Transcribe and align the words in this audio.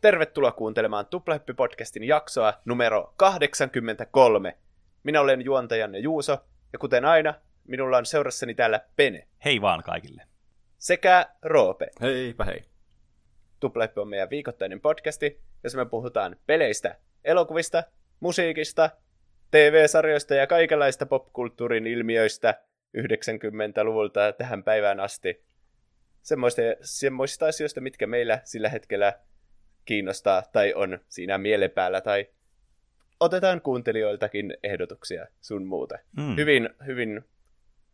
Tervetuloa 0.00 0.52
kuuntelemaan 0.52 1.06
Tuplahyppi-podcastin 1.06 2.04
jaksoa 2.04 2.52
numero 2.64 3.14
83. 3.16 4.56
Minä 5.02 5.20
olen 5.20 5.44
juontajanne 5.44 5.98
Juuso, 5.98 6.38
ja 6.72 6.78
kuten 6.78 7.04
aina, 7.04 7.34
minulla 7.68 7.98
on 7.98 8.06
seurassani 8.06 8.54
täällä 8.54 8.80
Pene. 8.96 9.26
Hei 9.44 9.60
vaan 9.60 9.82
kaikille. 9.82 10.22
Sekä 10.78 11.26
Roope. 11.42 11.90
Heipä 12.00 12.44
hei. 12.44 12.64
Tuplahyppi 13.60 14.00
on 14.00 14.08
meidän 14.08 14.30
viikoittainen 14.30 14.80
podcasti, 14.80 15.40
jossa 15.64 15.78
me 15.78 15.86
puhutaan 15.86 16.36
peleistä, 16.46 16.98
elokuvista, 17.24 17.84
musiikista, 18.20 18.90
TV-sarjoista 19.50 20.34
ja 20.34 20.46
kaikenlaista 20.46 21.06
popkulttuurin 21.06 21.86
ilmiöistä 21.86 22.54
90-luvulta 22.98 24.32
tähän 24.32 24.64
päivään 24.64 25.00
asti. 25.00 25.44
Semmoista, 26.22 26.62
semmoista 26.80 27.46
asioista, 27.46 27.80
mitkä 27.80 28.06
meillä 28.06 28.40
sillä 28.44 28.68
hetkellä 28.68 29.12
kiinnostaa 29.84 30.42
tai 30.52 30.74
on 30.74 30.98
siinä 31.08 31.38
mielenpäällä 31.38 32.00
tai 32.00 32.26
otetaan 33.20 33.60
kuuntelijoiltakin 33.60 34.56
ehdotuksia 34.62 35.26
sun 35.40 35.66
muuta. 35.66 35.98
Mm. 36.16 36.36
Hyvin, 36.36 36.70
hyvin 36.86 37.22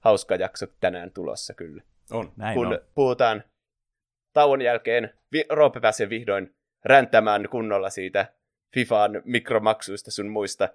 hauska 0.00 0.34
jakso 0.36 0.66
tänään 0.80 1.10
tulossa 1.10 1.54
kyllä. 1.54 1.82
On. 2.10 2.32
Näin 2.36 2.54
Kun 2.54 2.66
on. 2.66 2.78
puhutaan 2.94 3.44
tauon 4.32 4.62
jälkeen, 4.62 5.10
vi- 5.32 5.44
Roope 5.50 5.80
pääsee 5.80 6.08
vihdoin 6.08 6.54
räntämään 6.84 7.48
kunnolla 7.50 7.90
siitä 7.90 8.26
FIFAn 8.74 9.22
mikromaksuista 9.24 10.10
sun 10.10 10.28
muista. 10.28 10.68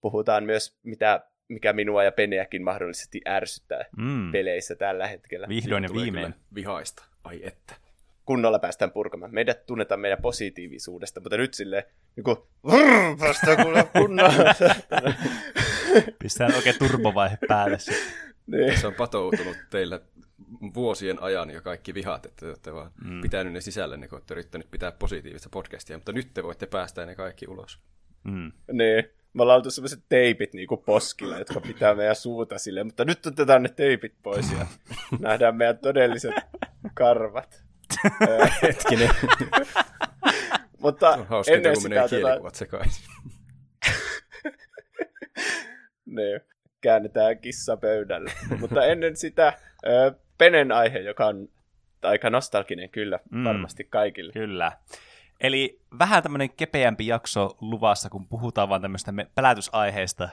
Puhutaan 0.00 0.44
myös, 0.44 0.78
mitä, 0.82 1.26
mikä 1.48 1.72
minua 1.72 2.04
ja 2.04 2.12
Peneäkin 2.12 2.62
mahdollisesti 2.64 3.20
ärsyttää 3.28 3.84
Mm. 3.96 4.32
peleissä 4.32 4.74
tällä 4.76 5.06
hetkellä. 5.06 5.48
Vihdoin 5.48 5.84
ja 5.84 5.90
viimein. 5.94 6.34
Vihaista. 6.54 7.04
Ai 7.24 7.40
että. 7.46 7.74
Kunnolla 8.32 8.58
päästään 8.58 8.90
purkamaan. 8.90 9.34
Meidät 9.34 9.66
tunnetaan 9.66 10.00
meidän 10.00 10.22
positiivisuudesta, 10.22 11.20
mutta 11.20 11.36
nyt 11.36 11.54
silleen, 11.54 11.82
niin 12.16 12.24
kuin, 12.24 12.36
vrr, 12.66 13.16
päästään 13.18 13.56
kunnolla. 13.98 14.54
Pistetään 16.22 16.54
oikein 16.54 16.78
turbovaihe 16.78 17.38
päälle. 17.48 17.78
niin. 18.46 18.80
Se 18.80 18.86
on 18.86 18.94
patoutunut 18.94 19.56
teillä 19.70 20.00
vuosien 20.74 21.22
ajan 21.22 21.50
jo 21.50 21.62
kaikki 21.62 21.94
vihat, 21.94 22.26
että 22.26 22.40
te 22.40 22.48
olette 22.48 22.72
vaan 22.72 22.90
mm. 23.04 23.20
pitänyt 23.20 23.52
ne 23.52 23.60
sisällenne, 23.60 24.08
kun 24.08 24.16
olette 24.16 24.34
yrittänyt 24.34 24.70
pitää 24.70 24.92
positiivista 24.92 25.48
podcastia, 25.52 25.96
mutta 25.96 26.12
nyt 26.12 26.34
te 26.34 26.42
voitte 26.42 26.66
päästää 26.66 27.06
ne 27.06 27.14
kaikki 27.14 27.46
ulos. 27.48 27.78
Mm. 28.24 28.52
niin. 28.72 29.04
Me 29.32 29.42
ollaan 29.42 29.56
oltu 29.56 29.70
sellaiset 29.70 30.04
teipit 30.08 30.54
niin 30.54 30.68
kuin 30.68 30.82
poskilla, 30.86 31.38
jotka 31.38 31.60
pitää 31.60 31.94
meidän 31.94 32.16
suuta 32.16 32.58
silleen, 32.58 32.86
mutta 32.86 33.04
nyt 33.04 33.26
otetaan 33.26 33.62
ne 33.62 33.68
teipit 33.68 34.14
pois 34.22 34.52
ja 34.52 34.66
nähdään 35.18 35.56
meidän 35.56 35.78
todelliset 35.78 36.34
karvat. 36.94 37.71
Hetkinen. 38.62 39.10
mutta 40.78 41.10
on 41.10 41.26
hauskaa, 41.26 41.54
ennen 41.54 41.72
kun 41.72 41.82
sitä 41.82 41.94
menee 41.94 42.08
kielikuvat 42.08 42.54
sekaisin. 42.54 43.04
niin, 46.16 46.40
käännetään 46.80 47.38
kissa 47.38 47.76
pöydälle. 47.76 48.32
mutta 48.60 48.84
ennen 48.84 49.16
sitä 49.16 49.52
Penen 50.38 50.72
aihe, 50.72 50.98
joka 50.98 51.26
on 51.26 51.48
aika 52.02 52.30
nostalginen 52.30 52.90
kyllä 52.90 53.18
Mm. 53.30 53.44
varmasti 53.44 53.84
kaikille. 53.84 54.32
Kyllä. 54.32 54.72
Eli 55.40 55.80
vähän 55.98 56.22
tämmöinen 56.22 56.50
kepeämpi 56.50 57.06
jakso 57.06 57.56
luvassa, 57.60 58.10
kun 58.10 58.28
puhutaan 58.28 58.68
vaan 58.68 58.82
tämmöistä 58.82 59.12
pelätysaiheesta, 59.34 60.28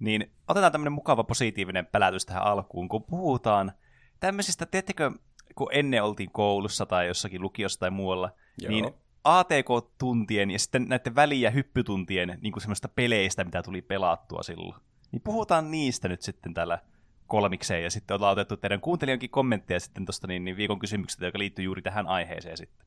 niin 0.00 0.32
otetaan 0.48 0.72
tämmöinen 0.72 0.92
mukava 0.92 1.24
positiivinen 1.24 1.86
pelätys 1.86 2.26
tähän 2.26 2.42
alkuun, 2.42 2.88
kun 2.88 3.04
puhutaan 3.04 3.72
tämmöisistä, 4.20 4.66
tiedättekö, 4.66 5.10
kun 5.54 5.68
ennen 5.72 6.02
oltiin 6.02 6.30
koulussa 6.30 6.86
tai 6.86 7.06
jossakin 7.06 7.42
lukiossa 7.42 7.80
tai 7.80 7.90
muualla, 7.90 8.30
Joo. 8.58 8.70
niin 8.70 8.90
ATK-tuntien 9.24 10.50
ja 10.50 10.58
sitten 10.58 10.84
näiden 10.88 11.14
väli- 11.14 11.40
ja 11.40 11.50
hyppytuntien 11.50 12.38
niin 12.40 12.52
kuin 12.52 12.60
semmoista 12.60 12.88
peleistä, 12.88 13.44
mitä 13.44 13.62
tuli 13.62 13.82
pelattua 13.82 14.42
silloin. 14.42 14.82
Niin 15.12 15.22
puhutaan 15.22 15.70
niistä 15.70 16.08
nyt 16.08 16.22
sitten 16.22 16.54
täällä 16.54 16.78
kolmikseen, 17.26 17.82
ja 17.82 17.90
sitten 17.90 18.14
ollaan 18.14 18.32
otettu 18.32 18.56
teidän 18.56 18.80
kuuntelijankin 18.80 19.30
kommentteja 19.30 19.80
sitten 19.80 20.06
tuosta 20.06 20.26
niin, 20.26 20.44
niin 20.44 20.56
viikon 20.56 20.78
kysymyksestä, 20.78 21.26
joka 21.26 21.38
liittyy 21.38 21.64
juuri 21.64 21.82
tähän 21.82 22.06
aiheeseen 22.06 22.56
sitten. 22.56 22.86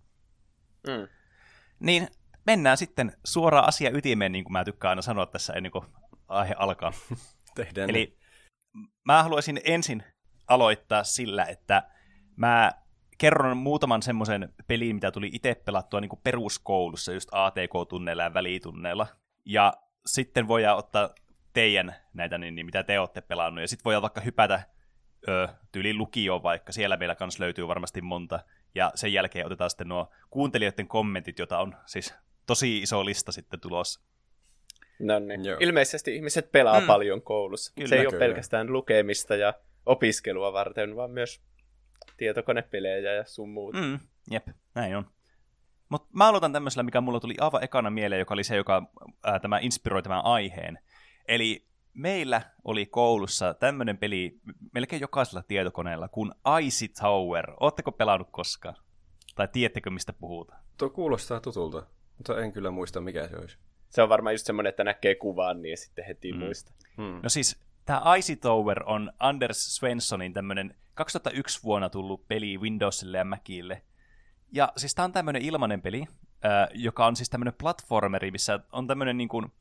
Mm. 0.88 1.08
Niin 1.80 2.08
mennään 2.46 2.78
sitten 2.78 3.18
suoraan 3.24 3.68
asia 3.68 3.90
ytimeen, 3.94 4.32
niin 4.32 4.44
kuin 4.44 4.54
mä 4.54 4.66
tykkään 4.66 4.90
aina 4.90 5.02
sanoa 5.02 5.26
tässä 5.26 5.54
ennen 5.54 5.72
kuin 5.72 5.86
aihe 6.28 6.56
alkaa. 6.58 6.94
Tehdään 7.56 7.90
Eli 7.90 8.18
mä 9.04 9.24
haluaisin 9.24 9.62
ensin 9.64 10.04
aloittaa 10.48 11.04
sillä, 11.04 11.46
että 11.46 11.84
mä 12.42 12.72
kerron 13.18 13.58
muutaman 13.58 14.02
semmoisen 14.02 14.54
pelin, 14.68 14.96
mitä 14.96 15.12
tuli 15.12 15.30
itse 15.34 15.56
pelattua 15.66 16.02
niin 16.02 16.10
kuin 16.10 16.20
peruskoulussa, 16.24 17.14
just 17.14 17.30
ATK-tunneilla 17.32 18.24
ja 18.24 18.34
välitunneilla. 18.34 19.08
Ja 19.46 19.74
sitten 20.06 20.48
voidaan 20.48 20.78
ottaa 20.78 21.10
teidän 21.54 21.96
näitä, 22.14 22.38
niin, 22.38 22.56
niin 22.56 22.66
mitä 22.66 22.84
te 22.84 23.00
olette 23.00 23.22
pelannut, 23.22 23.62
ja 23.62 23.68
sitten 23.68 23.84
voidaan 23.86 24.02
vaikka 24.02 24.22
hypätä 24.22 24.62
ö, 25.28 25.48
tyyliin 25.72 25.98
lukioon 25.98 26.44
vaikka, 26.44 26.72
siellä 26.72 26.98
meillä 26.98 27.16
kanssa 27.16 27.44
löytyy 27.44 27.68
varmasti 27.68 28.02
monta, 28.02 28.40
ja 28.76 28.92
sen 28.96 29.14
jälkeen 29.14 29.46
otetaan 29.46 29.70
sitten 29.70 29.88
nuo 29.90 30.12
kuuntelijoiden 30.30 30.88
kommentit, 30.88 31.40
jota 31.40 31.60
on 31.60 31.76
siis 31.86 32.14
tosi 32.48 32.78
iso 32.80 33.06
lista 33.06 33.32
sitten 33.32 33.60
tulossa. 33.60 34.02
No 35.00 35.20
niin. 35.20 35.46
Joo. 35.46 35.58
Ilmeisesti 35.60 36.16
ihmiset 36.16 36.52
pelaa 36.52 36.80
Mm. 36.80 36.88
paljon 36.88 37.22
koulussa. 37.22 37.74
Kyllä, 37.76 37.88
se 37.90 37.96
ei 37.96 38.02
ole 38.02 38.10
kyllä. 38.12 38.26
pelkästään 38.26 38.74
lukemista 38.74 39.36
ja 39.36 39.54
opiskelua 39.86 40.54
varten, 40.54 40.96
vaan 40.96 41.12
myös 41.12 41.42
tietokonepelejä 42.18 43.14
ja 43.14 43.26
sun 43.26 43.50
muuta. 43.50 43.78
Mm. 43.78 43.86
Mm, 43.86 44.00
jep, 44.32 44.48
näin 44.76 44.96
on. 44.98 45.06
Mutta 45.90 46.10
mä 46.14 46.28
aloitan 46.28 46.54
tämmöisellä, 46.54 46.84
mikä 46.84 47.02
mulla 47.02 47.20
tuli 47.20 47.36
aivan 47.40 47.64
ekana 47.64 47.90
mieleen, 47.90 48.20
joka 48.20 48.34
oli 48.34 48.44
se, 48.44 48.56
joka 48.56 48.92
ää, 49.24 49.40
tämä 49.40 49.60
inspiroi 49.60 50.04
tämän 50.04 50.26
aiheen. 50.26 50.80
Eli 51.28 51.68
meillä 51.94 52.42
oli 52.64 52.86
koulussa 52.86 53.54
tämmöinen 53.54 53.98
peli 53.98 54.40
melkein 54.74 55.02
jokaisella 55.02 55.44
tietokoneella 55.44 56.08
kuin 56.08 56.32
Icy 56.62 56.88
Tower. 56.88 57.54
Ootteko 57.60 57.92
pelannut 57.92 58.28
koskaan? 58.32 58.76
Tai 59.36 59.48
tiedättekö, 59.52 59.90
mistä 59.90 60.14
puhutaan? 60.14 60.64
Tuo 60.78 60.90
kuulostaa 60.90 61.40
tutulta, 61.40 61.84
mutta 62.18 62.42
en 62.42 62.52
kyllä 62.52 62.72
muista, 62.72 63.02
mikä 63.02 63.28
se 63.28 63.38
olisi. 63.38 63.58
Se 63.90 64.02
on 64.02 64.10
varmaan 64.10 64.34
just 64.34 64.46
semmoinen, 64.46 64.70
että 64.70 64.84
näkee 64.84 65.16
kuvan, 65.16 65.62
niin 65.62 65.72
ja 65.72 65.78
sitten 65.78 66.06
heti 66.06 66.32
Mm. 66.32 66.38
mm. 66.38 66.44
muista. 66.46 66.72
Hmm. 66.98 67.20
No 67.24 67.30
siis, 67.30 67.62
tämä 67.86 68.16
Icy 68.18 68.36
Tower 68.36 68.84
on 68.86 69.12
Anders 69.20 69.76
Svenssonin 69.76 70.34
tämmöinen 70.34 70.76
2001 70.94 71.64
vuonna 71.64 71.90
tullut 71.90 72.28
peli 72.28 72.58
Windowsille 72.58 73.18
ja 73.18 73.26
Macille. 73.26 73.82
Ja 74.52 74.74
siis 74.78 74.96
tämä 74.96 75.04
on 75.04 75.12
tämmöinen 75.12 75.42
ilmainen 75.42 75.82
peli, 75.82 76.08
äh, 76.46 76.70
joka 76.74 77.06
on 77.06 77.16
siis 77.16 77.30
tämmöinen 77.30 77.54
platformeri, 77.54 78.32
missä 78.32 78.60
on 78.72 78.88
tämmöinen 78.88 79.18
niin 79.18 79.30
kuin, 79.30 79.52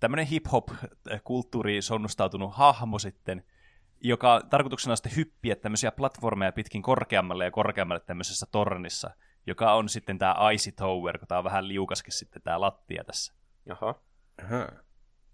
tämmöinen 0.00 0.26
hip-hop-kulttuuri 0.26 1.82
sonnustautunut 1.82 2.54
hahmo 2.54 2.98
sitten, 2.98 3.44
joka 4.00 4.40
tarkoituksena 4.50 4.92
on 4.92 4.96
sitten 4.96 5.16
hyppiä 5.16 5.56
tämmöisiä 5.56 5.92
platformeja 5.92 6.52
pitkin 6.52 6.82
korkeammalle 6.82 7.44
ja 7.44 7.50
korkeammalle 7.50 8.00
tämmöisessä 8.00 8.46
tornissa, 8.52 9.10
joka 9.46 9.74
on 9.74 9.88
sitten 9.88 10.18
tämä 10.18 10.36
Icy 10.52 10.72
Tower, 10.72 11.18
kun 11.18 11.28
tämä 11.28 11.38
on 11.38 11.44
vähän 11.44 11.68
liukaskin 11.68 12.12
sitten 12.12 12.42
tämä 12.42 12.60
lattia 12.60 13.04
tässä. 13.04 13.34
Jaha. 13.66 13.94
Aha. 14.44 14.68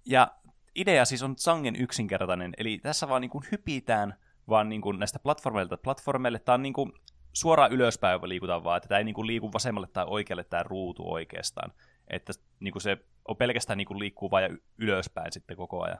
Ja 0.06 0.28
idea 0.74 1.04
siis 1.04 1.22
on 1.22 1.34
sangen 1.38 1.76
yksinkertainen, 1.76 2.54
eli 2.56 2.78
tässä 2.78 3.08
vaan 3.08 3.20
niin 3.20 3.30
kuin 3.30 3.44
hypitään 3.52 4.14
vaan 4.48 4.68
niin 4.68 4.80
kuin 4.80 4.98
näistä 4.98 5.18
platformeilta 5.18 5.76
platformeille. 5.76 6.38
Tämä 6.38 6.54
on 6.54 6.62
niin 6.62 6.72
kuin 6.72 6.92
suoraan 7.32 7.72
ylöspäin 7.72 8.20
liikutaan 8.22 8.64
vaan, 8.64 8.76
että 8.76 8.88
tämä 8.88 8.98
ei 8.98 9.04
niin 9.04 9.14
kuin 9.14 9.26
liiku 9.26 9.52
vasemmalle 9.52 9.88
tai 9.92 10.04
oikealle 10.08 10.44
tämä 10.44 10.62
ruutu 10.62 11.12
oikeastaan. 11.12 11.72
Että 12.08 12.32
niin 12.60 12.72
kuin 12.72 12.82
se 12.82 12.98
on 13.28 13.36
pelkästään 13.36 13.76
niin 13.76 13.86
kuin 13.88 13.98
liikkuu 13.98 14.30
ja 14.40 14.48
y- 14.48 14.62
ylöspäin 14.78 15.32
sitten 15.32 15.56
koko 15.56 15.82
ajan. 15.82 15.98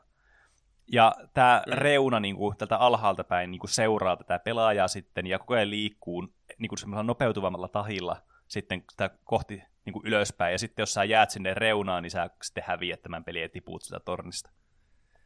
Ja 0.93 1.15
tämä 1.35 1.63
Mm. 1.67 1.73
reuna 1.73 2.21
niin 2.21 2.37
kuin, 2.37 2.57
tältä 2.57 2.77
alhaalta 2.77 3.25
päin 3.25 3.51
niin 3.51 3.59
kuin 3.59 3.71
seuraa 3.71 4.17
tätä 4.17 4.39
pelaajaa 4.39 4.89
sitten 4.89 5.27
ja 5.27 5.39
koko 5.39 5.55
ajan 5.55 5.71
liikkuu 5.71 6.29
niin 6.59 6.69
kuin 6.69 6.79
semmoisella 6.79 7.03
nopeutuvammalla 7.03 7.69
tahilla 7.69 8.17
sitten 8.49 8.85
sitä 8.91 9.11
kohti 9.25 9.63
niin 9.85 9.93
kuin 9.93 10.07
ylöspäin. 10.07 10.53
Ja 10.53 10.59
sitten 10.59 10.83
jos 10.83 10.95
sä 10.95 11.05
jäät 11.05 11.31
sinne 11.31 11.55
reunaan, 11.55 12.03
niin 12.03 12.11
sä 12.11 12.31
sitten 12.43 12.65
häviät 12.67 13.03
tämän 13.03 13.25
pelin 13.25 13.43
ja 13.43 13.49
tipuut 13.49 13.83
sitä 13.83 14.01
tornista. 14.01 14.51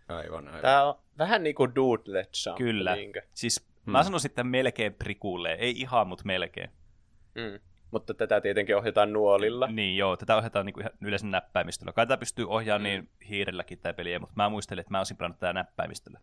Aivan, 0.08 0.48
aivan. 0.48 0.62
Tää 0.62 0.84
on 0.88 0.94
vähän 1.18 1.42
niinku 1.42 1.74
Doodlet 1.74 2.30
Jump. 2.46 2.58
Kyllä. 2.58 2.94
Niinkö? 2.94 3.22
Siis 3.34 3.66
Hmm. 3.84 3.92
mä 3.92 4.02
sanoisin, 4.02 4.28
että 4.30 4.44
melkein 4.44 4.94
prikuulee. 4.94 5.54
Ei 5.54 5.80
ihan, 5.80 6.06
mutta 6.06 6.24
melkein. 6.24 6.70
Mm. 7.34 7.60
Mutta 7.90 8.14
tätä 8.14 8.40
tietenkin 8.40 8.76
ohjataan 8.76 9.12
nuolilla. 9.12 9.66
Niin 9.66 9.96
joo, 9.96 10.16
tätä 10.16 10.36
ohjataan 10.36 10.66
niinku 10.66 10.80
ihan 10.80 10.92
yleisen 11.00 11.30
näppäimistöllä. 11.30 11.92
Kai 11.92 12.06
tätä 12.06 12.20
pystyy 12.20 12.48
ohjaamaan 12.48 12.80
Mm. 12.82 12.84
niin 12.84 13.10
hiirelläkin 13.28 13.78
tämä 13.78 13.92
peliä, 13.92 14.18
mutta 14.18 14.32
mä 14.36 14.48
muistelin, 14.48 14.80
että 14.80 14.90
mä 14.90 14.98
olisin 14.98 15.16
pelannut 15.16 15.40
tätä 15.40 15.52
näppäimistöllä. 15.52 16.20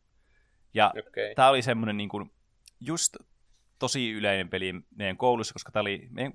Ja. 0.74 0.89
Okay. 0.89 1.36
tämä 1.36 1.50
oli 1.50 1.62
semmoinen 1.62 1.97
niin 1.97 2.09
kuin, 2.09 2.31
just 2.79 3.15
tosi 3.79 4.12
yleinen 4.12 4.50
peli 4.50 4.74
meidän 4.95 5.18
koulussa, 5.18 5.53
koska 5.53 5.71
tämä 5.71 5.81
oli, 5.81 6.07
meidän 6.12 6.33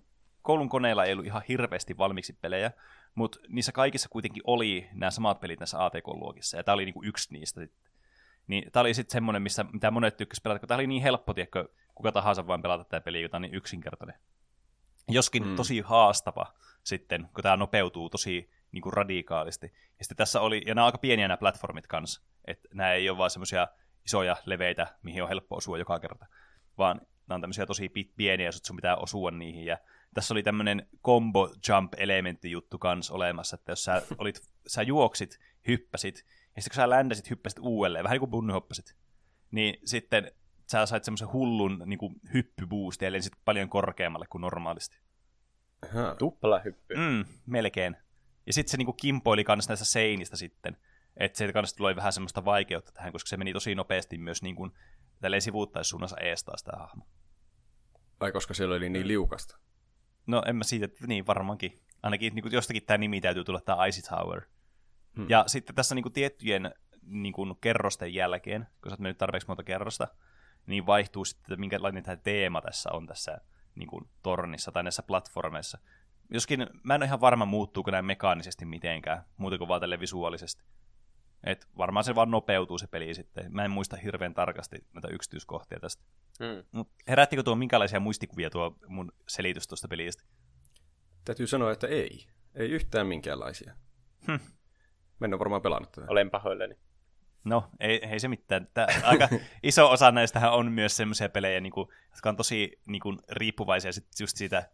koulun 0.49 0.69
koneella 0.69 1.05
ei 1.05 1.13
ollut 1.13 1.27
ihan 1.27 1.43
hirveästi 1.49 1.99
valmiiksi 1.99 2.33
pelejä, 2.33 2.71
mutta 3.15 3.39
niissä 3.49 3.73
kaikissa 3.73 4.09
kuitenkin 4.09 4.43
oli 4.47 4.89
nämä 4.93 5.11
samat 5.11 5.41
pelit 5.41 5.61
näissä 5.61 5.85
ATK-luokissa, 5.85 6.57
ja 6.57 6.65
tämä 6.65 6.75
oli 6.75 6.85
niinku 6.85 7.05
yksi 7.05 7.33
niistä. 7.33 7.61
Niin 8.47 8.73
tämä 8.73 8.81
oli 8.81 8.95
sitten 8.95 9.13
semmoinen, 9.13 9.43
missä, 9.43 9.65
mitä 9.73 9.91
monet 9.91 10.17
tykkäsivät 10.17 10.43
pelata, 10.43 10.59
kun 10.59 10.69
tämä 10.69 10.77
oli 10.77 10.87
niin 10.87 11.03
helppo, 11.03 11.35
tiedätkö, 11.35 11.69
kuka 11.95 12.13
tahansa 12.13 12.47
vain 12.47 12.63
pelata 12.63 12.85
tämä 12.85 13.01
peli, 13.01 13.23
jota 13.23 13.37
on 13.37 13.43
niin 13.43 13.55
yksinkertainen. 13.55 14.19
Joskin 15.09 15.47
mm. 15.47 15.57
tosi 15.57 15.81
haastava 15.81 16.47
sitten, 16.85 17.29
kun 17.35 17.43
tämä 17.43 17.57
nopeutuu 17.57 18.11
tosi 18.11 18.51
niin 18.73 18.83
kuin 18.83 18.93
radikaalisti. 18.93 19.73
Ja 19.99 20.05
sitten 20.05 20.17
tässä 20.17 20.41
oli, 20.41 20.63
ja 20.67 20.75
nämä 20.75 20.85
on 20.85 20.87
aika 20.87 20.99
pieniä 20.99 21.29
nämä 21.29 21.37
platformit 21.37 21.87
kanssa, 21.87 22.23
että 22.45 22.69
nämä 22.75 22.93
ei 22.93 23.11
ole 23.11 23.19
vaan 23.19 23.31
semmoisia 23.31 23.69
isoja 24.05 24.37
leveitä, 24.45 24.87
mihin 25.03 25.23
on 25.23 25.29
helppo 25.29 25.57
osua 25.57 25.79
joka 25.79 26.01
kerta, 26.01 26.27
vaan 26.79 27.01
nämä 27.27 27.35
on 27.35 27.41
tämmöisiä 27.41 27.67
tosi 27.67 27.89
pieniä, 28.17 28.47
jos 28.47 28.61
sun 28.65 28.77
pitää 28.77 28.97
osua 28.97 29.31
niihin, 29.31 29.65
ja 29.65 29.79
tässä 30.15 30.35
oli 30.35 30.43
tämmöinen 30.43 30.89
combo 31.05 31.51
jump 31.69 31.93
elementti 31.97 32.51
juttu 32.51 32.79
kanssa 32.79 33.15
olemassa, 33.15 33.55
että 33.55 33.73
jos 33.73 33.85
sä, 33.85 34.03
olit, 34.19 34.41
sä 34.67 34.83
juoksit, 34.83 35.39
hyppäsit, 35.69 36.25
ja 36.57 36.63
sitten 36.63 36.71
kun 36.71 36.83
sä 36.83 36.91
ländäsit, 36.91 37.31
hyppäsit 37.31 37.59
uudelleen, 37.59 38.05
vähän 38.05 38.15
niin 38.15 38.21
kuin 38.21 38.31
bunnyhoppasit, 38.31 38.97
niin 39.51 39.81
sitten 39.85 40.33
sä 40.67 40.87
sait 40.87 41.05
semmoisen 41.05 41.33
hullun 41.33 41.83
niin 41.87 41.99
kuin 41.99 42.15
hyppyboostin, 42.35 43.09
eli 43.09 43.23
sitten 43.23 43.43
paljon 43.45 43.69
korkeammalle 43.69 44.27
kuin 44.31 44.43
normaalisti. 44.43 44.99
Tupla 46.19 46.59
hyppy. 46.59 46.95
Mm, 46.95 47.25
melkein. 47.47 47.97
Ja 48.47 48.53
sitten 48.53 48.71
se 48.71 48.77
niin 48.77 48.87
kuin 48.87 48.97
kimpoili 48.97 49.45
kanssa 49.45 49.71
näistä 49.71 49.85
seinistä 49.85 50.37
sitten. 50.37 50.77
Että 51.17 51.39
se 51.39 51.53
kanssa 51.53 51.77
tuli 51.77 51.97
vähän 51.97 52.13
semmoista 52.13 52.45
vaikeutta 52.45 52.93
tähän, 52.93 53.13
koska 53.13 53.29
se 53.29 53.37
meni 53.37 53.53
tosi 53.53 53.75
nopeasti 53.75 54.19
myös 54.19 54.43
niin 54.43 54.57
kuin, 54.57 54.73
tälleen 55.21 55.43
sivuuttaissuunnassa 55.43 56.17
ees 56.17 56.45
taas 56.45 56.63
tämä 56.63 56.79
hahmo. 56.79 57.07
Ai 58.21 58.33
koska 58.33 58.55
siellä 58.55 58.75
oli 58.75 58.89
niin 58.89 59.09
liukasta? 59.09 59.59
No 60.29 60.43
en 60.47 60.57
mä 60.57 60.65
siitä, 60.65 60.89
niin 61.07 61.27
varmaankin. 61.27 61.83
Ainakin 62.03 62.35
niin 62.35 62.43
kuin 62.43 62.53
jostakin 62.53 62.83
tämä 62.87 62.99
nimi 62.99 63.21
täytyy 63.21 63.45
tulla, 63.45 63.61
tämä 63.61 63.87
Icy 63.87 64.03
Tower. 64.03 64.43
Hmm. 65.17 65.27
Ja 65.29 65.45
sitten 65.47 65.75
tässä 65.75 65.95
niin 65.95 66.03
kuin 66.03 66.13
tiettyjen 66.13 66.75
niin 67.03 67.33
kuin 67.33 67.57
kerrosten 67.61 68.15
jälkeen, 68.15 68.67
kun 68.83 68.91
sä 68.91 68.93
oot 68.93 69.01
mennyt 69.01 69.19
tarpeeksi 69.19 69.49
monta 69.49 69.63
kerrosta, 69.63 70.09
niin 70.67 70.87
vaihtuu 70.87 71.25
sitten, 71.25 71.53
että 71.53 71.61
minkälainen 71.61 72.03
tämä 72.03 72.17
teema 72.17 72.61
tässä 72.61 72.91
on 72.93 73.07
tässä 73.07 73.41
niin 73.75 73.89
kuin, 73.89 74.09
tornissa 74.23 74.73
tai 74.73 74.83
näissä 74.83 75.03
platformeissa. 75.03 75.79
Joskin 76.31 76.67
mä 76.83 76.95
en 76.95 77.01
ole 77.01 77.07
ihan 77.07 77.21
varma, 77.21 77.45
muuttuuko 77.45 77.91
näin 77.91 78.05
mekaanisesti 78.05 78.65
mitenkään, 78.65 79.25
muuta 79.37 79.59
kuin 79.59 79.69
vaan 79.69 79.81
tälle 79.81 80.01
visuaalisesti. 80.01 80.65
Et 81.45 81.69
varmaan 81.79 82.05
se 82.05 82.15
vaan 82.15 82.31
nopeutuu 82.31 82.79
se 82.79 82.87
peli 82.87 83.15
sitten. 83.15 83.55
Mä 83.55 83.65
en 83.65 83.71
muista 83.71 83.97
hirveän 83.97 84.35
tarkasti 84.35 84.85
näitä 84.95 85.09
yksityiskohtia 85.09 85.81
tästä. 85.81 86.03
Hmm. 86.45 86.65
Mut 86.73 86.89
herättikö 87.09 87.43
tuo 87.43 87.55
minkälaisia 87.55 88.01
muistikuvia 88.01 88.51
tuo 88.51 88.77
mun 88.87 89.13
selitys 89.29 89.69
tuosta 89.69 89.89
pelistä? 89.89 90.23
Täytyy 91.25 91.47
sanoa, 91.47 91.73
että 91.73 91.87
ei. 91.87 92.27
Ei 92.55 92.71
yhtään 92.71 93.07
minkäänlaisia. 93.07 93.75
Hm. 94.27 94.33
Mä 95.21 95.25
en 95.25 95.35
ole 95.35 95.39
varmaan 95.39 95.63
pelannut 95.63 95.93
tätä. 95.93 96.07
Olen 96.11 96.31
pahoillani. 96.31 96.75
No, 97.45 97.71
ei, 97.81 98.07
ei 98.07 98.21
se 98.21 98.29
mitään. 98.29 98.69
Tää, 98.75 98.87
aika 99.03 99.29
iso 99.63 99.91
osa 99.91 100.11
näistähän 100.11 100.53
on 100.53 100.73
myös 100.73 100.97
semmoisia 100.97 101.29
pelejä, 101.29 101.61
niin 101.61 101.73
kuin, 101.73 101.89
jotka 102.11 102.29
on 102.29 102.37
tosi 102.37 102.81
niin 102.87 103.01
kuin, 103.01 103.19
riippuvaisia 103.31 103.93
sit 103.93 104.07
just 104.21 104.37
siitä, 104.37 104.71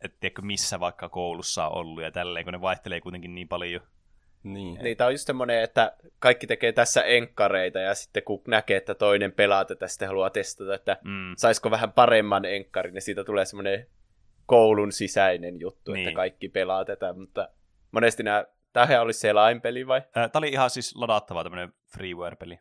että 0.00 0.42
missä 0.42 0.80
vaikka 0.80 1.08
koulussa 1.08 1.68
on 1.68 1.76
ollut 1.76 2.02
ja 2.02 2.10
tälleen, 2.10 2.44
kun 2.44 2.52
ne 2.52 2.60
vaihtelee 2.60 3.00
kuitenkin 3.00 3.34
niin 3.34 3.48
paljon. 3.48 3.82
Niin. 4.44 4.78
niin 4.82 4.96
tämä 4.96 5.06
on 5.06 5.14
just 5.14 5.26
semmoinen, 5.26 5.62
että 5.62 5.96
kaikki 6.18 6.46
tekee 6.46 6.72
tässä 6.72 7.02
enkkareita 7.02 7.78
ja 7.78 7.94
sitten 7.94 8.22
kun 8.22 8.42
näkee, 8.48 8.76
että 8.76 8.94
toinen 8.94 9.32
pelaa 9.32 9.64
tätä, 9.64 9.88
sitten 9.88 10.08
haluaa 10.08 10.30
testata, 10.30 10.74
että 10.74 10.96
mm. 11.04 11.34
saisiko 11.36 11.70
vähän 11.70 11.92
paremman 11.92 12.44
enkkarin, 12.44 12.94
niin 12.94 13.02
siitä 13.02 13.24
tulee 13.24 13.44
semmoinen 13.44 13.86
koulun 14.46 14.92
sisäinen 14.92 15.60
juttu, 15.60 15.92
niin. 15.92 16.08
että 16.08 16.16
kaikki 16.16 16.48
pelaa 16.48 16.84
tätä, 16.84 17.12
mutta 17.12 17.48
monesti 17.92 18.22
nämä 18.22 18.44
Tämähän 18.74 19.02
olisi 19.02 19.20
selainpeli 19.20 19.86
vai? 19.86 20.02
Tämä 20.12 20.30
oli 20.34 20.48
ihan 20.48 20.70
siis 20.70 20.96
ladattava 20.96 21.42
tämmöinen 21.42 21.72
freeware-peli. 21.86 22.58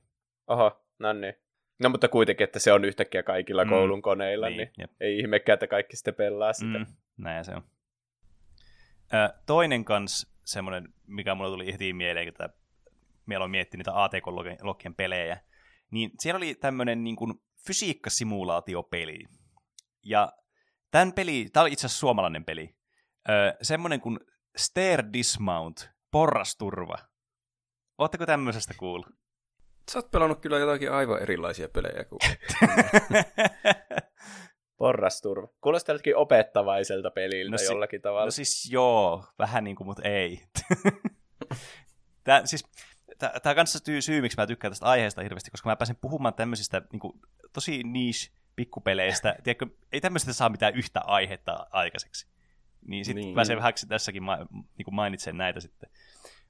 Oho, 0.48 0.86
no 1.00 1.14
niin. 1.14 1.34
No 1.80 1.90
mutta 1.90 2.08
kuitenkin, 2.08 2.44
että 2.44 2.60
se 2.60 2.74
on 2.74 2.86
yhtäkkiä 2.86 3.24
kaikilla 3.24 3.66
mm, 3.66 3.70
koulun 3.70 4.02
koneilla, 4.02 4.50
niin, 4.50 4.72
niin 4.78 4.90
ei 5.00 5.20
ihmekään, 5.20 5.54
että 5.54 5.68
kaikki 5.68 5.96
sitten 5.96 6.16
pelaa 6.16 6.54
sitä. 6.54 6.80
Mm, 6.80 6.86
näin 7.18 7.46
se 7.46 7.52
on. 7.56 7.64
Ö, 9.14 9.34
toinen 9.46 9.86
kans 9.86 10.33
semmoinen, 10.44 10.94
mikä 11.08 11.36
mulle 11.36 11.50
tuli 11.50 11.74
heti 11.74 11.94
mieleen, 11.94 12.28
että 12.28 12.50
meillä 13.26 13.44
on 13.44 13.52
miettinyt 13.52 13.88
niitä 13.88 14.04
ATK-lokien 14.04 14.96
pelejä, 14.96 15.42
niin 15.92 16.12
siellä 16.20 16.38
oli 16.38 16.56
tämmöinen 16.56 17.04
niin 17.04 17.16
kuin 17.16 17.34
fysiikkasimulaatiopeli. 17.68 19.26
Ja 20.06 20.32
tämän 20.92 21.14
peli, 21.14 21.50
tämä 21.54 21.62
oli 21.62 21.74
itse 21.74 21.86
asiassa 21.86 22.00
suomalainen 22.00 22.46
peli, 22.46 22.76
ö, 23.30 23.56
semmoinen 23.62 24.02
kuin 24.02 24.20
Stair 24.58 25.04
Dismount 25.14 25.90
porrasturva. 26.12 26.98
Oletteko 27.98 28.26
tämmöisestä 28.26 28.74
kuullut? 28.78 29.10
Sä 29.92 30.00
oot 30.00 30.12
pelannut 30.12 30.42
kyllä 30.42 30.60
jotakin 30.60 30.92
aivan 30.92 31.22
erilaisia 31.22 31.70
pelejä 31.70 32.04
kuin... 32.04 32.20
porrasturva. 34.84 35.48
Kuulostaa 35.62 35.96
opettavaiselta 36.16 37.12
peliltä 37.12 37.52
no 37.52 37.58
si- 37.58 37.66
jollakin 37.66 38.02
tavalla. 38.02 38.26
No 38.26 38.32
siis 38.32 38.70
joo, 38.72 39.26
vähän 39.40 39.64
niin 39.64 39.76
kuin, 39.76 39.88
mutta 39.88 40.02
ei. 40.04 40.42
Tää, 42.24 42.46
siis, 42.46 42.66
Tämä 43.44 43.56
kanssa 43.56 43.80
syy, 43.86 44.02
syy, 44.02 44.22
miksi 44.22 44.38
mä 44.38 44.48
tykkään 44.48 44.72
tästä 44.72 44.86
aiheesta 44.86 45.22
hirveästi, 45.22 45.52
koska 45.52 45.70
mä 45.70 45.76
pääsen 45.76 45.96
puhumaan 45.96 46.34
tämmöisistä 46.34 46.82
niin 46.92 47.00
kuin, 47.00 47.22
tosi 47.54 47.84
niche 47.84 48.32
pikkupeleistä. 48.56 49.36
Tiedätkö, 49.44 49.68
ei 49.92 50.02
tämmöistä 50.02 50.34
saa 50.34 50.50
mitään 50.50 50.76
yhtä 50.76 51.02
aihetta 51.02 51.68
aikaiseksi. 51.72 52.28
Niin 52.88 53.06
sitten 53.06 53.24
niin. 53.24 53.36
pääsee 53.36 53.56
vähän 53.56 53.74
tässäkin 53.88 54.24
ma- 54.24 54.48
niin 54.78 54.86
kuin 54.86 54.96
mainitsen 54.96 55.38
näitä 55.38 55.60
sitten. 55.60 55.90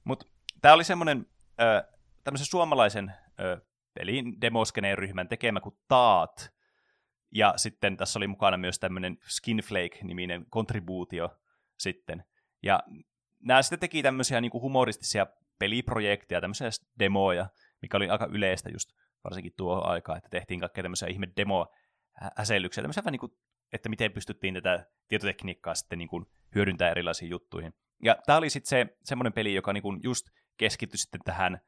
Mutta 0.04 0.26
tämä 0.62 0.74
oli 0.74 0.84
semmoinen 0.84 1.26
tämmöisen 2.24 2.46
suomalaisen 2.46 3.12
ö, 3.40 3.60
pelin 3.94 4.40
demoskeneen 4.40 4.98
ryhmän 4.98 5.28
tekemä 5.28 5.60
kuin 5.60 5.76
Taat. 5.88 6.54
Ja 7.34 7.54
sitten 7.56 7.96
tässä 7.96 8.18
oli 8.18 8.26
mukana 8.26 8.56
myös 8.56 8.78
tämmöinen 8.78 9.18
Skinflake-niminen 9.28 10.46
kontribuutio 10.50 11.38
sitten. 11.78 12.24
Ja 12.62 12.80
nämä 13.42 13.62
sitten 13.62 13.78
teki 13.78 14.02
tämmöisiä 14.02 14.40
niin 14.40 14.50
kuin 14.50 14.62
humoristisia 14.62 15.26
peliprojekteja, 15.58 16.40
tämmöisiä 16.40 16.68
demoja, 16.98 17.46
mikä 17.82 17.96
oli 17.96 18.10
aika 18.10 18.28
yleistä 18.30 18.70
just 18.70 18.90
varsinkin 19.24 19.52
tuohon 19.56 19.86
aikaan, 19.86 20.18
että 20.18 20.28
tehtiin 20.30 20.60
kaikkea 20.60 20.82
tämmöisiä 20.82 21.08
ihme 21.08 21.28
demo 21.36 21.66
äsellyksiä, 22.38 22.82
tämmöisiä 22.82 23.02
niin 23.10 23.20
kuin 23.20 23.32
että 23.72 23.88
miten 23.88 24.12
pystyttiin 24.12 24.54
tätä 24.54 24.86
tietotekniikkaa 25.08 25.74
sitten 25.74 25.98
niin 25.98 26.08
kuin 26.08 26.26
hyödyntämään 26.54 26.90
erilaisiin 26.90 27.30
juttuihin. 27.30 27.74
Ja 28.02 28.16
tämä 28.26 28.38
oli 28.38 28.50
sitten 28.50 28.68
se 28.68 28.96
semmoinen 29.02 29.32
peli, 29.32 29.54
joka 29.54 29.72
niin 29.72 29.82
kuin 29.82 30.00
just 30.02 30.26
keskittyi 30.56 30.98
sitten 30.98 31.20
tähän 31.24 31.60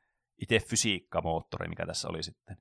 itse 0.43 0.59
fysiikkamoottoriin, 0.59 1.71
mikä 1.71 1.87
tässä 1.87 2.09
oli 2.09 2.23
sitten. 2.23 2.57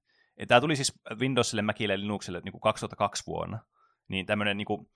Tämä 0.47 0.61
tuli 0.61 0.75
siis 0.75 0.93
Windowsille, 1.19 1.61
Macille 1.61 1.93
ja 1.93 1.99
Linuxille 1.99 2.41
niin 2.43 2.51
kuin 2.51 2.61
2002 2.61 3.23
vuonna. 3.27 3.59
Niin 4.07 4.25
tämmöinen 4.25 4.57
niin 4.57 4.87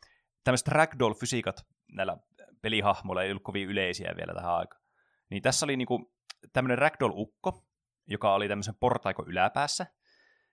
tämmöiset 0.43 0.67
ragdoll-fysiikat 0.67 1.65
näillä 1.91 2.17
pelihahmoilla 2.61 3.23
ei 3.23 3.31
ollut 3.31 3.43
kovin 3.43 3.69
yleisiä 3.69 4.13
vielä 4.17 4.33
tähän 4.33 4.55
aikaan. 4.55 4.81
Niin 5.29 5.43
tässä 5.43 5.65
oli 5.65 5.77
niin 5.77 5.87
kuin 5.87 6.05
tämmöinen 6.53 6.77
ragdoll-ukko, 6.77 7.65
joka 8.07 8.33
oli 8.33 8.47
tämmöisen 8.47 8.75
portaiko 8.79 9.23
yläpäässä, 9.27 9.85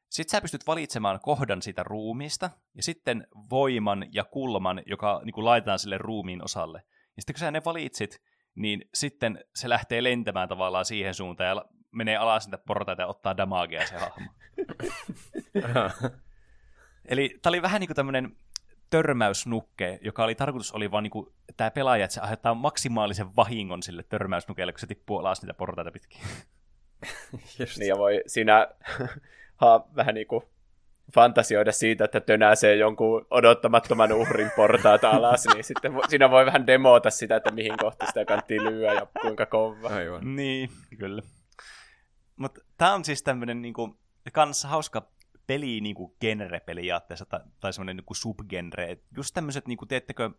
sitten 0.09 0.31
sä 0.31 0.41
pystyt 0.41 0.67
valitsemaan 0.67 1.21
kohdan 1.21 1.63
siitä 1.63 1.83
ruumiista, 1.83 2.51
ja 2.75 2.83
sitten 2.83 3.27
voiman 3.51 4.07
ja 4.13 4.25
kulman, 4.25 4.83
joka 4.87 5.21
niin 5.25 5.33
kuin 5.33 5.45
laitetaan 5.45 5.79
sille 5.79 5.99
ruumiin 5.99 6.45
osalle. 6.45 6.83
Ja 6.89 7.23
sitten 7.23 7.35
kun 7.35 7.41
sä 7.41 7.51
ne 7.51 7.63
valitsit, 7.65 8.23
niin 8.55 8.85
sitten 8.95 9.45
se 9.55 9.69
lähtee 9.69 10.03
lentämään 10.03 10.49
tavallaan 10.49 10.85
siihen 10.85 11.15
suuntaan, 11.15 11.49
ja 11.49 11.65
menee 11.97 12.17
alas 12.17 12.47
niitä 12.47 12.59
portaita 12.59 13.03
ja 13.03 13.07
ottaa 13.07 13.37
damagea 13.37 13.87
se 13.87 13.97
hahmo. 13.97 14.33
Eli 17.09 17.39
tämä 17.43 17.51
oli 17.51 17.63
vähän 17.63 17.81
niin 17.81 17.89
kuin 17.89 17.97
tämmöinen 17.97 18.37
törmäysnukke, 18.91 19.99
joka 20.03 20.25
oli 20.25 20.35
tarkoitus 20.35 20.73
oli 20.73 20.91
vaan 20.91 21.03
niin 21.03 21.27
tämä 21.57 21.71
pelaaja, 21.71 22.05
että 22.05 22.15
se 22.15 22.21
aiheuttaa 22.21 22.55
maksimaalisen 22.55 23.37
vahingon 23.37 23.83
sille 23.83 24.03
törmäysnukelle, 24.03 24.73
kun 24.73 24.81
se 24.81 24.87
tippuu 24.87 25.19
alas 25.19 25.43
niitä 25.43 25.55
portaita 25.55 25.91
pitkin. 25.91 26.21
Just. 27.59 27.79
Niin 27.79 27.89
ja 27.89 27.99
voi 27.99 28.23
siinä 28.27 28.69
ha, 29.63 29.87
vähän 29.97 30.15
niin 30.15 30.27
kuin 30.27 30.43
fantasioida 31.15 31.73
siitä, 31.73 32.05
että 32.05 32.21
tönäsee 32.21 32.77
jonkun 32.77 33.27
odottamattoman 33.31 34.13
uhrin 34.13 34.51
portaata 34.57 35.11
alas, 35.11 35.47
niin 35.55 35.65
sitten 35.65 35.93
siinä 36.09 36.31
voi 36.31 36.47
vähän 36.47 36.67
demota 36.67 37.11
sitä, 37.11 37.37
että 37.37 37.51
mihin 37.51 37.79
kohti 37.81 38.07
sitä 38.07 38.25
kannattaa 38.25 38.57
lyödä 38.57 38.93
ja 38.93 39.07
kuinka 39.21 39.47
kova. 39.47 39.89
Aivan. 39.89 40.37
Niin, 40.37 40.71
kyllä. 40.99 41.23
Mutta 42.37 42.61
tämä 42.79 42.95
on 42.95 43.05
siis 43.05 43.23
tämmöinen 43.23 43.63
niinku, 43.63 43.99
kans 44.33 44.65
hauska 44.65 45.13
peli 45.47 45.81
niinku 45.81 46.17
genre 46.21 46.61
periaatteessa, 46.61 47.27
tai, 47.27 47.41
tai 47.61 47.73
semmoinen 47.73 47.97
niinku 47.97 48.15
subgenre. 48.15 48.99
Just 49.17 49.35
tämmöiset, 49.35 49.69
niinku, 49.69 49.87
teettekö, 49.87 50.31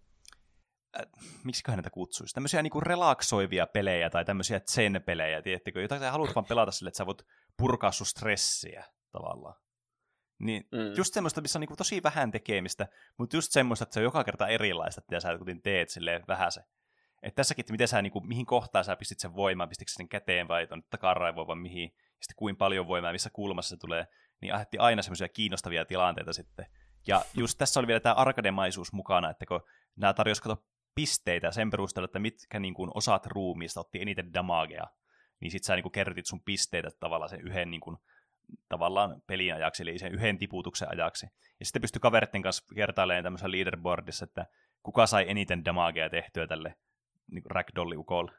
äh, 1.00 1.06
miksiköhän 1.44 1.78
näitä 1.78 1.90
kutsuisi, 1.90 2.34
tämmöisiä 2.34 2.64
niinku 2.64 2.82
relaksoivia 2.82 3.68
pelejä 3.68 4.10
tai 4.10 4.26
tämmöisiä 4.26 4.60
zen-pelejä, 4.60 5.42
tiedättekö, 5.42 5.82
jotain 5.82 6.02
sä 6.02 6.12
haluat 6.12 6.36
vaan 6.36 6.46
pelata 6.46 6.72
sille, 6.72 6.88
että 6.88 6.98
sä 6.98 7.06
voit 7.06 7.26
purkaa 7.58 7.92
sun 7.92 8.08
stressiä 8.08 8.86
tavallaan. 9.12 9.56
Niin 10.40 10.68
mm. 10.72 10.98
just 10.98 11.14
semmoista, 11.14 11.42
missä 11.42 11.60
on 11.60 11.62
niin 11.62 11.78
tosi 11.78 12.04
vähän 12.04 12.32
tekemistä, 12.32 12.88
mutta 13.18 13.38
just 13.38 13.52
semmoista, 13.52 13.84
että 13.84 13.94
se 13.94 14.00
on 14.00 14.04
joka 14.04 14.24
kerta 14.24 14.48
erilaista, 14.48 15.02
että 15.02 15.20
sä 15.20 15.38
kuitenkin 15.38 15.62
teet 15.62 15.90
silleen 15.90 16.24
vähän 16.28 16.52
se. 16.52 16.62
Että 17.24 17.36
tässäkin, 17.36 17.64
että 17.64 17.72
miten 17.72 17.88
sä, 17.88 18.02
niin 18.02 18.12
kuin, 18.12 18.28
mihin 18.28 18.46
kohtaan 18.46 18.86
sä 18.86 18.96
pistit 18.96 19.20
sen 19.20 19.36
voimaan, 19.36 19.70
pistikö 19.70 19.92
sen 19.92 20.10
käteen 20.10 20.48
vai 20.48 20.68
on 20.72 20.84
takaraivoon 20.90 21.48
vai 21.48 21.56
mihin, 21.56 21.92
ja 21.96 22.22
sitten 22.22 22.36
kuinka 22.36 22.58
paljon 22.58 22.88
voimaa, 22.88 23.12
missä 23.12 23.30
kulmassa 23.34 23.70
se 23.70 23.78
tulee, 23.78 24.08
niin 24.42 24.54
aiheutti 24.54 24.78
aina 24.78 25.02
semmoisia 25.02 25.30
kiinnostavia 25.30 25.86
tilanteita 25.86 26.34
sitten. 26.34 26.66
Ja 27.08 27.22
just 27.34 27.58
tässä 27.58 27.80
oli 27.80 27.88
vielä 27.88 28.00
tämä 28.00 28.16
arkademaisuus 28.16 28.94
mukana, 28.94 29.30
että 29.30 29.46
kun 29.46 29.62
nämä 29.96 30.14
tarjosivat 30.14 30.60
pisteitä 30.96 31.52
sen 31.52 31.70
perusteella, 31.70 32.06
että 32.06 32.20
mitkä 32.20 32.60
niin 32.60 32.74
kuin, 32.74 32.92
osat 32.94 33.26
ruumiista 33.26 33.80
otti 33.80 34.02
eniten 34.02 34.34
damagea. 34.34 34.88
Niin 35.40 35.52
sit 35.52 35.64
sä 35.64 35.76
niin 35.76 35.84
kuin, 35.84 35.92
kerrytit 35.92 36.26
sun 36.26 36.44
pisteitä 36.44 36.90
tavallaan 37.00 37.30
sen 37.30 37.42
yhden 37.42 37.72
niin 37.72 37.82
kuin, 37.82 37.98
tavallaan 38.70 39.22
pelin 39.28 39.54
ajaksi, 39.54 39.84
eli 39.84 40.00
sen 40.00 40.14
yhden 40.14 40.38
tiputuksen 40.38 40.90
ajaksi. 40.92 41.26
Ja 41.60 41.66
sitten 41.66 41.82
pystyi 41.82 42.00
kaveritten 42.00 42.42
kanssa 42.42 42.76
kertailemaan 42.76 43.24
tämmöisessä 43.24 43.52
leaderboardissa, 43.52 44.24
että 44.24 44.46
kuka 44.84 45.08
sai 45.08 45.26
eniten 45.28 45.66
damagea 45.66 46.10
tehtyä 46.10 46.48
tälle 46.48 46.76
niin 47.32 47.44
ragdolli-ukolle. 47.46 48.32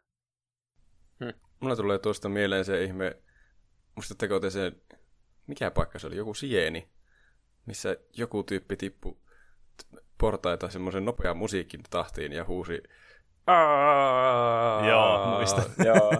Hmm. 1.25 1.33
Mulla 1.61 1.76
tulee 1.76 1.99
tuosta 1.99 2.28
mieleen 2.28 2.64
se 2.64 2.85
ihme, 2.85 3.16
muistatteko 3.95 4.40
te 4.40 4.50
se, 4.50 4.73
mikä 5.47 5.71
paikka 5.71 5.99
se 5.99 6.07
oli, 6.07 6.16
joku 6.16 6.35
sieni, 6.35 6.88
missä 7.66 7.97
joku 8.16 8.42
tyyppi 8.42 8.76
tippui 8.76 9.16
portaita 10.18 10.71
semmoisen 10.71 11.04
nopean 11.04 11.37
musiikin 11.37 11.80
tahtiin 11.90 12.33
ja 12.33 12.45
huusi 12.45 12.83
Joo, 14.88 15.37
muista. 15.37 15.62
Joo. 15.85 16.12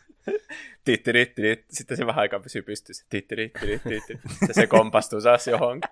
Sitten 1.70 1.96
se 1.96 2.06
vähän 2.06 2.20
aikaa 2.20 2.40
pysyy 2.40 2.62
pystyssä. 2.62 3.06
Ja 4.48 4.54
se 4.54 4.66
kompastuu 4.66 5.20
taas 5.20 5.46
johonkin. 5.46 5.90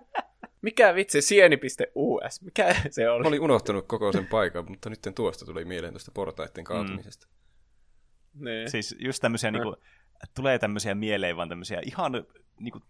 Mikä 0.65 0.95
vitsi, 0.95 1.23
sieni.us, 1.23 2.43
mikä 2.43 2.75
se 2.91 3.11
oli? 3.11 3.23
Mä 3.23 3.29
olin 3.29 3.41
unohtanut 3.41 3.87
koko 3.87 4.13
sen 4.13 4.27
paikan, 4.27 4.65
mutta 4.69 4.91
nyt 4.91 5.01
tuosta 5.15 5.45
tuli 5.45 5.65
mieleen 5.65 5.93
tuosta 5.93 6.11
portaiden 6.15 6.65
kaatumisesta. 6.65 7.27
Mm. 8.35 8.45
Niin. 8.45 8.71
Siis 8.71 8.97
just 8.99 9.21
tämmöisiä, 9.21 9.51
mm. 9.51 9.55
niinku, 9.55 9.77
tulee 10.35 10.59
tämmöisiä 10.59 10.95
mieleen, 10.95 11.37
vaan 11.37 11.49
tämmöisiä 11.49 11.81
ihan 11.85 12.13
niinku, 12.61 12.81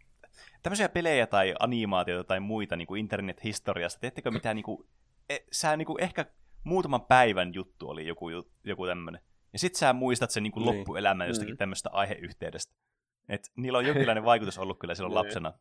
tämmöisiä 0.62 0.88
pelejä 0.88 1.26
tai 1.26 1.54
animaatioita 1.60 2.24
tai 2.28 2.40
muita 2.40 2.76
niin 2.76 2.86
kuin 2.86 3.00
internet-historiasta, 3.00 4.00
teettekö 4.00 4.30
mitään, 4.30 4.56
niin 4.56 4.64
kuin, 4.64 4.86
e, 5.28 5.36
sä 5.52 5.76
niin 5.76 5.86
kuin 5.86 6.02
ehkä 6.02 6.26
muutaman 6.64 7.02
päivän 7.02 7.54
juttu 7.54 7.88
oli 7.88 8.06
joku, 8.06 8.26
joku 8.64 8.86
tämmöinen. 8.86 9.22
Ja 9.52 9.58
sit 9.58 9.74
sä 9.74 9.92
muistat 9.92 10.30
sen 10.30 10.42
niin 10.42 10.52
kuin 10.52 10.66
niin. 10.66 10.78
loppuelämän 10.78 11.28
jostakin 11.28 11.54
mm. 11.54 11.58
tämmöistä 11.58 11.90
aiheyhteydestä. 11.92 12.74
Et 13.28 13.52
niillä 13.56 13.78
on 13.78 13.86
jonkinlainen 13.86 14.24
vaikutus 14.30 14.58
ollut 14.58 14.78
kyllä 14.78 14.94
silloin 14.94 15.10
niin. 15.10 15.18
lapsena. 15.18 15.52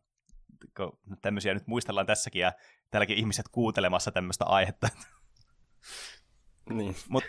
Kun 0.76 0.98
tämmöisiä 1.22 1.54
nyt 1.54 1.66
muistellaan 1.66 2.06
tässäkin 2.06 2.40
ja 2.40 2.52
täälläkin 2.90 3.18
ihmiset 3.18 3.48
kuuntelemassa 3.48 4.12
tämmöistä 4.12 4.44
aihetta. 4.44 4.88
Niin. 6.70 6.96
Mut 7.08 7.24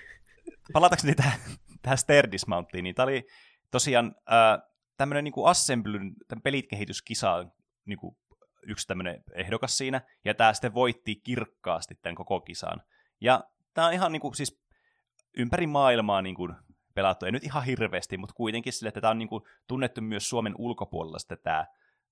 palatakseni 0.74 1.15
tähän, 1.15 1.39
tähän 1.82 1.98
Stair 1.98 2.32
Dismountiin, 2.32 2.84
niin 2.84 2.96
tää 2.96 3.03
oli 3.03 3.27
tosiaan 3.72 4.15
äh, 4.32 4.70
tämmöinen 4.98 5.24
niin 5.24 5.34
Assemblyn 5.46 6.13
pelikehityskisa 6.44 7.46
niin 7.86 8.00
kuin 8.00 8.17
yksi 8.67 8.88
tämmöinen 8.88 9.24
ehdokas 9.34 9.77
siinä, 9.77 10.01
ja 10.25 10.34
tämä 10.34 10.53
sitten 10.53 10.74
voitti 10.74 11.15
kirkkaasti 11.15 11.96
tämän 11.96 12.15
koko 12.15 12.41
kisan. 12.41 12.82
Ja 13.22 13.44
tämä 13.74 13.88
on 13.88 13.94
ihan 13.94 14.12
niin 14.12 14.22
kuin, 14.22 14.36
siis 14.36 14.62
ympäri 15.38 15.67
maailmaa 15.67 16.22
niin 16.22 16.36
kuin 16.36 16.55
pelattu, 16.94 17.25
ei 17.25 17.32
nyt 17.32 17.44
ihan 17.44 17.63
hirveästi, 17.63 18.17
mutta 18.17 18.36
kuitenkin 18.36 18.74
sille, 18.74 18.88
että 18.88 19.01
tämä 19.01 19.12
on 19.12 19.17
niin 19.17 19.29
kuin 19.29 19.44
tunnettu 19.67 20.01
myös 20.01 20.29
Suomen 20.29 20.55
ulkopuolella 20.58 21.20
sitten 21.20 21.38
tämä 21.44 21.65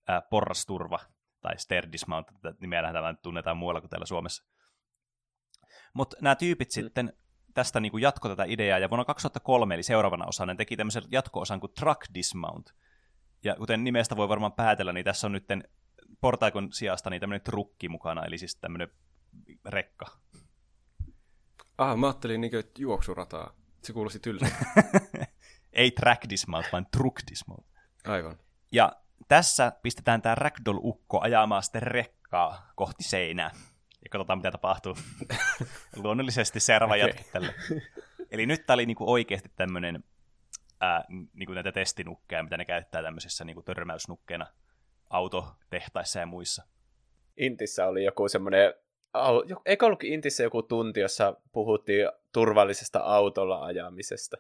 ää, 0.07 0.22
porrasturva, 0.22 1.00
tai 1.41 1.57
stair 1.57 1.91
dismount, 1.91 2.27
nimellähän 2.62 2.95
tämä 2.95 3.13
tunnetaan 3.13 3.57
muualla 3.57 3.81
kuin 3.81 3.89
täällä 3.89 4.05
Suomessa. 4.05 4.43
Mutta 5.93 6.17
nämä 6.22 6.36
tyypit 6.36 6.69
mm. 6.69 6.72
sitten 6.72 7.13
tästä 7.53 7.79
niin 7.79 7.91
kuin 7.91 8.01
jatko 8.01 8.29
tätä 8.29 8.43
ideaa, 8.48 8.79
ja 8.79 8.89
vuonna 8.89 9.05
2003, 9.05 9.75
eli 9.75 9.83
seuraavana 9.83 10.25
osana, 10.25 10.53
ne 10.53 10.57
teki 10.57 10.77
tämmöisen 10.77 11.03
jatko-osan 11.12 11.60
kuin 11.60 11.74
Truck 11.79 12.01
Dismount, 12.13 12.69
ja 13.43 13.55
kuten 13.55 13.83
nimestä 13.83 14.15
voi 14.15 14.29
varmaan 14.29 14.53
päätellä, 14.53 14.93
niin 14.93 15.05
tässä 15.05 15.27
on 15.27 15.31
nyt 15.31 15.45
portaikon 16.22 16.74
sijasta 16.74 17.10
niin 17.10 17.19
tämmöinen 17.19 17.41
trukki 17.41 17.89
mukana, 17.89 18.25
eli 18.25 18.38
siis 18.38 18.55
tämmöinen 18.55 18.89
rekka. 19.65 20.05
Ah, 21.77 21.98
mä 21.98 22.07
ajattelin 22.07 22.41
niin 22.41 22.51
juoksurataa. 22.77 23.53
Se 23.83 23.93
kuulosti 23.93 24.19
tylsä. 24.19 24.45
Ei 25.74 25.91
track 25.91 26.29
dismount, 26.29 26.65
vaan 26.72 26.88
truck 26.98 27.17
dismount. 27.31 27.67
Aivan. 28.03 28.39
Ja 28.72 29.02
tässä 29.27 29.72
pistetään 29.82 30.22
tämä 30.22 30.36
ragdoll-ukko 30.36 31.20
ajamaan 31.22 31.63
sitten 31.63 31.82
rekkaa 31.82 32.72
kohti 32.75 33.03
seinää. 33.03 33.51
Ja 34.03 34.10
katsotaan, 34.10 34.39
mitä 34.39 34.51
tapahtuu. 34.51 34.98
Luonnollisesti 36.03 36.60
seuraava 36.60 36.96
okay. 36.96 37.13
tälle. 37.32 37.53
Eli 38.32 38.46
nyt 38.46 38.65
tämä 38.65 38.75
oli 38.75 38.86
niinku 38.86 39.12
oikeasti 39.12 39.51
tämmöinen 39.56 40.03
ää, 40.82 41.03
niin 41.10 41.46
kuin 41.46 41.56
näitä 41.56 41.72
testinukkeja, 41.72 42.44
mitä 42.44 42.58
ne 42.58 42.65
käyttää 42.65 43.03
tämmöisissä 43.03 43.46
niin 43.46 43.56
kuin 43.56 43.65
törmäysnukkeina 43.65 44.48
autotehtaissa 45.10 46.20
ja 46.20 46.25
muissa. 46.25 46.63
Intissä 47.38 47.88
oli 47.88 48.03
joku 48.03 48.30
semmoinen, 48.30 48.74
eikö 49.65 49.86
ollutkin 49.86 50.13
Intissä 50.13 50.44
joku 50.44 50.63
tunti, 50.63 51.00
jossa 51.00 51.36
puhuttiin 51.51 52.10
turvallisesta 52.32 53.00
autolla 53.00 53.65
ajamisesta? 53.65 54.38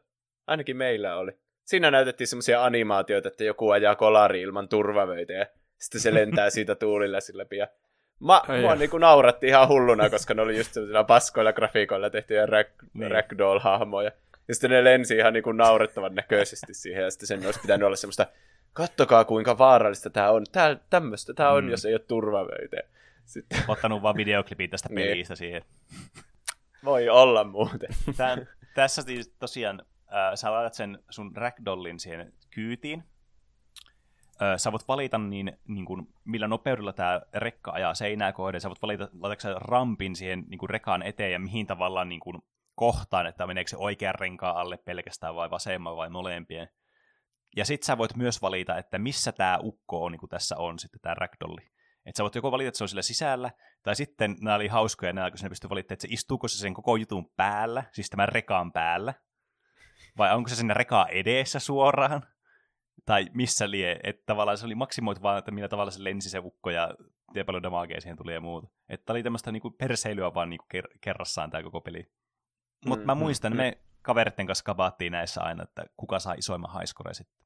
Ainakin 0.47 0.77
meillä 0.77 1.17
oli. 1.17 1.31
Siinä 1.65 1.91
näytettiin 1.91 2.27
semmoisia 2.27 2.65
animaatioita, 2.65 3.27
että 3.27 3.43
joku 3.43 3.69
ajaa 3.69 3.95
kolari 3.95 4.41
ilman 4.41 4.69
turvavöitä 4.69 5.33
ja 5.33 5.45
sitten 5.77 6.01
se 6.01 6.13
lentää 6.13 6.49
siitä 6.59 6.75
tuulilla 6.75 7.19
sillä 7.19 7.45
pian. 7.45 7.67
Mä, 8.19 8.41
mua 8.61 8.75
niin 8.75 8.89
nauratti 8.99 9.47
ihan 9.47 9.67
hulluna, 9.67 10.09
koska 10.09 10.33
ne 10.33 10.41
oli 10.41 10.57
just 10.57 10.73
sellaisilla 10.73 11.03
paskoilla 11.03 11.53
grafiikoilla 11.53 12.09
tehtyjä 12.09 12.45
rag, 12.45 12.67
niin. 12.93 13.11
ragdoll-hahmoja. 13.11 14.11
Ja 14.47 14.53
sitten 14.55 14.69
ne 14.69 14.83
lensi 14.83 15.15
ihan 15.15 15.33
niin 15.33 15.43
kuin 15.43 15.57
naurettavan 15.57 16.15
näköisesti 16.15 16.73
siihen, 16.73 17.03
ja 17.03 17.11
sitten 17.11 17.27
sen 17.27 17.45
olisi 17.45 17.59
pitänyt 17.59 17.85
olla 17.85 17.95
semmoista, 17.95 18.27
kattokaa 18.73 19.25
kuinka 19.25 19.57
vaarallista 19.57 20.09
tämä 20.09 20.31
on, 20.31 20.45
tää, 20.51 20.77
tämmöistä 20.89 21.33
tämä 21.33 21.49
on, 21.51 21.63
mm. 21.63 21.69
jos 21.69 21.85
ei 21.85 21.93
ole 21.93 22.01
turvavöitä. 22.07 22.77
Sitten... 23.25 23.59
Ottanut 23.67 24.01
vaan 24.01 24.15
videoklipin 24.15 24.69
tästä 24.69 24.89
niin. 24.89 25.07
pelistä 25.07 25.35
siihen. 25.35 25.61
Voi 26.85 27.09
olla 27.09 27.43
muuten. 27.43 27.89
Tän, 28.17 28.49
tässä 28.75 29.01
siis 29.01 29.27
tosiaan 29.39 29.85
äh, 30.13 30.31
sä 30.35 30.51
laitat 30.51 30.73
sen 30.73 31.03
sun 31.09 31.35
ragdollin 31.35 31.99
siihen 31.99 32.33
kyytiin. 32.49 33.03
Sä 34.57 34.71
voit 34.71 34.87
valita 34.87 35.17
niin, 35.17 35.57
niin 35.67 35.85
kuin, 35.85 36.07
millä 36.25 36.47
nopeudella 36.47 36.93
tämä 36.93 37.21
rekka 37.33 37.71
ajaa 37.71 37.93
seinää 37.93 38.33
kohden. 38.33 38.61
Sä 38.61 38.69
voit 38.69 38.81
valita, 38.81 39.09
laitatko 39.19 39.59
rampin 39.59 40.15
siihen 40.15 40.43
niin 40.47 40.57
kuin 40.57 40.69
rekaan 40.69 41.01
eteen 41.01 41.31
ja 41.31 41.39
mihin 41.39 41.67
tavallaan 41.67 42.09
niin 42.09 42.19
kuin, 42.19 42.41
kohtaan, 42.75 43.27
että 43.27 43.47
meneekö 43.47 43.69
se 43.69 43.77
oikean 43.77 44.15
renkaan 44.15 44.55
alle 44.55 44.77
pelkästään 44.77 45.35
vai 45.35 45.49
vasemman 45.49 45.95
vai 45.95 46.09
molempien. 46.09 46.69
Ja 47.55 47.65
sit 47.65 47.83
sä 47.83 47.97
voit 47.97 48.15
myös 48.15 48.41
valita, 48.41 48.77
että 48.77 48.99
missä 48.99 49.31
tämä 49.31 49.59
ukko 49.61 50.03
on, 50.03 50.11
niin 50.11 50.19
kuin 50.19 50.29
tässä 50.29 50.57
on 50.57 50.79
sitten 50.79 51.01
tämä 51.01 51.15
ragdolli. 51.15 51.61
Että 52.05 52.17
sä 52.17 52.23
voit 52.23 52.35
joko 52.35 52.51
valita, 52.51 52.67
että 52.67 52.77
se 52.77 52.83
on 52.83 52.89
sillä 52.89 53.01
sisällä, 53.01 53.51
tai 53.83 53.95
sitten 53.95 54.35
nämä 54.41 54.55
oli 54.55 54.67
hauskoja, 54.67 55.13
nämä, 55.13 55.31
kun 55.31 55.39
ne 55.43 55.49
pystyy 55.49 55.69
valittamaan, 55.69 55.95
että 55.95 56.07
se 56.07 56.13
istuuko 56.13 56.47
se 56.47 56.57
sen 56.57 56.73
koko 56.73 56.95
jutun 56.95 57.31
päällä, 57.35 57.83
siis 57.91 58.09
tämän 58.09 58.29
rekaan 58.29 58.71
päällä, 58.71 59.13
vai 60.17 60.35
onko 60.35 60.49
se 60.49 60.55
sinne 60.55 60.73
rekaa 60.73 61.07
edessä 61.07 61.59
suoraan, 61.59 62.23
tai 63.05 63.25
missä 63.33 63.71
lie, 63.71 63.99
että 64.03 64.23
tavallaan 64.25 64.57
se 64.57 64.65
oli 64.65 64.75
maksimoitu 64.75 65.21
vaan, 65.21 65.39
että 65.39 65.51
millä 65.51 65.67
tavalla 65.67 65.91
se 65.91 66.03
lensi 66.03 66.29
se 66.29 66.39
ukko 66.39 66.69
ja 66.69 66.95
ja 67.35 67.45
paljon 67.45 67.63
damagea 67.63 68.01
siihen 68.01 68.17
tuli 68.17 68.33
ja 68.33 68.41
muuta. 68.41 68.67
Että 68.89 69.13
oli 69.13 69.23
tämmöistä 69.23 69.51
niinku 69.51 69.71
perseilyä 69.71 70.33
vaan 70.33 70.49
niinku 70.49 70.65
kerrassaan 71.01 71.49
tämä 71.49 71.63
koko 71.63 71.81
peli. 71.81 72.11
Mutta 72.85 73.03
mm, 73.03 73.05
mä 73.05 73.15
muistan, 73.15 73.53
mm, 73.53 73.57
me 73.57 73.77
kaveritten 74.01 74.47
kanssa 74.47 74.63
kabaattiin 74.63 75.11
näissä 75.11 75.41
aina, 75.41 75.63
että 75.63 75.85
kuka 75.97 76.19
saa 76.19 76.33
isoimman 76.33 76.71
haiskore 76.71 77.13
sitten. 77.13 77.43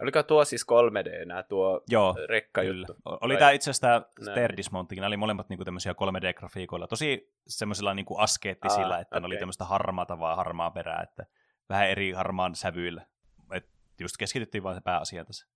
Oliko 0.00 0.22
tuo 0.22 0.44
siis 0.44 0.66
3D 0.72 1.24
nää 1.26 1.42
tuo 1.42 1.80
Joo, 1.90 2.16
rekkajuttu? 2.28 2.94
Kyllä. 2.94 3.18
Oli 3.20 3.36
tämä 3.36 3.50
itse 3.50 3.70
asiassa 3.70 4.02
tämä 4.24 5.06
oli 5.06 5.16
molemmat 5.16 5.48
niinku 5.48 5.64
tämmöisiä 5.64 5.92
3D-grafiikoilla. 5.92 6.86
Tosi 6.86 7.34
semmoisilla 7.46 7.94
niinku 7.94 8.18
askeettisilla, 8.18 8.94
ah, 8.94 9.00
että 9.00 9.16
okay. 9.16 9.20
ne 9.20 9.26
oli 9.26 9.36
tämmöistä 9.36 9.64
harmaata 9.64 10.18
vaan 10.18 10.36
harmaa 10.36 10.70
perää, 10.70 11.02
että 11.02 11.26
vähän 11.68 11.88
eri 11.88 12.12
harmaan 12.12 12.54
sävyillä. 12.54 13.06
Et 13.52 13.68
just 14.00 14.16
keskityttiin 14.16 14.62
vaan 14.62 14.74
se 14.74 14.80
pääasia 14.80 15.24
tässä. 15.24 15.46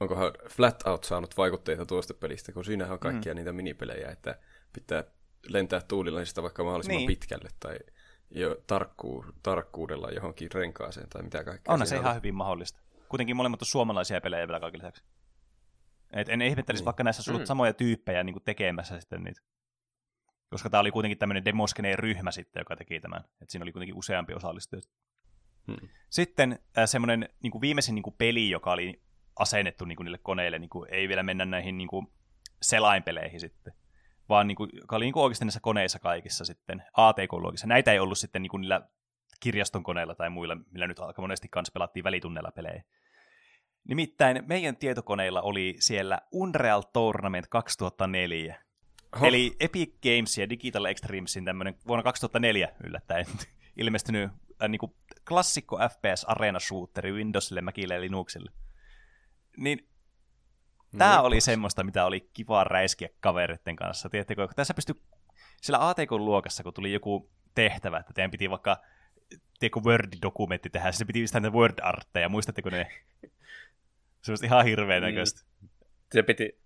Onkohan 0.00 0.32
Flat 0.50 0.86
Out 0.86 1.04
saanut 1.04 1.36
vaikutteita 1.36 1.86
tuosta 1.86 2.14
pelistä, 2.14 2.52
kun 2.52 2.64
siinähän 2.64 2.92
on 2.92 2.98
kaikkia 2.98 3.34
mm. 3.34 3.36
niitä 3.36 3.52
minipelejä, 3.52 4.10
että 4.10 4.38
pitää 4.72 5.04
lentää 5.48 5.80
tuulilla 5.80 6.20
vaikka 6.42 6.64
mahdollisimman 6.64 6.98
niin. 6.98 7.06
pitkälle 7.06 7.48
tai 7.60 7.78
jo 8.30 8.62
tarkkuu, 8.66 9.24
tarkkuudella 9.42 10.10
johonkin 10.10 10.52
renkaaseen 10.54 11.08
tai 11.08 11.22
mitä 11.22 11.44
kaikkea. 11.44 11.74
On 11.74 11.86
se 11.86 11.96
ihan 11.96 12.16
hyvin 12.16 12.34
mahdollista. 12.34 12.80
Kuitenkin 13.08 13.36
molemmat 13.36 13.62
on 13.62 13.66
suomalaisia 13.66 14.20
pelejä 14.20 14.48
vielä 14.48 14.60
kaikille 14.60 14.82
lisäksi. 14.82 15.04
Et 16.12 16.28
en 16.28 16.42
ihmettelisi, 16.42 16.80
niin. 16.80 16.86
vaikka 16.86 17.04
näissä 17.04 17.22
on 17.26 17.32
ollut 17.32 17.42
mm. 17.42 17.46
samoja 17.46 17.72
tyyppejä 17.72 18.24
niin 18.24 18.42
tekemässä 18.44 19.00
sitten 19.00 19.24
niitä. 19.24 19.40
Koska 20.50 20.70
tämä 20.70 20.80
oli 20.80 20.90
kuitenkin 20.90 21.18
tämmöinen 21.18 21.44
demoskeneen 21.44 21.98
ryhmä 21.98 22.30
sitten, 22.30 22.60
joka 22.60 22.76
teki 22.76 23.00
tämän. 23.00 23.24
Et 23.42 23.50
siinä 23.50 23.62
oli 23.62 23.72
kuitenkin 23.72 23.96
useampi 23.96 24.34
osallistuja. 24.34 24.82
Hmm. 25.70 25.88
Sitten 26.10 26.58
äh, 26.78 26.84
semmoinen 26.88 27.28
niin 27.42 27.50
kuin 27.50 27.60
viimeisin 27.60 27.94
niin 27.94 28.02
kuin 28.02 28.14
peli, 28.18 28.50
joka 28.50 28.72
oli 28.72 29.02
asennettu 29.38 29.84
niin 29.84 29.96
kuin 29.96 30.04
niille 30.04 30.18
koneille, 30.18 30.58
niin 30.58 30.70
kuin, 30.70 30.88
ei 30.92 31.08
vielä 31.08 31.22
mennä 31.22 31.44
näihin 31.44 31.78
niin 31.78 31.88
kuin 31.88 32.06
selainpeleihin 32.62 33.40
sitten 33.40 33.72
vaan 34.30 34.46
niin 34.46 34.56
kuin, 34.56 34.70
joka 34.72 34.96
oli 34.96 35.04
niin 35.04 35.12
kuin 35.12 35.22
oikeasti 35.22 35.44
näissä 35.44 35.60
koneissa 35.60 35.98
kaikissa 35.98 36.44
sitten, 36.44 36.82
ATK-luokissa. 36.92 37.66
Näitä 37.66 37.92
ei 37.92 37.98
ollut 37.98 38.18
sitten 38.18 38.42
niin 38.42 38.50
kuin 38.50 38.60
niillä 38.60 38.88
kirjaston 39.40 39.82
koneilla 39.82 40.14
tai 40.14 40.30
muilla, 40.30 40.56
millä 40.70 40.86
nyt 40.86 40.98
aika 40.98 41.22
monesti 41.22 41.48
kanssa 41.48 41.72
pelattiin 41.72 42.04
välitunneilla 42.04 42.50
pelejä. 42.50 42.82
Nimittäin 43.88 44.42
meidän 44.46 44.76
tietokoneilla 44.76 45.42
oli 45.42 45.76
siellä 45.78 46.20
Unreal 46.32 46.82
Tournament 46.92 47.46
2004. 47.46 48.62
Oho. 49.16 49.26
Eli 49.26 49.56
Epic 49.60 49.94
Games 50.02 50.38
ja 50.38 50.50
Digital 50.50 50.84
Extremesin 50.84 51.44
tämmöinen 51.44 51.74
vuonna 51.86 52.02
2004 52.02 52.68
yllättäen 52.84 53.26
ilmestynyt 53.76 54.30
äh, 54.62 54.68
niin 54.68 54.78
kuin 54.78 54.94
klassikko 55.28 55.78
FPS 55.88 56.24
Arena 56.24 56.60
Shooteri 56.60 57.12
Windowsille, 57.12 57.60
Macille 57.60 57.94
ja 57.94 58.00
Linuxille. 58.00 58.50
Niin 59.56 59.88
tämä 60.98 61.16
no, 61.16 61.24
oli 61.24 61.40
semmoista, 61.40 61.84
mitä 61.84 62.04
oli 62.04 62.30
kiva 62.32 62.64
räiskiä 62.64 63.08
kavereiden 63.20 63.76
kanssa. 63.76 64.08
Tiedättekö, 64.08 64.46
kun 64.46 64.56
tässä 64.56 64.74
pystyi 64.74 64.94
sillä 65.62 65.88
ATK-luokassa, 65.88 66.62
kun 66.62 66.74
tuli 66.74 66.92
joku 66.92 67.30
tehtävä, 67.54 67.98
että 67.98 68.12
teidän 68.12 68.30
piti 68.30 68.50
vaikka 68.50 68.76
tiedätkö, 69.58 69.80
Word-dokumentti 69.80 70.70
tehdä, 70.70 70.92
se 70.92 71.04
piti 71.04 71.20
pistää 71.20 71.40
Word-artteja, 71.40 72.28
muistatteko 72.28 72.70
ne? 72.70 72.86
Se 74.22 74.32
on 74.32 74.38
ihan 74.44 74.64
hirveän 74.64 75.02
mm. 75.02 75.06
näköistä. 75.06 75.40
Mm. 75.62 75.68
Se 76.12 76.22
piti, 76.22 76.60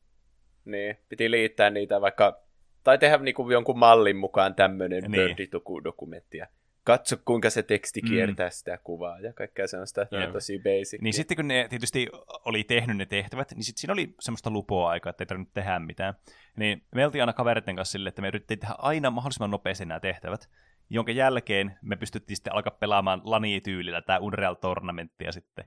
niin, 0.65 0.97
piti 1.09 1.31
liittää 1.31 1.71
niitä 1.71 2.01
vaikka, 2.01 2.43
tai 2.85 2.99
tehdä 2.99 3.19
niinku 3.19 3.51
jonkun 3.51 3.79
mallin 3.79 4.17
mukaan 4.17 4.55
tämmöinen 4.55 5.05
niin. 5.09 5.37
Word-dokumentti. 5.37 6.39
Katso, 6.85 7.17
kuinka 7.25 7.51
se 7.51 7.63
teksti 7.63 8.01
mm. 8.01 8.09
kiertää 8.09 8.49
mm. 8.49 8.53
sitä 8.53 8.79
kuvaa 8.85 9.21
ja 9.21 9.33
kaikkea 9.33 9.69
sellaista 9.69 10.01
ja 10.01 10.33
tosi 10.33 10.59
basic. 10.59 11.01
Niin 11.03 11.15
sitten 11.15 11.37
kun 11.37 11.49
ne 11.49 11.67
tietysti 11.71 12.09
oli 12.45 12.65
tehnyt 12.65 12.97
ne 12.97 13.07
tehtävät, 13.07 13.53
niin 13.55 13.65
sitten 13.65 13.81
siinä 13.81 13.93
oli 13.93 14.15
semmoista 14.21 14.51
lupoa 14.51 14.91
aikaa, 14.91 15.11
että 15.11 15.25
ei 15.25 15.27
tarvinnut 15.27 15.55
tehdä 15.55 15.79
mitään. 15.79 16.15
Niin 16.57 16.87
me 16.95 17.07
oltiin 17.07 17.23
aina 17.23 17.33
kavereiden 17.33 17.77
kanssa 17.77 17.93
sille, 17.93 18.09
että 18.09 18.23
me 18.23 18.29
yritettiin 18.29 18.59
tehdä 18.59 18.75
aina 18.79 19.11
mahdollisimman 19.11 19.51
nopeasti 19.51 19.85
nämä 19.85 20.01
tehtävät, 20.01 20.49
jonka 20.91 21.13
jälkeen 21.13 21.79
me 21.83 21.97
pystyttiin 21.97 22.37
sitten 22.37 22.55
alkaa 22.55 22.77
pelaamaan 22.81 23.21
lani-tyylillä 23.25 24.03
tämä 24.03 24.19
Unreal 24.19 24.55
Tournamenttia 24.55 25.33
sitten. 25.33 25.65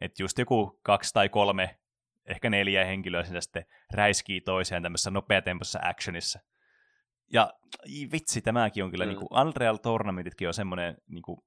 Että 0.00 0.22
just 0.22 0.38
joku 0.38 0.80
kaksi 0.82 1.14
tai 1.14 1.28
kolme, 1.28 1.78
ehkä 2.26 2.50
neljä 2.50 2.84
henkilöä 2.84 3.24
sinä 3.24 3.40
sitten 3.40 3.64
räiskii 3.92 4.40
toiseen 4.40 4.82
tämmöisessä 4.82 5.10
nopeatempoisessa 5.10 5.80
actionissa. 5.82 6.40
Ja 7.32 7.52
vitsi, 8.12 8.42
tämäkin 8.42 8.84
on 8.84 8.90
kyllä, 8.90 9.04
mm. 9.04 9.08
niin 9.08 9.18
kuin 9.18 9.46
Unreal 9.46 9.76
Tournamentitkin 9.76 10.48
on 10.48 10.54
semmoinen, 10.54 10.96
niin 11.08 11.22
kuin, 11.22 11.40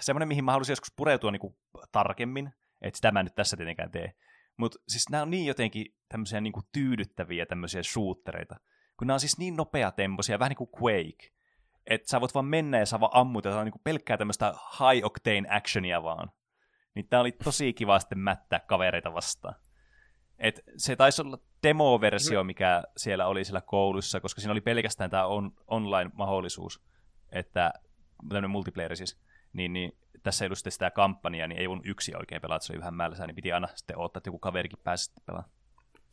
semmoinen, 0.00 0.28
mihin 0.28 0.44
mä 0.44 0.52
haluaisin 0.52 0.72
joskus 0.72 0.92
pureutua 0.96 1.30
niin 1.30 1.40
kuin, 1.40 1.56
tarkemmin, 1.92 2.50
että 2.82 2.98
sitä 2.98 3.12
mä 3.12 3.22
nyt 3.22 3.34
tässä 3.34 3.56
tietenkään 3.56 3.90
tee. 3.90 4.14
Mutta 4.56 4.78
siis 4.88 5.08
nämä 5.10 5.22
on 5.22 5.30
niin 5.30 5.46
jotenkin 5.46 5.86
tämmöisiä 6.08 6.40
niin 6.40 6.52
kuin, 6.52 6.66
tyydyttäviä 6.72 7.46
tämmöisiä 7.46 7.82
shootereita, 7.82 8.56
kun 8.96 9.06
nämä 9.06 9.14
on 9.14 9.20
siis 9.20 9.38
niin 9.38 9.56
nopeatempoisia, 9.56 10.38
vähän 10.38 10.50
niin 10.50 10.68
kuin 10.68 10.70
Quake, 10.82 11.32
että 11.86 12.10
sä 12.10 12.20
voit 12.20 12.34
vaan 12.34 12.46
mennä 12.46 12.78
ja 12.78 12.86
saa 12.86 13.00
vaan 13.00 13.12
ammuta, 13.14 13.48
ja 13.48 13.64
niin 13.64 13.72
kuin 13.72 13.82
pelkkää 13.84 14.16
tämmöistä 14.16 14.54
high 14.78 15.06
octane 15.06 15.48
actionia 15.50 16.02
vaan. 16.02 16.32
Niin 16.94 17.08
tää 17.08 17.20
oli 17.20 17.32
tosi 17.32 17.72
kiva 17.72 17.98
sitten 17.98 18.18
mättää 18.18 18.60
kavereita 18.60 19.14
vastaan. 19.14 19.54
Et 20.38 20.60
se 20.76 20.96
taisi 20.96 21.22
olla 21.22 21.38
demo-versio, 21.62 22.44
mikä 22.44 22.82
siellä 22.96 23.26
oli 23.26 23.44
siellä 23.44 23.60
koulussa, 23.60 24.20
koska 24.20 24.40
siinä 24.40 24.52
oli 24.52 24.60
pelkästään 24.60 25.10
tämä 25.10 25.26
on, 25.26 25.52
online-mahdollisuus, 25.66 26.82
että 27.32 27.72
tämmöinen 28.28 28.50
multiplayer 28.50 28.96
siis, 28.96 29.20
niin, 29.52 29.72
niin 29.72 29.96
tässä 30.22 30.44
ei 30.44 30.46
ollut 30.46 30.58
sitä 30.58 30.90
kampanjaa, 30.90 31.48
niin 31.48 31.60
ei 31.60 31.68
voinut 31.68 31.86
yksi 31.86 32.12
oikein 32.16 32.40
pelata, 32.40 32.64
se 32.64 32.72
oli 32.72 32.80
vähän 32.80 32.94
määrässä, 32.94 33.26
niin 33.26 33.34
piti 33.34 33.52
aina 33.52 33.68
sitten 33.74 33.98
odottaa, 33.98 34.18
että 34.18 34.28
joku 34.28 34.38
kaverikin 34.38 34.78
pääsi 34.84 35.04
sitten 35.04 35.22
pelaamaan. 35.26 35.52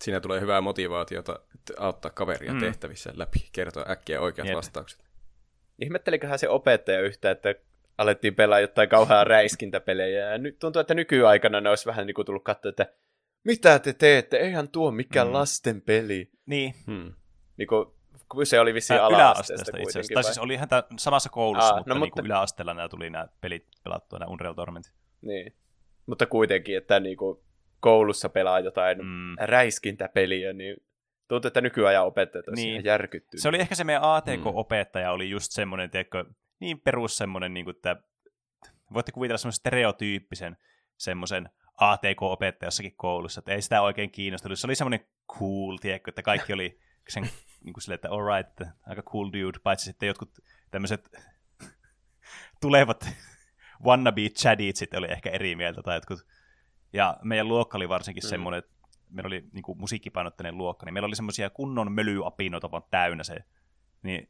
Siinä 0.01 0.20
tulee 0.20 0.41
hyvää 0.41 0.62
motivaatiota 0.62 1.39
auttaa 1.77 2.12
kaveria 2.12 2.53
mm. 2.53 2.60
tehtävissä 2.60 3.12
läpi, 3.15 3.50
kertoa 3.51 3.86
äkkiä 3.89 4.22
oikeat 4.22 4.48
Jep. 4.48 4.56
vastaukset. 4.56 5.03
Ihmetteliköhän 5.82 6.39
se 6.39 6.50
opettaja 6.50 7.01
yhtä, 7.01 7.32
että 7.32 7.56
alettiin 7.98 8.36
pelaa 8.36 8.60
jotain 8.60 8.89
kauheaa 8.89 9.24
räiskintäpelejä, 9.24 10.30
ja 10.32 10.38
nyt 10.38 10.60
tuntuu, 10.60 10.80
että 10.80 10.93
nykyaikana 10.93 11.62
ne 11.62 11.69
olisi 11.69 11.86
vähän 11.86 12.08
niin 12.08 12.15
kuin 12.15 12.26
tullut 12.26 12.43
katsoa, 12.43 12.69
että 12.69 12.93
mitä 13.43 13.80
te 13.80 13.93
teette, 13.93 14.38
eihän 14.38 14.69
tuo 14.69 14.91
mikään 14.91 15.28
mm. 15.28 15.34
lasten 15.34 15.82
peli. 15.82 16.32
Niin. 16.45 16.73
Hmm. 16.88 17.13
Niin 17.58 17.67
kuin, 17.67 17.86
kun 18.32 18.45
se 18.45 18.60
oli 18.60 18.73
vissiin 18.73 19.02
ala-asteesta 19.02 19.71
kuitenkin. 19.71 20.13
Tai 20.13 20.23
siis 20.23 20.38
oli 20.38 20.54
ihan 20.54 20.67
samassa 20.97 21.30
koulussa, 21.30 21.69
Aa, 21.69 21.78
mutta, 21.78 21.93
no, 21.93 21.99
mutta... 21.99 22.21
Niin 22.21 22.25
yläasteella 22.25 22.73
nämä 22.73 22.89
tuli 22.89 23.10
nämä 23.10 23.28
pelit 23.41 23.67
pelattua, 23.84 24.19
nämä 24.19 24.32
Unreal 24.32 24.54
Tournament. 24.54 24.93
Niin, 25.21 25.56
mutta 26.06 26.25
kuitenkin, 26.25 26.78
että 26.78 26.99
niin 26.99 27.17
kuin 27.17 27.39
koulussa 27.80 28.30
pelaa 28.30 28.60
jotain 28.60 28.97
mm. 28.97 29.36
räiskintäpeliä, 29.39 30.54
niin 30.54 30.78
tuntuu, 31.28 31.47
että 31.47 31.62
nykyajan 31.62 32.06
opettajat 32.06 32.45
niin. 32.56 32.84
järkyttynyt. 32.84 33.41
Se 33.41 33.49
oli 33.49 33.60
ehkä 33.60 33.75
se 33.75 33.84
meidän 33.84 34.04
ATK-opettaja, 34.04 35.08
mm. 35.08 35.13
oli 35.13 35.30
just 35.30 35.52
semmoinen, 35.52 35.89
tiedätkö, 35.89 36.25
niin 36.60 36.80
perus 36.80 37.17
semmoinen, 37.17 37.54
niin 37.54 37.65
kuin, 37.65 37.75
että 37.75 37.95
voitte 38.93 39.12
kuvitella 39.12 39.38
semmoisen 39.38 39.60
stereotyyppisen 39.60 40.58
semmoisen 40.97 41.49
ATK-opettaja 41.80 42.68
jossakin 42.68 42.96
koulussa, 42.96 43.39
että 43.39 43.52
ei 43.52 43.62
sitä 43.62 43.82
oikein 43.82 44.12
kiinnostunut. 44.12 44.60
Se 44.60 44.68
oli 44.68 44.76
semmoinen 44.76 45.06
cool, 45.38 45.78
tiedätkö, 45.78 46.12
että 46.12 46.22
kaikki 46.22 46.54
oli 46.54 46.80
sen 47.10 47.24
niin 47.63 47.74
kuin 47.74 47.82
silleen, 47.82 47.96
että 47.96 48.12
alright, 48.12 48.50
että 48.50 48.74
aika 48.88 49.02
cool 49.02 49.28
dude, 49.28 49.60
paitsi 49.63 49.86
sitten 49.86 50.08
jotkut 50.08 50.39
tämmöiset 50.72 51.10
tulevat 52.62 53.10
wannabe 53.86 54.22
chadit 54.22 54.76
sitten 54.76 54.98
oli 54.98 55.08
ehkä 55.12 55.30
eri 55.30 55.56
mieltä 55.56 55.82
tai 55.82 55.98
jotkut. 55.98 56.26
Ja 56.94 57.18
meidän 57.24 57.48
luokka 57.48 57.78
oli 57.78 57.89
varsinkin 57.89 58.24
mm. 58.24 58.30
semmoinen, 58.30 58.58
että 58.58 58.72
meillä 59.10 59.28
oli 59.28 59.44
niin 59.52 59.63
kuin 59.63 59.80
musiikkipainotteinen 59.80 60.58
luokka, 60.58 60.86
niin 60.86 60.94
meillä 60.94 61.08
oli 61.08 61.15
semmoisia 61.15 61.50
kunnon 61.50 61.92
mölyapinoita 61.92 62.72
vaan 62.72 62.84
täynnä 62.92 63.24
se. 63.24 63.44
Niin 64.04 64.30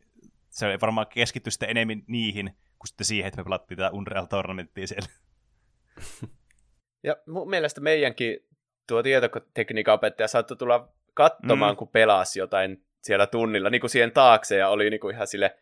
se 0.49 0.65
oli 0.65 0.81
varmaan 0.81 1.07
keskitty 1.07 1.51
sitten 1.51 1.69
enemmän 1.69 2.03
niihin, 2.07 2.57
kuin 2.79 2.87
sitten 2.87 3.05
siihen, 3.05 3.27
että 3.27 3.37
me 3.37 3.43
pelattiin 3.43 3.77
tätä 3.77 3.91
Unreal 3.91 4.25
Tournamenttia 4.25 4.87
siellä. 4.87 5.09
Ja 7.03 7.17
mun 7.27 7.49
mielestä 7.49 7.81
meidänkin 7.81 8.45
tuo 8.87 9.03
tietotekniikan 9.03 9.93
opettaja 9.93 10.27
saattoi 10.27 10.57
tulla 10.57 10.89
katsomaan, 11.13 11.73
mm. 11.75 11.77
kun 11.77 11.87
pelasi 11.87 12.39
jotain 12.39 12.83
siellä 13.01 13.27
tunnilla, 13.27 13.69
niin 13.69 13.81
kuin 13.81 13.91
siihen 13.91 14.11
taakse, 14.11 14.57
ja 14.57 14.69
oli 14.69 14.89
niin 14.89 14.99
kuin 14.99 15.15
ihan 15.15 15.27
sille, 15.27 15.57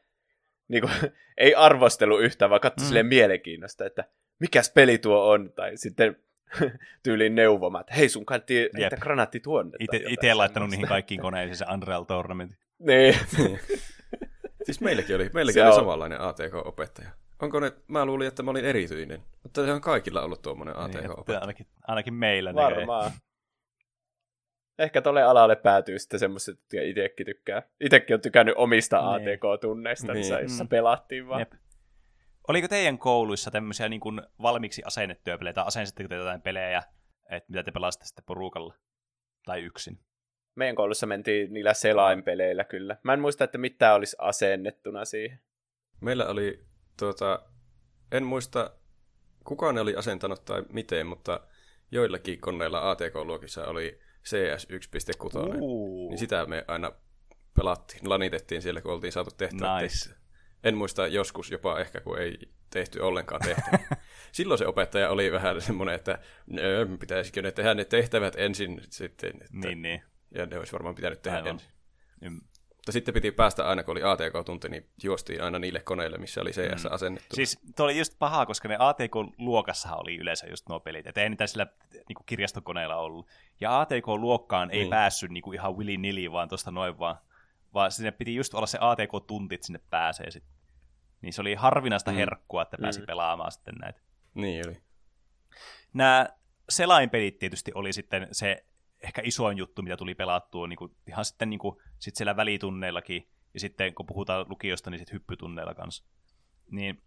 niin 0.68 0.82
kuin, 0.82 0.94
ei 1.38 1.56
arvostelu 1.56 2.20
yhtään, 2.20 2.50
vaan 2.50 2.62
katsoi 2.62 2.84
mm. 2.84 2.88
silleen 2.88 3.06
mielenkiinnosta, 3.06 3.86
että 3.86 4.04
mikäs 4.40 4.72
peli 4.76 4.98
tuo 4.98 5.30
on, 5.30 5.52
tai 5.56 5.78
sitten 5.78 6.18
tyyliin 7.04 7.36
neuvomaan, 7.36 7.82
että 7.82 7.94
hei 7.94 8.10
sun 8.10 8.26
kannatti 8.26 8.70
heittää 8.78 9.00
granaatti 9.00 9.40
tuonne. 9.40 9.78
Itse 10.10 10.34
laittanut 10.34 10.70
niihin 10.70 10.88
kaikkiin 10.88 11.22
koneisiin 11.22 11.56
se 11.58 11.66
Unreal 11.74 12.04
Tournament. 12.04 12.52
Niin. 12.80 13.16
siis 14.66 14.82
meilläkin 14.82 15.16
oli, 15.16 15.30
meilläkin 15.34 15.66
oli 15.66 15.76
samanlainen 15.76 16.22
ATK-opettaja. 16.22 17.10
Onko 17.42 17.60
ne, 17.60 17.72
mä 17.88 18.06
luulin, 18.06 18.28
että 18.28 18.44
mä 18.44 18.52
olin 18.52 18.66
erityinen. 18.66 19.24
Mutta 19.44 19.64
ihan 19.64 19.82
kaikilla 19.82 20.22
ollut 20.22 20.42
tuommoinen 20.42 20.78
atk 20.78 20.94
niin, 20.94 21.42
ainakin, 21.42 21.68
ainakin 21.88 22.14
meillä. 22.14 22.54
Varmaan. 22.54 23.12
Ehkä 24.80 25.02
tolle 25.02 25.24
alalle 25.24 25.56
päätyy 25.56 26.00
sitten 26.00 26.20
semmoiset, 26.20 26.60
että 26.60 26.82
itsekin 26.82 27.26
tykkää. 27.26 27.64
Itsekin 27.80 28.14
on 28.14 28.22
tykännyt 28.22 28.56
omista 28.58 29.18
niin. 29.18 29.34
ATK-tunneista, 29.34 30.14
niin. 30.14 30.42
jossa 30.42 30.64
mm. 30.64 30.68
pelattiin 30.68 31.28
vaan. 31.28 31.42
Jep. 31.42 31.52
Oliko 32.48 32.68
teidän 32.68 32.98
kouluissa 32.98 33.52
tämmöisiä 33.52 33.90
niin 33.90 34.00
kuin 34.00 34.22
valmiiksi 34.42 34.82
asennettuja 34.86 35.38
pelejä, 35.38 35.54
tai 35.54 35.64
asensitteko 35.68 36.10
te 36.10 36.16
jotain 36.16 36.42
pelejä, 36.42 36.84
että 37.30 37.50
mitä 37.50 37.64
te 37.64 37.72
pelasitte 37.72 38.06
sitten 38.06 38.26
porukalla 38.26 38.74
tai 39.46 39.64
yksin? 39.64 40.00
Meidän 40.56 40.76
koulussa 40.76 41.06
mentiin 41.06 41.54
niillä 41.54 41.74
selainpeleillä 41.74 42.64
kyllä. 42.64 42.98
Mä 43.04 43.14
en 43.14 43.20
muista, 43.20 43.44
että 43.44 43.58
mitä 43.58 43.94
olisi 43.94 44.16
asennettuna 44.20 45.06
siihen. 45.06 45.40
Meillä 46.02 46.28
oli 46.28 46.67
tuota, 46.98 47.40
en 48.12 48.24
muista 48.24 48.72
kuka 49.44 49.72
ne 49.72 49.82
oli 49.82 49.96
asentanut 49.96 50.46
tai 50.46 50.64
miten, 50.74 51.08
mutta 51.08 51.40
joillakin 51.92 52.42
koneilla 52.42 52.92
ATK-luokissa 52.92 53.66
oli 53.66 54.00
CS 54.24 54.68
1.6, 54.70 55.58
uh. 55.60 56.10
niin 56.10 56.20
sitä 56.20 56.46
me 56.46 56.66
aina 56.68 56.92
pelattiin, 57.54 58.10
lanitettiin 58.10 58.62
siellä, 58.62 58.82
kun 58.82 58.94
oltiin 58.94 59.14
saatu 59.14 59.32
tehtyä 59.38 59.82
nice. 59.82 60.10
En 60.64 60.78
muista 60.78 61.08
joskus 61.08 61.52
jopa 61.52 61.80
ehkä, 61.80 62.02
kun 62.02 62.20
ei 62.20 62.38
tehty 62.70 63.00
ollenkaan 63.00 63.42
tehtävä. 63.42 63.80
Silloin 64.32 64.58
se 64.58 64.68
opettaja 64.68 65.10
oli 65.10 65.32
vähän 65.32 65.62
semmoinen, 65.62 65.96
että 65.96 66.20
pitäisikö 67.00 67.42
ne 67.42 67.52
tehdä 67.52 67.74
ne 67.74 67.86
tehtävät 67.86 68.34
ensin 68.38 68.82
sitten. 68.90 69.30
Että, 69.30 69.68
niin, 69.68 69.82
niin. 69.82 70.04
Ja 70.32 70.46
ne 70.46 70.58
olisi 70.58 70.74
varmaan 70.74 70.96
pitänyt 70.96 71.22
tehdä 71.22 71.38
Aivan. 71.38 71.60
ensin. 72.22 72.42
Mutta 72.88 72.94
sitten 72.94 73.14
piti 73.14 73.32
päästä 73.32 73.68
aina, 73.68 73.84
kun 73.84 73.92
oli 73.92 74.04
ATK-tunti, 74.04 74.70
niin 74.70 74.90
juostiin 75.04 75.44
aina 75.44 75.60
niille 75.60 75.80
koneille, 75.80 76.18
missä 76.18 76.42
oli 76.42 76.52
CS 76.52 76.84
mm. 76.84 76.92
asennettu. 76.92 77.36
Siis 77.36 77.60
tuo 77.76 77.84
oli 77.86 77.98
just 77.98 78.14
pahaa, 78.20 78.46
koska 78.46 78.68
ne 78.68 78.78
ATK-luokassahan 78.80 80.00
oli 80.00 80.16
yleensä 80.16 80.48
just 80.48 80.70
nuo 80.70 80.80
pelit, 80.80 81.08
että 81.08 81.22
ei 81.22 81.30
niitä 81.30 81.48
sillä 81.48 81.68
niin 81.94 82.26
kirjastokoneilla 82.26 82.96
ollut. 82.96 83.28
Ja 83.62 83.82
ATK-luokkaan 83.82 84.72
ei 84.72 84.84
mm. 84.84 84.90
päässyt 84.90 85.32
niin 85.32 85.42
kuin 85.42 85.56
ihan 85.56 85.78
willy-nili 85.78 86.32
vaan 86.32 86.50
tuosta 86.50 86.72
noin 86.72 87.00
vaan, 87.00 87.18
vaan 87.74 87.92
sinne 87.92 88.12
piti 88.12 88.36
just 88.36 88.54
olla 88.54 88.68
se 88.68 88.78
ATK-tunti, 88.82 89.56
että 89.56 89.68
sinne 89.68 89.80
pääsee 89.90 90.32
sitten. 90.32 90.54
Niin 91.22 91.34
se 91.34 91.42
oli 91.42 91.56
harvinaista 91.56 92.12
mm. 92.12 92.18
herkkua, 92.18 92.62
että 92.62 92.78
pääsi 92.82 93.00
mm. 93.00 93.06
pelaamaan 93.06 93.52
sitten 93.52 93.76
näitä. 93.76 94.00
Niin 94.34 94.68
oli. 94.68 94.82
Nämä 95.94 96.28
selainpelit 96.70 97.40
tietysti 97.40 97.72
oli 97.76 97.94
sitten 97.94 98.28
se 98.32 98.66
ehkä 99.04 99.22
isoin 99.26 99.58
juttu, 99.58 99.82
mitä 99.82 99.98
tuli 99.98 100.16
pelattua 100.16 100.68
niin 100.68 100.78
kuin, 100.78 100.96
ihan 101.08 101.26
sitten 101.26 101.50
niin 101.50 101.60
kuin, 101.60 101.78
sit 102.00 102.16
siellä 102.16 102.36
välitunneillakin, 102.36 103.30
ja 103.54 103.60
sitten 103.60 103.96
kun 103.96 104.06
puhutaan 104.06 104.46
lukiosta, 104.50 104.90
niin 104.90 105.00
sitten 105.00 105.14
hyppytunneilla 105.14 105.74
kanssa. 105.74 106.04
Niin 106.72 107.04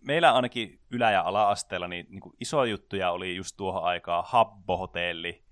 meillä 0.00 0.34
ainakin 0.34 0.80
ylä- 0.90 1.10
ja 1.10 1.22
ala-asteella 1.22 1.88
niin, 1.88 2.06
niin 2.10 2.22
isoja 2.40 2.70
juttuja 2.70 3.10
oli 3.10 3.36
just 3.36 3.56
tuohon 3.56 3.84
aikaan 3.84 4.24
Habbo-hotelli 4.26 5.44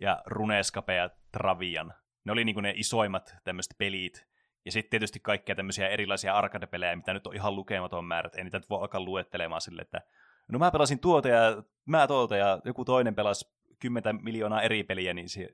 ja 0.00 0.22
Runescape 0.26 0.94
ja 0.94 1.10
Travian. 1.32 1.94
Ne 2.24 2.32
oli 2.32 2.44
niin 2.44 2.62
ne 2.62 2.72
isoimmat 2.76 3.34
tämmöiset 3.44 3.74
pelit. 3.78 4.26
Ja 4.64 4.72
sitten 4.72 4.90
tietysti 4.90 5.20
kaikkia 5.20 5.54
tämmöisiä 5.54 5.88
erilaisia 5.88 6.34
arcade-pelejä, 6.34 6.96
mitä 6.96 7.12
nyt 7.12 7.26
on 7.26 7.34
ihan 7.34 7.56
lukematon 7.56 8.04
määrät. 8.04 8.34
Ei 8.34 8.44
niitä 8.44 8.58
nyt 8.58 8.70
voi 8.70 8.80
alkaa 8.80 9.00
luettelemaan 9.00 9.60
sille, 9.60 9.82
että 9.82 10.00
no 10.48 10.58
mä 10.58 10.70
pelasin 10.70 10.98
tuota 10.98 11.28
ja 11.28 11.62
mä 11.86 12.06
tuota 12.06 12.36
ja 12.36 12.60
joku 12.64 12.84
toinen 12.84 13.14
pelasi 13.14 13.52
10 13.82 14.18
miljoonaa 14.22 14.62
eri 14.62 14.84
peliä, 14.84 15.14
niin 15.14 15.28
se 15.28 15.48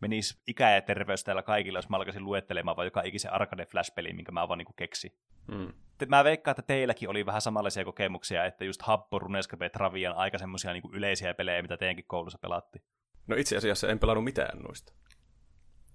menisi 0.00 0.38
ikä 0.46 0.70
ja 0.70 0.80
terveys 0.80 1.24
täällä 1.24 1.42
kaikilla, 1.42 1.78
jos 1.78 1.88
mä 1.88 1.96
alkaisin 1.96 2.24
luettelemaan 2.24 2.76
vaan 2.76 2.86
joka 2.86 3.02
ikisen 3.04 3.32
arcade 3.32 3.66
flash-peli, 3.66 4.12
minkä 4.12 4.32
mä 4.32 4.48
vaan 4.48 4.58
niin 4.58 4.68
keksin. 4.76 5.12
Mm. 5.46 5.72
Mä 6.08 6.24
veikkaan, 6.24 6.52
että 6.52 6.62
teilläkin 6.62 7.08
oli 7.08 7.26
vähän 7.26 7.40
samanlaisia 7.40 7.84
kokemuksia, 7.84 8.44
että 8.44 8.64
just 8.64 8.82
Habbo, 8.82 9.18
Runescape, 9.18 9.68
Travian 9.68 10.16
aika 10.16 10.38
semmoisia 10.38 10.72
niin 10.72 10.82
yleisiä 10.92 11.34
pelejä, 11.34 11.62
mitä 11.62 11.76
teidänkin 11.76 12.04
koulussa 12.08 12.38
pelattiin. 12.38 12.84
No 13.26 13.36
itse 13.36 13.56
asiassa 13.56 13.88
en 13.88 13.98
pelannut 13.98 14.24
mitään 14.24 14.58
noista. 14.58 14.92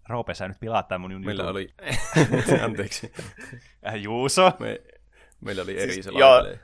Roope, 0.10 0.34
sä 0.34 0.48
nyt 0.48 0.60
pilaat 0.60 0.88
mun 1.00 1.12
jutun. 1.12 1.26
Meillä 1.26 1.50
oli... 1.50 1.68
Anteeksi. 2.66 3.14
Äh, 3.88 3.96
Juuso. 3.96 4.52
Me... 4.60 4.82
Meillä 5.42 5.62
oli 5.62 5.82
eri 5.82 5.94
Siis, 5.94 6.06
siis, 6.06 6.18
joo. 6.20 6.38
pelejä. 6.38 6.60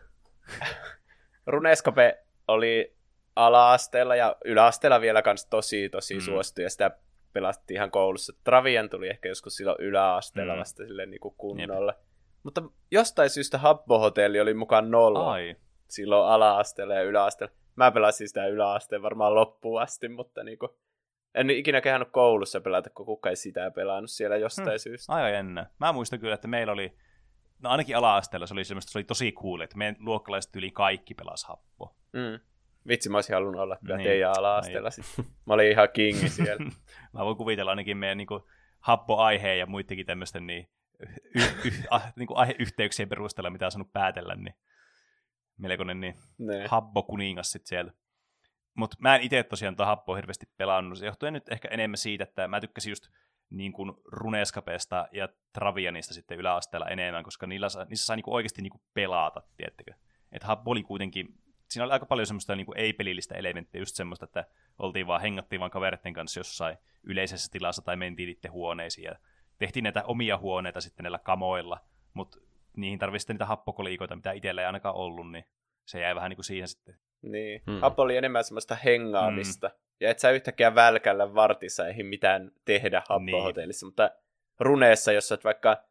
Runescape 1.47 2.23
oli 2.47 2.96
ala-asteella 3.38 4.15
ja 4.15 4.36
yläasteella 4.45 5.02
vielä 5.02 5.21
kans 5.21 5.45
tosi 5.45 5.89
tosi 5.89 6.13
Mm. 6.13 6.19
suosittu 6.21 6.62
ja 6.62 6.69
sitä 6.69 6.91
pelattiin 7.34 7.76
ihan 7.76 7.91
koulussa. 7.91 8.34
Travian 8.43 8.89
tuli 8.89 9.08
ehkä 9.10 9.30
joskus 9.30 9.56
silloin 9.56 9.78
yläasteella 9.82 10.54
Mm. 10.54 10.60
vasta 10.60 10.84
silleen 10.86 11.12
niin 11.12 11.19
kuin 11.19 11.36
kunnolla. 11.38 11.93
Mutta 12.43 12.63
jostain 12.91 13.30
syystä 13.30 13.58
Habbo 13.58 14.00
Hotelli 14.00 14.39
oli 14.39 14.54
mukaan 14.54 14.91
nolla 14.91 15.32
Ai. 15.32 15.56
silloin 15.88 16.28
ala-asteella 16.32 16.93
ja 16.93 17.02
yläasteella. 17.04 17.54
Mä 17.76 17.91
pelasin 17.91 18.28
sitä 18.28 18.47
yläasteen 18.47 19.02
varmaan 19.02 19.36
loppuun 19.36 19.82
asti, 19.82 20.10
mutta 20.10 20.43
niinku, 20.43 20.78
en 21.36 21.50
ikinä 21.50 21.82
kehannut 21.82 22.10
koulussa 22.12 22.62
pelata, 22.62 22.89
kun 22.89 23.06
kukaan 23.06 23.32
ei 23.32 23.36
sitä 23.36 23.71
pelannut 23.71 24.12
siellä 24.12 24.38
jostain 24.38 24.65
Hmm. 24.67 24.71
hmm. 24.71 24.80
syystä. 24.80 25.13
Aika 25.13 25.30
jännä. 25.30 25.69
Mä 25.80 25.93
muistan 25.93 26.19
kyllä, 26.19 26.34
että 26.34 26.47
meillä 26.47 26.73
oli, 26.73 26.93
no 27.63 27.69
ainakin 27.69 27.97
ala-asteella 27.97 28.47
se 28.47 28.54
oli 28.54 28.63
semmoista, 28.63 28.91
se 28.91 28.97
oli 28.97 29.04
tosi 29.04 29.32
cool, 29.32 29.62
että 29.62 29.78
meidän 29.78 29.95
luokkalaiset 30.00 30.56
yli 30.56 30.71
kaikki 30.71 31.13
pelas 31.13 31.45
Habbo. 31.45 31.95
Mm. 32.13 32.39
Vitsi, 32.88 33.10
mä 33.10 33.17
olisin 33.17 33.34
halunnut 33.36 33.62
olla 33.62 33.78
kyllä 33.82 33.97
Niin. 33.97 34.04
niin. 34.04 34.12
teidän 34.13 34.32
ala-asteella. 34.38 34.89
Sit. 34.91 35.06
Mä 35.45 35.54
olin 35.54 35.71
ihan 35.71 35.89
kingi 35.93 36.30
siellä. 36.30 36.65
Mä 37.13 37.26
voin 37.26 37.38
kuvitella 37.38 37.71
ainakin 37.71 37.97
meidän 37.97 38.17
niin 38.17 38.28
kuin, 38.28 38.43
Habbo-aiheen 38.80 39.60
ja 39.60 39.65
muidenkin 39.65 40.06
tämmöisten 40.06 40.47
niin, 40.47 40.69
y- 41.36 41.67
y- 41.67 41.84
ah, 41.89 42.13
niin 42.15 42.28
kuin 42.28 42.38
aiheyhteyksien 42.38 43.10
perusteella, 43.10 43.50
mitä 43.50 43.65
on 43.65 43.71
saanut 43.71 43.93
päätellä, 43.93 44.36
niin 44.36 44.56
melkoinen 45.58 46.00
niin 46.02 46.15
ne. 46.38 46.67
Habbo-kuningas 46.67 47.52
sitten 47.52 47.67
siellä. 47.67 47.91
Mutta 48.73 48.97
mä 49.00 49.15
en 49.15 49.21
itse 49.21 49.43
tosiaan 49.43 49.76
tuota 49.76 49.88
Habboa 49.88 50.15
hirveästi 50.15 50.45
pelannut. 50.58 50.97
Se 50.97 51.06
johtuen 51.06 51.34
nyt 51.34 51.50
ehkä 51.50 51.67
enemmän 51.71 51.97
siitä, 51.97 52.23
että 52.23 52.47
mä 52.47 52.60
tykkäsin 52.62 52.91
just 52.91 53.08
niin 53.50 53.73
kuin 53.73 53.93
Runescapesta 54.12 55.08
ja 55.12 55.30
Travianista 55.54 56.13
sitten 56.13 56.38
yläasteella 56.38 56.88
enemmän, 56.88 57.23
koska 57.23 57.47
niillä 57.47 57.67
niissä 57.89 58.06
sai 58.06 58.15
niinku 58.15 58.34
oikeasti 58.36 58.62
niinku 58.62 58.82
pelata, 58.93 59.41
tiettekö. 59.58 59.93
Että 60.32 60.47
Habbo 60.47 60.71
oli 60.71 60.84
kuitenkin, 60.84 61.28
siinä 61.69 61.86
oli 61.86 61.93
aika 61.93 62.06
paljon 62.06 62.27
semmoista 62.27 62.56
niinku 62.56 62.73
ei-pelillistä 62.75 63.36
elementtiä, 63.36 63.82
just 63.82 63.95
semmoista, 63.95 64.25
että 64.25 64.45
oltiin 64.80 65.08
vaan, 65.08 65.21
hengattiin 65.21 65.60
vaan 65.60 65.71
kaveritten 65.71 66.13
kanssa 66.13 66.39
jossain 66.39 66.77
yleisessä 67.03 67.51
tilassa 67.51 67.82
tai 67.82 67.95
mentiin 67.95 68.30
itse 68.30 68.47
huoneisiin 68.47 69.06
ja 69.06 69.15
tehtiin 69.58 69.84
näitä 69.84 70.03
omia 70.03 70.38
huoneita 70.38 70.82
sitten 70.82 71.03
näillä 71.03 71.19
kamoilla, 71.19 71.80
mutta 72.13 72.38
niihin 72.77 72.99
tarvitsi 72.99 73.23
sitten 73.23 73.34
niitä 73.34 73.45
happokoliikoita, 73.45 74.15
mitä 74.15 74.32
itsellä 74.32 74.62
ei 74.62 74.65
ainakaan 74.65 74.95
ollut, 74.95 75.32
niin 75.32 75.45
se 75.86 75.99
jäi 75.99 76.15
vähän 76.15 76.30
niin 76.30 76.38
kuin 76.38 76.45
siihen 76.45 76.67
sitten. 76.67 76.95
Niin. 77.21 77.62
Hmm. 77.65 77.73
Hmm. 77.73 77.82
Habbo 77.82 78.01
oli 78.01 78.17
enemmän 78.17 78.43
semmoista 78.43 78.75
hengaamista. 78.75 79.67
Mm. 79.67 79.73
Ja 79.99 80.10
et 80.10 80.19
sä 80.19 80.32
yhtäkkiä 80.32 80.75
välkällä 80.75 81.36
vartissa 81.36 81.88
eihin 81.88 82.06
mitään 82.06 82.51
tehdä 82.65 82.99
Niin. 82.99 83.06
Habbo-hotellissa. 83.10 83.86
Mutta 83.86 84.12
runeessa, 84.60 85.12
jos 85.12 85.27
sä 85.27 85.34
oot 85.34 85.43
vaikka 85.43 85.84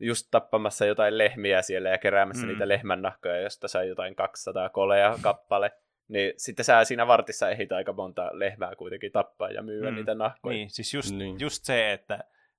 just 0.00 0.28
tappamassa 0.30 0.86
jotain 0.86 1.18
lehmiä 1.18 1.62
siellä 1.62 1.88
ja 1.88 1.98
keräämässä 1.98 2.42
Mm. 2.46 2.48
niitä 2.52 2.68
lehmännahkoja, 2.68 3.40
josta 3.40 3.68
saa 3.68 3.84
jotain 3.84 4.14
200 4.14 4.68
kolea 4.68 5.18
kappale, 5.22 5.70
niin 6.08 6.32
sitten 6.36 6.64
sä 6.64 6.84
siinä 6.84 7.06
vartissa 7.06 7.50
ehit 7.50 7.72
aika 7.72 7.92
monta 7.92 8.30
lehmää 8.32 8.76
kuitenkin 8.76 9.12
tappaa 9.12 9.50
ja 9.50 9.62
myyä 9.62 9.90
Mm. 9.90 9.96
niitä 9.96 10.14
nahkoja. 10.14 10.54
Niin, 10.56 10.70
siis 10.70 10.94
just, 10.94 11.14
niin. 11.14 11.40
Just 11.40 11.64
se, 11.64 11.92
että 11.92 12.18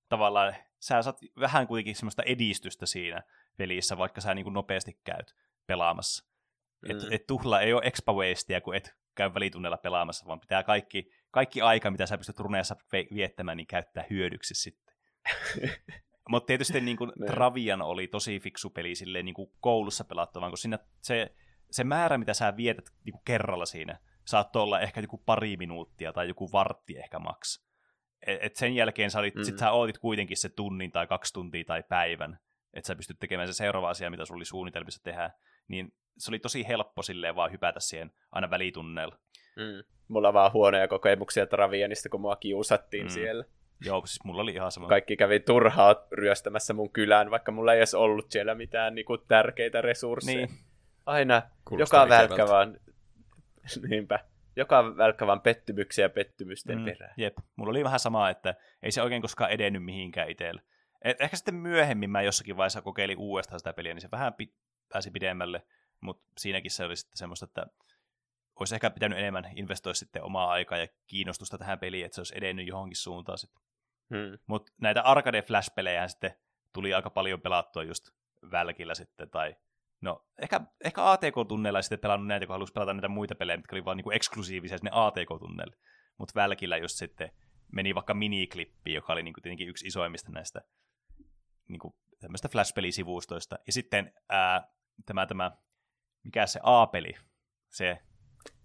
tavallaan 0.09 0.55
sä 0.79 1.01
saat 1.01 1.17
vähän 1.39 1.67
kuitenkin 1.67 1.95
semmoista 1.95 2.23
edistystä 2.23 2.85
siinä 2.85 3.23
pelissä, 3.57 3.97
vaikka 3.97 4.21
sä 4.21 4.33
niin 4.33 4.43
kuin 4.43 4.53
nopeasti 4.53 4.99
käyt 5.03 5.35
pelaamassa. 5.67 6.25
Mm. 6.81 6.91
Et, 6.91 6.97
et 7.11 7.27
tuhla 7.27 7.61
ei 7.61 7.73
ole 7.73 7.81
expa 7.85 8.13
wastea, 8.13 8.61
kun 8.61 8.75
et 8.75 8.95
käy 9.15 9.33
välitunnella 9.33 9.77
pelaamassa, 9.77 10.25
vaan 10.27 10.39
pitää 10.39 10.63
kaikki, 10.63 11.11
kaikki 11.31 11.61
aika, 11.61 11.91
mitä 11.91 12.05
sä 12.05 12.17
pystyt 12.17 12.39
runeessa 12.39 12.75
viettämään, 13.13 13.57
niin 13.57 13.67
käyttää 13.67 14.03
hyödyksi 14.09 14.53
sitten. 14.55 14.95
Mutta 16.29 16.47
tietysti 16.47 16.81
niin 16.85 16.97
kuin. 16.97 17.11
Travian 17.25 17.81
oli 17.81 18.07
tosi 18.07 18.39
fiksu 18.39 18.69
peli 18.69 18.95
silleen 18.95 19.25
niin 19.25 19.35
kuin 19.35 19.51
koulussa 19.59 20.03
pelattavan, 20.03 20.51
kun 20.51 20.57
siinä 20.57 20.79
se, 21.01 21.35
se 21.71 21.83
määrä, 21.83 22.17
mitä 22.17 22.33
sä 22.33 22.57
vietät 22.57 22.85
niin 23.05 23.13
kuin 23.13 23.21
kerralla 23.25 23.65
siinä, 23.65 23.99
saattoi 24.25 24.63
olla 24.63 24.79
ehkä 24.79 25.01
joku 25.01 25.17
pari 25.17 25.57
minuuttia 25.57 26.13
tai 26.13 26.27
joku 26.27 26.51
vartti 26.51 26.97
ehkä 26.97 27.19
maks. 27.19 27.65
Et, 28.27 28.39
et 28.41 28.55
sen 28.55 28.75
jälkeen 28.75 29.11
sä, 29.11 29.19
olit, 29.19 29.35
mm. 29.35 29.43
sit 29.43 29.57
sä 29.57 29.71
ootit 29.71 29.97
kuitenkin 29.97 30.37
se 30.37 30.49
tunnin 30.49 30.91
tai 30.91 31.07
kaksi 31.07 31.33
tuntia 31.33 31.63
tai 31.67 31.83
päivän, 31.89 32.39
että 32.73 32.87
sä 32.87 32.95
pystyt 32.95 33.19
tekemään 33.19 33.47
se 33.47 33.53
seuraava 33.53 33.89
asia, 33.89 34.09
mitä 34.09 34.25
sulla 34.25 34.37
oli 34.37 34.45
suunnitelmissa 34.45 35.03
tehdä. 35.03 35.31
Niin 35.67 35.93
se 36.17 36.31
oli 36.31 36.39
tosi 36.39 36.67
helppo 36.67 37.03
silleen 37.03 37.35
vaan 37.35 37.51
hypätä 37.51 37.79
siihen 37.79 38.11
aina 38.31 38.49
välitunneilla. 38.49 39.19
Mm. 39.55 39.83
Mulla 40.07 40.27
on 40.27 40.33
vaan 40.33 40.53
huonoja 40.53 40.87
kokemuksia 40.87 41.47
Travianista, 41.47 42.09
kun 42.09 42.21
mua 42.21 42.35
kiusattiin 42.35 43.05
mm. 43.05 43.09
siellä. 43.09 43.45
Joo, 43.85 44.05
siis 44.05 44.23
mulla 44.23 44.41
oli 44.41 44.51
ihan 44.53 44.71
sama. 44.71 44.87
Kaikki 44.87 45.17
kävi 45.17 45.39
turhaa 45.39 45.95
ryöstämässä 46.11 46.73
mun 46.73 46.89
kylään, 46.89 47.31
vaikka 47.31 47.51
mulla 47.51 47.73
ei 47.73 47.79
edes 47.79 47.93
ollut 47.93 48.31
siellä 48.31 48.55
mitään 48.55 48.95
niinku, 48.95 49.17
tärkeitä 49.17 49.81
resursseja. 49.81 50.37
Niin, 50.45 50.57
Aina 51.05 51.41
Kuulostaa 51.65 52.03
joka 52.03 52.09
välkkä 52.09 52.35
ikävältä. 52.35 52.53
vaan, 52.53 52.79
niinpä, 53.89 54.19
joka 54.55 54.97
välkkä 54.97 55.27
vaan 55.27 55.41
pettymyksiä 55.41 56.05
ja 56.05 56.09
pettymysten 56.09 56.77
Mm, 56.77 56.85
perään. 56.85 57.13
Jep, 57.17 57.37
mulla 57.55 57.69
oli 57.69 57.83
vähän 57.83 57.99
sama, 57.99 58.29
että 58.29 58.55
ei 58.83 58.91
se 58.91 59.01
oikein 59.01 59.21
koskaan 59.21 59.51
edennyt 59.51 59.83
mihinkään 59.83 60.29
itselle. 60.29 60.61
Et 61.01 61.21
ehkä 61.21 61.35
sitten 61.37 61.55
myöhemmin 61.55 62.09
mä 62.09 62.21
jossakin 62.21 62.57
vaiheessa 62.57 62.81
kokeilin 62.81 63.17
uudestaan 63.17 63.59
sitä 63.59 63.73
peliä, 63.73 63.93
niin 63.93 64.01
se 64.01 64.11
vähän 64.11 64.33
pi- 64.33 64.53
pääsi 64.93 65.11
pidemmälle, 65.11 65.65
mutta 66.01 66.23
siinäkin 66.37 66.71
se 66.71 66.85
oli 66.85 66.95
sitten 66.95 67.17
semmoista, 67.17 67.45
että 67.45 67.65
olisi 68.59 68.75
ehkä 68.75 68.89
pitänyt 68.89 69.19
enemmän 69.19 69.43
investoida 69.55 69.93
sitten 69.93 70.23
omaa 70.23 70.49
aikaa 70.51 70.77
ja 70.77 70.87
kiinnostusta 71.07 71.57
tähän 71.57 71.79
peliin, 71.79 72.05
että 72.05 72.15
se 72.15 72.21
olisi 72.21 72.37
edennyt 72.37 72.67
johonkin 72.67 72.95
suuntaan 72.95 73.37
sitten. 73.37 73.63
Hmm. 74.09 74.39
Mutta 74.47 74.71
näitä 74.77 75.01
arcade 75.01 75.41
flash-pelejä 75.41 76.07
sitten 76.07 76.33
tuli 76.73 76.93
aika 76.93 77.09
paljon 77.09 77.41
pelattua 77.41 77.83
just 77.83 78.09
välkillä 78.51 78.95
sitten, 78.95 79.29
tai 79.29 79.55
no 80.01 80.25
ehkä, 80.41 80.61
ehkä 80.83 81.11
ATK-tunneilla 81.11 81.81
sitten 81.81 81.99
pelannut 81.99 82.27
näitä, 82.27 82.45
kun 82.45 82.53
halusi 82.53 82.73
pelata 82.73 82.93
näitä 82.93 83.07
muita 83.07 83.35
pelejä, 83.35 83.57
mitkä 83.57 83.75
oli 83.75 83.85
vaan 83.85 83.97
niinku 83.97 84.11
eksklusiivisia 84.11 84.77
sinne 84.77 84.91
ATK-tunneille. 84.93 85.77
Mutta 86.17 86.31
välkillä 86.35 86.77
just 86.77 86.95
sitten 86.95 87.31
meni 87.71 87.95
vaikka 87.95 88.13
miniklippi, 88.13 88.93
joka 88.93 89.13
oli 89.13 89.23
niinku 89.23 89.41
tietenkin 89.41 89.69
yksi 89.69 89.87
isoimmista 89.87 90.31
näistä 90.31 90.61
niinku 91.67 91.95
tämmöistä 92.19 92.49
flash-pelisivustoista. 92.49 93.59
Ja 93.67 93.73
sitten 93.73 94.13
ää, 94.29 94.67
tämä, 95.05 95.25
tämä, 95.25 95.51
mikä 96.23 96.47
se 96.47 96.59
A-peli, 96.63 97.13
se 97.69 97.99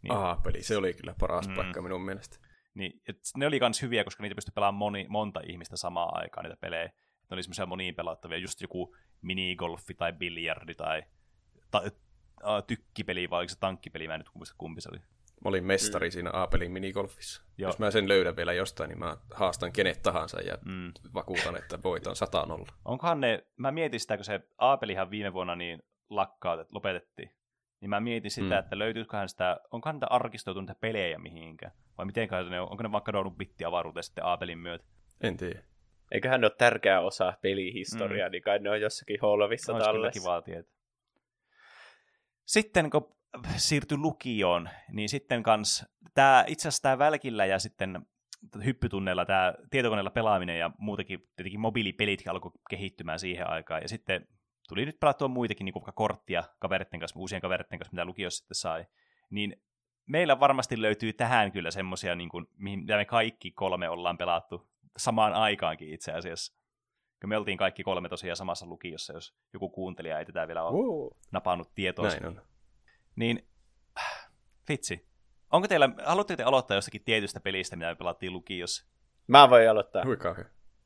Niin. 0.03 0.13
A-peli, 0.13 0.63
se 0.63 0.77
oli 0.77 0.95
kyllä 0.95 1.15
paras 1.21 1.49
mm. 1.49 1.55
paikka 1.55 1.83
minun 1.83 2.05
mielestä. 2.05 2.39
Niin, 2.75 3.01
et 3.09 3.19
ne 3.37 3.47
oli 3.47 3.61
kans 3.61 3.83
hyviä, 3.83 4.05
koska 4.05 4.23
niitä 4.23 4.35
pystyi 4.35 4.53
pelaamaan 4.55 4.79
moni, 4.79 5.07
monta 5.09 5.41
ihmistä 5.47 5.77
samaan 5.77 6.21
aikaan, 6.23 6.45
niitä 6.45 6.57
pelejä. 6.61 6.85
Ne 6.85 7.35
oli 7.35 7.43
semmoisia 7.43 7.67
moniin 7.67 7.95
pelattavia, 7.95 8.39
just 8.39 8.61
joku 8.61 8.97
minigolfi 9.23 9.95
tai 9.95 10.13
biljardi 10.13 10.75
tai 10.75 11.03
ta, 11.71 11.83
ä, 12.45 12.63
tykkipeli, 12.67 13.31
vai 13.31 13.39
oliko 13.39 13.49
se 13.49 13.59
tankkipeli, 13.59 14.09
mä 14.09 14.15
en 14.15 14.21
nyt 14.21 14.31
muista 14.35 14.55
kumpi 14.59 14.81
se 14.81 14.89
oli. 14.93 14.99
Mä 15.45 15.49
olin 15.49 15.65
mestari 15.65 16.09
mm. 16.09 16.13
siinä 16.13 16.31
A-pelin 16.33 16.73
minigolfissa. 16.73 17.43
Joo. 17.59 17.69
Jos 17.69 17.79
mä 17.79 17.91
sen 17.91 18.09
löydän 18.09 18.37
vielä 18.37 18.53
jostain, 18.53 18.89
niin 18.89 18.99
mä 18.99 19.17
haastan 19.35 19.73
kenet 19.73 20.03
tahansa 20.03 20.41
ja 20.41 20.59
Mm. 20.65 20.73
mm. 20.73 20.93
vakuutan, 21.15 21.57
että 21.57 21.83
voitan 21.83 22.17
100 22.17 22.47
nolla. 22.47 22.73
Onkohan 22.85 23.21
ne, 23.21 23.47
mä 23.57 23.71
mietin 23.71 24.01
sitä, 24.01 24.17
kun 24.17 24.25
se 24.25 24.41
A-pelihan 24.59 25.11
viime 25.11 25.33
vuonna 25.33 25.57
niin 25.57 25.83
lakkautet, 26.11 26.73
lopetettiin, 26.73 27.31
niin 27.85 27.91
mä 27.91 28.01
mietin 28.01 28.31
sitä, 28.31 28.55
mm. 28.55 28.59
Että 28.59 28.79
löytyyköhän 28.79 29.29
sitä, 29.29 29.61
onkohan 29.71 29.97
niitä 29.97 30.07
arkistoitu 30.07 30.61
niitä 30.61 30.75
pelejä 30.75 31.19
mihinkään, 31.19 31.73
vai 31.99 32.07
miten 32.07 32.29
ne 32.51 32.61
on, 32.61 32.71
onko 32.71 32.83
ne 32.83 32.93
vaan 32.93 33.03
kadonnut 33.03 33.37
bittiavaruuteen 33.37 34.05
sitten 34.05 34.25
A-pelin 34.25 34.59
myötä. 34.59 34.85
En 35.21 35.37
tiedä. 35.37 35.63
Eiköhän 36.13 36.41
ne 36.41 36.47
ole 36.47 36.55
tärkeä 36.59 37.01
osa 37.01 37.33
pelihistoriaa, 37.43 38.29
mm. 38.29 38.33
niin 38.33 38.43
kai 38.43 38.59
ne 38.59 38.71
on 38.71 38.81
jossakin 38.81 39.19
holvissa 39.23 39.73
Olisi 39.73 39.85
kyllä 39.85 39.99
tallessa. 39.99 40.21
kivaa 40.21 40.43
tietää. 40.43 40.75
Sitten 42.45 42.91
kun 42.91 43.17
siirtyi 43.57 43.99
lukioon, 43.99 44.69
niin 44.93 45.09
sitten 45.09 45.43
kans, 45.43 45.87
tää, 46.15 46.45
itse 46.47 46.69
asiassa 46.69 46.83
tämä 46.83 46.99
välkillä 46.99 47.47
ja 47.47 47.59
sitten 47.59 48.07
hyppytunneilla 48.65 49.25
tämä 49.25 49.55
tietokoneella 49.71 50.11
pelaaminen 50.11 50.59
ja 50.59 50.71
muutenkin 50.79 51.29
tietenkin 51.37 51.61
mobiilipelit 51.61 52.29
alkoi 52.29 52.53
kehittymään 52.71 53.19
siihen 53.19 53.51
aikaan. 53.51 53.83
Ja 53.83 53.89
sitten 53.89 54.29
tuli 54.69 54.87
nyt 54.87 55.01
pelattua 55.01 55.29
muitakin, 55.29 55.65
niin 55.65 55.95
korttia 55.95 56.45
kaveritten 56.59 57.01
kanssa, 57.01 57.19
uusien 57.19 57.41
kaveritten 57.41 57.79
kanssa, 57.79 57.93
mitä 57.93 58.05
lukiossa 58.05 58.39
sitten 58.39 58.55
sai. 58.55 58.87
Niin 59.31 59.57
meillä 60.07 60.41
varmasti 60.41 60.83
löytyy 60.83 61.13
tähän 61.13 61.53
kyllä 61.53 61.71
semmoisia, 61.71 62.15
niin 62.15 62.29
kuin, 62.29 62.47
mihin, 62.57 62.79
mitä 62.79 62.97
me 62.97 63.05
kaikki 63.05 63.51
kolme 63.51 63.89
ollaan 63.89 64.19
pelattu 64.19 64.71
samaan 64.97 65.33
aikaankin 65.33 65.95
itse 65.95 66.13
asiassa. 66.13 66.55
Kun 67.21 67.29
me 67.29 67.37
oltiin 67.37 67.59
kaikki 67.59 67.83
kolme 67.83 68.09
tosiaan 68.09 68.37
samassa 68.37 68.67
lukiossa, 68.67 69.13
jos 69.13 69.35
joku 69.53 69.69
kuuntelija 69.69 70.19
ei 70.19 70.25
tätä 70.25 70.47
vielä 70.47 70.63
ole 70.63 70.79
Uh. 70.79 71.17
napannut 71.33 71.75
tietoa. 71.75 72.09
Näin 72.09 72.27
on. 72.27 72.43
Niin, 73.17 73.49
vitsi. 74.69 75.09
Onko 75.53 75.69
teillä, 75.69 75.91
haluatteko 76.05 76.37
te 76.37 76.43
aloittaa 76.43 76.75
jostakin 76.75 77.05
tietystä 77.05 77.41
pelistä, 77.41 77.77
mitä 77.77 77.89
me 77.89 77.95
pelattiin 77.95 78.33
lukiossa? 78.33 78.87
Mä 79.27 79.51
voin 79.51 79.71
aloittaa. 79.71 80.05
Huikaa. 80.05 80.37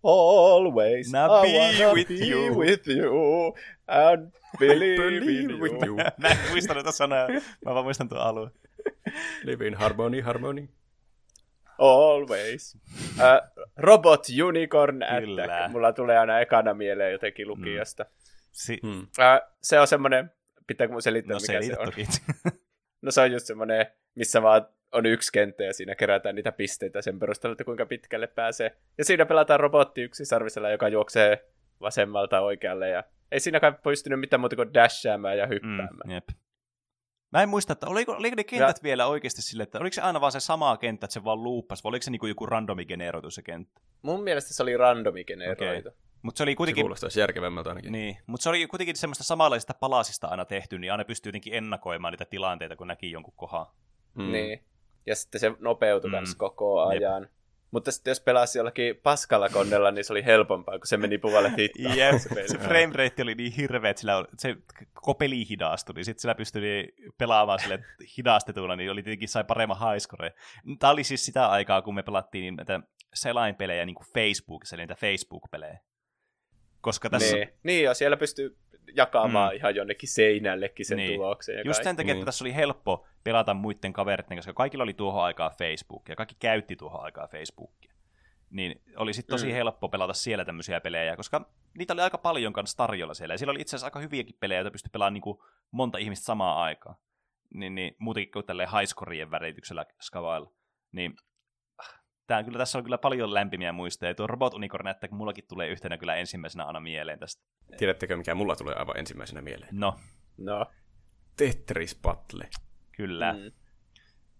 Always 0.02 1.12
Now 1.12 1.30
I 1.44 1.52
be 1.52 1.58
wanna 1.58 1.92
with 1.94 2.08
be 2.08 2.26
you. 2.28 2.54
with 2.58 2.88
you 2.88 3.54
and 3.88 4.32
believe, 4.58 4.96
Believe 5.02 5.40
in 5.42 5.60
with 5.60 5.86
you. 5.86 5.96
Mä 6.22 6.28
en 6.28 6.38
muista 6.50 6.74
noita 6.74 6.92
sanoja, 6.92 7.28
mä 7.64 7.74
vaan 7.74 7.84
muistan 7.84 8.08
tuon 8.08 8.20
alun. 8.20 8.50
Live 9.42 9.66
in 9.66 9.74
harmony, 9.74 10.20
harmony. 10.20 10.68
Always. 11.78 12.76
Uh, 13.18 13.64
robot 13.76 14.26
Unicorn 14.44 15.00
Kyllä. 15.20 15.42
Attack. 15.44 15.70
Mulla 15.72 15.92
tulee 15.92 16.18
aina 16.18 16.40
ekana 16.40 16.74
mieleen 16.74 17.12
jotenkin 17.12 17.48
lukiosta. 17.48 18.06
Si- 18.52 18.80
Hmm. 18.82 18.98
Uh, 19.02 19.48
se 19.62 19.80
on 19.80 19.86
semmonen, 19.86 20.30
pitääkö 20.66 20.92
mun 20.92 21.02
selittää 21.02 21.34
no 21.34 21.40
mikä 21.40 21.62
se 21.62 21.78
on? 21.78 21.84
toki. 21.84 22.06
No 23.02 23.10
se 23.10 23.20
on 23.20 23.32
just 23.32 23.46
semmonen, 23.46 23.86
missä 24.14 24.42
vaan 24.42 24.66
on 24.92 25.06
yksi 25.06 25.32
kenttä 25.32 25.64
ja 25.64 25.72
siinä 25.72 25.94
kerätään 25.94 26.34
niitä 26.34 26.52
pisteitä 26.52 27.02
sen 27.02 27.18
perusteella, 27.18 27.52
että 27.52 27.64
kuinka 27.64 27.86
pitkälle 27.86 28.26
pääsee. 28.26 28.76
Ja 28.98 29.04
siinä 29.04 29.26
pelataan 29.26 29.60
robotti 29.60 30.02
yksisarvisella, 30.02 30.70
joka 30.70 30.88
juoksee 30.88 31.44
vasemmalta 31.80 32.40
oikealle 32.40 32.88
ja 32.88 33.04
ei 33.32 33.40
siinä 33.40 33.60
kai 33.60 33.72
pystynyt 33.82 34.20
mitään 34.20 34.40
muuta 34.40 34.56
kuin 34.56 34.74
dashaamaan 34.74 35.38
ja 35.38 35.46
hyppäämään. 35.46 36.00
mm, 36.04 36.10
jep. 36.10 36.28
Mä 37.32 37.42
en 37.42 37.48
muista, 37.48 37.72
että 37.72 37.86
oliko, 37.86 38.12
oliko 38.12 38.36
ne 38.36 38.44
kentät 38.44 38.76
ja... 38.76 38.82
vielä 38.82 39.06
oikeasti 39.06 39.42
sille, 39.42 39.62
että 39.62 39.78
oliko 39.78 39.94
se 39.94 40.00
aina 40.00 40.20
vaan 40.20 40.32
se 40.32 40.40
sama 40.40 40.76
kenttä, 40.76 41.04
että 41.04 41.14
se 41.14 41.24
vaan 41.24 41.42
luuppasi, 41.42 41.84
vai 41.84 41.88
oliko 41.88 42.02
se 42.02 42.10
niinku 42.10 42.26
joku 42.26 42.46
randomi 42.46 42.84
generoitu 42.84 43.30
se 43.30 43.42
kenttä? 43.42 43.80
Mun 44.02 44.22
mielestä 44.22 44.54
se 44.54 44.62
oli 44.62 44.76
randomi 44.76 45.24
generoitu. 45.24 45.90
Mutta 46.22 46.38
se 46.38 46.42
oli 46.42 46.50
Se 46.50 46.56
kuitenkin... 46.56 46.82
kuulostaisi 46.82 47.20
järkevämmältä 47.20 47.70
ainakin. 47.70 47.92
Niin, 47.92 48.16
mutta 48.26 48.42
se 48.42 48.48
oli 48.48 48.66
kuitenkin 48.66 48.96
semmoista 48.96 49.24
samanlaisista 49.24 49.74
palasista 49.74 50.26
aina 50.26 50.44
tehty, 50.44 50.78
niin 50.78 50.92
aina 50.92 51.04
pystyy 51.04 51.30
jotenkin 51.30 51.54
ennakoimaan 51.54 52.12
niitä 52.12 52.24
tilanteita, 52.24 52.76
kun 52.76 52.86
näki 52.86 53.10
jonkun 53.10 53.34
kohan. 53.36 53.66
Hmm. 54.14 54.32
Niin. 54.32 54.64
Ja 55.08 55.16
sitten 55.16 55.40
se 55.40 55.52
nopeutui 55.58 56.10
Mm. 56.10 56.16
koko 56.36 56.92
Jep. 56.92 57.02
ajan. 57.02 57.28
Mutta 57.70 57.92
sitten 57.92 58.10
jos 58.10 58.20
pelasi 58.20 58.58
jollakin 58.58 58.96
paskalla 59.02 59.48
koneella, 59.48 59.90
niin 59.90 60.04
se 60.04 60.12
oli 60.12 60.24
helpompaa, 60.24 60.78
kun 60.78 60.86
se 60.86 60.96
meni 60.96 61.18
puolelle 61.18 61.52
hittaan. 61.58 61.96
Jep, 61.98 62.18
se 62.18 62.28
se 62.48 62.58
frame 62.58 62.90
rate 62.94 63.22
oli 63.22 63.34
niin 63.34 63.52
hirveä, 63.52 63.90
että 63.90 64.00
sillä 64.00 64.16
oli, 64.16 64.26
se 64.38 64.56
koko 64.92 65.14
peli 65.14 65.48
hidastui, 65.50 65.94
niin 65.94 66.04
sitten 66.04 66.20
sillä 66.20 66.34
pystyi 66.34 66.94
pelaamaan 67.18 67.58
sille 67.58 67.78
hidastetulla, 68.18 68.76
niin 68.76 68.90
oli 68.90 69.02
tietenkin 69.02 69.28
sai 69.28 69.44
paremman 69.44 69.78
highscore. 69.90 70.32
Tämä 70.78 70.90
oli 70.90 71.04
siis 71.04 71.24
sitä 71.26 71.46
aikaa, 71.48 71.82
kun 71.82 71.94
me 71.94 72.02
pelattiin 72.02 72.42
niin 72.42 72.54
näitä 72.56 72.80
selainpelejä 73.14 73.86
niin 73.86 73.94
kuin 73.96 74.06
Facebookissa, 74.14 74.76
eli 74.76 74.82
niitä 74.82 74.94
Facebook-pelejä. 74.94 75.78
Koska 76.80 77.10
tässä, 77.10 77.36
Niin. 77.36 77.48
niin 77.62 77.84
joo, 77.84 77.94
siellä 77.94 78.16
pystyy 78.16 78.56
jakamaan 78.96 79.52
Mm. 79.52 79.56
ihan 79.56 79.74
jonnekin 79.74 80.08
seinällekin 80.08 80.86
sen 80.86 80.96
Niin. 80.96 81.14
tuloksen. 81.20 81.54
Ja 81.54 81.62
Just 81.64 81.82
sen 81.84 81.96
takia, 81.96 82.14
Niin. 82.14 82.20
että 82.20 82.24
tässä 82.26 82.44
oli 82.44 82.54
helppo 82.54 83.06
pelata 83.24 83.54
muiden 83.54 83.92
kaveritten, 83.92 84.38
koska 84.38 84.52
kaikilla 84.52 84.82
oli 84.82 84.94
tuohon 84.94 85.24
aikaa 85.24 85.50
Facebook, 85.58 86.08
ja 86.08 86.16
kaikki 86.16 86.36
käytti 86.38 86.76
tuohon 86.76 87.04
aikaa 87.04 87.26
Facebookia. 87.28 87.92
Niin 88.50 88.82
oli 88.96 89.14
sitten 89.14 89.34
tosi 89.34 89.46
mm. 89.46 89.52
Helppo 89.52 89.88
pelata 89.88 90.12
siellä 90.12 90.44
tämmöisiä 90.44 90.80
pelejä, 90.80 91.16
koska 91.16 91.50
niitä 91.78 91.92
oli 91.92 92.00
aika 92.00 92.18
paljon 92.18 92.52
kanssa 92.52 92.76
tarjolla 92.76 93.14
siellä. 93.14 93.34
Ja 93.34 93.38
siellä 93.38 93.50
oli 93.50 93.60
itse 93.60 93.70
asiassa 93.76 93.86
aika 93.86 94.00
hyviäkin 94.00 94.36
pelejä, 94.40 94.58
joita 94.58 94.70
pystyi 94.70 94.90
pelaamaan 94.92 95.14
niin 95.14 95.22
kuin 95.22 95.38
monta 95.70 95.98
ihmistä 95.98 96.24
samaan 96.24 96.58
aikaan. 96.58 96.96
Niin, 97.54 97.74
niin 97.74 97.96
muutenkin 97.98 98.32
kuin 98.32 98.46
tälleen 98.46 98.68
highscorien 98.78 99.30
värityksellä 99.30 99.86
skavailla. 100.00 100.50
Niin 100.92 101.14
Tää, 102.28 102.44
kyllä 102.44 102.58
tässä 102.58 102.78
on 102.78 102.84
kyllä 102.84 102.98
paljon 102.98 103.34
lämpimiä 103.34 103.72
muistoja. 103.72 104.14
Tuo 104.14 104.26
Robot 104.26 104.54
Unicorn 104.54 104.88
että 104.88 105.08
mullakin 105.10 105.44
tulee 105.48 105.68
yhtenä 105.68 105.98
kyllä 105.98 106.14
ensimmäisenä 106.14 106.64
aina 106.64 106.80
mieleen 106.80 107.18
tästä. 107.18 107.42
Tiedättekö, 107.76 108.16
mikä 108.16 108.34
mulla 108.34 108.56
tulee 108.56 108.74
aivan 108.74 108.98
ensimmäisenä 108.98 109.40
mieleen? 109.40 109.68
No, 109.72 109.98
No. 110.38 110.66
Tetris 111.36 111.98
Battle. 112.02 112.48
kyllä. 112.92 113.32
Mm. 113.32 113.52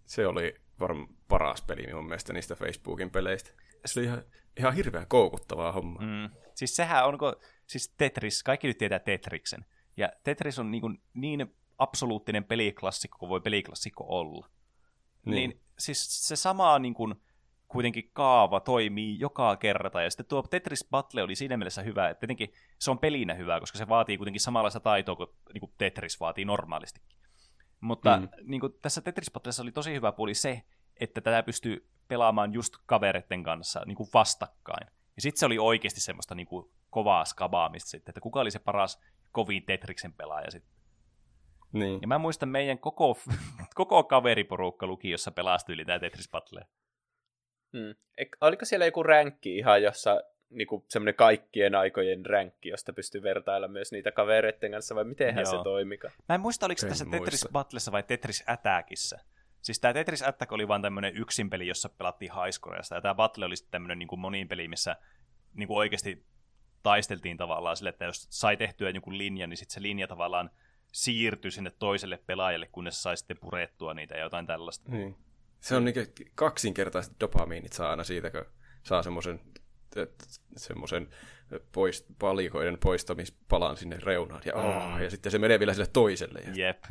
Se 0.07 0.27
oli 0.27 0.55
varmaan 0.81 1.09
paras 1.29 1.63
peli 1.63 1.95
mun 1.95 2.07
mielestä 2.07 2.33
niistä 2.33 2.55
Facebookin 2.55 3.11
peleistä. 3.11 3.51
Se 3.87 4.01
oli 4.01 4.07
ihan, 4.07 4.23
ihan 4.59 4.75
hirveän 4.75 5.07
koukuttavaa 5.09 5.73
homma. 5.73 6.01
Mm. 6.01 6.07
Mm. 6.07 6.31
Siis 6.55 6.77
sehän 6.77 7.07
onko, 7.07 7.35
siis 7.67 7.95
Tetris, 7.99 8.43
kaikki 8.43 8.67
nyt 8.67 8.79
tietää 8.79 8.99
Tetriksen. 8.99 9.65
Ja 9.97 10.13
Tetris 10.25 10.59
on 10.59 10.71
niin, 10.71 10.81
kuin 10.81 11.03
niin 11.15 11.57
absoluuttinen 11.79 12.45
peliklassikko 12.45 13.19
kuin 13.19 13.29
voi 13.29 13.41
peliklassikko 13.41 14.05
olla. 14.09 14.49
Niin, 15.27 15.51
niin 15.51 15.61
siis 15.79 16.29
se 16.29 16.37
sama 16.37 16.79
niin 16.79 16.95
kuin, 16.95 17.15
kuitenkin 17.69 18.11
kaava 18.13 18.61
toimii 18.61 19.19
joka 19.19 19.57
kerta, 19.57 20.03
ja 20.03 20.11
sitten 20.11 20.27
tuo 20.27 20.43
Tetris 20.43 20.87
Battle 20.91 21.23
oli 21.23 21.35
siinä 21.35 21.57
mielessä 21.57 21.83
hyvä, 21.83 22.09
että 22.09 22.21
tietenkin 22.21 22.53
se 22.79 22.91
on 22.91 22.99
pelinä 22.99 23.35
hyvä, 23.35 23.61
koska 23.61 23.79
se 23.79 23.89
vaatii 23.89 24.17
kuitenkin 24.17 24.41
samanlaista 24.41 24.81
taitoa 24.81 25.17
kuin, 25.17 25.31
niin 25.55 25.61
kuin 25.61 25.73
Tetris 25.79 26.21
vaatii 26.21 26.45
normaalistikin. 26.45 27.19
Mutta 27.81 28.17
mm. 28.17 28.29
Niin 28.45 28.61
kuin 28.61 28.73
tässä 28.83 29.01
Tetris 29.01 29.31
Battlessa 29.31 29.63
oli 29.63 29.73
tosi 29.73 29.95
hyvä 29.95 30.13
puoli 30.13 30.35
se, 30.35 30.63
että 31.01 31.21
tätä 31.21 31.43
pystyy 31.43 31.89
pelaamaan 32.09 32.53
just 32.53 32.75
kavereiden 32.87 33.43
kanssa 33.43 33.83
niin 33.87 33.97
kuin 33.97 34.09
vastakkain. 34.15 34.87
Ja 35.17 35.23
sitten 35.23 35.41
se 35.41 35.47
oli 35.47 35.59
oikeasti 35.59 36.01
semmoista 36.01 36.35
niin 36.35 36.47
kuin 36.47 36.71
kovaa 36.91 37.25
skabaamista 37.25 37.91
sitten, 37.91 38.11
että 38.11 38.21
kuka 38.21 38.41
oli 38.41 38.51
se 38.51 38.59
paras 38.59 39.01
kovin 39.33 39.63
Tetriksen 39.63 40.13
pelaaja 40.13 40.51
sitten. 40.51 40.79
Niin. 41.73 41.99
Ja 42.03 42.09
mä 42.09 42.19
muistan 42.19 42.49
meidän 42.49 42.79
koko, 42.79 43.19
koko 43.75 44.05
kaveriporukka 44.05 44.87
lukiossa 44.87 45.31
pelasti 45.31 45.73
yli 45.73 45.85
tämä 45.85 45.99
Tetris 45.99 46.31
Battle. 46.31 46.67
Mm. 47.73 47.95
Eik- 48.21 48.37
Oliko 48.41 48.65
siellä 48.65 48.87
joku 48.87 49.03
ränkki 49.03 49.57
ihan, 49.57 49.83
jossa 49.83 50.23
niinku 50.51 50.85
semmoinen 50.89 51.15
kaikkien 51.15 51.75
aikojen 51.75 52.27
ränkki, 52.27 52.69
josta 52.69 52.93
pystyy 52.93 53.23
vertailla 53.23 53.69
myös 53.69 53.93
niitä 53.93 54.13
kavereiden 54.13 54.71
kanssa, 54.71 54.95
vai 54.95 55.05
mitenhän 55.05 55.45
Joo. 55.45 55.59
se 55.59 55.63
toimikaan? 55.65 56.15
Mä 56.29 56.35
en 56.35 56.41
muista, 56.41 56.67
oliko 56.67 56.79
se 56.81 56.89
tässä 56.89 57.05
muista. 57.05 57.19
Tetris 57.25 57.49
Battlessa 57.53 57.93
vai 57.93 58.03
Tetris 58.03 58.45
Attackissa. 58.47 59.19
Siis 59.63 59.81
tämä 59.81 59.95
Tetris 59.95 60.23
Attack 60.23 60.53
oli 60.53 60.69
vaan 60.69 60.83
tämmöinen 60.83 61.17
yksin 61.17 61.51
peli, 61.51 61.67
jossa 61.67 61.89
pelattiin 61.89 62.33
highscoresta, 62.43 62.95
ja 62.95 63.01
tämä 63.01 63.15
Battle 63.15 63.45
oli 63.45 63.57
sitten 63.57 63.71
tämmöinen 63.71 63.99
niin 63.99 64.09
monin 64.21 64.49
peli, 64.49 64.69
missä 64.69 64.97
niin 65.55 65.69
kuin 65.69 65.79
oikeasti 65.79 66.25
taisteltiin 66.83 67.37
tavallaan 67.37 67.77
sille, 67.77 67.91
että 67.91 68.05
jos 68.05 68.27
sai 68.31 68.57
tehtyä 68.57 68.91
jonkun 68.91 69.19
linjan, 69.19 69.51
niin 69.51 69.59
sitten 69.59 69.75
se 69.75 69.83
linja 69.83 70.09
tavallaan 70.09 70.51
siirtyi 70.93 71.51
sinne 71.51 71.73
toiselle 71.79 72.21
pelaajalle, 72.27 72.67
kunnes 72.73 73.03
sai 73.03 73.17
sitten 73.17 73.39
purettua 73.41 73.95
niitä 73.95 74.15
ja 74.15 74.23
jotain 74.23 74.47
tällaista. 74.47 74.91
niin. 74.91 75.17
Se 75.61 75.77
on 75.77 75.85
niinku 75.85 76.01
kaksinkertaiset 76.35 77.13
dopamiinit 77.21 77.73
saa 77.73 77.91
aina 77.91 78.05
siitä, 78.05 78.31
kun 78.31 78.45
saa 78.83 79.03
semmoisen 79.03 79.41
semmoisen 80.57 81.09
poist, 81.73 82.07
palikoiden 82.19 82.79
poistamispalan 82.79 83.77
sinne 83.77 83.99
reunaan. 84.03 84.43
Ja, 84.45 84.55
oh, 84.55 85.01
ja 85.01 85.11
sitten 85.11 85.33
se 85.33 85.39
menee 85.39 85.59
vielä 85.59 85.75
sille 85.75 85.89
toiselle. 85.93 86.41
Ja... 86.41 86.67
Jep, 86.67 86.85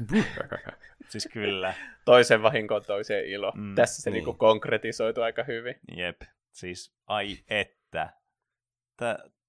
siis 1.10 1.30
kyllä. 1.34 1.74
Toisen 2.06 2.42
vahinkoon 2.42 2.84
toiseen 2.88 3.26
ilo. 3.26 3.52
Mm, 3.56 3.76
Tässä 3.76 4.02
se 4.02 4.10
niin. 4.10 4.14
niin. 4.14 4.26
niinku 4.26 4.38
konkretisoitu 4.38 5.22
aika 5.22 5.44
hyvin. 5.44 5.76
Jep, 5.98 6.22
siis 6.52 6.96
ai 7.08 7.38
että. 7.50 8.14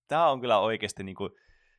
Tämä 0.08 0.28
on 0.28 0.40
kyllä 0.40 0.58
oikeasti 0.58 1.04
niinku, 1.04 1.30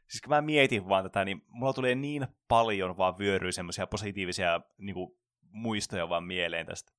siis 0.08 0.22
kun 0.22 0.30
mä 0.30 0.42
mietin 0.42 0.90
vaan 0.90 1.04
tätä, 1.04 1.26
niin 1.26 1.42
mulla 1.48 1.74
tulee 1.74 1.96
niin 1.96 2.28
paljon 2.48 2.98
vaan 2.98 3.18
vyöryy 3.18 3.52
semmoisia 3.52 3.88
positiivisia 3.88 4.62
niinku, 4.78 5.20
muistoja 5.52 6.10
vaan 6.10 6.24
mieleen 6.24 6.66
tästä. 6.66 6.99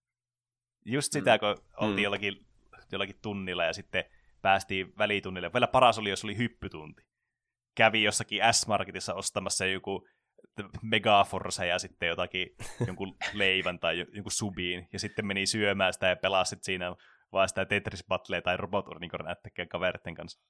Just 0.84 1.12
sitä, 1.12 1.38
kun 1.38 1.48
oltiin 1.76 1.96
Mm. 1.98 2.02
jollakin, 2.02 2.46
jollakin 2.92 3.16
tunnilla 3.22 3.64
ja 3.64 3.72
sitten 3.72 4.04
päästiin 4.42 4.92
välitunnille. 4.98 5.52
Vielä 5.52 5.66
paras 5.66 5.98
oli, 5.98 6.10
jos 6.10 6.24
oli 6.24 6.36
hyppytunti. 6.36 7.02
Kävi 7.74 8.02
jossakin 8.02 8.42
S-Marketissa 8.52 9.14
ostamassa 9.14 9.66
joku 9.66 10.08
Megaforce 10.82 11.66
ja 11.66 11.78
sitten 11.78 12.08
jotakin 12.08 12.46
jonkun 12.86 13.16
leivän 13.32 13.78
tai 13.78 13.98
jo- 13.98 14.06
jonkun 14.12 14.32
subiin, 14.32 14.88
ja 14.92 14.98
sitten 14.98 15.26
meni 15.26 15.46
syömään 15.46 15.92
sitä 15.92 16.06
ja 16.06 16.16
pelasit 16.16 16.62
siinä 16.64 16.94
vaan 17.32 17.48
sitä 17.48 17.64
Tetris 17.64 18.04
Battlea 18.08 18.42
tai 18.42 18.56
Robot 18.56 18.88
Unicorn 18.88 19.28
Attackia 19.28 19.66
kaveritten 19.66 20.14
kanssa. 20.14 20.40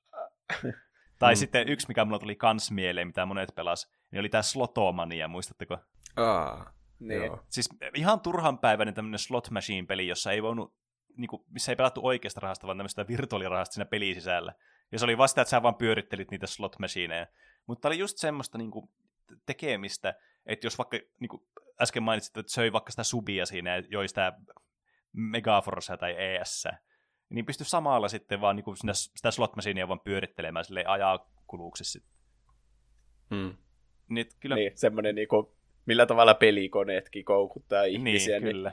tai 1.18 1.34
Mm. 1.34 1.36
sitten 1.36 1.68
yksi, 1.68 1.88
mikä 1.88 2.04
mulla 2.04 2.18
tuli 2.18 2.36
kans 2.36 2.70
mieleen, 2.70 3.06
mitä 3.06 3.26
monet 3.26 3.54
pelas, 3.54 3.90
niin 4.10 4.20
oli 4.20 4.28
tämä 4.28 4.42
Slotomania, 4.42 5.28
muistatteko? 5.28 5.78
Aa, 6.16 6.72
Niin. 7.00 7.22
joo. 7.22 7.44
Siis 7.48 7.68
ihan 7.94 8.20
turhanpäiväinen 8.20 8.94
tämmöinen 8.94 9.18
slot 9.18 9.50
machine-peli, 9.50 10.08
jossa 10.08 10.32
ei 10.32 10.42
voinut, 10.42 10.74
niinku, 11.16 11.44
missä 11.50 11.72
ei 11.72 11.76
pelattu 11.76 12.00
oikeasta 12.04 12.40
rahasta, 12.40 12.66
vaan 12.66 12.78
tämmöistä 12.78 13.08
virtuaalirahasta 13.08 13.74
siinä 13.74 13.84
pelin 13.84 14.14
sisällä. 14.14 14.54
Ja 14.92 14.98
se 14.98 15.04
oli 15.04 15.18
vasta, 15.18 15.40
että 15.40 15.50
sä 15.50 15.62
vaan 15.62 15.74
pyörittelit 15.74 16.30
niitä 16.30 16.46
slot 16.46 16.78
machineja. 16.78 17.26
Mutta 17.66 17.88
oli 17.88 17.98
just 17.98 18.18
semmoista 18.18 18.58
niinku, 18.58 18.90
tekemistä, 19.46 20.14
että 20.46 20.66
jos 20.66 20.78
vaikka 20.78 20.98
niinku, 21.20 21.46
äsken 21.80 22.02
mainitsit, 22.02 22.36
että 22.36 22.52
söi 22.52 22.72
vaikka 22.72 22.90
sitä 22.90 23.04
subia 23.04 23.46
siinä 23.46 23.76
ja 23.76 23.82
joi 23.88 24.08
sitä 24.08 24.32
Megaforcea 25.12 25.96
tai 25.96 26.14
ES, 26.18 26.68
niin 27.28 27.46
pystyi 27.46 27.66
samalla 27.66 28.08
sitten 28.08 28.40
vaan 28.40 28.56
niinku, 28.56 28.76
sinä, 28.76 28.92
sitä 28.94 29.30
slot 29.30 29.56
machinea 29.56 29.88
vaan 29.88 30.00
pyörittelemään 30.00 30.64
silleen 30.64 30.88
ajakuluksessa. 30.88 31.92
sitten. 31.92 32.12
Mm. 33.30 33.56
Niin, 34.08 34.26
kyllä, 34.40 34.56
Niin, 34.56 34.72
semmoinen 34.74 35.14
niinku, 35.14 35.56
millä 35.86 36.06
tavalla 36.06 36.34
pelikoneetkin 36.34 37.24
koukuttaa 37.24 37.84
ihmisiä. 37.84 38.40
niin, 38.40 38.44
Niin, 38.44 38.56
kyllä. 38.56 38.72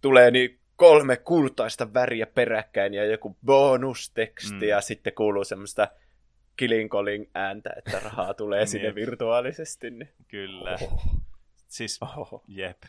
tulee 0.00 0.30
niin 0.30 0.60
kolme 0.76 1.16
kultaista 1.16 1.94
väriä 1.94 2.26
peräkkäin 2.26 2.94
ja 2.94 3.04
joku 3.04 3.36
bonusteksti 3.46 4.54
mm. 4.54 4.68
ja 4.68 4.80
sitten 4.80 5.12
kuuluu 5.12 5.44
semmoista 5.44 5.88
kilinkolin 6.56 7.30
ääntä, 7.34 7.70
että 7.76 8.00
rahaa 8.00 8.34
tulee 8.34 8.66
sinne 8.76 8.94
virtuaalisesti. 8.94 9.90
Niin. 9.90 10.12
Kyllä. 10.28 10.78
Oho. 10.82 11.00
Siis, 11.68 12.02
Oho. 12.02 12.44
jep. 12.48 12.82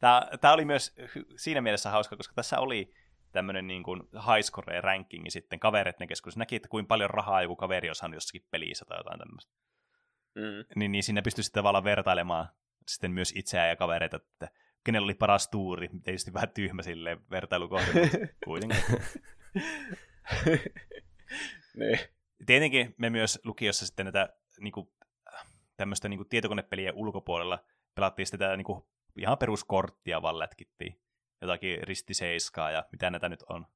Tämä, 0.00 0.28
tämä 0.40 0.54
oli 0.54 0.64
myös 0.64 0.94
siinä 1.36 1.60
mielessä 1.60 1.90
hauska, 1.90 2.16
koska 2.16 2.34
tässä 2.34 2.58
oli 2.58 2.94
tämmöinen 3.32 3.66
niin 3.66 3.82
kuin 3.82 4.02
highscore 4.34 4.80
rankingi 4.80 5.30
sitten 5.30 5.60
kavereiden 5.60 6.08
keskuudessa. 6.08 6.38
Näki, 6.38 6.56
että 6.56 6.68
kuinka 6.68 6.88
paljon 6.88 7.10
rahaa 7.10 7.42
joku 7.42 7.56
kaveri 7.56 7.88
on 7.88 7.94
saanut 7.94 8.16
jossakin 8.16 8.44
pelissä 8.50 8.84
tai 8.84 8.98
jotain 8.98 9.18
tämmöistä. 9.18 9.52
Mm. 10.34 10.64
Niin, 10.76 10.92
niin 10.92 11.02
siinä 11.02 11.22
sitten 11.28 11.52
tavallaan 11.52 11.84
vertailemaan 11.84 12.48
sitten 12.88 13.10
myös 13.10 13.32
itseään 13.36 13.68
ja 13.68 13.76
kavereita, 13.76 14.16
että 14.16 14.48
kenellä 14.84 15.04
oli 15.04 15.14
paras 15.14 15.48
tuuri. 15.48 15.88
Tietysti 16.02 16.32
vähän 16.32 16.50
tyhmä 16.50 16.82
silleen 16.82 17.20
vertailukohde, 17.30 18.00
mutta 18.02 18.18
kuitenkin. 18.44 18.84
niin. 21.76 21.98
Tietenkin 22.46 22.94
me 22.98 23.10
myös 23.10 23.40
lukiossa 23.44 23.86
sitten 23.86 24.06
näitä 24.06 24.28
niin 24.60 24.72
kuin, 24.72 24.92
tämmöistä 25.76 26.08
niin 26.08 26.18
kuin 26.18 26.28
tietokonepelien 26.28 26.94
ulkopuolella 26.94 27.64
pelattiin 27.94 28.26
sitten 28.26 28.38
tätä 28.38 28.56
niin 28.56 28.64
kuin, 28.64 28.84
ihan 29.16 29.38
peruskorttia 29.38 30.22
vaan 30.22 30.38
lätkittiin. 30.38 31.00
Jotakin 31.40 31.78
ristiseiskaa 31.82 32.70
ja 32.70 32.84
mitä 32.92 33.10
näitä 33.10 33.28
nyt 33.28 33.42
on. 33.48 33.66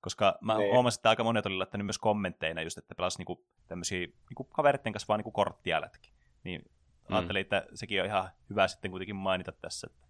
Koska 0.00 0.38
mä 0.40 0.58
niin. 0.58 0.72
huomasin, 0.72 0.98
että 0.98 1.08
aika 1.08 1.24
monet 1.24 1.46
oli 1.46 1.56
laittanut 1.56 1.86
myös 1.86 1.98
kommentteina 1.98 2.62
just, 2.62 2.78
että 2.78 2.94
pelas 2.94 3.18
niinku 3.18 3.46
tämmöisiä 3.66 4.06
niinku 4.28 4.44
kaveritten 4.44 4.92
kanssa 4.92 5.08
vaan 5.08 5.18
niinku 5.18 5.32
korttia 5.32 5.80
lätki. 5.80 6.12
Niin 6.44 6.62
mm. 7.08 7.16
ajattelin, 7.16 7.40
että 7.40 7.66
sekin 7.74 8.00
on 8.00 8.06
ihan 8.06 8.28
hyvä 8.50 8.68
sitten 8.68 8.90
kuitenkin 8.90 9.16
mainita 9.16 9.52
tässä. 9.52 9.88
Että 9.90 10.08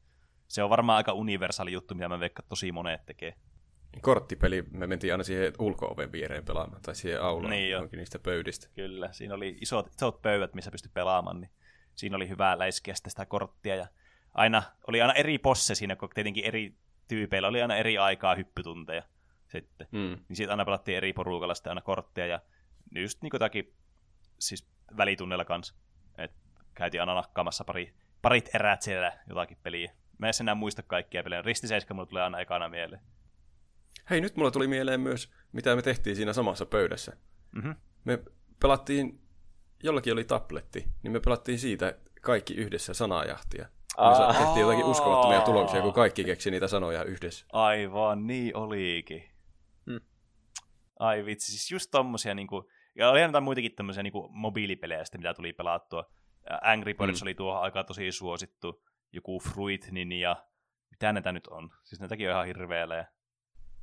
se 0.48 0.62
on 0.62 0.70
varmaan 0.70 0.96
aika 0.96 1.12
universaali 1.12 1.72
juttu, 1.72 1.94
mitä 1.94 2.08
mä 2.08 2.20
veikkaan 2.20 2.48
tosi 2.48 2.72
monet 2.72 3.06
tekee. 3.06 3.34
Korttipeli, 4.00 4.64
me 4.70 4.86
mentiin 4.86 5.12
aina 5.12 5.24
siihen 5.24 5.52
ulko-oven 5.58 6.12
viereen 6.12 6.44
pelaamaan, 6.44 6.82
tai 6.82 6.94
siihen 6.94 7.22
aulaan, 7.22 7.50
niin 7.50 7.70
jo. 7.70 7.88
niistä 7.96 8.18
pöydistä. 8.18 8.68
Kyllä, 8.74 9.12
siinä 9.12 9.34
oli 9.34 9.58
isot, 9.60 9.86
isot 9.86 10.22
pöydät, 10.22 10.54
missä 10.54 10.70
pystyi 10.70 10.90
pelaamaan, 10.94 11.40
niin 11.40 11.50
siinä 11.94 12.16
oli 12.16 12.28
hyvä 12.28 12.58
läiskiä 12.58 12.94
sitä 12.94 13.26
korttia, 13.26 13.76
ja 13.76 13.86
aina, 14.34 14.62
oli 14.86 15.02
aina 15.02 15.12
eri 15.12 15.38
posse 15.38 15.74
siinä, 15.74 15.96
kun 15.96 16.08
tietenkin 16.14 16.44
eri 16.44 16.74
tyypeillä 17.08 17.48
oli 17.48 17.62
aina 17.62 17.76
eri 17.76 17.98
aikaa 17.98 18.34
hyppytunteja 18.34 19.02
sitten. 19.46 19.86
Mm. 19.92 20.18
Niin 20.28 20.36
siitä 20.36 20.52
aina 20.52 20.64
pelattiin 20.64 20.96
eri 20.96 21.12
porukalla 21.12 21.54
sitten 21.54 21.70
aina 21.70 21.80
kortteja, 21.80 22.26
ja 22.26 22.40
just 23.02 23.22
niin 23.22 23.30
jotakin 23.32 23.74
siis 24.38 24.68
välitunnella 24.96 25.44
kanssa. 25.44 25.74
Käytiin 26.78 27.00
aina 27.00 27.14
nakkaamassa 27.14 27.64
pari, 27.64 27.94
parit 28.22 28.54
erät 28.54 28.82
siellä 28.82 29.12
jotakin 29.28 29.58
peliä. 29.62 29.92
Mä 30.18 30.26
en 30.26 30.32
enää 30.40 30.54
muista 30.54 30.82
kaikkia 30.82 31.22
pelejä. 31.22 31.42
Ristiseiska 31.42 31.94
mulle 31.94 32.08
tulee 32.08 32.22
aina 32.22 32.40
ekana 32.40 32.68
mieleen. 32.68 33.02
Hei, 34.10 34.20
nyt 34.20 34.36
mulla 34.36 34.50
tuli 34.50 34.66
mieleen 34.66 35.00
myös, 35.00 35.32
mitä 35.52 35.76
me 35.76 35.82
tehtiin 35.82 36.16
siinä 36.16 36.32
samassa 36.32 36.66
pöydässä. 36.66 37.16
Mm-hmm. 37.52 37.74
Me 38.04 38.18
pelattiin, 38.60 39.20
jollakin 39.82 40.12
oli 40.12 40.24
tabletti, 40.24 40.84
niin 41.02 41.12
me 41.12 41.20
pelattiin 41.20 41.58
siitä 41.58 41.98
kaikki 42.20 42.54
yhdessä 42.54 42.94
sanajahtia. 42.94 43.66
Me 43.98 44.38
tehtiin 44.38 44.60
jotakin 44.60 44.84
uskomattomia 44.84 45.40
tuloksia, 45.40 45.82
kun 45.82 45.92
kaikki 45.92 46.24
keksi 46.24 46.50
niitä 46.50 46.68
sanoja 46.68 47.04
yhdessä. 47.04 47.46
Aivan, 47.52 48.26
niin 48.26 48.56
olikin. 48.56 49.30
Hmm. 49.90 50.00
Ai 50.98 51.24
vitsi, 51.24 51.52
siis 51.52 51.70
just 51.70 51.90
tommosia 51.90 52.34
niinku, 52.34 52.70
ja 52.94 53.10
oli 53.10 53.22
jotain 53.22 53.44
muitakin 53.44 53.74
tämmöisiä 53.74 54.02
niinku 54.02 54.28
mobiilipelejä 54.32 55.04
sitten, 55.04 55.20
mitä 55.20 55.34
tuli 55.34 55.52
pelattua. 55.52 56.17
Angry 56.62 56.94
Birds 56.94 57.20
hmm. 57.20 57.26
oli 57.26 57.34
tuohon 57.34 57.62
aikaan 57.62 57.86
tosi 57.86 58.12
suosittu. 58.12 58.84
Joku 59.12 59.40
Fruit 59.40 59.90
ja 60.20 60.36
mitä 60.90 61.12
näitä 61.12 61.32
nyt 61.32 61.46
on? 61.46 61.70
Siis 61.84 62.00
näitäkin 62.00 62.28
on 62.28 62.32
ihan 62.32 62.46
hirveellä. 62.46 63.06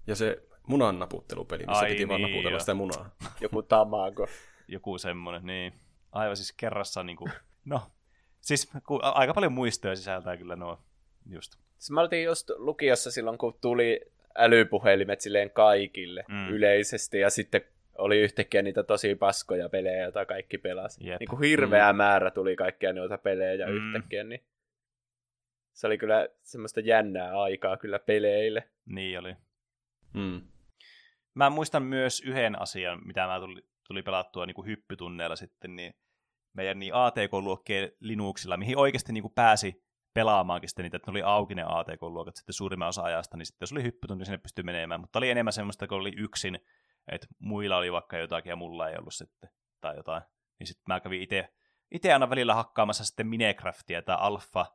Ja 0.07 0.15
se 0.15 0.43
munan 0.67 0.99
naputtelupeli, 0.99 1.65
missä 1.65 1.79
Ai 1.79 1.87
piti 1.87 1.97
niin, 1.97 2.07
vaan 2.07 2.21
naputella 2.21 2.51
jo. 2.51 2.59
sitä 2.59 2.73
munaa. 2.73 3.15
Joku 3.41 3.63
tamago. 3.63 4.27
Joku 4.67 4.97
semmonen, 4.97 5.45
niin. 5.45 5.73
Aivan 6.11 6.37
siis 6.37 6.53
kerrassa 6.57 7.03
niinku, 7.03 7.29
no, 7.65 7.81
siis 8.41 8.71
ku, 8.87 8.99
aika 9.01 9.33
paljon 9.33 9.53
muistoja 9.53 9.95
sisältää 9.95 10.37
kyllä 10.37 10.55
nuo 10.55 10.79
just. 11.25 11.51
Siis 11.77 11.91
mä 11.91 12.01
oltiin 12.01 12.23
just 12.23 12.49
lukiossa 12.55 13.11
silloin, 13.11 13.37
kun 13.37 13.57
tuli 13.61 14.01
älypuhelimet 14.37 15.21
silleen 15.21 15.51
kaikille 15.51 16.23
mm. 16.27 16.47
yleisesti, 16.47 17.19
ja 17.19 17.29
sitten 17.29 17.61
oli 17.97 18.19
yhtäkkiä 18.19 18.61
niitä 18.61 18.83
tosi 18.83 19.15
paskoja 19.15 19.69
pelejä, 19.69 20.03
joita 20.03 20.25
kaikki 20.25 20.57
pelasi. 20.57 21.07
Yep. 21.07 21.19
Niin 21.19 21.29
kuin 21.29 21.41
hirveä 21.41 21.93
mm. 21.93 21.97
määrä 21.97 22.31
tuli 22.31 22.55
kaikkia 22.55 22.93
noita 22.93 23.17
pelejä 23.17 23.67
mm. 23.67 23.73
yhtäkkiä, 23.73 24.23
niin 24.23 24.45
se 25.73 25.87
oli 25.87 25.97
kyllä 25.97 26.27
semmoista 26.41 26.79
jännää 26.79 27.41
aikaa 27.41 27.77
kyllä 27.77 27.99
peleille. 27.99 28.69
Niin 28.85 29.19
oli. 29.19 29.35
Mm. 30.13 30.41
Mä 31.33 31.49
muistan 31.49 31.83
myös 31.83 32.21
yhden 32.21 32.61
asian, 32.61 33.01
mitä 33.05 33.27
mä 33.27 33.39
tuli, 33.39 33.61
tuli 33.87 34.03
pelattua 34.03 34.45
niin 34.45 34.55
kuin 34.55 34.67
hyppytunneilla 34.67 35.35
sitten, 35.35 35.75
niin 35.75 35.93
meidän 36.53 36.79
niin 36.79 36.93
ATK-luokkien 36.93 37.91
Linuxilla, 37.99 38.57
mihin 38.57 38.77
oikeasti 38.77 39.13
niin 39.13 39.21
kuin 39.21 39.33
pääsi 39.33 39.85
pelaamaankin 40.13 40.69
sitten 40.69 40.83
niitä, 40.83 40.97
että 40.97 41.11
ne 41.11 41.13
oli 41.13 41.21
auki 41.21 41.55
ne 41.55 41.63
ATK-luokat 41.67 42.35
sitten 42.35 42.53
suurimman 42.53 42.87
osa 42.87 43.03
ajasta, 43.03 43.37
niin 43.37 43.45
sitten 43.45 43.63
jos 43.63 43.71
oli 43.71 43.83
hyppytunti, 43.83 44.19
niin 44.19 44.25
sinne 44.25 44.37
pystyi 44.37 44.63
menemään, 44.63 45.01
mutta 45.01 45.19
oli 45.19 45.29
enemmän 45.29 45.53
semmoista, 45.53 45.87
kun 45.87 45.97
oli 45.97 46.13
yksin, 46.17 46.59
että 47.07 47.27
muilla 47.39 47.77
oli 47.77 47.91
vaikka 47.91 48.17
jotakin 48.17 48.49
ja 48.49 48.55
mulla 48.55 48.89
ei 48.89 48.97
ollut 48.97 49.13
sitten, 49.13 49.49
tai 49.81 49.95
jotain. 49.95 50.23
Niin 50.59 50.67
sitten 50.67 50.83
mä 50.87 50.99
kävin 50.99 51.21
itse 51.21 51.53
itse 51.91 52.13
aina 52.13 52.29
välillä 52.29 52.55
hakkaamassa 52.55 53.05
sitten 53.05 53.27
Minecraftia 53.27 54.01
tai 54.01 54.17
Alpha, 54.19 54.65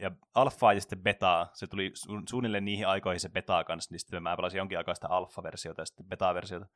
ja 0.00 0.10
alfaa 0.34 0.72
ja 0.72 0.80
sitten 0.80 1.02
betaa. 1.02 1.50
Se 1.52 1.66
tuli 1.66 1.88
su- 1.88 2.22
suunnilleen 2.28 2.64
niihin 2.64 2.86
aikoihin 2.86 3.20
se 3.20 3.28
beta 3.28 3.64
kanssa, 3.64 3.92
niin 3.92 4.00
sitten 4.00 4.22
mä 4.22 4.36
pelasin 4.36 4.58
jonkin 4.58 4.78
aikaa 4.78 4.94
sitä 4.94 5.08
alfa-versiota 5.08 5.82
ja 5.82 5.86
sitten 5.86 6.06
beta-versiota. 6.06 6.66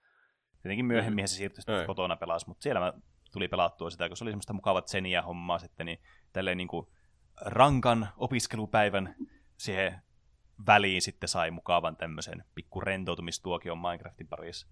Tietenkin 0.62 0.86
myöhemmin 0.86 1.24
mm. 1.24 1.26
se 1.26 1.34
siirtyi 1.34 1.62
sitten 1.62 1.86
kotona 1.86 2.16
pelas, 2.16 2.46
mutta 2.46 2.62
siellä 2.62 2.80
mä 2.80 2.92
tuli 3.32 3.48
pelattua 3.48 3.90
sitä, 3.90 4.08
kun 4.08 4.16
se 4.16 4.24
oli 4.24 4.30
semmoista 4.30 4.52
mukavat 4.52 4.88
seniä 4.88 5.22
hommaa 5.22 5.58
sitten, 5.58 5.86
niin 5.86 5.98
tälleen 6.32 6.56
niin 6.56 6.68
kuin 6.68 6.86
rankan 7.40 8.08
opiskelupäivän 8.16 9.14
siihen 9.58 10.02
väliin 10.66 11.02
sitten 11.02 11.28
sai 11.28 11.50
mukavan 11.50 11.96
tämmöisen 11.96 12.44
pikku 12.54 12.80
rentoutumistuokion 12.80 13.78
Minecraftin 13.78 14.28
parissa. 14.28 14.68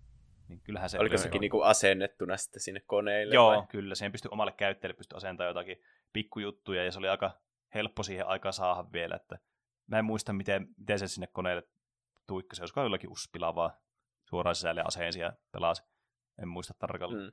Niin 0.52 0.60
kyllähän 0.64 0.90
se 0.90 0.98
Oliko 0.98 1.18
sekin 1.18 1.40
niinku 1.40 1.60
asennettuna 1.60 2.36
sitten 2.36 2.62
sinne 2.62 2.80
koneille? 2.80 3.34
Joo, 3.34 3.56
vai? 3.56 3.66
kyllä. 3.66 3.94
Siihen 3.94 4.12
pystyi 4.12 4.28
omalle 4.32 4.52
käyttäjälle 4.52 4.96
pystyi 4.96 5.16
asentamaan 5.16 5.48
jotakin 5.48 5.76
pikkujuttuja, 6.12 6.84
ja 6.84 6.92
se 6.92 6.98
oli 6.98 7.08
aika 7.08 7.40
helppo 7.74 8.02
siihen 8.02 8.26
aikaan 8.26 8.52
saada 8.52 8.92
vielä, 8.92 9.16
että 9.16 9.38
mä 9.86 9.98
en 9.98 10.04
muista, 10.04 10.32
miten, 10.32 10.68
miten 10.76 10.98
se 10.98 11.08
sinne 11.08 11.26
koneelle 11.26 11.62
tuikka, 12.26 12.56
se 12.56 12.62
olisiko 12.62 12.82
jollakin 12.82 13.10
uspila 13.10 13.54
vaan 13.54 13.72
suoraan 14.28 14.54
sisälle 14.54 14.82
aseen 14.86 15.12
ja 15.18 15.32
pelasi. 15.52 15.82
En 16.42 16.48
muista 16.48 16.74
tarkalleen. 16.78 17.24
Mm. 17.24 17.32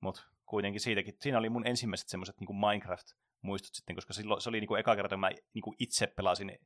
Mutta 0.00 0.22
kuitenkin 0.46 0.80
siitäkin, 0.80 1.14
siinä 1.20 1.38
oli 1.38 1.50
mun 1.50 1.66
ensimmäiset 1.66 2.08
semmoiset 2.08 2.40
niin 2.40 2.56
Minecraft-muistot 2.56 3.74
sitten, 3.74 3.96
koska 3.96 4.12
silloin, 4.12 4.40
se 4.40 4.48
oli 4.48 4.60
niin 4.60 4.68
kuin 4.68 4.80
eka 4.80 4.96
kerta, 4.96 5.16
mä 5.16 5.30
niin 5.54 5.62
kuin 5.62 5.76
itse 5.78 6.06
pelasin 6.06 6.58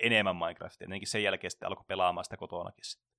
enemmän 0.00 0.36
Minecraftia. 0.36 0.84
Ennenkin 0.84 1.08
sen 1.08 1.22
jälkeen 1.22 1.50
sitten 1.50 1.68
alkoi 1.68 1.84
pelaamaan 1.88 2.24
sitä 2.24 2.36
kotonakin 2.36 2.84
sitten. 2.84 3.10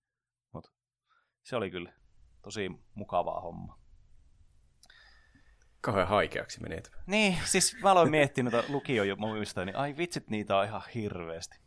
Se 1.43 1.55
oli 1.55 1.71
kyllä 1.71 1.93
tosi 2.41 2.71
mukavaa 2.95 3.41
homma. 3.41 3.79
Kauhean 5.81 6.07
haikeaksi 6.07 6.61
menee 6.61 6.81
tämä. 6.81 7.03
Niin, 7.07 7.37
siis 7.43 7.77
mä 7.83 7.91
aloin 7.91 8.11
miettiä 8.11 8.43
noita 8.43 8.63
lukio 8.69 9.15
muistoja, 9.15 9.65
niin 9.65 9.75
ai 9.75 9.97
vitsit, 9.97 10.29
niitä 10.29 10.57
on 10.57 10.65
ihan 10.65 10.81
hirveästi. 10.95 11.59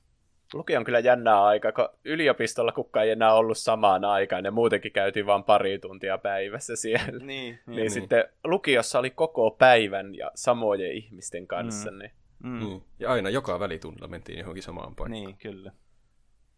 Lukio 0.55 0.79
on 0.79 0.85
kyllä 0.85 0.99
jännää 0.99 1.45
aika, 1.45 1.73
kun 1.73 1.89
yliopistolla 2.05 2.73
kukaan 2.73 3.07
ei 3.07 3.11
enää 3.11 3.35
ollut 3.35 3.59
samaan 3.59 4.05
aikaan, 4.05 4.45
ja 4.45 4.51
muutenkin 4.51 4.93
käytiin 4.93 5.27
vain 5.27 5.45
pari 5.45 5.79
tuntia 5.79 6.19
päivässä 6.19 6.77
siellä. 6.77 7.19
Niin, 7.19 7.27
niin, 7.27 7.59
niin, 7.67 7.77
niin. 7.77 7.91
sitten 7.91 8.25
lukiossa 8.45 8.99
oli 8.99 9.11
koko 9.11 9.51
päivän 9.51 10.15
ja 10.15 10.31
samojen 10.35 10.93
ihmisten 10.93 11.47
kanssa. 11.47 11.91
Mm. 11.91 11.99
Niin. 11.99 12.11
Mm. 12.39 12.65
Mm. 12.65 12.81
Ja 12.99 13.13
aina 13.13 13.31
joka 13.31 13.61
välitunnilla 13.61 14.09
mentiin 14.09 14.39
johonkin 14.39 14.63
samaan 14.63 14.95
paikkaan. 14.95 15.11
Niin, 15.11 15.37
kyllä. 15.37 15.73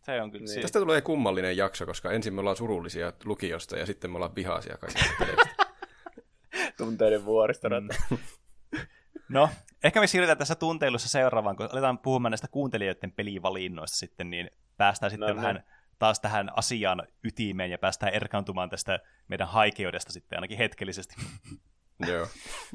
Se 0.06 0.22
on 0.22 0.30
kyllä 0.30 0.44
niin. 0.44 0.62
Tästä 0.62 0.78
tulee 0.78 1.00
kummallinen 1.00 1.56
jakso, 1.56 1.86
koska 1.86 2.12
ensin 2.12 2.34
me 2.34 2.40
ollaan 2.40 2.56
surullisia 2.56 3.12
lukiosta 3.24 3.76
ja 3.76 3.86
sitten 3.86 4.10
me 4.10 4.16
ollaan 4.16 4.34
vihaisia 4.34 4.76
kaikista 4.76 5.10
peleistä. 5.18 5.48
Tunteiden 6.78 7.24
vuoristorata. 7.24 7.94
Mm. 8.10 8.18
No, 9.28 9.48
ehkä 9.84 10.00
me 10.00 10.06
siirrytään 10.06 10.38
tässä 10.38 10.54
tunteilussa 10.54 11.08
seuraavaan, 11.08 11.56
kun 11.56 11.68
aletaan 11.72 11.98
puhumaan 11.98 12.30
näistä 12.30 12.48
kuuntelijoiden 12.48 13.12
pelivalinnoista 13.12 13.96
sitten, 13.96 14.30
niin 14.30 14.50
päästään 14.76 15.10
sitten 15.10 15.28
no, 15.28 15.34
no. 15.34 15.40
vähän 15.42 15.54
no. 15.54 15.62
taas 15.98 16.20
tähän 16.20 16.50
asian 16.56 17.02
ytimeen 17.24 17.70
ja 17.70 17.78
päästään 17.78 18.14
erkaantumaan 18.14 18.70
tästä 18.70 18.98
meidän 19.28 19.48
haikeudesta 19.48 20.12
sitten 20.12 20.36
ainakin 20.36 20.58
hetkellisesti. 20.58 21.14
Joo. 22.10 22.26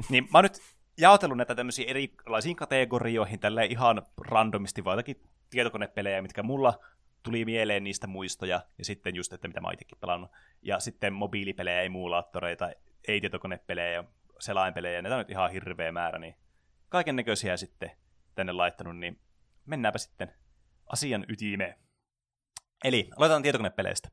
niin 0.09 0.23
mä 0.23 0.37
oon 0.37 0.43
nyt 0.45 0.61
jaotellut 0.97 1.37
näitä 1.37 1.55
tämmöisiin 1.55 1.89
erilaisiin 1.89 2.55
kategorioihin 2.55 3.39
tällä 3.39 3.63
ihan 3.63 4.01
randomisti, 4.17 4.83
vaan 4.83 4.93
jotakin 4.93 5.21
tietokonepelejä, 5.49 6.21
mitkä 6.21 6.43
mulla 6.43 6.79
tuli 7.23 7.45
mieleen 7.45 7.83
niistä 7.83 8.07
muistoja, 8.07 8.61
ja 8.77 8.85
sitten 8.85 9.15
just, 9.15 9.33
että 9.33 9.47
mitä 9.47 9.61
mä 9.61 9.71
itsekin 9.73 9.97
pelannut. 10.01 10.31
Ja 10.61 10.79
sitten 10.79 11.13
mobiilipelejä, 11.13 11.81
emulaattoreita, 11.81 12.71
ei 13.07 13.21
tietokonepelejä, 13.21 14.03
selainpelejä, 14.39 15.01
näitä 15.01 15.15
on 15.15 15.19
nyt 15.19 15.29
ihan 15.29 15.51
hirveä 15.51 15.91
määrä, 15.91 16.19
niin 16.19 16.35
kaiken 16.89 17.15
näköisiä 17.15 17.57
sitten 17.57 17.91
tänne 18.35 18.53
laittanut, 18.53 18.97
niin 18.97 19.21
mennäänpä 19.65 19.97
sitten 19.97 20.33
asian 20.85 21.25
ytimeen. 21.29 21.75
Eli 22.83 23.09
aloitetaan 23.17 23.41
tietokonepeleistä. 23.41 24.09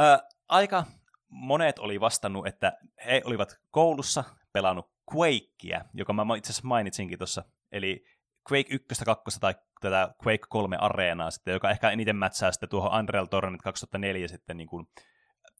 Ö, 0.00 0.18
aika 0.48 0.84
monet 1.28 1.78
oli 1.78 2.00
vastannut, 2.00 2.46
että 2.46 2.78
he 3.06 3.22
olivat 3.24 3.60
koulussa 3.70 4.24
pelannut 4.52 4.90
Quakea, 5.14 5.84
joka 5.94 6.12
mä 6.12 6.36
itse 6.36 6.52
asiassa 6.52 6.68
mainitsinkin 6.68 7.18
tuossa. 7.18 7.44
Eli 7.72 8.04
Quake 8.52 8.74
1, 8.74 9.04
2 9.04 9.40
tai 9.40 9.54
tätä 9.80 10.14
Quake 10.26 10.46
3 10.48 10.76
areenaa 10.76 11.30
sitten, 11.30 11.52
joka 11.52 11.70
ehkä 11.70 11.90
eniten 11.90 12.16
mätsää 12.16 12.52
sitten 12.52 12.68
tuohon 12.68 13.00
Unreal 13.00 13.26
Tournament 13.26 13.62
2004 13.62 14.28
sitten 14.28 14.56
niin 14.56 14.68
kuin, 14.68 14.88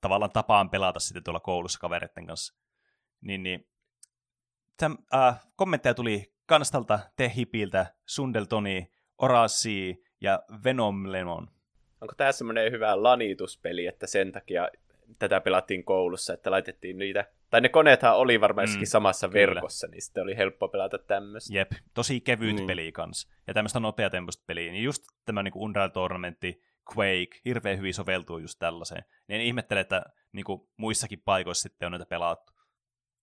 tavallaan 0.01 0.33
tapaan 0.33 0.71
pelata 0.71 1.01
sitten 1.01 1.25
tuolla 1.25 1.41
koulussa 1.41 1.79
kavereiden 1.79 2.27
kanssa. 2.27 2.55
Niin, 3.21 3.43
niin 3.43 3.69
Täm, 4.77 4.97
äh, 5.15 5.47
kommentteja 5.57 5.95
tuli 5.95 6.33
Kanstalta, 6.47 6.99
Tehipiltä, 7.17 7.87
Sundeltoni, 8.07 8.91
Orasi 9.19 10.05
ja 10.21 10.43
Venom 10.65 11.13
Lemon. 11.13 11.49
Onko 12.01 12.15
tämä 12.17 12.33
semmoinen 12.33 12.73
hyvä 12.73 13.03
lanituspeli, 13.03 13.87
että 13.87 14.07
sen 14.07 14.33
takia 14.33 14.69
tätä 15.19 15.41
pelattiin 15.41 15.85
koulussa, 15.85 16.35
että 16.35 16.51
laitettiin 16.51 16.99
niitä, 16.99 17.25
tai 17.51 17.61
ne 17.61 17.69
koneethan 17.69 18.17
oli 18.17 18.41
varmasti 18.41 18.79
mm, 18.79 18.85
samassa 18.85 19.29
kyllä. 19.29 19.41
verkossa, 19.41 19.87
niin 19.87 20.03
sitten 20.03 20.23
oli 20.23 20.37
helppo 20.37 20.69
pelata 20.69 20.99
tämmöistä. 20.99 21.55
Jep, 21.55 21.73
tosi 21.95 22.21
kevyt 22.21 22.61
mm. 22.61 22.67
peli 22.67 22.93
kanssa. 22.93 23.29
Ja 23.47 23.55
tämmöistä 23.55 23.81
nopeatempoista 23.81 24.45
peliä, 24.47 24.73
niin 24.73 24.85
just 24.85 25.03
tämä 25.25 25.43
niin 25.43 25.53
Unreal 25.55 25.89
Tournamentti, 25.89 26.63
Quake, 26.97 27.41
hirveän 27.45 27.79
hyvin 27.79 27.95
soveltuu 27.95 28.39
just 28.39 28.59
tällaiseen. 28.59 29.05
Niin 29.29 29.41
en 29.41 29.47
ihmettele, 29.47 29.81
että 29.81 30.03
niin 30.33 30.45
kuin 30.45 30.69
muissakin 30.77 31.23
paikoissa 31.25 31.63
sitten 31.63 31.87
on 31.87 31.93
näitä 31.93 32.07
pelattu. 32.07 32.53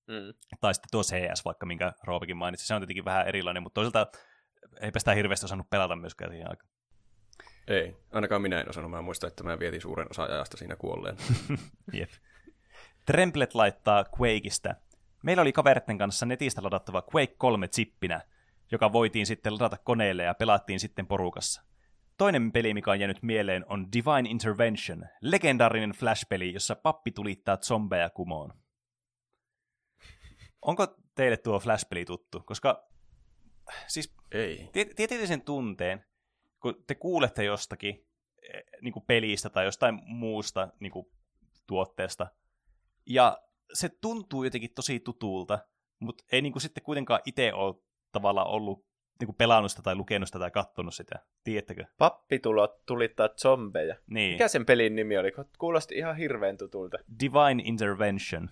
Mm. 0.07 0.33
Tai 0.61 0.73
sitten 0.73 0.89
tuo 0.91 1.03
CS, 1.03 1.45
vaikka 1.45 1.65
minkä 1.65 1.93
Roopikin 2.03 2.37
mainitsi, 2.37 2.67
se 2.67 2.73
on 2.73 2.81
tietenkin 2.81 3.05
vähän 3.05 3.27
erilainen, 3.27 3.63
mutta 3.63 3.81
toisaalta 3.81 4.07
eipä 4.81 4.99
sitä 4.99 5.13
hirveästi 5.13 5.45
osannut 5.45 5.69
pelata 5.69 5.95
myöskään 5.95 6.31
siihen 6.31 6.49
aikaan. 6.49 6.69
Ei, 7.67 7.95
ainakaan 8.11 8.41
minä 8.41 8.61
en 8.61 8.69
osannut. 8.69 8.91
Mä 8.91 9.01
muistan, 9.01 9.27
että 9.27 9.43
mä 9.43 9.59
vietin 9.59 9.81
suuren 9.81 10.07
osa 10.09 10.23
ajasta 10.23 10.57
siinä 10.57 10.75
kuolleen. 10.75 11.17
Jep. 11.93 12.09
Tremblet 13.05 13.55
laittaa 13.55 14.05
Quakeista. 14.19 14.75
Meillä 15.23 15.41
oli 15.41 15.53
kaveritten 15.53 15.97
kanssa 15.97 16.25
netistä 16.25 16.63
ladattava 16.63 17.03
Quake 17.15 17.35
3 17.37 17.67
chippinä, 17.67 18.21
joka 18.71 18.93
voitiin 18.93 19.25
sitten 19.25 19.53
ladata 19.53 19.77
koneelle 19.77 20.23
ja 20.23 20.33
pelattiin 20.33 20.79
sitten 20.79 21.07
porukassa. 21.07 21.63
Toinen 22.17 22.51
peli, 22.51 22.73
mikä 22.73 22.91
on 22.91 22.99
jäänyt 22.99 23.23
mieleen, 23.23 23.65
on 23.67 23.91
Divine 23.91 24.29
Intervention, 24.29 25.05
legendaarinen 25.21 25.91
Flash-peli, 25.91 26.53
jossa 26.53 26.75
pappi 26.75 27.11
tulittaa 27.11 27.57
zombeja 27.57 28.09
kumoon. 28.09 28.53
Onko 30.61 30.87
teille 31.15 31.37
tuo 31.37 31.59
Flash-peli 31.59 32.05
tuttu? 32.05 32.39
Koska 32.39 32.87
siis 33.87 34.15
Ei. 34.31 34.69
Tietysti 34.71 35.27
sen 35.27 35.41
tunteen, 35.41 36.05
kun 36.59 36.83
te 36.87 36.95
kuulette 36.95 37.43
jostakin 37.43 38.07
e, 38.53 38.59
niin 38.81 38.93
kuin 38.93 39.05
pelistä 39.05 39.49
tai 39.49 39.65
jostain 39.65 39.99
muusta 40.05 40.67
niin 40.79 40.91
kuin, 40.91 41.05
tuotteesta, 41.67 42.27
ja 43.05 43.37
se 43.73 43.89
tuntuu 43.89 44.43
jotenkin 44.43 44.73
tosi 44.73 44.99
tutulta, 44.99 45.59
mutta 45.99 46.23
ei 46.31 46.41
niin 46.41 46.53
kuin, 46.53 46.61
sitten 46.61 46.83
kuitenkaan 46.83 47.19
itse 47.25 47.53
ole 47.53 47.75
tavallaan 48.11 48.47
ollut 48.47 48.85
niin 49.19 49.25
kuin 49.25 49.35
pelannut 49.35 49.71
sitä 49.71 49.81
tai 49.81 49.95
lukenut 49.95 50.27
sitä 50.27 50.39
tai 50.39 50.51
katsonut 50.51 50.93
sitä. 50.93 51.19
Tiedättekö? 51.43 51.85
Pappitulot 51.97 52.85
tulittaa 52.85 53.29
zombeja. 53.29 53.95
Niin. 54.07 54.31
Mikä 54.31 54.47
sen 54.47 54.65
pelin 54.65 54.95
nimi 54.95 55.17
oli? 55.17 55.31
Kuulosti 55.57 55.95
ihan 55.95 56.17
hirveän 56.17 56.57
tutulta. 56.57 56.97
Divine 57.19 57.63
Intervention. 57.65 58.49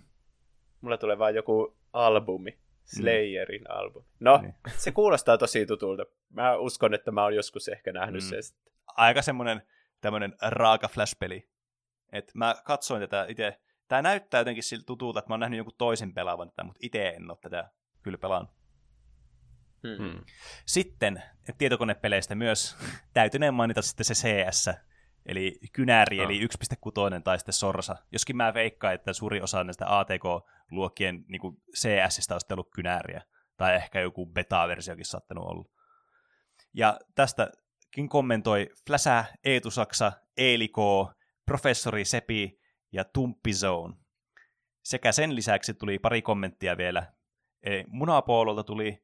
Mulla 0.81 0.97
tulee 0.97 1.17
vaan 1.17 1.35
joku 1.35 1.77
albumi. 1.93 2.59
Slayerin 2.83 3.61
mm. 3.61 3.65
albumi. 3.69 4.05
No, 4.19 4.37
niin. 4.41 4.55
se 4.77 4.91
kuulostaa 4.91 5.37
tosi 5.37 5.65
tutulta. 5.65 6.05
Mä 6.29 6.57
uskon, 6.57 6.93
että 6.93 7.11
mä 7.11 7.23
oon 7.23 7.35
joskus 7.35 7.67
ehkä 7.67 7.93
nähnyt 7.93 8.23
mm. 8.23 8.29
sen 8.29 8.43
sitten. 8.43 8.73
Aika 8.87 9.21
semmoinen 9.21 9.61
tämmöinen 10.01 10.35
raaka 10.41 10.87
flash-peli. 10.87 11.49
Et 12.11 12.31
mä 12.35 12.55
katsoin 12.65 13.01
tätä 13.01 13.25
itse. 13.29 13.59
Tää 13.91 14.01
näyttää 14.01 14.39
jotenkin 14.39 14.63
siltä 14.63 14.85
tutulta, 14.85 15.19
että 15.19 15.29
mä 15.29 15.33
oon 15.33 15.39
nähnyt 15.39 15.57
jonkun 15.57 15.73
toisen 15.77 16.13
pelaavan 16.13 16.49
tätä, 16.49 16.63
mutta 16.63 16.79
itse 16.81 17.09
en 17.09 17.31
ole 17.31 17.37
tätä 17.41 17.71
kyllä 18.03 18.17
pelannut. 18.17 18.51
Hmm. 19.87 19.97
hmm. 19.97 20.23
Sitten 20.65 21.23
tietokonepeleistä 21.57 22.35
myös 22.35 22.77
täytyneen 23.13 23.53
mainita 23.53 23.81
sitten 23.81 24.05
se 24.05 24.13
CS, 24.13 24.69
eli 25.25 25.59
Kynäri, 25.73 26.19
oh. 26.19 26.25
eli 26.25 26.39
1.6 26.39 27.21
tai 27.23 27.39
sitten 27.39 27.53
Sorsa. 27.53 27.95
Joskin 28.11 28.37
mä 28.37 28.53
veikkaan, 28.53 28.93
että 28.93 29.13
suuri 29.13 29.41
osa 29.41 29.63
näistä 29.63 29.99
ATK-luokkien 29.99 31.25
niin 31.27 31.41
CS-istä 31.75 32.35
on 32.35 32.41
ollut 32.51 32.71
Kynäriä, 32.75 33.21
tai 33.57 33.75
ehkä 33.75 33.99
joku 33.99 34.25
beta-versiokin 34.25 35.05
saattanut 35.05 35.45
olla. 35.45 35.69
Ja 36.73 36.99
tästäkin 37.15 38.09
kommentoi 38.09 38.69
Fläsä, 38.87 39.25
Eetu 39.43 39.71
Saksa, 39.71 40.11
Eeliko, 40.37 41.13
Professori 41.45 42.05
Sepi 42.05 42.60
ja 42.91 43.05
Zone. 43.51 43.95
Sekä 44.83 45.11
sen 45.11 45.35
lisäksi 45.35 45.73
tuli 45.73 45.99
pari 45.99 46.21
kommenttia 46.21 46.77
vielä. 46.77 47.13
Munapoololta 47.87 48.63
tuli 48.63 49.03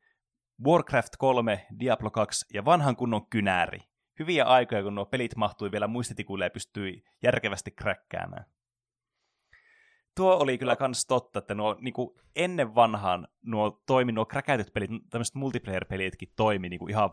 Warcraft 0.66 1.14
3, 1.18 1.68
Diablo 1.80 2.12
2 2.12 2.46
ja 2.54 2.66
vanhan 2.66 2.96
kunnon 2.96 3.28
kynäri 3.28 3.80
hyviä 4.20 4.46
aikoja, 4.46 4.84
kun 4.84 4.96
nuo 4.96 5.06
pelit 5.06 5.36
mahtui 5.36 5.72
vielä 5.72 5.88
muistitikuille 5.88 6.46
ja 6.46 6.50
pystyi 6.50 7.04
järkevästi 7.24 7.72
kräkkäämään. 7.72 8.46
Tuo 10.16 10.38
oli 10.38 10.58
kyllä 10.58 10.76
kans 10.76 11.06
totta, 11.06 11.40
että 11.40 11.56
nuo 11.56 11.78
niin 11.80 11.94
kuin 11.94 12.20
ennen 12.36 12.76
vanhaan 12.76 13.28
nuo 13.46 13.84
toimi, 13.86 14.12
nuo 14.12 14.26
kräkäytyt 14.26 14.74
pelit, 14.74 14.90
tämmöiset 15.10 15.36
multiplayer-pelitkin 15.36 16.34
toimi 16.36 16.70
niin 16.70 16.80
kuin 16.80 16.90
ihan 16.90 17.10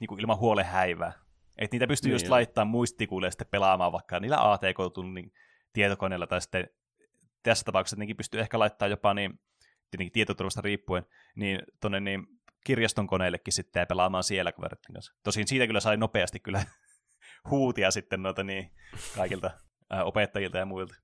niin 0.00 0.08
kuin 0.08 0.20
ilman 0.20 0.38
huolehäivää. 0.38 1.12
Että 1.58 1.74
niitä 1.74 1.86
pystyy 1.86 2.08
niin 2.08 2.14
just 2.14 2.28
laittamaan 2.28 2.70
muistikuille 2.70 3.26
ja 3.26 3.30
sitten 3.30 3.46
pelaamaan 3.50 3.92
vaikka 3.92 4.20
niillä 4.20 4.52
ATK-tunnin 4.52 5.32
tietokoneella 5.74 6.26
tai 6.26 6.40
sitten 6.40 6.68
tässä 7.42 7.64
tapauksessa 7.64 7.96
tietenkin 7.96 8.16
pystyy 8.16 8.40
ehkä 8.40 8.58
laittamaan 8.58 8.90
jopa 8.90 9.14
niin, 9.14 9.40
tietenkin 9.90 10.12
tietoturvasta 10.12 10.60
riippuen, 10.60 11.06
niin 11.36 11.62
tuonne 11.80 12.00
niin 12.00 12.26
kirjaston 12.66 13.06
koneillekin 13.06 13.52
sitten 13.52 13.80
ja 13.80 13.86
pelaamaan 13.86 14.24
siellä 14.24 14.52
kavereiden 14.52 14.94
kanssa. 14.94 15.14
Tosin 15.22 15.48
siitä 15.48 15.66
kyllä 15.66 15.80
sai 15.80 15.96
nopeasti 15.96 16.40
kyllä 16.40 16.62
huutia 17.50 17.90
sitten 17.90 18.22
noita 18.22 18.42
niin, 18.44 18.70
kaikilta 19.16 19.50
ää, 19.90 20.04
opettajilta 20.04 20.58
ja 20.58 20.64
muilta. 20.64 20.94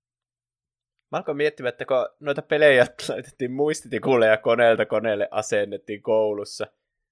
Mä 1.13 1.19
alkoin 1.19 1.37
miettimään, 1.37 1.69
että 1.69 1.85
kun 1.85 2.09
noita 2.21 2.43
pelejä 2.43 2.87
laitettiin 3.09 3.53
muistitikulle 3.53 4.27
ja 4.27 4.37
koneelta 4.37 4.87
koneelle 4.87 5.29
asennettiin 5.31 6.03
koulussa, 6.03 6.67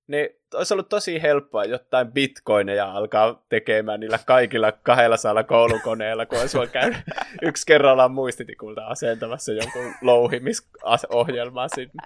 niin 0.09 0.29
olisi 0.55 0.75
ollut 0.75 0.89
tosi 0.89 1.23
helppoa 1.23 1.65
jotain 1.65 2.13
bitcoineja 2.13 2.93
alkaa 2.93 3.43
tekemään 3.49 4.01
niillä 4.01 4.19
kaikilla 4.27 4.73
kahdella 4.73 5.17
saalla 5.17 5.45
koulukoneella, 5.45 6.27
kun 6.27 6.41
olisi 6.41 6.57
vaan 6.57 6.71
käydä 6.71 7.03
yksi 7.49 7.67
kerrallaan 7.67 8.13
muistitikulta 8.13 8.87
asentamassa 8.87 9.53
jonkun 9.53 9.95
louhimisohjelmaa 10.03 11.69
sinne. 11.69 12.03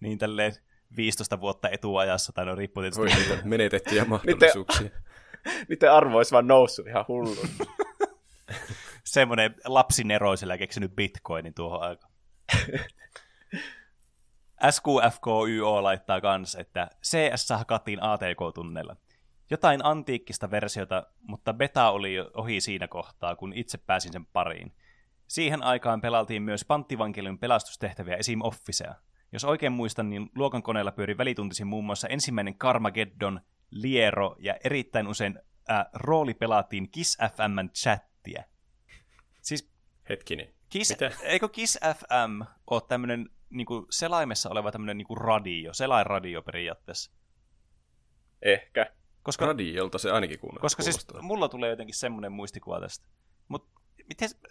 Niin 0.00 0.18
tälleen 0.18 0.52
15 0.96 1.40
vuotta 1.40 1.68
etuajassa, 1.68 2.32
tai 2.32 2.46
no 2.46 2.54
riippuu 2.54 2.82
tietysti. 2.82 3.04
niitä 3.04 3.38
menetettyjä 3.44 4.04
mahdollisuuksia. 4.08 4.90
Niiden 5.68 5.92
arvo 5.92 6.16
olisi 6.16 6.32
vaan 6.32 6.46
noussut 6.46 6.86
ihan 6.86 7.04
hullu. 7.08 7.36
Semmoinen 9.04 9.54
lapsineroisella 9.64 10.58
keksinyt 10.58 10.96
bitcoinin 10.96 11.54
tuohon 11.54 11.82
aikaan. 11.82 12.12
SQFKYO 14.70 15.82
laittaa 15.82 16.20
kans, 16.20 16.54
että 16.54 16.90
CS 17.02 17.50
hakattiin 17.50 18.02
ATK-tunneilla. 18.02 18.96
Jotain 19.50 19.84
antiikkista 19.84 20.50
versiota, 20.50 21.06
mutta 21.20 21.54
beta 21.54 21.90
oli 21.90 22.14
jo 22.14 22.30
ohi 22.34 22.60
siinä 22.60 22.88
kohtaa, 22.88 23.36
kun 23.36 23.52
itse 23.52 23.78
pääsin 23.78 24.12
sen 24.12 24.26
pariin. 24.26 24.72
Siihen 25.26 25.62
aikaan 25.62 26.00
pelaltiin 26.00 26.42
myös 26.42 26.64
panttivankilun 26.64 27.38
pelastustehtäviä 27.38 28.16
esim. 28.16 28.40
Officea. 28.42 28.94
Jos 29.32 29.44
oikein 29.44 29.72
muistan, 29.72 30.10
niin 30.10 30.30
luokan 30.34 30.62
koneella 30.62 30.92
pyöri 30.92 31.18
välituntisin 31.18 31.66
muun 31.66 31.84
muassa 31.84 32.08
ensimmäinen 32.08 32.58
Carmageddon, 32.58 33.40
Liero 33.70 34.36
ja 34.38 34.56
erittäin 34.64 35.08
usein 35.08 35.38
äh, 35.70 35.86
rooli 35.94 36.34
pelattiin 36.34 36.90
Kiss 36.90 37.18
FMn 37.18 37.70
chattia. 37.70 38.44
Siis 39.42 39.70
Hetkinen. 40.08 40.54
Kiss, 40.68 40.90
Mitä? 40.90 41.10
Eikö 41.22 41.48
Kiss 41.48 41.78
FM 41.96 42.42
ole 42.70 42.82
tämmöinen 42.88 43.30
niin 43.50 43.66
selaimessa 43.90 44.50
oleva 44.50 44.72
tämmöinen 44.72 44.98
niin 44.98 45.16
radio, 45.16 45.74
selainradio 45.74 46.42
periaatteessa? 46.42 47.12
Ehkä. 48.42 48.86
Koska, 49.22 49.46
Radiolta 49.46 49.98
se 49.98 50.10
ainakin 50.10 50.38
kuunnella. 50.38 50.60
Koska 50.60 50.82
siis 50.82 51.06
mulla 51.20 51.48
tulee 51.48 51.70
jotenkin 51.70 51.94
semmoinen 51.94 52.32
muistikuva 52.32 52.80
tästä. 52.80 53.06
Mutta 53.48 53.80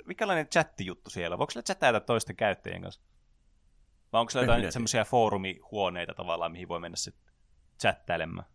mikälainen 0.06 0.48
chatti-juttu 0.48 1.10
siellä? 1.10 1.38
Voiko 1.38 1.52
sillä 1.52 1.64
chattailla 1.64 2.00
toisten 2.00 2.36
käyttäjien 2.36 2.82
kanssa? 2.82 3.02
Vai 4.14 4.20
onko 4.20 4.30
se 4.30 4.40
jotain 4.40 4.72
semmoisia 4.72 5.06
foorumihuoneita 5.06 6.14
tavallaan, 6.14 6.52
mihin 6.52 6.68
voi 6.68 6.80
mennä 6.80 6.96
sitten 6.96 7.34
chattailemaan? 7.82 8.48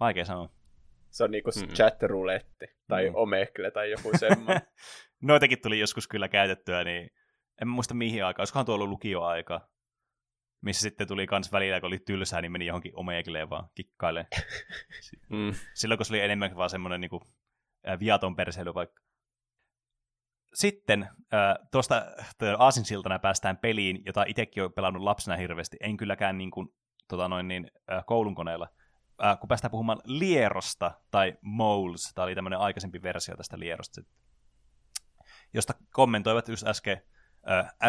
Vaikea 0.00 0.24
sanoa. 0.24 0.48
Se 1.10 1.24
on 1.24 1.30
niinku 1.30 1.50
mm 1.56 1.68
chat 1.68 2.02
roulette 2.02 2.76
tai 2.88 3.08
mm. 3.08 3.14
omegle 3.14 3.70
tai 3.70 3.90
joku 3.90 4.10
semmoinen. 4.18 4.62
Noitakin 5.22 5.60
tuli 5.62 5.78
joskus 5.78 6.08
kyllä 6.08 6.28
käytettyä, 6.28 6.84
niin 6.84 7.10
en 7.60 7.68
muista 7.68 7.94
mihin 7.94 8.24
aikaan. 8.24 8.42
Olisikohan 8.42 8.66
tuo 8.66 8.74
ollut 8.74 8.88
lukioaika, 8.88 9.68
missä 10.60 10.80
sitten 10.80 11.08
tuli 11.08 11.26
kans 11.26 11.52
välillä, 11.52 11.80
kun 11.80 11.86
oli 11.86 11.98
tylsää, 11.98 12.40
niin 12.40 12.52
meni 12.52 12.66
johonkin 12.66 12.96
omegleen 12.96 13.50
vaan 13.50 13.68
kikkailemaan. 13.74 14.30
mm. 15.30 15.54
Silloin 15.74 15.98
kun 15.98 16.06
se 16.06 16.12
oli 16.12 16.20
enemmän 16.20 16.56
vaan 16.56 16.70
semmoinen 16.70 17.00
niinku 17.00 17.22
ää, 17.86 17.98
viaton 17.98 18.36
perseilypaikka. 18.36 19.02
Sitten 20.54 21.02
äh, 21.02 21.68
tuosta 21.70 22.06
aasinsiltana 22.58 23.18
päästään 23.18 23.56
peliin, 23.56 24.02
jota 24.06 24.24
itsekin 24.26 24.62
olen 24.62 24.72
pelannut 24.72 25.02
lapsena 25.02 25.36
hirveästi. 25.36 25.76
En 25.80 25.96
kylläkään 25.96 26.38
niin 26.38 26.50
kuin, 26.50 26.68
tota 27.08 27.28
noin, 27.28 27.48
niin, 27.48 27.70
äh, 27.92 28.04
koulun 28.06 28.34
koneella. 28.34 28.68
Äh, 29.24 29.40
kun 29.40 29.48
päästään 29.48 29.70
puhumaan 29.70 30.00
Lierosta 30.04 31.00
tai 31.10 31.34
Moles, 31.40 32.12
tämä 32.14 32.24
oli 32.24 32.34
tämmöinen 32.34 32.58
aikaisempi 32.58 33.02
versio 33.02 33.36
tästä 33.36 33.58
Lierosta, 33.58 34.02
josta 35.54 35.74
kommentoivat 35.92 36.48
just 36.48 36.66
äsken 36.66 37.02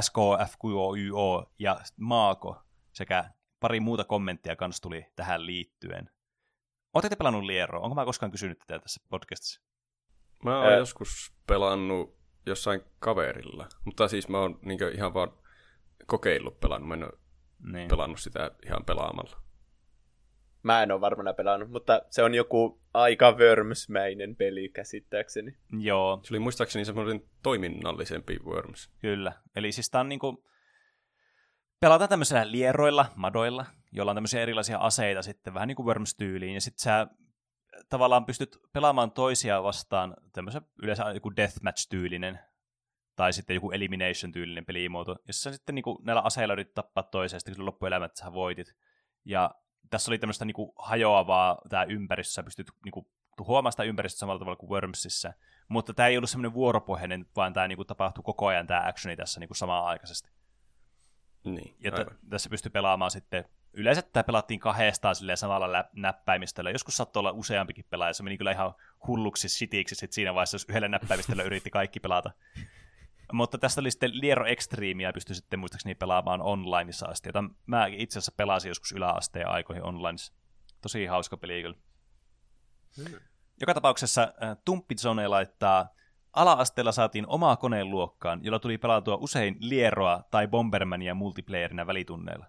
SKFQOYO 0.02 1.52
ja 1.60 1.80
Maako 1.98 2.62
sekä 2.94 3.30
pari 3.60 3.80
muuta 3.80 4.04
kommenttia 4.04 4.56
kanssa 4.56 4.82
tuli 4.82 5.06
tähän 5.16 5.46
liittyen. 5.46 6.10
Oletteko 6.94 7.16
pelannut 7.16 7.44
Lieroa? 7.44 7.82
Onko 7.84 7.96
mä 7.96 8.06
koskaan 8.06 8.32
kysynyt 8.32 8.60
tätä 8.60 8.80
tässä 8.80 9.02
podcastissa? 9.10 9.62
Mä 10.44 10.58
oon 10.58 10.72
Ää... 10.72 10.78
joskus 10.78 11.34
pelannut 11.48 12.18
jossain 12.46 12.82
kaverilla. 13.00 13.68
Mutta 13.86 14.08
siis 14.08 14.30
mä 14.30 14.40
oon 14.40 14.60
niin 14.62 14.80
ihan 14.96 15.14
vaan 15.14 15.32
kokeillut 16.06 16.60
pelannut. 16.60 16.88
Mä 16.88 16.94
en 16.94 17.04
ole 17.04 17.20
niin. 17.72 17.88
pelannut 17.88 18.20
sitä 18.20 18.52
ihan 18.66 18.86
pelaamalla. 18.86 19.43
Mä 20.64 20.84
en 20.84 20.92
ole 20.92 21.02
varmana 21.02 21.34
pelannut, 21.34 21.70
mutta 21.70 22.02
se 22.10 22.24
on 22.24 22.34
joku 22.34 22.82
aika 22.94 23.32
Worms-mäinen 23.32 24.36
peli 24.36 24.70
käsittääkseni. 24.70 25.58
Joo. 25.80 26.20
Se 26.24 26.34
oli 26.34 26.40
muistaakseni 26.40 26.86
semmoinen 26.86 27.22
toiminnallisempi 27.44 28.40
Worms. 28.46 28.90
Kyllä. 29.02 29.34
Eli 29.56 29.72
siis 29.72 29.90
tää 29.90 30.02
on 30.02 30.10
niinku... 30.10 30.46
Pelataan 31.80 32.10
tämmöisillä 32.10 32.52
lieroilla, 32.52 33.06
madoilla, 33.16 33.66
joilla 33.92 34.12
on 34.12 34.16
tämmöisiä 34.16 34.42
erilaisia 34.42 34.78
aseita 34.78 35.22
sitten, 35.22 35.54
vähän 35.54 35.68
niin 35.68 35.76
kuin 35.76 35.86
Worms-tyyliin, 35.86 36.54
ja 36.54 36.62
sitten 36.62 36.84
sä 36.84 37.08
tavallaan 37.90 38.26
pystyt 38.26 38.58
pelaamaan 38.74 39.12
toisia 39.12 39.64
vastaan 39.64 40.16
tämmöisen 40.34 40.62
yleensä 40.84 41.12
joku 41.12 41.32
deathmatch-tyylinen 41.36 42.40
tai 43.16 43.34
sitten 43.34 43.54
joku 43.54 43.72
elimination-tyylinen 43.72 44.66
pelimuoto, 44.66 45.16
jossa 45.28 45.52
sitten 45.52 45.76
niin 45.76 45.84
kuin, 45.84 45.98
näillä 46.06 46.22
aseilla 46.22 46.54
yritit 46.54 46.74
tappaa 46.74 47.04
toisia, 47.04 47.36
ja 47.36 47.40
sitten 47.40 47.66
loppuelämät 47.66 48.16
sä 48.16 48.34
voitit. 48.34 48.68
Ja 49.26 49.56
tässä 49.90 50.12
oli 50.12 50.20
tämmöistä 50.20 50.46
niin 50.46 50.56
kuin, 50.56 50.72
hajoavaa 50.78 51.62
tämä 51.70 51.84
ympäristö, 51.84 52.34
sä 52.34 52.44
pystyt 52.44 52.72
niin 52.86 52.92
kuin, 52.92 53.08
tuhoamaan 53.38 53.74
sitä 53.74 53.84
ympäristöä 53.84 54.20
samalla 54.20 54.40
tavalla 54.40 54.56
kuin 54.56 54.70
Wormsissa, 54.70 55.34
mutta 55.68 55.94
tämä 55.94 56.08
ei 56.08 56.18
ollut 56.18 56.30
semmoinen 56.30 56.54
vuoropohjainen, 56.54 57.26
vaan 57.36 57.54
tämä 57.54 57.68
niin 57.68 57.76
kuin, 57.76 57.88
tapahtui 57.88 58.24
koko 58.24 58.48
ajan 58.48 58.68
tämä 58.68 58.88
actioni 58.88 59.16
tässä 59.16 59.40
niin 59.40 59.48
kuin, 59.48 59.58
samaan 59.58 59.86
aikaisesti. 59.86 60.30
Niin, 61.44 61.76
ja 61.80 61.92
t- 61.92 62.30
tässä 62.30 62.50
pystyy 62.50 62.70
pelaamaan 62.72 63.12
sitten 63.12 63.46
yleensä 63.74 64.02
tämä 64.02 64.24
pelattiin 64.24 64.60
kahdestaan 64.60 65.16
silleen 65.16 65.38
samalla 65.38 65.72
lä- 65.72 65.90
näppäimistöllä. 65.94 66.72
Joskus 66.72 66.98
saattoi 66.98 67.20
olla 67.20 67.32
useampikin 67.32 67.86
pelaaja. 67.90 68.14
Se 68.14 68.24
meni 68.24 68.38
kyllä 68.38 68.52
ihan 68.52 68.74
hulluksi 69.08 69.50
sitiksi 69.50 69.96
sit 69.96 70.14
siinä 70.14 70.34
vaiheessa, 70.34 70.56
jos 70.56 70.66
yhdellä 70.70 70.88
näppäimistöllä 70.88 71.44
yritti 71.44 71.70
kaikki 71.70 72.00
pelata. 72.00 72.32
Mutta 73.32 73.58
tästä 73.58 73.82
oli 73.82 73.92
sitten 73.92 74.22
Liero 74.22 74.46
Extreme 74.46 75.04
ja 75.04 75.14
pystyi 75.14 75.36
sitten 75.36 75.60
muistaakseni 75.60 75.96
pelaamaan 75.96 76.42
onlineissa 76.42 77.06
asti, 77.08 77.30
jota 77.30 77.44
mä 77.66 77.86
itse 77.86 78.20
asiassa 78.20 78.34
pelasin 78.38 78.70
joskus 78.70 78.92
yläasteen 78.92 79.48
aikoihin 79.48 79.84
onlineissa. 79.84 80.34
Tosi 80.82 81.06
hauska 81.06 81.38
peli 81.38 81.62
kyllä. 81.62 81.78
Hmm. 82.98 83.20
Joka 83.62 83.74
tapauksessa 83.74 84.22
äh, 84.24 84.58
Tumpitzone 84.66 85.28
laittaa 85.28 85.90
Ala-asteella 86.34 86.92
saatiin 86.92 87.28
omaa 87.28 87.56
koneen 87.56 87.90
luokkaan, 87.90 88.40
jolla 88.44 88.60
tuli 88.60 88.78
pelautua 88.78 89.16
usein 89.16 89.58
Lieroa 89.60 90.24
tai 90.32 90.48
Bombermania 90.48 91.14
multiplayerina 91.14 91.88
välitunneilla. 91.88 92.46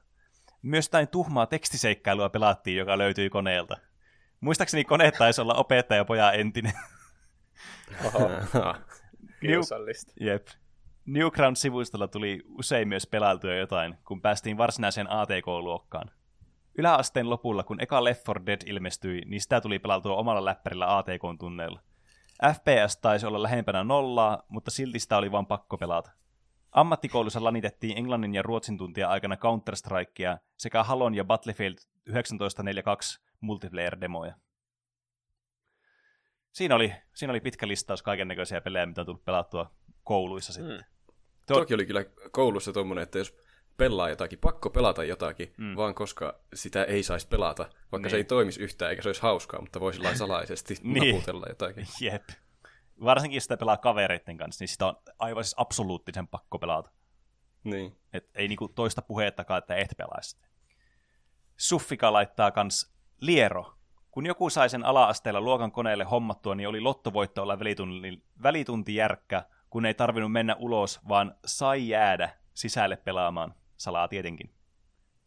Myös 0.62 0.89
tain 0.89 1.09
tuhmaa 1.09 1.47
tekstiseikkailua 1.47 2.29
pelattiin, 2.29 2.77
joka 2.77 2.99
löytyi 2.99 3.31
koneelta. 3.31 3.77
Muistaakseni 4.41 4.85
kone 4.85 5.11
taisi 5.11 5.41
olla 5.41 5.55
opettaja 5.55 6.05
poja 6.05 6.33
entinen. 6.33 6.72
Oho. 8.05 8.31
Kiusallista. 9.41 10.12
Jep. 10.20 10.47
Newground-sivustolla 11.07 12.09
tuli 12.09 12.42
usein 12.48 12.88
myös 12.88 13.07
pelailtua 13.07 13.55
jotain, 13.55 13.98
kun 14.05 14.22
päästiin 14.22 14.59
varsinaiseen 14.59 15.11
ATK-luokkaan. 15.11 16.11
Yläasteen 16.78 17.30
lopulla, 17.30 17.62
kun 17.62 17.80
eka 17.80 18.05
Left 18.05 18.28
4 18.28 18.46
Dead 18.46 18.61
ilmestyi, 18.66 19.22
niin 19.24 19.40
sitä 19.40 19.61
tuli 19.61 19.78
pelautua 19.78 20.16
omalla 20.16 20.44
läppärillä 20.44 20.96
ATK-tunneilla. 20.96 21.80
FPS 22.55 22.96
taisi 22.96 23.26
olla 23.26 23.42
lähempänä 23.42 23.84
nollaa, 23.84 24.42
mutta 24.48 24.70
silti 24.70 24.98
sitä 24.98 25.16
oli 25.16 25.32
vain 25.32 25.46
pakko 25.46 25.78
pelata. 25.78 26.11
Ammattikoulussa 26.72 27.44
lanitettiin 27.44 27.98
englannin 27.98 28.34
ja 28.34 28.42
ruotsin 28.42 28.78
tuntia 28.78 29.09
aikana 29.09 29.36
Counter-Strikea 29.36 30.38
sekä 30.59 30.82
Halon 30.82 31.14
ja 31.14 31.24
Battlefield 31.24 31.76
1942 32.05 33.20
multiplayer-demoja. 33.40 34.34
Siinä 36.52 36.74
oli, 36.74 36.94
siinä 37.14 37.30
oli 37.32 37.40
pitkä 37.40 37.68
listaus 37.68 38.02
kaiken 38.02 38.28
näköisiä 38.28 38.61
pelejä, 38.61 38.86
mitä 38.86 39.00
on 39.00 39.07
tullut 39.07 39.24
pelattua 39.24 39.70
kouluissa 40.05 40.52
sitten. 40.52 40.76
Mm. 40.76 40.93
Toki 41.47 41.74
oli 41.74 41.86
kyllä 41.86 42.05
koulussa 42.30 42.72
tuommoinen, 42.72 43.03
että 43.03 43.18
jos 43.18 43.36
pelaa 43.76 44.09
jotakin, 44.09 44.38
pakko 44.38 44.70
pelata 44.70 45.05
jotakin, 45.05 45.53
mm. 45.57 45.76
vaan 45.76 45.95
koska 45.95 46.40
sitä 46.55 46.84
ei 46.84 47.03
saisi 47.03 47.28
pelata, 47.28 47.62
vaikka 47.62 48.07
niin. 48.07 48.11
se 48.11 48.16
ei 48.16 48.24
toimisi 48.24 48.61
yhtään 48.61 48.90
eikä 48.90 49.03
se 49.03 49.09
olisi 49.09 49.22
hauskaa, 49.22 49.61
mutta 49.61 49.80
voisi 49.80 50.01
salaisesti 50.14 50.74
niin. 50.82 51.14
naputella 51.14 51.47
jotakin. 51.49 51.86
Jep 52.01 52.22
varsinkin 53.05 53.36
jos 53.36 53.45
sitä 53.45 53.57
pelaa 53.57 53.76
kavereiden 53.76 54.36
kanssa, 54.36 54.62
niin 54.62 54.68
sitä 54.68 54.86
on 54.86 54.97
aivan 55.18 55.45
siis 55.45 55.55
absoluuttisen 55.59 56.28
pakko 56.28 56.59
pelata. 56.59 56.90
Niin. 57.64 57.97
Et 58.12 58.30
ei 58.34 58.49
niinku 58.49 58.68
toista 58.68 59.03
puheettakaan, 59.03 59.59
että 59.59 59.74
et 59.74 59.95
pelaisi 59.97 60.36
Suffika 61.57 62.12
laittaa 62.12 62.51
kans 62.51 62.95
Liero. 63.20 63.74
Kun 64.11 64.26
joku 64.26 64.51
sai 64.51 64.70
sen 64.70 64.84
ala-asteella 64.84 65.40
luokan 65.40 65.72
koneelle 65.72 66.05
hommattua, 66.05 66.55
niin 66.55 66.68
oli 66.68 66.80
lottovoitto 66.80 67.42
olla 67.42 67.59
välitunti, 67.59 68.22
välitunti 68.42 68.95
järkkä, 68.95 69.45
kun 69.75 69.87
ei 69.87 69.95
tarvinnut 69.95 70.33
mennä 70.33 70.57
ulos, 70.59 71.01
vaan 71.09 71.35
sai 71.45 71.89
jäädä 71.89 72.31
sisälle 72.53 72.97
pelaamaan. 72.97 73.55
Salaa 73.77 74.09
tietenkin. 74.09 74.51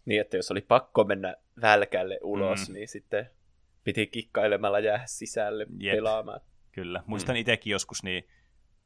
Niin, 0.06 0.22
että 0.22 0.38
jos 0.38 0.52
oli 0.52 0.62
pakko 0.62 1.04
mennä 1.04 1.36
välkälle 1.62 2.20
ulos, 2.22 2.70
mm. 2.70 2.74
niin 2.74 2.88
sitten 2.88 3.30
piti 3.84 4.08
kikkailemalla 4.08 4.80
jäädä 4.80 5.04
sisälle 5.06 5.66
Jep. 5.80 5.95
pelaamaan. 5.95 6.41
Kyllä. 6.72 7.04
Muistan 7.06 7.36
mm. 7.36 7.39
itsekin 7.39 7.72
joskus, 7.72 8.04
niin 8.04 8.28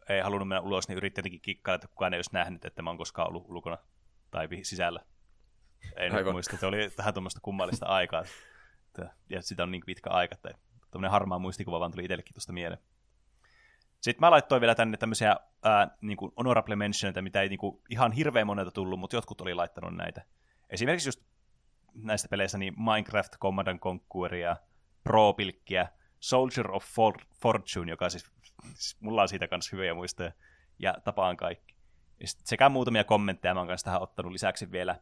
ei 0.09 0.22
halunnut 0.22 0.47
mennä 0.47 0.62
ulos, 0.62 0.88
niin 0.88 0.97
yritti 0.97 1.20
jotenkin 1.20 1.41
kikkailla, 1.41 1.76
että 1.76 1.88
kukaan 1.88 2.14
ei 2.14 2.18
olisi 2.18 2.34
nähnyt, 2.34 2.66
että 2.66 2.82
mä 2.82 2.89
oon 2.89 2.97
koskaan 2.97 3.28
ollut 3.28 3.45
ulkona 3.49 3.78
tai 4.32 4.47
sisällä. 4.64 5.05
Ei 5.95 6.09
nyt 6.09 6.26
muista, 6.32 6.57
se 6.57 6.66
oli 6.66 6.89
tähän 6.89 7.14
tuommoista 7.14 7.39
kummallista 7.43 7.86
aikaa. 7.97 8.24
Ja 9.30 9.41
sitä 9.41 9.64
on 9.64 9.72
niin 9.72 9.84
pitkä 9.86 10.09
aika, 10.09 10.36
että 10.36 10.57
tuommoinen 10.91 11.12
harmaa 11.12 11.39
muistikuva 11.39 11.80
vaan 11.80 11.91
tuli 11.91 12.03
itsellekin 12.03 12.34
tuosta 12.34 12.53
mieleen. 12.53 12.82
Sitten 14.01 14.21
mä 14.27 14.31
laittoin 14.31 14.61
vielä 14.61 14.75
tänne 14.75 14.97
tämmöisiä 14.97 15.35
ää, 15.63 15.97
niin 16.01 16.17
kuin 16.17 16.31
honorable 16.37 16.75
mentioneita, 16.75 17.21
mitä 17.21 17.41
ei 17.41 17.49
niin 17.49 17.59
kuin, 17.59 17.81
ihan 17.89 18.11
hirveän 18.11 18.47
monelta 18.47 18.71
tullut, 18.71 18.99
mutta 18.99 19.15
jotkut 19.15 19.41
oli 19.41 19.53
laittanut 19.53 19.95
näitä. 19.95 20.25
Esimerkiksi 20.69 21.07
just 21.07 21.21
näistä 21.93 22.27
peleistä 22.27 22.57
niin 22.57 22.73
Minecraft, 22.77 23.37
Command 23.37 23.79
Conqueria, 23.79 24.57
Pro-pilkkiä, 25.03 25.87
Soldier 26.19 26.71
of 26.71 26.85
For- 26.85 27.25
Fortune, 27.41 27.91
joka 27.91 28.09
siis, 28.09 28.31
siis 28.73 28.97
mulla 28.99 29.21
on 29.21 29.27
siitä 29.27 29.47
kanssa 29.47 29.75
hyviä 29.75 29.93
muistoja, 29.93 30.31
ja 30.79 30.95
tapaan 31.03 31.37
kaikki. 31.37 31.75
Ja 32.19 32.27
sekä 32.27 32.69
muutamia 32.69 33.03
kommentteja 33.03 33.53
mä 33.53 33.59
oon 33.59 33.67
kanssa 33.67 33.85
tähän 33.85 34.01
ottanut 34.01 34.31
lisäksi 34.31 34.71
vielä. 34.71 34.99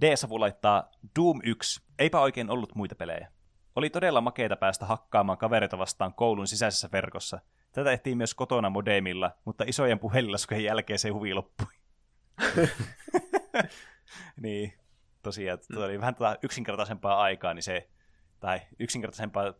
D-savu 0.00 0.40
laittaa 0.40 0.90
Doom 1.18 1.40
1. 1.42 1.82
Eipä 1.98 2.20
oikein 2.20 2.50
ollut 2.50 2.74
muita 2.74 2.94
pelejä. 2.94 3.32
Oli 3.76 3.90
todella 3.90 4.20
makeita 4.20 4.56
päästä 4.56 4.86
hakkaamaan 4.86 5.38
kavereita 5.38 5.78
vastaan 5.78 6.14
koulun 6.14 6.46
sisäisessä 6.46 6.88
verkossa. 6.92 7.40
Tätä 7.72 7.90
tehtiin 7.90 8.16
myös 8.16 8.34
kotona 8.34 8.70
modemilla, 8.70 9.30
mutta 9.44 9.64
isojen 9.66 9.98
puhelinlaskujen 9.98 10.64
jälkeen 10.64 10.98
se 10.98 11.08
huvi 11.08 11.34
loppui. 11.34 11.66
niin, 14.42 14.72
tosiaan, 15.22 15.58
tuo 15.74 15.84
oli 15.84 16.00
vähän 16.00 16.14
tuota 16.14 16.38
yksinkertaisempaa 16.42 17.22
aikaa, 17.22 17.54
niin 17.54 17.62
se, 17.62 17.88
tai 18.40 18.60
yksinkertaisempaa 18.78 19.54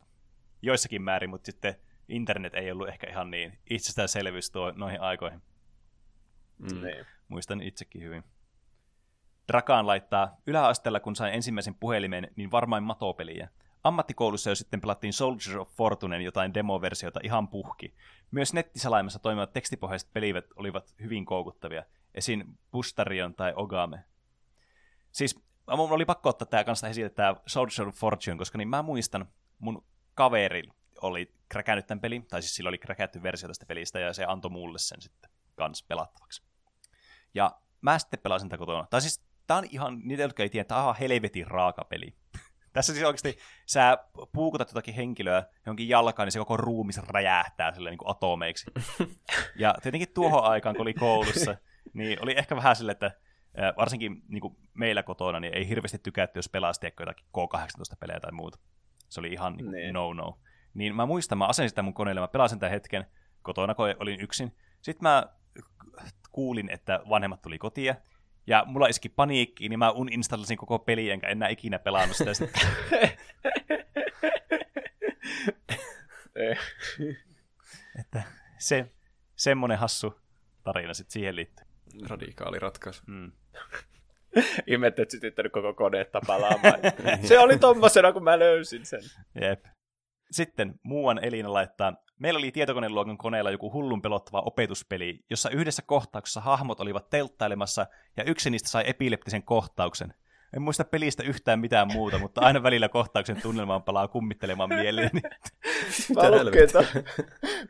joissakin 0.62 1.02
määrin, 1.02 1.30
mutta 1.30 1.46
sitten 1.46 1.74
internet 2.08 2.54
ei 2.54 2.72
ollut 2.72 2.88
ehkä 2.88 3.10
ihan 3.10 3.30
niin 3.30 3.58
itsestäänselvyys 3.70 4.50
tuo 4.50 4.70
noihin 4.70 5.00
aikoihin. 5.00 5.42
Mm. 6.58 6.82
Niin. 6.82 7.06
Muistan 7.28 7.62
itsekin 7.62 8.02
hyvin. 8.02 8.24
Drakaan 9.48 9.86
laittaa, 9.86 10.36
yläasteella 10.46 11.00
kun 11.00 11.16
sain 11.16 11.34
ensimmäisen 11.34 11.74
puhelimen, 11.74 12.28
niin 12.36 12.50
varmaan 12.50 12.82
matopeliä. 12.82 13.48
Ammattikoulussa 13.84 14.50
jo 14.50 14.54
sitten 14.54 14.80
pelattiin 14.80 15.12
Soldiers 15.12 15.56
of 15.56 15.68
Fortunen 15.76 16.22
jotain 16.22 16.54
demoversiota 16.54 17.20
ihan 17.22 17.48
puhki. 17.48 17.94
Myös 18.30 18.54
nettisalaimessa 18.54 19.18
toimivat 19.18 19.52
tekstipohjaiset 19.52 20.12
pelivät 20.12 20.44
olivat 20.56 20.94
hyvin 21.00 21.24
koukuttavia, 21.24 21.82
esim. 22.14 22.56
Bustarion 22.72 23.34
tai 23.34 23.52
Ogame. 23.56 24.04
Siis 25.12 25.42
mun 25.76 25.92
oli 25.92 26.04
pakko 26.04 26.28
ottaa 26.28 26.46
tämä 26.46 26.64
kanssa 26.64 26.88
esille, 26.88 27.10
tämä 27.10 27.36
Soldiers 27.46 27.80
of 27.80 27.94
Fortune, 27.94 28.36
koska 28.36 28.58
niin 28.58 28.68
mä 28.68 28.82
muistan, 28.82 29.28
mun 29.58 29.84
kaveri 30.14 30.62
oli 31.02 31.34
kräkännyt 31.48 31.86
tämän 31.86 32.00
pelin, 32.00 32.26
tai 32.26 32.42
siis 32.42 32.54
sillä 32.54 32.68
oli 32.68 32.78
kräkätty 32.78 33.22
versio 33.22 33.48
tästä 33.48 33.66
pelistä, 33.66 34.00
ja 34.00 34.12
se 34.12 34.24
antoi 34.24 34.50
mulle 34.50 34.78
sen 34.78 35.02
sitten 35.02 35.30
kans 35.54 35.82
pelattavaksi. 35.82 36.42
Ja 37.34 37.60
mä 37.80 37.98
sitten 37.98 38.20
pelasin 38.20 38.48
tätä 38.48 38.58
kotona. 38.58 38.86
Tai 38.90 39.00
siis 39.00 39.24
tää 39.46 39.56
on 39.56 39.64
ihan, 39.70 40.00
niitä 40.04 40.22
jotka 40.22 40.42
ei 40.42 40.48
tiedä, 40.48 40.64
tää 40.64 40.84
on 40.84 40.96
helvetin 40.96 41.46
raaka 41.46 41.84
peli. 41.84 42.14
Tässä 42.72 42.92
siis 42.92 43.06
oikeasti 43.06 43.38
sä 43.66 43.98
puukutat 44.32 44.68
jotakin 44.68 44.94
henkilöä 44.94 45.44
johonkin 45.66 45.88
jalkaan, 45.88 46.26
niin 46.26 46.32
se 46.32 46.38
koko 46.38 46.56
ruumis 46.56 47.00
räjähtää 47.08 47.72
silleen 47.72 47.92
niin 47.92 47.98
kuin 47.98 48.10
atomeiksi. 48.10 48.70
Ja 49.56 49.74
tietenkin 49.82 50.14
tuohon 50.14 50.44
aikaan, 50.44 50.74
kun 50.74 50.82
oli 50.82 50.94
koulussa, 50.94 51.56
niin 51.92 52.22
oli 52.22 52.38
ehkä 52.38 52.56
vähän 52.56 52.76
silleen, 52.76 52.92
että 52.92 53.10
varsinkin 53.76 54.22
niin 54.28 54.40
kuin 54.40 54.56
meillä 54.74 55.02
kotona, 55.02 55.40
niin 55.40 55.54
ei 55.54 55.68
hirveästi 55.68 55.98
tykätty, 55.98 56.38
jos 56.38 56.48
pelasi 56.48 56.86
jotakin 57.00 57.26
K18-pelejä 57.38 58.20
tai 58.20 58.32
muuta. 58.32 58.58
Se 59.08 59.20
oli 59.20 59.28
ihan 59.28 59.56
niin 59.56 59.70
niin. 59.70 59.94
no-no. 59.94 60.38
Niin 60.74 60.94
mä 60.94 61.06
muistan, 61.06 61.38
mä 61.38 61.46
asensin 61.46 61.68
sitä 61.68 61.82
mun 61.82 61.94
koneelle, 61.94 62.20
mä 62.20 62.28
pelasin 62.28 62.58
tämän 62.58 62.72
hetken 62.72 63.06
kotona, 63.42 63.74
kun 63.74 63.94
olin 63.98 64.20
yksin. 64.20 64.56
Sitten 64.82 65.08
mä 65.08 65.26
kuulin, 66.32 66.70
että 66.70 67.00
vanhemmat 67.08 67.42
tuli 67.42 67.58
kotia, 67.58 67.94
ja 68.50 68.64
mulla 68.66 68.86
iski 68.86 69.08
paniikki, 69.08 69.68
niin 69.68 69.78
mä 69.78 69.90
uninstallasin 69.90 70.56
koko 70.56 70.78
peli, 70.78 71.10
enkä 71.10 71.28
enää 71.28 71.48
ikinä 71.48 71.78
pelannut 71.78 72.16
sitä 72.16 72.34
sitten. 72.34 72.62
että 78.00 78.22
se, 78.58 78.90
semmonen 79.36 79.78
hassu 79.78 80.20
tarina 80.62 80.94
sitten 80.94 81.12
siihen 81.12 81.36
liittyy. 81.36 81.66
Radikaali 82.08 82.58
ratkaisu. 82.58 83.02
Mm. 83.06 83.32
Ihmettä, 84.66 85.02
että 85.02 85.12
sytyttänyt 85.12 85.52
koko 85.52 85.74
koneetta 85.74 86.20
palaamaan. 86.26 86.80
se 87.28 87.38
oli 87.38 87.58
tommosena, 87.58 88.12
kun 88.12 88.24
mä 88.24 88.38
löysin 88.38 88.86
sen. 88.86 89.00
Jep. 89.40 89.64
Sitten 90.30 90.74
muuan 90.82 91.24
Elina 91.24 91.52
laittaa, 91.52 91.96
meillä 92.20 92.38
oli 92.38 92.52
tietokoneluokan 92.52 93.18
koneella 93.18 93.50
joku 93.50 93.72
hullun 93.72 94.02
pelottava 94.02 94.40
opetuspeli, 94.40 95.24
jossa 95.30 95.50
yhdessä 95.50 95.82
kohtauksessa 95.86 96.40
hahmot 96.40 96.80
olivat 96.80 97.10
telttailemassa 97.10 97.86
ja 98.16 98.24
yksi 98.24 98.50
niistä 98.50 98.68
sai 98.68 98.84
epileptisen 98.86 99.42
kohtauksen. 99.42 100.14
En 100.56 100.62
muista 100.62 100.84
pelistä 100.84 101.22
yhtään 101.22 101.60
mitään 101.60 101.92
muuta, 101.92 102.18
mutta 102.18 102.40
aina 102.40 102.62
välillä 102.62 102.88
kohtauksen 102.88 103.42
tunnelmaan 103.42 103.82
palaa 103.82 104.08
kummittelemaan 104.08 104.68
mieliin. 104.68 105.10
mä, 106.14 106.44
lukin 106.44 106.72
ton, 106.72 106.84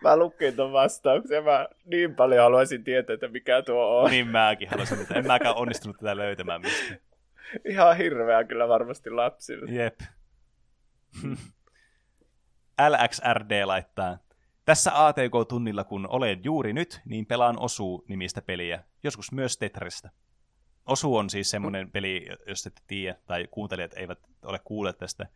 mä 0.02 0.16
lukin 0.16 0.56
ton 0.56 0.72
vastauksen 0.72 1.44
mä 1.44 1.68
niin 1.84 2.14
paljon 2.14 2.42
haluaisin 2.42 2.84
tietää, 2.84 3.14
että 3.14 3.28
mikä 3.28 3.62
tuo 3.62 4.00
on. 4.00 4.10
Niin 4.10 4.26
mäkin 4.26 4.68
haluaisin, 4.68 5.00
että 5.00 5.14
en 5.14 5.26
mäkään 5.26 5.56
onnistunut 5.56 5.96
tätä 5.96 6.16
löytämään 6.16 6.60
mistä. 6.60 6.96
Ihan 7.64 7.96
hirveä 7.96 8.44
kyllä 8.44 8.68
varmasti 8.68 9.10
lapsille. 9.10 9.72
Jep. 9.72 10.00
LXRD 12.88 13.64
laittaa. 13.64 14.18
Tässä 14.70 15.06
ATK-tunnilla, 15.06 15.84
kun 15.84 16.06
olen 16.10 16.44
juuri 16.44 16.72
nyt, 16.72 17.00
niin 17.04 17.26
pelaan 17.26 17.58
Osu-nimistä 17.58 18.42
peliä, 18.42 18.84
joskus 19.02 19.32
myös 19.32 19.58
Tetristä. 19.58 20.10
Osu 20.86 21.16
on 21.16 21.30
siis 21.30 21.50
semmoinen 21.50 21.90
peli, 21.90 22.26
jos 22.46 22.66
ette 22.66 22.82
tiedä, 22.86 23.18
tai 23.26 23.48
kuuntelijat 23.50 23.94
eivät 23.96 24.18
ole 24.42 24.58
kuulleet 24.64 24.98
tästä. 24.98 25.26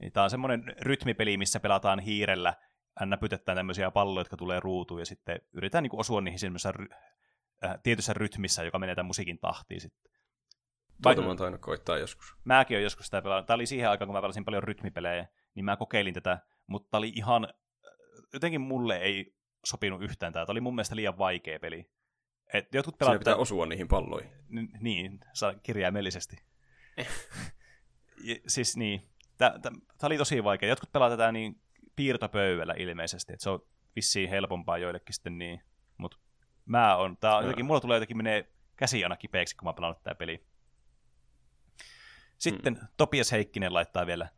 Niin 0.00 0.12
tämä 0.12 0.24
on 0.24 0.30
semmoinen 0.30 0.64
rytmipeli, 0.80 1.36
missä 1.36 1.60
pelataan 1.60 1.98
hiirellä, 1.98 2.54
näpytetään 3.00 3.56
tämmöisiä 3.56 3.90
palloja, 3.90 4.20
jotka 4.20 4.36
tulee 4.36 4.60
ruutuun, 4.60 5.00
ja 5.00 5.06
sitten 5.06 5.40
yritetään 5.52 5.82
niin 5.82 6.00
osua 6.00 6.20
niihin 6.20 6.38
semmoisessa 6.38 6.72
ry- 6.72 6.94
äh, 7.64 7.78
tietyssä 7.82 8.12
rytmissä, 8.12 8.64
joka 8.64 8.78
menee 8.78 8.94
tämän 8.94 9.06
musiikin 9.06 9.38
tahtiin 9.38 9.80
sitten. 9.80 10.12
Tuota 11.02 11.20
mä 11.20 11.26
oon 11.26 11.36
tainnut 11.36 11.60
koittaa 11.60 11.98
joskus. 11.98 12.36
Mäkin 12.44 12.74
olen 12.74 12.84
joskus 12.84 13.06
sitä 13.06 13.22
pelannut. 13.22 13.46
Tämä 13.46 13.54
oli 13.54 13.66
siihen 13.66 13.90
aikaan, 13.90 14.08
kun 14.08 14.14
mä 14.14 14.22
pelasin 14.22 14.44
paljon 14.44 14.62
rytmipelejä, 14.62 15.28
niin 15.54 15.64
mä 15.64 15.76
kokeilin 15.76 16.14
tätä, 16.14 16.38
mutta 16.66 16.98
oli 16.98 17.12
ihan, 17.14 17.48
jotenkin 18.32 18.60
mulle 18.60 18.96
ei 18.96 19.34
sopinut 19.64 20.02
yhtään 20.02 20.32
tämä. 20.32 20.46
Tämä 20.46 20.52
oli 20.52 20.60
mun 20.60 20.74
mielestä 20.74 20.96
liian 20.96 21.18
vaikea 21.18 21.58
peli. 21.60 21.90
Et 22.52 22.74
jotkut 22.74 22.98
pelaat... 22.98 23.12
Siinä 23.12 23.18
pitää 23.18 23.36
osua 23.36 23.66
niihin 23.66 23.88
palloihin. 23.88 24.30
N- 24.48 24.78
niin, 24.80 25.20
saa 25.32 25.54
kirjaimellisesti. 25.54 26.36
ja, 28.24 28.36
siis 28.48 28.76
niin, 28.76 29.08
tämä 29.38 29.52
oli 30.02 30.18
tosi 30.18 30.44
vaikea. 30.44 30.68
Jotkut 30.68 30.92
pelaa 30.92 31.10
tätä 31.10 31.32
niin 31.32 31.60
piirtopöydällä 31.96 32.74
ilmeisesti, 32.78 33.32
että 33.32 33.42
se 33.42 33.50
on 33.50 33.66
vissiin 33.96 34.30
helpompaa 34.30 34.78
joillekin 34.78 35.14
sitten 35.14 35.38
niin. 35.38 35.62
Mutta 35.96 36.18
mä 36.64 36.96
on, 36.96 37.16
tää 37.16 37.36
on 37.36 37.44
jotenkin, 37.44 37.64
mulla 37.64 37.80
tulee 37.80 37.96
jotenkin 37.96 38.16
menee 38.16 38.52
käsi 38.76 39.04
aina 39.04 39.16
kipeäksi, 39.16 39.56
kun 39.56 39.68
mä 39.68 39.72
pelannut 39.72 40.02
tää 40.02 40.14
peli. 40.14 40.46
Sitten 42.38 42.76
hmm. 42.76 42.88
Topias 42.96 43.32
Heikkinen 43.32 43.74
laittaa 43.74 44.06
vielä, 44.06 44.28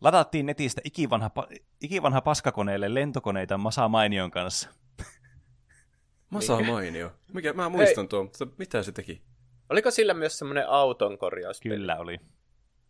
Ladattiin 0.00 0.46
netistä 0.46 0.80
ikivanha, 0.84 1.30
ikivanha 1.80 2.20
paskakoneelle 2.20 2.94
lentokoneita 2.94 3.58
Masa 3.58 3.88
Mainion 3.88 4.30
kanssa. 4.30 4.70
Masa 6.30 6.60
Mainio. 6.60 7.12
Mikä, 7.32 7.52
mä 7.52 7.68
muistan 7.68 8.02
Hei. 8.02 8.08
tuon, 8.08 8.24
mutta 8.24 8.46
mitä 8.58 8.82
se 8.82 8.92
teki? 8.92 9.22
Oliko 9.70 9.90
sillä 9.90 10.14
myös 10.14 10.38
semmoinen 10.38 10.68
auton 10.68 11.18
korjaus? 11.18 11.60
Kyllä 11.60 11.96
oli. 11.96 12.20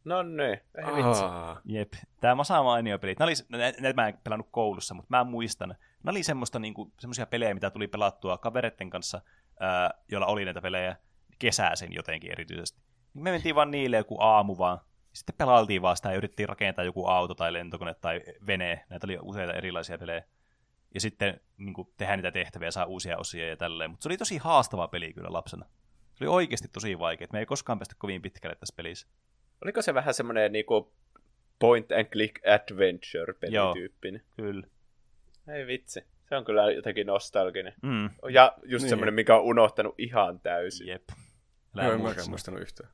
No 0.04 0.22
niin, 0.22 0.60
ei 0.78 1.04
vitsi. 1.04 1.22
Jep, 1.64 1.92
tämä 2.20 2.34
Masa 2.34 2.62
Mainio 2.62 2.98
pelit. 2.98 3.18
Nämä 3.18 3.26
oli, 3.26 3.34
näitä 3.80 4.02
mä 4.02 4.08
en 4.08 4.18
pelannut 4.24 4.48
koulussa, 4.50 4.94
mutta 4.94 5.16
mä 5.16 5.24
muistan. 5.24 5.68
Nämä 5.68 6.10
oli 6.10 6.22
semmoista, 6.22 6.58
niinku, 6.58 6.92
semmoisia 7.00 7.26
pelejä, 7.26 7.54
mitä 7.54 7.70
tuli 7.70 7.88
pelattua 7.88 8.38
kavereiden 8.38 8.90
kanssa, 8.90 9.20
ää, 9.60 9.90
joilla 10.10 10.26
oli 10.26 10.44
näitä 10.44 10.62
pelejä 10.62 10.96
kesäisen 11.38 11.92
jotenkin 11.92 12.32
erityisesti. 12.32 12.80
Me 13.14 13.30
mentiin 13.30 13.54
vaan 13.54 13.70
niille 13.70 13.96
joku 13.96 14.20
aamu 14.20 14.58
vaan 14.58 14.80
sitten 15.16 15.34
pelailtiin 15.38 15.82
vaan 15.82 15.96
sitä 15.96 16.08
ja 16.08 16.16
yritettiin 16.16 16.48
rakentaa 16.48 16.84
joku 16.84 17.06
auto 17.06 17.34
tai 17.34 17.52
lentokone 17.52 17.94
tai 17.94 18.22
vene. 18.46 18.84
Näitä 18.90 19.06
oli 19.06 19.18
useita 19.22 19.52
erilaisia 19.52 19.98
pelejä. 19.98 20.22
Ja 20.94 21.00
sitten 21.00 21.40
niin 21.56 21.74
kuin, 21.74 21.88
tehdään 21.96 22.18
niitä 22.18 22.32
tehtäviä, 22.32 22.70
saa 22.70 22.84
uusia 22.84 23.18
osia 23.18 23.48
ja 23.48 23.56
tälleen. 23.56 23.90
Mutta 23.90 24.02
se 24.02 24.08
oli 24.08 24.16
tosi 24.16 24.38
haastava 24.38 24.88
peli 24.88 25.12
kyllä 25.12 25.32
lapsena. 25.32 25.66
Se 26.14 26.24
oli 26.24 26.34
oikeasti 26.34 26.68
tosi 26.68 26.98
vaikea. 26.98 27.26
Me 27.32 27.38
ei 27.38 27.46
koskaan 27.46 27.78
päästy 27.78 27.94
kovin 27.98 28.22
pitkälle 28.22 28.56
tässä 28.56 28.74
pelissä. 28.76 29.08
Oliko 29.64 29.82
se 29.82 29.94
vähän 29.94 30.14
semmoinen 30.14 30.52
niin 30.52 30.66
kuin 30.66 30.86
point 31.58 31.92
and 31.92 32.04
click 32.04 32.36
adventure 32.46 33.32
pelityyppinen? 33.40 34.22
Joo, 34.38 34.46
kyllä. 34.46 34.66
Ei 35.48 35.66
vitsi. 35.66 36.04
Se 36.28 36.36
on 36.36 36.44
kyllä 36.44 36.70
jotenkin 36.70 37.06
nostalginen. 37.06 37.74
Mm. 37.82 38.10
Ja 38.30 38.54
just 38.64 38.82
niin. 38.82 38.88
semmoinen, 38.88 39.14
mikä 39.14 39.36
on 39.36 39.42
unohtanut 39.42 39.94
ihan 39.98 40.40
täysin. 40.40 40.86
Jep. 40.86 41.02
Joo, 41.74 41.92
en 41.92 42.00
mäkään 42.00 42.30
muistanut 42.30 42.60
yhtään. 42.60 42.90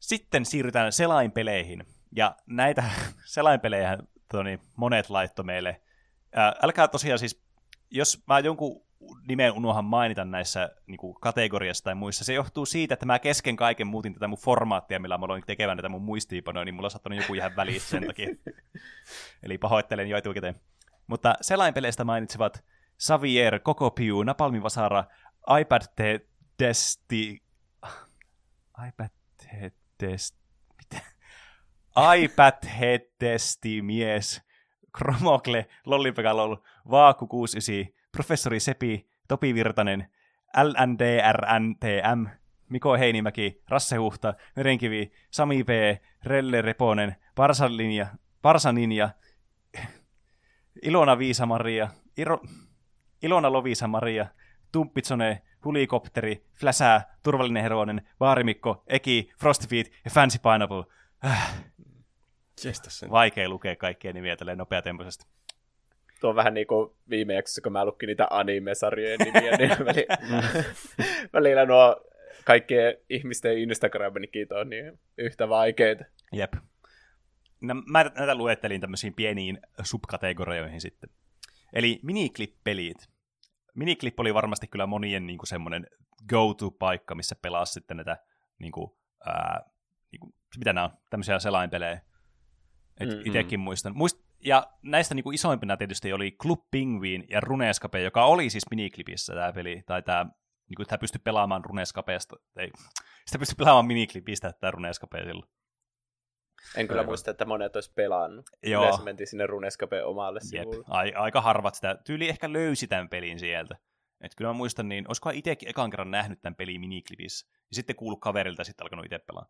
Sitten 0.00 0.46
siirrytään 0.46 0.92
selainpeleihin. 0.92 1.84
Ja 2.16 2.36
näitä 2.46 2.84
selainpelejä 3.34 3.98
toni, 4.32 4.60
monet 4.76 5.10
laitto 5.10 5.42
meille. 5.42 5.80
Ää, 6.34 6.54
älkää 6.62 6.88
tosiaan 6.88 7.18
siis, 7.18 7.42
jos 7.90 8.22
mä 8.26 8.38
jonkun 8.38 8.82
nimen 9.28 9.52
unohan 9.52 9.84
mainita 9.84 10.24
näissä 10.24 10.70
niin 10.86 10.98
kuin 10.98 11.16
kategoriassa 11.20 11.84
tai 11.84 11.94
muissa, 11.94 12.24
se 12.24 12.32
johtuu 12.32 12.66
siitä, 12.66 12.94
että 12.94 13.06
mä 13.06 13.18
kesken 13.18 13.56
kaiken 13.56 13.86
muutin 13.86 14.14
tätä 14.14 14.28
mun 14.28 14.38
formaattia, 14.38 15.00
millä 15.00 15.18
mä 15.18 15.24
aloin 15.24 15.42
tekemään 15.46 15.78
tätä 15.78 15.88
mun 15.88 16.02
muistiinpanoja, 16.02 16.64
niin 16.64 16.74
mulla 16.74 16.86
on 16.86 16.90
saattanut 16.90 17.18
joku 17.18 17.34
ihan 17.34 17.56
väliin 17.56 17.80
sen 17.80 18.06
takia. 18.06 18.28
Eli 19.42 19.58
pahoittelen 19.58 20.08
jo 20.08 20.16
etukäteen. 20.16 20.54
Mutta 21.06 21.34
selainpeleistä 21.40 22.04
mainitsivat 22.04 22.64
Xavier, 23.06 23.60
Kokopiu, 23.60 24.22
Napalmivasara, 24.22 25.04
iPad 25.60 25.82
Testi... 26.56 27.42
iPad 28.88 29.10
test... 30.00 30.36
Mitä? 30.76 31.02
iPad-testi 32.16 33.82
mies, 33.82 34.42
Kromokle, 34.98 35.66
Lollipeka 35.86 36.30
Vaaku 36.90 37.26
69, 37.26 37.94
Professori 38.12 38.60
Sepi, 38.60 39.08
Topi 39.28 39.54
Virtanen, 39.54 40.10
LNDRNTM, 40.56 42.26
Miko 42.68 42.96
Heinimäki, 42.96 43.62
Rasse 43.68 43.96
Huhta, 43.96 44.34
Merenkivi, 44.56 45.12
Sami 45.30 45.64
P, 45.64 45.70
Relle 46.24 46.62
Reponen, 46.62 47.16
Parsalinja, 47.34 48.06
Parsaninja, 48.42 49.10
Ilona 50.82 51.18
Viisa-Maria, 51.18 51.88
Iro, 52.16 52.40
Ilona 53.22 53.52
Lovisa-Maria, 53.52 54.26
Tumppitsone, 54.72 55.42
Hulikopteri, 55.64 56.44
Fläsää, 56.54 57.16
Turvallinen 57.22 57.62
Heroinen, 57.62 58.02
Vaarimikko, 58.20 58.82
Eki, 58.86 59.30
Frostfeet 59.40 59.90
ja 60.04 60.10
Fancy 60.10 60.38
Pineapple. 60.38 60.84
Äh. 61.24 61.64
Vaikea 63.10 63.48
lukea 63.48 63.76
kaikkia 63.76 64.12
nimiä 64.12 64.36
tälleen 64.36 64.58
nopeatempoisesti. 64.58 65.26
Tuo 66.20 66.30
on 66.30 66.36
vähän 66.36 66.54
niin 66.54 66.66
kuin 66.66 66.90
viime 67.10 67.34
jaksossa, 67.34 67.60
kun 67.60 67.72
mä 67.72 67.84
lukin 67.84 68.06
niitä 68.06 68.26
anime-sarjojen 68.30 69.18
nimiä, 69.18 69.56
niin 69.56 69.70
välillä, 69.86 70.16
välillä 71.32 71.66
nuo 71.66 72.04
kaikkien 72.44 72.96
ihmisten 73.10 73.58
Instagram-nikit 73.58 74.52
on 74.52 74.70
niin 74.70 74.98
yhtä 75.18 75.48
vaikeita. 75.48 76.04
Jep. 76.32 76.52
No, 77.60 77.74
mä 77.74 78.04
näitä 78.04 78.34
luettelin 78.34 78.80
tämmöisiin 78.80 79.14
pieniin 79.14 79.58
subkategorioihin 79.82 80.80
sitten. 80.80 81.10
Eli 81.72 82.00
miniclip-pelit 82.02 83.08
miniclip 83.80 84.20
oli 84.20 84.34
varmasti 84.34 84.68
kyllä 84.68 84.86
monien 84.86 85.26
niin 85.26 85.38
kuin 85.38 85.48
semmoinen 85.48 85.86
go-to-paikka, 86.28 87.14
missä 87.14 87.36
pelaa 87.42 87.64
sitten 87.64 87.96
näitä, 87.96 88.16
niin 88.58 88.72
kuin, 88.72 88.90
ää, 89.26 89.60
niin 90.12 90.20
kuin, 90.20 90.34
mitä 90.58 90.72
nämä 90.72 90.84
on, 90.84 90.90
tämmöisiä 91.10 91.38
selainpelejä. 91.38 92.00
Et 93.00 93.08
mm-hmm. 93.08 93.22
Itekin 93.24 93.60
muistan. 93.60 93.96
Muist, 93.96 94.18
ja 94.44 94.66
näistä 94.82 95.14
niin 95.14 95.24
kuin 95.24 95.34
isoimpina 95.34 95.76
tietysti 95.76 96.12
oli 96.12 96.36
Club 96.42 96.60
Penguin 96.70 97.24
ja 97.30 97.40
Runescape, 97.40 98.02
joka 98.02 98.24
oli 98.24 98.50
siis 98.50 98.70
miniclipissä 98.70 99.34
tämä 99.34 99.52
peli, 99.52 99.82
tai 99.86 100.02
tämä, 100.02 100.24
niin 100.68 100.76
kuin, 100.76 100.86
tämä 100.86 100.98
pystyi 100.98 101.20
pelaamaan 101.24 101.64
Runescapeesta, 101.64 102.36
ei, 102.56 102.70
sitä 103.26 103.38
pystyi 103.38 103.56
pelaamaan 103.56 103.86
miniclipistä 103.86 104.52
tämä 104.52 104.70
Runescape 104.70 105.24
silloin. 105.24 105.50
En 106.76 106.88
kyllä 106.88 107.00
Aivan. 107.00 107.10
muista, 107.10 107.30
että 107.30 107.44
monet 107.44 107.76
olisi 107.76 107.92
pelannut. 107.94 108.50
Joo. 108.62 108.82
Yleensä 108.82 109.02
mentiin 109.02 109.26
sinne 109.26 109.46
Runescapen 109.46 110.06
omalle 110.06 110.40
sivulle. 110.40 110.84
Ai, 110.88 111.12
aika 111.12 111.40
harvat 111.40 111.74
sitä, 111.74 111.98
tyyli 112.04 112.28
ehkä 112.28 112.52
löysi 112.52 112.86
tämän 112.86 113.08
pelin 113.08 113.38
sieltä. 113.38 113.76
Et 114.20 114.34
kyllä 114.34 114.48
mä 114.48 114.52
muistan, 114.52 114.88
niin 114.88 115.08
olisikohan 115.08 115.36
itsekin 115.36 115.68
ekan 115.68 115.90
kerran 115.90 116.10
nähnyt 116.10 116.42
tämän 116.42 116.54
pelin 116.54 116.80
miniklipissä. 116.80 117.46
Ja 117.50 117.74
sitten 117.74 117.96
kuullut 117.96 118.20
kaverilta 118.20 118.60
ja 118.60 118.64
sitten 118.64 118.84
alkanut 118.84 119.04
itse 119.04 119.18
pelaa. 119.18 119.46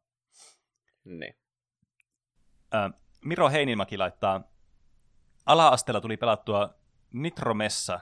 Niin. 1.05 1.35
Ö, 2.75 2.91
Miro 3.25 3.51
Heinimäki 3.51 3.99
laittaa, 3.99 4.43
ala-asteella 5.47 6.01
tuli 6.01 6.17
pelattua 6.17 6.75
Nitromessa, 7.13 8.01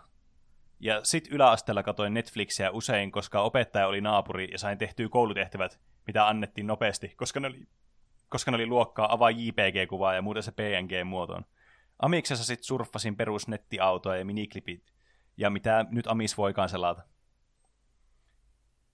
ja 0.80 1.00
sitten 1.04 1.32
yläasteella 1.32 1.82
katoin 1.82 2.14
Netflixiä 2.14 2.70
usein, 2.70 3.12
koska 3.12 3.40
opettaja 3.40 3.86
oli 3.86 4.00
naapuri 4.00 4.48
ja 4.52 4.58
sain 4.58 4.78
tehtyä 4.78 5.08
koulutehtävät, 5.08 5.80
mitä 6.06 6.28
annettiin 6.28 6.66
nopeasti, 6.66 7.08
koska 7.16 7.40
ne 7.40 7.48
oli, 7.48 7.66
koska 8.28 8.50
ne 8.50 8.54
oli 8.54 8.66
luokkaa 8.66 9.12
avaa 9.12 9.30
JPG-kuvaa 9.30 10.14
ja 10.14 10.22
muuta 10.22 10.42
se 10.42 10.52
PNG-muotoon. 10.52 11.44
Amiksessa 11.98 12.44
sitten 12.44 12.64
surffasin 12.64 13.16
perusnettiautoa 13.16 14.16
ja 14.16 14.24
miniklipit, 14.24 14.94
ja 15.36 15.50
mitä 15.50 15.84
nyt 15.90 16.06
Amis 16.06 16.36
voikaan 16.36 16.68
selata. 16.68 17.02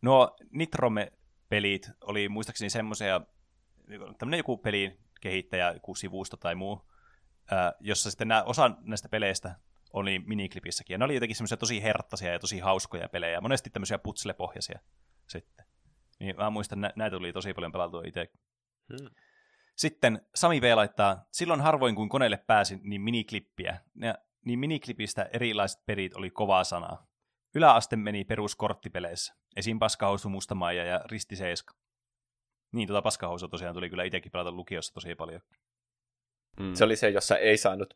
Nuo 0.03 0.37
Nitrome-pelit 0.51 1.91
oli 2.01 2.29
muistaakseni 2.29 2.71
semmoisia, 2.71 3.21
tämmöinen 4.19 4.39
joku 4.39 4.59
pelin 4.59 4.99
kehittäjä, 5.21 5.73
joku 5.73 5.95
sivusto 5.95 6.37
tai 6.37 6.55
muu, 6.55 6.91
jossa 7.81 8.11
sitten 8.11 8.29
nämä, 8.29 8.43
osa 8.43 8.71
näistä 8.81 9.09
peleistä 9.09 9.55
oli 9.93 10.19
miniklipissäkin. 10.19 10.95
Ja 10.95 10.99
ne 10.99 11.05
oli 11.05 11.15
jotenkin 11.15 11.37
semmoisia 11.37 11.57
tosi 11.57 11.83
herttaisia 11.83 12.33
ja 12.33 12.39
tosi 12.39 12.59
hauskoja 12.59 13.09
pelejä. 13.09 13.41
Monesti 13.41 13.71
tämmöisiä 13.71 13.99
putslepohjaisia 13.99 14.79
sitten. 15.27 15.67
Niin 16.21 16.37
mä 16.37 16.51
muistan, 16.51 16.81
nä- 16.81 16.93
näitä 16.97 17.17
tuli 17.17 17.33
tosi 17.33 17.55
paljon 17.55 17.73
pelattua 17.73 18.03
itse. 18.07 18.31
Hmm. 18.93 19.11
Sitten 19.77 20.27
Sami 20.35 20.61
V 20.61 20.77
laittaa, 20.77 21.27
silloin 21.33 21.61
harvoin 21.61 21.95
kun 21.95 22.09
koneelle 22.09 22.37
pääsin, 22.37 22.81
niin 22.83 23.01
miniklippiä. 23.01 23.81
Ja, 23.95 24.19
niin 24.45 24.59
miniklipistä 24.59 25.29
erilaiset 25.33 25.87
perit 25.87 26.17
oli 26.17 26.31
kovaa 26.31 26.65
sanaa. 26.65 27.07
Yläaste 27.55 27.97
meni 27.97 28.25
peruskorttipeleissä. 28.25 29.35
Esim. 29.57 29.79
Paskahousu, 29.79 30.29
Mustamaija 30.29 30.85
ja 30.85 31.01
Risti 31.11 31.37
Seiska. 31.37 31.75
Niin, 32.73 32.89
tuota 32.89 33.03
paskahousua 33.03 33.49
tosiaan 33.49 33.75
tuli 33.75 33.91
kyllä 33.91 34.05
itsekin 34.05 34.33
pelata 34.33 34.53
lukiossa 34.53 34.95
tosi 34.95 35.15
paljon. 35.15 35.41
Mm. 36.61 36.75
Se 36.75 36.85
oli 36.85 36.97
se, 36.97 37.11
jossa 37.11 37.39
ei 37.39 37.57
saanut... 37.57 37.95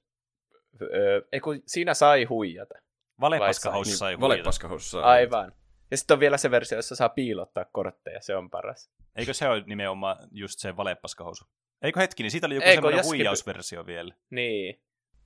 Öö, 0.82 1.22
ei 1.32 1.40
kun 1.40 1.62
siinä 1.66 1.94
sai 1.94 2.24
huijata. 2.24 2.74
Valepaskahousu 3.20 3.90
Vai 3.90 3.96
sai 3.96 4.12
niin, 4.12 4.20
huijata. 4.20 4.34
valeppaskahousussa. 4.34 5.00
Aivan. 5.00 5.52
Ja 5.90 5.96
sitten 5.96 6.14
on 6.14 6.20
vielä 6.20 6.36
se 6.36 6.50
versio, 6.50 6.78
jossa 6.78 6.96
saa 6.96 7.08
piilottaa 7.08 7.64
kortteja. 7.64 8.20
Se 8.22 8.36
on 8.36 8.50
paras. 8.50 8.90
Eikö 9.16 9.34
se 9.34 9.48
ole 9.48 9.62
nimenomaan 9.66 10.16
just 10.30 10.58
se 10.58 10.76
valepaskahousu? 10.76 11.44
Eikö 11.82 12.00
hetkinen, 12.00 12.30
siitä 12.30 12.46
oli 12.46 12.54
joku 12.54 12.64
Eikö, 12.68 12.74
semmoinen 12.76 12.98
joskin- 12.98 13.08
huijausversio 13.08 13.86
vielä. 13.86 14.14
Niin. 14.30 14.80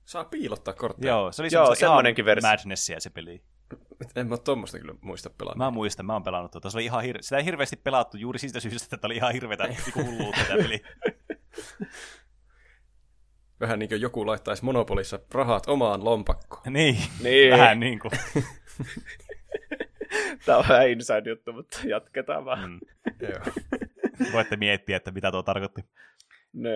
Saa 0.05 0.23
piilottaa 0.23 0.73
kortteja. 0.73 1.13
Joo, 1.13 1.31
se 1.31 1.41
oli 1.41 1.49
Joo, 1.51 1.75
semmoinenkin 1.75 2.23
ihan 2.23 2.25
versio. 2.25 2.49
Madnessia 2.49 2.99
se 2.99 3.09
peli. 3.09 3.43
En 4.15 4.27
mä 4.27 4.37
tommoista 4.37 4.79
kyllä 4.79 4.93
muista 5.01 5.29
pelata. 5.29 5.57
Mä 5.57 5.71
muistan, 5.71 6.05
mä 6.05 6.13
oon 6.13 6.23
pelannut 6.23 6.51
tuota. 6.51 6.69
Se 6.69 6.77
oli 6.77 6.85
ihan 6.85 7.03
hir- 7.03 7.17
Sitä 7.21 7.37
ei 7.37 7.45
hirveästi 7.45 7.75
pelattu 7.75 8.17
juuri 8.17 8.39
siitä 8.39 8.59
syystä, 8.59 8.95
että 8.95 9.07
oli 9.07 9.15
ihan 9.15 9.33
hirveätä 9.33 9.67
niinku 9.67 10.03
hulluutta 10.03 10.41
tämä 10.47 10.63
peli. 10.63 10.81
Vähän 13.59 13.79
niin 13.79 13.89
kuin 13.89 14.01
joku 14.01 14.27
laittaisi 14.27 14.65
Monopolissa 14.65 15.19
rahat 15.33 15.67
omaan 15.67 16.05
lompakkoon. 16.05 16.73
niin, 16.73 16.97
Niin. 17.23 17.51
vähän 17.51 17.79
niin 17.79 17.99
kuin. 17.99 18.11
Tämä 20.45 20.57
on 20.57 20.65
vähän 20.69 20.89
inside 20.89 21.29
juttu, 21.29 21.53
mutta 21.53 21.79
jatketaan 21.85 22.45
vaan. 22.45 22.71
Mm. 22.71 22.79
Joo. 23.21 23.41
Voitte 24.33 24.57
miettiä, 24.57 24.97
että 24.97 25.11
mitä 25.11 25.31
tuo 25.31 25.43
tarkoitti. 25.43 25.81
No. 26.53 26.69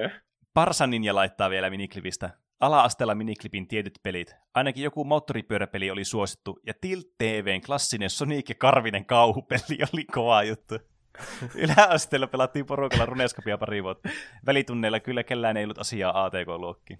Parsaninja 0.53 1.15
laittaa 1.15 1.49
vielä 1.49 1.69
miniklipistä. 1.69 2.29
Ala-asteella 2.59 3.15
miniklipin 3.15 3.67
tietyt 3.67 3.99
pelit. 4.03 4.35
Ainakin 4.53 4.83
joku 4.83 5.03
moottoripyöräpeli 5.03 5.91
oli 5.91 6.05
suosittu, 6.05 6.59
ja 6.67 6.73
Tilt 6.81 7.07
TVn 7.17 7.61
klassinen 7.61 8.09
Sonic 8.09 8.49
ja 8.49 8.55
Karvinen 8.55 9.05
kauhupeli 9.05 9.77
oli 9.93 10.05
kova 10.05 10.43
juttu. 10.43 10.75
Yläasteella 11.55 12.27
pelattiin 12.27 12.65
porukalla 12.65 13.05
Runeskapia 13.05 13.57
pari 13.57 13.83
vuotta. 13.83 14.09
Välitunneilla 14.45 14.99
kyllä 14.99 15.23
kellään 15.23 15.57
ei 15.57 15.63
ollut 15.63 15.79
asiaa 15.79 16.25
ATK-luokkiin. 16.25 16.99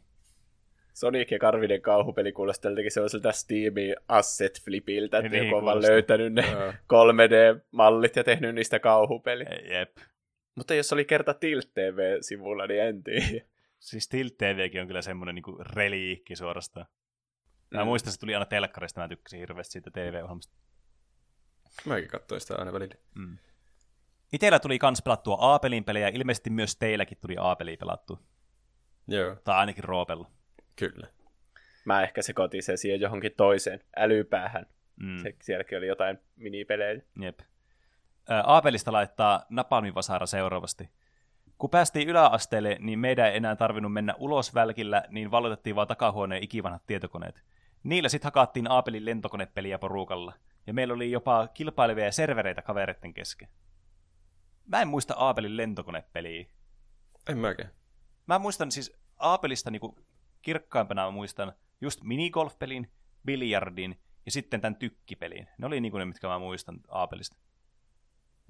Sonic 0.99 1.31
ja 1.31 1.39
Karvinen 1.39 1.81
kauhupeli 1.81 2.31
kuulostaa 2.31 2.71
jotenkin 2.71 2.91
sellaiselta 2.91 3.31
Steamin 3.31 3.95
asset 4.07 4.61
flipiltä, 4.65 5.17
että 5.17 5.29
Niin, 5.29 5.43
joku 5.43 5.57
on 5.57 5.65
vaan 5.65 5.81
löytänyt 5.81 6.33
ne 6.33 6.51
Joo. 6.51 6.71
3D-mallit 6.93 8.15
ja 8.15 8.23
tehnyt 8.23 8.55
niistä 8.55 8.79
kauhupeli. 8.79 9.45
Jep. 9.73 9.97
Mutta 10.55 10.73
jos 10.75 10.93
oli 10.93 11.05
kerta 11.05 11.33
Tilt 11.33 11.73
TV-sivulla, 11.73 12.67
niin 12.67 12.81
en 12.81 13.03
tiedä. 13.03 13.45
Siis 13.79 14.09
Tilt 14.09 14.37
TVkin 14.37 14.81
on 14.81 14.87
kyllä 14.87 15.01
semmoinen 15.01 15.35
niinku 15.35 15.57
reliikki 15.75 16.35
suorastaan. 16.35 16.85
Mä 17.73 17.81
Mm. 17.83 17.87
muistan, 17.87 18.13
se 18.13 18.19
tuli 18.19 18.33
aina 18.35 18.45
telkkarista, 18.45 19.01
mä 19.01 19.07
tykkäsin 19.07 19.39
hirveästi 19.39 19.71
siitä 19.71 19.91
TV-ohjelmasta. 19.91 20.53
Mäkin 21.85 22.07
katsoin 22.09 22.41
sitä 22.41 22.55
aina 22.55 22.73
välillä. 22.73 22.95
Mm. 23.15 23.37
Itellä 24.33 24.59
tuli 24.59 24.79
kans 24.79 25.01
pelattua 25.01 25.37
A-pelin 25.39 25.83
pelejä, 25.83 26.07
ilmeisesti 26.07 26.49
myös 26.49 26.75
teilläkin 26.75 27.17
tuli 27.21 27.35
A-peliä 27.39 27.77
pelattua. 27.79 28.17
Joo, 29.07 29.35
Tai 29.43 29.55
ainakin 29.55 29.83
Roopella. 29.83 30.31
Kyllä. 30.79 31.07
Mä 31.85 32.03
ehkä 32.03 32.21
sekoitin 32.21 32.63
sen 32.63 32.77
siihen 32.77 33.01
johonkin 33.01 33.31
toiseen 33.37 33.79
älypäähän. 33.97 34.65
Mm. 34.95 35.17
Se, 35.17 35.35
sielläkin 35.41 35.77
oli 35.77 35.87
jotain 35.87 36.19
minipelejä. 36.35 37.01
Jep. 37.21 37.39
Ää, 38.29 38.43
A-pelistä 38.45 38.91
laittaa 38.91 39.45
Napalmin 39.49 39.95
Vasara 39.95 40.25
seuraavasti. 40.25 40.89
Kun 41.57 41.69
päästiin 41.69 42.09
yläasteelle, 42.09 42.77
niin 42.79 42.99
meidän 42.99 43.27
ei 43.27 43.37
enää 43.37 43.55
tarvinnut 43.55 43.93
mennä 43.93 44.15
ulos 44.17 44.53
välkillä, 44.53 45.03
niin 45.09 45.31
vallotettiin 45.31 45.75
vaan 45.75 45.87
takahuoneen 45.87 46.43
ikivanhat 46.43 46.83
tietokoneet. 46.87 47.43
Niillä 47.83 48.09
sitten 48.09 48.27
hakattiin 48.27 48.71
A-pelin 48.71 49.05
lentokonepeliä 49.05 49.79
porukalla, 49.79 50.33
ja 50.67 50.73
meillä 50.73 50.93
oli 50.93 51.11
jopa 51.11 51.47
kilpailevia 51.47 52.11
servereitä 52.11 52.61
kavereiden 52.61 53.13
kesken. 53.13 53.49
Mä 54.65 54.81
en 54.81 54.87
muista 54.87 55.13
A-pelin 55.17 55.57
lentokonepeliä. 55.57 56.45
En 57.29 57.37
mäkään. 57.37 57.71
Mä 58.27 58.39
muistan 58.39 58.71
siis 58.71 58.97
A-pelistä 59.17 59.71
niinku 59.71 59.99
kirkkaimpana 60.41 61.05
mä 61.05 61.11
muistan 61.11 61.53
just 61.81 62.03
minigolf-pelin, 62.03 62.91
biljardin 63.25 63.99
ja 64.25 64.31
sitten 64.31 64.61
tämän 64.61 64.75
tykkipelin. 64.75 65.47
Ne 65.57 65.67
oli 65.67 65.81
niinku 65.81 65.97
ne, 65.97 66.05
mitkä 66.05 66.27
mä 66.27 66.39
muistan 66.39 66.79
A-pelistä. 66.87 67.37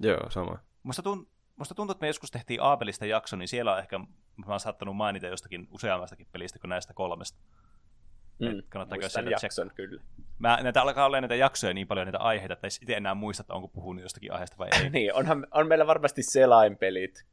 Joo, 0.00 0.30
sama. 0.30 0.58
Musta, 0.82 1.02
tunt, 1.02 1.28
musta 1.56 1.74
tuntuu, 1.74 1.92
että 1.92 2.04
me 2.04 2.06
joskus 2.06 2.30
tehtiin 2.30 2.62
Aapelista 2.62 3.06
jakso, 3.06 3.36
niin 3.36 3.48
siellä 3.48 3.72
on 3.72 3.78
ehkä, 3.78 3.98
mä 3.98 4.06
oon 4.48 4.60
saattanut 4.60 4.96
mainita 4.96 5.26
jostakin 5.26 5.68
useammastakin 5.70 6.26
pelistä 6.32 6.58
kuin 6.58 6.68
näistä 6.68 6.94
kolmesta. 6.94 7.38
Mm. 8.38 8.62
kannattaa 8.68 8.98
käydä 8.98 9.22
Muistan 9.22 9.30
jakson 9.30 9.70
kyllä. 9.74 10.02
Mä, 10.38 10.58
näitä 10.62 10.82
alkaa 10.82 11.06
olla 11.06 11.20
näitä 11.20 11.34
jaksoja 11.34 11.74
niin 11.74 11.86
paljon, 11.86 12.06
näitä 12.06 12.18
aiheita, 12.18 12.52
että 12.52 12.66
itse 12.66 12.94
enää 12.94 13.14
muista, 13.14 13.40
että 13.40 13.54
onko 13.54 13.68
puhunut 13.68 14.02
jostakin 14.02 14.32
aiheesta 14.32 14.58
vai 14.58 14.68
ei. 14.72 14.90
niin, 15.00 15.14
onhan, 15.14 15.46
on 15.50 15.68
meillä 15.68 15.86
varmasti 15.86 16.22
selainpelit 16.22 17.26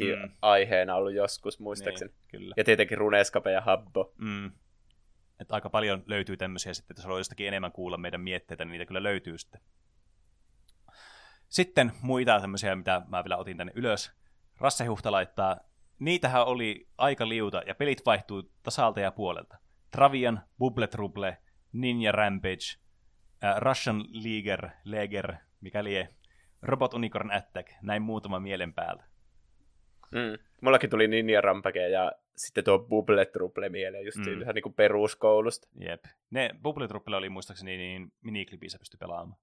Mm. 0.00 0.30
aiheena 0.42 0.94
ollut 0.94 1.12
joskus, 1.12 1.60
muistaakseni. 1.60 2.10
Niin, 2.10 2.28
kyllä. 2.28 2.54
Ja 2.56 2.64
tietenkin 2.64 2.98
Runescape 2.98 3.52
ja 3.52 3.60
Habbo. 3.60 4.14
Mm. 4.18 4.46
Että 5.40 5.54
aika 5.54 5.70
paljon 5.70 6.02
löytyy 6.06 6.36
tämmöisiä 6.36 6.74
sitten, 6.74 6.92
että 6.92 7.00
jos 7.00 7.04
haluaa 7.04 7.20
jostakin 7.20 7.48
enemmän 7.48 7.72
kuulla 7.72 7.96
meidän 7.96 8.20
mietteitä, 8.20 8.64
niin 8.64 8.72
niitä 8.72 8.86
kyllä 8.86 9.02
löytyy 9.02 9.38
sitten. 9.38 9.60
Sitten 11.48 11.92
muita 12.02 12.40
tämmöisiä, 12.40 12.76
mitä 12.76 13.02
mä 13.08 13.24
vielä 13.24 13.36
otin 13.36 13.56
tänne 13.56 13.72
ylös. 13.76 14.12
Rassehuhta 14.60 15.12
laittaa, 15.12 15.60
niitähän 15.98 16.46
oli 16.46 16.88
aika 16.98 17.28
liuta 17.28 17.62
ja 17.66 17.74
pelit 17.74 18.06
vaihtuu 18.06 18.52
tasalta 18.62 19.00
ja 19.00 19.10
puolelta. 19.10 19.56
Travian, 19.90 20.40
Bubble 20.58 20.86
Trouble, 20.86 21.38
Ninja 21.72 22.12
Rampage, 22.12 22.78
äh, 23.44 23.56
Russian 23.58 24.04
Leaguer, 24.10 24.68
Leger, 24.84 25.34
mikä 25.60 25.84
lie, 25.84 26.08
Robot 26.62 26.94
Unicorn 26.94 27.30
Attack, 27.30 27.72
näin 27.82 28.02
muutama 28.02 28.40
mielen 28.40 28.74
päältä. 28.74 29.11
Mm. 30.12 30.38
Mullakin 30.60 30.90
tuli 30.90 31.08
Ninja 31.08 31.40
Rampage 31.40 31.88
ja 31.88 32.12
sitten 32.36 32.64
tuo 32.64 32.78
Bubble 32.78 33.24
Trouble 33.24 33.68
mieleen 33.68 34.04
just 34.04 34.18
Mm. 34.18 34.42
ihan 34.42 34.54
niin 34.54 34.62
kuin 34.62 34.74
peruskoulusta. 34.74 35.68
Jep. 35.80 36.04
Ne 36.30 36.50
Bubble 36.62 36.88
Trouble 36.88 37.16
oli 37.16 37.28
muistaakseni 37.28 37.76
niin 37.76 38.12
miniklipissä 38.20 38.78
pysty 38.78 38.96
pelaamaan. 38.96 39.40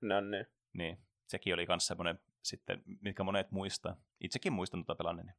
No 0.00 0.20
niin. 0.20 0.46
Niin, 0.72 0.98
sekin 1.26 1.54
oli 1.54 1.66
myös 1.68 1.86
semmoinen 1.86 2.18
sitten, 2.42 2.82
mitkä 3.00 3.22
monet 3.24 3.50
muistaa. 3.50 3.96
Itsekin 4.20 4.52
muistan 4.52 4.84
tuota 4.84 4.98
pelanneeni. 4.98 5.32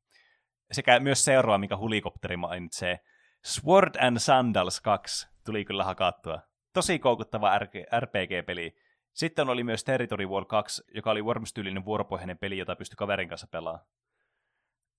Sekä 0.72 1.00
myös 1.00 1.26
seuraava, 1.26 1.58
mikä 1.58 1.78
hulikopteri 1.78 2.38
mainitsee. 2.38 3.00
Sword 3.44 3.96
and 4.00 4.20
Sandals 4.20 4.82
2 4.82 5.28
tuli 5.46 5.66
kyllä 5.66 5.84
hakattua. 5.84 6.42
Tosi 6.74 7.00
koukuttava 7.00 7.60
RPG-peli. 8.00 8.76
Sitten 9.14 9.50
oli 9.50 9.64
myös 9.64 9.84
Territory 9.84 10.26
War 10.26 10.46
2, 10.46 10.84
joka 10.96 11.12
oli 11.12 11.22
Worms-tyylinen 11.22 11.86
vuoropohjainen 11.86 12.38
peli, 12.38 12.58
jota 12.58 12.76
pystyi 12.76 12.96
kaverin 12.96 13.30
kanssa 13.30 13.48
pelaamaan. 13.52 13.86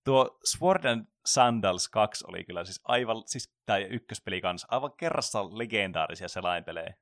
Tuo 0.07 0.39
Sword 0.43 0.85
and 0.85 1.05
Sandals 1.25 1.89
2 1.89 2.25
oli 2.27 2.43
kyllä 2.43 2.65
siis 2.65 2.81
aivan, 2.83 3.23
siis, 3.25 3.53
tai 3.65 3.83
ykköspeli 3.83 4.41
kanssa, 4.41 4.67
aivan 4.71 4.91
kerrassa 4.97 5.57
legendaarisia 5.57 6.27
selainpelejä. 6.27 6.93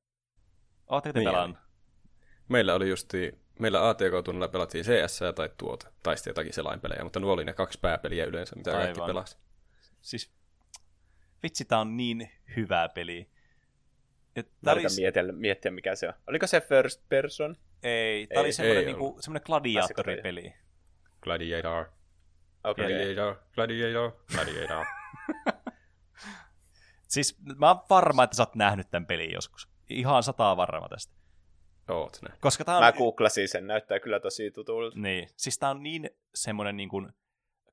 Oletteko 0.88 1.14
te 1.14 1.20
Niin 1.20 1.30
pelannut? 1.30 1.58
Meillä 2.47 2.74
oli 2.74 2.89
justi 2.89 3.39
meillä 3.60 3.89
ATK-tunnilla 3.89 4.47
pelattiin 4.47 4.86
CS 4.86 5.20
tai 5.36 5.49
tuota, 5.58 5.91
tai 6.03 6.18
sitten 6.18 6.32
jotakin 6.32 6.53
selainpelejä, 6.53 7.03
mutta 7.03 7.20
nuo 7.20 7.34
oli 7.34 7.45
ne 7.45 7.53
kaksi 7.53 7.80
pääpeliä 7.82 8.26
yleensä, 8.26 8.56
mitä 8.56 8.72
Aivan. 8.72 8.84
kaikki 8.84 9.01
pelasi. 9.06 9.38
Siis 10.01 10.34
vitsi, 11.43 11.66
tää 11.66 11.80
on 11.80 11.97
niin 11.97 12.32
hyvä 12.56 12.89
peli. 12.89 13.30
Mä 14.62 14.72
olisi... 14.72 15.01
miettiä, 15.01 15.24
miettiä, 15.24 15.72
mikä 15.72 15.95
se 15.95 16.08
on. 16.08 16.14
Oliko 16.28 16.47
se 16.47 16.62
first 16.62 17.10
person? 17.10 17.56
Ei, 17.84 18.28
tää 18.28 18.36
ei, 18.36 18.41
oli 18.41 18.51
semmoinen, 18.51 18.86
niinku, 18.86 19.18
semmoinen 19.20 19.45
gladiaattoripeli. 19.45 20.53
Gladiator. 21.22 21.86
Okay. 22.66 22.88
Gladiator, 22.88 23.36
gladiator, 23.53 24.11
gladiator. 24.32 24.86
siis 27.13 27.38
mä 27.57 27.68
oon 27.68 27.82
varma, 27.89 28.24
että 28.24 28.36
sä 28.36 28.43
oot 28.43 28.55
nähnyt 28.55 28.91
tämän 28.91 29.07
pelin 29.07 29.32
joskus. 29.32 29.70
Ihan 29.89 30.24
sataa 30.24 30.57
varma 30.57 30.89
tästä. 30.89 31.13
Oot 31.89 32.20
ne. 32.22 32.30
Koska 32.39 32.66
tää 32.66 32.78
on... 32.78 32.84
Mä 32.84 32.91
googlasin 32.91 33.49
sen, 33.49 33.68
näyttää 33.68 33.99
kyllä 33.99 34.20
tosi 34.20 34.51
tutulta. 34.51 34.99
Niin, 34.99 35.30
siis 35.38 35.59
tää 35.59 35.70
on 35.70 35.84
niin 35.84 36.09
semmoinen 36.36 36.78
niin 36.78 36.89
kuin 36.89 37.09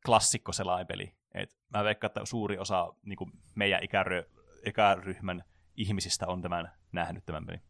klassikko 0.06 0.52
selainpeli. 0.52 1.14
Et 1.34 1.56
mä 1.74 1.84
veikkaan, 1.84 2.08
että 2.08 2.20
suuri 2.24 2.58
osa 2.58 2.94
niin 3.02 3.16
kuin 3.16 3.32
meidän 3.54 3.82
ikäry- 3.82 4.42
ikäryhmän 4.66 5.44
ihmisistä 5.76 6.26
on 6.26 6.42
tämän 6.42 6.72
nähnyt 6.92 7.26
tämän 7.26 7.46
pelin. 7.46 7.62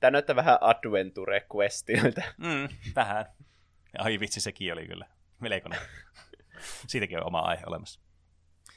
Tämä 0.00 0.10
näyttää 0.10 0.36
vähän 0.36 0.58
Adventure 0.60 1.46
Questilta. 1.56 2.22
Mm, 2.38 2.68
vähän. 2.96 3.26
Ai 3.98 4.20
vitsi, 4.20 4.40
sekin 4.40 4.72
oli 4.72 4.86
kyllä. 4.86 5.06
Melkoinen. 5.40 5.80
Siitäkin 6.86 7.18
on 7.18 7.26
oma 7.26 7.38
aihe 7.38 7.62
olemassa. 7.66 8.00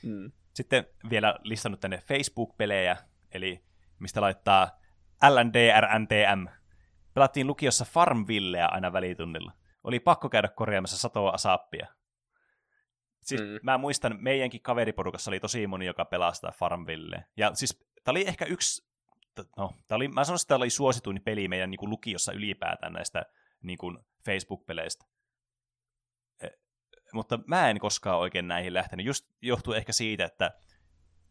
Mm. 0.04 0.32
Sitten 0.54 0.86
vielä 1.10 1.36
listannut 1.44 1.80
tänne 1.80 1.98
Facebook-pelejä, 1.98 2.98
eli 3.32 3.64
mistä 4.00 4.22
laittaa 4.22 4.80
LNDRNTM. 5.30 6.48
Pelattiin 7.14 7.48
lukiossa 7.48 7.86
Farmvilleä 7.86 8.68
aina 8.68 8.94
välitunnilla. 8.94 9.52
Oli 9.84 10.00
pakko 10.00 10.30
käydä 10.30 10.48
korjaamassa 10.48 10.98
satoa 10.98 11.30
asappia. 11.30 11.88
Siis 13.24 13.42
mm. 13.42 13.60
mä 13.64 13.78
muistan, 13.78 14.18
meidänkin 14.20 14.62
kaveriporukassa 14.62 15.32
oli 15.32 15.40
tosi 15.40 15.68
moni, 15.68 15.86
joka 15.86 16.06
pelastaa 16.06 16.52
Farmville. 16.52 17.26
Ja 17.38 17.56
siis 17.56 17.86
tää 18.04 18.12
oli 18.12 18.28
ehkä 18.28 18.46
yksi, 18.46 18.88
no, 19.58 19.74
tää 19.88 19.96
oli, 19.96 20.08
mä 20.08 20.24
sanoisin, 20.24 20.44
että 20.46 20.48
tää 20.48 20.58
oli 20.58 20.70
suosituin 20.70 21.22
peli 21.26 21.48
meidän 21.48 21.72
niin 21.72 21.80
kuin, 21.80 21.90
lukiossa 21.90 22.34
ylipäätään 22.34 22.94
näistä 22.94 23.26
niin 23.62 23.78
kuin, 23.78 23.98
Facebook-peleistä. 24.26 25.06
Mutta 27.14 27.40
mä 27.48 27.70
en 27.70 27.80
koskaan 27.80 28.20
oikein 28.20 28.48
näihin 28.48 28.74
lähtenyt. 28.74 29.06
Just 29.06 29.26
johtuu 29.42 29.74
ehkä 29.74 29.92
siitä, 29.92 30.26
että 30.26 30.52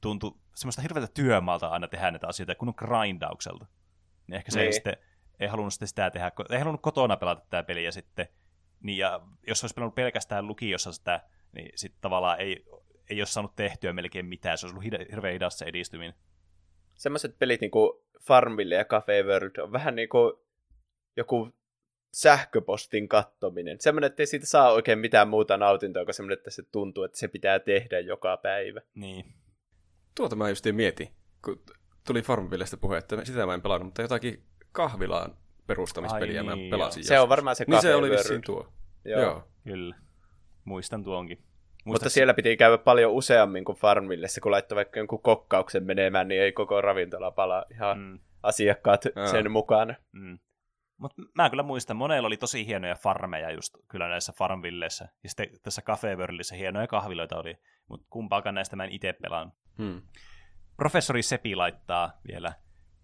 tuntui 0.01 0.39
semmoista 0.55 0.83
hirveätä 0.83 1.13
työmaalta 1.15 1.69
aina 1.69 1.89
tehdä 1.89 2.11
näitä 2.11 2.29
asioita, 2.29 2.55
kun 2.55 2.69
on 2.69 2.75
grindaukselta. 2.77 3.67
Niin 4.27 4.37
ehkä 4.37 4.51
se 4.51 4.59
niin. 4.59 4.67
ei 4.67 4.73
sitten, 4.73 4.97
ei 5.41 5.49
halunnut 5.49 5.75
sitä 5.75 6.11
tehdä, 6.11 6.33
ei 6.51 6.59
halunnut 6.59 6.83
kotona 6.83 7.17
pelata 7.17 7.41
tätä 7.41 7.63
peliä 7.63 7.91
sitten. 7.91 8.29
Niin 8.81 8.99
ja 8.99 9.21
jos 9.47 9.65
olisi 9.65 9.75
pelannut 9.75 9.95
pelkästään 9.95 10.47
lukiossa 10.47 10.93
sitä 10.93 11.21
niin 11.53 11.73
sitten 11.75 12.01
tavallaan 12.01 12.41
ei, 12.41 12.65
ei 13.11 13.21
ole 13.21 13.27
saanut 13.27 13.57
tehtyä 13.57 13.93
melkein 13.93 14.27
mitään. 14.27 14.59
Se 14.59 14.67
olisi 14.67 14.77
ollut 14.77 15.09
hirveän 15.11 15.33
hidasta 15.33 15.59
se 15.59 15.65
edistyminen. 15.65 16.15
Semmoiset 16.95 17.39
pelit 17.39 17.61
niin 17.61 17.71
kuin 17.71 18.03
Farmville 18.27 18.75
ja 18.75 18.85
Cafe 18.85 19.23
World 19.23 19.57
on 19.57 19.73
vähän 19.73 19.95
niin 19.95 20.09
kuin 20.09 20.33
joku 21.17 21.53
sähköpostin 22.13 23.09
kattominen. 23.09 23.81
Semmoinen, 23.81 24.07
että 24.07 24.23
ei 24.23 24.27
siitä 24.27 24.47
saa 24.47 24.73
oikein 24.73 24.99
mitään 24.99 25.29
muuta 25.29 25.57
nautintoa, 25.57 26.05
kuin 26.05 26.15
semmoinen, 26.15 26.39
että 26.39 26.51
se 26.51 26.63
tuntuu, 26.63 27.05
että 27.05 27.19
se 27.19 27.29
pitää 27.29 27.59
tehdä 27.59 28.01
joka 28.01 28.37
päivä. 28.37 28.81
Niin. 28.95 29.25
Tuota 30.17 30.37
mä 30.37 30.49
just 30.49 30.65
mietin, 30.73 31.09
kun 31.45 31.63
tuli 32.07 32.23
Farmvillestä 32.23 32.77
puhe, 32.77 32.99
että 32.99 33.25
sitä 33.25 33.47
mä 33.47 33.55
en 33.55 33.63
pelannut, 33.63 33.87
mutta 33.87 34.03
jotakin 34.03 34.45
kahvilaan 34.73 35.37
perustamispeliä 35.67 36.41
Ai 36.41 36.57
niin, 36.57 36.69
mä 36.69 36.77
pelasin. 36.77 37.01
Joo. 37.01 37.09
Se 37.09 37.21
on 37.21 37.29
varmaan 37.29 37.57
se 37.57 37.65
Niin 37.69 37.83
se 37.83 37.95
oli 37.95 38.11
vissiin 38.11 38.43
tuo. 38.47 38.73
Joo. 39.05 39.21
joo. 39.21 39.49
Kyllä. 39.65 39.97
Muistan 40.65 41.05
tuonkin. 41.05 41.39
Muistan 41.39 41.85
Mutta 41.85 42.09
siellä 42.09 42.35
piti 42.35 42.57
käydä 42.57 42.79
paljon 42.79 43.13
useammin 43.13 43.65
kuin 43.65 43.79
farmille. 43.79 44.27
kun 44.43 44.53
laittoi 44.53 44.77
vaikka 44.77 45.01
jonkun 45.01 45.23
kokkauksen 45.23 45.85
menemään, 45.85 46.29
niin 46.29 46.43
ei 46.43 46.53
koko 46.53 46.81
ravintola 46.81 47.31
pala 47.31 47.65
ihan 47.71 47.99
mm. 47.99 48.19
asiakkaat 48.43 49.05
Aa. 49.17 49.27
sen 49.27 49.51
mukaan. 49.51 49.97
Mm. 50.13 50.39
Mutta 51.03 51.23
mä 51.35 51.51
kyllä 51.51 51.63
muistan, 51.63 51.97
monella 51.97 52.27
oli 52.27 52.37
tosi 52.37 52.67
hienoja 52.67 52.95
farmeja 52.95 53.51
just 53.51 53.75
kyllä 53.89 54.09
näissä 54.09 54.33
farmvilleissä. 54.33 55.09
Ja 55.23 55.29
sitten 55.29 55.49
tässä 55.63 55.83
Cafe 55.83 56.17
Worldissa 56.17 56.55
hienoja 56.55 56.87
kahviloita 56.87 57.39
oli, 57.39 57.57
mutta 57.89 58.07
kumpaakaan 58.11 58.55
näistä 58.55 58.77
mä 58.77 58.85
en 58.85 58.93
itse 58.93 59.13
pelaan. 59.13 59.53
Hmm. 59.79 60.03
Professori 60.77 61.23
Sepi 61.23 61.57
laittaa 61.57 62.13
vielä. 62.29 62.53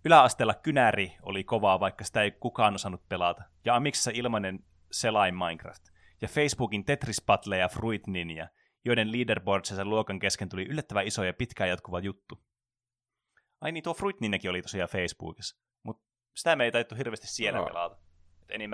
Yläasteella 0.05 0.55
kynäri 0.55 1.17
oli 1.23 1.45
kovaa, 1.45 1.81
vaikka 1.81 2.05
sitä 2.05 2.23
ei 2.23 2.31
kukaan 2.31 2.75
osannut 2.75 3.09
pelata. 3.09 3.43
Ja 3.65 3.81
miksi 3.81 4.03
se 4.03 4.11
ilmainen 4.15 4.65
selain 4.91 5.35
Minecraft? 5.35 5.89
ja 6.21 6.29
Facebookin 6.29 6.85
Tetris 6.85 7.23
Battle 7.27 7.59
ja 7.59 7.69
Fruit 7.69 8.07
Ninja, 8.07 8.49
joiden 8.85 9.13
leaderboardsensa 9.13 9.85
luokan 9.85 10.19
kesken 10.19 10.49
tuli 10.49 10.65
yllättävän 10.65 11.07
iso 11.07 11.25
ja 11.25 11.33
pitkään 11.33 11.71
jatkuva 11.71 12.01
juttu. 12.01 12.45
Ai 13.61 13.73
niin, 13.73 13.85
tuo 13.85 13.95
Fruit 13.95 14.21
Ninjakin 14.21 14.51
oli 14.51 14.63
tosiaan 14.63 14.89
Facebookissa, 14.89 15.57
sitä 16.39 16.57
me 16.57 16.65
ei 16.65 16.73
taittu 16.73 16.95
hirveästi 16.95 17.27
siellä 17.27 17.59
no. 17.59 17.65
pelata. 17.65 17.97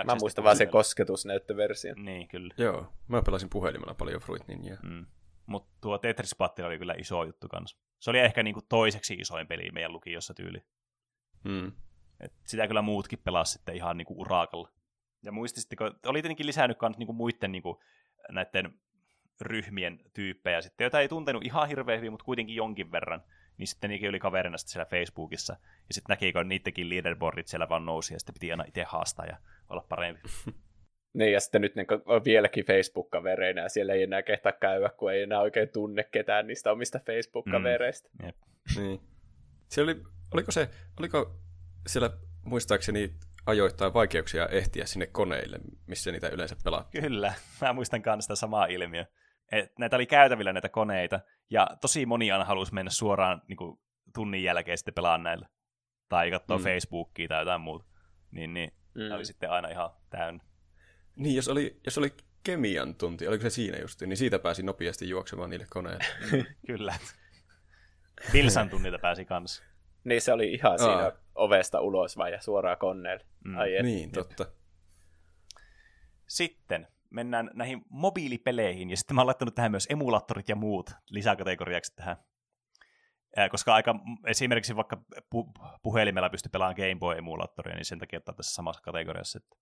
Mä 0.05 0.17
muistan 0.21 0.45
vaan 0.45 0.57
se 0.57 0.67
kosketusnäyttöversio. 0.67 1.95
Niin, 1.97 2.29
kyllä. 2.29 2.55
Joo, 2.59 2.93
mä 3.09 3.23
pelasin 3.23 3.51
puhelimella 3.51 3.95
paljon 3.95 4.21
Fruit 4.21 4.49
Ninjaa. 4.49 4.79
Mm. 4.83 5.07
Mutta 5.47 5.71
tuo 5.81 5.99
Tetris 5.99 6.35
Battle 6.39 6.65
oli 6.65 6.79
kyllä 6.79 6.95
iso 6.99 7.25
juttu 7.25 7.49
kanssa. 7.49 7.79
Se 8.01 8.11
oli 8.11 8.19
ehkä 8.19 8.43
niinku 8.43 8.63
toiseksi 8.69 9.15
isoin 9.15 9.47
peli 9.47 9.71
meidän 9.71 9.93
lukiossa 9.93 10.35
tyyli. 10.35 10.63
Mm. 11.45 11.73
Et 12.21 12.33
sitä 12.47 12.67
kyllä 12.67 12.83
muutkin 12.83 13.19
pelasi 13.19 13.53
sitten 13.53 13.77
ihan 13.77 13.97
niinku 13.97 14.21
urakalla. 14.21 14.69
Ja 15.23 15.33
muistisitteko, 15.33 15.85
oli 16.07 16.23
tietenkin 16.23 16.47
lisännyt 16.47 16.79
myös 16.83 16.99
niinku 16.99 17.13
muiden 17.13 17.53
niinku, 17.53 17.83
näiden 18.31 18.79
ryhmien 19.41 20.01
tyyppejä 20.15 20.61
sitten, 20.61 20.85
joita 20.85 21.01
ei 21.01 21.09
tuntenut 21.09 21.45
ihan 21.45 21.69
hirveän 21.69 21.99
hyvin, 21.99 22.13
mutta 22.13 22.25
kuitenkin 22.25 22.57
jonkin 22.57 22.93
verran. 22.93 23.23
Niin 23.59 23.67
sitten 23.67 23.91
niikin 23.91 24.09
oli 24.09 24.19
kaverina 24.19 24.59
sitten 24.59 24.73
siellä 24.73 24.91
Facebookissa. 24.91 25.57
Ja 25.89 25.95
sitten 25.95 26.13
näki, 26.13 26.33
kun 26.33 26.49
niidenkin 26.49 26.91
leaderboardit 26.91 27.49
siellä 27.49 27.69
vaan 27.69 27.87
nousi, 27.87 28.15
ja 28.15 28.19
sitten 28.21 28.35
piti 28.35 28.51
aina 28.51 28.65
itse 28.69 28.83
haastaa 28.83 29.27
ja 29.27 29.37
olla 29.69 29.87
parempi. 29.89 30.21
niin, 31.19 31.33
ja 31.33 31.41
sitten 31.41 31.61
nyt 31.61 31.75
ne 31.75 31.87
on 32.07 32.25
vieläkin 32.25 32.65
Facebook-kavereina, 32.65 33.63
ja 33.63 33.69
siellä 33.69 33.93
ei 33.93 34.03
enää 34.03 34.23
kehtaa 34.23 34.53
käydä, 34.53 34.89
kun 34.89 35.13
ei 35.13 35.23
enää 35.23 35.41
oikein 35.41 35.69
tunne 35.69 36.05
ketään 36.05 36.47
niistä 36.47 36.73
omista 36.73 37.01
Facebook-kavereista. 37.07 38.09
Mm. 38.19 38.27
Jep. 38.27 38.37
niin. 38.77 39.01
Se 39.69 39.83
oli, 39.83 40.03
oliko 40.35 40.53
se, 40.53 40.69
oliko 40.99 41.41
siellä 41.87 42.11
muistaakseni 42.45 43.15
ajoittain 43.47 43.95
vaikeuksia 43.95 44.49
ehtiä 44.49 44.87
sinne 44.87 45.07
koneille, 45.07 45.59
missä 45.87 46.13
niitä 46.13 46.29
yleensä 46.29 46.57
pelaa. 46.65 46.89
Kyllä, 46.91 47.35
mä 47.61 47.73
muistan 47.73 48.03
myös 48.07 48.25
sitä 48.25 48.35
samaa 48.35 48.67
ilmiö. 48.67 49.05
Et 49.53 49.79
näitä 49.79 49.97
oli 49.97 50.07
käytävillä 50.07 50.53
näitä 50.53 50.69
koneita, 50.69 51.21
ja 51.51 51.69
tosi 51.81 52.07
moni 52.07 52.33
aina 52.33 52.45
halusi 52.45 52.75
mennä 52.75 52.91
suoraan 52.91 53.43
niin 53.49 53.57
kuin, 53.57 53.79
tunnin 54.15 54.43
jälkeen 54.43 54.79
sitten 54.79 54.95
pelaan 54.95 55.23
näillä. 55.23 55.49
Tai 56.09 56.31
katsoa 56.31 56.59
mm. 56.59 56.65
Facebookia 56.65 57.29
tai 57.29 57.41
jotain 57.41 57.61
muuta. 57.61 57.85
Niin, 58.31 58.55
niin 58.55 58.73
mm. 58.95 59.13
oli 59.15 59.25
sitten 59.25 59.51
aina 59.51 59.69
ihan 59.69 59.91
täynnä. 60.11 60.45
Niin, 61.17 61.37
jos 61.37 61.49
oli, 61.49 61.81
jos 61.85 61.99
oli 61.99 62.13
kemian 62.45 62.95
tunti, 62.95 63.29
oliko 63.29 63.43
se 63.43 63.51
siinä 63.51 63.79
just, 63.79 64.03
niin 64.03 64.17
siitä 64.17 64.39
pääsi 64.39 64.63
nopeasti 64.63 65.09
juoksemaan 65.09 65.51
niille 65.51 65.67
koneille. 65.71 66.05
Kyllä. 66.67 66.95
Pilsan 68.33 68.71
tunnilta 68.71 68.99
pääsi 68.99 69.25
kanssa. 69.25 69.63
Niin 70.05 70.21
se 70.21 70.33
oli 70.33 70.53
ihan 70.53 70.73
Aa. 70.73 70.79
siinä 70.79 71.13
ovesta 71.35 71.81
ulos 71.81 72.17
vai 72.17 72.33
ja 72.33 72.41
suoraan 72.41 72.79
koneelle. 72.79 73.25
Mm. 73.45 73.59
Ai 73.59 73.83
niin, 73.83 74.13
totta. 74.13 74.47
Sitten 76.27 76.89
mennään 77.15 77.51
näihin 77.55 77.83
mobiilipeleihin, 77.89 78.91
ja 78.91 78.97
sitten 78.97 79.15
mä 79.15 79.21
oon 79.21 79.27
laittanut 79.27 79.55
tähän 79.55 79.71
myös 79.71 79.87
emulaattorit 79.91 80.49
ja 80.49 80.57
muut 80.57 80.91
lisäkategoriaksi 81.11 81.93
tähän. 81.97 82.17
Koska 83.51 83.75
aika 83.75 83.95
esimerkiksi 84.27 84.77
vaikka 84.77 84.97
pu- 85.35 85.79
puhelimella 85.83 86.31
pystyy 86.31 86.51
pelaamaan 86.51 86.77
Game 86.77 86.97
Boy-emulaattoria, 86.99 87.75
niin 87.75 87.85
sen 87.85 87.99
takia 87.99 88.17
ottaa 88.17 88.35
tässä 88.35 88.55
samassa 88.55 88.83
kategoriassa. 88.83 89.39
Että... 89.39 89.57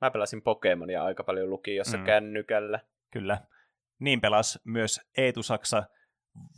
Mä 0.00 0.10
pelasin 0.10 0.42
Pokemonia 0.42 1.04
aika 1.04 1.24
paljon 1.24 1.50
lukiossa 1.50 1.98
mm. 1.98 2.04
kännykällä. 2.04 2.80
Kyllä. 3.10 3.38
Niin 3.98 4.20
pelas 4.20 4.60
myös 4.64 5.00
Eetu 5.16 5.42
Saksa 5.42 5.82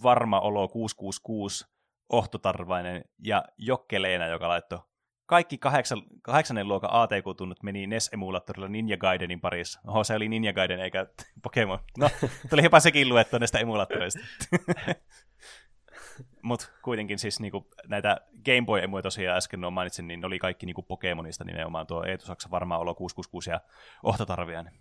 Varma 0.03 0.41
Olo 0.41 0.69
666 0.69 1.65
Ohtotarvainen 2.13 3.05
ja 3.19 3.45
Jokke 3.59 4.03
Leena, 4.03 4.27
joka 4.27 4.49
laittoi 4.49 4.79
kaikki 5.27 5.59
kahdeksan, 5.59 6.03
kahdeksannen 6.23 6.69
luokan 6.69 6.91
ATK-tunnut 6.93 7.63
meni 7.63 7.87
NES-emulaattorilla 7.87 8.69
Ninja 8.69 8.97
Gaidenin 8.97 9.41
parissa. 9.41 9.81
Oho, 9.87 10.05
se 10.05 10.15
oli 10.15 10.29
Ninja 10.29 10.53
Gaiden 10.53 10.81
eikä 10.81 11.07
Pokemon. 11.43 11.79
No, 11.99 12.11
tuli 12.51 12.63
jopa 12.63 12.81
sekin 12.81 13.09
luettua 13.09 13.39
näistä 13.39 13.59
emulaattoreista. 13.59 14.21
Mutta 16.43 16.69
kuitenkin 16.83 17.19
siis 17.19 17.41
niinku, 17.41 17.69
näitä 17.87 18.21
Game 18.45 18.63
Boy-emuja 18.67 19.03
tosiaan 19.03 19.37
äsken 19.37 19.61
no 19.61 19.71
mainitsin, 19.71 20.07
niin 20.07 20.21
ne 20.21 20.27
oli 20.27 20.39
kaikki 20.39 20.67
niinku 20.67 20.83
Pokemonista 20.83 21.45
nimenomaan 21.45 21.87
tuo 21.87 22.05
Eetu 22.05 22.27
Saksa 22.27 22.51
varmaan 22.51 22.81
olo 22.81 22.95
666 22.95 23.51
ja 23.51 23.61
Ohtotarviainen. 24.03 24.75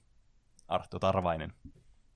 Arto 0.67 0.99
Tarvainen 0.99 1.53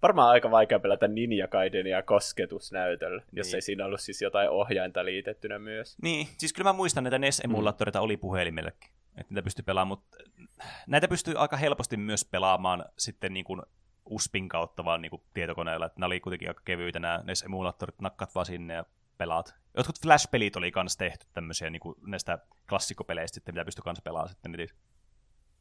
varmaan 0.06 0.30
aika 0.30 0.52
vaikea 0.52 0.80
pelata 0.80 1.08
Ninja 1.08 1.48
Gaidenia 1.48 2.04
kosketusnäytöllä, 2.04 3.18
niin. 3.18 3.38
jos 3.38 3.54
ei 3.54 3.62
siinä 3.62 3.86
ollut 3.86 4.02
siis 4.02 4.22
jotain 4.22 4.50
ohjainta 4.50 5.06
liitettynä 5.06 5.60
myös. 5.60 5.98
Niin, 6.02 6.28
siis 6.38 6.54
kyllä 6.54 6.70
mä 6.70 6.74
muistan, 6.74 7.08
että 7.08 7.20
NES-emulaattoreita 7.20 8.00
mm. 8.00 8.04
oli 8.04 8.18
puhelimellekin. 8.18 8.92
että 9.18 9.34
niitä 9.34 9.44
pystyy 9.44 9.64
pelaamaan, 9.64 10.00
mutta 10.00 10.18
näitä 10.88 11.08
pystyy 11.08 11.34
aika 11.38 11.58
helposti 11.58 11.98
myös 11.98 12.26
pelaamaan 12.26 12.86
sitten 12.98 13.34
niin 13.34 13.46
kuin 13.46 13.62
USPin 14.06 14.50
kautta 14.50 14.86
vaan 14.86 15.02
niin 15.02 15.10
kuin 15.10 15.22
tietokoneella, 15.34 15.86
että 15.86 16.00
nämä 16.00 16.08
oli 16.08 16.20
kuitenkin 16.20 16.48
aika 16.48 16.62
kevyitä 16.66 17.00
nämä, 17.00 17.24
ne 17.24 17.34
emulaattorit, 17.46 18.02
nakkat 18.02 18.36
vaan 18.36 18.46
sinne 18.46 18.74
ja 18.74 18.86
pelaat. 19.18 19.56
Jotkut 19.78 20.02
Flash-pelit 20.02 20.56
oli 20.56 20.72
kanssa 20.72 21.00
tehty 21.00 21.28
tämmöisiä 21.34 21.70
niin 21.70 21.80
kuin 21.80 21.96
näistä 22.08 22.40
klassikkopeleistä, 22.70 23.36
sitten, 23.36 23.56
mitä 23.56 23.66
pystyy 23.66 23.84
kanssa 23.84 24.02
pelaamaan 24.02 24.30
sitten. 24.30 24.52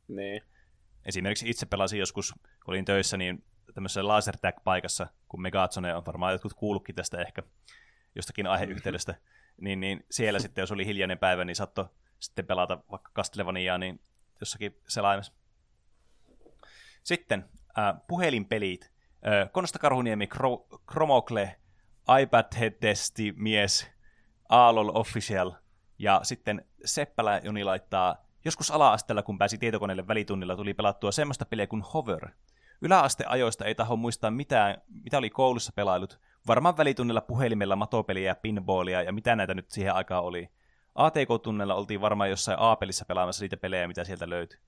Niin. 0.09 0.43
Esimerkiksi 1.05 1.51
itse 1.51 1.67
pelasin 1.67 1.99
joskus, 1.99 2.33
kun 2.33 2.75
olin 2.75 2.85
töissä, 2.85 3.17
niin 3.17 3.45
tämmöisessä 3.75 4.09
laser 4.09 4.37
paikassa 4.65 5.07
kun 5.29 5.43
Megazone 5.43 5.95
on 5.95 6.07
varmaan 6.07 6.33
jotkut 6.33 6.55
kuullutkin 6.55 6.95
tästä 6.95 7.21
ehkä 7.21 7.43
jostakin 8.15 8.47
aiheyhteydestä, 8.47 9.15
niin, 9.61 9.81
niin 9.81 10.07
siellä 10.11 10.39
sitten, 10.39 10.63
jos 10.63 10.73
oli 10.73 10.87
hiljainen 10.87 11.19
päivä, 11.19 11.45
niin 11.45 11.57
saattoi 11.57 11.89
sitten 12.19 12.47
pelata 12.47 12.79
vaikka 12.91 13.11
Castlevaniaa 13.15 13.79
niin 13.79 14.01
jossakin 14.41 14.81
selaimessa. 14.89 15.33
Sitten 17.03 17.45
äh, 17.79 17.95
puhelinpelit. 18.07 18.93
Äh, 19.27 19.53
Konsta 19.53 19.79
Karhuniemi, 19.79 20.29
Kro- 20.35 20.79
Chromokle, 20.91 21.57
iPad-testi, 22.21 23.33
mies, 23.37 23.91
Aalol 24.49 24.91
Official 24.95 25.53
ja 25.99 26.21
sitten 26.23 26.65
Seppälä 26.85 27.41
Joni 27.45 27.65
laittaa 27.65 28.25
Joskus 28.45 28.71
ala-asteella, 28.71 29.23
kun 29.23 29.39
pääsi 29.39 29.59
tietokoneelle 29.59 30.09
välitunnilla, 30.09 30.57
tuli 30.57 30.75
pelattua 30.75 31.13
semmoista 31.13 31.45
peliä 31.45 31.67
kuin 31.67 31.83
Hover. 31.83 32.29
Yläasteajoista 32.85 33.65
ei 33.65 33.75
taho 33.75 33.97
muistaa 33.97 34.31
mitään, 34.31 34.83
mitä 35.05 35.19
oli 35.19 35.31
koulussa 35.31 35.73
pelailut. 35.73 36.21
Varmaan 36.47 36.77
välitunnilla 36.77 37.21
puhelimella 37.21 37.77
matopeliä 37.77 38.31
ja 38.31 38.35
pinballia 38.35 39.03
ja 39.03 39.13
mitä 39.13 39.37
näitä 39.37 39.55
nyt 39.55 39.71
siihen 39.71 39.95
aikaan 39.95 40.25
oli. 40.25 40.49
ATK-tunnella 40.95 41.75
oltiin 41.75 42.01
varmaan 42.01 42.31
jossain 42.31 42.59
A-pelissä 42.59 43.05
pelaamassa 43.05 43.45
niitä 43.45 43.57
pelejä, 43.57 43.89
mitä 43.89 44.05
sieltä 44.05 44.31
löytyi. 44.31 44.59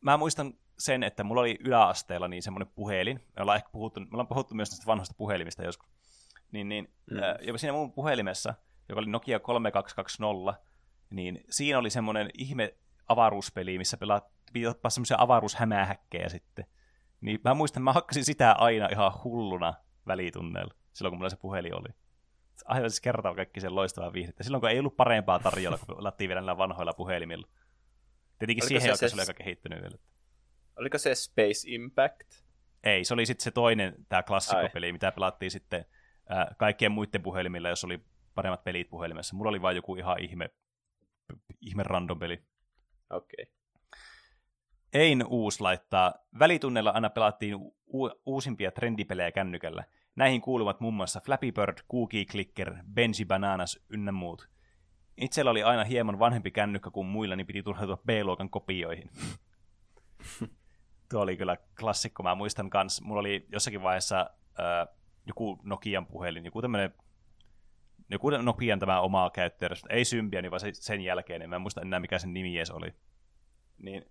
Mä 0.00 0.16
muistan 0.16 0.54
sen, 0.78 1.02
että 1.02 1.24
mulla 1.24 1.40
oli 1.40 1.58
yläasteella 1.60 2.28
niin 2.28 2.42
semmoinen 2.42 2.72
puhelin. 2.74 3.20
Me 3.36 3.42
ollaan 3.42 3.56
ehkä 3.56 3.68
puhuttu, 3.72 4.00
me 4.00 4.06
ollaan 4.12 4.28
puhuttu 4.28 4.54
myös 4.54 4.70
näistä 4.70 4.86
vanhoista 4.86 5.14
puhelimista 5.18 5.64
joskus. 5.64 5.88
Niin, 6.52 6.68
niin, 6.68 6.92
mm. 7.10 7.22
ää, 7.22 7.38
ja 7.42 7.58
siinä 7.58 7.72
mun 7.72 7.92
puhelimessa, 7.92 8.54
joka 8.88 9.00
oli 9.00 9.10
Nokia 9.10 9.40
3220, 9.40 10.60
niin 11.10 11.44
siinä 11.50 11.78
oli 11.78 11.90
semmoinen 11.90 12.30
ihme 12.38 12.74
avaruuspeli, 13.08 13.78
missä 13.78 13.96
pelaat, 13.96 14.24
piti 14.52 14.66
ottaa 14.66 14.90
semmoisia 14.90 15.16
avaruushämähäkkejä 15.20 16.28
sitten. 16.28 16.66
Niin 17.24 17.40
mä 17.44 17.54
muistan, 17.54 17.82
mä 17.82 17.92
hakkasin 17.92 18.24
sitä 18.24 18.52
aina 18.52 18.88
ihan 18.92 19.12
hulluna 19.24 19.74
välitunneilla, 20.06 20.74
silloin 20.92 21.10
kun 21.10 21.18
mulla 21.18 21.30
se 21.30 21.36
puhelin 21.36 21.74
oli. 21.74 21.88
Aivan 22.64 22.90
siis 22.90 23.00
kertaa 23.00 23.34
kaikki 23.34 23.60
sen 23.60 23.74
loistavaa 23.74 24.12
viihdettä. 24.12 24.44
Silloin 24.44 24.60
kun 24.60 24.70
ei 24.70 24.78
ollut 24.78 24.96
parempaa 24.96 25.38
tarjolla, 25.38 25.78
kun 25.78 25.96
pelattiin 25.96 26.28
vielä 26.28 26.40
näillä 26.40 26.58
vanhoilla 26.58 26.92
puhelimilla. 26.92 27.48
Tietenkin 28.38 28.64
Oliko 28.64 28.68
siihen 28.68 28.82
aikaan 28.82 28.98
se, 28.98 29.08
se 29.08 29.14
oli 29.14 29.22
aika 29.22 29.34
kehittynyt 29.34 29.82
vielä. 29.82 29.98
Oliko 30.76 30.98
se 30.98 31.14
Space 31.14 31.60
Impact? 31.66 32.44
Ei, 32.82 33.04
se 33.04 33.14
oli 33.14 33.26
sitten 33.26 33.44
se 33.44 33.50
toinen, 33.50 33.94
tämä 34.08 34.22
klassikkopeli, 34.22 34.92
mitä 34.92 35.12
pelattiin 35.12 35.50
sitten 35.50 35.84
ää, 36.28 36.54
kaikkien 36.58 36.92
muiden 36.92 37.22
puhelimilla, 37.22 37.68
jos 37.68 37.84
oli 37.84 38.04
paremmat 38.34 38.64
pelit 38.64 38.90
puhelimessa. 38.90 39.36
Mulla 39.36 39.48
oli 39.48 39.62
vain 39.62 39.76
joku 39.76 39.96
ihan 39.96 40.20
ihme, 40.20 40.50
ihme 41.60 41.82
random 41.82 42.18
peli. 42.18 42.44
Okei. 43.10 43.42
Okay. 43.42 43.54
Ein 44.94 45.24
Uus 45.26 45.60
laittaa, 45.60 46.14
välitunnella 46.38 46.90
aina 46.90 47.10
pelattiin 47.10 47.54
u- 47.94 48.20
uusimpia 48.26 48.70
trendipelejä 48.70 49.32
kännykällä. 49.32 49.84
Näihin 50.16 50.40
kuuluvat 50.40 50.80
muun 50.80 50.94
muassa 50.94 51.20
Flappy 51.20 51.52
Bird, 51.52 51.78
Cookie 51.92 52.24
Clicker, 52.24 52.74
Benji 52.92 53.24
Bananas 53.24 53.80
ynnä 53.88 54.12
muut. 54.12 54.48
Itsellä 55.16 55.50
oli 55.50 55.62
aina 55.62 55.84
hieman 55.84 56.18
vanhempi 56.18 56.50
kännykkä 56.50 56.90
kuin 56.90 57.06
muilla, 57.06 57.36
niin 57.36 57.46
piti 57.46 57.62
turhautua 57.62 57.98
B-luokan 58.06 58.50
kopioihin. 58.50 59.10
Tuo 61.10 61.20
oli 61.20 61.36
kyllä 61.36 61.56
klassikko. 61.80 62.22
Mä 62.22 62.34
muistan 62.34 62.70
kans, 62.70 63.02
mulla 63.02 63.20
oli 63.20 63.46
jossakin 63.52 63.82
vaiheessa 63.82 64.30
äh, 64.60 64.96
joku 65.26 65.60
Nokian 65.62 66.06
puhelin, 66.06 66.44
joku 66.44 66.62
tämmönen 66.62 66.94
joku 68.10 68.30
Nokian 68.30 68.78
tämä 68.78 69.00
oma 69.00 69.30
käyttäjärjestö, 69.30 69.88
ei 69.90 70.04
Symbian, 70.04 70.50
vaan 70.50 70.60
sen 70.72 71.00
jälkeen, 71.00 71.40
niin 71.40 71.50
mä 71.50 71.56
en 71.56 71.62
muista 71.62 71.80
enää 71.80 72.00
mikä 72.00 72.18
sen 72.18 72.34
nimi 72.34 72.56
edes 72.56 72.70
oli. 72.70 72.94
Niin 73.78 74.04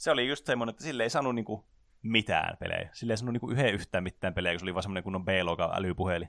se 0.00 0.10
oli 0.10 0.28
just 0.28 0.46
semmoinen, 0.46 0.70
että 0.70 0.82
sille 0.82 1.02
ei 1.02 1.10
saanut 1.10 1.34
niinku 1.34 1.64
mitään 2.02 2.56
pelejä. 2.56 2.90
Sille 2.92 3.12
ei 3.12 3.16
saanut 3.16 3.32
niinku 3.32 3.50
yhden 3.50 3.74
yhtään 3.74 4.04
mitään 4.04 4.34
pelejä, 4.34 4.52
kun 4.52 4.60
se 4.60 4.64
oli 4.64 4.74
vaan 4.74 4.82
semmoinen 4.82 5.04
kunnon 5.04 5.24
B-luokan 5.24 5.70
älypuhelin. 5.74 6.28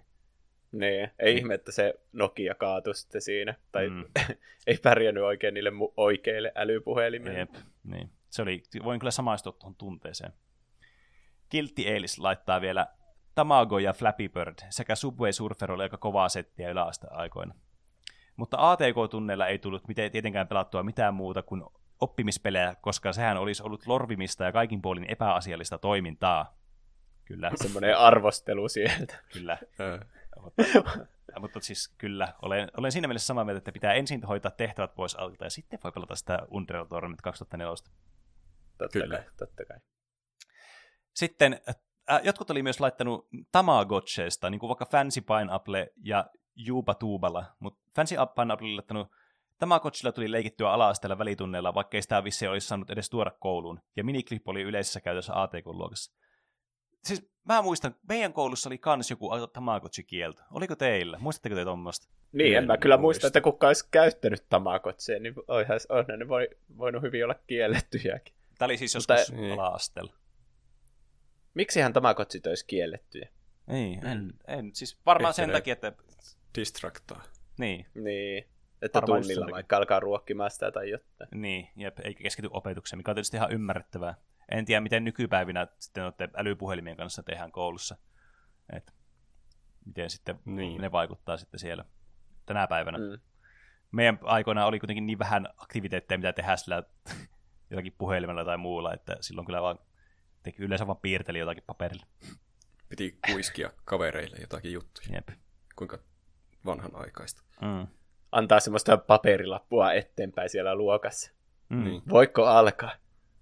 Niin, 0.71 1.09
ei 1.19 1.37
ihme, 1.37 1.53
että 1.53 1.71
se 1.71 1.93
Nokia 2.13 2.55
kaatui 2.55 2.95
sitten 2.95 3.21
siinä. 3.21 3.55
Tai 3.71 3.89
mm. 3.89 4.05
ei 4.67 4.77
pärjännyt 4.83 5.23
oikein 5.23 5.53
niille 5.53 5.69
mu- 5.69 5.93
oikeille 5.97 6.51
älypuhelimille. 6.55 7.39
Jep, 7.39 7.55
niin. 7.83 8.09
Se 8.29 8.41
oli, 8.41 8.63
voin 8.83 8.99
kyllä 8.99 9.11
samaistua 9.11 9.53
tuohon 9.53 9.75
tunteeseen. 9.75 10.33
Kiltti 11.49 11.87
Eilis 11.87 12.19
laittaa 12.19 12.61
vielä 12.61 12.87
Tamago 13.35 13.79
ja 13.79 13.93
Flappy 13.93 14.29
Bird 14.29 14.59
sekä 14.69 14.95
Subway 14.95 15.33
Surfer 15.33 15.71
oli 15.71 15.83
aika 15.83 15.97
kovaa 15.97 16.29
settiä 16.29 16.69
yläaste 16.69 17.07
aikoina. 17.09 17.53
Mutta 18.35 18.71
ATK-tunneilla 18.71 19.47
ei 19.47 19.59
tullut 19.59 19.87
miten 19.87 20.11
tietenkään 20.11 20.47
pelattua 20.47 20.83
mitään 20.83 21.13
muuta 21.13 21.43
kuin 21.43 21.63
oppimispelejä, 22.01 22.75
koska 22.81 23.13
sehän 23.13 23.37
olisi 23.37 23.63
ollut 23.63 23.87
lorvimista 23.87 24.43
ja 24.43 24.51
kaikin 24.51 24.81
puolin 24.81 25.05
epäasiallista 25.09 25.77
toimintaa. 25.77 26.57
Kyllä. 27.25 27.51
Semmoinen 27.55 27.97
arvostelu 27.97 28.69
sieltä. 28.69 29.15
Kyllä. 29.33 29.57
mutta, 30.41 30.63
mutta 31.39 31.59
siis 31.59 31.93
kyllä, 31.97 32.33
olen, 32.41 32.71
olen 32.77 32.91
siinä 32.91 33.07
mielessä 33.07 33.27
samaa 33.27 33.43
mieltä, 33.43 33.57
että 33.57 33.71
pitää 33.71 33.93
ensin 33.93 34.23
hoitaa 34.23 34.51
tehtävät 34.51 34.95
pois 34.95 35.15
alta 35.15 35.43
ja 35.43 35.49
sitten 35.49 35.79
voi 35.83 35.91
pelata 35.91 36.15
sitä 36.15 36.39
Unreal 36.51 36.85
Tournament 36.85 37.21
2004. 37.21 37.75
Totta 38.77 38.99
kyllä. 38.99 39.17
kai, 39.17 39.25
totta 39.37 39.65
kai. 39.65 39.77
Sitten 41.15 41.61
äh, 42.11 42.21
jotkut 42.23 42.49
oli 42.49 42.63
myös 42.63 42.79
laittanut 42.79 43.27
Tamagotcheista, 43.51 44.49
niin 44.49 44.59
kuin 44.59 44.67
vaikka 44.67 44.85
Fancy 44.85 45.21
Pineapple 45.21 45.91
ja 46.03 46.25
Juba 46.55 46.93
Tuuballa, 46.93 47.45
mutta 47.59 47.81
Fancy 47.95 48.15
Pineapple 48.35 48.67
oli 48.67 48.75
laittanut 48.75 49.11
Tamagotchilla 49.61 50.11
tuli 50.11 50.31
leikittyä 50.31 50.71
ala-asteella 50.71 51.17
välitunneilla, 51.17 51.73
vaikka 51.73 51.97
ei 51.97 52.01
sitä 52.01 52.23
vissi 52.23 52.47
olisi 52.47 52.67
saanut 52.67 52.89
edes 52.89 53.09
tuoda 53.09 53.31
kouluun, 53.39 53.81
ja 53.95 54.03
Miniclip 54.03 54.47
oli 54.47 54.61
yleisessä 54.61 55.01
käytössä 55.01 55.41
ATK-luokassa. 55.41 56.13
Siis 57.03 57.29
mä 57.43 57.61
muistan, 57.61 57.95
meidän 58.09 58.33
koulussa 58.33 58.69
oli 58.69 58.77
kans 58.77 59.09
joku 59.09 59.29
Tamagotchi-kielto. 59.53 60.41
Oliko 60.51 60.75
teillä? 60.75 61.17
Muistatteko 61.19 61.55
te 61.55 61.63
tuommoista? 61.63 62.07
Niin, 62.31 62.57
en 62.57 62.67
mä 62.67 62.77
kyllä 62.77 62.97
muista, 62.97 63.27
että 63.27 63.41
kuka 63.41 63.67
olisi 63.67 63.87
käyttänyt 63.91 64.45
Tamagotchia, 64.49 65.19
niin 65.19 65.33
olisi 65.47 65.87
ne 66.17 66.27
voi, 66.27 66.49
voinut 66.77 67.01
hyvin 67.01 67.23
olla 67.23 67.35
kiellettyjäkin. 67.47 68.35
Tämä 68.57 68.67
oli 68.67 68.77
siis 68.77 68.93
joskus 68.93 69.31
Mutta, 69.31 69.53
ala-asteella. 69.53 70.13
Miksihän 71.53 71.93
Tamagotchit 71.93 72.47
olisi 72.47 72.65
kiellettyjä? 72.65 73.29
Ei, 73.67 73.99
en, 74.11 74.33
en. 74.47 74.75
Siis 74.75 74.99
varmaan 75.05 75.31
Ehkä 75.31 75.43
sen 75.43 75.51
takia, 75.51 75.73
että... 75.73 75.93
Distraktaa. 76.55 77.23
Niin. 77.59 77.85
Niin. 77.93 78.51
Että 78.81 79.01
Varmaan 79.01 79.21
tunnilla 79.21 79.39
jossain... 79.39 79.53
vaikka 79.53 79.77
alkaa 79.77 79.99
ruokkimaan 79.99 80.51
sitä 80.51 80.71
tai 80.71 80.89
jotain. 80.89 81.29
Niin, 81.41 81.69
jep, 81.75 81.99
eikä 81.99 82.23
keskity 82.23 82.49
opetukseen, 82.51 82.97
mikä 82.97 83.11
on 83.11 83.15
tietysti 83.15 83.37
ihan 83.37 83.51
ymmärrettävää. 83.51 84.15
En 84.51 84.65
tiedä, 84.65 84.81
miten 84.81 85.03
nykypäivinä 85.03 85.67
sitten 85.79 86.03
olette 86.03 86.29
älypuhelimien 86.35 86.97
kanssa 86.97 87.23
tehdään 87.23 87.51
koulussa. 87.51 87.97
Et 88.73 88.93
miten 89.85 90.09
sitten 90.09 90.39
niin. 90.45 90.81
ne 90.81 90.91
vaikuttaa 90.91 91.37
sitten 91.37 91.59
siellä 91.59 91.85
tänä 92.45 92.67
päivänä. 92.67 92.97
Mm. 92.97 93.19
Meidän 93.91 94.19
aikoina 94.21 94.65
oli 94.65 94.79
kuitenkin 94.79 95.05
niin 95.05 95.19
vähän 95.19 95.47
aktiviteetteja, 95.57 96.17
mitä 96.17 96.33
tehdään 96.33 96.57
sillä 96.57 96.83
jotakin 97.69 97.95
puhelimella 97.97 98.45
tai 98.45 98.57
muulla, 98.57 98.93
että 98.93 99.17
silloin 99.21 99.45
kyllä 99.45 99.61
vaan 99.61 99.79
teki 100.43 100.63
yleensä 100.63 100.87
vaan 100.87 100.99
piirteli 101.01 101.39
jotakin 101.39 101.63
paperille. 101.67 102.05
Piti 102.89 103.19
kuiskia 103.31 103.71
kavereille 103.83 104.37
jotakin 104.41 104.73
juttuja. 104.73 105.07
Jep. 105.13 105.29
Kuinka 105.75 105.99
vanhan 106.65 106.91
aikaista. 106.95 107.43
Mm 107.61 107.87
antaa 108.31 108.59
semmoista 108.59 108.97
paperilappua 108.97 109.93
eteenpäin 109.93 110.49
siellä 110.49 110.75
luokassa. 110.75 111.31
Mm. 111.69 111.83
Niin. 111.83 112.01
Voiko 112.09 112.45
alkaa? 112.45 112.91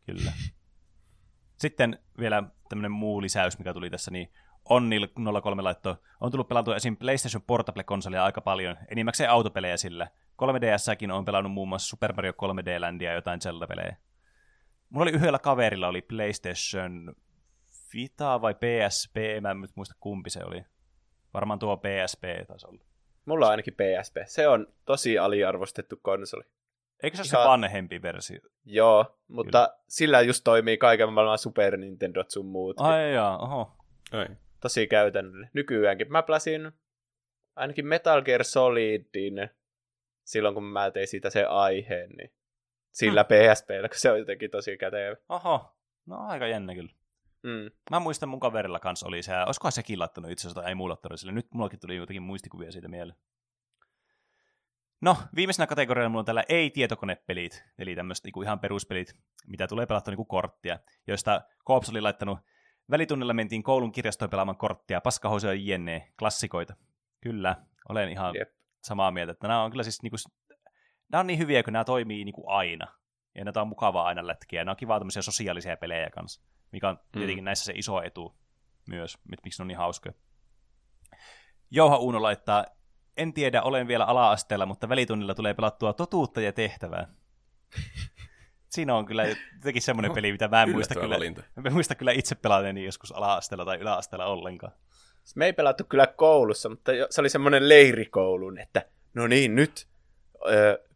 Kyllä. 0.06 0.32
Sitten 1.58 2.00
vielä 2.20 2.44
tämmöinen 2.70 2.92
muu 2.92 3.22
lisäys, 3.22 3.58
mikä 3.58 3.74
tuli 3.74 3.90
tässä, 3.90 4.12
niin 4.12 4.32
Onnil 4.70 5.08
03 5.44 5.62
laitto 5.62 6.02
on 6.22 6.32
tullut 6.32 6.48
pelattua 6.48 6.76
esim. 6.76 6.98
PlayStation 6.98 7.44
Portable-konsolia 7.48 8.24
aika 8.24 8.42
paljon, 8.42 8.78
enimmäkseen 8.88 9.30
autopelejä 9.30 9.78
sillä. 9.78 10.08
3DS-säkin 10.42 11.12
on 11.12 11.26
pelannut 11.26 11.54
muun 11.54 11.70
muassa 11.70 11.90
Super 11.90 12.14
Mario 12.14 12.32
3D 12.32 12.80
Landia 12.80 13.10
ja 13.10 13.16
jotain 13.16 13.42
Zelda-pelejä. 13.42 13.96
Mulla 14.90 15.04
oli 15.04 15.12
yhdellä 15.12 15.40
kaverilla 15.40 15.88
oli 15.88 16.02
PlayStation 16.02 17.16
Vita 17.94 18.42
vai 18.42 18.54
PSP, 18.54 19.16
mä 19.42 19.52
en 19.52 19.62
nyt 19.62 19.76
muista 19.76 19.96
kumpi 20.00 20.30
se 20.30 20.44
oli. 20.44 20.66
Varmaan 21.34 21.60
tuo 21.60 21.78
PSP 21.78 22.24
taisi 22.48 22.68
olla. 22.68 22.89
Mulla 23.30 23.46
on 23.46 23.52
ainakin 23.52 23.74
PSP. 23.74 24.18
Se 24.26 24.48
on 24.48 24.68
tosi 24.86 25.20
aliarvostettu 25.20 26.00
konsoli. 26.02 26.44
Eikö 27.04 27.18
se 27.18 27.22
ole 27.22 27.28
Ihan... 27.30 27.44
se 27.44 27.50
vanhempi 27.50 28.02
versio? 28.02 28.40
Joo, 28.66 29.20
mutta 29.28 29.68
Kyllä. 29.68 29.84
sillä 29.88 30.22
just 30.22 30.44
toimii 30.44 30.78
kaiken 30.78 31.14
maailman 31.14 31.38
Super 31.38 31.78
Nintendo 31.78 32.24
sun 32.28 32.46
muut. 32.46 32.76
Ai 32.80 33.14
jaa, 33.14 33.38
oho. 33.38 33.78
Ei. 34.14 34.36
Tosi 34.60 34.88
käytännöllinen. 34.88 35.50
Nykyäänkin. 35.54 36.12
Mä 36.12 36.24
pelasin 36.24 36.72
ainakin 37.56 37.88
Metal 37.88 38.22
Gear 38.22 38.44
Solidin 38.44 39.50
silloin, 40.24 40.54
kun 40.56 40.64
mä 40.64 40.92
tein 40.92 41.08
siitä 41.08 41.30
se 41.30 41.46
aiheen, 41.46 42.10
niin 42.10 42.34
sillä 42.92 43.24
PSPllä, 43.24 43.90
kun 43.90 44.00
se 44.00 44.12
on 44.12 44.20
jotenkin 44.20 44.52
tosi 44.52 44.78
kätevä. 44.78 45.16
Oho, 45.30 45.76
no 46.06 46.18
aika 46.18 46.48
jännä 46.48 46.76
kyllä. 46.76 46.92
Mm. 47.44 47.72
Mä 47.92 48.00
muistan 48.00 48.30
mun 48.30 48.40
kaverilla 48.40 48.80
kanssa 48.80 49.08
oli 49.08 49.24
se, 49.24 49.34
olisikohan 49.46 49.72
sekin 49.72 50.00
laittanut 50.00 50.32
itse 50.32 50.48
asiassa, 50.48 50.70
ei 50.70 50.76
mulla 50.76 50.98
sille. 51.16 51.32
Nyt 51.32 51.54
mullakin 51.54 51.80
tuli 51.80 51.96
jotenkin 51.96 52.24
muistikuvia 52.24 52.72
siitä 52.72 52.88
mieleen. 52.88 53.18
No, 55.02 55.18
viimeisenä 55.36 55.68
kategoriana 55.68 56.10
mulla 56.10 56.20
on 56.20 56.26
täällä 56.26 56.44
ei-tietokonepelit, 56.50 57.64
eli 57.78 57.96
tämmöiset 57.96 58.26
niinku 58.26 58.42
ihan 58.42 58.60
peruspelit, 58.60 59.14
mitä 59.48 59.68
tulee 59.68 59.86
pelattua 59.86 60.12
niinku 60.12 60.26
korttia, 60.26 60.80
joista 61.08 61.42
Koops 61.64 61.90
oli 61.90 62.02
laittanut 62.02 62.40
välitunnilla 62.92 63.34
mentiin 63.34 63.64
koulun 63.64 63.92
kirjastoon 63.92 64.30
pelaamaan 64.30 64.58
korttia, 64.58 65.02
paskahousuja 65.02 65.54
jne, 65.54 66.12
klassikoita. 66.20 66.76
Kyllä, 67.22 67.56
olen 67.90 68.10
ihan 68.10 68.36
Jep. 68.36 68.50
samaa 68.84 69.12
mieltä, 69.12 69.32
että 69.32 69.48
nämä 69.48 69.64
on 69.64 69.72
kyllä 69.72 69.84
siis 69.84 70.02
niinku, 70.04 70.18
nämä 71.12 71.20
on 71.20 71.28
niin 71.28 71.40
hyviä, 71.40 71.64
kun 71.64 71.74
nämä 71.74 71.86
toimii 71.86 72.26
niinku 72.26 72.50
aina. 72.50 72.99
Ja 73.40 73.46
näitä 73.46 73.62
on 73.62 73.68
mukavaa 73.68 74.06
aina 74.06 74.28
lätkiä. 74.28 74.64
Nämä 74.64 74.72
on 74.72 74.78
kivaa 74.78 75.00
tämmöisiä 75.00 75.22
sosiaalisia 75.22 75.78
pelejä 75.78 76.10
kanssa, 76.10 76.42
mikä 76.72 76.90
on 76.90 77.00
tietenkin 77.12 77.44
näissä 77.44 77.66
se 77.66 77.74
iso 77.76 78.02
etu 78.04 78.36
myös, 78.90 79.18
mit- 79.32 79.40
miksi 79.44 79.60
ne 79.60 79.64
on 79.64 79.68
niin 79.68 79.78
hauskoja. 79.78 80.14
Jouha 81.72 81.98
Uuno 81.98 82.22
laittaa, 82.22 82.66
en 83.18 83.34
tiedä, 83.34 83.62
olen 83.62 83.88
vielä 83.88 84.06
ala-asteella, 84.06 84.66
mutta 84.66 84.90
välitunnilla 84.90 85.36
tulee 85.36 85.54
pelattua 85.54 85.94
totuutta 85.94 86.42
ja 86.42 86.54
tehtävää. 86.54 87.08
Siinä 88.70 88.96
on 88.96 89.06
kyllä 89.06 89.26
jotenkin 89.56 89.82
semmoinen 89.82 90.14
peli, 90.14 90.32
mitä 90.32 90.48
mä 90.48 90.64
en 90.64 90.72
muista 90.72 90.94
kyllä, 90.94 91.16
valinta. 91.16 91.44
mä 91.56 91.70
muista 91.70 91.96
kyllä 91.96 92.12
itse 92.12 92.36
pelaneeni 92.36 92.86
joskus 92.86 93.12
ala-asteella 93.12 93.66
tai 93.66 93.78
yläasteella 93.78 94.26
ollenkaan. 94.26 94.74
Me 95.36 95.46
ei 95.46 95.54
pelattu 95.54 95.84
kyllä 95.84 96.08
koulussa, 96.08 96.70
mutta 96.70 96.92
se 97.10 97.22
oli 97.22 97.30
semmoinen 97.30 97.70
leirikoulun, 97.70 98.58
että 98.58 98.86
no 99.14 99.28
niin, 99.28 99.56
nyt, 99.56 99.88
öö, 100.48 100.89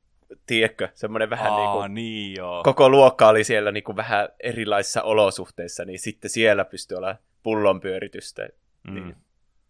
tiedätkö, 0.46 0.90
semmoinen 0.94 1.30
vähän 1.30 1.52
Aa, 1.52 1.60
niin 1.60 1.72
kuin, 1.72 1.94
niin 1.94 2.36
joo. 2.38 2.64
koko 2.64 2.90
luokka 2.90 3.28
oli 3.28 3.44
siellä 3.44 3.72
niin 3.72 3.84
kuin 3.84 3.96
vähän 3.96 4.30
erilaisissa 4.44 5.02
olosuhteissa, 5.02 5.86
niin 5.86 6.00
sitten 6.00 6.30
siellä 6.30 6.66
pystyi 6.66 6.98
olla 6.98 7.16
pullonpyöritystä. 7.44 8.50
mm. 8.88 8.94
niin. 8.94 9.16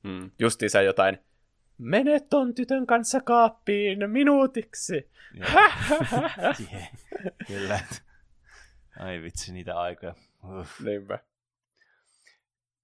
Mm. 0.03 0.31
Justiinsa 0.39 0.81
jotain, 0.81 1.17
mene 1.77 2.19
ton 2.19 2.55
tytön 2.55 2.87
kanssa 2.87 3.21
kaappiin 3.21 4.09
minuutiksi. 4.09 5.09
Kyllä. 7.47 7.79
Ai 8.99 9.21
vitsi, 9.21 9.53
niitä 9.53 9.79
aikoja. 9.79 10.15
Uff. 10.59 10.79
Niinpä. 10.79 11.19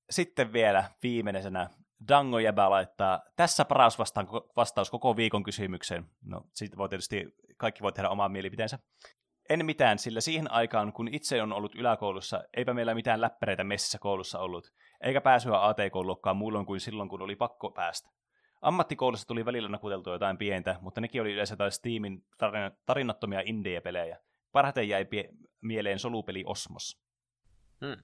Sitten 0.10 0.54
vielä 0.54 0.84
viimeisenä 1.04 1.70
Dango 2.08 2.40
Jäbä 2.40 2.70
laittaa, 2.70 3.22
tässä 3.36 3.66
paras 3.66 4.00
vastaan, 4.00 4.28
vastaus 4.56 4.90
koko 4.90 5.16
viikon 5.16 5.44
kysymykseen. 5.44 6.06
No, 6.26 6.42
siitä 6.54 6.78
voi 6.78 6.90
tietysti, 6.90 7.36
kaikki 7.58 7.82
voi 7.82 7.92
tehdä 7.92 8.10
omaa 8.10 8.30
mielipiteensä. 8.30 8.80
En 9.50 9.66
mitään, 9.66 10.00
sillä 10.00 10.22
siihen 10.22 10.52
aikaan, 10.52 10.94
kun 10.94 11.08
itse 11.08 11.42
on 11.42 11.54
ollut 11.54 11.76
yläkoulussa, 11.76 12.44
eipä 12.58 12.74
meillä 12.74 12.96
mitään 12.96 13.22
läppäreitä 13.22 13.64
messissä 13.64 13.98
koulussa 14.00 14.40
ollut, 14.40 14.74
eikä 15.02 15.22
pääsyä 15.22 15.68
AT-kouluokkaan 15.68 16.38
muulloin 16.38 16.66
kuin 16.66 16.80
silloin, 16.80 17.10
kun 17.10 17.22
oli 17.22 17.36
pakko 17.36 17.72
päästä. 17.72 18.10
Ammattikoulussa 18.62 19.28
tuli 19.28 19.46
välillä 19.46 19.70
nakuteltua 19.70 20.14
jotain 20.14 20.38
pientä, 20.38 20.76
mutta 20.82 21.02
nekin 21.02 21.22
oli 21.22 21.34
yleensä 21.34 21.56
taas 21.56 21.76
Steamin 21.76 22.26
tarina- 22.38 22.76
tarinattomia 22.86 23.42
indie-pelejä. 23.46 24.20
Parhaiten 24.52 24.90
jäi 24.90 25.06
pie- 25.06 25.30
mieleen 25.62 26.00
solupeli 26.00 26.44
Osmos. 26.46 27.02
Hmm. 27.86 28.04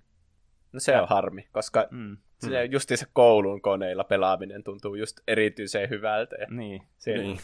No 0.75 0.79
se 0.79 1.01
on 1.01 1.07
harmi, 1.07 1.47
koska 1.51 1.87
Mm. 1.91 2.17
se 2.39 2.65
justiinsa 2.65 3.05
koulun 3.13 3.61
koneilla 3.61 4.03
pelaaminen 4.03 4.63
tuntuu 4.63 4.95
just 4.95 5.19
erityisen 5.27 5.89
hyvältä. 5.89 6.35
Ja 6.35 6.47
Niin. 6.49 6.81
siinä, 6.97 7.21
Niin. 7.23 7.39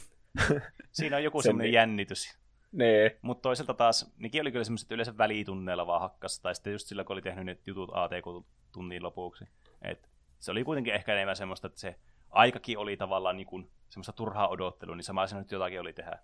Siinä 0.92 1.18
on 1.18 1.24
joku 1.24 1.42
Sen 1.42 1.50
semmoinen 1.50 1.66
niin. 1.66 1.74
jännitys. 1.74 2.38
niin. 2.72 3.12
Mutta 3.22 3.42
toisaalta 3.42 3.74
taas, 3.74 4.14
nekin 4.18 4.42
oli 4.42 4.52
kyllä 4.52 4.64
semmoiset 4.66 4.92
yleensä 4.92 5.18
välitunneilla 5.18 5.88
vaan 5.88 6.02
hakkas, 6.02 6.40
tai 6.40 6.56
sitten 6.56 6.74
just 6.74 6.88
sillä, 6.88 7.04
kun 7.04 7.14
oli 7.14 7.22
tehnyt 7.22 7.46
ne 7.46 7.58
jutut 7.66 7.90
ATK-tunnin 7.94 9.04
lopuksi. 9.04 9.46
Et 9.82 10.10
se 10.40 10.52
oli 10.52 10.64
kuitenkin 10.64 10.94
ehkä 10.94 11.14
enemmän 11.14 11.36
semmoista, 11.36 11.68
että 11.68 11.80
se 11.80 11.96
aikakin 12.30 12.78
oli 12.78 12.98
tavallaan 12.98 13.38
niin 13.38 13.48
kuin 13.48 13.72
semmoista 13.90 14.14
turhaa 14.14 14.48
odottelua, 14.48 14.96
niin 14.96 15.04
sama 15.04 15.26
nyt 15.34 15.52
jotakin 15.52 15.82
oli 15.82 15.94
tehdä. 15.94 16.20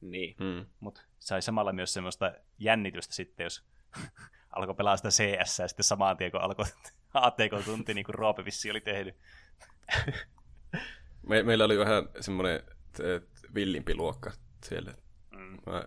niin. 0.00 0.36
Mm. 0.40 0.66
Mutta 0.80 1.02
sai 1.18 1.42
samalla 1.42 1.72
myös 1.72 1.92
semmoista 1.94 2.32
jännitystä 2.58 3.14
sitten, 3.14 3.44
jos 3.44 3.64
alkoi 4.50 4.74
pelaa 4.74 4.96
sitä 4.96 5.08
CS 5.08 5.58
ja 5.58 5.68
sitten 5.68 5.84
samaan 5.84 6.16
tien, 6.16 6.30
kun 6.30 6.40
alkoi 6.40 6.64
ATK-tunti, 7.14 7.94
niin 7.94 8.04
kuin 8.04 8.14
Roope 8.14 8.44
vissi 8.44 8.70
oli 8.70 8.80
tehnyt. 8.80 9.16
Me, 11.22 11.42
meillä 11.42 11.64
oli 11.64 11.78
vähän 11.78 12.08
semmoinen 12.20 12.62
villimpi 13.54 13.94
luokka 13.94 14.30
siellä. 14.64 14.94
Mm, 15.30 15.58
Mä 15.66 15.84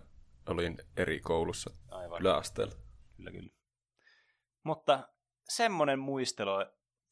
olin 0.48 0.78
eri 0.96 1.20
koulussa 1.20 1.70
aivan. 1.90 2.20
yläasteella. 2.20 2.74
Kyllä, 3.16 3.30
kyllä. 3.30 3.50
Mutta 4.64 5.08
semmoinen 5.48 5.98
muistelu. 5.98 6.50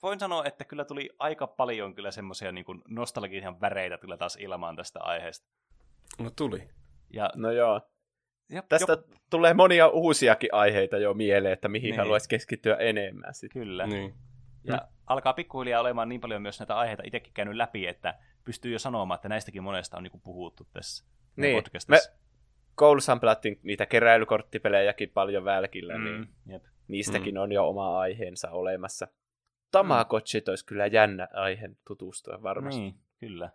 Voin 0.03 0.21
sanoa, 0.21 0.45
että 0.45 0.65
kyllä 0.65 0.85
tuli 0.85 1.11
aika 1.19 1.47
paljon 1.47 1.95
kyllä 1.95 2.11
semmoisia 2.11 2.53
niin 2.53 2.65
nostalgisia 2.89 3.61
väreitä 3.61 3.99
kyllä 3.99 4.17
taas 4.17 4.37
ilmaan 4.41 4.77
tästä 4.77 5.01
aiheesta. 5.01 5.47
No 6.19 6.31
tuli. 6.31 6.69
Ja, 7.11 7.31
No 7.35 7.51
joo. 7.51 7.92
Ja 8.49 8.63
Tästä 8.69 8.93
jo, 8.93 9.05
tulee 9.31 9.55
monia 9.55 9.89
uusiakin 9.89 10.49
aiheita 10.55 10.99
jo 10.99 11.15
mieleen, 11.15 11.53
että 11.53 11.69
mihin 11.69 11.91
Niin. 11.91 11.99
haluaisi 11.99 12.29
keskittyä 12.29 12.77
enemmän. 12.77 13.35
Sit. 13.35 13.53
kyllä. 13.53 13.87
Niin. 13.87 14.15
Ja 14.65 14.89
alkaa 15.07 15.33
pikkuhiljaa 15.33 15.81
olemaan 15.81 16.09
niin 16.09 16.21
paljon 16.21 16.43
myös 16.43 16.61
näitä 16.61 16.77
aiheita 16.77 17.03
itsekin 17.07 17.33
käynyt 17.35 17.55
läpi, 17.57 17.87
että 17.87 18.15
pystyy 18.45 18.73
jo 18.73 18.79
sanomaan, 18.79 19.17
että 19.19 19.29
näistäkin 19.29 19.63
monesta 19.63 19.97
on 19.97 20.03
niin 20.03 20.21
puhuttu 20.25 20.67
tässä 20.73 21.05
Niin. 21.37 21.57
podcastissa. 21.63 22.11
Me 22.11 22.17
koulussahan 22.75 23.21
pelattiin 23.21 23.61
niitä 23.63 23.87
keräilykorttipelejäkin 23.87 25.11
paljon 25.11 25.45
välkillä, 25.45 25.99
mm. 25.99 26.05
niin 26.05 26.17
Mm, 26.17 26.53
jep. 26.53 26.63
niistäkin 26.89 27.39
on 27.39 27.53
jo 27.53 27.69
oma 27.69 27.99
aiheensa 27.99 28.51
olemassa. 28.51 29.09
Tamagotchit 29.71 30.49
olisi 30.49 30.67
kyllä 30.67 30.87
jännä 30.87 31.29
aihe 31.33 31.71
tutustua 31.87 32.43
varmasti. 32.43 32.81
Niin, 32.81 32.95
kyllä. 33.21 33.51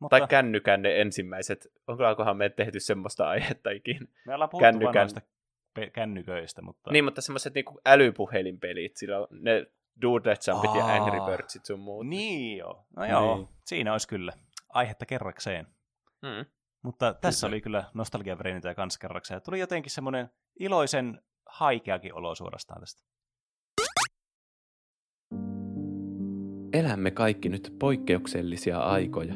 Mutta 0.00 0.18
Tai 0.18 0.28
kännykän 0.28 0.82
ne 0.82 1.00
ensimmäiset. 1.00 1.66
Onkohan 1.86 2.36
me 2.36 2.48
tehty 2.48 2.80
semmoista 2.80 3.28
aihetta 3.28 3.70
ikinä? 3.70 4.06
me 4.26 4.34
ollaan 4.34 4.50
puhuttu 4.50 4.64
kännykän- 4.78 5.22
pe- 5.74 5.90
kännyköistä, 5.90 6.62
mutta... 6.62 6.90
Niin, 6.90 7.04
mutta 7.04 7.20
semmoiset 7.20 7.54
niinku 7.54 7.80
älypuhelinpelit, 7.86 8.96
sillä 8.96 9.18
on 9.18 9.26
ne 9.30 9.66
Doodle 10.02 10.34
Jumpit 10.48 10.74
ja. 10.74 10.86
Angry 10.86 11.18
Birdsit 11.26 11.64
sun 11.64 11.80
muut. 11.80 12.06
Niin 12.06 12.58
joo. 12.58 12.86
No 12.96 13.04
joo, 13.04 13.36
Niin. 13.36 13.48
siinä 13.66 13.92
olisi 13.92 14.08
kyllä 14.08 14.32
aihetta 14.68 15.06
kerrakseen. 15.06 15.66
Mm. 16.22 16.46
Mutta 16.82 17.14
tässä 17.14 17.46
Kyllä. 17.46 17.54
oli 17.54 17.60
kyllä 17.60 17.84
nostalgiaverenitä 17.94 18.74
kans 18.74 18.98
kerrakseen. 18.98 19.42
Tuli 19.42 19.60
jotenkin 19.60 19.90
semmoinen 19.90 20.30
iloisen 20.60 21.22
haikeakin 21.46 22.14
olo 22.14 22.34
suorastaan 22.34 22.80
tästä. 22.80 23.02
Elämme 26.72 27.10
kaikki 27.10 27.48
nyt 27.48 27.74
poikkeuksellisia 27.78 28.78
aikoja. 28.80 29.34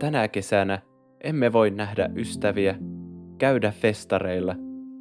Tänä 0.00 0.28
kesänä 0.28 0.82
emme 1.24 1.52
voi 1.52 1.70
nähdä 1.70 2.10
ystäviä, 2.16 2.78
käydä 3.38 3.70
festareilla 3.70 4.56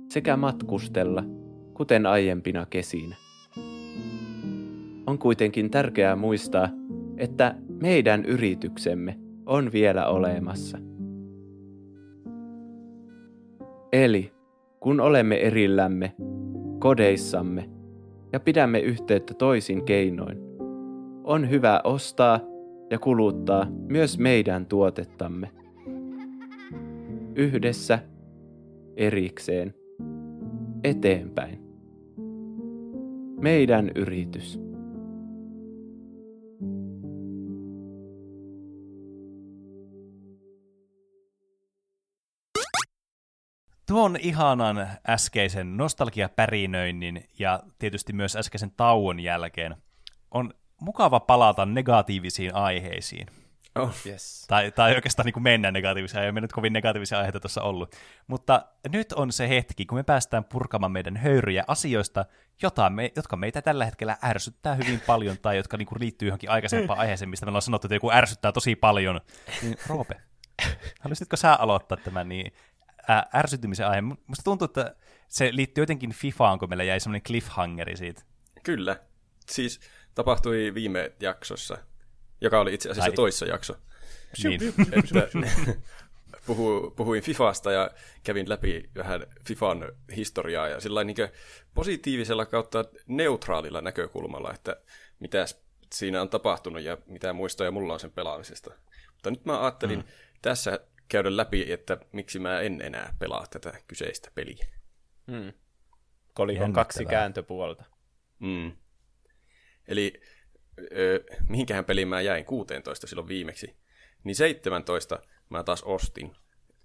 sekä 0.10 0.38
matkustella, 0.38 1.24
kuten 1.74 2.06
aiempina 2.06 2.66
kesinä. 2.66 3.16
On 5.08 5.18
kuitenkin 5.20 5.72
tärkeää 5.72 6.16
muistaa, 6.16 6.70
että 7.18 7.56
meidän 7.82 8.26
yrityksemme 8.26 9.20
on 9.46 9.72
vielä 9.72 10.08
olemassa. 10.08 10.78
Eli 13.94 14.32
kun 14.80 15.00
olemme 15.00 15.36
erillämme, 15.36 16.16
kodeissamme 16.80 17.70
ja 18.34 18.40
pidämme 18.40 18.80
yhteyttä 18.80 19.34
toisin 19.34 19.86
keinoin, 19.86 20.38
on 21.24 21.50
hyvä 21.50 21.82
ostaa 21.84 22.40
ja 22.92 23.00
kuluttaa 23.00 23.68
myös 23.70 24.18
meidän 24.18 24.66
tuotettamme. 24.66 25.52
Yhdessä, 27.36 28.00
erikseen, 28.98 29.74
eteenpäin. 30.84 31.60
Meidän 33.42 33.92
yritys. 33.96 34.60
Tuon 43.88 44.18
ihanan 44.22 44.88
äskeisen 45.10 45.78
nostalgiapärinöinnin 45.78 47.24
ja 47.40 47.60
tietysti 47.80 48.14
myös 48.14 48.36
äskeisen 48.36 48.72
tauon 48.78 49.20
jälkeen 49.20 49.76
on 50.32 50.54
mukava 50.80 51.20
palata 51.20 51.66
negatiivisiin 51.66 52.56
aiheisiin. 52.56 53.28
Oh. 53.76 53.96
Yes. 54.06 54.46
Tai, 54.48 54.72
tai 54.72 54.96
oikeastaan 54.96 55.26
niin 55.26 55.34
kuin 55.34 55.44
mennä 55.44 55.72
negatiivisia, 55.72 56.24
ei 56.24 56.32
me 56.32 56.42
nyt 56.42 56.54
kovin 56.54 56.74
negatiivisia 56.74 57.18
aiheita 57.18 57.40
tuossa 57.40 57.62
ollut. 57.62 57.96
Mutta 58.28 58.66
nyt 58.92 59.14
on 59.14 59.32
se 59.32 59.50
hetki, 59.50 59.86
kun 59.86 59.98
me 59.98 60.04
päästään 60.04 60.44
purkamaan 60.44 60.92
meidän 60.92 61.18
höyryjä 61.18 61.64
asioista, 61.68 62.26
jota 62.62 62.90
me, 62.90 63.12
jotka 63.16 63.36
meitä 63.36 63.62
tällä 63.62 63.86
hetkellä 63.86 64.18
ärsyttää 64.24 64.76
hyvin 64.76 65.02
paljon, 65.08 65.38
tai 65.42 65.58
jotka 65.58 65.78
niin 65.78 65.88
kuin 65.88 66.00
liittyy 66.00 66.28
johonkin 66.28 66.50
aikaisempaan 66.50 67.00
aiheeseen, 67.04 67.30
mistä 67.30 67.46
me 67.46 67.50
ollaan 67.50 67.62
sanottu, 67.62 67.88
että 67.88 67.96
joku 67.96 68.12
ärsyttää 68.12 68.52
tosi 68.52 68.76
paljon. 68.76 69.22
Niin 69.62 69.76
Roope, 69.88 70.16
Haluaisitko 71.02 71.38
sä 71.38 71.54
aloittaa 71.54 71.98
tämän 71.98 72.30
niin 72.30 72.54
ää, 73.08 73.30
ärsytymisen 73.36 73.88
aihe? 73.88 74.02
Musta 74.02 74.44
tuntuu, 74.44 74.66
että 74.66 74.96
se 75.28 75.50
liittyy 75.54 75.82
jotenkin 75.82 76.14
Fifaan, 76.14 76.60
kun 76.60 76.70
meillä 76.70 76.84
jäi 76.84 77.00
semmoinen 77.00 77.24
cliffhangeri 77.24 77.98
siitä. 77.98 78.22
Kyllä. 78.64 78.96
Siis 79.50 79.80
tapahtui 80.20 80.74
viime 80.74 81.12
jaksossa, 81.20 81.78
joka 82.42 82.60
oli 82.60 82.74
itse 82.74 82.90
asiassa 82.90 83.12
Ai. 83.12 83.16
toissa 83.16 83.46
jakso. 83.46 83.76
Niin. 84.44 84.62
Että, 84.92 85.40
puhu, 86.48 86.94
puhuin 86.96 87.24
Fifasta 87.24 87.72
ja 87.72 87.92
kävin 88.24 88.50
läpi 88.50 88.90
vähän 88.96 89.28
Fifan 89.46 89.92
historiaa 90.16 90.68
ja 90.68 90.80
sillä 90.80 91.04
niin 91.04 91.16
positiivisella 91.74 92.46
kautta 92.46 92.86
neutraalilla 93.08 93.82
näkökulmalla, 93.82 94.54
että 94.54 94.78
mitä 95.20 95.46
siinä 95.94 96.22
on 96.22 96.30
tapahtunut 96.30 96.82
ja 96.82 96.98
mitä 97.08 97.34
muistoja 97.34 97.72
mulla 97.72 97.94
on 97.94 98.00
sen 98.00 98.12
pelaamisesta. 98.12 98.72
Mutta 99.14 99.32
nyt 99.32 99.46
mä 99.46 99.62
ajattelin 99.62 100.00
mm. 100.00 100.06
tässä 100.42 100.80
käydä 101.08 101.38
läpi, 101.38 101.72
että 101.72 101.98
miksi 102.12 102.40
mä 102.40 102.60
en 102.60 102.82
enää 102.82 103.16
pelaa 103.20 103.46
tätä 103.50 103.74
kyseistä 103.88 104.32
peliä. 104.36 104.68
Mm. 105.28 105.54
Kolikon 106.34 106.74
kaksi 106.74 107.06
kääntöpuolta. 107.06 107.84
Mm. 108.40 108.72
Eli 109.90 110.22
ö, 110.92 111.24
mihinkähän 111.50 111.86
peliin 111.86 112.08
mä 112.08 112.22
jäin 112.22 112.46
16 112.46 113.08
silloin 113.08 113.28
viimeksi. 113.28 113.76
Niin 114.24 114.36
17 114.36 115.20
mä 115.50 115.64
taas 115.64 115.84
ostin 115.84 116.36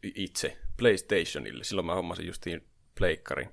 itse 0.03 0.57
PlayStationille. 0.77 1.65
Silloin 1.65 1.87
mä 1.87 1.95
hommasin 1.95 2.27
justiin 2.27 2.69
pleikkarin. 2.99 3.49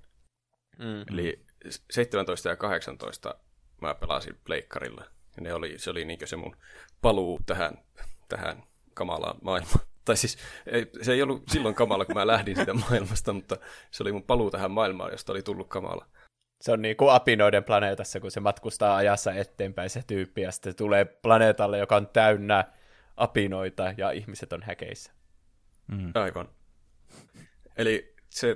Mm-hmm. 0.78 1.14
Eli 1.14 1.46
17 1.92 2.50
ja 2.50 2.56
18 2.56 3.36
mä 3.82 3.96
pelasin 3.96 4.40
pleikkarilla. 4.46 5.04
Ja 5.36 5.42
ne 5.42 5.54
oli, 5.54 5.80
se 5.80 5.90
oli 5.90 6.06
niin 6.06 6.20
se 6.26 6.36
mun 6.36 6.56
paluu 7.02 7.40
tähän, 7.46 7.78
tähän 8.30 8.64
kamalaan 8.94 9.38
maailmaan. 9.42 9.86
Tai 10.06 10.18
siis 10.18 10.38
se 11.02 11.14
ei 11.14 11.22
ollut 11.22 11.50
silloin 11.50 11.76
kamala, 11.76 12.06
kun 12.06 12.16
mä 12.16 12.28
lähdin 12.28 12.56
siitä 12.56 12.74
maailmasta, 12.90 13.34
mutta 13.34 13.58
se 13.92 14.04
oli 14.04 14.12
mun 14.12 14.24
paluu 14.24 14.52
tähän 14.52 14.72
maailmaan, 14.72 15.12
josta 15.12 15.32
oli 15.32 15.44
tullut 15.44 15.68
kamala. 15.68 16.08
Se 16.62 16.72
on 16.72 16.82
niin 16.82 16.98
kuin 16.98 17.12
apinoiden 17.12 17.64
planeetassa, 17.64 18.20
kun 18.20 18.32
se 18.32 18.40
matkustaa 18.40 18.96
ajassa 18.96 19.34
eteenpäin 19.34 19.90
se 19.90 20.04
tyyppi, 20.08 20.42
ja 20.42 20.52
sitten 20.52 20.76
tulee 20.76 21.06
planeetalle, 21.06 21.78
joka 21.78 21.96
on 21.96 22.08
täynnä 22.08 22.66
apinoita, 23.18 23.94
ja 23.98 24.12
ihmiset 24.12 24.54
on 24.54 24.64
häkeissä. 24.64 25.12
Mm. 25.88 26.12
Aivan. 26.14 26.50
Eli 27.78 28.16
se, 28.30 28.56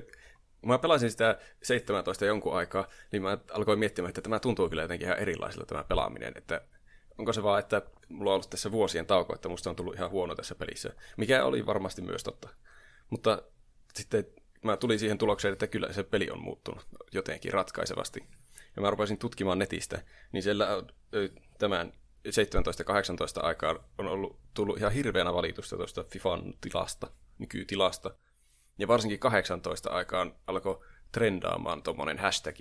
kun 0.62 0.70
mä 0.70 0.78
pelasin 0.78 1.12
sitä 1.12 1.38
17 1.64 2.26
jonkun 2.26 2.56
aikaa, 2.56 2.88
niin 3.12 3.22
mä 3.22 3.38
alkoin 3.52 3.80
miettimään, 3.80 4.10
että 4.10 4.22
tämä 4.22 4.40
tuntuu 4.40 4.70
kyllä 4.70 4.82
jotenkin 4.82 5.08
ihan 5.08 5.20
erilaiselta 5.20 5.66
tämä 5.66 5.84
pelaaminen, 5.84 6.34
että 6.36 6.62
onko 7.18 7.34
se 7.34 7.44
vaan, 7.44 7.60
että 7.60 7.82
mulla 8.10 8.32
on 8.32 8.36
ollut 8.36 8.50
tässä 8.50 8.72
vuosien 8.72 9.06
tauko, 9.06 9.36
että 9.36 9.50
musta 9.50 9.70
on 9.70 9.76
tullut 9.76 9.96
ihan 9.96 10.12
huono 10.12 10.36
tässä 10.36 10.56
pelissä, 10.56 10.94
mikä 11.18 11.46
oli 11.46 11.66
varmasti 11.66 12.02
myös 12.02 12.24
totta. 12.24 12.50
Mutta 13.10 13.44
sitten 13.94 14.26
mä 14.66 14.78
tulin 14.78 15.00
siihen 15.00 15.18
tulokseen, 15.18 15.54
että 15.54 15.68
kyllä 15.68 15.94
se 15.94 16.04
peli 16.04 16.30
on 16.30 16.44
muuttunut 16.44 16.86
jotenkin 17.12 17.54
ratkaisevasti. 17.54 18.24
Ja 18.76 18.82
mä 18.82 18.90
rupesin 18.90 19.18
tutkimaan 19.18 19.60
netistä, 19.60 20.02
niin 20.32 20.44
siellä 20.44 20.68
tämän 21.60 21.94
17-18 22.28 23.44
aikaa 23.44 23.90
on 23.98 24.08
ollut, 24.08 24.40
tullut 24.54 24.78
ihan 24.78 24.92
hirveänä 24.92 25.34
valitusta 25.34 25.78
tuosta 25.78 26.04
FIFAn 26.04 26.54
tilasta, 26.62 27.12
nykytilasta. 27.38 28.16
Ja 28.80 28.88
varsinkin 28.88 29.20
18 29.20 29.90
aikaan 29.90 30.36
alkoi 30.48 30.82
trendaamaan 31.12 31.84
tuommoinen 31.84 32.20
hashtag 32.20 32.56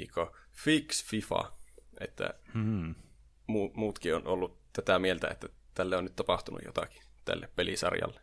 Fix 0.52 1.04
FIFA, 1.04 1.52
että 2.00 2.34
hmm. 2.54 2.94
mu- 3.50 3.72
muutkin 3.74 4.14
on 4.14 4.26
ollut 4.26 4.58
tätä 4.72 4.98
mieltä, 4.98 5.28
että 5.28 5.48
tälle 5.74 5.96
on 5.96 6.04
nyt 6.04 6.16
tapahtunut 6.16 6.62
jotakin 6.64 7.02
tälle 7.24 7.48
pelisarjalle. 7.56 8.20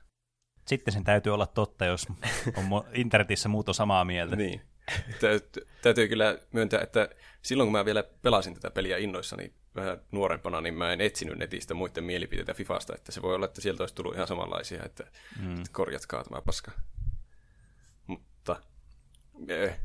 Sitten 0.67 0.93
sen 0.93 1.03
täytyy 1.03 1.33
olla 1.33 1.47
totta, 1.47 1.85
jos 1.85 2.07
on 2.57 2.83
internetissä 2.93 3.49
muut 3.49 3.69
on 3.69 3.75
samaa 3.75 4.05
mieltä. 4.05 4.35
niin. 4.35 4.61
Täytyy 5.81 6.07
kyllä 6.07 6.37
myöntää, 6.51 6.81
että 6.81 7.09
silloin 7.41 7.67
kun 7.67 7.71
mä 7.71 7.85
vielä 7.85 8.03
pelasin 8.21 8.53
tätä 8.53 8.71
peliä 8.71 8.97
innoissa, 8.97 9.35
niin 9.35 9.53
vähän 9.75 10.01
nuorempana, 10.11 10.61
niin 10.61 10.73
mä 10.73 10.93
en 10.93 11.01
etsinyt 11.01 11.37
netistä 11.37 11.73
muiden 11.73 12.03
mielipiteitä 12.03 12.53
Fifasta, 12.53 12.95
että 12.95 13.11
se 13.11 13.21
voi 13.21 13.35
olla, 13.35 13.45
että 13.45 13.61
sieltä 13.61 13.83
olisi 13.83 13.95
tullut 13.95 14.15
ihan 14.15 14.27
samanlaisia, 14.27 14.83
että, 14.85 15.03
mm. 15.39 15.63
korjatkaa 15.71 16.23
tämä 16.23 16.41
paska. 16.41 16.71
Mutta 18.07 18.61
eh, 19.47 19.79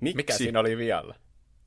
miksi, 0.00 0.16
Mikä 0.16 0.36
siinä 0.36 0.60
oli 0.60 0.76
vialla? 0.76 1.14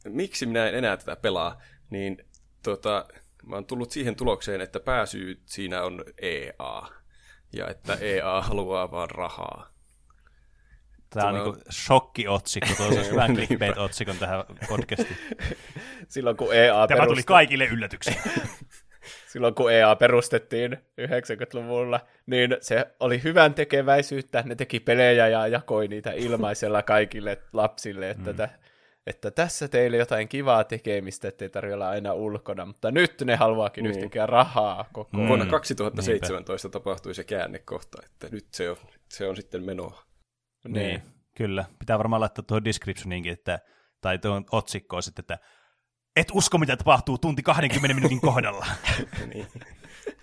Miksi 0.06 0.46
minä 0.46 0.68
en 0.68 0.76
enää 0.76 0.98
tätä 0.98 1.16
pelaa, 1.16 1.62
niin 1.90 2.26
tota, 2.64 3.06
mä 3.46 3.56
oon 3.56 3.66
tullut 3.66 3.92
siihen 3.92 4.16
tulokseen, 4.16 4.62
että 4.62 4.80
pääsy 4.80 5.42
siinä 5.46 5.84
on 5.84 6.04
EA, 6.18 6.88
ja 7.56 7.68
että 7.68 7.98
EA 8.02 8.42
haluaa 8.42 8.92
vaan 8.92 9.10
rahaa. 9.10 9.76
Tämä 11.10 11.28
on 11.28 11.34
niin 11.34 11.64
shokki-otsikko, 11.72 12.74
tuossa 12.78 13.02
hyvän 13.12 13.36
clickbait-otsikon 13.36 14.18
tähän 14.20 14.44
podcastiin. 14.70 15.18
Silloin 16.08 16.38
kun 16.38 16.56
EA 16.56 16.88
Tämä 16.88 17.08
tuli 17.08 17.24
kaikille 17.24 17.66
yllätyksiä. 17.66 18.22
Silloin 19.32 19.56
kun 19.56 19.72
EA 19.72 19.96
perustettiin 19.96 20.78
90-luvulla, 21.02 22.00
niin 22.26 22.58
se 22.62 22.86
oli 23.00 23.24
hyvän 23.24 23.54
tekeväisyyttä. 23.54 24.44
Ne 24.46 24.56
teki 24.56 24.80
pelejä 24.80 25.28
ja 25.28 25.48
jakoi 25.48 25.88
niitä 25.88 26.12
ilmaisella 26.12 26.84
kaikille 26.84 27.42
lapsille, 27.54 28.10
että, 28.10 28.32
mm. 28.32 28.50
Että 29.08 29.32
tässä 29.32 29.68
teille 29.68 29.98
jotain 29.98 30.28
kivaa 30.28 30.64
tekemistä, 30.64 31.28
ettei 31.28 31.50
tarvitse 31.50 31.74
olla 31.74 31.90
aina 31.90 32.14
ulkona. 32.14 32.66
Mutta 32.66 32.92
nyt 32.92 33.22
ne 33.26 33.36
haluaakin 33.36 33.84
niin. 33.84 33.96
yhtäkkiä 33.96 34.26
rahaa 34.26 34.86
koko 34.94 35.18
mm. 35.18 35.28
Vuonna 35.28 35.46
2017 35.46 36.68
Niinpä. 36.68 36.80
tapahtui 36.80 37.16
se 37.16 37.24
käännekohta, 37.24 37.98
että 38.06 38.28
nyt 38.32 38.48
se 38.52 38.70
on, 38.70 38.78
se 39.10 39.28
on 39.28 39.36
sitten 39.36 39.64
menoa. 39.64 40.04
Niin. 40.64 40.74
niin, 40.74 41.02
kyllä. 41.38 41.66
Pitää 41.80 41.98
varmaan 41.98 42.20
laittaa 42.20 42.44
tuohon 42.48 42.66
descriptioniinkin, 42.66 43.34
että, 43.34 43.60
tai 44.02 44.18
tuohon 44.18 44.46
otsikkoon 44.52 45.04
sitten, 45.04 45.24
että 45.24 45.38
et 46.16 46.28
usko, 46.34 46.58
mitä 46.58 46.78
tapahtuu 46.78 47.18
tunti 47.18 47.44
20 47.44 47.94
minuutin 47.94 48.22
kohdalla. 48.32 48.66
niin. 49.34 49.48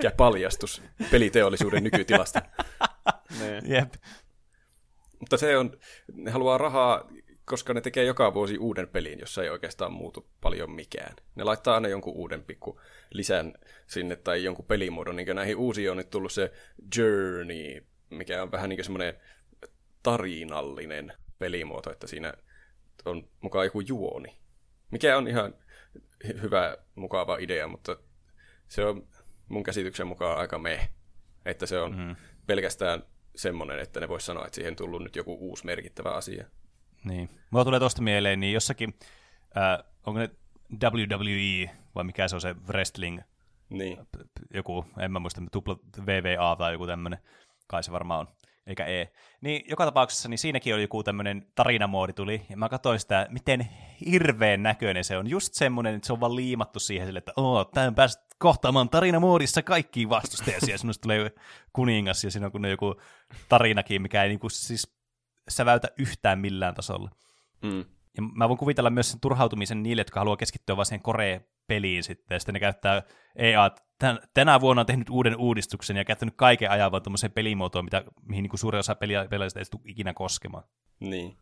Ja 0.02 0.10
paljastus 0.16 0.82
peliteollisuuden 1.10 1.84
nykytilasta. 1.84 2.42
niin. 3.40 3.72
Jep. 3.72 3.94
Mutta 5.20 5.36
se 5.36 5.58
on, 5.58 5.76
ne 6.14 6.30
haluaa 6.30 6.58
rahaa, 6.58 7.08
koska 7.44 7.74
ne 7.74 7.80
tekee 7.80 8.04
joka 8.04 8.34
vuosi 8.34 8.58
uuden 8.58 8.88
pelin, 8.88 9.20
jossa 9.20 9.42
ei 9.42 9.50
oikeastaan 9.50 9.92
muutu 9.92 10.28
paljon 10.40 10.70
mikään. 10.70 11.16
Ne 11.34 11.44
laittaa 11.44 11.74
aina 11.74 11.88
jonkun 11.88 12.14
uuden 12.14 12.44
pikku 12.44 12.80
lisän 13.10 13.54
sinne 13.86 14.16
tai 14.16 14.44
jonkun 14.44 14.64
pelimuodon. 14.64 15.16
Niin 15.16 15.36
näihin 15.36 15.56
uusiin 15.56 15.90
on 15.90 15.96
nyt 15.96 16.10
tullut 16.10 16.32
se 16.32 16.52
Journey, 16.96 17.86
mikä 18.10 18.42
on 18.42 18.52
vähän 18.52 18.68
niin 18.68 18.76
kuin 18.76 18.84
semmoinen 18.84 19.14
tarinallinen 20.02 21.12
pelimuoto, 21.38 21.92
että 21.92 22.06
siinä 22.06 22.34
on 23.04 23.28
mukaan 23.40 23.66
joku 23.66 23.80
juoni. 23.80 24.38
Mikä 24.90 25.16
on 25.16 25.28
ihan 25.28 25.54
hyvä, 26.42 26.76
mukava 26.94 27.36
idea, 27.36 27.68
mutta 27.68 27.96
se 28.68 28.84
on 28.84 29.08
mun 29.48 29.62
käsityksen 29.62 30.06
mukaan 30.06 30.38
aika 30.38 30.58
me, 30.58 30.88
että 31.44 31.66
se 31.66 31.78
on 31.78 31.96
mm. 31.96 32.16
pelkästään 32.46 33.02
semmoinen, 33.36 33.78
että 33.78 34.00
ne 34.00 34.08
voisi 34.08 34.26
sanoa, 34.26 34.46
että 34.46 34.54
siihen 34.54 34.76
tullut 34.76 35.02
nyt 35.02 35.16
joku 35.16 35.34
uusi 35.40 35.66
merkittävä 35.66 36.10
asia. 36.10 36.46
Niin. 37.04 37.30
Mulla 37.50 37.64
tulee 37.64 37.80
tuosta 37.80 38.02
mieleen, 38.02 38.40
niin 38.40 38.52
jossakin, 38.52 38.94
äh, 39.56 39.84
onko 40.06 40.20
ne 40.20 40.30
WWE 40.84 41.70
vai 41.94 42.04
mikä 42.04 42.28
se 42.28 42.36
on 42.36 42.40
se 42.40 42.54
wrestling, 42.68 43.20
niin. 43.68 43.98
joku, 44.54 44.84
en 44.98 45.12
mä 45.12 45.18
muista, 45.18 45.42
tupla 45.52 45.78
VVA 46.06 46.56
tai 46.56 46.72
joku 46.72 46.86
tämmöinen, 46.86 47.18
kai 47.66 47.82
se 47.82 47.92
varmaan 47.92 48.20
on 48.20 48.28
eikä 48.66 48.86
E. 48.86 49.08
Niin 49.40 49.64
joka 49.68 49.84
tapauksessa 49.84 50.28
niin 50.28 50.38
siinäkin 50.38 50.74
oli 50.74 50.82
joku 50.82 51.02
tämmöinen 51.02 51.46
tarinamoodi 51.54 52.12
tuli, 52.12 52.42
ja 52.48 52.56
mä 52.56 52.68
katsoin 52.68 53.00
sitä, 53.00 53.26
miten 53.30 53.68
hirveän 54.10 54.62
näköinen 54.62 55.04
se 55.04 55.16
on. 55.16 55.30
Just 55.30 55.54
semmoinen, 55.54 55.94
että 55.94 56.06
se 56.06 56.12
on 56.12 56.20
vaan 56.20 56.36
liimattu 56.36 56.80
siihen 56.80 57.06
sille, 57.08 57.18
että 57.18 57.32
oo, 57.36 57.64
tämän 57.64 57.94
päästä 57.94 58.22
kohtaamaan 58.38 58.88
tarinamoodissa 58.88 59.62
kaikkiin 59.62 60.08
vastustajasi, 60.08 60.70
ja 60.70 60.78
sinusta 60.78 61.02
tulee 61.02 61.30
kuningas, 61.72 62.24
ja 62.24 62.30
siinä 62.30 62.46
on 62.46 62.52
kun 62.52 62.64
joku 62.64 62.94
tarinakin, 63.48 64.02
mikä 64.02 64.22
ei 64.22 64.28
niinku 64.28 64.48
siis 64.48 64.96
säväytä 65.48 65.88
yhtään 65.98 66.38
millään 66.38 66.74
tasolla. 66.74 67.10
Mm. 67.62 67.84
Ja 68.16 68.22
mä 68.34 68.48
voin 68.48 68.58
kuvitella 68.58 68.90
myös 68.90 69.10
sen 69.10 69.20
turhautumisen 69.20 69.82
niille, 69.82 70.00
jotka 70.00 70.20
haluaa 70.20 70.36
keskittyä 70.36 70.76
vaan 70.76 70.86
siihen 70.86 71.02
Koree-peliin 71.02 72.02
sitten, 72.02 72.34
ja 72.34 72.38
sitten 72.38 72.52
ne 72.52 72.60
käyttää 72.60 73.02
EA 73.36 73.70
tän, 73.98 74.18
tänä 74.34 74.60
vuonna 74.60 74.80
on 74.80 74.86
tehnyt 74.86 75.10
uuden 75.10 75.36
uudistuksen 75.36 75.96
ja 75.96 76.04
käyttänyt 76.04 76.34
kaiken 76.36 76.70
ajan 76.70 76.92
vaan 76.92 77.02
tuommoiseen 77.02 77.32
pelimuotoon, 77.32 77.84
mitä, 77.84 78.04
mihin 78.22 78.42
niin 78.42 78.58
suurin 78.58 78.78
osa 78.78 78.94
peliä, 78.94 79.26
pelaajista 79.30 79.58
ei 79.58 79.64
tule 79.70 79.82
ikinä 79.84 80.14
koskemaan. 80.14 80.64
Niin. 81.00 81.36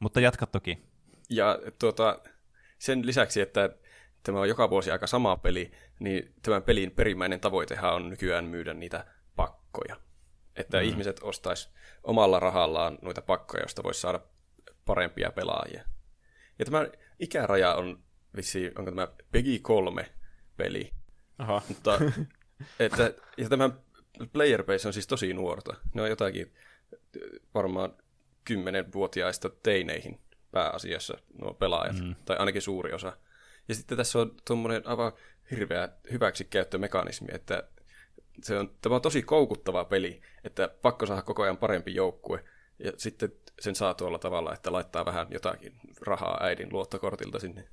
Mutta 0.00 0.20
jatka 0.20 0.46
toki. 0.46 0.78
Ja 1.30 1.58
tuota, 1.78 2.18
sen 2.78 3.06
lisäksi, 3.06 3.40
että 3.40 3.70
tämä 4.22 4.40
on 4.40 4.48
joka 4.48 4.70
vuosi 4.70 4.90
aika 4.90 5.06
sama 5.06 5.36
peli, 5.36 5.72
niin 6.00 6.34
tämän 6.42 6.62
pelin 6.62 6.90
perimmäinen 6.90 7.40
tavoitehan 7.40 7.94
on 7.94 8.08
nykyään 8.08 8.44
myydä 8.44 8.74
niitä 8.74 9.06
pakkoja. 9.36 9.96
Että 10.56 10.76
mm. 10.76 10.84
ihmiset 10.84 11.20
ostais 11.22 11.72
omalla 12.02 12.40
rahallaan 12.40 12.98
noita 13.02 13.22
pakkoja, 13.22 13.62
joista 13.62 13.82
voisi 13.82 14.00
saada 14.00 14.20
parempia 14.84 15.30
pelaajia. 15.30 15.84
Ja 16.58 16.64
tämä 16.64 16.88
ikäraja 17.18 17.74
on 17.74 18.02
vissi, 18.36 18.72
onko 18.78 18.90
tämä 18.90 19.08
PEGI 19.32 19.58
3 19.58 20.12
peli. 20.56 20.92
Aha. 21.38 21.62
Mutta 21.68 21.98
että, 22.80 23.14
ja 23.36 23.48
tämän 23.48 23.72
player 24.32 24.64
base 24.64 24.88
on 24.88 24.92
siis 24.92 25.06
tosi 25.06 25.34
nuorta. 25.34 25.74
Ne 25.94 26.02
on 26.02 26.08
jotakin 26.08 26.54
varmaan 27.54 27.96
kymmenenvuotiaista 28.44 29.50
teineihin 29.62 30.20
pääasiassa 30.50 31.18
nuo 31.40 31.54
pelaajat, 31.54 32.00
mm. 32.00 32.14
tai 32.24 32.36
ainakin 32.36 32.62
suuri 32.62 32.92
osa. 32.92 33.16
Ja 33.68 33.74
sitten 33.74 33.98
tässä 33.98 34.18
on 34.18 34.36
tuommoinen 34.46 34.86
aivan 34.86 35.12
hirveä 35.50 35.88
hyväksikäyttömekanismi, 36.10 37.28
että 37.32 37.68
se 38.42 38.58
on, 38.58 38.70
tämä 38.80 38.94
on 38.94 39.02
tosi 39.02 39.22
koukuttava 39.22 39.84
peli, 39.84 40.22
että 40.44 40.68
pakko 40.82 41.06
saada 41.06 41.22
koko 41.22 41.42
ajan 41.42 41.56
parempi 41.56 41.94
joukkue, 41.94 42.44
ja 42.78 42.92
sitten 42.96 43.32
sen 43.60 43.74
saa 43.74 43.94
tuolla 43.94 44.18
tavalla, 44.18 44.54
että 44.54 44.72
laittaa 44.72 45.04
vähän 45.04 45.26
jotakin 45.30 45.72
rahaa 46.00 46.44
äidin 46.44 46.72
luottokortilta 46.72 47.38
sinne. 47.38 47.68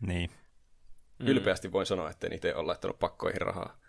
Niin. 0.00 0.30
Ylpeästi 1.20 1.72
voin 1.72 1.86
sanoa, 1.86 2.10
että 2.10 2.26
en 2.26 2.32
itse 2.32 2.54
ole 2.54 2.66
laittanut 2.66 2.98
pakkoihin 2.98 3.40
rahaa, 3.40 3.80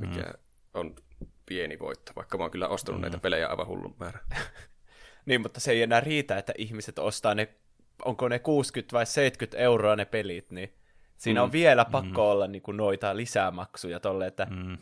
mikä 0.00 0.22
mm. 0.22 0.34
on 0.74 0.94
pieni 1.46 1.78
voitto, 1.78 2.12
vaikka 2.16 2.38
mä 2.38 2.44
oon 2.44 2.50
kyllä 2.50 2.68
ostanut 2.68 3.00
mm. 3.00 3.02
näitä 3.02 3.18
pelejä 3.18 3.48
aivan 3.48 3.66
hullun 3.66 3.96
määrä. 4.00 4.18
niin, 5.26 5.40
mutta 5.40 5.60
se 5.60 5.72
ei 5.72 5.82
enää 5.82 6.00
riitä, 6.00 6.38
että 6.38 6.52
ihmiset 6.58 6.98
ostaa 6.98 7.34
ne, 7.34 7.54
onko 8.04 8.28
ne 8.28 8.38
60 8.38 8.92
vai 8.92 9.06
70 9.06 9.58
euroa 9.58 9.96
ne 9.96 10.04
pelit, 10.04 10.50
niin 10.50 10.74
siinä 11.16 11.40
mm. 11.40 11.44
on 11.44 11.52
vielä 11.52 11.84
pakko 11.84 12.24
mm. 12.24 12.30
olla 12.30 12.46
niin 12.46 12.62
kuin 12.62 12.76
noita 12.76 13.16
lisämaksuja 13.16 14.00
tolle, 14.00 14.26
että 14.26 14.46
mm. 14.50 14.78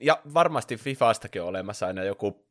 Ja 0.00 0.20
varmasti 0.34 0.76
Fifastakin 0.76 1.42
on 1.42 1.48
olemassa 1.48 1.86
aina 1.86 2.04
joku 2.04 2.46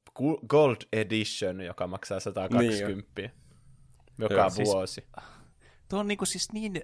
Gold 0.50 0.78
Edition, 0.94 1.62
joka 1.62 1.88
maksaa 1.88 2.20
120 2.20 3.12
niin 3.18 3.32
joka 4.20 4.34
Joo, 4.34 4.50
vuosi. 4.66 4.94
Siis, 4.94 5.08
tuo 5.90 6.00
on 6.00 6.08
niinku 6.08 6.26
siis 6.26 6.52
niin, 6.54 6.82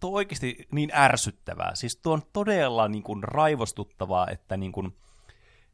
tuo 0.00 0.10
oikeasti 0.10 0.66
niin 0.72 0.90
ärsyttävää. 0.94 1.74
Siis 1.74 1.96
tuo 1.96 2.12
on 2.12 2.22
todella 2.32 2.88
niinku 2.88 3.18
raivostuttavaa, 3.22 4.30
että 4.30 4.56
niinku, 4.56 4.88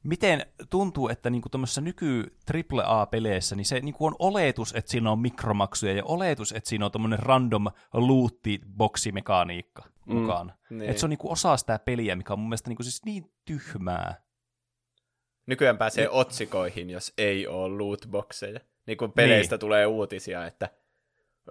miten 0.03 0.47
tuntuu, 0.71 1.09
että 1.09 1.31
niinku 1.31 1.49
tuommoisessa 1.49 1.81
nyky 1.81 2.37
AAA-peleissä, 2.55 3.57
niin 3.57 3.65
se 3.65 3.81
niinku 3.81 4.07
on 4.07 4.17
oletus, 4.19 4.75
että 4.75 4.91
siinä 4.91 5.11
on 5.11 5.19
mikromaksuja 5.19 5.93
ja 5.93 6.05
oletus, 6.05 6.53
että 6.53 6.71
siinä 6.71 6.85
on 6.85 6.93
tuommoinen 6.93 7.19
random 7.19 7.67
loot-boksi-mekaniikka 7.93 9.83
mm, 10.07 10.17
mukaan. 10.17 10.53
Niin. 10.71 10.91
Että 10.91 11.01
se 11.01 11.07
on 11.07 11.11
niinku 11.11 11.33
osa 11.33 11.57
sitä 11.57 11.79
peliä, 11.79 12.17
mikä 12.17 12.33
on 12.33 12.39
mun 12.39 12.49
mielestä 12.49 12.71
niinku 12.71 12.83
siis 12.83 13.05
niin 13.05 13.33
tyhmää. 13.45 14.24
Nykyään 15.47 15.79
pääsee 15.79 16.05
niin. 16.05 16.15
otsikoihin, 16.15 16.91
jos 16.91 17.13
ei 17.19 17.47
ole 17.47 17.79
lootboxeja. 17.79 18.61
Niin 18.87 18.97
kuin 18.97 19.13
peleistä 19.13 19.55
niin. 19.55 19.61
tulee 19.61 19.87
uutisia, 19.87 20.47
että 20.47 20.69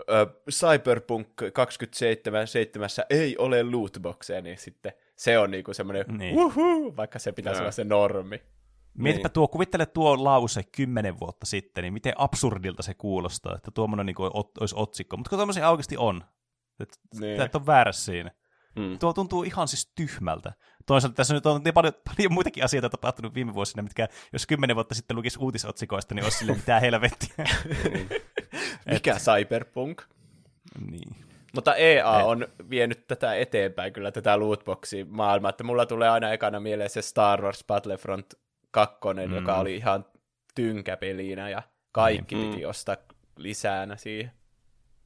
ö, 0.09 0.27
Cyberpunk 0.51 1.27
2077 1.53 2.89
ei 3.09 3.37
ole 3.37 3.63
lootboxeja, 3.63 4.41
niin 4.41 4.57
sitten 4.57 4.93
se 5.15 5.39
on 5.39 5.51
niinku 5.51 5.73
semmoinen 5.73 6.05
niin. 6.17 6.35
uhu, 6.37 6.95
vaikka 6.95 7.19
se 7.19 7.31
pitäisi 7.31 7.61
olla 7.61 7.71
se 7.71 7.83
normi. 7.83 8.41
Mietipä 8.97 9.27
niin. 9.27 9.33
tuo, 9.33 9.47
kuvittele 9.47 9.85
tuo 9.85 10.23
lause 10.23 10.63
kymmenen 10.63 11.19
vuotta 11.19 11.45
sitten, 11.45 11.81
niin 11.81 11.93
miten 11.93 12.13
absurdilta 12.17 12.83
se 12.83 12.93
kuulostaa, 12.93 13.55
että 13.55 13.71
tuommoinen 13.71 14.05
niin 14.05 14.15
olisi 14.59 14.75
otsikko. 14.77 15.17
Mutta 15.17 15.29
kun 15.29 15.39
tuommoisia 15.39 15.69
oikeasti 15.69 15.97
on. 15.97 16.23
Että 16.79 16.97
niin. 17.19 17.41
et 17.41 17.55
on 17.55 17.65
väärässä 17.65 18.05
siinä. 18.05 18.31
Mm. 18.75 18.99
Tuo 18.99 19.13
tuntuu 19.13 19.43
ihan 19.43 19.67
siis 19.67 19.91
tyhmältä. 19.95 20.53
Toisaalta 20.85 21.15
tässä 21.15 21.33
nyt 21.33 21.45
on 21.45 21.61
niin 21.63 21.73
paljon, 21.73 21.93
paljon 22.05 22.33
muitakin 22.33 22.63
asioita 22.63 22.89
tapahtunut 22.89 23.33
viime 23.33 23.53
vuosina, 23.53 23.83
mitkä 23.83 24.07
jos 24.33 24.47
kymmenen 24.47 24.75
vuotta 24.75 24.95
sitten 24.95 25.17
lukisi 25.17 25.39
uutisotsikoista, 25.39 26.15
niin 26.15 26.23
olisi 26.23 26.37
sille 26.37 26.53
mitään 26.53 26.81
helvettiä. 26.81 27.35
Mikä 28.91 29.15
Cyberpunk? 29.15 30.01
Niin. 30.91 31.15
Mutta 31.55 31.75
EA 31.75 32.09
on 32.09 32.47
vienyt 32.69 33.07
tätä 33.07 33.35
eteenpäin 33.35 33.93
kyllä, 33.93 34.11
tätä 34.11 34.39
lootboxia 34.39 35.05
maailmaa, 35.09 35.49
että 35.49 35.63
mulla 35.63 35.85
tulee 35.85 36.09
aina 36.09 36.33
ekana 36.33 36.59
mieleen 36.59 36.89
se 36.89 37.01
Star 37.01 37.41
Wars 37.41 37.63
Battlefront 37.67 38.33
2, 38.71 38.97
mm. 39.27 39.35
joka 39.35 39.57
oli 39.57 39.75
ihan 39.75 40.05
tynkäpelinä 40.55 41.49
ja 41.49 41.63
kaikki 41.91 42.35
mm. 42.35 42.41
piti 42.41 42.65
ostaa 42.65 42.97
lisänä 43.37 43.95
siihen. 43.95 44.31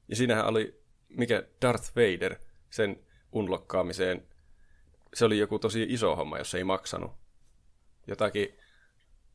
Ja 0.08 0.16
siinähän 0.16 0.46
oli, 0.46 0.82
mikä 1.10 1.44
Darth 1.62 1.92
Vader, 1.96 2.36
sen 2.70 3.07
unlokkaamiseen, 3.38 4.28
se 5.14 5.26
oli 5.26 5.38
joku 5.38 5.60
tosi 5.60 5.86
iso 5.90 6.16
homma, 6.16 6.38
jos 6.38 6.56
ei 6.56 6.64
maksanut. 6.64 7.12
Jotakin 8.08 8.58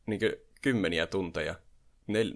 niin 0.07 0.21
kymmeniä 0.63 1.07
tunteja. 1.07 1.55
Nel, 2.07 2.33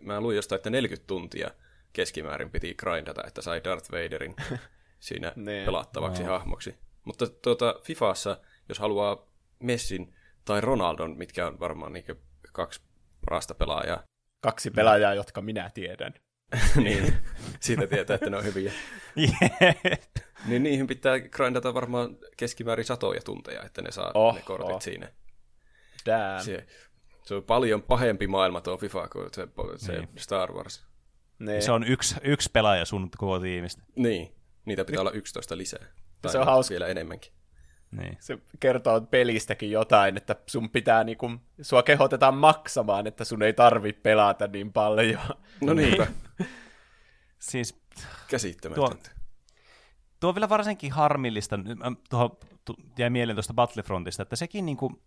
mä 0.00 0.20
luin 0.20 0.36
jostain, 0.36 0.56
että 0.56 0.70
40 0.70 1.06
tuntia 1.06 1.50
keskimäärin 1.92 2.50
piti 2.50 2.74
grindata, 2.74 3.22
että 3.26 3.42
sai 3.42 3.64
Darth 3.64 3.92
Vaderin 3.92 4.36
siinä 5.00 5.32
niin. 5.36 5.64
pelattavaksi 5.64 6.22
no. 6.22 6.28
hahmoksi. 6.28 6.74
Mutta 7.04 7.26
tuota, 7.26 7.74
Fifassa, 7.82 8.40
jos 8.68 8.78
haluaa 8.78 9.26
Messin 9.58 10.14
tai 10.44 10.60
Ronaldon, 10.60 11.16
mitkä 11.18 11.46
on 11.46 11.60
varmaan 11.60 11.92
niin 11.92 12.04
kaksi 12.52 12.80
parasta 13.24 13.54
pelaajaa. 13.54 14.02
Kaksi 14.40 14.70
pelaajaa, 14.70 15.14
jotka 15.14 15.40
minä 15.40 15.70
tiedän. 15.74 16.14
niin, 16.84 17.14
siitä 17.60 17.86
tietää, 17.86 18.14
että 18.14 18.30
ne 18.30 18.36
on 18.36 18.44
hyviä. 18.44 18.72
Niin 20.46 20.62
niihin 20.62 20.86
pitää 20.86 21.20
grindata 21.20 21.74
varmaan 21.74 22.16
keskimäärin 22.36 22.84
satoja 22.84 23.20
tunteja, 23.20 23.62
että 23.62 23.82
ne 23.82 23.90
saa 23.90 24.10
oh, 24.14 24.34
ne 24.34 24.40
kortit 24.40 24.70
oh. 24.70 24.82
siinä. 24.82 25.12
Damn. 26.06 26.44
Se, 26.44 26.66
se 27.22 27.34
on 27.34 27.42
paljon 27.42 27.82
pahempi 27.82 28.26
maailma 28.26 28.60
tuo 28.60 28.76
FIFA 28.76 29.08
kuin 29.08 29.28
se, 29.32 29.48
se 29.76 29.92
niin. 29.92 30.08
Star 30.18 30.52
Wars. 30.52 30.86
Niin. 31.38 31.62
Se 31.62 31.72
on 31.72 31.84
yksi, 31.84 32.14
yksi 32.22 32.50
pelaaja 32.52 32.84
sun 32.84 33.10
koko 33.16 33.40
tiimistä. 33.40 33.82
Niin, 33.96 34.34
niitä 34.64 34.84
pitää 34.84 34.96
niin. 34.96 35.00
olla 35.00 35.10
11 35.10 35.56
lisää. 35.56 35.86
Tai 36.22 36.32
se 36.32 36.38
on 36.38 36.46
hauska. 36.46 36.72
vielä 36.72 36.86
enemmänkin. 36.86 37.32
Niin. 37.92 38.16
Se 38.20 38.38
kertoo 38.60 39.00
pelistäkin 39.00 39.70
jotain, 39.70 40.16
että 40.16 40.36
sun 40.46 40.70
pitää 40.70 41.04
niinku, 41.04 41.30
sua 41.60 41.82
kehotetaan 41.82 42.34
maksamaan, 42.34 43.06
että 43.06 43.24
sun 43.24 43.42
ei 43.42 43.52
tarvi 43.52 43.92
pelata 43.92 44.46
niin 44.46 44.72
paljon. 44.72 45.20
No 45.60 45.74
niinpä. 45.74 46.06
siis 47.38 47.82
käsittämätöntä. 48.28 49.10
Tuo, 49.10 49.14
tuo 50.20 50.28
on 50.28 50.34
vielä 50.34 50.48
varsinkin 50.48 50.92
harmillista, 50.92 51.58
tuohon 52.10 52.36
jäi 52.98 53.10
mieleen 53.10 53.36
tuosta 53.36 53.54
Battlefrontista, 53.54 54.22
että 54.22 54.36
sekin 54.36 54.66
niinku, 54.66 55.02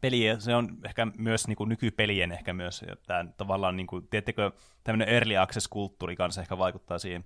peli, 0.00 0.22
se 0.38 0.54
on 0.54 0.78
ehkä 0.84 1.06
myös 1.18 1.48
niinku 1.48 1.64
nykypelien 1.64 2.32
ehkä 2.32 2.52
myös, 2.52 2.84
että 2.92 3.24
tavallaan, 3.36 3.76
niinku, 3.76 4.00
tiedättekö, 4.00 4.50
tämmöinen 4.84 5.08
early 5.08 5.36
access-kulttuuri 5.36 6.16
kanssa 6.16 6.40
ehkä 6.40 6.58
vaikuttaa 6.58 6.98
siihen. 6.98 7.24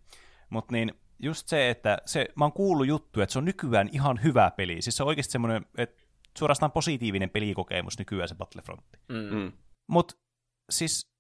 Mutta 0.52 0.72
niin, 0.72 0.94
just 1.18 1.48
se, 1.48 1.70
että 1.70 1.98
se, 2.06 2.28
mä 2.36 2.44
oon 2.44 2.52
kuullut 2.52 2.86
juttu, 2.86 3.20
että 3.20 3.32
se 3.32 3.38
on 3.38 3.44
nykyään 3.44 3.88
ihan 3.92 4.22
hyvä 4.22 4.50
peli. 4.56 4.82
Siis 4.82 4.96
se 4.96 5.02
on 5.02 5.06
oikeasti 5.06 5.32
semmoinen, 5.32 5.66
että 5.78 6.02
suorastaan 6.38 6.72
positiivinen 6.72 7.30
pelikokemus 7.30 7.98
nykyään 7.98 8.28
se 8.28 8.34
Battlefrontti. 8.34 8.98
Mm. 9.08 9.52
Mutta 9.86 10.14
siis 10.70 11.12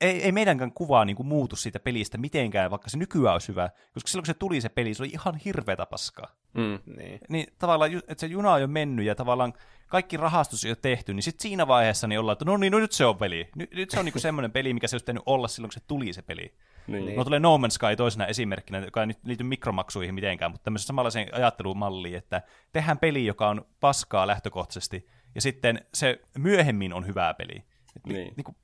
ei, 0.00 0.22
ei 0.22 0.32
meidänkään 0.32 0.72
kuvaa 0.72 1.04
niin 1.04 1.16
kuin 1.16 1.26
muutu 1.26 1.56
siitä 1.56 1.80
pelistä 1.80 2.18
mitenkään, 2.18 2.70
vaikka 2.70 2.90
se 2.90 2.98
nykyään 2.98 3.32
olisi 3.32 3.48
hyvä, 3.48 3.70
koska 3.94 4.08
silloin 4.08 4.22
kun 4.22 4.26
se 4.26 4.34
tuli 4.34 4.60
se 4.60 4.68
peli, 4.68 4.94
se 4.94 5.02
oli 5.02 5.10
ihan 5.10 5.36
hirveätä 5.36 5.86
paskaa. 5.86 6.36
Mm. 6.54 6.78
Niin. 6.96 7.20
niin 7.28 7.46
tavallaan, 7.58 7.96
että 7.96 8.20
se 8.20 8.26
juna 8.26 8.52
on 8.52 8.60
jo 8.60 8.66
mennyt 8.66 9.06
ja 9.06 9.14
tavallaan 9.14 9.52
kaikki 9.86 10.16
rahastus 10.16 10.64
on 10.64 10.68
jo 10.68 10.76
tehty, 10.76 11.14
niin 11.14 11.22
sitten 11.22 11.42
siinä 11.42 11.66
vaiheessa 11.66 12.06
niin 12.06 12.20
ollaan, 12.20 12.32
että 12.32 12.44
no 12.44 12.56
niin, 12.56 12.70
no 12.70 12.78
nyt 12.78 12.92
se 12.92 13.04
on 13.04 13.16
peli. 13.16 13.48
Nyt, 13.56 13.74
nyt 13.74 13.90
se 13.90 13.98
on 13.98 14.04
niin 14.04 14.20
semmoinen 14.20 14.52
peli, 14.52 14.74
mikä 14.74 14.88
se 14.88 14.94
olisi 14.96 15.06
tehnyt 15.06 15.22
olla 15.26 15.48
silloin, 15.48 15.68
kun 15.68 15.80
se 15.80 15.86
tuli 15.86 16.12
se 16.12 16.22
peli. 16.22 16.54
Niin. 16.86 17.16
No 17.16 17.24
tulee 17.24 17.40
No 17.40 17.56
Man's 17.56 17.70
Sky 17.70 17.96
toisena 17.96 18.26
esimerkkinä, 18.26 18.78
joka 18.78 19.00
ei 19.00 19.06
nyt 19.06 19.18
liity 19.24 19.44
mikromaksuihin 19.44 20.14
mitenkään, 20.14 20.50
mutta 20.50 20.64
tämmöisen 20.64 20.86
samanlaisen 20.86 21.28
ajattelumalliin, 21.34 22.16
että 22.16 22.42
tehdään 22.72 22.98
peli, 22.98 23.26
joka 23.26 23.48
on 23.48 23.66
paskaa 23.80 24.26
lähtökohtaisesti, 24.26 25.08
ja 25.34 25.40
sitten 25.40 25.86
se 25.94 26.20
myöhemmin 26.38 26.92
on 26.92 27.06
hyvää 27.06 27.34
peli. 27.34 27.64
Et 27.96 28.06
niin. 28.06 28.32
Niin 28.36 28.44
kuin, 28.44 28.56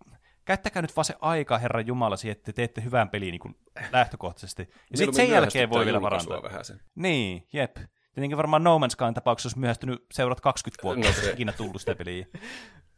käyttäkää 0.44 0.82
nyt 0.82 0.96
vaan 0.96 1.04
se 1.04 1.14
aika, 1.20 1.58
Herra 1.58 1.80
Jumala, 1.80 2.16
siihen, 2.16 2.36
että 2.36 2.52
teette 2.52 2.84
hyvän 2.84 3.08
pelin 3.08 3.30
niin 3.30 3.40
kuin 3.40 3.54
lähtökohtaisesti. 3.92 4.68
Ja 4.90 4.96
sitten 4.96 5.14
sen 5.14 5.30
jälkeen 5.30 5.70
voi 5.70 5.84
vielä 5.84 6.02
varantaa. 6.02 6.42
Vähän 6.42 6.64
sen. 6.64 6.80
Niin, 6.94 7.46
jep. 7.52 7.76
Tietenkin 8.14 8.36
varmaan 8.36 8.64
No 8.64 8.78
Man's 8.78 8.90
Skyn 8.90 9.14
tapauksessa 9.14 9.46
olisi 9.46 9.58
myöhästynyt 9.58 10.06
seurat 10.12 10.40
20 10.40 10.82
vuotta, 10.82 11.06
no 11.06 11.12
se. 11.12 11.30
ikinä 11.30 11.52
tullut 11.52 11.80
sitä 11.80 11.94
peliä. 11.94 12.26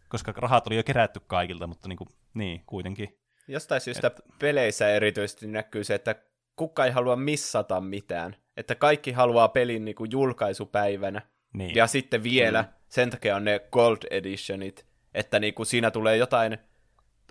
Koska 0.09 0.33
rahat 0.37 0.67
oli 0.67 0.77
jo 0.77 0.83
kerätty 0.83 1.21
kaikilta, 1.21 1.67
mutta 1.67 1.89
niin, 1.89 1.97
kuin, 1.97 2.09
niin 2.35 2.63
kuitenkin. 2.67 3.19
Jostain 3.49 3.81
syystä 3.81 4.07
Et... 4.07 4.21
peleissä 4.39 4.89
erityisesti 4.89 5.47
näkyy 5.47 5.85
se, 5.85 5.95
että 5.95 6.15
kuka 6.57 6.85
ei 6.85 6.91
halua 6.91 7.17
missata 7.17 7.81
mitään. 7.81 8.37
Että 8.57 8.75
kaikki 8.75 9.13
haluaa 9.13 9.49
pelin 9.49 9.85
niin 9.85 9.95
kuin 9.95 10.11
julkaisupäivänä. 10.11 11.23
Niin. 11.53 11.75
Ja 11.75 11.87
sitten 11.87 12.23
vielä, 12.23 12.63
mm. 12.63 12.69
sen 12.89 13.11
takia 13.11 13.37
on 13.37 13.45
ne 13.45 13.61
Gold 13.73 13.99
Editionit, 14.11 14.87
että 15.15 15.39
niin 15.39 15.55
kuin 15.55 15.67
siinä 15.67 15.91
tulee 15.91 16.17
jotain 16.17 16.59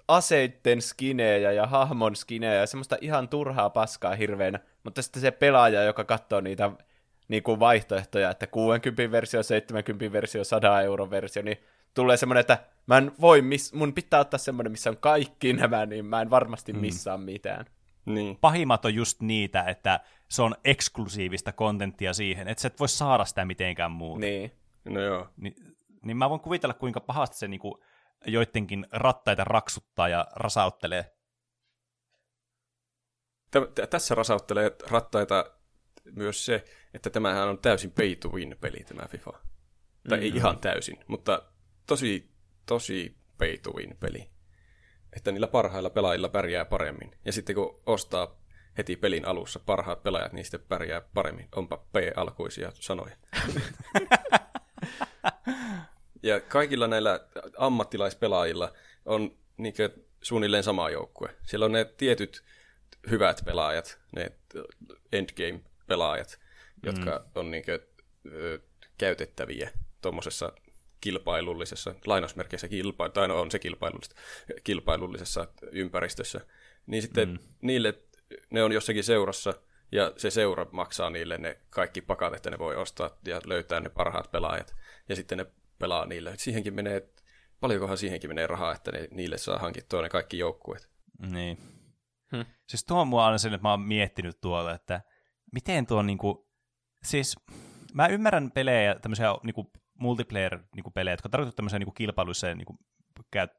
aseitten 0.07 0.81
skinejä 0.81 1.51
ja 1.51 1.67
hahmon 1.67 2.15
skinejä 2.15 2.53
ja 2.53 2.67
semmoista 2.67 2.97
ihan 3.01 3.29
turhaa 3.29 3.69
paskaa 3.69 4.15
hirveänä, 4.15 4.59
mutta 4.83 5.01
sitten 5.01 5.21
se 5.21 5.31
pelaaja, 5.31 5.83
joka 5.83 6.03
katsoo 6.03 6.41
niitä 6.41 6.71
niin 7.27 7.43
kuin 7.43 7.59
vaihtoehtoja, 7.59 8.29
että 8.29 8.47
60 8.47 9.11
versio, 9.11 9.43
70 9.43 10.13
versio, 10.13 10.43
100 10.43 10.81
euro 10.81 11.09
versio, 11.09 11.43
niin 11.43 11.57
tulee 11.93 12.17
semmoinen, 12.17 12.39
että 12.41 12.65
mä 12.87 12.97
en 12.97 13.11
voi, 13.21 13.41
miss, 13.41 13.73
mun 13.73 13.93
pitää 13.93 14.19
ottaa 14.19 14.37
semmoinen, 14.37 14.71
missä 14.71 14.89
on 14.89 14.97
kaikki 14.97 15.53
nämä, 15.53 15.85
niin 15.85 16.05
mä 16.05 16.21
en 16.21 16.29
varmasti 16.29 16.73
mm. 16.73 16.79
missaa 16.79 17.17
mm. 17.17 17.23
mitään. 17.23 17.65
Niin. 18.05 18.37
Pahimmat 18.37 18.85
on 18.85 18.95
just 18.95 19.21
niitä, 19.21 19.63
että 19.63 19.99
se 20.29 20.41
on 20.41 20.55
eksklusiivista 20.63 21.51
kontenttia 21.51 22.13
siihen, 22.13 22.47
että 22.47 22.61
sä 22.61 22.67
et 22.67 22.79
voi 22.79 22.89
saada 22.89 23.25
sitä 23.25 23.45
mitenkään 23.45 23.91
muuta. 23.91 24.19
Niin. 24.19 24.51
No 24.85 25.01
joo. 25.01 25.27
Ni, 25.37 25.55
niin 26.01 26.17
mä 26.17 26.29
voin 26.29 26.41
kuvitella, 26.41 26.73
kuinka 26.73 26.99
pahasti 26.99 27.37
se 27.37 27.47
niinku 27.47 27.83
joidenkin 28.27 28.87
rattaita 28.91 29.43
raksuttaa 29.43 30.09
ja 30.09 30.27
rasauttelee. 30.35 31.13
Tä- 33.51 33.87
tässä 33.87 34.15
rasauttelee 34.15 34.71
rattaita 34.89 35.45
myös 36.11 36.45
se, 36.45 36.65
että 36.93 37.09
tämähän 37.09 37.47
on 37.47 37.57
täysin 37.57 37.91
pay 37.91 38.15
to 38.15 38.29
win 38.29 38.57
peli 38.61 38.83
tämä 38.83 39.07
FIFA. 39.07 39.31
Tai 39.31 39.39
mm-hmm. 40.03 40.21
ei 40.21 40.31
ihan 40.35 40.59
täysin, 40.59 40.99
mutta 41.07 41.52
tosi, 41.87 42.29
tosi 42.65 43.15
pay 43.37 43.57
to 43.57 43.71
win 43.71 43.97
peli. 43.99 44.29
Että 45.15 45.31
niillä 45.31 45.47
parhailla 45.47 45.89
pelaajilla 45.89 46.29
pärjää 46.29 46.65
paremmin. 46.65 47.15
Ja 47.25 47.31
sitten 47.31 47.55
kun 47.55 47.81
ostaa 47.85 48.43
heti 48.77 48.95
pelin 48.95 49.25
alussa 49.25 49.59
parhaat 49.59 50.03
pelaajat, 50.03 50.33
niin 50.33 50.45
sitten 50.45 50.65
pärjää 50.69 51.01
paremmin. 51.13 51.47
Onpa 51.55 51.77
P-alkuisia 51.77 52.71
sanoja. 52.73 53.15
ja 56.23 56.41
kaikilla 56.41 56.87
näillä 56.87 57.19
ammattilaispelaajilla 57.57 58.73
on 59.05 59.37
niinkö 59.57 59.89
suunnilleen 60.21 60.63
sama 60.63 60.89
joukkue. 60.89 61.35
Siellä 61.43 61.65
on 61.65 61.71
ne 61.71 61.85
tietyt 61.85 62.43
hyvät 63.09 63.41
pelaajat, 63.45 63.99
ne 64.15 64.31
endgame-pelaajat, 65.11 66.39
jotka 66.83 67.25
mm. 67.25 67.31
on 67.35 67.51
niinkö, 67.51 67.87
ö, 68.31 68.59
käytettäviä 68.97 69.71
tuommoisessa 70.01 70.53
kilpailullisessa, 71.03 71.95
lainausmerkeissä 72.05 72.67
kilpa, 72.67 73.09
tai 73.09 73.27
no 73.27 73.41
on 73.41 73.51
se 73.51 73.59
kilpailullisessa, 73.59 74.15
kilpailullisessa 74.63 75.47
ympäristössä, 75.71 76.41
niin 76.85 77.01
sitten 77.01 77.29
mm. 77.29 77.39
niille, 77.61 77.93
ne 78.49 78.63
on 78.63 78.71
jossakin 78.71 79.03
seurassa, 79.03 79.53
ja 79.91 80.13
se 80.17 80.29
seura 80.29 80.65
maksaa 80.71 81.09
niille 81.09 81.37
ne 81.37 81.59
kaikki 81.69 82.01
pakat, 82.01 82.33
että 82.33 82.51
ne 82.51 82.59
voi 82.59 82.75
ostaa 82.75 83.17
ja 83.25 83.41
löytää 83.45 83.79
ne 83.79 83.89
parhaat 83.89 84.31
pelaajat, 84.31 84.75
ja 85.09 85.15
sitten 85.15 85.37
ne 85.37 85.45
pelaa 85.79 86.05
niille. 86.05 86.33
Siihenkin 86.37 86.73
menee, 86.73 87.09
paljonkohan 87.59 87.97
siihenkin 87.97 88.29
menee 88.29 88.47
rahaa, 88.47 88.75
että 88.75 88.91
ne, 88.91 89.07
niille 89.11 89.37
saa 89.37 89.59
hankittua 89.59 90.01
ne 90.01 90.09
kaikki 90.09 90.37
joukkueet. 90.37 90.89
Niin. 91.31 91.57
Hmm. 92.35 92.45
Siis 92.67 92.85
tuo 92.85 93.01
on 93.01 93.07
mua 93.07 93.25
aina 93.25 93.37
sen, 93.37 93.53
että 93.53 93.67
mä 93.67 93.71
oon 93.71 93.81
miettinyt 93.81 94.41
tuolla, 94.41 94.73
että 94.73 95.01
miten 95.51 95.85
tuo 95.85 96.01
niinku, 96.01 96.49
siis 97.03 97.35
mä 97.93 98.07
ymmärrän 98.07 98.51
pelejä, 98.51 98.95
tämmöisiä 98.95 99.27
niinku 99.43 99.71
multiplayer-pelejä, 99.99 101.13
jotka 101.13 101.29
tarkoittavat 101.29 101.55
tämmöiseen 101.55 101.79
niin 101.79 101.93
kilpailuiseen 101.93 102.57
niin 102.57 102.79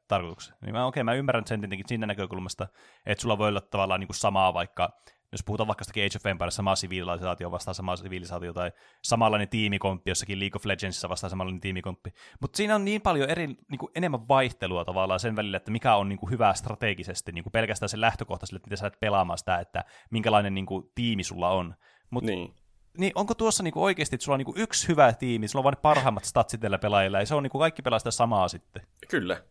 tarkoitukseen. 0.07 0.57
Niin 0.61 0.75
okei, 0.75 0.87
okay, 0.87 1.03
mä 1.03 1.13
ymmärrän 1.13 1.47
sen 1.47 1.61
tietenkin 1.61 1.87
siitä 1.87 2.05
näkökulmasta, 2.05 2.67
että 3.05 3.21
sulla 3.21 3.37
voi 3.37 3.49
olla 3.49 3.61
tavallaan 3.61 3.99
niin 3.99 4.07
samaa 4.11 4.53
vaikka, 4.53 4.89
jos 5.31 5.43
puhutaan 5.43 5.67
vaikka 5.67 5.85
Age 5.91 6.17
of 6.17 6.25
Empires, 6.25 6.55
samaa 6.55 6.75
sivilisaatio 6.75 7.51
vastaan 7.51 7.75
samaa 7.75 7.95
sivilisaatio, 7.95 8.53
tai 8.53 8.71
samanlainen 9.03 9.49
tiimikomppi 9.49 10.11
jossakin 10.11 10.39
League 10.39 10.57
of 10.57 10.65
Legendsissa 10.65 11.09
vastaan 11.09 11.29
samanlainen 11.29 11.61
tiimikomppi. 11.61 12.09
Mutta 12.41 12.57
siinä 12.57 12.75
on 12.75 12.85
niin 12.85 13.01
paljon 13.01 13.29
eri, 13.29 13.47
niin 13.47 13.79
kuin 13.79 13.91
enemmän 13.95 14.27
vaihtelua 14.27 14.85
tavallaan 14.85 15.19
sen 15.19 15.35
välillä, 15.35 15.57
että 15.57 15.71
mikä 15.71 15.95
on 15.95 16.09
niin 16.09 16.19
kuin 16.19 16.31
hyvä 16.31 16.53
strategisesti, 16.53 17.31
niin 17.31 17.43
kuin 17.43 17.51
pelkästään 17.51 17.89
se 17.89 18.01
lähtökohtaiselle, 18.01 18.57
että 18.57 18.67
miten 18.67 18.77
sä 18.77 18.87
et 18.87 18.99
pelaamaan 18.99 19.37
sitä, 19.37 19.59
että 19.59 19.83
minkälainen 20.11 20.53
niin 20.53 20.65
kuin, 20.65 20.91
tiimi 20.95 21.23
sulla 21.23 21.49
on. 21.49 21.75
Mut 22.09 22.23
niin 22.23 22.55
niin 22.97 23.11
onko 23.15 23.33
tuossa 23.33 23.63
niinku 23.63 23.83
oikeasti, 23.83 24.15
että 24.15 24.23
sulla 24.23 24.35
on 24.35 24.39
niinku 24.39 24.53
yksi 24.57 24.87
hyvä 24.87 25.13
tiimi, 25.13 25.47
sulla 25.47 25.61
on 25.61 25.63
vain 25.63 25.77
parhaimmat 25.81 26.25
statsit 26.25 26.61
tällä 26.61 26.77
pelaajilla, 26.77 27.19
ja 27.19 27.25
se 27.25 27.35
on 27.35 27.43
niinku 27.43 27.59
kaikki 27.59 27.81
pelaa 27.81 27.99
sitä 27.99 28.11
samaa 28.11 28.47
sitten? 28.47 28.81
Kyllä. 29.09 29.41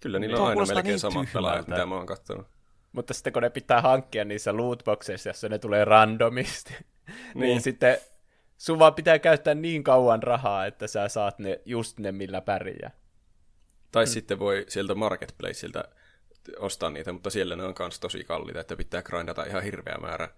Kyllä, 0.00 0.18
niillä 0.18 0.38
on 0.38 0.48
aina 0.48 0.66
melkein 0.66 0.84
niin 0.84 1.00
samat 1.00 1.28
pelaajat, 1.32 1.68
mitä 1.68 1.86
mä 1.86 1.94
oon 1.94 2.06
katsonut. 2.06 2.46
Mutta 2.92 3.14
sitten 3.14 3.32
kun 3.32 3.42
ne 3.42 3.50
pitää 3.50 3.80
hankkia 3.80 4.24
niissä 4.24 4.56
lootboxeissa, 4.56 5.28
jossa 5.28 5.48
ne 5.48 5.58
tulee 5.58 5.84
randomisti, 5.84 6.74
niin. 6.74 7.40
niin 7.40 7.60
sitten 7.60 7.98
sun 8.58 8.78
vaan 8.78 8.94
pitää 8.94 9.18
käyttää 9.18 9.54
niin 9.54 9.84
kauan 9.84 10.22
rahaa, 10.22 10.66
että 10.66 10.86
sä 10.86 11.08
saat 11.08 11.38
ne 11.38 11.60
just 11.64 11.98
ne, 11.98 12.12
millä 12.12 12.40
pärjää. 12.40 12.90
Tai 13.92 14.04
hmm. 14.04 14.12
sitten 14.12 14.38
voi 14.38 14.64
sieltä 14.68 14.94
marketplaceilta 14.94 15.84
ostaa 16.58 16.90
niitä, 16.90 17.12
mutta 17.12 17.30
siellä 17.30 17.56
ne 17.56 17.64
on 17.64 17.74
myös 17.78 18.00
tosi 18.00 18.24
kalliita, 18.24 18.60
että 18.60 18.76
pitää 18.76 19.02
grindata 19.02 19.44
ihan 19.44 19.62
hirveä 19.62 19.98
määrä 20.00 20.28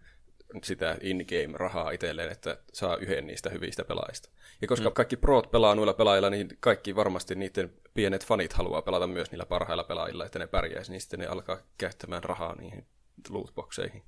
sitä 0.65 0.97
in-game-rahaa 1.01 1.91
itselleen, 1.91 2.33
että 2.33 2.59
saa 2.73 2.97
yhden 2.97 3.27
niistä 3.27 3.51
hyvistä 3.51 3.85
pelaajista. 3.85 4.31
Ja 4.61 4.69
koska 4.69 4.89
mm. 4.89 4.95
kaikki 4.95 5.17
proot 5.17 5.51
pelaa 5.51 5.75
noilla 5.75 5.95
pelaajilla, 5.95 6.31
niin 6.31 6.49
kaikki 6.61 6.97
varmasti 6.97 7.35
niiden 7.35 7.73
pienet 7.95 8.27
fanit 8.27 8.53
haluaa 8.53 8.83
pelata 8.83 9.07
myös 9.07 9.31
niillä 9.31 9.47
parhailla 9.47 9.85
pelaajilla, 9.85 10.27
että 10.27 10.39
ne 10.39 10.47
pärjäisi, 10.47 10.91
niin 10.91 11.01
sitten 11.01 11.19
ne 11.19 11.27
alkaa 11.27 11.59
käyttämään 11.79 12.25
rahaa 12.25 12.55
niihin 12.55 12.87
lootboxeihin. 13.29 14.03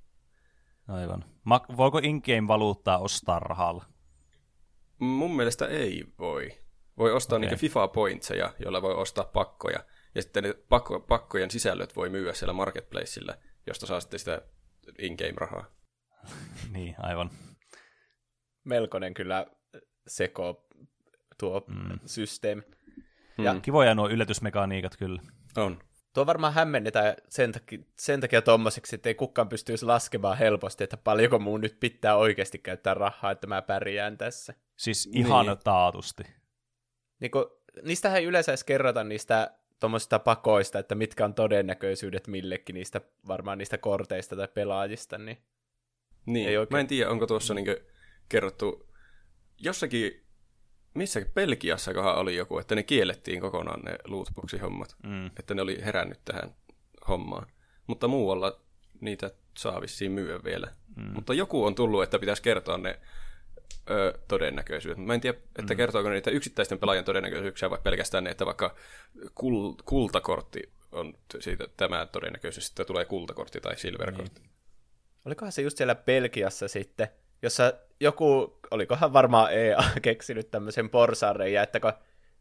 Aivan. 0.89 1.25
Ma- 1.45 1.67
voiko 1.77 1.99
in-game-valuuttaa 1.99 2.99
ostaa 2.99 3.39
rahalla? 3.39 3.85
Mun 4.99 5.37
mielestä 5.37 5.67
ei 5.67 6.05
voi. 6.19 6.59
Voi 6.99 7.13
ostaa 7.13 7.37
okay. 7.37 7.47
niitä 7.47 7.61
FIFA 7.61 7.89
pointseja, 7.89 8.53
joilla 8.59 8.83
voi 8.83 8.95
ostaa 8.95 9.25
pakkoja. 9.25 9.85
Ja 10.15 10.23
sitten 10.23 10.45
ne 10.45 10.53
pakko- 10.53 11.01
pakkojen 11.01 11.51
sisällöt 11.51 11.97
voi 11.97 12.09
myyä 12.09 12.33
siellä 12.33 12.53
marketplaceilla, 12.53 13.35
josta 13.67 13.87
saa 13.87 14.01
sitten 14.01 14.19
sitä 14.19 14.43
in-game-rahaa. 14.99 15.78
niin, 16.75 16.95
aivan. 16.99 17.31
Melkoinen 18.65 19.15
kyllä 19.15 19.47
seko 20.07 20.69
tuo 21.39 21.65
mm. 21.69 21.99
systeemi. 22.07 22.63
Hmm. 23.37 23.45
Ja, 23.45 23.61
Kivoja 23.61 23.95
nuo 23.95 24.09
yllätysmekaniikat 24.09 24.97
kyllä. 24.97 25.23
On. 25.57 25.79
Tuo 26.15 26.27
varmaan 26.27 26.55
hämmennetään 26.55 27.15
sen 27.29 27.53
takia, 27.53 27.79
sen 27.99 28.21
takia 28.21 28.43
tommoseksi, 28.43 28.95
että 28.95 29.09
ei 29.09 29.15
kukaan 29.15 29.49
pystyisi 29.49 29.87
laskemaan 29.87 30.39
helposti, 30.39 30.85
että 30.85 30.97
paljonko 30.97 31.39
mun 31.39 31.61
nyt 31.61 31.81
pitää 31.81 32.17
oikeasti 32.17 32.59
käyttää 32.59 32.95
rahaa, 32.95 33.31
että 33.31 33.47
mä 33.47 33.63
pärjään 33.63 34.19
tässä. 34.19 34.55
Siis 34.77 35.11
ihan 35.13 35.47
niin. 35.47 35.59
taatusti. 35.65 36.23
Niin 37.21 37.31
kun, 37.31 37.51
niistähän 37.83 38.19
ei 38.19 38.25
yleensä 38.25 38.53
edes 38.53 38.65
kerrota 38.65 39.05
niistä 39.05 39.51
tuommoisista 39.81 40.19
pakoista, 40.19 40.79
että 40.79 40.95
mitkä 40.95 41.25
on 41.25 41.35
todennäköisyydet 41.35 42.27
millekin 42.27 42.75
niistä, 42.75 43.01
varmaan 43.29 43.59
niistä 43.59 43.79
korteista 43.79 44.37
tai 44.37 44.49
pelaajista, 44.49 45.19
niin 45.19 45.39
niin, 46.33 46.49
ei 46.49 46.57
oikein. 46.57 46.77
mä 46.77 46.81
en 46.81 46.87
tiedä, 46.87 47.11
onko 47.11 47.27
tuossa 47.27 47.55
niin 47.55 47.77
kerrottu 48.29 48.89
jossakin, 49.59 50.25
missä 50.95 51.21
Belgiassa 51.35 51.95
kohan 51.95 52.19
oli 52.19 52.37
joku, 52.37 52.59
että 52.59 52.75
ne 52.75 52.83
kiellettiin 52.83 53.41
kokonaan 53.41 53.81
ne 53.81 53.99
lootboxi-hommat, 54.05 54.97
mm. 55.03 55.27
että 55.27 55.55
ne 55.55 55.63
oli 55.63 55.85
herännyt 55.85 56.21
tähän 56.25 56.55
hommaan. 57.09 57.47
Mutta 57.87 58.09
muualla 58.09 58.61
niitä 59.01 59.31
saa 59.59 59.81
vissiin 59.81 60.13
myyä 60.13 60.41
vielä. 60.45 60.73
Mm. 60.97 61.13
Mutta 61.15 61.35
joku 61.35 61.65
on 61.65 61.75
tullut, 61.75 62.03
että 62.03 62.19
pitäisi 62.19 62.43
kertoa 62.43 62.79
ne 62.79 63.01
ö, 63.91 64.19
todennäköisyydet. 64.29 65.05
Mä 65.05 65.15
en 65.15 65.21
tiedä, 65.21 65.39
että 65.59 65.75
mm. 65.75 65.77
kertooko 65.77 66.11
niitä 66.11 66.31
yksittäisten 66.31 66.79
pelaajien 66.79 67.05
todennäköisyyksiä 67.05 67.71
vai 67.71 67.79
pelkästään 67.83 68.25
ne, 68.25 68.31
että 68.31 68.47
vaikka 68.47 68.75
kul- 69.35 69.83
kultakortti 69.85 70.73
on 70.93 71.15
siitä 71.41 71.69
tämä 71.77 72.07
todennäköisyys, 72.07 72.69
että 72.69 72.85
tulee 72.85 73.05
kultakortti 73.05 73.61
tai 73.61 73.77
silverkortti. 73.77 74.41
Niin 74.41 74.58
olikohan 75.25 75.53
se 75.53 75.63
just 75.63 75.79
siellä 75.79 75.95
Belgiassa 75.95 76.69
sitten, 76.69 77.09
jossa 77.43 77.73
joku, 78.01 78.59
olikohan 78.71 79.13
varmaan 79.13 79.53
EA 79.53 79.85
keksinyt 80.03 80.51
tämmöisen 80.51 80.91
porsareja, 80.91 81.63
että 81.63 81.81
kun 81.81 81.93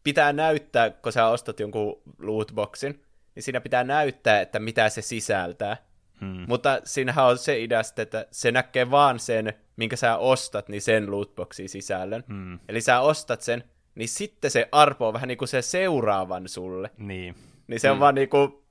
pitää 0.03 0.33
näyttää, 0.33 0.89
kun 0.89 1.11
sä 1.11 1.27
ostat 1.27 1.59
jonkun 1.59 2.01
lootboxin, 2.19 3.03
niin 3.35 3.43
siinä 3.43 3.61
pitää 3.61 3.83
näyttää, 3.83 4.41
että 4.41 4.59
mitä 4.59 4.89
se 4.89 5.01
sisältää. 5.01 5.77
Hmm. 6.21 6.45
Mutta 6.47 6.81
siinähän 6.83 7.25
on 7.25 7.37
se 7.37 7.59
idea, 7.59 7.81
että 7.97 8.25
se 8.31 8.51
näkee 8.51 8.91
vaan 8.91 9.19
sen, 9.19 9.53
minkä 9.75 9.95
sä 9.95 10.17
ostat, 10.17 10.69
niin 10.69 10.81
sen 10.81 11.11
lootboxin 11.11 11.69
sisällön. 11.69 12.23
Hmm. 12.27 12.59
Eli 12.69 12.81
sä 12.81 12.99
ostat 12.99 13.41
sen, 13.41 13.63
niin 13.95 14.09
sitten 14.09 14.51
se 14.51 14.69
arpo 14.71 15.07
on 15.07 15.13
vähän 15.13 15.27
niin 15.27 15.37
kuin 15.37 15.47
se 15.47 15.61
seuraavan 15.61 16.47
sulle. 16.47 16.91
Niin. 16.97 17.35
Niin 17.67 17.79
se 17.79 17.89
on 17.89 17.95
hmm. 17.95 18.01
vaan 18.01 18.15
niin 18.15 18.29
kuin 18.29 18.66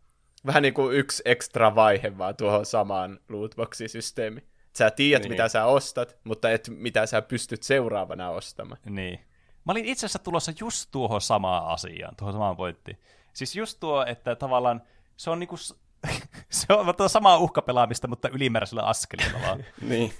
vähän 0.47 0.62
niin 0.62 0.74
kuin 0.74 0.97
yksi 0.97 1.23
ekstra 1.24 1.74
vaihe 1.74 2.18
vaan 2.18 2.36
tuohon 2.36 2.66
samaan 2.66 3.18
lootbox-systeemiin. 3.28 4.48
Sä 4.77 4.90
tiedät, 4.90 5.23
niin. 5.23 5.32
mitä 5.32 5.48
sä 5.48 5.64
ostat, 5.64 6.16
mutta 6.24 6.51
et 6.51 6.68
mitä 6.68 7.06
sä 7.06 7.23
pystyt 7.23 7.62
seuraavana 7.62 8.31
ostamaan. 8.31 8.81
Niin. 8.86 9.20
Mä 9.64 9.73
olin 9.73 9.85
itse 9.85 10.06
asiassa 10.06 10.18
tulossa 10.18 10.52
just 10.60 10.89
tuohon 10.93 11.20
samaan 11.20 11.66
asiaan, 11.66 12.16
tuohon 12.16 12.32
samaan 12.32 12.56
pointtiin. 12.56 12.98
Siis 13.32 13.56
just 13.56 13.81
tuo, 13.81 14.05
että 14.06 14.36
tavallaan 14.36 14.82
se 15.16 15.31
on 15.31 15.39
niinku, 15.39 15.56
se 16.51 16.66
on 16.73 16.94
tuo 16.97 17.09
samaa 17.09 17.39
uhkapelaamista, 17.39 18.09
mutta 18.09 18.28
ylimääräisellä 18.28 18.82
askelilla 18.82 19.39
vaan. 19.43 19.64
niin. 19.81 20.12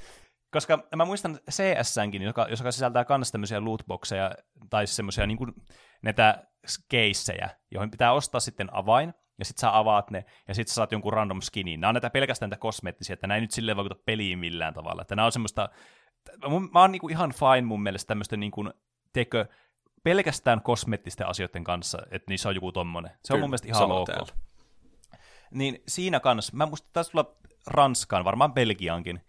Koska 0.51 0.89
mä 0.97 1.05
muistan 1.05 1.39
CSNkin, 1.51 2.23
joka, 2.23 2.47
joka 2.51 2.73
sisältää 2.73 3.05
myös 3.19 3.33
tämmöisiä 3.33 3.65
lootboxeja, 3.65 4.33
tai 4.71 4.87
semmoisia 4.87 5.27
niin 5.27 5.39
näitä 6.03 6.47
keissejä, 6.89 7.51
joihin 7.71 7.91
pitää 7.91 8.13
ostaa 8.13 8.41
sitten 8.41 8.75
avain, 8.75 9.15
ja 9.39 9.45
sit 9.45 9.59
sä 9.59 9.79
avaat 9.79 10.11
ne, 10.11 10.25
ja 10.49 10.55
sit 10.55 10.69
sä 10.69 10.75
saat 10.75 10.93
jonkun 10.93 11.13
random 11.13 11.41
skinin. 11.41 11.81
Nämä 11.81 11.89
on 11.89 11.95
näitä 11.95 12.11
pelkästään 12.11 12.51
näitä 12.51 12.61
kosmeettisia, 12.61 13.15
että 13.15 13.27
näin 13.27 13.41
nyt 13.41 13.51
silleen 13.51 13.77
vaikuta 13.77 14.03
peliin 14.05 14.39
millään 14.39 14.75
tavalla. 14.75 15.03
Että 15.03 15.17
nämä 15.17 15.27
on 15.27 15.33
semmoista, 15.33 15.69
mä 16.73 16.81
oon 16.81 16.93
niinku 16.93 17.09
ihan 17.09 17.33
fine 17.33 17.67
mun 17.67 17.83
mielestä 17.83 18.09
tämmöistä 18.09 18.37
niinku, 18.37 18.71
teikö, 19.13 19.47
pelkästään 20.03 20.63
kosmeettisten 20.63 21.27
asioiden 21.27 21.65
kanssa, 21.65 21.99
että 22.11 22.31
niissä 22.31 22.49
on 22.49 22.55
joku 22.55 22.73
tommonen. 22.73 23.11
Se 23.11 23.17
Kyllä, 23.29 23.37
on 23.37 23.41
mun 23.41 23.51
mielestä 23.51 23.69
ihan 23.69 23.91
ok. 23.91 24.07
Täällä. 24.07 24.33
Niin 25.51 25.83
siinä 25.89 26.21
kanssa, 26.21 26.57
mä 26.57 26.67
muistan 26.67 26.91
taisi 26.93 27.11
tulla 27.11 27.37
Ranskaan, 27.67 28.25
varmaan 28.25 28.55
Belgiankin, 28.55 29.21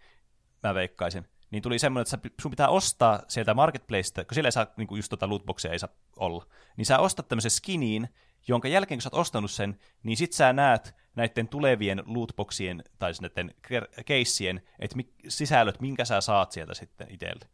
mä 0.62 0.74
veikkaisin, 0.74 1.28
niin 1.50 1.62
tuli 1.62 1.78
semmoinen, 1.78 2.14
että 2.14 2.30
sun 2.42 2.50
pitää 2.50 2.68
ostaa 2.68 3.22
sieltä 3.28 3.54
marketplacesta, 3.54 4.24
kun 4.24 4.34
siellä 4.34 4.48
ei 4.48 4.52
saa 4.52 4.66
niin 4.76 4.88
just 4.96 5.10
tota 5.10 5.28
lootboxia 5.28 5.72
ei 5.72 5.78
saa 5.78 5.88
olla, 6.16 6.46
niin 6.76 6.86
sä 6.86 6.98
ostat 6.98 7.28
tämmöisen 7.28 7.50
skiniin, 7.50 8.08
jonka 8.48 8.68
jälkeen 8.68 8.98
kun 8.98 9.02
sä 9.02 9.08
oot 9.12 9.20
ostanut 9.20 9.50
sen, 9.50 9.78
niin 10.02 10.16
sit 10.16 10.32
sä 10.32 10.52
näet 10.52 10.94
näiden 11.16 11.48
tulevien 11.48 12.02
lootboxien 12.06 12.84
tai 12.98 13.14
siis 13.14 13.20
näiden 13.20 13.54
keissien, 14.06 14.62
että 14.78 14.96
mi- 14.96 15.14
sisällöt, 15.28 15.80
minkä 15.80 16.04
sä 16.04 16.20
saat 16.20 16.52
sieltä 16.52 16.74
sitten 16.74 17.10
itselle. 17.10 17.48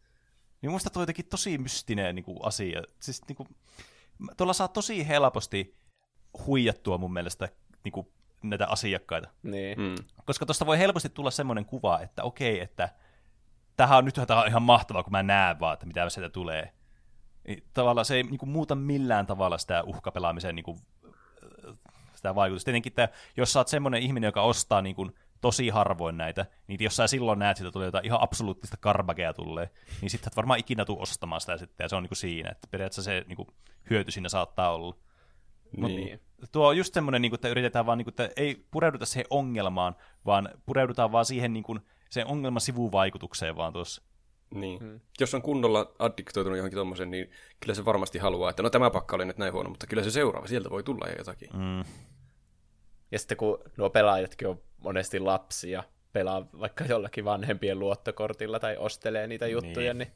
Niin 0.63 0.73
musta 0.73 0.91
toi 0.91 1.03
jotenkin 1.03 1.27
tosi 1.27 1.59
mystinen 1.59 2.15
niin 2.15 2.25
kuin, 2.25 2.39
asia. 2.43 2.83
Siis, 3.01 3.23
niin 3.29 3.37
kuin, 3.37 3.49
tuolla 4.37 4.53
saa 4.53 4.69
tosi 4.69 5.09
helposti 5.09 5.77
huijattua 6.47 6.99
mun 6.99 7.13
mielestä 7.13 7.49
niin 7.85 7.93
kuin, 7.93 8.07
näitä 8.43 8.67
asiakkaita. 8.67 9.29
Niin. 9.43 9.81
Mm. 9.81 9.95
Koska 10.25 10.47
tuosta 10.47 10.67
voi 10.67 10.79
helposti 10.79 11.09
tulla 11.09 11.31
semmoinen 11.31 11.65
kuva, 11.65 12.01
että 12.01 12.23
okei, 12.23 12.61
että 12.61 12.89
tämähän 13.77 13.99
on, 13.99 14.05
nythän 14.05 14.27
tämä 14.27 14.41
on 14.41 14.49
ihan 14.49 14.63
mahtavaa, 14.63 15.03
kun 15.03 15.11
mä 15.13 15.23
näen 15.23 15.61
vaan, 15.61 15.75
että 15.75 15.87
mitä 15.87 16.11
sieltä 16.11 16.31
tulee. 16.31 16.73
Niin, 17.47 17.63
tavallaan 17.75 18.05
se 18.05 18.17
ei 18.17 18.23
niin 18.23 18.39
kuin, 18.39 18.51
muuta 18.51 18.75
millään 18.75 19.27
tavalla 19.27 19.59
sitä 19.59 19.83
uhkapelaamisen 19.83 20.55
niin 20.55 20.65
kuin, 20.65 20.79
sitä 22.15 22.35
vaikutusta. 22.35 22.65
Tietenkin, 22.65 22.91
että 22.91 23.09
jos 23.37 23.53
sä 23.53 23.61
oot 23.61 23.69
semmoinen 23.69 24.03
ihminen, 24.03 24.29
joka 24.29 24.43
ostaa 24.43 24.83
niin 24.83 24.97
kuin, 24.97 25.15
tosi 25.41 25.69
harvoin 25.69 26.17
näitä, 26.17 26.47
niin 26.67 26.83
jos 26.83 26.97
sä 26.97 27.07
silloin 27.07 27.39
näet, 27.39 27.59
että 27.59 27.71
tulee 27.71 27.87
jotain 27.87 28.05
ihan 28.07 28.23
absoluuttista 28.23 28.77
karbagea 28.77 29.33
tulee, 29.33 29.71
niin 30.01 30.11
sitten 30.11 30.31
et 30.31 30.37
varmaan 30.37 30.61
ikinä 30.61 30.85
tuu 30.85 31.03
ostamaan 31.03 31.41
sitä 31.41 31.59
sitten, 31.59 31.85
ja 31.85 31.89
se 31.89 31.97
on 31.97 32.03
niin 32.03 32.09
kuin 32.09 32.17
siinä, 32.17 32.51
että 32.51 32.69
periaatteessa 32.71 33.03
se 33.03 33.25
niin 33.29 33.37
kuin, 33.37 33.49
hyöty 33.91 34.11
siinä 34.11 34.29
saattaa 34.29 34.75
olla. 34.75 34.97
Niin. 35.77 36.21
Tuo 36.53 36.69
on 36.69 36.77
just 36.77 36.95
semmoinen, 36.95 37.23
niin 37.23 37.35
että 37.35 37.49
yritetään 37.49 37.87
vaan, 37.87 37.99
niin 37.99 38.05
kuin, 38.05 38.13
että 38.13 38.31
ei 38.37 38.67
pureuduta 38.71 39.07
siihen 39.07 39.27
ongelmaan, 39.31 39.97
vaan 40.27 40.49
pureudutaan 40.67 41.13
vaan 41.13 41.25
siihen 41.25 41.53
niin 41.53 41.65
kuin, 41.65 41.81
sen 42.11 42.27
ongelman 42.27 42.61
sivuvaikutukseen 42.61 43.57
vaan 43.57 43.73
tuossa. 43.73 44.03
Niin. 44.51 44.81
Hmm. 44.81 45.01
Jos 45.21 45.35
on 45.35 45.43
kunnolla 45.43 45.93
addiktoitunut 45.99 46.57
johonkin 46.57 46.79
tommosen, 46.79 47.11
niin 47.11 47.31
kyllä 47.61 47.75
se 47.75 47.85
varmasti 47.85 48.19
haluaa, 48.19 48.51
että 48.51 48.63
no 48.63 48.71
tämä 48.71 48.91
pakka 48.91 49.17
oli 49.17 49.25
nyt 49.25 49.39
näin 49.39 49.53
huono, 49.53 49.69
mutta 49.69 49.87
kyllä 49.87 50.03
se 50.03 50.11
seuraava, 50.11 50.47
sieltä 50.47 50.71
voi 50.71 50.83
tulla 50.83 51.07
jotakin. 51.19 51.49
Mm. 51.53 51.85
Ja 53.13 53.19
sitten 53.19 53.37
kun 53.37 53.59
nuo 53.77 53.91
pelaajatkin 53.91 54.49
on 54.49 54.63
monesti 54.77 55.21
lapsia, 55.21 55.85
pelaa 56.13 56.47
vaikka 56.61 56.85
jollakin 56.85 57.25
vanhempien 57.25 57.79
luottokortilla 57.79 58.61
tai 58.61 58.77
ostelee 58.77 59.27
niitä 59.27 59.47
juttuja, 59.47 59.95
niin, 59.95 60.09
niin 60.09 60.15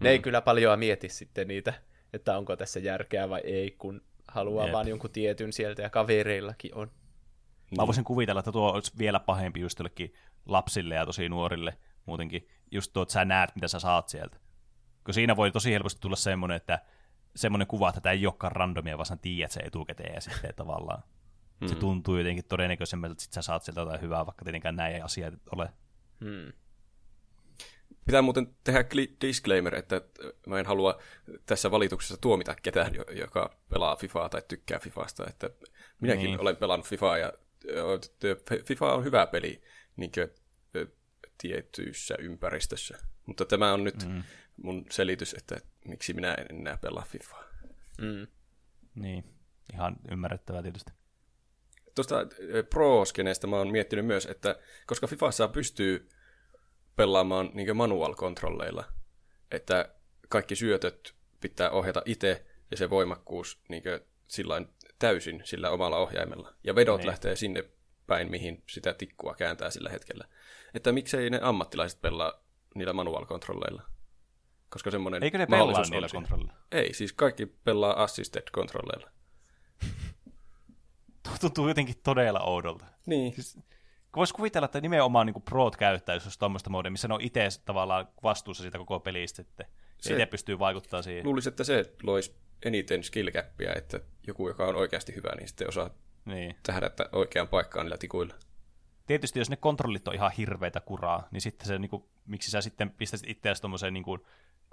ne 0.00 0.10
ei 0.10 0.18
kyllä 0.18 0.40
paljon 0.40 0.78
mieti 0.78 1.08
sitten 1.08 1.48
niitä, 1.48 1.74
että 2.12 2.38
onko 2.38 2.56
tässä 2.56 2.80
järkeä 2.80 3.28
vai 3.28 3.40
ei, 3.44 3.70
kun 3.70 4.02
haluaa 4.28 4.66
Jep. 4.66 4.72
vaan 4.72 4.88
jonkun 4.88 5.10
tietyn 5.10 5.52
sieltä 5.52 5.82
ja 5.82 5.90
kavereillakin 5.90 6.74
on. 6.74 6.90
Mä 7.76 7.86
voisin 7.86 8.04
kuvitella, 8.04 8.38
että 8.38 8.52
tuo 8.52 8.72
olisi 8.72 8.92
vielä 8.98 9.20
pahempi 9.20 9.60
just 9.60 9.78
jollekin 9.78 10.14
lapsille 10.46 10.94
ja 10.94 11.06
tosi 11.06 11.28
nuorille 11.28 11.78
muutenkin, 12.06 12.48
just 12.70 12.92
tuo, 12.92 13.02
että 13.02 13.12
sä 13.12 13.24
näet, 13.24 13.54
mitä 13.54 13.68
sä 13.68 13.80
saat 13.80 14.08
sieltä. 14.08 14.36
Kun 15.04 15.14
siinä 15.14 15.36
voi 15.36 15.50
tosi 15.50 15.72
helposti 15.72 16.00
tulla 16.00 16.16
semmoinen, 16.16 16.56
että 16.56 16.78
semmoinen 17.36 17.66
kuva, 17.66 17.88
että 17.88 18.00
tämä 18.00 18.12
ei 18.12 18.26
olekaan 18.26 18.52
randomia, 18.52 18.98
vaan 18.98 19.06
sä 19.06 19.16
tiedät 19.16 19.50
se 19.50 19.60
etukäteen 19.60 20.14
ja 20.14 20.20
sitten 20.20 20.54
tavallaan 20.54 21.02
mm. 21.60 21.68
se 21.68 21.74
tuntuu 21.74 22.16
jotenkin 22.16 22.44
todennäköisemmältä, 22.44 23.12
että 23.12 23.24
sit 23.24 23.32
sä 23.32 23.42
saat 23.42 23.62
sieltä 23.62 23.80
jotain 23.80 24.00
hyvää, 24.00 24.26
vaikka 24.26 24.44
tietenkään 24.44 24.76
näin 24.76 24.94
ei 24.94 25.00
asiat 25.00 25.34
ole. 25.56 25.72
Hmm. 26.24 26.52
Pitää 28.06 28.22
muuten 28.22 28.56
tehdä 28.64 28.84
disclaimer, 29.20 29.74
että 29.74 30.00
mä 30.46 30.58
en 30.58 30.66
halua 30.66 31.00
tässä 31.46 31.70
valituksessa 31.70 32.16
tuomita 32.20 32.54
ketään, 32.62 32.92
joka 33.10 33.56
pelaa 33.68 33.96
FIFAa 33.96 34.28
tai 34.28 34.42
tykkää 34.48 34.78
FIFAsta. 34.78 35.26
Että 35.28 35.50
minäkin 36.00 36.24
niin. 36.24 36.40
olen 36.40 36.56
pelannut 36.56 36.86
FIFAa 36.86 37.18
ja 37.18 37.32
FIFA 38.64 38.94
on 38.94 39.04
hyvä 39.04 39.26
peli 39.26 39.62
niin 39.96 40.10
tietyissä 41.38 42.14
ympäristössä. 42.18 42.98
Mutta 43.26 43.44
tämä 43.44 43.72
on 43.72 43.84
nyt 43.84 44.06
mm. 44.08 44.22
mun 44.62 44.86
selitys, 44.90 45.34
että 45.34 45.56
miksi 45.84 46.14
minä 46.14 46.34
en 46.34 46.46
enää 46.50 46.76
pelaa 46.76 47.06
FIFAa. 47.08 47.44
Mm. 48.00 48.26
Niin, 48.94 49.24
ihan 49.72 49.96
ymmärrettävää 50.10 50.62
tietysti. 50.62 50.92
Tuosta 51.94 52.26
pro-skeneestä 52.70 53.46
mä 53.46 53.56
oon 53.56 53.72
miettinyt 53.72 54.06
myös, 54.06 54.26
että 54.26 54.56
koska 54.86 55.06
FIFAssa 55.06 55.48
pystyy 55.48 56.08
pelaamaan 56.96 57.50
niin 57.54 57.76
manual-kontrolleilla, 57.76 58.84
että 59.50 59.94
kaikki 60.28 60.56
syötöt 60.56 61.14
pitää 61.40 61.70
ohjata 61.70 62.02
itse 62.04 62.46
ja 62.70 62.76
se 62.76 62.90
voimakkuus 62.90 63.60
niin 63.68 63.82
sillain 64.28 64.68
täysin 64.98 65.42
sillä 65.44 65.70
omalla 65.70 65.98
ohjaimella. 65.98 66.54
Ja 66.64 66.74
vedot 66.74 66.98
niin. 66.98 67.06
lähtee 67.06 67.36
sinne 67.36 67.64
päin, 68.08 68.30
mihin 68.30 68.62
sitä 68.66 68.94
tikkua 68.94 69.34
kääntää 69.34 69.70
sillä 69.70 69.90
hetkellä. 69.90 70.24
Että 70.74 70.92
miksei 70.92 71.30
ne 71.30 71.40
ammattilaiset 71.42 72.00
pelaa 72.00 72.32
niillä 72.74 72.92
manual-kontrolleilla? 72.92 73.82
Koska 74.70 74.90
semmoinen 74.90 75.22
Eikö 75.22 75.38
ne 75.38 75.46
pelaa 75.46 75.82
niillä 75.90 76.08
kontrolleilla? 76.12 76.62
Ei, 76.72 76.94
siis 76.94 77.12
kaikki 77.12 77.46
pelaa 77.46 78.02
assisted-kontrolleilla. 78.02 79.10
Tuntuu 81.40 81.68
jotenkin 81.68 81.94
todella 82.02 82.40
oudolta. 82.40 82.84
Niin. 83.06 83.34
Siis, 83.34 83.58
Voisi 84.16 84.34
kuvitella, 84.34 84.64
että 84.64 84.80
nimenomaan 84.80 85.26
niin 85.26 85.42
Proot 85.42 85.76
käyttäisi 85.76 86.26
just 86.26 86.38
tuommoista 86.38 86.70
modia, 86.70 86.90
missä 86.90 87.08
ne 87.08 87.14
on 87.14 87.20
itse 87.20 87.48
tavallaan 87.64 88.08
vastuussa 88.22 88.62
siitä 88.62 88.78
koko 88.78 89.00
pelistä, 89.00 89.42
että 89.42 89.64
se 89.98 90.12
itse 90.12 90.26
pystyy 90.26 90.58
vaikuttamaan 90.58 91.04
siihen. 91.04 91.26
Luulisin, 91.26 91.50
että 91.50 91.64
se 91.64 91.92
loisi 92.02 92.34
eniten 92.64 93.04
skill 93.04 93.28
että 93.76 94.00
joku, 94.26 94.48
joka 94.48 94.66
on 94.66 94.76
oikeasti 94.76 95.16
hyvä, 95.16 95.34
niin 95.36 95.48
sitten 95.48 95.68
osaa 95.68 95.90
niin. 96.28 96.56
tähdätä 96.62 97.08
oikeaan 97.12 97.48
paikkaan 97.48 97.86
niillä 97.86 97.98
tikuilla. 97.98 98.34
Tietysti 99.06 99.38
jos 99.38 99.50
ne 99.50 99.56
kontrollit 99.56 100.08
on 100.08 100.14
ihan 100.14 100.32
hirveitä 100.32 100.80
kuraa, 100.80 101.28
niin 101.30 101.40
sitten 101.40 101.66
se, 101.66 101.78
niin 101.78 101.90
kuin, 101.90 102.04
miksi 102.26 102.50
sä 102.50 102.60
sitten 102.60 102.90
pistäisit 102.90 103.30
itseäsi 103.30 103.60
tuommoiseen 103.60 103.94
niin 103.94 104.04
kuin, 104.04 104.20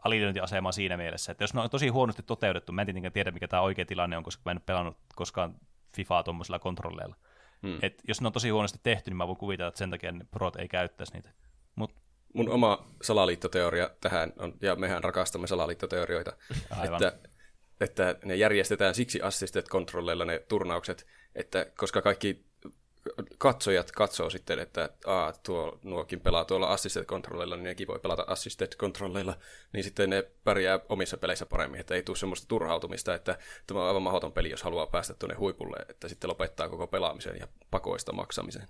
alilyöntiasemaan 0.03 0.73
siinä 0.73 0.97
mielessä, 0.97 1.31
että 1.31 1.43
jos 1.43 1.53
ne 1.53 1.61
on 1.61 1.69
tosi 1.69 1.87
huonosti 1.87 2.23
toteutettu, 2.23 2.71
mä 2.71 2.81
en 2.81 2.85
tietenkään 2.85 3.13
tiedä, 3.13 3.31
mikä 3.31 3.47
tämä 3.47 3.61
oikea 3.61 3.85
tilanne 3.85 4.17
on, 4.17 4.23
koska 4.23 4.41
mä 4.45 4.51
en 4.51 4.57
ole 4.57 4.63
pelannut 4.65 4.97
koskaan 5.15 5.55
FIFAa 5.95 6.23
tuommoisilla 6.23 6.59
kontrolleilla. 6.59 7.15
Hmm. 7.61 7.79
Et 7.81 8.01
jos 8.07 8.21
ne 8.21 8.27
on 8.27 8.33
tosi 8.33 8.49
huonosti 8.49 8.79
tehty, 8.83 9.09
niin 9.09 9.17
mä 9.17 9.27
voin 9.27 9.37
kuvitella, 9.37 9.67
että 9.67 9.77
sen 9.77 9.89
takia 9.89 10.11
ne 10.11 10.25
prot 10.31 10.55
ei 10.55 10.67
käyttäisi 10.67 11.13
niitä. 11.13 11.29
Mut... 11.75 11.95
Mun 12.33 12.49
oma 12.49 12.87
salaliittoteoria 13.01 13.89
tähän 14.01 14.33
on, 14.37 14.53
ja 14.61 14.75
mehän 14.75 15.03
rakastamme 15.03 15.47
salaliittoteorioita, 15.47 16.33
että, 16.83 17.19
että 17.81 18.15
ne 18.25 18.35
järjestetään 18.35 18.95
siksi 18.95 19.21
assisted 19.21 19.65
kontrolleilla 19.69 20.25
ne 20.25 20.39
turnaukset, 20.47 21.07
että 21.35 21.65
koska 21.77 22.01
kaikki 22.01 22.45
katsojat 23.37 23.91
katsoo 23.91 24.29
sitten, 24.29 24.59
että 24.59 24.89
Aa, 25.05 25.33
tuo, 25.43 25.79
nuokin 25.83 26.21
pelaa 26.21 26.45
tuolla 26.45 26.67
assisted 26.67 27.05
kontrolleilla, 27.05 27.55
niin 27.55 27.63
nekin 27.63 27.87
voi 27.87 27.99
pelata 27.99 28.25
assisted 28.27 28.75
kontrolleilla, 28.77 29.35
niin 29.73 29.83
sitten 29.83 30.09
ne 30.09 30.23
pärjää 30.43 30.79
omissa 30.89 31.17
peleissä 31.17 31.45
paremmin, 31.45 31.79
että 31.79 31.95
ei 31.95 32.03
tule 32.03 32.17
semmoista 32.17 32.47
turhautumista, 32.47 33.15
että 33.15 33.37
tämä 33.67 33.79
on 33.79 33.87
aivan 33.87 34.01
mahdoton 34.01 34.31
peli, 34.31 34.49
jos 34.49 34.63
haluaa 34.63 34.87
päästä 34.87 35.13
tuonne 35.13 35.35
huipulle, 35.35 35.77
että 35.89 36.07
sitten 36.07 36.29
lopettaa 36.29 36.69
koko 36.69 36.87
pelaamisen 36.87 37.37
ja 37.39 37.47
pakoista 37.71 38.13
maksamisen. 38.13 38.67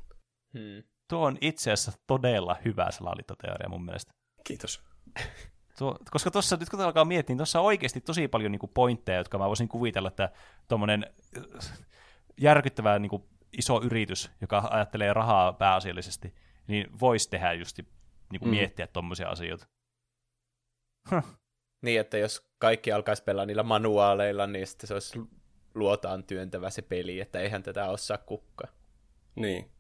Hmm. 0.54 0.84
Tuo 1.10 1.26
on 1.26 1.38
itse 1.42 1.72
asiassa 1.72 1.92
todella 2.08 2.56
hyvä 2.66 2.92
salaliittoteoria 2.92 3.70
mun 3.70 3.86
mielestä. 3.86 4.14
Kiitos. 4.44 4.82
Tuo, 5.78 6.00
koska 6.12 6.32
tuossa, 6.32 6.56
nyt 6.56 6.70
kun 6.70 6.82
alkaa 6.82 7.06
miettiä, 7.06 7.34
niin 7.34 7.38
tuossa 7.38 7.60
on 7.60 7.66
oikeasti 7.66 8.02
tosi 8.02 8.28
paljon 8.28 8.52
niin 8.52 8.72
pointteja, 8.74 9.18
jotka 9.18 9.38
mä 9.38 9.48
voisin 9.48 9.68
kuvitella, 9.68 10.08
että 10.08 10.30
tuommoinen 10.68 11.14
järkyttävä 12.38 13.00
niin 13.00 13.10
kuin 13.10 13.24
iso 13.58 13.82
yritys, 13.84 14.32
joka 14.42 14.68
ajattelee 14.72 15.14
rahaa 15.14 15.54
pääasiallisesti, 15.54 16.36
niin 16.68 17.00
voisi 17.00 17.30
tehdä 17.30 17.54
just 17.54 17.78
niin 18.32 18.40
kuin 18.40 18.50
mm. 18.50 18.56
miettiä 18.56 18.88
tuommoisia 18.88 19.30
asioita. 19.30 19.68
Niin, 21.82 22.00
että 22.00 22.18
jos 22.18 22.50
kaikki 22.58 22.92
alkaisi 22.92 23.24
pelaa 23.24 23.46
niillä 23.46 23.64
manuaaleilla, 23.64 24.48
niin 24.48 24.68
sitten 24.68 24.88
se 24.88 24.94
olisi 24.94 25.20
luotaan 25.76 26.24
työntävä 26.24 26.70
se 26.70 26.82
peli, 26.82 27.20
että 27.20 27.40
eihän 27.40 27.64
tätä 27.64 27.90
osaa 27.90 28.18
kukka. 28.18 28.68
Niin. 29.36 29.72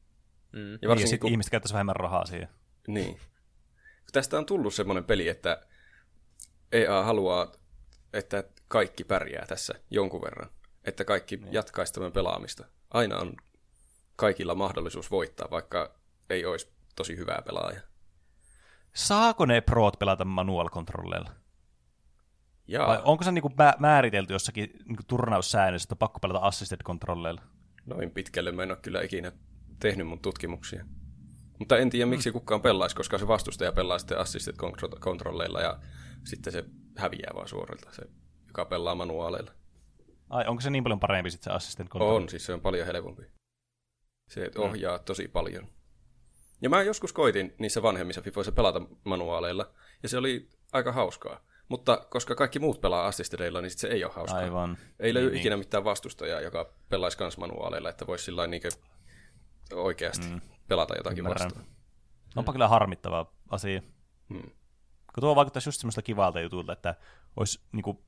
Mm. 0.51 0.71
Ja, 0.71 0.77
niin, 0.81 0.89
ja 0.89 0.97
sitten 0.97 1.19
kun... 1.19 1.31
ihmiset 1.31 1.51
käyttäisi 1.51 1.73
vähemmän 1.73 1.95
rahaa 1.95 2.25
siihen. 2.25 2.49
Niin. 2.87 3.19
Tästä 4.11 4.37
on 4.37 4.45
tullut 4.45 4.73
semmoinen 4.73 5.03
peli, 5.03 5.27
että 5.27 5.67
EA 6.71 7.03
haluaa, 7.03 7.51
että 8.13 8.43
kaikki 8.67 9.03
pärjää 9.03 9.45
tässä 9.45 9.73
jonkun 9.89 10.21
verran. 10.21 10.49
Että 10.85 11.05
kaikki 11.05 11.37
niin. 11.37 11.53
jatkaisi 11.53 11.93
tämän 11.93 12.11
pelaamista. 12.11 12.65
Aina 12.89 13.17
on 13.17 13.35
kaikilla 14.15 14.55
mahdollisuus 14.55 15.11
voittaa, 15.11 15.47
vaikka 15.51 15.95
ei 16.29 16.45
olisi 16.45 16.71
tosi 16.95 17.17
hyvää 17.17 17.41
pelaaja. 17.45 17.81
Saako 18.93 19.45
ne 19.45 19.61
proot 19.61 19.99
pelata 19.99 20.25
manual 20.25 20.69
controlleilla? 20.69 21.31
Jaa. 22.67 22.87
Vai 22.87 23.01
onko 23.03 23.23
se 23.23 23.31
niinku 23.31 23.51
määritelty 23.79 24.33
jossakin 24.33 24.69
niinku 24.85 25.03
turnaussäännössä, 25.07 25.85
että 25.85 25.93
on 25.93 25.97
pakko 25.97 26.19
pelata 26.19 26.39
assisted 26.39 26.83
controlleilla? 26.83 27.41
Noin 27.85 28.11
pitkälle 28.11 28.51
mä 28.51 28.63
en 28.63 28.71
ole 28.71 28.77
kyllä 28.81 29.01
ikinä 29.01 29.31
tehnyt 29.79 30.07
mun 30.07 30.19
tutkimuksia. 30.19 30.85
Mutta 31.59 31.77
en 31.77 31.89
tiedä, 31.89 32.05
miksi 32.05 32.29
mm. 32.29 32.33
kukaan 32.33 32.61
pelaisi, 32.61 32.95
koska 32.95 33.17
se 33.17 33.27
vastustaja 33.27 33.71
pelaa 33.71 33.99
sitten 33.99 34.19
assisted 34.19 34.55
controlleilla 34.99 35.61
ja 35.61 35.79
sitten 36.23 36.53
se 36.53 36.65
häviää 36.97 37.31
vaan 37.35 37.47
suorilta, 37.47 37.91
se, 37.91 38.03
joka 38.47 38.65
pelaa 38.65 38.95
manuaaleilla. 38.95 39.51
Ai, 40.29 40.45
onko 40.47 40.61
se 40.61 40.69
niin 40.69 40.83
paljon 40.83 40.99
parempi 40.99 41.31
sitten 41.31 41.51
se 41.51 41.55
assistant 41.55 41.89
control? 41.89 42.15
On, 42.15 42.29
siis 42.29 42.45
se 42.45 42.53
on 42.53 42.61
paljon 42.61 42.87
helpompi. 42.87 43.23
Se 44.29 44.51
ohjaa 44.57 44.99
tosi 44.99 45.27
paljon. 45.27 45.67
Ja 46.61 46.69
mä 46.69 46.81
joskus 46.81 47.13
koitin 47.13 47.55
niissä 47.59 47.81
vanhemmissa 47.81 48.21
FIFOissa 48.21 48.51
pelata 48.51 48.81
manuaaleilla, 49.03 49.71
ja 50.03 50.09
se 50.09 50.17
oli 50.17 50.49
aika 50.73 50.91
hauskaa. 50.91 51.39
Mutta 51.69 52.05
koska 52.09 52.35
kaikki 52.35 52.59
muut 52.59 52.81
pelaa 52.81 53.07
assistereilla, 53.07 53.61
niin 53.61 53.69
sit 53.69 53.79
se 53.79 53.87
ei 53.87 54.03
ole 54.03 54.13
hauskaa. 54.13 54.39
Aivan. 54.39 54.77
Ei 54.99 55.13
löydy 55.13 55.29
Niin, 55.29 55.39
ikinä 55.39 55.57
mitään 55.57 55.83
vastustajaa, 55.83 56.41
joka 56.41 56.73
pelaisi 56.89 57.17
kans 57.17 57.37
manuaaleilla, 57.37 57.89
että 57.89 58.07
voisi 58.07 58.23
sillä 58.23 58.47
niin 58.47 58.61
oikeasti 59.73 60.27
mm. 60.27 60.41
pelata 60.67 60.95
jotakin 60.95 61.19
Ymmärrän. 61.19 61.45
vastaan. 61.45 61.65
Onpa 62.35 62.51
kyllä 62.51 62.67
harmittava 62.67 63.33
asia. 63.49 63.81
Hmm. 64.29 64.51
Kun 65.13 65.21
tuo 65.21 65.35
vaikuttaisi 65.35 65.69
just 65.69 65.79
semmoista 65.79 66.01
kivalta 66.01 66.41
jutulta, 66.41 66.73
että 66.73 66.95
olisi 67.35 67.59
niinku, 67.71 68.03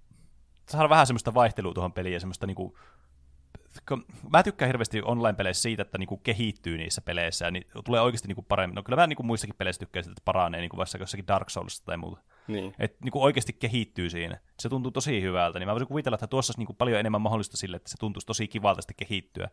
saada 0.70 0.90
vähän 0.90 1.08
semmoista 1.08 1.34
vaihtelua 1.34 1.74
tuohon 1.74 1.94
peliin 1.94 2.14
ja 2.14 2.20
semmoista 2.20 2.48
niinku, 2.48 2.78
mä 4.30 4.44
tykkään 4.44 4.70
hirveästi 4.70 5.02
online-peleissä 5.02 5.62
siitä, 5.62 5.82
että 5.82 5.98
niinku 5.98 6.18
kehittyy 6.18 6.78
niissä 6.78 7.02
peleissä 7.02 7.46
ja 7.46 7.52
niin 7.52 7.66
tulee 7.86 8.02
oikeasti 8.02 8.28
niinku 8.28 8.42
paremmin. 8.42 8.76
No 8.76 8.84
kyllä 8.84 9.02
mä 9.02 9.08
niinku 9.08 9.24
muissakin 9.24 9.56
peleissä 9.58 9.80
tykkään 9.80 10.04
siitä, 10.04 10.14
että 10.14 10.26
paranee 10.26 10.62
niinku 10.62 10.78
vaikka 10.78 10.98
jossakin 11.00 11.28
Dark 11.28 11.50
Soulsissa 11.50 11.86
tai 11.86 11.98
muuta. 11.98 12.22
Niin. 12.48 12.74
Että 12.80 12.98
niinku 13.04 13.24
oikeasti 13.24 13.54
kehittyy 13.54 14.10
siinä. 14.10 14.40
Se 14.60 14.70
tuntuu 14.70 14.92
tosi 14.92 15.22
hyvältä. 15.22 15.60
Niin 15.60 15.68
mä 15.68 15.74
voisin 15.74 15.88
kuvitella, 15.88 16.16
että 16.16 16.28
tuossa 16.28 16.52
olisi 16.52 16.60
niinku 16.60 16.74
paljon 16.74 17.00
enemmän 17.00 17.22
mahdollista 17.22 17.58
sille, 17.58 17.78
että 17.78 17.90
se 17.90 17.98
tuntuisi 17.98 18.28
tosi 18.28 18.48
kivalta 18.48 18.82
sitten 18.82 19.08
kehittyä. 19.08 19.50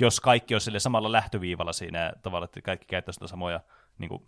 Jos 0.00 0.20
kaikki 0.20 0.54
olisi 0.54 0.64
sille 0.64 0.80
samalla 0.80 1.12
lähtöviivalla 1.12 1.72
siinä 1.72 2.12
tavalla, 2.22 2.44
että 2.44 2.62
kaikki 2.62 2.86
käyttäisi 2.86 3.20
samoja 3.26 3.60
niinku, 3.98 4.26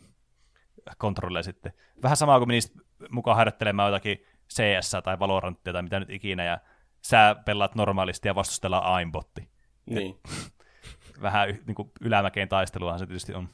kontrolleja 0.98 1.42
sitten. 1.42 1.72
Vähän 2.02 2.16
samaa 2.16 2.38
kuin 2.38 2.48
menisi 2.48 2.72
mukaan 3.10 3.36
harjoittelemaan 3.36 3.92
jotakin 3.92 4.26
CS 4.52 4.90
tai 5.04 5.18
Valoranttia 5.18 5.72
tai 5.72 5.82
mitä 5.82 6.00
nyt 6.00 6.10
ikinä, 6.10 6.44
ja 6.44 6.58
sä 7.02 7.36
pelaat 7.44 7.74
normaalisti 7.74 8.28
ja 8.28 8.34
vastustellaan 8.34 8.84
aimbotti. 8.84 9.48
niin. 9.86 10.20
Vähän 11.22 11.50
y- 11.50 11.62
niinku 11.66 11.92
ylämäkeen 12.00 12.48
taisteluahan 12.48 12.98
se 12.98 13.06
tietysti 13.06 13.34
on. 13.34 13.48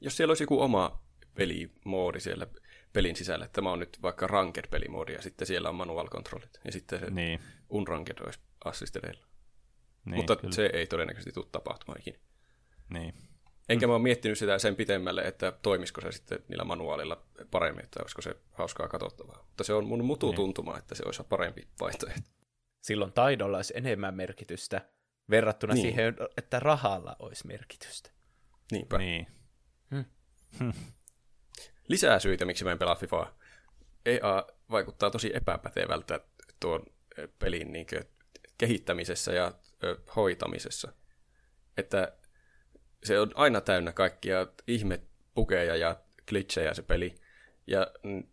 Jos 0.00 0.16
siellä 0.16 0.30
olisi 0.30 0.42
joku 0.42 0.60
oma 0.62 1.02
pelimoodi 1.34 2.20
siellä 2.20 2.46
pelin 2.92 3.16
sisällä, 3.16 3.44
että 3.44 3.54
tämä 3.56 3.70
on 3.70 3.78
nyt 3.78 3.98
vaikka 4.02 4.26
ranked-pelimoodi, 4.26 5.12
ja 5.12 5.22
sitten 5.22 5.46
siellä 5.46 5.68
on 5.68 5.74
manual 5.74 6.08
controlit, 6.08 6.60
ja 6.64 6.72
sitten 6.72 7.00
se 7.00 7.10
Niin, 7.10 7.40
unranked 7.68 8.18
olisi 8.24 8.40
assistereilla. 8.64 9.26
niin, 10.04 10.16
Mutta 10.16 10.36
kyllä. 10.36 10.54
se 10.54 10.70
ei 10.72 10.86
todennäköisesti 10.86 11.32
tule 11.32 11.46
tapahtumaan 11.52 12.00
ikinä. 12.00 12.18
Niin. 12.88 13.14
Enkä 13.68 13.86
mä 13.86 13.92
oon 13.92 14.02
miettinyt 14.02 14.38
sitä 14.38 14.58
sen 14.58 14.76
pitemmälle, 14.76 15.22
että 15.22 15.52
toimisiko 15.62 16.00
se 16.00 16.12
sitten 16.12 16.38
niillä 16.48 16.64
manuaalilla 16.64 17.22
paremmin, 17.50 17.84
että 17.84 18.00
olisiko 18.02 18.22
se 18.22 18.36
hauskaa 18.52 18.88
katsottavaa. 18.88 19.44
Mutta 19.48 19.64
se 19.64 19.72
on 19.72 19.86
mun 19.86 20.04
mututuntuma, 20.04 20.78
että 20.78 20.94
se 20.94 21.02
olisi 21.06 21.22
parempi 21.28 21.68
vaihtoehto. 21.80 22.30
Silloin 22.80 23.12
taidolla 23.12 23.56
olisi 23.56 23.72
enemmän 23.76 24.14
merkitystä 24.14 24.88
verrattuna 25.30 25.74
Niin. 25.74 25.82
niin. 25.82 25.94
siihen, 25.94 26.14
että 26.36 26.60
rahalla 26.60 27.16
olisi 27.18 27.46
merkitystä. 27.46 28.10
Niinpä. 28.72 28.98
Niin. 28.98 29.26
Lisää 31.88 32.18
syitä, 32.18 32.44
miksi 32.44 32.64
mä 32.64 32.72
en 32.72 32.78
pelaa 32.78 32.94
FIFAa. 32.94 33.34
EA 34.06 34.46
vaikuttaa 34.70 35.10
tosi 35.10 35.30
epäpätevältä 35.34 36.20
tuon 36.60 36.86
ö, 37.18 37.28
pelin 37.38 37.72
niin 37.72 37.86
kehittämisessä 38.58 39.32
ja 39.32 39.52
hoitamisessa. 40.16 40.92
Että 41.76 42.12
se 43.04 43.20
on 43.20 43.30
aina 43.34 43.60
täynnä 43.60 43.92
kaikkia 43.92 44.46
ihme 44.66 45.00
pukeja 45.34 45.76
ja 45.76 45.96
glitchejä 46.28 46.74
se 46.74 46.82
peli. 46.82 47.14
Ja 47.66 47.86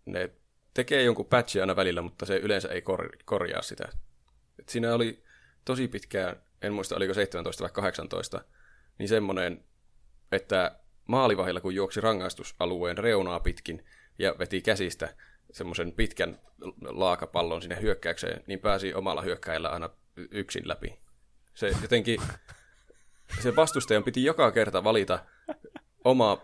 ne 0.05 0.29
tekee 0.73 1.03
jonkun 1.03 1.25
patchin 1.25 1.61
aina 1.61 1.75
välillä, 1.75 2.01
mutta 2.01 2.25
se 2.25 2.37
yleensä 2.37 2.67
ei 2.67 2.81
kor- 2.81 3.17
korjaa 3.25 3.61
sitä. 3.61 3.89
Et 4.59 4.69
siinä 4.69 4.93
oli 4.93 5.23
tosi 5.65 5.87
pitkään, 5.87 6.35
en 6.61 6.73
muista 6.73 6.95
oliko 6.95 7.13
17 7.13 7.63
vai 7.63 7.71
18, 7.73 8.41
niin 8.97 9.09
semmoinen, 9.09 9.63
että 10.31 10.79
maalivahilla 11.07 11.61
kun 11.61 11.75
juoksi 11.75 12.01
rangaistusalueen 12.01 12.97
reunaa 12.97 13.39
pitkin 13.39 13.85
ja 14.19 14.35
veti 14.39 14.61
käsistä 14.61 15.15
semmoisen 15.51 15.91
pitkän 15.91 16.39
laakapallon 16.81 17.61
sinne 17.61 17.81
hyökkäykseen, 17.81 18.43
niin 18.47 18.59
pääsi 18.59 18.93
omalla 18.93 19.21
hyökkäjällä 19.21 19.69
aina 19.69 19.89
yksin 20.31 20.67
läpi. 20.67 20.99
Se 21.53 21.75
jotenkin, 21.81 22.21
se 23.39 23.55
vastustajan 23.55 24.03
piti 24.03 24.23
joka 24.23 24.51
kerta 24.51 24.83
valita 24.83 25.19
oma, 26.03 26.41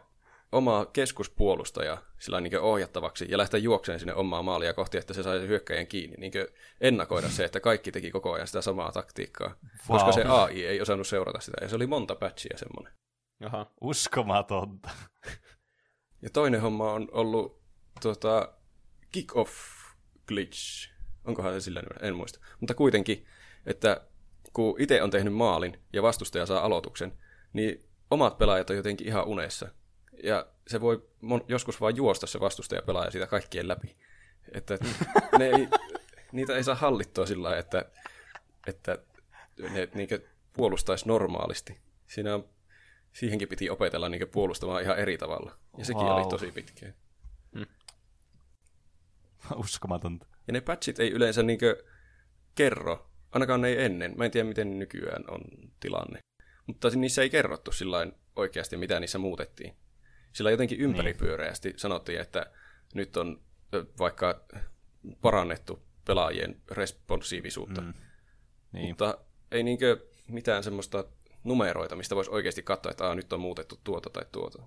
oma 0.52 0.86
keskuspuolustaja 0.86 1.98
sillä 2.20 2.42
niin 2.42 2.60
ohjattavaksi 2.60 3.26
ja 3.30 3.38
lähteä 3.38 3.60
juokseen 3.60 4.00
sinne 4.00 4.14
omaa 4.14 4.44
maalia 4.44 4.74
kohti, 4.74 4.98
että 4.98 5.14
se 5.14 5.24
sai 5.24 5.48
hyökkäjän 5.48 5.88
kiinni. 5.88 6.18
Niin 6.18 6.34
ennakoida 6.82 7.30
se, 7.30 7.46
että 7.46 7.60
kaikki 7.60 7.92
teki 7.92 8.12
koko 8.12 8.34
ajan 8.34 8.48
sitä 8.48 8.62
samaa 8.62 8.92
taktiikkaa, 8.92 9.56
wow. 9.90 10.00
koska 10.00 10.12
se 10.12 10.24
AI 10.24 10.66
ei 10.66 10.82
osannut 10.82 11.08
seurata 11.08 11.40
sitä. 11.40 11.58
Ja 11.62 11.70
se 11.70 11.76
oli 11.76 11.88
monta 11.88 12.16
patchia 12.16 12.58
semmoinen. 12.58 12.94
Aha. 13.46 13.72
Uskomatonta. 13.82 14.90
Ja 16.22 16.30
toinen 16.30 16.62
homma 16.62 16.94
on 16.94 17.08
ollut 17.12 17.62
tuota, 18.02 18.54
kick-off 19.12 19.52
glitch. 20.28 20.90
Onkohan 21.26 21.54
se 21.54 21.62
sillä 21.62 21.82
nimellä? 21.82 22.08
En 22.08 22.16
muista. 22.16 22.40
Mutta 22.60 22.74
kuitenkin, 22.74 23.26
että 23.66 24.08
kun 24.56 24.82
itse 24.82 25.02
on 25.02 25.10
tehnyt 25.10 25.34
maalin 25.34 25.80
ja 25.94 26.02
vastustaja 26.02 26.46
saa 26.46 26.62
aloituksen, 26.66 27.14
niin 27.54 27.86
omat 28.12 28.38
pelaajat 28.38 28.70
on 28.70 28.76
jotenkin 28.76 29.08
ihan 29.08 29.26
unessa. 29.26 29.68
Ja 30.24 30.48
se 30.68 30.82
voi 30.82 31.08
joskus 31.48 31.82
vaan 31.82 31.96
juosta 31.96 32.28
se 32.28 32.40
vastustaja 32.40 32.82
pelaaja 32.82 33.12
siitä 33.12 33.28
kaikkien 33.28 33.68
läpi. 33.68 33.96
Että 34.52 34.78
ne 35.40 35.46
ei, 35.46 35.68
niitä 36.32 36.56
ei 36.56 36.64
saa 36.64 36.76
hallittua 36.76 37.26
sillä 37.26 37.44
lailla, 37.44 37.60
että, 37.60 37.86
että 38.68 38.98
ne 39.60 39.90
niinkö 39.94 40.20
puolustaisi 40.54 41.08
normaalisti. 41.08 41.78
Siinä 42.08 42.36
on, 42.36 42.50
siihenkin 43.14 43.48
piti 43.48 43.70
opetella 43.70 44.10
niinkö 44.10 44.28
puolustamaan 44.28 44.84
ihan 44.84 44.98
eri 45.00 45.18
tavalla. 45.18 45.58
Ja 45.78 45.86
sekin 45.86 46.06
Vau. 46.06 46.18
oli 46.18 46.30
tosi 46.30 46.52
pitkä. 46.52 46.94
Uskomatonta. 49.56 50.26
Ja 50.48 50.54
ne 50.54 50.62
patchit 50.62 51.00
ei 51.00 51.12
yleensä 51.12 51.44
niinkö 51.44 51.84
kerro, 52.56 53.10
ainakaan 53.36 53.62
ne 53.62 53.68
ei 53.68 53.86
ennen. 53.86 54.14
Mä 54.18 54.26
en 54.26 54.32
tiedä, 54.32 54.48
miten 54.48 54.80
nykyään 54.80 55.24
on 55.32 55.42
tilanne. 55.80 56.20
Mutta 56.68 56.90
niissä 56.90 57.22
ei 57.22 57.30
kerrottu 57.30 57.72
sillä 57.72 58.08
oikeasti, 58.36 58.78
mitä 58.78 59.00
niissä 59.00 59.18
muutettiin. 59.18 59.76
Sillä 60.34 60.52
jotenkin 60.52 60.80
ympäripyöreästi 60.80 61.74
sanottiin, 61.78 62.20
että 62.20 62.46
nyt 62.94 63.18
on 63.18 63.42
vaikka 64.00 64.46
parannettu 65.22 65.86
pelaajien 66.06 66.62
responsiivisuutta. 66.72 67.82
Mm. 67.82 67.94
Niin. 68.72 68.88
Mutta 68.90 69.18
ei 69.52 69.64
niinkö 69.64 70.08
mitään 70.28 70.64
semmoista 70.64 71.06
numeroita, 71.44 71.96
mistä 71.96 72.16
voisi 72.16 72.32
oikeasti 72.32 72.64
katsoa, 72.64 72.92
että 72.92 73.08
Aa, 73.08 73.16
nyt 73.16 73.34
on 73.34 73.40
muutettu 73.40 73.80
tuota 73.84 74.10
tai 74.10 74.26
tuota. 74.32 74.64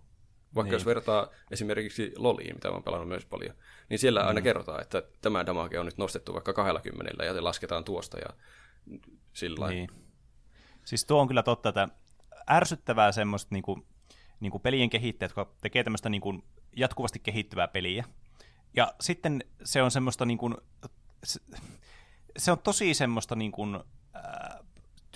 Vaikka 0.54 0.68
Niin. 0.68 0.72
jos 0.72 0.86
vertaa 0.86 1.28
esimerkiksi 1.50 2.12
Loliin, 2.16 2.54
mitä 2.54 2.70
oon 2.70 2.82
pelannut 2.82 3.08
myös 3.08 3.26
paljon, 3.26 3.54
niin 3.88 3.98
siellä 3.98 4.26
aina 4.26 4.40
kerrotaan, 4.40 4.82
että 4.82 5.02
tämä 5.22 5.46
damage 5.46 5.78
on 5.78 5.86
nyt 5.86 5.98
nostettu 5.98 6.34
vaikka 6.34 6.52
20 6.52 7.24
ja 7.24 7.34
se 7.34 7.40
lasketaan 7.40 7.84
tuosta 7.84 8.18
ja 8.18 8.28
sillä. 9.32 9.68
Niin. 9.68 9.88
Siis 10.84 11.04
tuo 11.04 11.20
on 11.20 11.28
kyllä 11.28 11.42
totta, 11.42 11.68
että 11.68 11.88
ärsyttävää 12.50 13.12
semmoista 13.12 13.54
niinku, 13.54 13.86
niinku 14.40 14.58
pelien 14.58 14.90
kehittäjät, 14.90 15.30
jotka 15.30 15.54
tekee 15.60 15.84
tämmöistä 15.84 16.08
niinku 16.08 16.44
jatkuvasti 16.76 17.18
kehittyvää 17.18 17.68
peliä. 17.68 18.04
Ja 18.76 18.94
sitten 19.00 19.44
se 19.64 19.82
on 19.82 19.90
semmoista 19.90 20.24
niinku, 20.24 20.54
se, 21.24 21.40
se 22.36 22.52
on 22.52 22.58
tosi 22.58 22.94
semmoista 22.94 23.36
niinku, 23.36 23.62
äh, 24.16 24.58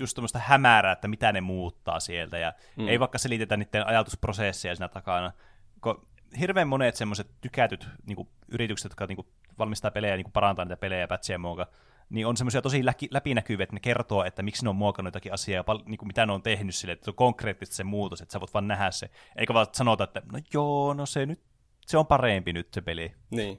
just 0.00 0.14
tämmöistä 0.14 0.38
hämärää, 0.38 0.92
että 0.92 1.08
mitä 1.08 1.32
ne 1.32 1.40
muuttaa 1.40 2.00
sieltä, 2.00 2.38
ja 2.38 2.52
mm. 2.76 2.88
ei 2.88 3.00
vaikka 3.00 3.18
selitetä 3.18 3.56
niiden 3.56 3.86
ajatusprosesseja 3.86 4.76
siinä 4.76 4.88
takana. 4.88 5.32
Kun 5.80 6.06
hirveän 6.40 6.68
monet 6.68 6.96
semmoiset 6.96 7.30
tykätyt 7.40 7.88
niinku, 8.06 8.28
yritykset, 8.48 8.90
jotka 8.90 9.06
niinku, 9.06 9.26
valmistaa 9.58 9.90
pelejä 9.90 10.12
ja 10.12 10.16
niinku, 10.16 10.30
parantaa 10.30 10.64
niitä 10.64 10.76
pelejä 10.76 11.00
ja 11.00 11.08
patcheja 11.08 11.38
muoka, 11.38 11.66
niin 12.10 12.26
on 12.26 12.36
semmoisia 12.36 12.62
tosi 12.62 12.84
läki, 12.84 13.08
läpinäkyviä, 13.10 13.64
että 13.64 13.76
ne 13.76 13.80
kertoo, 13.80 14.24
että 14.24 14.42
miksi 14.42 14.64
ne 14.64 14.68
on 14.68 14.76
muokannut 14.76 15.08
jotakin 15.08 15.32
asiaa 15.32 15.56
ja 15.56 15.64
pal- 15.64 15.82
niin 15.86 15.98
kuin 15.98 16.06
mitä 16.06 16.26
ne 16.26 16.32
on 16.32 16.42
tehnyt 16.42 16.74
sille, 16.74 16.92
että 16.92 17.04
se 17.04 17.10
on 17.10 17.14
konkreettisesti 17.14 17.76
se 17.76 17.84
muutos, 17.84 18.20
että 18.20 18.32
sä 18.32 18.40
voit 18.40 18.54
vaan 18.54 18.68
nähdä 18.68 18.90
se. 18.90 19.10
Eikä 19.36 19.54
vaan 19.54 19.66
sanota, 19.72 20.04
että 20.04 20.22
no 20.32 20.38
joo, 20.54 20.94
no 20.94 21.06
se 21.06 21.26
nyt, 21.26 21.42
se 21.86 21.98
on 21.98 22.06
parempi 22.06 22.52
nyt 22.52 22.74
se 22.74 22.80
peli. 22.80 23.14
Niin. 23.30 23.58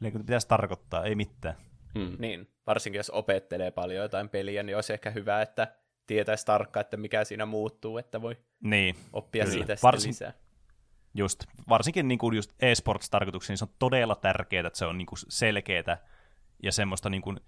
Eli 0.00 0.10
pitäisi 0.10 0.48
tarkoittaa, 0.48 1.04
ei 1.04 1.14
mitään. 1.14 1.56
Mm. 1.94 2.16
Niin, 2.18 2.48
varsinkin 2.66 2.98
jos 2.98 3.10
opettelee 3.10 3.70
paljon 3.70 4.02
jotain 4.02 4.28
peliä, 4.28 4.62
niin 4.62 4.76
olisi 4.76 4.92
ehkä 4.92 5.10
hyvä, 5.10 5.42
että 5.42 5.74
tietäisi 6.06 6.46
tarkkaan, 6.46 6.80
että 6.84 6.96
mikä 6.96 7.24
siinä 7.24 7.46
muuttuu, 7.46 7.98
että 7.98 8.22
voi 8.22 8.36
Niin, 8.60 8.96
oppia 9.12 9.44
Kyllä. 9.44 9.52
siitä 9.54 9.76
Varsin- 9.82 10.08
lisää. 10.08 10.32
just. 11.14 11.44
Varsinkin 11.68 12.08
niin 12.08 12.18
kuin 12.18 12.36
just 12.36 12.52
e-sports-tarkoituksiin 12.60 13.56
se 13.56 13.64
on 13.64 13.74
todella 13.78 14.14
tärkeää, 14.14 14.66
että 14.66 14.78
se 14.78 14.86
on 14.86 14.98
niin 14.98 15.06
kuin 15.06 15.18
selkeää 15.28 16.06
ja 16.62 16.72
semmoista 16.72 17.10
niin 17.10 17.22
kuin 17.22 17.40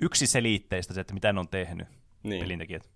yksiselitteistä 0.00 0.94
se, 0.94 1.00
että 1.00 1.14
mitä 1.14 1.32
ne 1.32 1.40
on 1.40 1.48
tehnyt 1.48 1.88
Niin. 2.22 2.42
pelintekijät. 2.42 2.90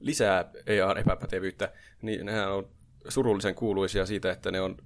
Lisää 0.00 0.50
AR-epäpätevyyttä, 0.88 1.72
niin 2.02 2.26
nehän 2.26 2.52
on 2.52 2.70
surullisen 3.08 3.54
kuuluisia 3.54 4.06
siitä, 4.06 4.32
että 4.32 4.50
ne 4.50 4.60
on 4.60 4.76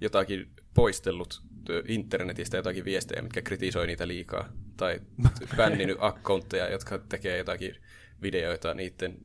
jotakin 0.00 0.52
poistellut 0.74 1.42
internetistä 1.88 2.56
jotakin 2.56 2.84
viestejä, 2.84 3.22
mitkä 3.22 3.42
kritisoi 3.42 3.86
niitä 3.86 4.08
liikaa. 4.08 4.48
Tai 4.76 5.00
bänninyt 5.56 5.96
accountteja, 6.00 6.70
jotka 6.70 6.98
tekee 6.98 7.38
jotakin 7.38 7.76
videoita 8.22 8.74
niiden 8.74 9.16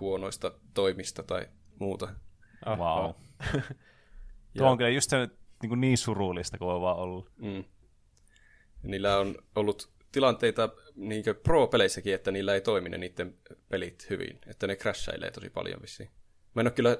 huonoista 0.00 0.52
toimista 0.74 1.22
tai 1.22 1.46
muuta. 1.80 2.08
Oh, 2.66 2.78
Wow. 2.78 3.04
oh. 3.04 3.16
Tuo 4.58 4.70
on 4.70 4.78
kyllä 4.78 4.90
just 4.90 5.10
se, 5.10 5.28
niin, 5.62 5.80
niin 5.80 5.98
surullista 5.98 6.58
kuin 6.58 6.70
on 6.70 6.80
vaan 6.80 6.96
ollut. 6.96 7.30
Mm. 7.36 7.64
Niillä 8.82 9.18
on 9.18 9.36
ollut 9.54 9.92
tilanteita 10.12 10.68
niin 10.94 11.24
pro-peleissäkin, 11.42 12.14
että 12.14 12.30
niillä 12.30 12.54
ei 12.54 12.60
toimi 12.60 12.88
ne 12.88 12.98
niiden 12.98 13.34
pelit 13.68 14.10
hyvin, 14.10 14.38
että 14.46 14.66
ne 14.66 14.76
crashailee 14.76 15.30
tosi 15.30 15.50
paljon 15.50 15.82
vissiin. 15.82 16.10
Mä 16.54 16.60
en 16.60 16.66
ole 16.66 16.72
kyllä, 16.72 16.96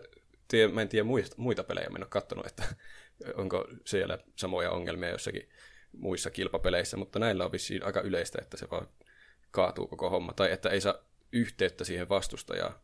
tie, 0.49 0.69
mä 0.69 0.83
en 0.83 0.89
tiedä 0.89 1.05
muista, 1.05 1.37
muita 1.39 1.65
pelejä, 1.65 1.91
mä 1.91 1.97
en 1.97 2.03
ole 2.03 2.09
katsonut, 2.11 2.47
että 2.47 2.65
onko 3.35 3.69
siellä 3.87 4.19
samoja 4.37 4.71
ongelmia 4.71 5.11
jossakin 5.11 5.49
muissa 5.93 6.31
kilpapeleissä, 6.31 6.97
mutta 6.97 7.19
näillä 7.19 7.45
on 7.45 7.53
vissiin 7.53 7.85
aika 7.85 8.01
yleistä, 8.01 8.39
että 8.43 8.57
se 8.57 8.71
vaan 8.71 8.89
kaatuu 9.51 9.87
koko 9.87 10.11
homma, 10.11 10.33
tai 10.33 10.53
että 10.53 10.71
ei 10.71 10.81
saa 10.81 10.95
yhteyttä 11.33 11.85
siihen 11.85 12.09
vastustajaan. 12.09 12.75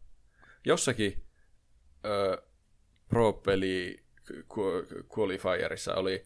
Jossakin 0.65 1.25
ö, 2.05 2.43
pro-peli 3.09 3.97
qualifierissa 5.17 5.95
oli, 5.95 6.25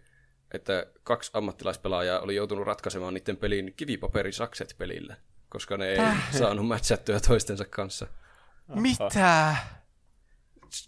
että 0.55 0.87
kaksi 1.03 1.31
ammattilaispelaajaa 1.35 2.21
oli 2.21 2.35
joutunut 2.35 2.67
ratkaisemaan 2.67 3.15
niiden 3.15 3.37
pelin 3.37 3.75
kivipaperisakset 3.77 4.75
pelillä, 4.79 5.17
koska 5.49 5.77
ne 5.77 5.89
ei 5.89 5.97
Täh. 5.97 6.33
saanut 6.33 6.67
matchattua 6.67 7.21
toistensa 7.21 7.65
kanssa. 7.65 8.07
Mitä? 8.75 9.57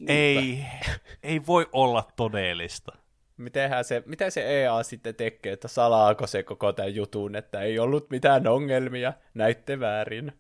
Ei, 0.09 0.65
ei 1.23 1.47
voi 1.47 1.69
olla 1.73 2.13
todellista. 2.17 3.04
Mitenhän 3.37 3.85
se, 3.85 4.03
mitä 4.07 4.31
se 4.31 4.63
EA 4.63 4.83
sitten 4.83 5.15
tekee, 5.15 5.53
että 5.53 5.69
salaako 5.69 6.27
se 6.27 6.43
koko 6.43 6.73
tämän 6.73 6.95
jutun, 6.95 7.37
että 7.37 7.61
ei 7.61 7.79
ollut 7.79 8.11
mitään 8.11 8.47
ongelmia, 8.47 9.13
näitte 9.35 9.81
väärin. 9.81 10.33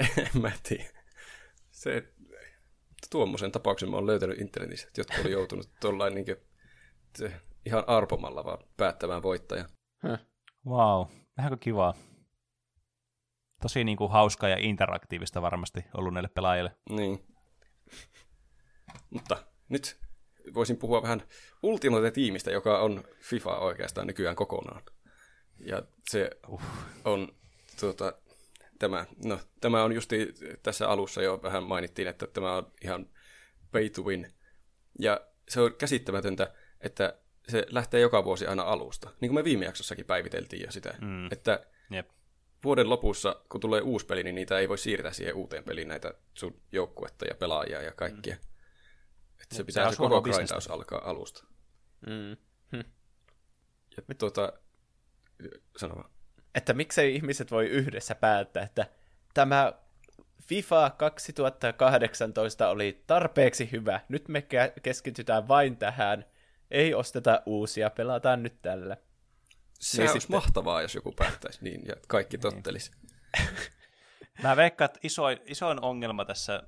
en 0.18 0.42
mä 0.42 0.52
tiedä. 0.68 1.04
Se, 1.70 2.02
tuommoisen 3.10 3.52
tapauksen 3.52 3.90
mä 3.90 3.96
oon 3.96 4.06
löytänyt 4.06 4.40
internetissä, 4.40 4.88
että 4.88 5.00
jotkut 5.00 5.18
oli 5.20 5.32
joutunut 5.32 5.70
tuollain 5.80 6.14
niin 6.14 6.26
ihan 7.66 7.84
arpomalla 7.86 8.44
vaan 8.44 8.58
päättämään 8.76 9.22
voittaja. 9.22 9.64
Huh. 10.02 10.18
Wow, 10.66 11.06
vähänkö 11.36 11.56
kivaa. 11.60 11.94
Tosi 13.62 13.84
niin 13.84 13.96
kuin 13.96 14.10
hauskaa 14.10 14.48
ja 14.48 14.56
interaktiivista 14.58 15.42
varmasti 15.42 15.84
ollut 15.96 16.14
näille 16.14 16.28
pelaajille. 16.28 16.76
Niin. 16.90 17.26
Mutta 19.10 19.36
nyt 19.68 20.03
voisin 20.54 20.76
puhua 20.76 21.02
vähän 21.02 21.22
Ultimate-tiimistä, 21.62 22.50
joka 22.50 22.78
on 22.78 23.04
FIFA 23.20 23.58
oikeastaan 23.58 24.06
nykyään 24.06 24.36
kokonaan. 24.36 24.82
Ja 25.58 25.82
se 26.10 26.30
uh. 26.48 26.62
on 27.04 27.34
tuota, 27.80 28.12
tämä, 28.78 29.06
no, 29.24 29.40
tämä 29.60 29.84
on 29.84 29.92
justi 29.92 30.34
tässä 30.62 30.88
alussa 30.88 31.22
jo 31.22 31.40
vähän 31.42 31.62
mainittiin, 31.62 32.08
että 32.08 32.26
tämä 32.26 32.56
on 32.56 32.72
ihan 32.84 33.06
pay 33.72 33.90
to 33.90 34.02
win. 34.02 34.32
Ja 34.98 35.20
se 35.48 35.60
on 35.60 35.74
käsittämätöntä, 35.74 36.54
että 36.80 37.18
se 37.48 37.66
lähtee 37.70 38.00
joka 38.00 38.24
vuosi 38.24 38.46
aina 38.46 38.62
alusta. 38.62 39.10
Niin 39.20 39.28
kuin 39.28 39.34
me 39.34 39.44
viime 39.44 39.64
jaksossakin 39.64 40.06
päiviteltiin 40.06 40.62
jo 40.62 40.72
sitä. 40.72 40.94
Mm. 41.00 41.32
Että 41.32 41.66
Jep. 41.90 42.08
vuoden 42.64 42.90
lopussa, 42.90 43.42
kun 43.48 43.60
tulee 43.60 43.80
uusi 43.80 44.06
peli, 44.06 44.22
niin 44.22 44.34
niitä 44.34 44.58
ei 44.58 44.68
voi 44.68 44.78
siirtää 44.78 45.12
siihen 45.12 45.34
uuteen 45.34 45.64
peliin 45.64 45.88
näitä 45.88 46.14
sun 46.34 46.60
joukkuetta 46.72 47.24
ja 47.24 47.34
pelaajia 47.34 47.82
ja 47.82 47.92
kaikkia. 47.92 48.34
Mm. 48.34 48.53
Se 49.56 49.64
pitää 49.64 49.90
se, 49.90 49.96
koko 49.96 50.22
grindaus 50.22 50.70
alkaa 50.70 51.10
alusta. 51.10 51.44
Mm. 52.06 52.36
Hm. 52.72 52.88
Ja 53.96 54.14
tuota, 54.18 54.52
sano 55.76 55.94
vaan. 55.94 56.10
Että 56.54 56.74
miksei 56.74 57.14
ihmiset 57.14 57.50
voi 57.50 57.66
yhdessä 57.66 58.14
päättää, 58.14 58.62
että 58.62 58.86
tämä 59.34 59.72
FIFA 60.42 60.90
2018 60.90 62.68
oli 62.68 63.02
tarpeeksi 63.06 63.68
hyvä. 63.72 64.00
Nyt 64.08 64.28
me 64.28 64.46
keskitytään 64.82 65.48
vain 65.48 65.76
tähän. 65.76 66.24
Ei 66.70 66.94
osteta 66.94 67.42
uusia, 67.46 67.90
pelataan 67.90 68.42
nyt 68.42 68.62
tällä. 68.62 68.96
Se 69.80 70.02
niin 70.02 70.10
olisi 70.10 70.20
sitten... 70.20 70.36
mahtavaa, 70.36 70.82
jos 70.82 70.94
joku 70.94 71.12
päättäisi 71.12 71.58
niin 71.62 71.82
ja 71.86 71.94
kaikki 72.08 72.38
tottelisi. 72.38 72.90
Mä 74.42 74.56
veikkaan, 74.56 74.86
että 74.86 75.00
isoin, 75.02 75.38
isoin 75.46 75.80
ongelma 75.84 76.24
tässä 76.24 76.62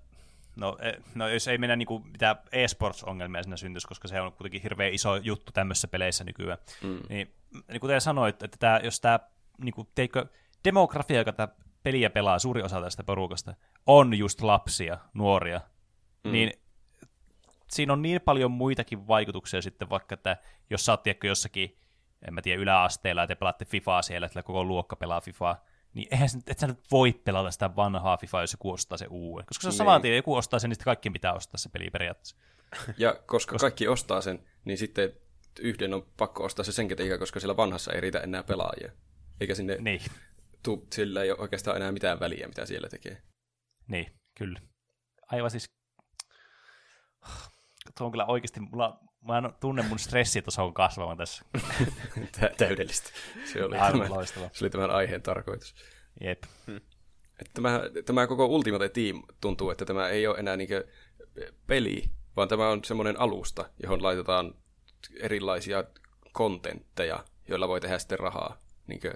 No, 0.56 0.76
e, 0.80 0.92
no 1.14 1.28
jos 1.28 1.48
ei 1.48 1.58
mennä 1.58 1.76
niinku 1.76 1.98
mitään 1.98 2.36
e-sports-ongelmia 2.52 3.42
siinä 3.42 3.56
syntyisi, 3.56 3.88
koska 3.88 4.08
se 4.08 4.20
on 4.20 4.32
kuitenkin 4.32 4.62
hirveän 4.62 4.94
iso 4.94 5.16
juttu 5.16 5.52
tämmöisissä 5.52 5.88
peleissä 5.88 6.24
nykyään. 6.24 6.58
Mm. 6.82 7.00
Niin, 7.08 7.34
niin 7.68 7.80
kuten 7.80 8.00
sanoit, 8.00 8.42
että 8.42 8.56
tää, 8.60 8.80
jos 8.84 9.00
tämä 9.00 9.20
niinku, 9.62 9.90
teikö, 9.94 10.26
demografia, 10.64 11.18
joka 11.18 11.32
tämä 11.32 11.48
peliä 11.82 12.10
pelaa, 12.10 12.38
suuri 12.38 12.62
osa 12.62 12.80
tästä 12.80 13.04
porukasta, 13.04 13.54
on 13.86 14.14
just 14.14 14.40
lapsia, 14.40 14.98
nuoria, 15.14 15.60
mm. 16.24 16.32
niin 16.32 16.52
siinä 17.70 17.92
on 17.92 18.02
niin 18.02 18.20
paljon 18.20 18.50
muitakin 18.50 19.08
vaikutuksia 19.08 19.62
sitten, 19.62 19.90
vaikka 19.90 20.14
että 20.14 20.36
jos 20.70 20.84
sä 20.84 20.92
oot 20.92 21.04
jossakin, 21.24 21.78
en 22.28 22.34
mä 22.34 22.42
tiedä, 22.42 22.62
yläasteella, 22.62 23.20
ja 23.20 23.26
te 23.26 23.34
pelaatte 23.34 23.64
FIFAa 23.64 24.02
siellä, 24.02 24.26
että 24.26 24.42
koko 24.42 24.64
luokka 24.64 24.96
pelaa 24.96 25.20
FIFAa, 25.20 25.56
niin 25.96 26.08
eihän 26.10 26.28
sä, 26.28 26.38
et 26.46 26.58
sä 26.58 26.66
nyt 26.66 26.78
voi 26.90 27.12
pelata 27.12 27.50
sitä 27.50 27.76
vanhaa 27.76 28.16
FIFA, 28.16 28.40
jos 28.40 28.52
joku 28.52 28.70
ostaa 28.70 28.98
se 28.98 29.06
uuden. 29.10 29.46
Koska 29.46 29.62
se 29.62 29.68
on 29.68 29.70
niin. 29.70 29.78
saman 29.78 30.02
tien, 30.02 30.16
joku 30.16 30.34
ostaa 30.34 30.58
sen, 30.58 30.68
niin 30.68 30.74
sitten 30.74 30.84
kaikki 30.84 31.10
pitää 31.10 31.34
ostaa 31.34 31.58
se 31.58 31.68
peli 31.68 31.90
periaatteessa. 31.90 32.36
Ja 32.98 33.12
koska, 33.12 33.26
koska 33.26 33.58
kaikki 33.58 33.88
ostaa 33.88 34.20
sen, 34.20 34.46
niin 34.64 34.78
sitten 34.78 35.12
yhden 35.60 35.94
on 35.94 36.06
pakko 36.16 36.44
ostaa 36.44 36.64
se 36.64 36.72
sen 36.72 36.88
takia, 36.88 37.18
koska 37.18 37.40
siellä 37.40 37.56
vanhassa 37.56 37.92
ei 37.92 38.00
riitä 38.00 38.20
enää 38.20 38.42
pelaajia. 38.42 38.92
Eikä 39.40 39.54
sinne 39.54 39.76
niin. 39.80 40.00
tu, 40.62 40.86
sillä 40.92 41.22
ei 41.22 41.30
ole 41.30 41.40
oikeastaan 41.40 41.76
enää 41.76 41.92
mitään 41.92 42.20
väliä, 42.20 42.48
mitä 42.48 42.66
siellä 42.66 42.88
tekee. 42.88 43.22
Niin, 43.88 44.12
kyllä. 44.38 44.60
Aivan 45.32 45.50
siis... 45.50 45.70
Tuo 47.98 48.06
on 48.06 48.10
kyllä 48.10 48.26
oikeasti, 48.26 48.60
mulla, 48.60 49.00
mä 49.26 49.50
tunnen 49.60 49.84
mun 49.86 49.98
stressitaso 49.98 50.64
on 50.64 50.74
kasvavan 50.74 51.16
tässä. 51.16 51.44
Täydellistä. 52.56 53.10
Se 53.52 53.64
oli, 53.64 53.76
Aivan 53.76 54.00
tämän, 54.00 54.12
loistava. 54.12 54.50
se 54.52 54.64
oli 54.64 54.70
tämän 54.70 54.90
aiheen 54.90 55.22
tarkoitus. 55.22 55.74
Jep. 56.20 56.42
Hmm. 56.66 56.80
Että 57.40 57.50
tämä, 57.54 57.80
tämä 58.06 58.26
koko 58.26 58.46
Ultimate 58.46 58.88
Team 58.88 59.22
tuntuu, 59.40 59.70
että 59.70 59.84
tämä 59.84 60.08
ei 60.08 60.26
ole 60.26 60.38
enää 60.38 60.56
niinkö 60.56 60.86
peli, 61.66 62.10
vaan 62.36 62.48
tämä 62.48 62.68
on 62.68 62.84
semmoinen 62.84 63.20
alusta, 63.20 63.70
johon 63.82 64.02
laitetaan 64.02 64.54
erilaisia 65.20 65.84
kontentteja, 66.32 67.24
joilla 67.48 67.68
voi 67.68 67.80
tehdä 67.80 67.98
sitten 67.98 68.18
rahaa. 68.18 68.58
Niinkö, 68.86 69.14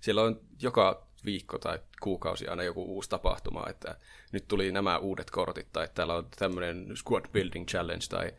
siellä 0.00 0.22
on 0.22 0.40
joka 0.62 1.06
viikko 1.24 1.58
tai 1.58 1.78
kuukausi 2.00 2.48
aina 2.48 2.62
joku 2.62 2.84
uusi 2.84 3.10
tapahtuma, 3.10 3.64
että 3.68 3.96
nyt 4.32 4.48
tuli 4.48 4.72
nämä 4.72 4.98
uudet 4.98 5.30
kortit, 5.30 5.72
tai 5.72 5.88
täällä 5.94 6.14
on 6.14 6.28
tämmöinen 6.38 6.96
Squad 6.96 7.28
Building 7.32 7.66
Challenge, 7.66 8.04
tai 8.10 8.32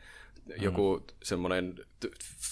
joku 0.61 0.97
mm. 0.97 1.15
semmoinen 1.23 1.75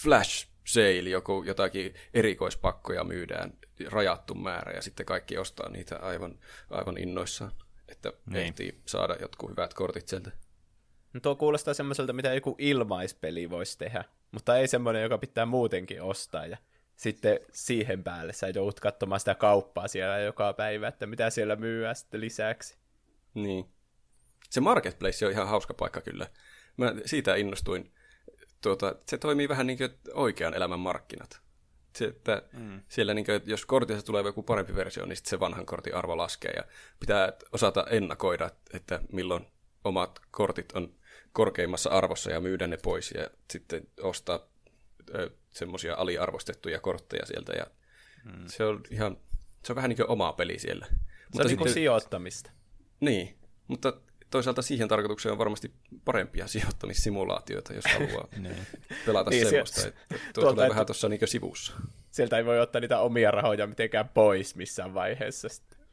flash 0.02 0.48
sale, 0.66 1.10
joku, 1.10 1.44
jotakin 1.44 1.94
erikoispakkoja 2.14 3.04
myydään 3.04 3.54
rajattu 3.90 4.36
määrä 4.36 4.72
ja 4.72 4.82
sitten 4.82 5.06
kaikki 5.06 5.38
ostaa 5.38 5.70
niitä 5.70 6.00
aivan, 6.00 6.40
aivan 6.70 6.98
innoissaan, 6.98 7.52
että 7.88 8.14
niin. 8.26 8.46
ehtii 8.46 8.82
saada 8.86 9.16
jotkut 9.22 9.50
hyvät 9.50 9.74
kortit 9.74 10.08
sieltä. 10.08 10.32
No 11.14 11.20
tuo 11.20 11.36
kuulostaa 11.36 11.74
semmoiselta, 11.74 12.14
mitä 12.14 12.34
joku 12.34 12.56
ilmaispeli 12.58 13.50
voisi 13.50 13.78
tehdä, 13.78 14.04
mutta 14.32 14.58
ei 14.58 14.68
semmoinen, 14.68 15.04
joka 15.04 15.18
pitää 15.18 15.46
muutenkin 15.46 16.02
ostaa 16.02 16.46
ja 16.46 16.58
sitten 16.96 17.40
siihen 17.52 18.04
päälle 18.04 18.34
sä 18.34 18.50
joudut 18.50 18.80
katsomaan 18.80 19.20
sitä 19.20 19.36
kauppaa 19.36 19.88
siellä 19.88 20.20
joka 20.20 20.54
päivä, 20.54 20.88
että 20.88 21.06
mitä 21.06 21.30
siellä 21.30 21.56
myyä 21.56 21.94
sitten 21.94 22.22
lisäksi. 22.22 22.78
Niin. 23.34 23.66
Se 24.50 24.62
marketplace 24.62 25.26
on 25.26 25.32
ihan 25.32 25.48
hauska 25.48 25.74
paikka 25.74 26.02
kyllä. 26.02 26.28
Mä 26.78 26.94
siitä 27.06 27.36
innostuin. 27.36 27.92
Tuota, 28.62 28.96
se 29.08 29.18
toimii 29.18 29.50
vähän 29.50 29.68
niin 29.68 29.78
kuin 29.78 29.92
oikean 30.14 30.54
elämän 30.54 30.80
markkinat. 30.80 31.42
Se, 31.96 32.06
että 32.06 32.42
mm. 32.54 32.82
siellä 32.90 33.14
niin 33.14 33.26
kuin, 33.26 33.42
jos 33.46 33.66
kortissa 33.66 34.06
tulee 34.06 34.24
joku 34.24 34.44
parempi 34.44 34.76
versio, 34.76 35.06
niin 35.06 35.18
se 35.24 35.40
vanhan 35.40 35.66
kortin 35.66 35.96
arvo 35.96 36.18
laskee 36.18 36.52
ja 36.52 36.64
pitää 37.00 37.34
osata 37.52 37.86
ennakoida, 37.90 38.50
että 38.74 39.02
milloin 39.12 39.46
omat 39.84 40.20
kortit 40.32 40.72
on 40.72 40.94
korkeimmassa 41.32 41.90
arvossa 41.90 42.32
ja 42.32 42.40
myydä 42.40 42.68
ne 42.68 42.78
pois 42.78 43.12
ja 43.12 43.28
sitten 43.52 43.88
ostaa 44.02 44.40
semmoisia 45.52 45.96
aliarvostettuja 45.96 46.80
kortteja 46.80 47.26
sieltä 47.26 47.54
ja 47.54 47.66
mm. 48.24 48.48
se 48.48 48.64
on 48.64 48.84
ihan, 48.90 49.18
se 49.64 49.72
on 49.72 49.76
vähän 49.76 49.90
niin 49.90 49.98
kuin 49.98 50.10
omaa 50.10 50.34
peli 50.34 50.60
siellä. 50.60 50.86
Se 50.86 50.94
mutta 51.26 51.44
on 51.44 51.48
niin 51.48 51.58
kuin 51.58 51.74
sijoittamista. 51.74 52.52
Niin, 53.00 53.38
mutta 53.68 53.94
toisaalta 54.34 54.62
siihen 54.62 54.88
tarkoitukseen 54.88 55.32
on 55.32 55.38
varmasti 55.38 55.74
parempia 56.06 56.48
sijoittamissimulaatioita, 56.48 57.74
jos 57.74 57.86
haluaa 57.86 58.28
niin. 58.38 58.68
pelata 59.06 59.30
niin, 59.30 59.50
semmoista. 59.50 59.82
Se, 59.82 59.88
että 59.88 60.18
tuo 60.34 60.54
tulee 60.54 60.70
vähän 60.70 60.86
tuossa 60.86 61.10
niin 61.10 61.28
sivussa. 61.28 61.74
Sieltä 62.12 62.38
ei 62.38 62.46
voi 62.46 62.60
ottaa 62.60 62.82
niitä 62.82 63.00
omia 63.00 63.32
rahoja 63.32 63.68
mitenkään 63.68 64.10
pois 64.10 64.56
missään 64.56 64.94
vaiheessa. 64.94 65.48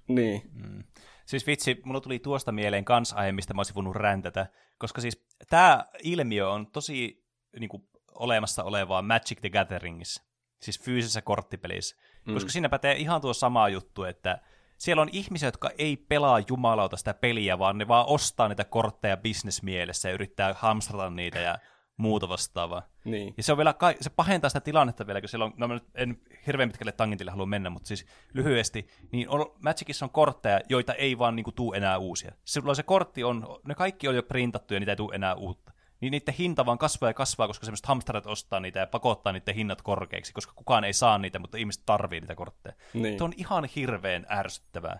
Niin. 0.09 0.43
Mm. 0.53 0.85
Siis 1.27 1.47
vitsi, 1.47 1.81
mulla 1.85 2.01
tuli 2.01 2.19
tuosta 2.19 2.53
mieleen 2.53 2.85
kans 2.85 3.13
aihe, 3.13 3.33
mistä 3.33 3.55
mä 3.55 3.59
olisin 3.59 3.75
voinut 3.75 3.97
räntätä, 3.97 4.47
koska 4.79 5.01
siis 5.01 5.27
tämä 5.49 5.85
ilmiö 6.03 6.51
on 6.51 6.67
tosi 6.67 7.25
niin 7.59 7.69
kuin, 7.69 7.89
olemassa 8.15 8.65
olevaa 8.65 9.03
Magic 9.03 9.41
the 9.41 9.51
Gatheringissa, 9.51 10.23
siis 10.63 10.81
fyysisessä 10.81 11.23
korttipelissä, 11.23 11.97
mm. 12.27 12.35
koska 12.35 12.51
siinä 12.51 12.69
pätee 12.69 12.97
ihan 12.97 13.21
tuo 13.21 13.35
sama 13.35 13.69
juttu, 13.69 14.05
että 14.05 14.41
siellä 14.81 15.03
on 15.03 15.09
ihmisiä, 15.13 15.47
jotka 15.47 15.71
ei 15.79 15.97
pelaa 15.97 16.41
jumalauta 16.49 16.97
sitä 16.97 17.15
peliä, 17.15 17.59
vaan 17.59 17.79
ne 17.79 17.89
vaan 17.89 18.07
ostaa 18.07 18.49
niitä 18.49 18.65
kortteja 18.65 19.17
bisnesmielessä 19.17 20.09
ja 20.09 20.15
yrittää 20.15 20.55
hamstrata 20.59 21.11
niitä 21.11 21.39
ja 21.39 21.59
muuta 21.97 22.29
vastaavaa. 22.29 22.83
Niin. 23.05 23.35
Ja 23.37 23.43
se, 23.43 23.53
on 23.53 23.59
vielä, 23.59 23.73
ka- 23.73 23.95
se 24.01 24.11
pahentaa 24.11 24.51
sitä 24.51 24.61
tilannetta 24.61 25.07
vielä, 25.07 25.21
kun 25.21 25.29
siellä 25.29 25.45
on, 25.45 25.53
no 25.57 25.69
mä 25.69 25.75
nyt 25.75 25.85
en 25.95 26.21
hirveän 26.47 26.69
pitkälle 26.69 26.93
tangentille 26.93 27.31
halua 27.31 27.47
mennä, 27.47 27.71
mutta 27.71 27.89
siis 27.89 28.07
lyhyesti, 28.35 28.87
niin 29.13 29.29
on, 29.29 29.47
Magicissa 29.59 30.07
on 30.07 30.11
kortteja, 30.11 30.61
joita 30.69 30.95
ei 30.95 31.19
vaan 31.19 31.37
niin 31.37 31.45
kuin, 31.45 31.55
tuu 31.55 31.73
enää 31.73 31.99
uusia. 31.99 32.33
Silloin 32.45 32.77
se 32.77 32.83
kortti 32.83 33.25
on, 33.25 33.47
ne 33.67 33.75
kaikki 33.75 34.09
on 34.09 34.17
jo 34.17 34.23
printattu 34.23 34.75
ja 34.75 34.81
niitä 34.81 34.93
ei 34.93 34.97
tule 34.97 35.15
enää 35.15 35.35
uutta. 35.35 35.73
Niin 36.01 36.11
niiden 36.11 36.35
hinta 36.35 36.67
vaan 36.67 36.79
kasvaa 36.79 37.11
ja 37.11 37.15
kasvaa, 37.15 37.47
koska 37.47 37.67
semmoiset 37.67 37.87
hamsterit 37.87 38.27
ostaa 38.27 38.61
niitä 38.61 38.81
ja 38.81 38.87
pakottaa 38.87 39.33
niiden 39.33 39.55
hinnat 39.55 39.83
korkeiksi, 39.83 40.33
koska 40.33 40.53
kukaan 40.57 40.85
ei 40.85 40.93
saa 40.93 41.19
niitä, 41.19 41.39
mutta 41.39 41.59
ihmiset 41.59 41.83
tarvii 41.87 42.21
niitä 42.21 42.35
kortteja. 42.35 42.75
Niin. 42.95 43.19
Se 43.19 43.25
on 43.25 43.33
ihan 43.37 43.65
hirveän 43.65 44.27
ärsyttävää. 44.31 44.99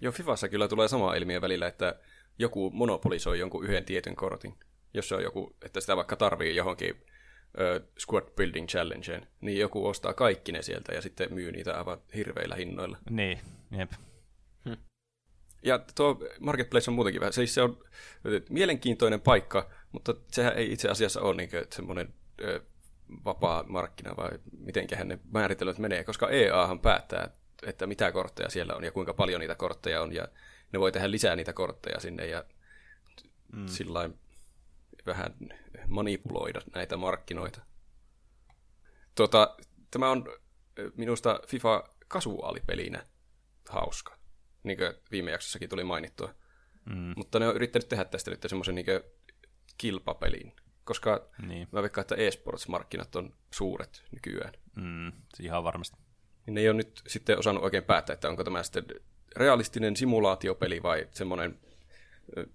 Joo, 0.00 0.12
Fifassa 0.12 0.48
kyllä 0.48 0.68
tulee 0.68 0.88
sama 0.88 1.14
ilmiö 1.14 1.40
välillä, 1.40 1.66
että 1.66 1.94
joku 2.38 2.70
monopolisoi 2.70 3.38
jonkun 3.38 3.64
yhden 3.64 3.84
tietyn 3.84 4.16
kortin. 4.16 4.58
Jos 4.94 5.08
se 5.08 5.14
on 5.14 5.22
joku, 5.22 5.56
että 5.62 5.80
sitä 5.80 5.96
vaikka 5.96 6.16
tarvii 6.16 6.56
johonkin 6.56 7.04
ö, 7.60 7.80
Squad 7.98 8.30
Building 8.36 8.68
Challengeen, 8.68 9.26
niin 9.40 9.58
joku 9.58 9.86
ostaa 9.86 10.14
kaikki 10.14 10.52
ne 10.52 10.62
sieltä 10.62 10.94
ja 10.94 11.02
sitten 11.02 11.34
myy 11.34 11.52
niitä 11.52 11.78
aivan 11.78 11.98
hirveillä 12.14 12.54
hinnoilla. 12.54 12.98
Niin, 13.10 13.40
jep. 13.78 13.92
Ja 15.62 15.80
tuo 15.94 16.18
Marketplace 16.40 16.90
on 16.90 16.94
muutenkin 16.94 17.20
vähän, 17.20 17.32
siis 17.32 17.54
se 17.54 17.62
on 17.62 17.84
mielenkiintoinen 18.48 19.20
paikka, 19.20 19.70
mutta 19.96 20.14
sehän 20.30 20.56
ei 20.56 20.72
itse 20.72 20.88
asiassa 20.88 21.20
ole 21.20 21.36
niin 21.36 21.50
semmoinen 21.74 22.14
ö, 22.40 22.60
vapaa 23.24 23.64
markkina, 23.68 24.16
vai 24.16 24.30
mitenköhän 24.58 25.08
ne 25.08 25.18
määritelmät 25.32 25.78
menee, 25.78 26.04
koska 26.04 26.28
EAhan 26.28 26.80
päättää, 26.80 27.30
että 27.66 27.86
mitä 27.86 28.12
kortteja 28.12 28.50
siellä 28.50 28.74
on 28.74 28.84
ja 28.84 28.92
kuinka 28.92 29.14
paljon 29.14 29.40
niitä 29.40 29.54
kortteja 29.54 30.02
on, 30.02 30.14
ja 30.14 30.28
ne 30.72 30.80
voi 30.80 30.92
tehdä 30.92 31.10
lisää 31.10 31.36
niitä 31.36 31.52
kortteja 31.52 32.00
sinne 32.00 32.26
ja 32.26 32.44
mm. 33.52 33.66
sillä 33.66 34.10
vähän 35.06 35.34
manipuloida 35.88 36.60
näitä 36.74 36.96
markkinoita. 36.96 37.60
Tota, 39.14 39.56
tämä 39.90 40.10
on 40.10 40.24
minusta 40.96 41.40
FIFA 41.46 41.88
kasuaalipelinä 42.08 43.06
hauska, 43.68 44.16
niin 44.62 44.78
kuin 44.78 44.94
viime 45.10 45.30
jaksossakin 45.30 45.68
tuli 45.68 45.84
mainittua. 45.84 46.34
Mm. 46.84 47.12
Mutta 47.16 47.38
ne 47.38 47.48
on 47.48 47.56
yrittänyt 47.56 47.88
tehdä 47.88 48.04
tästä 48.04 48.30
nyt 48.30 48.44
semmoisen 48.46 48.74
niin 48.74 48.86
kilpapelin, 49.78 50.52
koska 50.84 51.28
Niin. 51.46 51.68
mä 51.72 51.82
veikkaan, 51.82 52.02
että 52.02 52.14
e-sports-markkinat 52.14 53.16
on 53.16 53.34
suuret 53.50 54.04
nykyään. 54.12 54.52
Mm, 54.74 55.12
ihan 55.40 55.64
varmasti. 55.64 55.96
Niin 56.46 56.54
ne 56.54 56.60
ei 56.60 56.68
ole 56.68 56.76
nyt 56.76 57.02
sitten 57.06 57.38
osannut 57.38 57.64
oikein 57.64 57.84
päättää, 57.84 58.14
että 58.14 58.28
onko 58.28 58.44
tämä 58.44 58.62
sitten 58.62 58.84
realistinen 59.36 59.96
simulaatiopeli 59.96 60.82
vai 60.82 61.08
semmoinen 61.10 61.58
ö, 62.38 62.46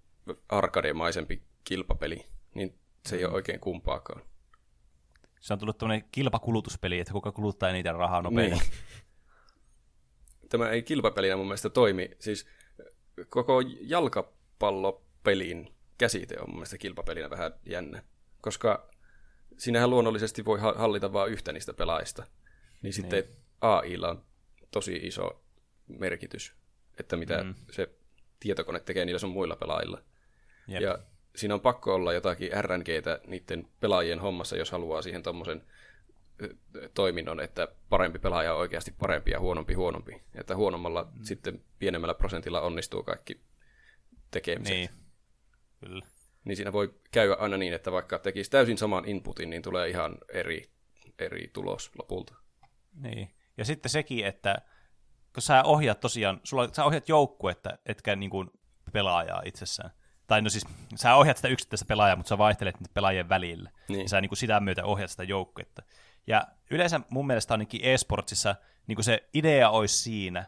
arcade-maisempi 0.50 1.42
kilpapeli. 1.64 2.26
Niin 2.54 2.80
se 3.06 3.16
ei 3.16 3.26
ole 3.26 3.34
oikein 3.34 3.60
kumpaakaan. 3.60 4.22
Se 5.40 5.54
on 5.54 5.60
tullut 5.60 5.78
tämmöinen 5.78 6.04
kilpakulutuspeli, 6.12 7.00
että 7.00 7.14
kuka 7.14 7.32
kuluttaa 7.32 7.70
eniten 7.70 7.96
rahaa 7.96 8.22
nopeammin. 8.22 8.60
Niin. 8.60 8.72
Tämä 10.50 10.70
ei 10.70 10.84
kilpapelinä 10.84 11.36
mun 11.36 11.46
mielestä 11.46 11.70
toimi. 11.70 12.10
Siis 12.20 12.48
koko 13.30 13.62
jalkapallopelin 13.82 15.76
käsite 16.02 16.40
on 16.40 16.50
mun 16.50 16.56
mielestä 16.56 16.78
kilpapelinä 16.78 17.30
vähän 17.30 17.54
jännä. 17.66 18.04
Koska 18.42 18.90
siinähän 19.58 19.90
luonnollisesti 19.90 20.46
voi 20.46 20.60
ha- 20.60 20.76
hallita 20.78 21.14
vain 21.14 21.32
yhtä 21.32 21.52
niistä 21.54 21.74
pelaajista. 21.74 22.24
Niin 22.82 22.94
sitten 22.94 23.24
AIlla 23.62 24.10
on 24.10 24.24
tosi 24.72 24.96
iso 24.96 25.44
merkitys, 25.88 26.54
että 27.00 27.18
mitä 27.18 27.44
Mm. 27.44 27.56
se 27.72 27.90
tietokone 28.40 28.80
tekee 28.80 29.06
niillä 29.06 29.20
sun 29.20 29.30
muilla 29.30 29.56
pelaajilla. 29.56 30.02
Jep. 30.68 30.82
Ja 30.82 31.00
siinä 31.36 31.54
on 31.54 31.62
pakko 31.62 31.96
olla 31.96 32.14
jotakin 32.14 32.52
RNGtä 32.62 33.20
niiden 33.28 33.68
pelaajien 33.80 34.20
hommassa, 34.20 34.58
jos 34.58 34.72
haluaa 34.72 35.02
siihen 35.02 35.24
tommosen 35.24 35.64
toiminnon, 36.94 37.40
että 37.40 37.68
parempi 37.90 38.20
pelaaja 38.20 38.54
on 38.54 38.60
oikeasti 38.60 38.94
parempi 39.00 39.32
ja 39.32 39.40
huonompi 39.40 39.74
huonompi. 39.74 40.22
Että 40.36 40.56
huonommalla 40.56 41.04
mm. 41.04 41.24
sitten 41.24 41.62
pienemmällä 41.80 42.14
prosentilla 42.14 42.62
onnistuu 42.62 43.04
kaikki 43.04 43.42
tekemiset. 44.32 44.76
Niin. 44.76 44.90
Niin. 45.82 45.90
Kyllä. 45.90 46.06
niin 46.44 46.56
siinä 46.56 46.74
voi 46.74 46.94
käydä 47.12 47.34
aina 47.34 47.58
niin, 47.58 47.74
että 47.74 47.92
vaikka 47.92 48.20
tekisi 48.20 48.52
täysin 48.52 48.78
saman 48.78 49.06
inputin, 49.06 49.50
niin 49.50 49.62
tulee 49.62 49.90
ihan 49.90 50.18
eri, 50.34 50.70
eri 51.20 51.50
tulos 51.54 51.92
lopulta. 51.98 52.36
Niin. 52.94 53.36
Ja 53.58 53.66
sitten 53.66 53.90
sekin, 53.90 54.26
että 54.26 54.62
kun 55.34 55.42
sä 55.42 55.64
ohjaat 55.64 56.00
tosiaan, 56.00 56.42
sulla, 56.44 56.70
sä 56.74 56.86
ohjaat 56.86 57.10
joukkuetta, 57.10 57.78
etkä 57.86 58.16
niin 58.16 58.30
kuin 58.30 58.50
pelaajaa 58.94 59.42
itsessään. 59.46 59.92
Tai 60.28 60.42
no 60.42 60.50
siis, 60.50 60.66
sä 60.96 61.16
ohjaat 61.16 61.38
sitä 61.38 61.48
yksittäistä 61.48 61.86
pelaajaa, 61.86 62.16
mutta 62.16 62.30
sä 62.30 62.38
vaihtelet 62.38 62.80
niitä 62.80 62.94
pelaajien 62.94 63.30
välillä. 63.30 63.72
Niin. 63.88 64.02
Ja 64.02 64.10
sä 64.10 64.22
niin 64.22 64.30
kuin 64.30 64.38
sitä 64.38 64.60
myötä 64.60 64.86
ohjaat 64.86 65.12
sitä 65.12 65.24
joukkuetta. 65.24 65.84
Ja 66.28 66.48
yleensä 66.70 67.02
mun 67.10 67.28
mielestä 67.28 67.54
ainakin 67.54 67.82
e-sportsissa 67.84 68.56
niin 68.88 68.96
kuin 68.96 69.04
se 69.04 69.30
idea 69.34 69.70
olisi 69.70 69.98
siinä, 69.98 70.46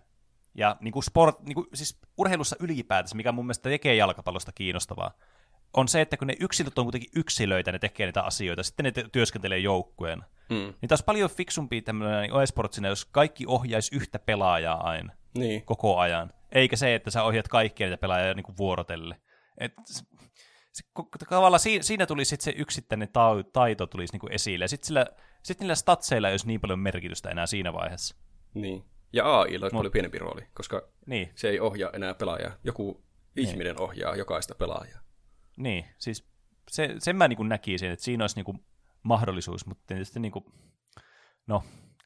ja 0.55 0.77
niin 0.81 0.91
kuin 0.91 1.03
sport, 1.03 1.41
niin 1.41 1.55
kuin, 1.55 1.67
siis 1.73 1.99
urheilussa 2.17 2.55
ylipäätänsä, 2.59 3.15
mikä 3.15 3.31
mun 3.31 3.45
mielestä 3.45 3.69
tekee 3.69 3.95
jalkapallosta 3.95 4.51
kiinnostavaa, 4.51 5.11
on 5.73 5.87
se, 5.87 6.01
että 6.01 6.17
kun 6.17 6.27
ne 6.27 6.35
yksilöt 6.39 6.77
on 6.79 6.85
kuitenkin 6.85 7.09
yksilöitä, 7.15 7.71
ne 7.71 7.79
tekee 7.79 8.05
niitä 8.05 8.21
asioita, 8.23 8.63
sitten 8.63 8.83
ne 8.83 8.91
te- 8.91 9.09
työskentelee 9.11 9.57
joukkueena. 9.59 10.23
Mm. 10.49 10.55
Niin 10.81 10.89
taas 10.89 11.03
paljon 11.03 11.29
fiksumpi 11.29 11.81
tämmöinen 11.81 12.21
niin 12.21 12.41
e-sportsina, 12.41 12.87
jos 12.87 13.05
kaikki 13.05 13.45
ohjaisi 13.47 13.95
yhtä 13.95 14.19
pelaajaa 14.19 14.89
aina, 14.89 15.13
Niin. 15.37 15.65
koko 15.65 15.97
ajan. 15.99 16.33
Eikä 16.51 16.75
se, 16.75 16.95
että 16.95 17.11
sä 17.11 17.23
ohjaat 17.23 17.47
kaikkia 17.47 17.87
niitä 17.87 18.01
pelaajia 18.01 18.33
niin 18.33 18.43
kuin 18.43 18.57
vuorotelle. 18.57 19.17
Et, 19.57 19.73
se, 19.85 20.03
se, 20.71 20.83
tavallaan 21.29 21.59
siinä, 21.59 21.83
siinä 21.83 22.05
tuli 22.05 22.25
sitten 22.25 22.43
se 22.43 22.53
yksittäinen 22.57 23.09
ta- 23.13 23.43
taito 23.53 23.87
tulisi 23.87 24.13
niin 24.13 24.19
kuin 24.19 24.33
esille. 24.33 24.63
Ja 24.63 24.69
sitten 24.69 25.05
sit 25.43 25.59
niillä 25.59 25.75
statseilla 25.75 26.27
ei 26.27 26.33
olisi 26.33 26.47
niin 26.47 26.61
paljon 26.61 26.79
merkitystä 26.79 27.29
enää 27.29 27.45
siinä 27.45 27.73
vaiheessa. 27.73 28.15
Niin. 28.53 28.85
Ja 29.13 29.39
AIlla 29.39 29.65
olisi 29.65 29.75
Mut- 29.75 29.79
paljon 29.79 29.91
pienempi 29.91 30.17
rooli, 30.19 30.41
koska 30.53 30.81
Niin, 31.05 31.31
se 31.35 31.49
ei 31.49 31.59
ohjaa 31.59 31.89
enää 31.93 32.13
pelaajaa. 32.13 32.51
Joku 32.63 33.03
ihminen 33.35 33.81
ohjaa 33.81 34.15
jokaista 34.15 34.55
pelaajaa. 34.55 34.99
niin 35.57 35.85
siis 35.97 36.27
se, 36.71 36.95
sen 36.99 37.15
mä 37.15 37.27
niin 37.27 37.49
näkisin, 37.49 37.91
että 37.91 38.05
siinä 38.05 38.23
olisi 38.23 38.41
niin 38.43 38.65
mahdollisuus, 39.03 39.65
mutta 39.65 39.83
tietysti 39.87 40.19
niin 40.19 40.31
kuin, 40.31 40.45
no, 41.47 41.63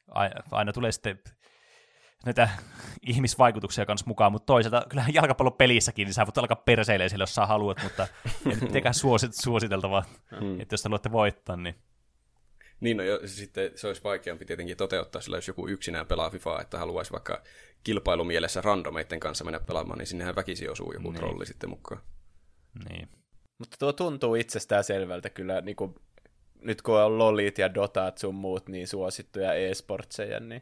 aina, 0.08 0.36
aina 0.52 0.74
tulee 0.74 0.92
sitten 0.92 1.20
näitä 2.26 2.50
ihmisvaikutuksia 3.08 3.86
kanssa 3.86 4.08
mukaan, 4.08 4.32
mutta 4.32 4.46
toisaalta 4.46 4.86
kyllähän 4.90 5.14
jalkapallopelissäkin, 5.14 6.06
niin 6.06 6.14
sä 6.14 6.26
voit 6.26 6.38
alkaa 6.38 6.62
perseilemään 6.66 7.10
sille, 7.10 7.22
jos 7.22 7.36
sä 7.36 7.46
haluat, 7.46 7.84
mutta 7.84 8.08
ei 8.50 8.56
mitenkään 8.62 8.94
suosit, 8.94 9.32
suositeltavaa, 9.34 10.04
Mm. 10.42 10.60
että 10.62 10.74
jos 10.74 10.84
haluatte 10.84 11.12
voittaa, 11.12 11.56
niin 11.56 11.76
Niin, 12.80 12.98
no 12.98 13.04
jo, 13.04 13.20
sitten 13.26 13.72
se 13.76 13.88
olisi 13.88 14.04
vaikeampi 14.04 14.46
tietenkin 14.46 14.78
toteuttaa 14.78 15.22
sillä, 15.22 15.38
jos 15.38 15.48
joku 15.48 15.68
yksinään 15.68 16.08
pelaa 16.08 16.30
FIFAa, 16.30 16.62
että 16.62 16.78
haluaisi 16.80 17.12
vaikka 17.12 17.44
kilpailumielessä 17.84 18.62
randomeiden 18.62 19.20
kanssa 19.20 19.44
mennä 19.44 19.60
pelaamaan, 19.60 19.98
niin 19.98 20.08
sinnehän 20.08 20.36
väkisin 20.36 20.72
osuu 20.72 20.94
joku 20.94 21.12
Niin. 21.12 21.20
trolli 21.20 21.46
sitten 21.46 21.70
mukaan. 21.70 22.02
niin. 22.90 23.10
Mutta 23.60 23.78
tuo 23.80 23.94
tuntuu 23.94 24.36
itsestään 24.36 24.84
selvältä 24.84 25.30
kyllä, 25.30 25.62
niin 25.62 25.76
kuin, 25.76 25.96
nyt 26.62 26.82
kun 26.82 27.00
on 27.02 27.18
lolit 27.18 27.58
ja 27.58 27.74
dotat 27.74 28.18
sun 28.18 28.36
muut 28.36 28.70
niin 28.70 28.88
suosittuja 28.88 29.54
e-sportseja, 29.54 30.40
niin 30.40 30.62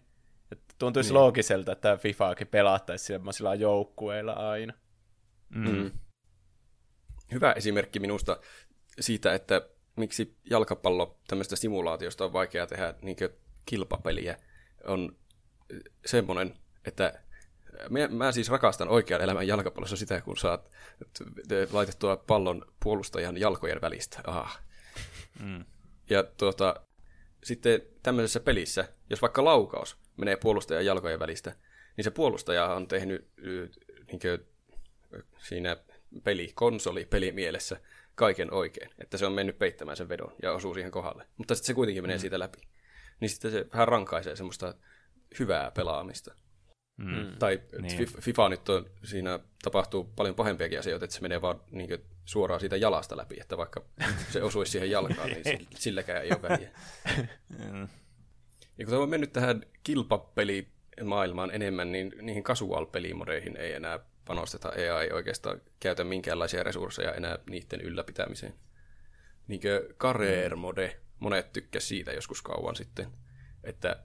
että 0.52 0.76
tuntuisi 0.80 1.10
Niin. 1.10 1.14
loogiselta, 1.22 1.72
että 1.72 1.98
FIFAakin 1.98 2.48
pelattaisi 2.48 3.06
semmoisilla 3.06 3.56
joukkueilla 3.56 4.34
aina. 4.34 4.74
Mm. 5.50 5.70
Mm. 5.70 5.92
Hyvä 7.32 7.52
esimerkki 7.52 8.00
minusta 8.00 8.40
siitä, 9.00 9.34
että 9.34 9.70
miksi 9.96 10.36
jalkapallo 10.50 11.18
tämmöistä 11.28 11.56
simulaatiosta 11.56 12.26
on 12.26 12.34
vaikea 12.34 12.68
tehdä 12.68 12.94
niin 13.02 13.18
kilpapeliä, 13.66 14.38
on 14.88 15.18
semmoinen, 16.06 16.58
että 16.86 17.20
mä, 17.90 18.08
mä 18.08 18.32
siis 18.32 18.50
rakastan 18.50 18.88
oikean 18.88 19.22
elämän 19.22 19.48
jalkapallossa 19.48 19.96
sitä, 19.96 20.22
kun 20.22 20.38
saat 20.38 20.72
laitettua 21.72 22.18
pallon 22.18 22.66
puolustajan 22.84 23.38
jalkojen 23.38 23.82
välistä. 23.82 24.20
Ah. 24.28 24.62
Mm. 25.44 25.66
Ja 26.10 26.24
tuota, 26.24 26.76
sitten 27.44 27.82
tämmöisessä 28.04 28.40
pelissä, 28.40 28.90
jos 29.10 29.22
vaikka 29.22 29.46
laukaus 29.46 29.98
menee 30.18 30.36
puolustajan 30.36 30.86
jalkojen 30.86 31.20
välistä, 31.20 31.56
niin 31.98 32.04
se 32.04 32.12
puolustaja 32.12 32.66
on 32.66 32.88
tehnyt 32.88 33.28
y, 33.38 33.68
niinkö, 34.08 34.40
ö, 35.14 35.24
siinä 35.38 35.78
peli, 36.24 36.52
konsoli 36.56 37.06
pelimielessä 37.06 37.80
kaiken 38.16 38.54
oikein, 38.54 38.90
että 39.00 39.18
se 39.18 39.26
on 39.26 39.34
mennyt 39.34 39.60
peittämään 39.60 39.98
sen 39.98 40.10
vedon 40.10 40.32
ja 40.44 40.52
osuu 40.54 40.74
siihen 40.74 40.92
kohdalle. 40.92 41.28
Mutta 41.38 41.56
sitten 41.56 41.68
se 41.68 41.74
kuitenkin 41.74 42.04
menee 42.04 42.16
mm. 42.18 42.22
siitä 42.22 42.40
läpi. 42.40 42.62
Niin 43.20 43.30
sitten 43.30 43.52
se 43.52 43.66
vähän 43.74 43.88
rankaisee 43.88 44.36
semmoista 44.36 44.74
hyvää 45.40 45.72
pelaamista. 45.72 46.36
Mm. 46.98 47.16
Mm. 47.16 47.38
Tai 47.40 47.62
Niin. 47.82 47.98
niin. 47.98 48.08
FIFA 48.22 48.50
nyt 48.50 48.70
on, 48.70 48.90
siinä 49.04 49.40
tapahtuu 49.64 50.04
paljon 50.04 50.36
pahempiakin 50.36 50.80
asioita, 50.80 51.06
että 51.06 51.16
se 51.16 51.22
menee 51.22 51.42
vaan 51.42 51.62
niin 51.72 51.90
suoraan 52.26 52.60
siitä 52.60 52.78
jalasta 52.78 53.18
läpi, 53.18 53.38
että 53.42 53.58
vaikka 53.58 53.82
se 54.30 54.44
osuisi 54.44 54.72
siihen 54.72 54.92
jalkaan, 54.92 55.30
niin 55.30 55.44
si- 55.44 55.68
silläkään 55.84 56.24
ei 56.24 56.30
ole 56.32 56.42
väliä. 56.42 56.70
Mm. 57.72 57.88
Ja 58.78 58.86
kun 58.86 58.92
tämä 58.92 59.04
on 59.04 59.10
mennyt 59.10 59.34
tähän 59.34 59.64
kilpapelimaailmaan 59.84 61.52
enemmän, 61.52 61.92
niin 61.92 62.14
niihin 62.22 62.44
casual-pelimodeihin 62.44 63.58
ei 63.58 63.74
enää 63.74 64.00
panosteta. 64.26 64.72
EA 64.72 65.02
ei 65.02 65.12
oikeastaan 65.12 65.62
käytä 65.80 66.04
minkäänlaisia 66.04 66.64
resursseja 66.64 67.14
enää 67.14 67.40
niiden 67.50 67.82
ylläpitämiseen. 67.82 68.54
niinkö 69.48 69.94
career 70.00 70.56
mode. 70.56 71.00
Monet 71.20 71.54
tykkäsivät 71.54 71.88
siitä 71.88 72.12
joskus 72.12 72.42
kauan 72.42 72.76
sitten. 72.76 73.08
Että 73.64 74.04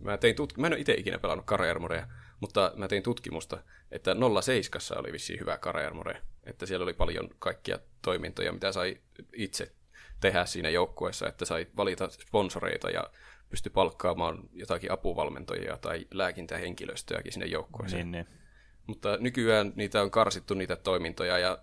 mä, 0.00 0.18
tein 0.18 0.36
tut- 0.36 0.58
mä 0.58 0.66
en 0.66 0.72
ole 0.72 0.80
itse 0.80 0.94
ikinä 0.94 1.18
pelannut 1.18 1.46
career 1.46 1.78
modea, 1.78 2.06
mutta 2.40 2.72
mä 2.76 2.88
tein 2.88 3.02
tutkimusta, 3.02 3.62
että 3.90 4.16
07 4.42 5.00
oli 5.00 5.12
vissiin 5.12 5.40
hyvä 5.40 5.58
career 5.58 5.94
mode. 5.94 6.22
Että 6.44 6.66
siellä 6.66 6.84
oli 6.84 6.92
paljon 6.92 7.28
kaikkia 7.38 7.78
toimintoja, 8.02 8.52
mitä 8.52 8.72
sai 8.72 8.96
itse 9.32 9.72
tehdä 10.20 10.44
siinä 10.44 10.70
joukkueessa, 10.70 11.28
että 11.28 11.44
sai 11.44 11.66
valita 11.76 12.08
sponsoreita 12.08 12.90
ja 12.90 13.10
pysty 13.50 13.70
palkkaamaan 13.70 14.38
jotakin 14.52 14.92
apuvalmentajia 14.92 15.76
tai 15.76 16.06
lääkintähenkilöstöäkin 16.10 17.32
sinne 17.32 17.46
joukkueeseen. 17.46 18.10
Niin, 18.10 18.26
niin. 18.28 18.41
Mutta 18.86 19.16
nykyään 19.16 19.72
niitä 19.76 20.02
on 20.02 20.10
karsittu 20.10 20.54
niitä 20.54 20.76
toimintoja 20.76 21.38
ja 21.38 21.58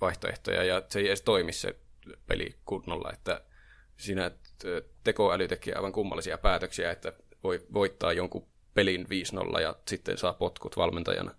vaihtoehtoja, 0.00 0.64
ja 0.64 0.82
se 0.88 0.98
ei 0.98 1.06
edes 1.06 1.22
toimi 1.22 1.52
se 1.52 1.76
peli 2.26 2.54
kunnolla, 2.64 3.10
että 3.12 3.40
siinä 3.96 4.30
tekoäly 5.04 5.48
tekee 5.48 5.74
aivan 5.74 5.92
kummallisia 5.92 6.38
päätöksiä, 6.38 6.90
että 6.90 7.12
voi 7.44 7.66
voittaa 7.72 8.12
jonkun 8.12 8.48
pelin 8.74 9.06
5-0 9.56 9.60
ja 9.60 9.76
sitten 9.88 10.18
saa 10.18 10.32
potkut 10.32 10.76
valmentajana. 10.76 11.34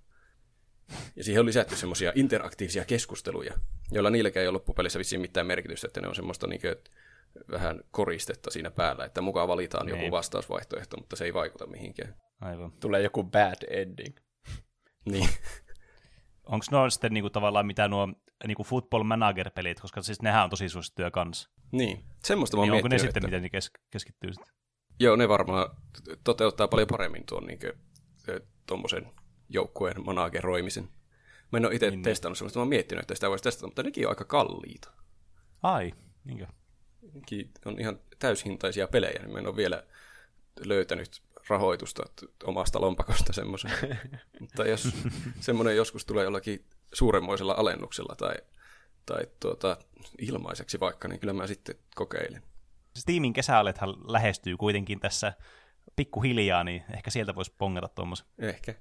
Ja 1.15 1.23
siihen 1.23 1.39
on 1.39 1.45
lisätty 1.45 1.75
semmoisia 1.75 2.11
interaktiivisia 2.15 2.85
keskusteluja, 2.85 3.53
joilla 3.91 4.09
niilläkään 4.09 4.41
ei 4.41 4.47
ole 4.47 4.53
loppupelissä 4.53 4.99
vissiin 4.99 5.21
mitään 5.21 5.47
merkitystä, 5.47 5.87
että 5.87 6.01
ne 6.01 6.07
on 6.07 6.15
semmoista 6.15 6.47
niin 6.47 6.61
kuin, 6.61 6.75
vähän 7.51 7.81
koristetta 7.91 8.51
siinä 8.51 8.71
päällä, 8.71 9.05
että 9.05 9.21
mukaan 9.21 9.47
valitaan 9.47 9.85
niin. 9.85 9.99
joku 9.99 10.11
vastausvaihtoehto, 10.11 10.97
mutta 10.97 11.15
se 11.15 11.25
ei 11.25 11.33
vaikuta 11.33 11.67
mihinkään. 11.67 12.15
Aivan. 12.41 12.71
Tulee 12.71 13.01
joku 13.01 13.23
bad 13.23 13.57
ending. 13.69 14.15
Niin. 15.11 15.29
Onko 16.51 16.65
nuo 16.71 16.89
sitten 16.89 17.13
niinku 17.13 17.29
tavallaan 17.29 17.65
mitä 17.65 17.87
nuo 17.87 18.07
niinku 18.47 18.63
football 18.63 19.03
manager-pelit, 19.03 19.79
koska 19.79 20.01
siis 20.01 20.21
nehän 20.21 20.43
on 20.43 20.49
tosi 20.49 20.69
suosittuja 20.69 21.11
kanssa. 21.11 21.49
Niin, 21.71 22.03
semmoista 22.23 22.57
mä 22.57 22.63
Niin 22.63 22.71
onko 22.71 22.87
ne 22.87 22.93
miettinyt, 22.93 23.01
sitten, 23.01 23.19
että... 23.19 23.27
miten 23.27 23.43
ne 23.43 23.49
kes- 23.49 23.71
keskittyy 23.89 24.33
sitten? 24.33 24.53
Joo, 24.99 25.15
ne 25.15 25.29
varmaan 25.29 25.69
toteuttaa 26.23 26.67
paljon 26.67 26.87
paremmin 26.87 27.25
tuon 27.25 27.45
niin 27.45 27.59
tuommoisen 28.65 29.11
joukkueen 29.49 30.05
manageroimisen. 30.05 30.89
Mä 31.51 31.57
en 31.57 31.65
ole 31.65 31.75
itse 31.75 31.85
niin, 31.85 31.97
niin. 31.97 32.03
testannut 32.03 32.37
semmoista, 32.37 32.59
mä 32.59 32.61
oon 32.61 32.69
miettinyt, 32.69 33.01
että 33.01 33.15
sitä 33.15 33.29
voisi 33.29 33.43
testata, 33.43 33.67
mutta 33.67 33.83
nekin 33.83 34.07
on 34.07 34.11
aika 34.11 34.25
kalliita. 34.25 34.91
Ai, 35.63 35.93
niinkö? 36.23 36.47
Nekin 37.13 37.51
on 37.65 37.79
ihan 37.79 37.99
täyshintaisia 38.19 38.87
pelejä, 38.87 39.19
niin 39.19 39.31
mä 39.31 39.39
en 39.39 39.47
ole 39.47 39.55
vielä 39.55 39.83
löytänyt 40.65 41.21
rahoitusta 41.49 42.03
omasta 42.43 42.81
lompakosta 42.81 43.33
semmoisen. 43.33 43.71
mutta 44.39 44.67
jos 44.67 44.89
semmoinen 45.39 45.75
joskus 45.75 46.05
tulee 46.05 46.23
jollakin 46.23 46.65
suuremmoisella 46.93 47.53
alennuksella 47.53 48.15
tai, 48.15 48.35
tai 49.05 49.27
tuota, 49.39 49.77
ilmaiseksi 50.19 50.79
vaikka, 50.79 51.07
niin 51.07 51.19
kyllä 51.19 51.33
mä 51.33 51.47
sitten 51.47 51.75
kokeilen. 51.95 52.43
Steamin 52.97 53.33
kesäalethan 53.33 53.95
lähestyy 54.07 54.57
kuitenkin 54.57 54.99
tässä 54.99 55.33
pikkuhiljaa, 55.95 56.63
niin 56.63 56.83
ehkä 56.95 57.11
sieltä 57.11 57.35
voisi 57.35 57.55
pongata 57.57 57.87
tuommoisen. 57.87 58.27
Ehkä. 58.37 58.75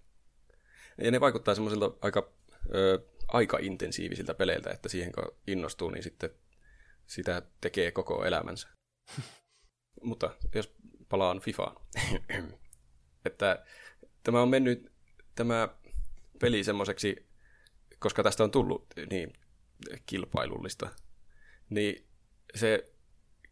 Ja 1.02 1.10
ne 1.10 1.20
vaikuttaa 1.20 1.54
semmoisilta 1.54 1.90
aika 2.00 2.32
ö, 2.74 3.06
aika-intensiivisiltä 3.28 4.34
peleiltä, 4.34 4.70
että 4.70 4.88
siihen 4.88 5.12
kun 5.12 5.36
innostuu, 5.46 5.90
niin 5.90 6.02
sitten 6.02 6.30
sitä 7.06 7.42
tekee 7.60 7.90
koko 7.92 8.24
elämänsä. 8.24 8.68
Mutta 10.02 10.30
jos 10.54 10.74
palaan 11.08 11.40
Fifaan, 11.40 11.76
että 13.26 13.64
tämä 14.22 14.42
on 14.42 14.48
mennyt 14.48 14.92
tämä 15.34 15.68
peli 16.40 16.64
semmoiseksi, 16.64 17.28
koska 17.98 18.22
tästä 18.22 18.44
on 18.44 18.50
tullut 18.50 18.86
niin 19.10 19.32
kilpailullista, 20.06 20.90
niin 21.70 22.08
se 22.54 22.92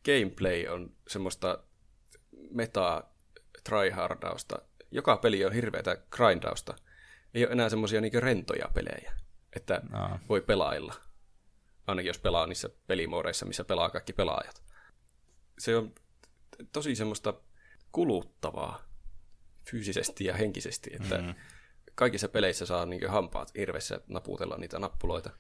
gameplay 0.04 0.66
on 0.66 0.96
semmoista 1.08 1.64
metaa 2.50 3.16
tryhardausta. 3.64 4.58
Joka 4.90 5.16
peli 5.16 5.44
on 5.44 5.52
hirveätä 5.52 5.96
grindausta. 6.10 6.74
Ei 7.34 7.44
ole 7.44 7.52
enää 7.52 7.68
semmoisia 7.68 8.00
niin 8.00 8.22
rentoja 8.22 8.68
pelejä, 8.74 9.12
että 9.56 9.82
Aa. 9.92 10.18
voi 10.28 10.40
pelailla. 10.40 10.94
Ainakin 11.86 12.08
jos 12.08 12.18
pelaa 12.18 12.46
niissä 12.46 12.70
pelimoodeissa, 12.86 13.46
missä 13.46 13.64
pelaa 13.64 13.90
kaikki 13.90 14.12
pelaajat. 14.12 14.62
Se 15.58 15.76
on 15.76 15.94
tosi 16.72 16.94
semmoista 16.94 17.34
kuluttavaa 17.96 18.82
fyysisesti 19.70 20.24
ja 20.24 20.34
henkisesti, 20.34 20.90
että 20.92 21.18
mm. 21.18 21.34
kaikissa 21.94 22.28
peleissä 22.28 22.66
saa 22.66 22.86
niin 22.86 23.10
hampaat 23.10 23.52
hirvessä 23.56 24.00
naputella 24.08 24.56
niitä 24.56 24.78
nappuloita. 24.78 25.30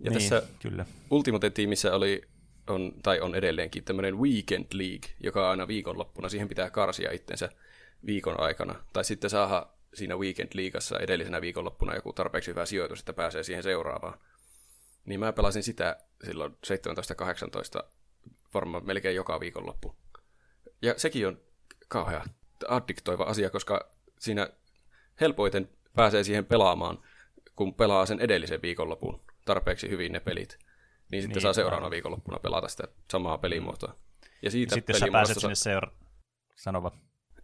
Ja 0.00 0.10
niin, 0.10 0.12
tässä 0.12 0.42
kyllä. 0.62 0.86
Ultimate-tiimissä 1.10 1.94
oli, 1.94 2.22
on, 2.66 2.92
tai 3.02 3.20
on 3.20 3.34
edelleenkin 3.34 3.84
tämmöinen 3.84 4.18
Weekend 4.18 4.66
League, 4.72 5.10
joka 5.20 5.44
on 5.44 5.50
aina 5.50 5.68
viikonloppuna. 5.68 6.28
Siihen 6.28 6.48
pitää 6.48 6.70
karsia 6.70 7.12
itsensä 7.12 7.48
viikon 8.06 8.40
aikana. 8.40 8.74
Tai 8.92 9.04
sitten 9.04 9.30
saada 9.30 9.66
siinä 9.94 10.16
Weekend 10.16 10.50
Leagueassa 10.54 10.98
edellisenä 10.98 11.40
viikonloppuna 11.40 11.94
joku 11.94 12.12
tarpeeksi 12.12 12.50
hyvä 12.50 12.66
sijoitus, 12.66 13.00
että 13.00 13.12
pääsee 13.12 13.42
siihen 13.42 13.62
seuraavaan. 13.62 14.18
Niin 15.04 15.20
mä 15.20 15.32
pelasin 15.32 15.62
sitä 15.62 15.96
silloin 16.24 16.52
17-18 17.82 17.84
varmaan 18.54 18.86
melkein 18.86 19.16
joka 19.16 19.40
viikonloppu. 19.40 19.96
Ja 20.82 20.94
sekin 20.96 21.28
on 21.28 21.40
kauhea 21.88 22.24
addiktoiva 22.68 23.24
asia, 23.24 23.50
koska 23.50 23.90
siinä 24.18 24.50
helpoiten 25.20 25.68
pääsee 25.96 26.24
siihen 26.24 26.46
pelaamaan, 26.46 26.98
kun 27.56 27.74
pelaa 27.74 28.06
sen 28.06 28.20
edellisen 28.20 28.62
viikonlopun 28.62 29.20
tarpeeksi 29.44 29.90
hyvin 29.90 30.12
ne 30.12 30.20
pelit. 30.20 30.58
Niin 31.10 31.22
sitten 31.22 31.34
Niin, 31.36 31.42
saa 31.42 31.52
seuraavana 31.52 31.90
viikonloppuna 31.90 32.38
pelata 32.38 32.68
sitä 32.68 32.88
samaa 33.10 33.38
pelimuotoa. 33.38 33.96
Ja 34.42 34.50
siitä 34.50 34.74
Sitten 34.74 34.94
jos 34.94 35.00
sä 35.00 35.08
pääset 35.12 35.38
sinne 35.38 35.54
seura... 35.54 35.90
Sanova. 36.56 36.92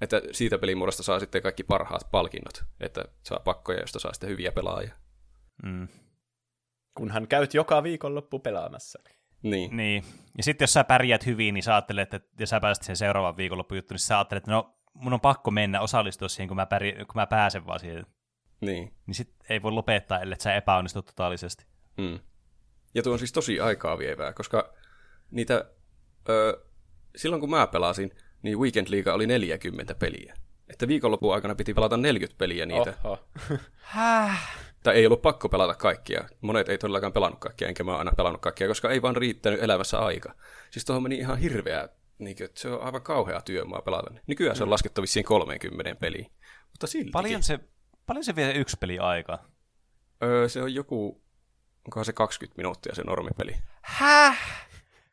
että 0.00 0.22
siitä 0.32 0.58
pelimuodosta 0.58 1.02
saa 1.02 1.20
sitten 1.20 1.42
kaikki 1.42 1.64
parhaat 1.64 2.10
palkinnot, 2.10 2.64
että 2.80 3.04
saa 3.22 3.40
pakkoja, 3.40 3.80
josta 3.80 3.98
saa 3.98 4.12
sitten 4.12 4.30
hyviä 4.30 4.52
pelaajia. 4.52 4.94
Mm. 5.62 5.88
Kunhan 6.94 7.28
käyt 7.28 7.54
joka 7.54 7.82
viikonloppu 7.82 8.38
pelaamassa. 8.38 8.98
Niin, 9.51 9.77
Niin. 9.77 10.05
Ja 10.36 10.43
sitten 10.43 10.62
jos 10.64 10.73
sä 10.73 10.85
pärjäät 10.85 11.27
hyvin, 11.27 11.55
niin 11.55 11.62
sä 11.62 11.74
ajattelet, 11.74 12.14
että 12.14 12.28
ja 12.39 12.47
sä 12.47 12.60
pääset 12.60 12.85
sen 12.85 12.97
seuraavan 12.97 13.36
viikonloppujuttuun, 13.36 13.94
niin 13.94 14.01
sä 14.01 14.18
ajattelet, 14.18 14.43
että 14.43 14.51
no 14.51 14.74
mun 14.94 15.12
on 15.12 15.20
pakko 15.20 15.51
mennä 15.51 15.81
osallistua 15.81 16.28
siihen, 16.28 16.48
kun 16.48 16.56
mä, 16.56 16.66
pärjä, 16.66 16.93
kun 16.93 17.14
mä 17.14 17.27
pääsen 17.27 17.66
vaan 17.66 17.81
siihen. 17.81 18.06
niin. 18.60 18.93
Niin 19.06 19.14
sit 19.14 19.35
ei 19.48 19.62
voi 19.62 19.73
lopettaa, 19.73 20.20
ellei 20.20 20.40
sä 20.40 20.55
epäonnistu 20.55 21.02
totaalisesti. 21.02 21.66
Mm. 21.97 22.18
Ja 22.94 23.02
tuo 23.02 23.12
on 23.12 23.18
siis 23.18 23.32
tosi 23.32 23.60
aikaa 23.60 23.98
vievää, 23.98 24.32
koska 24.32 24.74
niitä, 25.31 25.64
ö, 26.28 26.64
silloin 27.16 27.40
kun 27.40 27.51
mä 27.51 27.66
pelasin, 27.66 28.10
niin 28.43 28.59
Weekend 28.59 28.86
League 28.90 29.12
oli 29.12 29.27
40 29.27 29.94
peliä. 29.94 30.35
Että 30.68 30.89
viikonlopun 30.89 31.35
aikana 31.35 31.55
piti 31.55 31.74
pelata 31.74 31.97
40 31.97 32.39
peliä 32.39 32.66
niitä. 32.66 32.94
Oh. 33.05 33.10
Oho. 33.12 33.28
Häh? 33.77 34.65
Tai 34.86 34.96
ei 34.96 35.06
ollut 35.06 35.22
pakko 35.22 35.48
pelata 35.48 35.74
kaikkia. 35.74 36.28
Monet 36.40 36.68
ei 36.68 36.78
todellakaan 36.78 37.12
pelannut 37.12 37.40
kaikkia, 37.40 37.68
enkä 37.68 37.84
mä 37.84 37.90
oon 37.90 37.98
aina 37.98 38.12
pelannut 38.16 38.40
kaikkia, 38.40 38.68
koska 38.68 38.90
ei 38.90 39.02
vaan 39.02 39.16
riittänyt 39.16 39.62
elämässä 39.62 39.98
aika. 39.98 40.34
Siis 40.70 40.84
tuohon 40.84 41.02
meni 41.02 41.18
ihan 41.18 41.38
hirveä, 41.38 41.88
niin 42.18 42.36
kuin, 42.36 42.44
että 42.44 42.60
se 42.60 42.68
on 42.68 42.82
aivan 42.82 43.02
kauhea 43.02 43.40
työmaa 43.40 43.82
pelata. 43.82 44.10
Nykyään 44.26 44.56
se 44.56 44.62
on 44.62 44.70
laskettu 44.70 45.02
vissiin 45.02 45.24
30 45.24 45.94
peliä. 45.94 46.26
Mutta 46.70 46.86
siltikin. 46.86 47.12
Paljon 47.12 47.42
se, 47.42 47.60
paljon 48.06 48.24
se 48.24 48.36
vie 48.36 48.52
yksi 48.52 48.76
peli 48.80 48.98
aikaa? 48.98 49.48
Öö, 50.22 50.48
se 50.48 50.62
on 50.62 50.74
joku, 50.74 51.22
onkohan 51.86 52.04
se 52.04 52.12
20 52.12 52.56
minuuttia 52.56 52.94
se 52.94 53.02
normipeli. 53.02 53.56
Häh? 53.82 54.38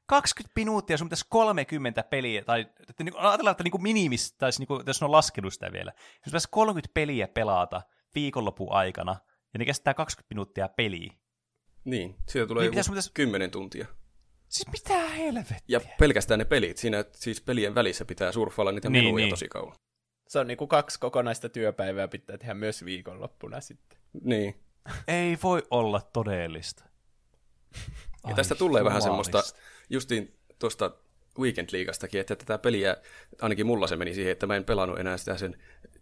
20 0.06 0.52
minuuttia, 0.56 0.98
sun 0.98 1.08
pitäisi 1.08 1.26
30 1.30 2.04
peliä, 2.04 2.44
tai 2.44 2.62
että 2.90 3.04
niin, 3.04 3.18
ajatellaan, 3.18 3.52
että 3.52 3.64
niin 3.64 3.84
minimis, 3.84 4.34
tai 4.34 4.50
niin 4.60 4.68
kuin, 4.68 4.84
jos 4.88 5.04
on 5.04 5.12
laskenut 5.12 5.54
sitä 5.54 5.72
vielä, 5.72 5.92
jos 5.96 6.26
pitäisi 6.26 6.48
30 6.52 6.94
peliä 6.94 7.28
pelata 7.28 7.82
viikonlopun 8.16 8.72
aikana, 8.72 9.16
ja 9.54 9.58
ne 9.58 9.66
kestää 9.66 9.94
20 9.94 10.34
minuuttia 10.36 10.68
peliä. 10.70 11.14
Niin, 11.86 12.16
siitä 12.30 12.48
tulee 12.48 12.64
Niin 12.64 12.72
pitäis- 12.72 12.88
joku 12.88 12.94
pitäis- 12.94 13.12
10 13.14 13.52
tuntia. 13.52 13.86
Siis 14.50 14.68
mitä 14.72 15.10
helvettiä? 15.10 15.58
Ja 15.68 15.80
pelkästään 16.00 16.38
ne 16.40 16.46
pelit, 16.46 16.78
siinä 16.78 17.06
siis 17.16 17.42
pelien 17.42 17.76
välissä 17.76 18.06
pitää 18.06 18.32
surffailla 18.32 18.72
niitä 18.72 18.90
Niin, 18.90 19.06
menuja 19.06 19.24
niin. 19.26 19.30
tosi 19.30 19.48
kauan. 19.48 19.76
Se 20.28 20.40
on 20.40 20.48
niinku 20.48 20.68
kaksi 20.68 21.00
kokonaista 21.00 21.50
työpäivää 21.50 22.08
pitää 22.08 22.38
tehdä 22.38 22.54
myös 22.54 22.86
viikonloppuna 22.86 23.62
sitten. 23.62 24.00
Niin. 24.24 24.56
Ei 25.08 25.38
voi 25.44 25.64
olla 25.72 26.02
todellista. 26.02 26.84
Ja 28.28 28.36
tästä 28.36 28.56
tulee 28.56 28.84
vähän 28.84 29.02
jumalista. 29.06 29.42
semmoista, 29.42 29.62
justiin 29.90 30.40
tuosta 30.60 30.92
Weekend 31.40 31.70
Leaguestakin, 31.72 32.22
että 32.22 32.36
tätä 32.36 32.58
peliä, 32.58 32.98
ainakin 33.42 33.66
mulla 33.66 33.88
se 33.88 33.96
meni 33.96 34.14
siihen, 34.14 34.32
että 34.32 34.48
mä 34.48 34.56
en 34.56 34.64
pelannut 34.64 35.00
enää 35.00 35.18
sitä 35.18 35.38
sen 35.38 35.58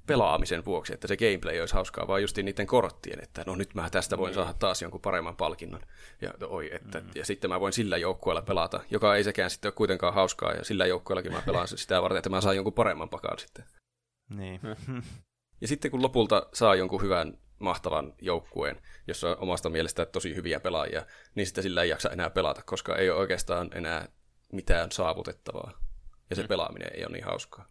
pelaamisen 0.07 0.65
vuoksi, 0.65 0.93
että 0.93 1.07
se 1.07 1.17
gameplay 1.17 1.59
olisi 1.59 1.73
hauskaa, 1.73 2.07
vaan 2.07 2.21
justiin 2.21 2.45
niiden 2.45 2.67
korttien, 2.67 3.23
että 3.23 3.43
no 3.47 3.55
nyt 3.55 3.75
mä 3.75 3.89
tästä 3.89 4.17
voin 4.17 4.33
saada 4.33 4.53
taas 4.53 4.81
jonkun 4.81 5.01
paremman 5.01 5.35
palkinnon. 5.35 5.81
Ja, 6.21 6.33
oi, 6.47 6.69
että, 6.75 6.99
mm. 6.99 7.09
ja 7.15 7.25
sitten 7.25 7.49
mä 7.49 7.59
voin 7.59 7.73
sillä 7.73 7.97
joukkueella 7.97 8.41
pelata, 8.41 8.79
joka 8.89 9.15
ei 9.15 9.23
sekään 9.23 9.49
sitten 9.49 9.69
ole 9.69 9.75
kuitenkaan 9.75 10.13
hauskaa, 10.13 10.51
ja 10.51 10.63
sillä 10.63 10.85
joukkueellakin 10.85 11.33
mä 11.33 11.41
pelaan 11.45 11.67
sitä 11.67 12.01
varten, 12.01 12.17
että 12.17 12.29
mä 12.29 12.41
saan 12.41 12.55
jonkun 12.55 12.73
paremman 12.73 13.09
pakan 13.09 13.39
sitten. 13.39 13.65
Niin. 14.29 14.59
Ja 15.61 15.67
sitten 15.67 15.91
kun 15.91 16.01
lopulta 16.01 16.47
saa 16.53 16.75
jonkun 16.75 17.01
hyvän 17.01 17.37
mahtavan 17.59 18.13
joukkueen, 18.21 18.81
jossa 19.07 19.29
on 19.29 19.37
omasta 19.39 19.69
mielestä 19.69 20.05
tosi 20.05 20.35
hyviä 20.35 20.59
pelaajia, 20.59 21.05
niin 21.35 21.45
sitten 21.45 21.63
sillä 21.63 21.83
ei 21.83 21.89
jaksa 21.89 22.09
enää 22.09 22.29
pelata, 22.29 22.61
koska 22.65 22.95
ei 22.95 23.09
ole 23.09 23.19
oikeastaan 23.19 23.69
enää 23.73 24.07
mitään 24.51 24.91
saavutettavaa. 24.91 25.71
Ja 26.29 26.35
se 26.35 26.41
mm. 26.41 26.47
pelaaminen 26.47 26.89
ei 26.93 27.05
ole 27.05 27.13
niin 27.13 27.25
hauskaa. 27.25 27.65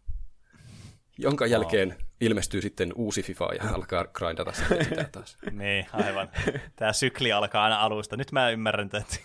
Jonka 1.18 1.44
wow. 1.44 1.52
jälkeen 1.52 1.96
ilmestyy 2.20 2.62
sitten 2.62 2.92
uusi 2.94 3.22
FIFA 3.22 3.48
ja 3.54 3.70
alkaa 3.74 4.04
grindata 4.04 4.52
sitä 4.52 5.08
taas. 5.12 5.36
niin, 5.50 5.86
aivan. 5.92 6.28
Tämä 6.76 6.92
sykli 6.92 7.32
alkaa 7.32 7.64
aina 7.64 7.80
alusta. 7.80 8.16
Nyt 8.16 8.32
mä 8.32 8.50
ymmärrän 8.50 8.88
tätä. 8.88 9.16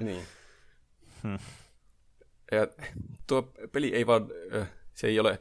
niin. 0.00 0.24
Hmm. 1.22 1.38
Ja 2.52 2.66
tuo 3.26 3.42
peli 3.72 3.94
ei 3.94 4.06
vaan, 4.06 4.28
se 4.94 5.06
ei 5.06 5.20
ole 5.20 5.38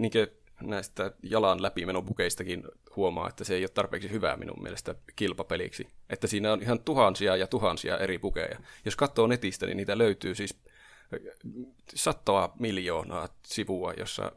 niin 0.00 0.12
näistä 0.62 1.12
jalan 1.22 1.62
läpimenobukeistakin 1.62 2.64
huomaa, 2.96 3.28
että 3.28 3.44
se 3.44 3.54
ei 3.54 3.62
ole 3.62 3.68
tarpeeksi 3.68 4.10
hyvää 4.10 4.36
minun 4.36 4.62
mielestä 4.62 4.94
kilpapeliksi. 5.16 5.88
Että 6.10 6.26
siinä 6.26 6.52
on 6.52 6.62
ihan 6.62 6.80
tuhansia 6.80 7.36
ja 7.36 7.46
tuhansia 7.46 7.98
eri 7.98 8.18
bukeja. 8.18 8.58
Jos 8.84 8.96
katsoo 8.96 9.26
netistä, 9.26 9.66
niin 9.66 9.76
niitä 9.76 9.98
löytyy 9.98 10.34
siis 10.34 10.58
satoa 11.94 12.52
miljoonaa 12.58 13.28
sivua, 13.46 13.92
jossa, 13.92 14.32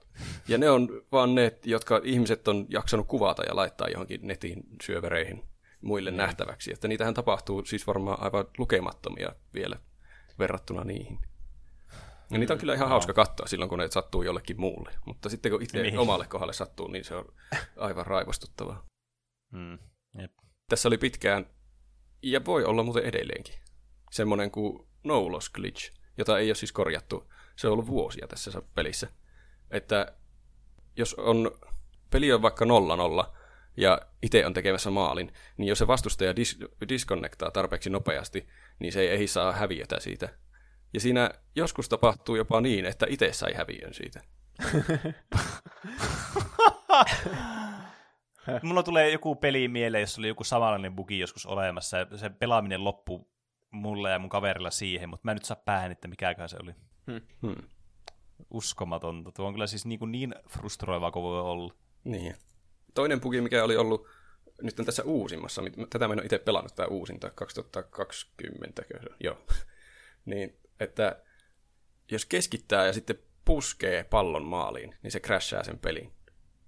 ja 0.48 0.58
ne 0.58 0.70
on 0.70 0.90
vaan 1.12 1.36
ne, 1.36 1.58
jotka 1.64 2.02
ihmiset 2.04 2.48
on 2.48 2.66
jaksanut 2.70 3.08
kuvata 3.08 3.44
ja 3.44 3.56
laittaa 3.56 3.88
johonkin 3.88 4.20
netin 4.24 4.64
syövereihin 4.84 5.44
muille 5.82 6.12
mm. 6.12 6.18
nähtäväksi. 6.18 6.74
Että 6.74 6.88
niitähän 6.88 7.14
tapahtuu 7.14 7.66
siis 7.66 7.88
varmaan 7.88 8.22
aivan 8.22 8.46
lukemattomia 8.58 9.34
vielä 9.54 9.80
verrattuna 10.40 10.84
niihin. 10.84 11.20
Ja 12.32 12.38
niitä 12.38 12.54
on 12.54 12.60
kyllä 12.60 12.74
ihan 12.74 12.90
hauska 12.90 13.14
katsoa 13.14 13.48
silloin, 13.48 13.70
kun 13.70 13.80
ne 13.80 13.88
sattuu 13.92 14.24
jollekin 14.24 14.60
muulle. 14.60 14.92
Mutta 15.06 15.30
sitten 15.30 15.52
kun 15.52 15.62
itse 15.62 15.82
niin. 15.82 16.00
omalle 16.00 16.26
kohdalle 16.26 16.54
sattuu, 16.54 16.88
niin 16.88 17.06
se 17.06 17.16
on 17.16 17.34
aivan 17.78 18.06
raivostuttavaa. 18.06 18.86
Mm. 19.52 19.80
Jep. 20.22 20.32
Tässä 20.70 20.90
oli 20.90 20.98
pitkään, 20.98 21.46
ja 22.22 22.46
voi 22.46 22.66
olla 22.66 22.84
muuten 22.84 23.04
edelleenkin, 23.04 23.56
semmoinen 24.12 24.52
kuin 24.52 24.88
no 25.04 25.32
loss 25.32 25.50
glitch, 25.50 25.99
jota 26.20 26.40
ei 26.40 26.50
ole 26.50 26.56
siis 26.56 26.72
korjattu. 26.72 27.32
Se 27.56 27.68
on 27.68 27.74
ollut 27.74 27.88
vuosia 27.88 28.28
tässä 28.28 28.62
pelissä. 28.76 29.08
Että 29.72 30.14
jos 30.96 31.14
on, 31.14 31.52
peli 32.10 32.34
on 32.34 32.42
vaikka 32.42 32.66
0-0, 32.66 32.68
ja 33.78 34.02
itse 34.22 34.46
on 34.46 34.54
tekemässä 34.54 34.90
maalin, 34.90 35.34
niin 35.58 35.68
jos 35.68 35.78
se 35.78 35.88
vastustaja 35.88 36.32
dis- 36.32 36.88
disconnectaa 36.90 37.52
tarpeeksi 37.52 37.90
nopeasti, 37.90 38.48
niin 38.80 38.94
se 38.94 39.02
ei, 39.02 39.08
ei 39.08 39.28
saa 39.28 39.52
häviötä 39.52 40.00
siitä. 40.00 40.30
Ja 40.94 41.00
siinä 41.00 41.32
joskus 41.56 41.90
tapahtuu 41.90 42.36
jopa 42.36 42.62
niin, 42.62 42.86
että 42.86 43.06
itse 43.10 43.34
sai 43.34 43.54
häviön 43.54 43.94
siitä. 43.94 44.22
Mulla 48.64 48.84
tulee 48.84 49.10
joku 49.12 49.36
peli 49.36 49.68
mieleen, 49.68 50.02
jossa 50.02 50.22
oli 50.22 50.28
joku 50.28 50.44
samanlainen 50.44 50.96
bugi 50.96 51.20
joskus 51.20 51.46
olemassa, 51.46 51.98
se 52.16 52.30
pelaaminen 52.30 52.84
loppui 52.84 53.26
mulle 53.72 54.12
ja 54.12 54.20
mun 54.20 54.30
kaverilla 54.30 54.72
siihen, 54.72 55.10
mutta 55.10 55.22
mä 55.26 55.32
en 55.32 55.36
nyt 55.36 55.46
saa 55.46 55.62
päähän, 55.66 55.92
että 55.92 56.08
mikäkään 56.08 56.50
se 56.50 56.58
oli. 56.64 56.72
Hmm. 57.12 57.22
hmm. 57.42 57.70
Uskomatonta. 58.50 59.32
Tuo 59.32 59.48
on 59.48 59.54
kyllä 59.54 59.68
siis 59.68 59.86
niin, 59.86 60.00
niin 60.12 60.36
frustroivaa 60.50 61.12
kuin 61.12 61.24
voi 61.24 61.42
olla. 61.42 61.74
Niin. 62.04 62.36
Toinen 62.94 63.22
bugi, 63.22 63.42
mikä 63.42 63.64
oli 63.64 63.78
ollut 63.78 64.08
nyt 64.62 64.80
on 64.80 64.86
tässä 64.86 65.04
uusimmassa, 65.04 65.62
tätä 65.90 66.08
mä 66.08 66.14
en 66.14 66.20
ole 66.20 66.26
itse 66.26 66.38
pelannut, 66.38 66.76
tämä 66.76 66.88
uusinta, 66.88 67.30
2020, 67.30 68.84
joo. 69.24 69.38
niin 70.26 70.60
että 70.80 71.24
jos 72.12 72.26
keskittää 72.26 72.86
ja 72.86 72.94
sitten 72.94 73.20
puskee 73.46 74.04
pallon 74.04 74.46
maaliin, 74.46 74.96
niin 75.04 75.12
se 75.12 75.20
crashaa 75.20 75.64
sen 75.64 75.80
pelin. 75.80 76.12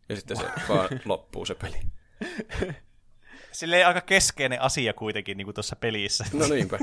Ja 0.10 0.15
sitten 0.15 0.38
se 0.38 0.44
vaan 0.69 0.90
loppuu 1.06 1.45
se 1.45 1.56
peli. 1.56 1.78
Sille 3.52 3.78
ei 3.78 3.84
aika 3.84 4.02
keskeinen 4.02 4.61
asia 4.61 4.94
kuitenkin 4.94 5.38
niin 5.38 5.45
kuin 5.45 5.56
tuossa 5.56 5.76
pelissä. 5.76 6.26
No 6.34 6.48
niinpä. 6.48 6.80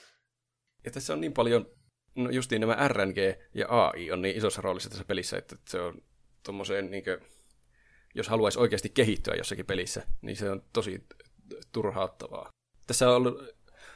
ja 0.84 0.90
tässä 0.90 1.12
on 1.12 1.20
niin 1.20 1.32
paljon, 1.32 1.66
no 2.14 2.30
justiin 2.30 2.60
nämä 2.60 2.88
RNG 2.88 3.16
ja 3.54 3.66
AI 3.68 4.10
on 4.12 4.22
niin 4.22 4.36
isossa 4.36 4.62
roolissa 4.62 4.90
tässä 4.90 5.04
pelissä, 5.04 5.38
että 5.38 5.56
se 5.68 5.80
on 5.80 6.02
tommoseen 6.42 6.90
niin 6.90 7.04
kuin, 7.04 7.18
jos 8.14 8.28
haluaisi 8.28 8.58
oikeasti 8.58 8.88
kehittyä 8.88 9.34
jossakin 9.34 9.66
pelissä, 9.66 10.06
niin 10.22 10.36
se 10.36 10.50
on 10.50 10.62
tosi 10.72 11.06
turhauttavaa. 11.72 12.50
Tässä 12.86 13.10
on 13.10 13.16
ollut, 13.16 13.42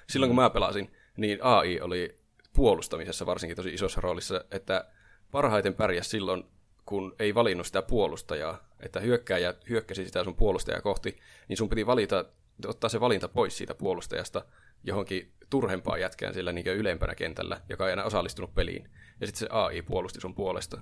silloin 0.09 0.31
kun 0.31 0.37
mä 0.37 0.51
pelasin, 0.51 0.97
niin 1.16 1.39
AI 1.43 1.81
oli 1.81 2.16
puolustamisessa 2.53 3.27
varsinkin 3.27 3.57
tosi 3.57 3.75
isossa 3.75 4.01
roolissa, 4.01 4.45
että 4.51 4.91
parhaiten 5.31 5.75
pärjäs 5.75 6.11
silloin, 6.11 6.45
kun 6.87 7.16
ei 7.19 7.35
valinnut 7.35 7.66
sitä 7.66 7.83
puolustajaa, 7.83 8.68
että 8.80 9.00
hyökkääjä 9.00 9.55
hyökkäsi 9.68 10.06
sitä 10.06 10.24
sun 10.24 10.36
puolustajaa 10.36 10.80
kohti, 10.80 11.20
niin 11.48 11.56
sun 11.56 11.68
piti 11.68 11.86
valita, 11.86 12.24
ottaa 12.66 12.90
se 12.90 13.00
valinta 13.00 13.28
pois 13.28 13.56
siitä 13.56 13.74
puolustajasta 13.74 14.44
johonkin 14.84 15.32
turhempaan 15.50 16.00
jätkään 16.00 16.34
sillä 16.34 16.52
niin 16.52 16.66
ylempänä 16.66 17.14
kentällä, 17.14 17.60
joka 17.68 17.86
ei 17.86 17.92
enää 17.92 18.05
osallistunut 18.05 18.55
peliin. 18.55 18.90
Ja 19.20 19.26
sitten 19.26 19.38
se 19.38 19.46
AI 19.50 19.82
puolusti 19.82 20.20
sun 20.20 20.34
puolesta. 20.34 20.80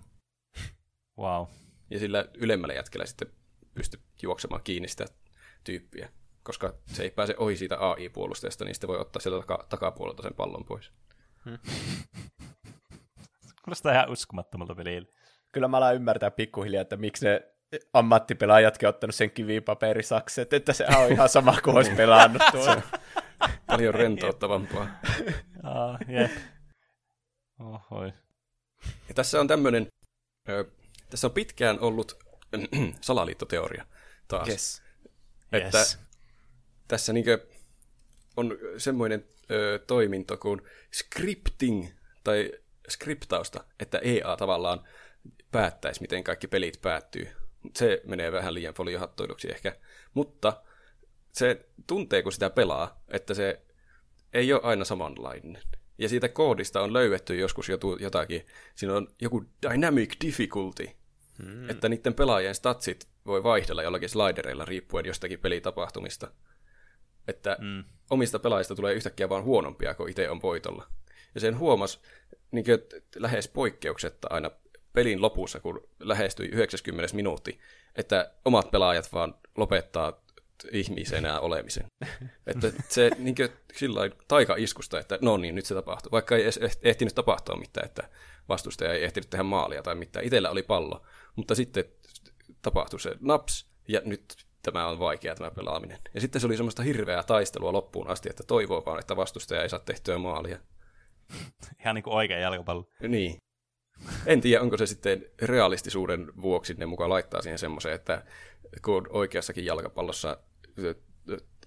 Wow. 1.19 1.47
Ja 1.91 1.99
sillä 1.99 2.25
ylemmällä 2.35 2.75
jätkellä 2.75 3.07
sitten 3.07 3.29
pysty 3.75 4.01
juoksemaan 4.23 4.63
kiinni 4.65 4.89
sitä 4.89 5.07
tyyppiä. 5.65 6.09
Koska 6.43 6.75
se 6.87 7.03
ei 7.03 7.11
pääse 7.11 7.35
ohi 7.39 7.57
siitä 7.57 7.79
AI-puolustajasta, 7.79 8.65
niin 8.65 8.75
sitten 8.75 8.89
voi 8.89 8.99
ottaa 8.99 9.21
sieltä 9.21 9.41
taka- 9.41 9.67
takapuolelta 9.69 10.23
sen 10.23 10.35
pallon 10.35 10.65
pois. 10.65 10.91
Hmm. 11.45 11.59
Kuulostaa 13.65 13.93
ihan 13.93 14.11
uskomattomalta 14.11 14.75
pelillä. 14.75 15.09
Kyllä 15.53 15.69
mä 15.69 15.77
alan 15.77 15.95
ymmärtää 15.95 16.31
pikkuhiljaa, 16.31 16.83
että 16.83 16.97
miksi 16.97 17.27
ne 17.27 17.56
ammattipelaajatkin 17.93 18.89
ottanut 18.89 19.15
sen 19.15 19.31
kivipaperisakset, 19.31 20.53
että 20.53 20.73
se 20.73 20.87
on 20.97 21.13
ihan 21.13 21.29
sama 21.29 21.61
kuin 21.65 21.77
olisi 21.77 21.91
pelannut 21.91 22.43
tuolla. 22.53 22.83
Paljon 23.67 23.95
rentouttavampaa. 23.95 25.01
ah, 25.63 25.99
jep. 26.09 26.31
Ohoi. 27.61 28.13
Ja 29.09 29.15
tässä 29.15 29.41
on 29.41 29.49
tämmöinen, 29.49 29.87
tässä 31.11 31.27
on 31.27 31.33
pitkään 31.33 31.81
ollut 31.81 32.19
salaliittoteoria 33.01 33.87
taas. 34.29 34.49
Yes. 34.49 34.83
Että 35.53 35.79
yes. 35.79 35.99
tässä 36.89 37.13
niinkö 37.13 37.47
on 38.37 38.59
semmoinen 38.79 39.25
ö, 39.51 39.79
toiminto 39.87 40.37
kuin 40.37 40.61
scripting 40.93 41.89
tai 42.25 42.53
skriptausta, 42.89 43.65
että 43.81 43.99
EA 43.99 44.37
tavallaan 44.37 44.89
päättäisi, 45.53 46.01
miten 46.01 46.25
kaikki 46.25 46.47
pelit 46.47 46.83
päättyy. 46.83 47.46
Se 47.75 48.03
menee 48.05 48.33
vähän 48.33 48.55
liian 48.55 48.75
foliohattoiluksi 48.75 49.51
ehkä, 49.51 49.77
mutta 50.15 50.63
se 51.33 51.67
tuntee, 51.87 52.23
kun 52.23 52.33
sitä 52.33 52.51
pelaa, 52.51 53.03
että 53.09 53.35
se 53.35 53.63
ei 54.33 54.53
ole 54.53 54.61
aina 54.65 54.85
samanlainen. 54.85 55.63
Ja 55.99 56.09
siitä 56.09 56.29
koodista 56.29 56.83
on 56.83 56.93
löydetty 56.93 57.37
joskus 57.37 57.69
jotakin. 58.01 58.47
Siinä 58.75 58.95
on 58.95 59.09
joku 59.21 59.45
dynamic 59.71 60.15
difficulty, 60.25 60.89
hmm. 61.43 61.71
että 61.71 61.89
niiden 61.89 62.15
pelaajien 62.15 62.55
statsit 62.55 63.09
voi 63.27 63.43
vaihdella 63.43 63.83
jollakin 63.83 64.09
slidereilla 64.09 64.65
riippuen 64.65 65.07
jostakin 65.07 65.39
pelitapahtumista. 65.39 66.31
Että 67.29 67.57
hmm. 67.61 67.85
omista 68.11 68.39
pelaajista 68.39 68.75
tulee 68.75 68.95
yhtäkkiä 68.95 69.29
vaan 69.29 69.45
huonompia, 69.45 69.95
kun 69.95 70.09
itse 70.09 70.31
on 70.31 70.43
voitolla. 70.43 70.87
Ja 71.35 71.41
sen 71.41 71.59
huomas 71.59 72.01
niin 72.51 72.65
kuin, 72.65 72.79
lähes 73.17 73.49
poikkeuksetta 73.49 74.29
aina 74.31 74.51
pelin 74.97 75.23
lopussa, 75.23 75.61
kun 75.61 75.89
lähestyi 76.01 76.49
90 76.49 77.17
minuutti, 77.17 77.59
että 77.97 78.31
omat 78.45 78.71
pelaajat 78.71 79.13
vaan 79.13 79.35
lopettaa 79.57 80.21
ihmisenä 80.73 81.41
olemisen. 81.41 81.87
että 82.47 82.73
se 82.89 83.11
niin 83.19 83.35
kuin, 83.35 83.49
sillä 83.77 84.01
taika-iskusta, 84.29 85.01
että 85.01 85.19
no 85.23 85.37
niin, 85.37 85.55
nyt 85.55 85.67
se 85.67 85.75
tapahtuu. 85.75 86.13
Vaikka 86.13 86.37
ei 86.37 86.43
edes 86.43 86.61
ehtinyt 86.83 87.15
tapahtua 87.15 87.57
mitään, 87.57 87.87
että 87.87 88.09
vastustaja 88.49 88.93
ei 88.93 89.05
ehtinyt 89.05 89.31
tehdä 89.31 89.43
maalia 89.43 89.83
tai 89.83 89.95
mitään. 89.95 90.25
Itellä 90.25 90.51
oli 90.51 90.63
pallo, 90.63 91.07
mutta 91.37 91.55
sitten 91.55 91.85
tapahtui 92.63 93.01
se 93.01 93.15
naps, 93.21 93.71
ja 93.89 94.01
nyt 94.05 94.37
tämä 94.63 94.87
on 94.87 94.99
vaikea 94.99 95.35
tämä 95.35 95.51
pelaaminen. 95.51 95.99
Ja 96.15 96.21
sitten 96.21 96.41
se 96.41 96.47
oli 96.47 96.57
semmoista 96.57 96.83
hirveää 96.83 97.23
taistelua 97.23 97.73
loppuun 97.73 98.09
asti, 98.09 98.29
että 98.31 98.43
toivoo 98.47 98.83
vaan, 98.87 98.99
että 98.99 99.17
vastustaja 99.17 99.63
ei 99.63 99.69
saa 99.69 99.79
tehtyä 99.79 100.19
maalia. 100.19 100.59
Ihan 101.81 101.95
niin 101.95 102.03
kuin 102.03 102.15
oikea 102.15 102.39
jalkapallo. 102.39 102.85
Niin. 103.09 103.37
En 104.27 104.41
tiedä, 104.41 104.63
onko 104.63 104.77
se 104.77 104.87
sitten 104.87 105.25
realistisuuden 105.43 106.33
vuoksi 106.43 106.75
ne 106.75 106.87
mukaan 106.87 107.11
laittaa 107.11 107.43
siihen 107.43 107.59
semmoiseen, 107.59 107.95
että 107.95 108.25
kun 108.85 109.07
oikeassakin 109.11 109.65
jalkapallossa 109.65 110.39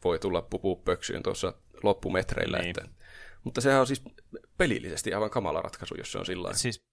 voi 0.03 0.19
tulla 0.19 0.41
pupu 0.41 0.75
pöksyyn 0.75 1.23
tuossa 1.23 1.53
loppumetreillä. 1.83 2.57
Niin. 2.57 2.69
Että, 2.69 2.89
mutta 3.43 3.61
sehän 3.61 3.79
on 3.79 3.87
siis 3.87 4.03
pelillisesti 4.57 5.13
aivan 5.13 5.29
kamala 5.29 5.61
ratkaisu, 5.61 5.95
jos 5.95 6.11
se 6.11 6.17
on 6.17 6.25
sillä 6.25 6.53
Siis 6.53 6.83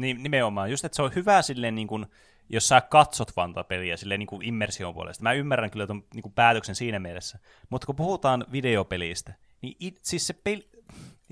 niin, 0.00 0.22
nimenomaan, 0.22 0.70
just 0.70 0.84
että 0.84 0.96
se 0.96 1.02
on 1.02 1.14
hyvä 1.14 1.42
silleen 1.42 1.74
niin 1.74 1.88
kuin, 1.88 2.06
jos 2.48 2.68
sä 2.68 2.80
katsot 2.80 3.36
vaan 3.36 3.54
peliä 3.68 3.96
silleen 3.96 4.18
niin 4.18 4.26
kuin 4.26 4.42
immersion 4.42 4.94
puolesta. 4.94 5.22
Mä 5.22 5.32
ymmärrän 5.32 5.70
kyllä 5.70 5.86
tuon 5.86 6.04
niin 6.14 6.22
kuin 6.22 6.32
päätöksen 6.32 6.74
siinä 6.74 6.98
mielessä. 6.98 7.38
Mutta 7.70 7.86
kun 7.86 7.96
puhutaan 7.96 8.46
videopelistä, 8.52 9.34
niin 9.62 9.76
it, 9.80 9.98
siis 10.02 10.26
se 10.26 10.32
peli, 10.32 10.68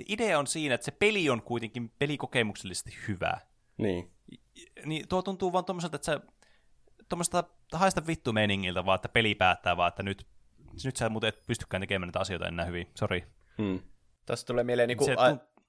idea 0.08 0.38
on 0.38 0.46
siinä, 0.46 0.74
että 0.74 0.84
se 0.84 0.90
peli 0.90 1.30
on 1.30 1.42
kuitenkin 1.42 1.92
pelikokemuksellisesti 1.98 2.96
hyvä. 3.08 3.40
Niin. 3.82 4.10
Niin 4.84 5.08
tuo 5.08 5.22
tuntuu 5.22 5.52
vaan 5.52 5.64
tuommoiselta, 5.64 5.96
että 5.96 6.06
sä 6.06 6.20
tuommoista 7.08 7.44
haista 7.72 8.06
vittu 8.06 8.32
meningiltä 8.32 8.86
vaan, 8.86 8.96
että 8.96 9.08
peli 9.08 9.34
päättää 9.34 9.76
vaan, 9.76 9.88
että 9.88 10.02
nyt 10.02 10.26
nyt 10.84 10.96
sä 10.96 11.08
muuten 11.08 11.28
et 11.28 11.46
pystykään 11.46 11.80
tekemään 11.80 12.06
näitä 12.08 12.20
asioita 12.20 12.48
enää 12.48 12.64
hyvin, 12.66 12.90
sori. 12.94 13.24
Hmm. 13.58 13.80
Tuossa 14.26 14.46
tulee 14.46 14.64
mieleen, 14.64 14.88
niin 14.88 14.98
kuin, 14.98 15.06
Se 15.06 15.14
a, 15.18 15.30
tunt- 15.30 15.62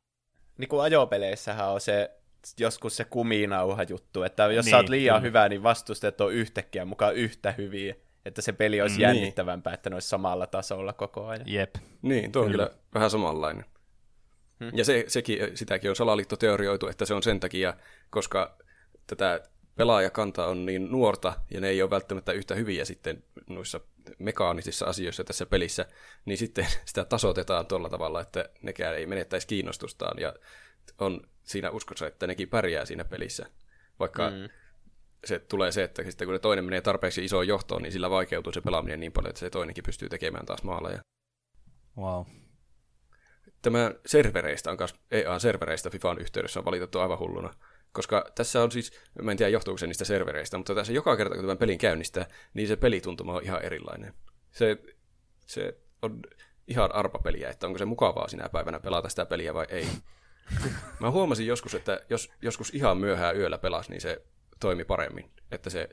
niin 0.57 0.69
kuin 0.69 0.81
ajopeleissähän 0.81 1.69
on 1.69 1.81
se 1.81 2.11
joskus 2.59 2.97
se 2.97 3.03
kuminauha 3.05 3.83
juttu, 3.83 4.23
että 4.23 4.43
jos 4.43 4.65
Niin, 4.65 4.71
sä 4.71 4.77
oot 4.77 4.89
liian 4.89 5.15
kyllä. 5.15 5.27
hyvä, 5.27 5.49
niin 5.49 5.63
vastustajat 5.63 6.21
on 6.21 6.33
yhtäkkiä 6.33 6.85
mukaan 6.85 7.15
yhtä 7.15 7.51
hyviä, 7.51 7.95
että 8.25 8.41
se 8.41 8.51
peli 8.53 8.81
olisi 8.81 8.95
Mm. 8.95 9.01
jännittävämpää, 9.01 9.73
että 9.73 9.89
ne 9.89 9.95
olisi 9.95 10.09
samalla 10.09 10.47
tasolla 10.47 10.93
koko 10.93 11.27
ajan. 11.27 11.45
Jep. 11.47 11.75
Niin, 12.01 12.31
tuo 12.31 12.41
on 12.43 12.51
Kyllä. 12.51 12.65
kyllä 12.65 12.79
vähän 12.93 13.09
samanlainen. 13.09 13.65
Hmm. 14.61 14.71
Ja 14.77 14.85
se, 14.85 15.05
sekin, 15.07 15.57
sitäkin 15.57 15.89
on 15.89 15.95
salaliittoteorioitu, 15.95 16.87
että 16.87 17.05
se 17.05 17.13
on 17.13 17.23
sen 17.23 17.39
takia, 17.39 17.73
koska 18.09 18.57
tätä 19.07 19.41
pelaajakanta 19.75 20.45
on 20.45 20.65
niin 20.65 20.91
nuorta, 20.91 21.33
ja 21.51 21.61
ne 21.61 21.69
ei 21.69 21.81
ole 21.81 21.89
välttämättä 21.89 22.31
yhtä 22.31 22.55
hyviä 22.55 22.85
sitten 22.85 23.23
noissa 23.49 23.79
mekaanisissa 24.19 24.85
asioissa 24.85 25.23
tässä 25.23 25.45
pelissä, 25.45 25.85
niin 26.25 26.37
sitten 26.37 26.67
sitä 26.85 27.05
tasotetaan 27.05 27.65
tuolla 27.65 27.89
tavalla, 27.89 28.21
että 28.21 28.49
nekään 28.61 28.95
ei 28.95 29.05
menettäisi 29.05 29.47
kiinnostustaan, 29.47 30.19
ja 30.21 30.33
on 30.99 31.21
siinä 31.43 31.69
uskossa, 31.69 32.07
että 32.07 32.27
nekin 32.27 32.49
pärjää 32.49 32.85
siinä 32.85 33.05
pelissä. 33.05 33.45
Vaikka 33.99 34.29
Mm. 34.29 34.49
se 35.25 35.39
tulee 35.39 35.71
se, 35.71 35.83
että 35.83 36.03
sitten 36.03 36.27
kun 36.27 36.33
ne 36.33 36.39
toinen 36.39 36.65
menee 36.65 36.81
tarpeeksi 36.81 37.25
isoon 37.25 37.47
johtoon, 37.47 37.81
niin 37.81 37.91
sillä 37.91 38.09
vaikeutuu 38.09 38.53
se 38.53 38.61
pelaaminen 38.61 38.99
niin 38.99 39.11
paljon, 39.11 39.29
että 39.29 39.39
se 39.39 39.49
toinenkin 39.49 39.83
pystyy 39.83 40.09
tekemään 40.09 40.45
taas 40.45 40.63
maaleja. 40.63 40.99
Wow. 41.97 42.25
Tämä 43.61 43.91
servereistä 44.05 44.71
on 44.71 44.77
kas, 44.77 44.95
EA-servereistä 45.11 45.89
FIFAn 45.89 46.19
yhteydessä 46.19 46.59
on 46.59 46.65
valitettu 46.65 46.99
aivan 46.99 47.19
hulluna. 47.19 47.53
Koska 47.91 48.25
tässä 48.35 48.63
on 48.63 48.71
siis, 48.71 48.91
mä 49.21 49.31
en 49.31 49.37
tiedä 49.37 49.49
johtuuko 49.49 49.77
se 49.77 49.87
niistä 49.87 50.05
servereistä, 50.05 50.57
mutta 50.57 50.75
tässä 50.75 50.93
joka 50.93 51.17
kerta 51.17 51.35
kun 51.35 51.43
tämän 51.43 51.57
pelin 51.57 51.77
käynnistää, 51.77 52.25
niin 52.53 52.67
se 52.67 52.75
pelituntuma 52.75 53.33
on 53.33 53.43
ihan 53.43 53.63
erilainen. 53.63 54.13
Se, 54.51 54.77
se 55.47 55.77
on 56.01 56.19
ihan 56.67 56.95
arpapeliä, 56.95 57.49
että 57.49 57.67
onko 57.67 57.79
se 57.79 57.85
mukavaa 57.85 58.27
sinä 58.27 58.49
päivänä 58.49 58.79
pelata 58.79 59.09
sitä 59.09 59.25
peliä 59.25 59.53
vai 59.53 59.65
ei. 59.69 59.87
Mä 60.99 61.11
huomasin 61.11 61.47
joskus, 61.47 61.75
että 61.75 62.01
jos 62.09 62.31
joskus 62.41 62.69
ihan 62.73 62.97
myöhään 62.97 63.37
yöllä 63.37 63.57
pelas, 63.57 63.89
niin 63.89 64.01
se 64.01 64.25
toimi 64.59 64.83
paremmin. 64.83 65.31
Että 65.51 65.69
se 65.69 65.89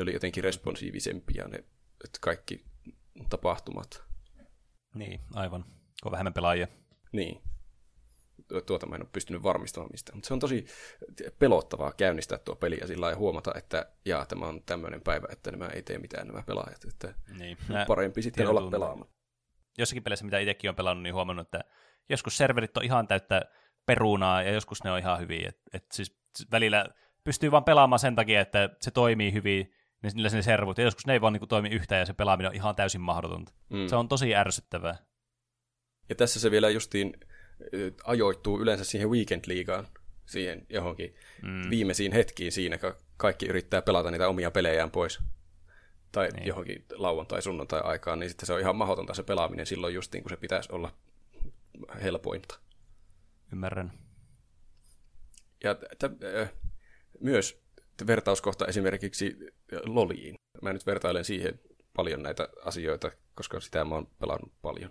oli 0.00 0.12
jotenkin 0.12 0.44
responsiivisempi 0.44 1.32
ja 1.36 1.48
ne 1.48 1.64
kaikki 2.20 2.64
tapahtumat. 3.30 4.02
Niin, 4.94 5.20
aivan. 5.34 5.62
Kun 5.62 5.72
on 6.04 6.12
vähemmän 6.12 6.34
pelaajia. 6.34 6.68
Niin. 7.14 7.40
Tu- 8.48 8.62
Tuota 8.62 8.86
mä 8.86 8.94
en 8.94 9.02
ole 9.02 9.08
pystynyt 9.12 9.42
varmistamaan 9.42 9.90
mistä. 9.92 10.12
Mutta 10.14 10.26
se 10.26 10.34
on 10.34 10.40
tosi 10.40 10.66
pelottavaa 11.38 11.92
käynnistää 11.92 12.38
tuo 12.38 12.56
peli 12.56 12.78
ja 12.80 12.86
sillä 12.86 13.04
lailla 13.04 13.18
huomata, 13.18 13.52
että 13.56 13.86
jaa, 14.04 14.26
tämä 14.26 14.46
on 14.46 14.62
tämmöinen 14.66 15.00
päivä, 15.00 15.26
että 15.30 15.50
nämä 15.50 15.66
ei 15.66 15.82
tee 15.82 15.98
mitään 15.98 16.26
nämä 16.26 16.42
pelaajat. 16.42 16.84
Että 16.84 17.14
Niin. 17.38 17.56
parempi 17.86 18.22
sitten 18.22 18.48
olla 18.48 18.70
pelaamatta. 18.70 19.14
Jossakin 19.78 20.02
peleissä, 20.02 20.24
mitä 20.24 20.38
itsekin 20.38 20.70
on 20.70 20.76
pelannut, 20.76 21.02
niin 21.02 21.14
huomannut, 21.14 21.46
että 21.46 21.60
joskus 22.08 22.36
serverit 22.36 22.76
on 22.76 22.84
ihan 22.84 23.06
täyttä 23.08 23.42
perunaa 23.86 24.42
ja 24.42 24.52
joskus 24.52 24.84
ne 24.84 24.90
on 24.90 24.98
ihan 24.98 25.20
hyviä. 25.20 25.48
Et, 25.48 25.58
et 25.72 25.86
siis 25.92 26.18
välillä 26.52 26.86
pystyy 27.24 27.50
vaan 27.50 27.64
pelaamaan 27.64 27.98
sen 27.98 28.16
takia, 28.16 28.40
että 28.40 28.70
se 28.80 28.90
toimii 28.90 29.32
hyvin, 29.32 29.74
niin 30.02 30.12
niillä 30.14 30.28
ne 30.32 30.42
servut, 30.42 30.78
ja 30.78 30.84
joskus 30.84 31.06
ne 31.06 31.12
ei 31.12 31.20
vaan 31.20 31.32
niin 31.32 31.48
toimi 31.48 31.68
yhtään 31.68 31.98
ja 31.98 32.06
se 32.06 32.12
pelaaminen 32.12 32.50
on 32.50 32.54
ihan 32.56 32.76
täysin 32.76 33.00
mahdotonta. 33.00 33.52
Mm. 33.70 33.86
Se 33.86 33.96
on 33.96 34.08
tosi 34.08 34.34
ärsyttävää. 34.34 34.96
Ja 36.08 36.14
tässä 36.14 36.40
se 36.40 36.50
vielä 36.50 36.70
justiin 36.70 37.14
ajoittuu 38.04 38.60
yleensä 38.60 38.84
siihen 38.84 39.08
weekend-liigaan, 39.10 39.86
siihen 40.26 40.66
johonkin 40.68 41.14
Mm. 41.42 41.70
viimeisiin 41.70 42.12
hetkiin 42.12 42.52
siinä, 42.52 42.78
kun 42.78 42.94
kaikki 43.16 43.46
yrittää 43.46 43.82
pelata 43.82 44.10
niitä 44.10 44.28
omia 44.28 44.50
pelejään 44.50 44.90
pois. 44.90 45.18
Tai 46.12 46.28
Niin. 46.28 46.46
johonkin 46.46 46.84
lauantai 46.92 47.42
sunnuntai 47.42 47.80
aikaan, 47.84 48.18
niin 48.18 48.30
sitten 48.30 48.46
se 48.46 48.52
on 48.52 48.60
ihan 48.60 48.76
mahdotonta 48.76 49.14
se 49.14 49.22
pelaaminen 49.22 49.66
silloin 49.66 49.94
justiin, 49.94 50.22
kun 50.22 50.30
se 50.30 50.36
pitäisi 50.36 50.72
olla 50.72 50.94
helpointa. 52.02 52.58
Ymmärrän. 53.52 53.92
Ja 55.64 55.74
t- 55.74 56.04
äh, 56.40 56.52
myös 57.20 57.62
vertauskohta 58.06 58.66
esimerkiksi 58.66 59.36
Loliin. 59.86 60.34
Mä 60.62 60.72
nyt 60.72 60.86
vertailen 60.86 61.24
siihen 61.24 61.60
paljon 61.96 62.22
näitä 62.22 62.48
asioita, 62.64 63.10
koska 63.34 63.60
sitä 63.60 63.84
mä 63.84 63.94
oon 63.94 64.06
pelannut 64.18 64.52
paljon. 64.62 64.90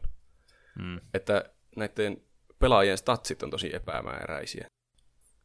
Mm. 0.80 1.00
Että 1.14 1.44
näiden 1.76 2.22
pelaajien 2.60 2.98
statsit 2.98 3.44
on 3.44 3.50
tosi 3.50 3.76
epämääräisiä. 3.76 4.68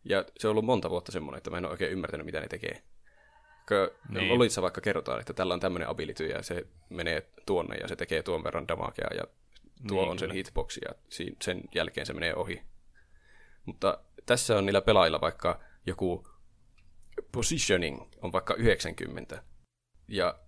Ja 0.04 0.24
se 0.38 0.48
on 0.48 0.50
ollut 0.50 0.64
monta 0.64 0.90
vuotta 0.90 1.12
semmoinen, 1.12 1.38
että 1.38 1.50
mä 1.50 1.58
en 1.58 1.64
ole 1.64 1.70
oikein 1.72 1.92
ymmärtänyt, 1.92 2.26
mitä 2.26 2.40
ne 2.40 2.48
tekee. 2.48 2.82
Niin. 4.08 4.28
Lolissa 4.28 4.62
vaikka 4.62 4.80
kerrotaan, 4.80 5.20
että 5.20 5.32
tällä 5.32 5.54
on 5.54 5.60
tämmöinen 5.60 5.88
ability 5.88 6.26
ja 6.26 6.42
se 6.42 6.66
menee 6.88 7.30
tuonne 7.46 7.76
ja 7.76 7.88
se 7.88 7.96
tekee 7.96 8.22
tuon 8.22 8.44
verran 8.44 8.68
damagea 8.68 9.08
ja 9.14 9.24
tuo 9.88 10.00
Niin, 10.00 10.10
on 10.10 10.18
sen 10.18 10.28
kyllä. 10.28 10.34
hitbox 10.34 10.76
ja 10.76 10.94
sen 11.42 11.60
jälkeen 11.74 12.06
se 12.06 12.12
menee 12.12 12.34
ohi. 12.34 12.62
Mutta 13.64 13.98
tässä 14.26 14.58
on 14.58 14.66
niillä 14.66 14.80
pelaajilla 14.80 15.20
vaikka 15.20 15.60
joku 15.86 16.28
positioning 17.32 18.02
on 18.22 18.32
vaikka 18.32 18.54
90 18.54 19.42
ja 20.08 20.38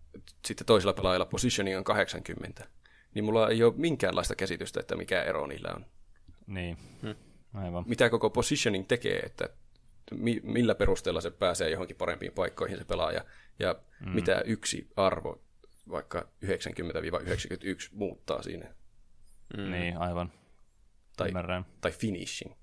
sitten 0.46 0.66
toisilla 0.66 0.92
pelaajilla 0.92 1.26
positioning 1.26 1.78
on 1.78 1.84
80. 1.84 2.68
Niin 3.14 3.24
mulla 3.24 3.48
ei 3.48 3.62
ole 3.62 3.74
minkäänlaista 3.76 4.34
käsitystä, 4.34 4.80
että 4.80 4.96
mikä 4.96 5.22
ero 5.22 5.46
niillä 5.46 5.72
on. 5.76 5.86
Niin. 6.46 6.78
Aivan. 7.54 7.84
Mitä 7.86 8.10
koko 8.10 8.30
positioning 8.30 8.86
tekee, 8.88 9.18
että 9.18 9.48
mi- 10.10 10.40
millä 10.42 10.74
perusteella 10.74 11.20
se 11.20 11.30
pääsee 11.30 11.70
johonkin 11.70 11.96
parempiin 11.96 12.32
paikkoihin 12.32 12.78
se 12.78 12.84
pelaaja, 12.84 13.24
ja 13.58 13.74
mm. 14.00 14.10
mitä 14.10 14.40
yksi 14.40 14.88
arvo, 14.96 15.42
vaikka 15.90 16.28
90-91, 16.44 16.48
muuttaa 17.92 18.42
siinä. 18.42 18.74
Mm. 19.56 19.70
Niin, 19.70 19.96
aivan. 19.96 20.32
Tai, 21.16 21.28
Ymmärrän. 21.28 21.66
tai 21.80 21.92
finishing, 21.92 22.54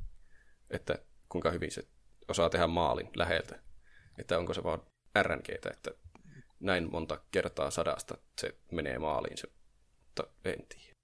että 0.69 0.99
kuinka 1.29 1.51
hyvin 1.51 1.71
se 1.71 1.83
osaa 2.27 2.49
tehdä 2.49 2.67
maalin 2.67 3.09
läheltä. 3.15 3.59
Että 4.19 4.37
onko 4.37 4.53
se 4.53 4.63
vaan 4.63 4.81
RNGtä, 5.23 5.69
että 5.69 5.91
näin 6.59 6.91
monta 6.91 7.21
kertaa 7.31 7.71
sadasta 7.71 8.17
se 8.41 8.55
menee 8.71 8.99
maaliin, 8.99 9.37
se, 9.37 9.47
mutta 10.17 10.49
en 10.49 10.67
tiedä. 10.67 10.97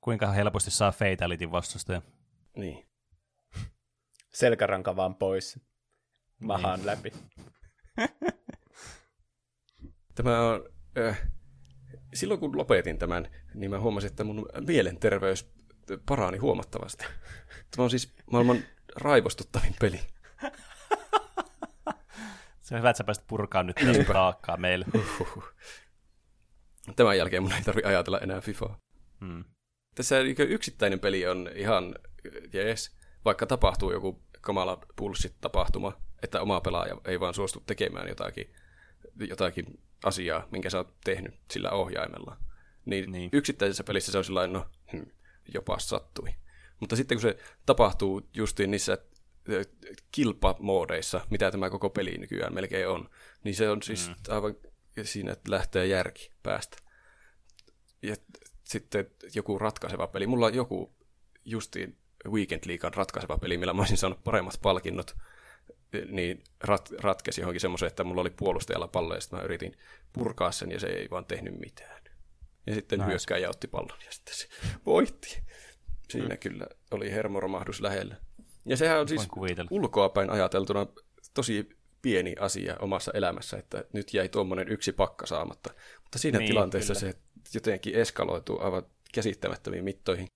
Kuinka 0.00 0.26
helposti 0.32 0.70
saa 0.70 0.92
fatalityn 0.92 1.52
vastustaja? 1.52 2.02
Niin. 2.56 2.88
Selkäranka 4.34 4.96
vaan 4.96 5.14
pois. 5.14 5.60
Mahaan 6.40 6.78
Niin. 6.78 6.86
läpi. 6.86 7.12
Tämä 10.14 10.40
on... 10.40 10.68
Äh, 11.08 11.22
silloin 12.14 12.40
kun 12.40 12.56
lopetin 12.58 12.98
tämän, 12.98 13.28
niin 13.54 13.70
mä 13.70 13.80
huomasin, 13.80 14.10
että 14.10 14.24
mun 14.24 14.48
mielenterveys 14.66 15.52
parani 16.06 16.38
huomattavasti. 16.38 17.04
Tämä 17.70 17.84
on 17.84 17.90
siis 17.90 18.14
maailman 18.32 18.58
raivostuttavin 18.96 19.74
peli. 19.80 20.00
Se 22.62 22.74
on 22.74 22.78
hyvä, 22.78 22.90
että 22.90 22.98
sä 22.98 23.04
pääsit 23.04 23.26
purkaan 23.26 23.66
nyt 23.66 23.76
tästä 23.76 24.12
taakkaa 24.12 24.56
meille. 24.56 24.84
Huhhuh. 24.94 25.44
Tämän 26.96 27.18
jälkeen 27.18 27.42
mun 27.42 27.52
ei 27.52 27.62
tarvi 27.62 27.82
ajatella 27.84 28.18
enää 28.18 28.40
FIFAa. 28.40 28.78
Mm. 29.20 29.44
Tässä 29.94 30.22
niin 30.22 30.36
yksittäinen 30.38 31.00
peli 31.00 31.26
on 31.26 31.50
ihan 31.54 31.94
jees, 32.52 32.96
vaikka 33.24 33.46
tapahtuu 33.46 33.92
joku 33.92 34.22
kamala 34.40 34.78
bullshit-tapahtuma, 35.00 35.92
että 36.22 36.40
oma 36.40 36.60
pelaaja 36.60 36.96
ei 37.04 37.20
vaan 37.20 37.34
suostu 37.34 37.62
tekemään 37.66 38.08
jotakin, 38.08 38.54
jotakin 39.28 39.80
asiaa, 40.04 40.48
minkä 40.52 40.70
sä 40.70 40.78
oot 40.78 40.94
tehnyt 41.04 41.34
sillä 41.50 41.70
ohjaimella. 41.70 42.36
Niin, 42.84 43.12
Niin. 43.12 43.30
yksittäisessä 43.32 43.84
pelissä 43.84 44.12
se 44.12 44.18
on 44.18 44.24
sillä 44.24 44.46
no, 44.46 44.66
hm, 44.92 45.02
jopa 45.54 45.78
sattui. 45.78 46.34
Mutta 46.80 46.96
sitten 46.96 47.16
kun 47.16 47.22
se 47.22 47.38
tapahtuu 47.66 48.28
justiin 48.34 48.70
niissä 48.70 48.98
kilpamoodeissa, 50.12 51.20
mitä 51.30 51.50
tämä 51.50 51.70
koko 51.70 51.90
peli 51.90 52.18
nykyään 52.18 52.54
melkein 52.54 52.88
on, 52.88 53.10
niin 53.44 53.54
se 53.54 53.70
on 53.70 53.82
siis 53.82 54.08
mm. 54.08 54.14
aivan 54.28 54.54
siinä, 55.04 55.32
että 55.32 55.50
lähtee 55.50 55.86
järki 55.86 56.30
päästä. 56.42 56.76
Ja 58.02 58.16
sitten 58.64 59.10
joku 59.34 59.58
ratkaiseva 59.58 60.06
peli. 60.06 60.26
Mulla 60.26 60.46
on 60.46 60.54
joku 60.54 60.94
justiin 61.44 61.98
Weekend 62.28 62.62
Leaguean 62.66 62.94
ratkaiseva 62.94 63.38
peli, 63.38 63.58
millä 63.58 63.72
mä 63.72 63.80
olisin 63.80 63.96
saanut 63.96 64.24
paremmat 64.24 64.58
palkinnot, 64.62 65.16
niin 66.10 66.44
rat, 66.60 66.90
ratkesi 66.98 67.40
johonkin 67.40 67.60
semmoisen, 67.60 67.86
että 67.86 68.04
mulla 68.04 68.20
oli 68.20 68.30
puolustajalla 68.30 68.88
pallo, 68.88 69.14
ja 69.14 69.20
sitten 69.20 69.38
mä 69.38 69.44
yritin 69.44 69.76
purkaa 70.12 70.52
sen, 70.52 70.70
ja 70.70 70.80
se 70.80 70.86
ei 70.86 71.10
vaan 71.10 71.24
tehnyt 71.24 71.58
mitään. 71.60 72.02
Ja 72.66 72.74
sitten 72.74 72.98
Nice. 72.98 73.10
hyökkääjä 73.10 73.50
otti 73.50 73.68
pallon, 73.68 73.98
ja 74.04 74.12
sitten 74.12 74.34
se 74.34 74.48
voitti. 74.86 75.42
Siinä 76.10 76.34
mm. 76.34 76.38
kyllä 76.38 76.66
oli 76.90 77.12
hermoromahdus 77.12 77.80
lähellä. 77.80 78.16
Ja 78.64 78.76
sehän 78.76 79.00
on 79.00 79.08
siis 79.08 79.28
ulkoapäin 79.70 80.30
ajateltuna 80.30 80.86
tosi 81.34 81.68
pieni 82.06 82.34
asia 82.40 82.76
omassa 82.80 83.10
elämässä, 83.14 83.56
että 83.58 83.84
nyt 83.92 84.14
jäi 84.14 84.28
tuommoinen 84.28 84.68
yksi 84.68 84.92
pakka 84.92 85.26
saamatta. 85.26 85.74
Mutta 86.02 86.18
siinä 86.18 86.38
Niin, 86.38 86.48
tilanteessa 86.48 86.94
kyllä. 86.94 87.12
se 87.12 87.18
jotenkin 87.54 87.94
eskaloituu 87.94 88.60
aivan 88.60 88.82
käsittämättömiin 89.14 89.84
mittoihin. 89.84 90.26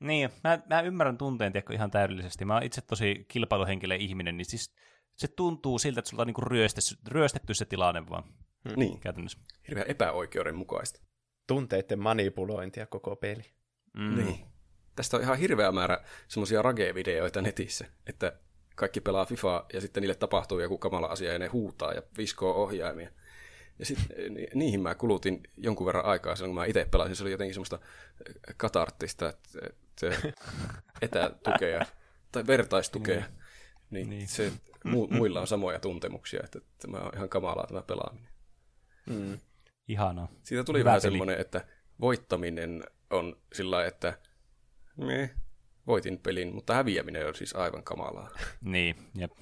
Niin, 0.00 0.30
mä, 0.44 0.58
mä 0.70 0.80
ymmärrän 0.80 1.18
tunteen 1.18 1.52
tiedätkö, 1.52 1.74
ihan 1.74 1.90
täydellisesti. 1.90 2.44
Mä 2.44 2.54
oon 2.54 2.62
itse 2.62 2.80
tosi 2.80 3.24
kilpailuhenkilö 3.28 3.94
ihminen, 3.94 4.36
niin 4.36 4.44
siis 4.44 4.74
se 5.16 5.28
tuntuu 5.28 5.78
siltä, 5.78 5.98
että 6.00 6.10
sulla 6.10 6.20
on 6.22 6.26
niinku 6.26 6.40
ryöstetty, 6.40 6.94
ryöstetty 7.08 7.54
se 7.54 7.64
tilanne 7.64 8.08
vaan 8.08 8.24
Niin, 8.76 9.00
käytännössä. 9.00 9.38
hirveän 9.68 9.86
epäoikeudenmukaista. 9.90 11.00
tunteiden 11.46 11.98
manipulointia 11.98 12.86
koko 12.86 13.16
peli. 13.16 13.42
Mm. 13.96 14.16
Niin. 14.24 14.40
Tästä 14.96 15.16
on 15.16 15.22
ihan 15.22 15.38
hirveä 15.38 15.72
määrä 15.72 16.04
semmoisia 16.28 16.62
rage-videoita 16.62 17.42
netissä, 17.42 17.86
että 18.06 18.32
kaikki 18.80 19.00
pelaa 19.00 19.26
FIFAa 19.26 19.66
ja 19.72 19.80
sitten 19.80 20.00
niille 20.00 20.14
tapahtuu 20.14 20.60
joku 20.60 20.78
kamala 20.78 21.06
asia 21.06 21.32
ja 21.32 21.38
ne 21.38 21.46
huutaa 21.46 21.92
ja 21.92 22.02
viskoo 22.18 22.62
ohjaimia. 22.62 23.10
Ja 23.78 23.86
sitten 23.86 24.34
niihin 24.54 24.80
mä 24.80 24.94
kulutin 24.94 25.42
jonkun 25.56 25.86
verran 25.86 26.04
aikaa 26.04 26.36
silloin, 26.36 26.50
kun 26.50 26.54
mä 26.54 26.64
itse 26.64 26.88
pelasin. 26.90 27.16
Se 27.16 27.22
oli 27.22 27.30
jotenkin 27.30 27.54
semmoista 27.54 27.78
katarttista, 28.56 29.28
että 29.28 30.30
etätukea 31.02 31.86
tai 32.32 32.46
vertaistukea. 32.46 33.16
Niin, 33.16 33.30
niin, 33.90 34.10
niin. 34.10 34.28
se 34.28 34.52
mu- 34.86 35.14
muilla 35.14 35.40
on 35.40 35.46
samoja 35.46 35.78
tuntemuksia, 35.80 36.40
että 36.44 36.60
tämä 36.78 36.98
on 36.98 37.10
ihan 37.16 37.28
kamalaa 37.28 37.66
tämä 37.66 37.82
pelaaminen. 37.82 38.30
Mm. 39.06 39.38
Ihanaa. 39.88 40.28
Siitä 40.42 40.64
tuli 40.64 40.78
Hyvä 40.78 40.88
vähän 40.88 41.02
peli. 41.02 41.12
semmoinen, 41.12 41.40
että 41.40 41.64
voittaminen 42.00 42.84
on 43.10 43.36
sillä 43.52 43.86
että 43.86 44.18
me 44.96 45.34
voitin 45.86 46.18
pelin, 46.18 46.54
mutta 46.54 46.74
häviäminen 46.74 47.26
on 47.26 47.34
siis 47.34 47.56
aivan 47.56 47.82
kamalaa. 47.82 48.30
Niin, 48.60 48.96
jep. 49.14 49.32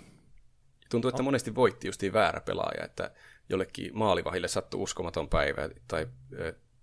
Tuntuu, 0.90 1.08
että 1.08 1.22
monesti 1.22 1.54
voitti 1.54 1.88
justiin 1.88 2.12
väärä 2.12 2.40
pelaaja, 2.40 2.84
että 2.84 3.10
jollekin 3.48 3.98
maalivahille 3.98 4.48
sattuu 4.48 4.82
uskomaton 4.82 5.28
päivä 5.28 5.68
tai, 5.88 6.06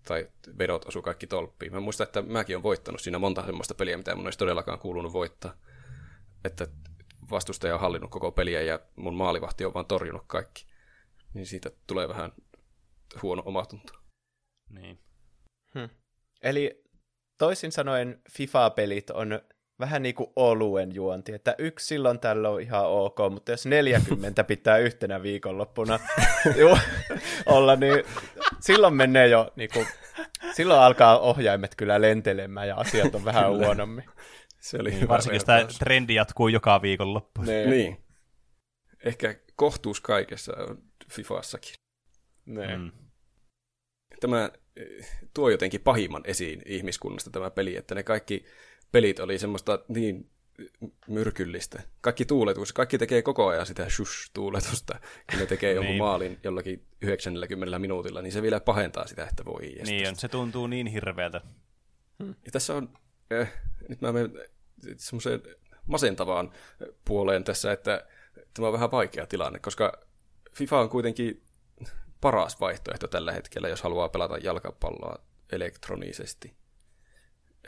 tai 0.07 0.27
vedot 0.57 0.86
osu 0.86 1.02
kaikki 1.02 1.27
tolppiin. 1.27 1.73
Mä 1.73 1.80
muistan, 1.80 2.07
että 2.07 2.22
mäkin 2.22 2.56
olen 2.56 2.64
voittanut 2.64 3.02
siinä 3.02 3.19
monta 3.19 3.45
semmoista 3.45 3.73
peliä, 3.73 3.98
mitä 3.98 4.15
mun 4.15 4.27
olisi 4.27 4.40
todellakaan 4.40 4.80
kuulunut 4.80 5.14
voittaa. 5.14 5.53
Että 6.44 6.68
vastustaja 7.32 7.73
on 7.73 7.80
hallinnut 7.80 8.11
koko 8.11 8.32
peliä 8.32 8.61
ja 8.61 8.80
mun 8.95 9.15
maalivahti 9.15 9.65
on 9.65 9.73
vaan 9.73 9.86
torjunut 9.86 10.23
kaikki. 10.27 10.65
Niin 11.34 11.45
siitä 11.45 11.72
tulee 11.88 12.07
vähän 12.07 12.32
huono 13.22 13.44
omatunto. 13.45 13.94
Niin. 14.69 14.99
Hm. 15.73 15.95
Eli 16.41 16.85
toisin 17.38 17.72
sanoen 17.72 18.22
FIFA-pelit 18.32 19.10
on 19.10 19.40
vähän 19.80 20.03
niin 20.03 20.16
kuin 20.16 20.30
oluen 20.36 20.95
juonti, 20.95 21.34
että 21.34 21.56
yksi 21.57 21.86
silloin 21.86 22.20
tällä 22.20 22.49
on 22.49 22.62
ihan 22.62 22.88
ok, 22.88 23.18
mutta 23.32 23.52
jos 23.52 23.66
40 23.66 24.44
pitää 24.53 24.78
yhtenä 24.78 25.24
viikonloppuna 25.24 25.99
olla, 27.45 27.76
niin 27.76 28.03
silloin 28.60 28.94
menee 28.94 29.28
jo, 29.28 29.52
niin 29.56 29.70
kuin, 29.74 29.88
silloin 30.53 30.80
alkaa 30.80 31.20
ohjaimet 31.20 31.76
kyllä 31.76 32.02
lentelemään 32.02 32.68
ja 32.68 32.76
asiat 32.76 33.16
on 33.16 33.26
vähän 33.26 33.49
huonommin. 33.49 34.06
Se 34.62 34.78
oli 34.78 34.90
niin, 34.90 35.07
varsinkin 35.07 35.45
tämä 35.45 35.68
trendi 35.80 36.16
jatkuu 36.16 36.48
joka 36.48 36.82
viikonloppu. 36.82 37.41
Niin. 37.41 37.70
niin. 37.70 37.98
Ehkä 39.03 39.36
kohtuus 39.56 40.02
kaikessa 40.02 40.53
on 40.57 40.78
Fifassakin. 41.12 41.74
Niin. 42.45 42.80
Mm. 42.80 42.91
Tämä 44.20 44.49
tuo 45.34 45.49
jotenkin 45.49 45.81
pahimman 45.81 46.22
esiin 46.26 46.61
ihmiskunnasta 46.65 47.30
tämä 47.30 47.49
peli, 47.49 47.76
että 47.76 47.95
ne 47.95 48.03
kaikki 48.03 48.45
pelit 48.91 49.19
oli 49.19 49.39
semmoista 49.39 49.80
niin 49.88 50.30
myrkyllistä. 51.07 51.81
Kaikki 52.02 52.26
tuuletus, 52.26 52.73
kaikki 52.73 52.97
tekee 52.97 53.22
koko 53.22 53.47
ajan 53.47 53.65
sitä 53.65 53.89
shush-tuuletusta, 53.89 54.99
kun 55.31 55.39
ne 55.39 55.45
tekee 55.45 55.73
jonkun 55.73 55.91
niin. 55.91 56.03
maalin 56.03 56.39
jollakin 56.43 56.85
90 57.02 57.80
minuutilla, 57.80 58.22
niin 58.22 58.31
se 58.31 58.41
vielä 58.41 58.60
pahentaa 58.60 59.07
sitä, 59.07 59.27
että 59.27 59.45
voi 59.45 59.65
jestas. 59.65 59.89
Niin 59.89 60.10
on, 60.10 60.15
se 60.15 60.27
tuntuu 60.27 60.68
niin 60.68 60.88
hirveältä. 60.88 61.41
Hmm. 62.23 62.35
Ja 62.45 62.52
tässä 62.52 62.76
on, 62.76 62.89
eh, 63.31 63.53
nyt 63.89 64.02
mä 64.02 64.11
menen 64.11 64.31
semmoiseen 64.97 65.41
masentavaan 65.85 66.52
puoleen 67.06 67.43
tässä, 67.43 67.72
että 67.72 68.07
tämä 68.53 68.68
on 68.68 68.73
vähän 68.73 68.91
vaikea 68.91 69.26
tilanne, 69.26 69.60
koska 69.60 70.06
FIFA 70.53 70.80
on 70.80 70.89
kuitenkin 70.89 71.43
paras 72.26 72.60
vaihtoehto 72.60 73.07
tällä 73.07 73.31
hetkellä, 73.31 73.68
jos 73.68 73.81
haluaa 73.81 74.10
pelata 74.10 74.38
jalkapalloa 74.38 75.26
elektronisesti. 75.52 76.57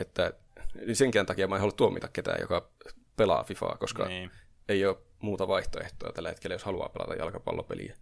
Että 0.00 0.32
niin 0.74 0.96
senkään 0.96 1.26
takia 1.26 1.48
mä 1.48 1.54
en 1.54 1.60
halua 1.60 1.72
tuomita 1.72 2.08
ketään, 2.08 2.40
joka 2.40 2.70
pelaa 3.16 3.44
FIFAa, 3.44 3.76
koska 3.76 4.08
niin. 4.08 4.30
ei 4.68 4.86
ole 4.86 4.96
muuta 5.22 5.48
vaihtoehtoa 5.48 6.12
tällä 6.12 6.28
hetkellä, 6.28 6.54
jos 6.54 6.64
haluaa 6.64 6.88
pelata 6.88 7.14
jalkapallopeliä. 7.14 7.96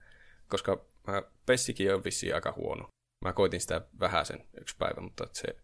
Koska 0.48 0.84
mä, 1.06 1.22
Pessikin 1.46 1.94
on 1.94 2.04
vissiin 2.04 2.34
aika 2.34 2.52
huono. 2.56 2.88
Mä 3.24 3.32
koitin 3.32 3.60
sitä 3.60 3.80
vähäsen 4.00 4.48
yksi 4.60 4.76
päivä, 4.78 5.00
mutta 5.00 5.26
se 5.32 5.56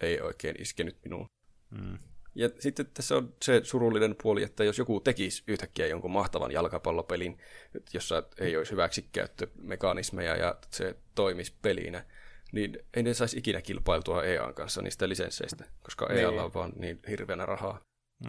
ei 0.00 0.20
oikein 0.20 0.62
iskenyt 0.62 0.98
minuun. 1.04 1.26
Mm. 1.70 1.98
Ja 2.34 2.50
sitten 2.58 2.86
tässä 2.94 3.16
on 3.16 3.34
se 3.42 3.60
surullinen 3.64 4.16
puoli, 4.22 4.42
että 4.42 4.64
jos 4.64 4.78
joku 4.78 5.00
tekisi 5.00 5.42
yhtäkkiä 5.46 5.86
jonkun 5.86 6.10
mahtavan 6.10 6.52
jalkapallopelin, 6.52 7.38
jossa 7.94 8.22
ei 8.38 8.56
olisi 8.56 8.72
hyväksikäyttömekanismeja 8.72 10.36
ja 10.36 10.58
se 10.70 10.96
toimisi 11.14 11.54
pelinä, 11.62 12.04
niin 12.52 12.78
ei 12.94 13.02
ne 13.02 13.14
saisi 13.14 13.38
ikinä 13.38 13.62
kilpailtua 13.62 14.24
EAN 14.24 14.54
kanssa 14.54 14.82
niistä 14.82 15.08
lisensseistä, 15.08 15.64
koska 15.82 16.06
niin. 16.06 16.18
EAlla 16.18 16.44
on 16.44 16.54
vaan 16.54 16.72
niin 16.76 17.00
hirveänä 17.08 17.46
rahaa. 17.46 17.80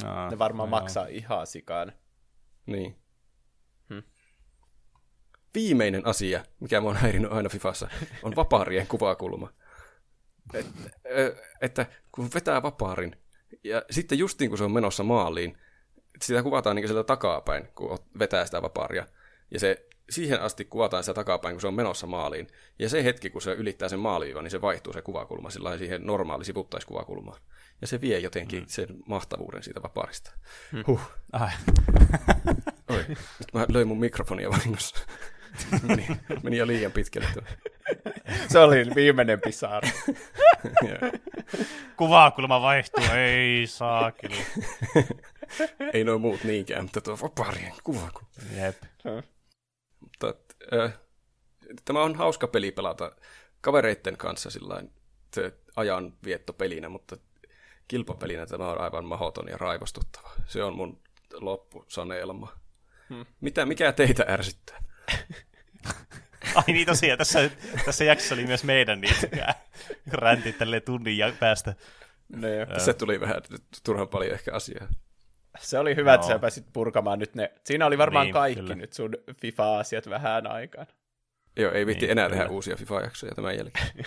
No, 0.04 0.30
ne 0.30 0.40
varmaan 0.40 0.70
no. 0.70 0.80
maksaa 0.80 1.08
ihan 1.08 1.48
sikaan. 1.48 1.94
Niin. 2.66 2.96
Hm. 3.90 4.00
Viimeinen 5.54 6.06
asia, 6.06 6.46
mikä 6.60 6.82
mä 6.82 6.88
oon 6.88 6.96
häirinyt 6.96 7.32
aina 7.32 7.50
Fifassa, 7.50 7.88
on 8.24 8.36
vapaarien 8.36 8.88
kuvakulma. 8.88 9.54
Et, 10.54 10.66
että 11.62 11.86
kun 12.12 12.30
vetää 12.34 12.64
vapaarin, 12.64 13.16
ja 13.64 13.84
sitten 13.92 14.20
justiin 14.20 14.50
kun 14.50 14.58
se 14.58 14.64
on 14.64 14.72
menossa 14.72 15.04
maaliin, 15.04 15.58
sitä 16.22 16.44
kuvataan 16.44 16.76
niin 16.76 16.88
sieltä 16.88 17.04
takapäin, 17.04 17.68
kun 17.76 18.00
vetää 18.20 18.46
sitä 18.46 18.62
vapaaria. 18.62 19.08
Ja 19.52 19.60
se 19.60 19.86
siihen 20.10 20.42
asti 20.42 20.66
kuvataan 20.66 21.04
sitä 21.04 21.14
takapäin, 21.14 21.56
kun 21.56 21.62
se 21.62 21.68
on 21.68 21.74
menossa 21.74 22.08
maaliin. 22.08 22.48
Ja 22.80 22.90
se 22.90 23.04
hetki, 23.04 23.30
kun 23.30 23.42
se 23.42 23.54
ylittää 23.54 23.90
sen 23.90 24.00
maaliivan, 24.00 24.44
niin 24.44 24.52
se 24.52 24.62
vaihtuu 24.62 24.94
se 24.94 25.02
kuvakulma 25.02 25.50
sillä 25.50 25.78
siihen 25.78 26.06
normaali 26.06 26.46
sivuttaiskuvakulmaan. 26.46 27.42
Ja 27.82 27.88
se 27.88 28.02
vie 28.02 28.20
jotenkin 28.20 28.60
mm. 28.60 28.68
sen 28.68 28.88
mahtavuuden 29.06 29.64
siitä 29.64 29.82
vapaarista. 29.84 30.32
Mm. 30.72 30.84
Huh. 30.88 31.02
Ai. 31.32 31.50
Oi, 32.90 33.06
nyt 33.08 33.54
mä 33.54 33.66
löin 33.70 33.88
mun 33.88 34.00
mikrofonia 34.00 34.50
vahingossa. 34.50 34.96
meni, 35.88 36.08
meni 36.44 36.58
jo 36.58 36.68
liian 36.68 36.92
pitkälle. 36.92 37.28
se 38.48 38.60
oli 38.60 38.86
viimeinen 38.96 39.42
pisara. 39.42 39.90
Kuvakulma 41.98 42.62
vaihtuu, 42.62 43.04
ei 43.16 43.68
saa 43.68 44.12
kyllä. 44.12 44.44
ei 45.94 46.04
noin 46.04 46.22
muut 46.22 46.44
niinkään, 46.44 46.84
mutta 46.84 47.02
tuo 47.02 47.18
vapaarien 47.22 47.74
kuvakulma. 47.84 48.30
Jep. 48.56 48.84
Mutta 50.00 50.34
äh, 50.74 50.94
tämä 51.86 52.04
on 52.04 52.16
hauska 52.16 52.48
peli 52.48 52.72
pelata 52.72 53.12
kavereiden 53.62 54.18
kanssa 54.18 54.50
sillain, 54.50 54.94
se 55.34 55.54
ajan 55.76 56.14
viettopelinä, 56.26 56.90
mutta 56.90 57.18
kilpapelinä 57.88 58.46
tämä 58.46 58.70
on 58.70 58.82
aivan 58.82 59.06
mahoton 59.06 59.48
ja 59.48 59.58
raivostuttava. 59.58 60.32
Se 60.48 60.64
on 60.64 60.76
mun 60.76 61.02
loppusaneelma. 61.34 62.54
Hmm. 63.10 63.26
Mitä, 63.42 63.66
mikä 63.66 63.92
teitä 63.92 64.26
ärsyttää? 64.28 64.84
Ai 66.56 66.64
niin 66.68 66.86
tosiaan, 66.86 67.18
tässä, 67.18 67.50
tässä 67.86 68.04
jaksossa 68.04 68.36
oli 68.36 68.46
myös 68.46 68.64
meidän 68.64 69.02
niitä 69.02 69.56
räntit 70.12 70.58
tälleen 70.58 70.82
tunnin 70.82 71.18
ja 71.18 71.34
päästä. 71.40 71.76
No 72.36 72.48
joo. 72.48 72.66
Tässä 72.66 72.94
tuli 72.94 73.20
vähän 73.20 73.42
turhan 73.84 74.08
paljon 74.08 74.34
ehkä 74.34 74.54
asiaa. 74.54 74.88
Se 75.60 75.80
oli 75.80 75.96
hyvä, 75.96 76.10
no. 76.10 76.16
että 76.16 76.28
sä 76.28 76.40
pääsit 76.40 76.66
purkamaan 76.74 77.20
nyt 77.20 77.36
ne. 77.36 77.52
Siinä 77.64 77.86
oli 77.86 77.98
varmaan 77.98 78.26
niin, 78.26 78.34
kaikki 78.34 78.62
kyllä. 78.62 78.76
nyt 78.76 78.94
sun 78.94 79.12
FIFA-asiat 79.42 80.10
vähän 80.10 80.48
aikaan. 80.48 80.88
Joo, 81.58 81.72
ei 81.72 81.86
vitti 81.86 82.02
niin, 82.02 82.12
enää 82.12 82.26
kyllä. 82.26 82.38
tehdä 82.38 82.52
uusia 82.52 82.76
FIFA-jaksoja 82.76 83.36
tämän 83.36 83.58
jälkeen. 83.58 83.88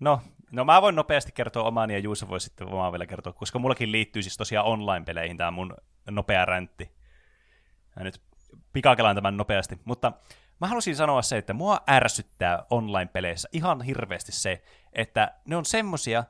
no, 0.00 0.20
no 0.50 0.64
mä 0.64 0.82
voin 0.82 0.96
nopeasti 0.96 1.32
kertoa 1.32 1.62
oman 1.62 1.90
ja 1.90 1.98
Juuso 1.98 2.28
voi 2.28 2.40
sitten 2.40 2.66
omaa 2.66 2.92
vielä 2.92 3.06
kertoa, 3.06 3.32
koska 3.32 3.58
mullakin 3.58 3.92
liittyy 3.92 4.22
siis 4.22 4.36
tosiaan 4.36 4.66
online-peleihin 4.66 5.36
tämä 5.36 5.50
mun 5.50 5.76
nopea 6.10 6.44
räntti. 6.44 6.90
Mä 7.96 8.04
nyt 8.04 8.20
pikakelaan 8.72 9.14
tämän 9.14 9.36
nopeasti, 9.36 9.80
mutta 9.84 10.12
mä 10.60 10.66
halusin 10.66 10.96
sanoa 10.96 11.22
se, 11.22 11.36
että 11.38 11.52
mua 11.52 11.80
ärsyttää 11.90 12.66
online-peleissä 12.70 13.48
ihan 13.52 13.82
hirveästi 13.82 14.32
se, 14.32 14.62
että 14.92 15.34
ne 15.44 15.56
on 15.56 15.64
semmosia, 15.64 16.24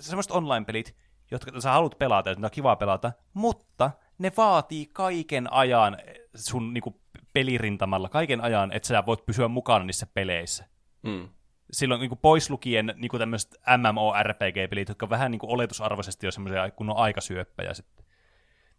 semmoiset 0.00 0.32
online-pelit, 0.32 0.96
jotka 1.30 1.60
sä 1.60 1.70
haluat 1.70 1.98
pelata, 1.98 2.30
että 2.30 2.46
on 2.46 2.50
kivaa 2.50 2.76
pelata, 2.76 3.12
mutta 3.34 3.90
ne 4.18 4.32
vaatii 4.36 4.86
kaiken 4.86 5.52
ajan 5.52 5.96
sun 6.34 6.74
niinku, 6.74 7.00
pelirintamalla, 7.32 8.08
kaiken 8.08 8.40
ajan, 8.40 8.72
että 8.72 8.88
sä 8.88 9.06
voit 9.06 9.26
pysyä 9.26 9.48
mukana 9.48 9.84
niissä 9.84 10.06
peleissä. 10.14 10.64
Mm. 11.02 11.28
Silloin 11.72 12.00
niin 12.00 12.18
pois 12.22 12.50
lukien 12.50 12.94
niin 12.96 13.18
tämmöiset 13.18 13.56
MMORPG-pelit, 13.78 14.88
jotka 14.88 15.10
vähän 15.10 15.30
niin 15.30 15.38
kuin 15.38 15.50
oletusarvoisesti 15.50 16.26
on 16.26 16.32
semmoisia 16.32 16.70
kunnon 16.70 16.96
aikasyöppäjä 16.96 17.74
sitten. 17.74 18.04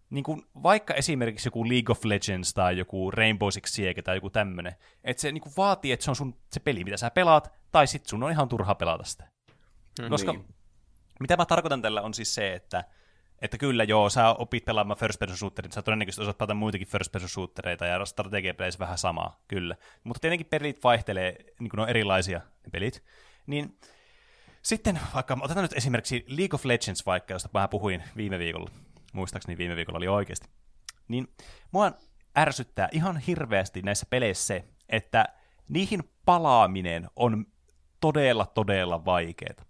Niin 0.10 0.24
kuin, 0.24 0.46
vaikka 0.64 0.94
esimerkiksi 0.94 1.48
joku 1.48 1.70
League 1.70 1.92
of 1.92 2.06
Legends 2.06 2.54
tai 2.54 2.78
joku 2.78 3.12
Rainbow 3.12 3.50
Six 3.50 3.70
Siege 3.70 4.02
tai 4.02 4.18
joku 4.18 4.30
tämmöinen, 4.30 4.76
että 5.04 5.22
se 5.22 5.32
niin 5.32 5.42
kuin 5.42 5.54
vaatii, 5.58 5.92
että 5.92 6.04
se 6.04 6.12
on 6.12 6.16
sun 6.16 6.36
se 6.52 6.60
peli, 6.60 6.84
mitä 6.84 6.98
sä 6.98 7.12
pelaat, 7.12 7.52
tai 7.72 7.88
sitten 7.88 8.10
sun 8.10 8.24
on 8.24 8.32
ihan 8.32 8.50
turha 8.50 8.76
pelata 8.76 9.04
sitä. 9.04 9.28
Mm, 10.02 10.10
Koska 10.10 10.32
niin 10.32 10.46
mitä 11.20 11.38
mä 11.38 11.46
tarkoitan 11.46 11.82
tällä 11.82 12.02
on 12.02 12.14
siis 12.14 12.36
se, 12.36 12.54
että 12.54 12.84
Että 13.42 13.58
kyllä 13.58 13.84
joo, 13.84 14.10
sä 14.10 14.30
opit 14.30 14.66
pelaamaan 14.66 14.98
first 15.00 15.20
person 15.20 15.38
shooterin, 15.38 15.72
sä 15.72 15.82
todennäköisesti 15.82 16.22
osaat 16.22 16.38
pelata 16.38 16.54
muitakin 16.54 16.88
first 16.88 17.12
person 17.12 17.30
shootereita 17.30 17.86
ja 17.86 18.06
strategiapeleissä 18.06 18.80
vähän 18.80 18.98
samaa, 18.98 19.40
kyllä. 19.48 19.76
Mutta 20.04 20.20
tietenkin 20.20 20.48
pelit 20.48 20.84
vaihtelee, 20.84 21.36
niin 21.60 21.70
kuin 21.70 21.78
ne 21.78 21.84
on 21.84 21.90
erilaisia 21.90 22.40
ne 22.40 22.70
pelit. 22.72 23.04
Niin 23.48 23.78
sitten 24.62 25.00
vaikka, 25.14 25.38
otetaan 25.42 25.64
nyt 25.64 25.78
esimerkiksi 25.78 26.26
League 26.28 26.56
of 26.56 26.66
Legends 26.66 27.06
vaikka, 27.06 27.34
josta 27.34 27.50
mä 27.54 27.68
puhuin 27.68 28.04
viime 28.18 28.40
viikolla, 28.40 28.70
muistaakseni 29.14 29.58
viime 29.58 29.76
viikolla 29.76 29.98
oli 29.98 30.08
oikeasti, 30.08 30.48
niin 31.08 31.28
mua 31.72 31.92
ärsyttää 32.38 32.90
ihan 32.92 33.18
hirveästi 33.18 33.82
näissä 33.82 34.06
peleissä 34.10 34.48
se, 34.48 34.66
että 34.90 35.26
niihin 35.70 36.04
palaaminen 36.26 37.10
on 37.16 37.46
todella, 38.00 38.46
todella 38.46 39.06
vaikeaa. 39.06 39.66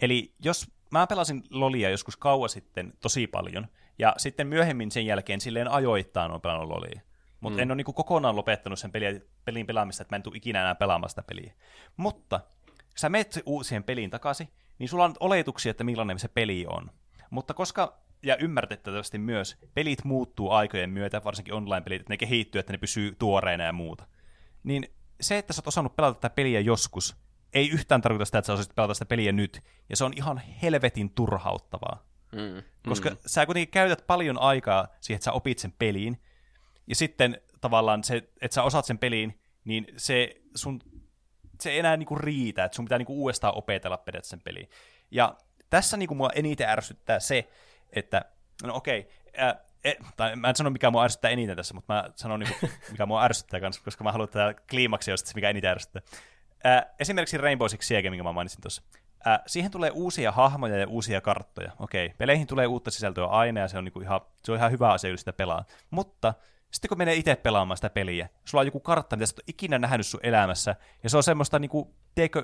Eli 0.00 0.34
jos 0.44 0.70
mä 0.90 1.06
pelasin 1.06 1.42
Lolia 1.50 1.90
joskus 1.90 2.16
kauan 2.16 2.48
sitten 2.48 2.92
tosi 3.00 3.26
paljon, 3.26 3.66
ja 3.98 4.14
sitten 4.16 4.46
myöhemmin 4.46 4.90
sen 4.90 5.06
jälkeen 5.06 5.40
silleen 5.40 5.68
ajoittain 5.68 6.30
on 6.30 6.40
pelannut 6.40 6.68
Lolia. 6.68 7.00
Mutta 7.40 7.56
mm. 7.56 7.62
en 7.62 7.70
ole 7.70 7.76
niin 7.76 7.94
kokonaan 7.94 8.36
lopettanut 8.36 8.78
sen 8.78 8.92
pelin, 8.92 9.22
pelin 9.44 9.66
pelaamista, 9.66 10.02
että 10.02 10.12
mä 10.12 10.16
en 10.16 10.22
tule 10.22 10.36
ikinä 10.36 10.60
enää 10.60 10.74
pelaamaan 10.74 11.10
sitä 11.10 11.22
peliä. 11.22 11.52
Mutta 11.96 12.40
sä 12.96 13.08
menet 13.08 13.42
uusien 13.46 13.84
peliin 13.84 14.10
takaisin, 14.10 14.48
niin 14.78 14.88
sulla 14.88 15.04
on 15.04 15.14
oletuksia, 15.20 15.70
että 15.70 15.84
millainen 15.84 16.18
se 16.18 16.28
peli 16.28 16.66
on. 16.68 16.90
Mutta 17.30 17.54
koska, 17.54 18.01
ja 18.22 18.36
ymmärtettävästi 18.36 19.18
myös, 19.18 19.56
pelit 19.74 20.04
muuttuu 20.04 20.50
aikojen 20.50 20.90
myötä, 20.90 21.24
varsinkin 21.24 21.54
online-pelit, 21.54 22.00
että 22.00 22.12
ne 22.12 22.16
kehittyy, 22.16 22.58
että 22.58 22.72
ne 22.72 22.78
pysyy 22.78 23.14
tuoreina 23.18 23.64
ja 23.64 23.72
muuta. 23.72 24.06
Niin 24.64 24.88
se, 25.20 25.38
että 25.38 25.52
sä 25.52 25.60
oot 25.60 25.66
osannut 25.66 25.96
pelata 25.96 26.14
tätä 26.14 26.34
peliä 26.34 26.60
joskus, 26.60 27.16
ei 27.54 27.70
yhtään 27.70 28.02
tarkoita 28.02 28.24
sitä, 28.24 28.38
että 28.38 28.46
sä 28.46 28.52
osaisit 28.52 28.74
pelata 28.74 28.94
sitä 28.94 29.06
peliä 29.06 29.32
nyt. 29.32 29.60
Ja 29.88 29.96
se 29.96 30.04
on 30.04 30.12
ihan 30.16 30.38
helvetin 30.62 31.10
turhauttavaa. 31.10 32.06
Mm, 32.32 32.62
Koska 32.88 33.10
mm. 33.10 33.16
sä 33.26 33.46
kuitenkin 33.46 33.72
käytät 33.72 34.06
paljon 34.06 34.38
aikaa 34.38 34.88
siihen, 35.00 35.16
että 35.16 35.24
sä 35.24 35.32
opit 35.32 35.58
sen 35.58 35.72
peliin. 35.78 36.22
Ja 36.86 36.94
sitten 36.94 37.40
tavallaan 37.60 38.04
se, 38.04 38.16
että 38.16 38.54
sä 38.54 38.62
osaat 38.62 38.84
sen 38.84 38.98
peliin, 38.98 39.40
niin 39.64 39.86
se 39.96 40.42
sun 40.54 40.80
se 41.60 41.70
ei 41.70 41.78
enää 41.78 41.96
niinku 41.96 42.16
riitä, 42.16 42.64
että 42.64 42.76
sun 42.76 42.84
pitää 42.84 42.98
niinku 42.98 43.22
uudestaan 43.22 43.56
opetella 43.56 43.96
periaatteessa 43.96 44.30
sen 44.30 44.44
peliin. 44.44 44.68
Ja 45.10 45.36
tässä 45.70 45.96
niinku 45.96 46.14
mua 46.14 46.30
eniten 46.34 46.68
ärsyttää 46.68 47.20
se, 47.20 47.48
että 47.92 48.24
no 48.62 48.74
okei, 48.74 49.08
okay, 49.28 49.54
e, 49.84 49.92
tai 50.16 50.36
mä 50.36 50.48
en 50.48 50.56
sano 50.56 50.70
mikä 50.70 50.90
mua 50.90 51.04
ärsyttää 51.04 51.30
eniten 51.30 51.56
tässä, 51.56 51.74
mutta 51.74 51.94
mä 51.94 52.04
sanon 52.16 52.40
niinku, 52.40 52.68
mikä 52.92 53.06
mua 53.06 53.24
ärsyttää 53.24 53.60
kanssa, 53.60 53.82
koska 53.84 54.04
mä 54.04 54.12
haluan 54.12 54.28
tätä 54.28 54.54
kliimaksia, 54.70 55.16
se 55.16 55.34
mikä 55.34 55.50
eniten 55.50 55.70
ärsyttää. 55.70 56.02
Ää, 56.64 56.94
esimerkiksi 57.00 57.38
Rainbow 57.38 57.68
Six 57.68 57.84
Siege, 57.84 58.10
minkä 58.10 58.22
mä 58.22 58.32
mainitsin 58.32 58.60
tuossa. 58.60 58.82
Ää, 59.24 59.42
siihen 59.46 59.70
tulee 59.70 59.90
uusia 59.90 60.32
hahmoja 60.32 60.76
ja 60.76 60.88
uusia 60.88 61.20
karttoja. 61.20 61.72
Okei, 61.78 62.14
peleihin 62.18 62.46
tulee 62.46 62.66
uutta 62.66 62.90
sisältöä 62.90 63.26
aina 63.26 63.60
ja 63.60 63.68
se 63.68 63.78
on, 63.78 63.84
niinku 63.84 64.00
ihan, 64.00 64.20
se 64.44 64.52
on 64.52 64.58
ihan 64.58 64.70
hyvä 64.70 64.92
asia, 64.92 65.10
jos 65.10 65.20
sitä 65.20 65.32
pelaa. 65.32 65.64
Mutta 65.90 66.34
sitten 66.70 66.88
kun 66.88 66.98
menee 66.98 67.14
itse 67.14 67.36
pelaamaan 67.36 67.76
sitä 67.76 67.90
peliä, 67.90 68.28
sulla 68.44 68.60
on 68.60 68.66
joku 68.66 68.80
kartta, 68.80 69.16
mitä 69.16 69.26
sä 69.26 69.34
et 69.38 69.48
ikinä 69.48 69.78
nähnyt 69.78 70.06
sun 70.06 70.20
elämässä, 70.22 70.76
ja 71.02 71.10
se 71.10 71.16
on 71.16 71.22
semmoista 71.22 71.58
niinku, 71.58 71.94
teekö 72.14 72.42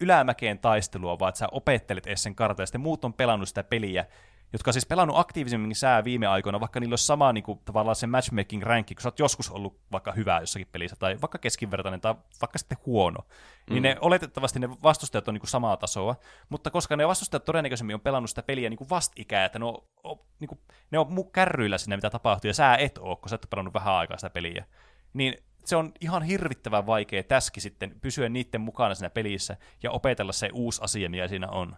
ylämäkeen 0.00 0.58
taistelua, 0.58 1.18
vaan 1.18 1.28
että 1.28 1.38
sä 1.38 1.48
opettelet 1.52 2.06
edes 2.06 2.22
sen 2.22 2.34
kartan, 2.34 2.62
ja 2.62 2.66
sitten 2.66 2.80
muut 2.80 3.04
on 3.04 3.14
pelannut 3.14 3.48
sitä 3.48 3.64
peliä, 3.64 4.04
jotka 4.52 4.68
on 4.68 4.72
siis 4.72 4.86
pelannut 4.86 5.18
aktiivisemmin 5.18 5.74
sää 5.74 6.04
viime 6.04 6.26
aikoina, 6.26 6.60
vaikka 6.60 6.80
niillä 6.80 6.92
olisi 6.92 7.06
sama 7.06 7.32
niin 7.32 7.44
kuin, 7.44 7.60
tavallaan 7.64 7.96
se 7.96 8.06
matchmaking 8.06 8.62
rankki, 8.62 8.94
kun 8.94 9.02
sä 9.02 9.08
oot 9.08 9.18
joskus 9.18 9.50
ollut 9.50 9.80
vaikka 9.92 10.12
hyvä 10.12 10.40
jossakin 10.40 10.68
pelissä, 10.72 10.96
tai 10.96 11.20
vaikka 11.20 11.38
keskivertainen, 11.38 12.00
tai 12.00 12.14
vaikka 12.40 12.58
sitten 12.58 12.78
huono, 12.86 13.18
mm. 13.20 13.74
niin 13.74 13.82
ne 13.82 13.96
oletettavasti 14.00 14.58
ne 14.58 14.70
vastustajat 14.82 15.28
on 15.28 15.34
niin 15.34 15.40
kuin 15.40 15.50
samaa 15.50 15.76
tasoa, 15.76 16.16
mutta 16.48 16.70
koska 16.70 16.96
ne 16.96 17.08
vastustajat 17.08 17.44
todennäköisemmin 17.44 17.94
on 17.94 18.00
pelannut 18.00 18.30
sitä 18.30 18.42
peliä 18.42 18.70
niin 18.70 18.78
kuin 18.78 18.90
vastikää, 18.90 19.44
että 19.44 19.58
ne 19.58 19.64
on, 19.64 19.74
on, 20.04 20.18
niin 20.40 20.48
kuin, 20.48 20.60
ne 20.90 20.98
on 20.98 21.30
kärryillä 21.32 21.78
sinne, 21.78 21.96
mitä 21.96 22.10
tapahtuu, 22.10 22.48
ja 22.48 22.54
sä 22.54 22.74
et 22.74 22.98
ole, 22.98 23.16
kun 23.16 23.28
sä 23.28 23.34
et 23.34 23.44
ole 23.44 23.50
pelannut 23.50 23.74
vähän 23.74 23.94
aikaa 23.94 24.16
sitä 24.16 24.30
peliä, 24.30 24.64
niin 25.12 25.34
se 25.64 25.76
on 25.76 25.92
ihan 26.00 26.22
hirvittävän 26.22 26.86
vaikea 26.86 27.22
täski 27.22 27.60
sitten 27.60 28.00
pysyä 28.00 28.28
niiden 28.28 28.60
mukana 28.60 28.94
siinä 28.94 29.10
pelissä 29.10 29.56
ja 29.82 29.90
opetella 29.90 30.32
se 30.32 30.50
uusi 30.52 30.80
asia, 30.84 31.10
mikä 31.10 31.28
siinä 31.28 31.48
on. 31.48 31.76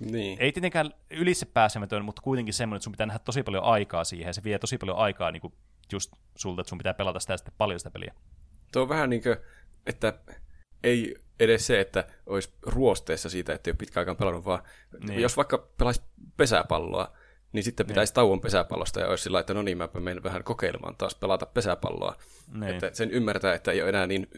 Niin. 0.00 0.38
Ei 0.40 0.52
tietenkään 0.52 0.90
ylitse 1.10 1.46
pääsemätön, 1.46 2.04
mutta 2.04 2.22
kuitenkin 2.22 2.54
semmoinen, 2.54 2.76
että 2.76 2.84
sun 2.84 2.92
pitää 2.92 3.06
nähdä 3.06 3.18
tosi 3.18 3.42
paljon 3.42 3.64
aikaa 3.64 4.04
siihen, 4.04 4.26
ja 4.26 4.32
se 4.32 4.44
vie 4.44 4.58
tosi 4.58 4.78
paljon 4.78 4.98
aikaa 4.98 5.30
niin 5.30 5.40
kuin 5.40 5.52
just 5.92 6.12
sulta, 6.36 6.60
että 6.60 6.68
sun 6.68 6.78
pitää 6.78 6.94
pelata 6.94 7.20
sitä 7.20 7.36
sitten 7.36 7.54
paljon 7.58 7.80
sitä 7.80 7.90
peliä. 7.90 8.14
Tuo 8.72 8.82
on 8.82 8.88
vähän 8.88 9.10
niin 9.10 9.22
kuin, 9.22 9.36
että 9.86 10.18
ei 10.84 11.16
edes 11.40 11.66
se, 11.66 11.80
että 11.80 12.04
olisi 12.26 12.52
ruosteessa 12.62 13.30
siitä, 13.30 13.52
että 13.52 13.70
ei 13.70 13.72
ole 13.72 13.76
pitkään 13.76 14.02
aikaan 14.02 14.16
pelannut, 14.16 14.44
vaan 14.44 14.62
niin. 15.08 15.20
jos 15.20 15.36
vaikka 15.36 15.68
pelaisi 15.78 16.02
pesäpalloa, 16.36 17.16
niin 17.52 17.64
sitten 17.64 17.86
pitäisi 17.86 18.10
niin. 18.10 18.14
tauon 18.14 18.40
pesäpallosta 18.40 19.00
ja 19.00 19.08
olisi 19.08 19.22
sillä 19.22 19.40
että 19.40 19.54
no 19.54 19.62
niin, 19.62 19.78
mä 19.78 19.88
menen 20.00 20.22
vähän 20.22 20.44
kokeilemaan 20.44 20.96
taas 20.96 21.14
pelata 21.14 21.46
pesäpalloa. 21.46 22.16
Niin. 22.54 22.64
Että 22.64 22.90
sen 22.92 23.10
ymmärtää, 23.10 23.54
että 23.54 23.72
ei 23.72 23.82
ole 23.82 23.88
enää 23.88 24.06
niin 24.06 24.28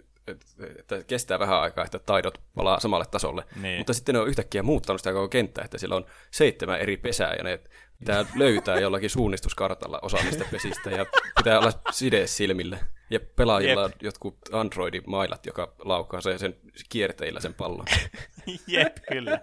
että 0.79 1.05
kestää 1.07 1.39
vähän 1.39 1.61
aikaa, 1.61 1.85
että 1.85 1.99
taidot 1.99 2.41
palaa 2.55 2.81
samalle 2.81 3.05
tasolle. 3.11 3.45
Niin. 3.63 3.79
Mutta 3.79 3.93
sitten 3.93 4.15
ne 4.15 4.21
on 4.21 4.29
yhtäkkiä 4.29 4.63
muuttanut 4.63 5.01
sitä 5.01 5.13
koko 5.13 5.29
kenttää, 5.29 5.65
että 5.65 5.79
siellä 5.79 5.97
on 5.97 6.07
seitsemän 6.31 6.81
eri 6.81 6.97
pesää 6.97 7.35
ja 7.35 7.45
ne 7.45 7.61
pitää 7.99 8.25
löytää 8.35 8.81
jollakin 8.81 9.11
suunnistuskartalla 9.11 9.99
osa 10.03 10.17
niistä 10.17 10.45
pesistä 10.51 10.91
ja 10.91 11.07
pitää 11.37 11.59
olla 11.59 11.73
side 11.91 12.27
silmille. 12.27 12.79
Ja 13.11 13.21
pelaajilla 13.37 13.83
Jep. 13.83 13.93
on 13.93 13.99
jotkut 14.03 14.39
Android-mailat, 14.53 15.47
joka 15.47 15.75
laukaa 15.79 16.21
sen, 16.21 16.39
sen 16.39 16.57
kierteillä 16.89 17.41
sen 17.41 17.55
pallon. 17.55 17.87
Jep, 18.67 18.97
kyllä. 19.09 19.41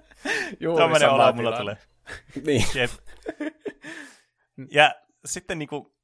Juuri 0.59 0.81
Tuommoinen 0.81 1.09
olo 1.09 1.33
mulla 1.33 1.57
tulee. 1.57 1.77
niin. 2.45 2.65
Jep. 2.75 2.91
Ja 4.71 4.95
sitten 5.25 5.59
niinku, 5.59 5.95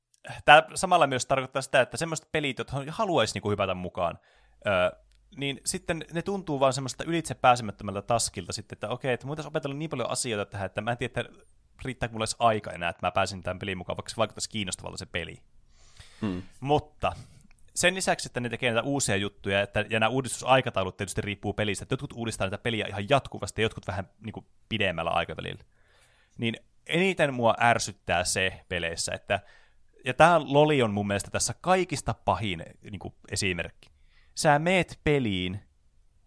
tämä 0.45 0.63
samalla 0.75 1.07
myös 1.07 1.25
tarkoittaa 1.25 1.61
sitä, 1.61 1.81
että 1.81 1.97
semmoiset 1.97 2.31
pelit, 2.31 2.57
jotka 2.57 2.83
haluaisi 2.89 3.33
niinku 3.33 3.49
hypätä 3.49 3.73
mukaan, 3.73 4.19
Öö, 4.67 4.91
niin 5.37 5.61
sitten 5.65 6.05
ne 6.13 6.21
tuntuu 6.21 6.59
vaan 6.59 6.73
semmoista 6.73 7.03
ylitse 7.03 7.35
pääsemättömältä 7.35 8.01
taskilta 8.01 8.53
sitten, 8.53 8.75
että 8.75 8.89
okei, 8.89 9.13
että 9.13 9.27
voitaisiin 9.27 9.49
opetella 9.49 9.75
niin 9.75 9.89
paljon 9.89 10.11
asioita 10.11 10.51
tähän, 10.51 10.65
että 10.65 10.81
mä 10.81 10.91
en 10.91 10.97
tiedä, 10.97 11.21
että 11.21 11.33
riittääkö 11.85 12.13
mulle 12.13 12.23
edes 12.23 12.35
aika 12.39 12.71
enää, 12.71 12.89
että 12.89 13.07
mä 13.07 13.11
pääsin 13.11 13.43
tämän 13.43 13.59
pelin 13.59 13.77
mukaan, 13.77 13.97
vaikka 13.97 14.09
se 14.09 14.17
vaikuttaisi 14.17 14.49
kiinnostavalta 14.49 14.97
se 14.97 15.05
peli. 15.05 15.41
Hmm. 16.21 16.43
Mutta 16.59 17.13
sen 17.75 17.95
lisäksi, 17.95 18.27
että 18.27 18.39
ne 18.39 18.49
tekee 18.49 18.71
näitä 18.71 18.87
uusia 18.87 19.15
juttuja, 19.15 19.61
että, 19.61 19.85
ja 19.89 19.99
nämä 19.99 20.09
uudistusaikataulut 20.09 20.97
tietysti 20.97 21.21
riippuu 21.21 21.53
pelistä, 21.53 21.83
että 21.83 21.93
jotkut 21.93 22.13
uudistaa 22.13 22.45
näitä 22.45 22.57
peliä 22.57 22.87
ihan 22.87 23.09
jatkuvasti, 23.09 23.61
ja 23.61 23.65
jotkut 23.65 23.87
vähän 23.87 24.09
niin 24.25 24.33
kuin, 24.33 24.45
pidemmällä 24.69 25.11
aikavälillä. 25.11 25.63
Niin 26.37 26.55
eniten 26.87 27.33
mua 27.33 27.55
ärsyttää 27.61 28.23
se 28.23 28.65
peleissä, 28.69 29.11
että, 29.15 29.39
ja 30.05 30.13
tämä 30.13 30.41
Loli 30.43 30.81
on 30.81 30.93
mun 30.93 31.07
mielestä 31.07 31.31
tässä 31.31 31.53
kaikista 31.61 32.13
pahin 32.13 32.65
niin 32.91 32.99
kuin, 32.99 33.13
esimerkki 33.31 33.94
sä 34.35 34.59
meet 34.59 34.99
peliin 35.03 35.59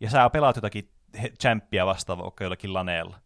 ja 0.01 0.11
sä 0.11 0.31
pelaat 0.31 0.57
jotakin 0.57 0.93
champpia 1.41 1.87
vastaan 1.87 2.19
vaikka 2.19 2.45
jollakin 2.45 2.75
laneella. 2.75 3.21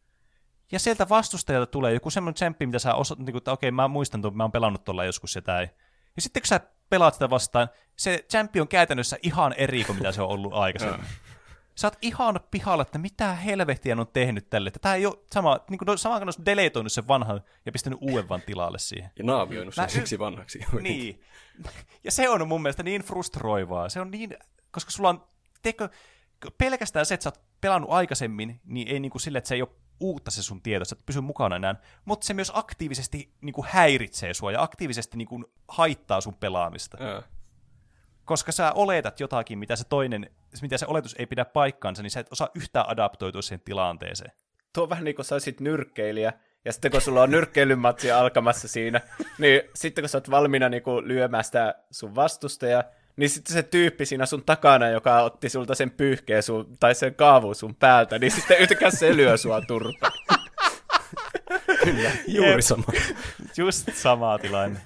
Ja 0.72 0.78
sieltä 0.78 1.08
vastustajalta 1.08 1.70
tulee 1.70 1.92
joku 1.92 2.10
semmoinen 2.10 2.34
champpi, 2.34 2.66
mitä 2.66 2.78
sä 2.78 2.94
osat, 2.94 3.18
niin 3.18 3.26
kuin, 3.26 3.36
että 3.36 3.52
okei, 3.52 3.68
okay, 3.68 3.76
mä 3.76 3.88
muistan, 3.88 4.18
että 4.18 4.30
mä 4.36 4.44
oon 4.44 4.52
pelannut 4.52 4.84
tuolla 4.84 5.04
joskus 5.04 5.34
jotain. 5.34 5.68
Ja 6.16 6.22
sitten 6.22 6.42
kun 6.42 6.46
sä 6.46 6.60
pelaat 6.90 7.14
sitä 7.14 7.30
vastaan, 7.30 7.68
se 7.96 8.24
champi 8.30 8.60
on 8.60 8.68
käytännössä 8.68 9.18
ihan 9.22 9.54
eri 9.56 9.84
kuin 9.84 9.98
mitä 9.98 10.12
se 10.12 10.22
on 10.22 10.28
ollut 10.28 10.52
aikaisemmin. 10.54 11.06
sä 11.74 11.86
oot 11.86 11.98
ihan 12.02 12.40
pihalla, 12.50 12.82
että 12.82 12.98
mitä 12.98 13.34
helvettiä 13.34 13.96
on 13.98 14.06
tehnyt 14.12 14.50
tälle. 14.50 14.68
Että 14.68 14.80
tää 14.80 14.94
ei 14.94 15.06
ole 15.06 15.18
sama, 15.32 15.60
niin 15.70 15.78
kuin, 15.78 15.98
sama 15.98 16.18
kuin 16.18 16.26
olisi 16.26 16.44
deletoinut 16.44 16.92
sen 16.92 17.08
vanhan 17.08 17.40
ja 17.66 17.72
pistänyt 17.72 17.98
uuden 18.02 18.28
vaan 18.28 18.42
tilalle 18.42 18.78
siihen. 18.78 19.10
Ja 19.18 19.24
naamioinut 19.24 19.74
sen 19.74 19.90
siksi 19.90 20.18
vanhaksi. 20.18 20.64
niin. 20.80 21.22
Ja 22.04 22.10
se 22.12 22.28
on 22.28 22.48
mun 22.48 22.62
mielestä 22.62 22.82
niin 22.82 23.02
frustroivaa. 23.02 23.88
Se 23.88 24.00
on 24.00 24.10
niin 24.10 24.36
koska 24.72 24.90
sulla 24.90 25.08
on, 25.08 25.24
teikö, 25.62 25.88
pelkästään 26.58 27.06
se, 27.06 27.14
että 27.14 27.24
sä 27.24 27.28
oot 27.28 27.40
pelannut 27.60 27.90
aikaisemmin, 27.90 28.60
niin 28.64 28.88
ei 28.88 29.00
niinku 29.00 29.18
sille, 29.18 29.38
että 29.38 29.48
se 29.48 29.54
ei 29.54 29.62
ole 29.62 29.70
uutta 30.00 30.30
se 30.30 30.42
sun 30.42 30.62
tieto, 30.62 30.82
että 30.82 31.04
pysy 31.06 31.20
mukana 31.20 31.56
enää, 31.56 31.74
mutta 32.04 32.26
se 32.26 32.34
myös 32.34 32.52
aktiivisesti 32.54 33.32
niinku 33.40 33.64
häiritsee 33.68 34.34
sua 34.34 34.52
ja 34.52 34.62
aktiivisesti 34.62 35.16
niinku 35.16 35.44
haittaa 35.68 36.20
sun 36.20 36.34
pelaamista. 36.34 37.04
Ja. 37.04 37.22
Koska 38.24 38.52
sä 38.52 38.72
oletat 38.72 39.20
jotakin, 39.20 39.58
mitä 39.58 39.76
se 39.76 39.84
toinen, 39.84 40.30
mitä 40.62 40.78
se 40.78 40.86
oletus 40.86 41.14
ei 41.18 41.26
pidä 41.26 41.44
paikkaansa, 41.44 42.02
niin 42.02 42.10
sä 42.10 42.20
et 42.20 42.32
osaa 42.32 42.48
yhtään 42.54 42.88
adaptoitua 42.88 43.42
siihen 43.42 43.60
tilanteeseen. 43.64 44.32
Tuo 44.72 44.82
on 44.82 44.90
vähän 44.90 45.04
niin 45.04 45.14
kuin 45.14 45.26
sä 45.26 45.34
olisit 45.34 45.60
nyrkkeilijä, 45.60 46.32
ja 46.64 46.72
sitten 46.72 46.90
kun 46.90 47.00
sulla 47.00 47.22
on 47.22 47.30
nyrkkeilymatsi 47.30 48.12
alkamassa 48.12 48.68
siinä, 48.68 49.00
niin 49.38 49.62
sitten 49.74 50.02
kun 50.02 50.08
sä 50.08 50.18
oot 50.18 50.30
valmiina 50.30 50.68
niin 50.68 50.82
lyömään 51.02 51.44
sitä 51.44 51.74
sun 51.90 52.14
vastustaja, 52.14 52.84
niin 53.16 53.30
sitten 53.30 53.54
se 53.54 53.62
tyyppi 53.62 54.06
siinä 54.06 54.26
sun 54.26 54.44
takana, 54.44 54.88
joka 54.88 55.22
otti 55.22 55.48
sulta 55.48 55.74
sen 55.74 55.90
pyyhkeen 55.90 56.42
sun, 56.42 56.76
tai 56.80 56.94
sen 56.94 57.14
kaavu 57.14 57.54
sun 57.54 57.74
päältä, 57.74 58.18
niin 58.18 58.30
sitten 58.30 58.58
yhtäkään 58.58 58.96
se 58.96 59.16
lyö 59.16 59.36
sua 59.36 59.60
turpa. 59.60 60.12
Kyllä, 61.84 62.10
juuri 62.26 62.52
Jep. 62.52 62.60
sama. 62.60 62.84
Just 63.56 63.88
sama 63.94 64.38
tilanne. 64.38 64.80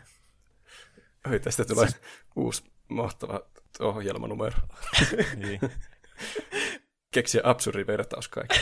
Oi, 1.31 1.40
tästä 1.40 1.65
tulee 1.65 1.89
se... 1.89 1.97
uusi 2.36 2.65
mahtava 2.89 3.40
ohjelmanumero. 3.81 4.59
niin. 5.36 5.61
Keksiä 7.11 7.40
absurdi 7.44 7.86
vertaus 7.86 8.28
kaikki. 8.28 8.59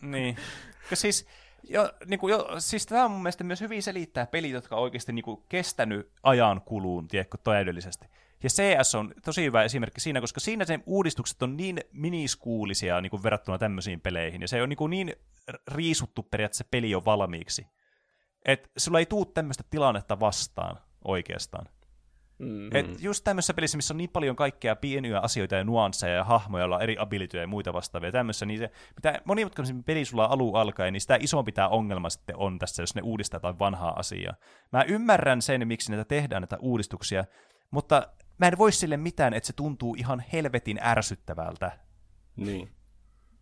niin. 0.00 0.36
siis 0.94 1.26
Jo, 1.68 1.92
niin 2.06 2.20
kuin, 2.20 2.30
jo, 2.30 2.48
siis 2.58 2.86
tämä 2.86 3.04
on 3.04 3.10
mun 3.10 3.22
mielestä 3.22 3.44
myös 3.44 3.60
hyvin 3.60 3.82
selittää 3.82 4.26
pelit, 4.26 4.52
jotka 4.52 4.76
on 4.76 4.82
oikeasti 4.82 5.12
niin 5.12 5.22
kuin, 5.22 5.42
kestänyt 5.48 6.12
ajan 6.22 6.60
kuluun, 6.60 7.08
tiedätkö, 7.08 7.38
täydellisesti. 7.44 8.06
Ja 8.42 8.48
CS 8.50 8.94
on 8.94 9.14
tosi 9.24 9.44
hyvä 9.44 9.62
esimerkki 9.62 10.00
siinä, 10.00 10.20
koska 10.20 10.40
siinä 10.40 10.64
sen 10.64 10.82
uudistukset 10.86 11.42
on 11.42 11.56
niin 11.56 11.80
miniskuulisia 11.92 13.00
niin 13.00 13.10
kuin 13.10 13.22
verrattuna 13.22 13.58
tämmöisiin 13.58 14.00
peleihin, 14.00 14.42
ja 14.42 14.48
se 14.48 14.62
on 14.62 14.68
niin, 14.68 14.76
kuin 14.76 14.90
niin 14.90 15.14
riisuttu 15.68 16.22
periaatteessa 16.22 16.64
peli 16.70 16.94
on 16.94 17.04
valmiiksi. 17.04 17.66
Että 18.44 18.68
sulla 18.76 18.98
ei 18.98 19.06
tuu 19.06 19.24
tämmöistä 19.24 19.64
tilannetta 19.70 20.20
vastaan 20.20 20.76
oikeastaan. 21.04 21.66
Mm-hmm. 22.40 22.76
Et 22.76 23.02
just 23.02 23.24
tämmöisessä 23.24 23.54
pelissä, 23.54 23.78
missä 23.78 23.94
on 23.94 23.98
niin 23.98 24.10
paljon 24.10 24.36
kaikkea 24.36 24.76
pieniä 24.76 25.18
asioita 25.18 25.54
ja 25.54 25.64
nuansseja 25.64 26.14
ja 26.14 26.24
hahmoja, 26.24 26.62
joilla 26.62 26.76
on 26.76 26.82
eri 26.82 26.96
abilityjä 26.98 27.42
ja 27.42 27.46
muita 27.46 27.72
vastaavia 27.72 28.12
tämmössä, 28.12 28.46
niin 28.46 28.58
se, 28.58 28.70
mitä 28.96 29.20
monimutkaisemmin 29.24 29.84
peli 29.84 30.04
sulla 30.04 30.26
on 30.26 30.32
alun 30.32 30.56
alkaen, 30.56 30.92
niin 30.92 31.00
sitä 31.00 31.18
isompi 31.20 31.52
tämä 31.52 31.68
ongelma 31.68 32.10
sitten 32.10 32.36
on 32.36 32.58
tässä, 32.58 32.82
jos 32.82 32.94
ne 32.94 33.02
uudistaa 33.02 33.36
jotain 33.36 33.58
vanhaa 33.58 33.98
asiaa. 33.98 34.34
Mä 34.72 34.82
ymmärrän 34.82 35.42
sen, 35.42 35.68
miksi 35.68 35.90
näitä 35.90 36.04
tehdään, 36.04 36.42
näitä 36.42 36.56
uudistuksia, 36.60 37.24
mutta 37.70 38.08
mä 38.40 38.48
en 38.48 38.58
voi 38.58 38.72
sille 38.72 38.96
mitään, 38.96 39.34
että 39.34 39.46
se 39.46 39.52
tuntuu 39.52 39.94
ihan 39.94 40.24
helvetin 40.32 40.78
ärsyttävältä. 40.82 41.72
Niin. 42.36 42.70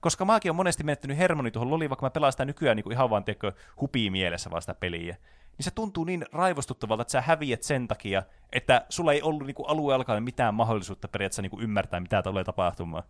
Koska 0.00 0.24
maakin 0.24 0.50
on 0.50 0.56
monesti 0.56 0.84
menettänyt 0.84 1.18
hermoni 1.18 1.50
tuohon 1.50 1.70
loliin, 1.70 1.90
vaikka 1.90 2.06
mä 2.06 2.10
pelaan 2.10 2.32
sitä 2.32 2.44
nykyään 2.44 2.76
niin 2.76 2.84
kuin 2.84 2.92
ihan 2.92 3.10
vaan 3.10 3.24
tiedätkö, 3.24 3.52
hupii 3.80 4.10
mielessä 4.10 4.50
vaan 4.50 4.62
sitä 4.62 4.74
peliä. 4.74 5.16
Niin 5.58 5.64
se 5.64 5.70
tuntuu 5.70 6.04
niin 6.04 6.26
raivostuttavalta, 6.32 7.02
että 7.02 7.12
sä 7.12 7.20
häviät 7.20 7.62
sen 7.62 7.88
takia, 7.88 8.22
että 8.52 8.86
sulla 8.88 9.12
ei 9.12 9.22
ollut 9.22 9.46
niin 9.46 9.54
kuin 9.54 9.68
alue 9.68 9.94
alkaen 9.94 10.22
mitään 10.22 10.54
mahdollisuutta 10.54 11.08
periaatteessa 11.08 11.42
niin 11.42 11.50
kuin 11.50 11.62
ymmärtää, 11.62 12.00
mitä 12.00 12.22
tulee 12.22 12.44
tapahtumaan. 12.44 13.02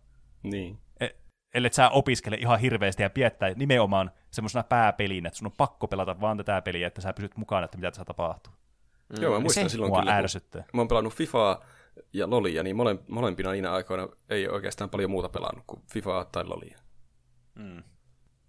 Niin. 0.43 0.79
E- 0.99 1.07
ellei 1.53 1.73
sä 1.73 1.89
opiskele 1.89 2.35
ihan 2.35 2.59
hirveästi 2.59 3.03
ja 3.03 3.09
piettää 3.09 3.49
nimenomaan 3.55 4.11
semmoisena 4.31 4.63
pääpelinä, 4.63 5.27
että 5.27 5.37
sun 5.37 5.47
on 5.47 5.57
pakko 5.57 5.87
pelata 5.87 6.21
vaan 6.21 6.37
tätä 6.37 6.61
peliä, 6.61 6.87
että 6.87 7.01
sä 7.01 7.13
pysyt 7.13 7.37
mukana, 7.37 7.65
että 7.65 7.77
mitä 7.77 7.91
tässä 7.91 8.05
tapahtuu. 8.05 8.53
Mm. 9.09 9.23
Joo, 9.23 9.33
mä 9.33 9.39
muistan 9.39 9.63
se 9.63 9.69
silloin 9.69 9.93
kyllä, 9.93 10.15
ärsyttää. 10.15 10.63
mä 10.73 10.81
oon 10.81 10.87
pelannut 10.87 11.13
FIFAa 11.13 11.61
ja 12.13 12.29
Lolia, 12.29 12.63
niin 12.63 12.75
mole, 12.75 12.95
molempina 13.07 13.51
niinä 13.51 13.71
aikoina 13.71 14.09
ei 14.29 14.47
oikeastaan 14.47 14.89
paljon 14.89 15.11
muuta 15.11 15.29
pelannut 15.29 15.63
kuin 15.67 15.81
FIFAa 15.93 16.25
tai 16.25 16.45
Lolia. 16.45 16.79
Mm. 17.55 17.83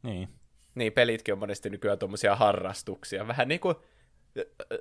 Niin. 0.02 0.28
Niin, 0.74 0.92
pelitkin 0.92 1.34
on 1.34 1.38
monesti 1.38 1.70
nykyään 1.70 1.98
tuommoisia 1.98 2.36
harrastuksia. 2.36 3.26
Vähän 3.26 3.48
niin 3.48 3.60
kuin 3.60 3.74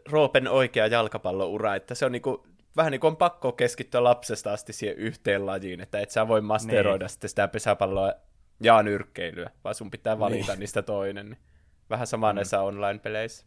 Roopen 0.05 0.47
oikea 0.47 0.87
jalkapalloura, 0.87 1.75
että 1.75 1.95
se 1.95 2.05
on 2.05 2.11
niin 2.11 2.21
kuin, 2.21 2.37
vähän 2.77 2.91
niin 2.91 2.99
kuin 2.99 3.11
on 3.11 3.17
pakko 3.17 3.51
keskittyä 3.51 4.03
lapsesta 4.03 4.53
asti 4.53 4.73
siihen 4.73 4.97
yhteen 4.97 5.45
lajiin, 5.45 5.81
että 5.81 5.99
et 5.99 6.09
sä 6.09 6.27
voi 6.27 6.41
masteroida 6.41 7.03
niin. 7.03 7.09
sitten 7.09 7.29
sitä 7.29 7.47
pesäpalloa 7.47 8.13
ja 8.63 8.83
nyrkkeilyä, 8.83 9.49
vaan 9.63 9.75
sun 9.75 9.91
pitää 9.91 10.19
valita 10.19 10.51
niin. 10.51 10.59
niistä 10.59 10.81
toinen. 10.81 11.37
Vähän 11.89 12.07
sama 12.07 12.33
mm. 12.33 12.35
näissä 12.35 12.61
online-peleissä. 12.61 13.45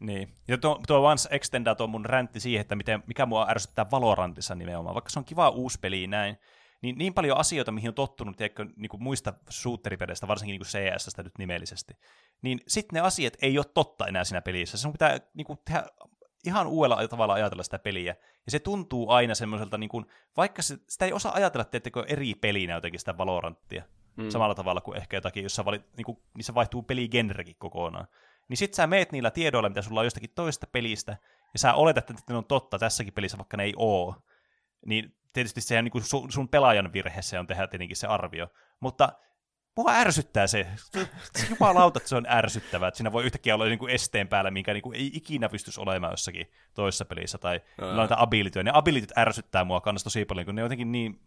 Niin. 0.00 0.34
Ja 0.48 0.58
tuo, 0.58 0.80
tuo 0.86 0.98
Once 0.98 1.28
Extenda 1.30 1.74
tuo 1.74 1.86
mun 1.86 2.06
räntti 2.06 2.40
siihen, 2.40 2.60
että 2.60 2.76
miten, 2.76 3.02
mikä 3.06 3.26
mua 3.26 3.46
ärsyttää 3.50 3.90
Valorantissa 3.90 4.54
nimenomaan. 4.54 4.94
Vaikka 4.94 5.10
se 5.10 5.18
on 5.18 5.24
kiva 5.24 5.48
uusi 5.48 5.78
peli 5.80 6.06
näin, 6.06 6.38
niin 6.82 6.98
niin 6.98 7.14
paljon 7.14 7.38
asioita, 7.38 7.72
mihin 7.72 7.88
on 7.88 7.94
tottunut 7.94 8.36
tiedätkö, 8.36 8.66
niin 8.76 8.88
kuin 8.88 9.02
muista 9.02 9.34
shooteripeleistä, 9.50 10.28
varsinkin 10.28 10.52
niin 10.52 10.60
kuin 10.60 10.94
CS-stä 10.96 11.22
nyt 11.22 11.38
nimellisesti, 11.38 11.94
niin 12.42 12.60
sitten 12.66 12.96
ne 12.96 13.00
asiat 13.00 13.34
ei 13.42 13.58
ole 13.58 13.66
totta 13.74 14.06
enää 14.06 14.24
siinä 14.24 14.42
pelissä. 14.42 14.78
Sun 14.78 14.92
pitää 14.92 15.20
niin 15.34 15.44
kuin, 15.44 15.58
tehdä 15.64 15.84
ihan 16.44 16.66
uudella 16.66 17.08
tavalla 17.08 17.34
ajatella 17.34 17.62
sitä 17.62 17.78
peliä, 17.78 18.16
ja 18.46 18.50
se 18.50 18.58
tuntuu 18.58 19.10
aina 19.10 19.34
semmoiselta, 19.34 19.78
niin 19.78 19.90
kuin, 19.90 20.06
vaikka 20.36 20.62
se, 20.62 20.78
sitä 20.88 21.04
ei 21.04 21.12
osaa 21.12 21.34
ajatella, 21.34 21.64
teettekö 21.64 22.04
eri 22.08 22.34
pelinä 22.34 22.74
jotenkin 22.74 23.00
sitä 23.00 23.18
Valoranttia, 23.18 23.82
mm. 24.16 24.30
samalla 24.30 24.54
tavalla 24.54 24.80
kuin 24.80 24.96
ehkä 24.96 25.16
jotakin, 25.16 25.42
jossa 25.42 25.64
valit, 25.64 25.96
niin 25.96 26.04
kuin, 26.04 26.18
missä 26.34 26.54
vaihtuu 26.54 26.82
peligenrekin 26.82 27.56
kokonaan. 27.58 28.06
Niin 28.48 28.56
sit 28.56 28.74
sä 28.74 28.86
meet 28.86 29.12
niillä 29.12 29.30
tiedoilla, 29.30 29.68
mitä 29.68 29.82
sulla 29.82 30.00
on 30.00 30.06
jostakin 30.06 30.30
toista 30.34 30.66
pelistä, 30.66 31.16
ja 31.52 31.58
sä 31.58 31.74
oletat, 31.74 32.10
että 32.10 32.22
ne 32.32 32.36
on 32.36 32.44
totta 32.44 32.78
tässäkin 32.78 33.12
pelissä, 33.12 33.38
vaikka 33.38 33.56
ne 33.56 33.64
ei 33.64 33.74
oo. 33.76 34.14
Niin 34.86 35.14
tietysti 35.32 35.60
se 35.60 35.78
on 35.78 35.84
niin 35.84 36.04
sun, 36.04 36.32
sun 36.32 36.48
pelaajan 36.48 36.92
virhe 36.92 37.22
se 37.22 37.38
on 37.38 37.46
tehdä 37.46 37.66
tietenkin 37.66 37.96
se 37.96 38.06
arvio. 38.06 38.48
Mutta 38.80 39.12
mua 39.76 39.92
ärsyttää 39.92 40.46
se. 40.46 40.66
Jumalauta, 41.50 41.98
että 41.98 42.08
se 42.08 42.16
on 42.16 42.26
ärsyttävää, 42.28 42.88
että 42.88 42.98
siinä 42.98 43.12
voi 43.12 43.24
yhtäkkiä 43.24 43.54
olla 43.54 43.64
niin 43.64 43.78
kuin 43.78 43.94
esteen 43.94 44.28
päällä, 44.28 44.50
minkä 44.50 44.72
niin 44.72 44.82
kuin 44.82 44.96
ei 44.96 45.10
ikinä 45.14 45.48
pystyisi 45.48 45.80
olemaan 45.80 46.12
jossakin 46.12 46.52
toisessa 46.74 47.04
pelissä, 47.04 47.38
tai 47.38 47.60
noita 47.94 48.14
abilityjä. 48.18 48.62
Ne 48.62 48.70
abilityt 48.74 49.18
ärsyttää 49.18 49.64
mua 49.64 49.80
kannasta 49.80 50.06
tosi 50.06 50.24
paljon, 50.24 50.46
kun 50.46 50.54
ne 50.54 50.62
on 50.62 50.64
jotenkin 50.64 50.92
niin 50.92 51.20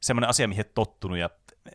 semmoinen 0.00 0.30
asia, 0.30 0.48
mihin 0.48 0.64
tottunut, 0.74 1.18
ja 1.18 1.30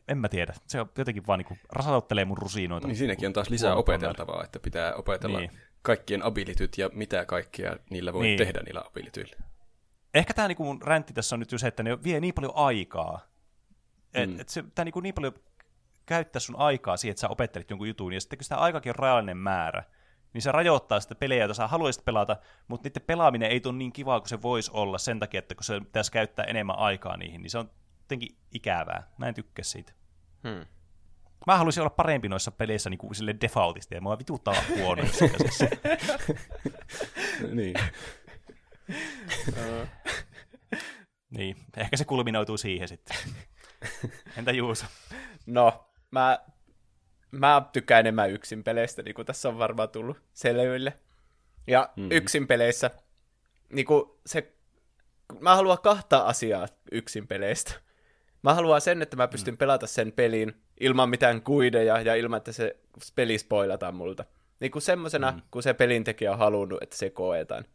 en 0.08 0.18
mä 0.18 0.30
tiedä. 0.30 0.54
Se 0.68 0.82
on 0.82 0.90
jotenkin 0.98 1.28
vaan 1.28 1.40
niin 1.40 1.60
rasauttelee 1.70 2.26
mun 2.26 2.38
rusinoita. 2.38 2.88
Niin 2.88 2.98
siinäkin 2.98 3.28
on 3.28 3.34
taas 3.34 3.50
lisää 3.50 3.76
opeteltavaa, 3.76 4.44
että 4.44 4.60
pitää 4.60 4.94
opetella 4.96 5.40
niin. 5.40 5.52
kaikkien 5.82 6.24
abilityt 6.24 6.78
ja 6.78 6.90
mitä 6.94 7.26
kaikkea 7.26 7.78
niillä 7.90 8.14
voi 8.14 8.24
niin. 8.24 8.38
tehdä 8.38 8.60
niillä 8.66 8.82
abilityillä. 8.86 9.36
Ehkä 10.14 10.34
tämä 10.34 10.48
niinku 10.48 10.64
mun 10.64 10.82
räntti 10.82 11.14
tässä 11.14 11.36
on 11.36 11.40
nyt 11.40 11.52
jo 11.52 11.58
se, 11.58 11.68
että 11.68 11.84
ne 11.84 12.04
vie 12.04 12.20
niin 12.20 12.34
paljon 12.34 12.52
aikaa. 12.56 13.28
Et, 14.14 14.30
mm. 14.30 14.40
et 14.40 14.50
se, 14.50 14.64
tämä 14.76 14.84
niinku 14.84 15.00
niin 15.00 15.14
paljon 15.14 15.34
käyttää 16.06 16.40
sun 16.40 16.56
aikaa 16.56 16.98
siihen, 16.98 17.12
että 17.12 17.22
sä 17.22 17.30
opettelit 17.30 17.70
jonkun 17.70 17.88
jutun, 17.88 18.14
ja 18.14 18.22
sitten 18.22 18.38
kun 18.38 18.44
sitä 18.44 18.58
aikakin 18.58 18.90
on 18.90 18.96
rajallinen 18.96 19.38
määrä, 19.38 19.84
niin 20.34 20.42
se 20.42 20.52
rajoittaa 20.52 21.00
sitä 21.00 21.16
pelejä, 21.16 21.42
joita 21.42 21.54
sä 21.54 21.68
haluaisit 21.68 22.06
pelata, 22.06 22.38
mutta 22.68 22.90
niiden 22.90 23.02
pelaaminen 23.02 23.52
ei 23.52 23.60
tule 23.60 23.78
niin 23.78 23.94
kivaa 23.94 24.20
kuin 24.20 24.30
se 24.30 24.42
voisi 24.42 24.72
olla 24.74 24.98
sen 24.98 25.20
takia, 25.20 25.40
että 25.40 25.56
kun 25.56 25.64
se 25.64 25.80
pitäisi 25.80 26.12
käyttää 26.12 26.46
enemmän 26.46 26.78
aikaa 26.78 27.18
niihin, 27.18 27.42
niin 27.42 27.50
se 27.50 27.58
on 27.58 27.70
jotenkin 28.12 28.38
ikävää. 28.52 29.12
Mä 29.18 29.28
en 29.28 29.34
tykkää 29.34 29.64
siitä. 29.64 29.94
Hmm. 30.48 30.66
Mä 31.48 31.58
haluaisin 31.58 31.82
olla 31.82 31.90
parempi 31.90 32.30
noissa 32.30 32.52
peleissä 32.52 32.90
niin 32.90 32.98
kuin 32.98 33.16
sille 33.16 33.36
defaultisti, 33.42 33.96
ja 33.96 34.02
mua 34.02 34.20
vituttaa 34.20 34.56
huono 34.78 35.04
niin. 37.58 37.76
niin, 41.38 41.58
ehkä 41.78 41.98
se 41.98 42.06
kulminoituu 42.06 42.58
siihen 42.58 42.88
sitten. 42.88 43.18
Entä 44.38 44.52
Juuso? 44.52 44.86
No, 45.46 45.90
mä, 46.12 46.40
mä 47.32 47.70
tykkään 47.74 48.00
enemmän 48.00 48.32
yksin 48.32 48.64
peleistä, 48.64 49.02
niin 49.02 49.16
kuin 49.16 49.26
tässä 49.26 49.50
on 49.50 49.58
varmaan 49.58 49.90
tullut 49.90 50.22
selville. 50.34 51.00
Ja 51.68 51.90
mm-hmm. 51.96 52.12
yksin 52.12 52.48
peleissä, 52.48 52.92
niin 53.70 53.86
kuin 53.86 54.04
se, 54.26 54.54
mä 55.40 55.56
haluan 55.56 55.78
kahta 55.84 56.20
asiaa 56.20 56.68
yksin 56.92 57.28
peleistä. 57.28 57.91
Mä 58.44 58.54
haluan 58.54 58.82
sen, 58.82 59.02
että 59.02 59.18
mä 59.18 59.28
pystyn 59.28 59.54
mm. 59.54 59.58
pelata 59.58 59.88
sen 59.88 60.12
pelin 60.12 60.54
ilman 60.80 61.10
mitään 61.10 61.42
kuideja 61.42 62.02
ja 62.02 62.16
ilman, 62.16 62.38
että 62.38 62.52
se 62.52 62.78
peli 63.16 63.38
spoilataan 63.38 63.96
multa. 63.96 64.26
Niin 64.60 64.72
kuin 64.72 64.82
semmosena, 64.82 65.32
mm. 65.32 65.42
kun 65.52 65.64
se 65.64 65.74
pelintekijä 65.74 66.32
on 66.32 66.38
halunnut, 66.38 66.84
että 66.84 66.98
se 66.98 67.10
koetaan. 67.10 67.66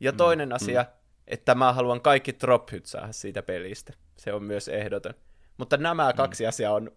Ja 0.00 0.12
mm, 0.12 0.16
toinen 0.16 0.48
mm, 0.48 0.54
asia, 0.54 0.82
mm. 0.82 0.88
että 1.26 1.54
mä 1.54 1.72
haluan 1.72 2.00
kaikki 2.00 2.36
drop 2.40 2.68
saada 2.84 3.12
siitä 3.12 3.42
pelistä. 3.42 3.92
Se 4.16 4.32
on 4.32 4.42
myös 4.42 4.68
ehdoton. 4.68 5.14
Mutta 5.56 5.76
nämä 5.76 6.10
mm. 6.10 6.16
kaksi 6.16 6.46
asiaa 6.46 6.74
on 6.74 6.90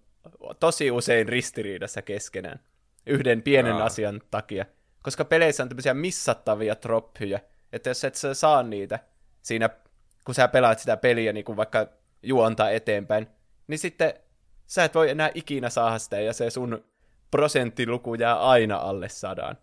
tosi 0.59 0.91
usein 0.91 1.29
ristiriidassa 1.29 2.01
keskenään. 2.01 2.59
Yhden 3.05 3.41
pienen 3.41 3.75
Jaa. 3.75 3.85
asian 3.85 4.21
takia. 4.31 4.65
Koska 5.03 5.25
peleissä 5.25 5.63
on 5.63 5.69
tämmöisiä 5.69 5.93
missattavia 5.93 6.75
trophyjä, 6.75 7.39
että 7.73 7.89
jos 7.89 8.03
et 8.03 8.15
sä 8.15 8.33
saa 8.33 8.63
niitä 8.63 8.99
siinä, 9.41 9.69
kun 10.25 10.35
sä 10.35 10.47
pelaat 10.47 10.79
sitä 10.79 10.97
peliä 10.97 11.33
niin 11.33 11.45
kuin 11.45 11.57
vaikka 11.57 11.87
juontaa 12.23 12.69
eteenpäin, 12.69 13.27
niin 13.67 13.79
sitten 13.79 14.13
sä 14.67 14.83
et 14.83 14.95
voi 14.95 15.09
enää 15.09 15.31
ikinä 15.33 15.69
saada 15.69 15.99
sitä, 15.99 16.19
ja 16.19 16.33
se 16.33 16.49
sun 16.49 16.85
prosenttiluku 17.31 18.15
jää 18.15 18.39
aina 18.39 18.77
alle 18.77 19.09
sadan. 19.09 19.57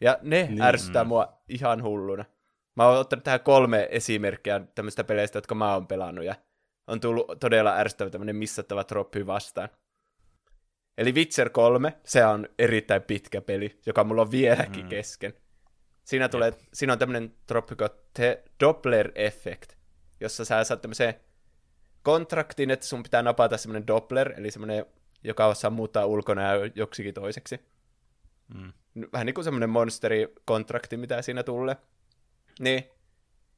Ja 0.00 0.18
ne 0.22 0.46
niin. 0.46 0.62
ärsyttää 0.62 1.04
mua 1.04 1.42
ihan 1.48 1.82
hulluna. 1.82 2.24
Mä 2.76 2.88
oon 2.88 2.98
ottanut 2.98 3.24
tähän 3.24 3.40
kolme 3.40 3.88
esimerkkiä 3.90 4.60
tämmöistä 4.74 5.04
peleistä, 5.04 5.36
jotka 5.36 5.54
mä 5.54 5.74
oon 5.74 5.86
pelannut, 5.86 6.24
ja 6.24 6.34
on 6.86 7.00
tullut 7.00 7.26
todella 7.40 7.76
ärsyttävä 7.76 8.10
tämmöinen 8.10 8.36
missattava 8.36 8.84
troppi 8.84 9.26
vastaan. 9.26 9.68
Eli 10.98 11.12
Witcher 11.12 11.50
3, 11.50 11.92
se 12.04 12.26
on 12.26 12.48
erittäin 12.58 13.02
pitkä 13.02 13.40
peli, 13.40 13.80
joka 13.86 14.04
mulla 14.04 14.22
on 14.22 14.30
vieläkin 14.30 14.84
mm. 14.84 14.88
kesken. 14.88 15.34
Siinä, 16.04 16.28
tulee, 16.28 16.52
siinä 16.72 16.92
on 16.92 16.98
tämmöinen 16.98 17.34
troppi 17.46 17.76
kuin 17.76 17.90
The 18.14 18.44
Doppler 18.60 19.12
Effect, 19.14 19.72
jossa 20.20 20.44
sä 20.44 20.64
saat 20.64 20.82
tämmöisen 20.82 21.14
kontraktin, 22.06 22.70
että 22.70 22.86
sun 22.86 23.02
pitää 23.02 23.22
napata 23.22 23.56
semmoinen 23.56 23.86
Doppler, 23.86 24.32
eli 24.36 24.50
semmoinen, 24.50 24.86
joka 25.24 25.46
osaa 25.46 25.70
muuttaa 25.70 26.06
ulkona 26.06 26.42
joksikin 26.74 27.14
toiseksi. 27.14 27.60
Mm. 28.54 28.72
Vähän 29.12 29.26
niin 29.26 29.34
kuin 29.34 29.44
semmoinen 29.44 29.70
monsterikontrakti, 29.70 30.96
mitä 30.96 31.22
siinä 31.22 31.42
tulee. 31.42 31.76
Niin, 32.60 32.84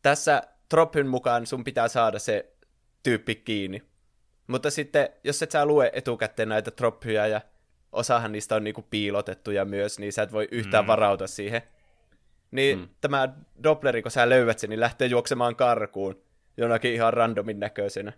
tässä 0.02 0.42
Tropin 0.68 1.06
mukaan 1.06 1.46
sun 1.46 1.64
pitää 1.64 1.88
saada 1.88 2.18
se 2.18 2.52
tyyppi 3.02 3.34
kiinni. 3.34 3.82
Mutta 4.46 4.70
sitten, 4.70 5.08
jos 5.24 5.42
et 5.42 5.50
sä 5.50 5.66
lue 5.66 5.90
etukäteen 5.92 6.48
näitä 6.48 6.70
troppyjä 6.70 7.26
ja 7.26 7.40
osahan 7.92 8.32
niistä 8.32 8.56
on 8.56 8.64
niinku 8.64 8.82
piilotettuja 8.82 9.64
myös, 9.64 9.98
niin 9.98 10.12
sä 10.12 10.22
et 10.22 10.32
voi 10.32 10.48
yhtään 10.50 10.84
mm. 10.84 10.88
varauta 10.88 11.26
siihen. 11.26 11.62
Niin 12.50 12.78
mm. 12.78 12.88
tämä 13.00 13.28
Doppleri, 13.62 14.02
kun 14.02 14.10
sä 14.10 14.28
löydät 14.28 14.58
sen, 14.58 14.70
niin 14.70 14.80
lähtee 14.80 15.08
juoksemaan 15.08 15.56
karkuun 15.56 16.22
jonakin 16.56 16.92
ihan 16.92 17.14
randomin 17.14 17.60
näköisenä. 17.60 18.12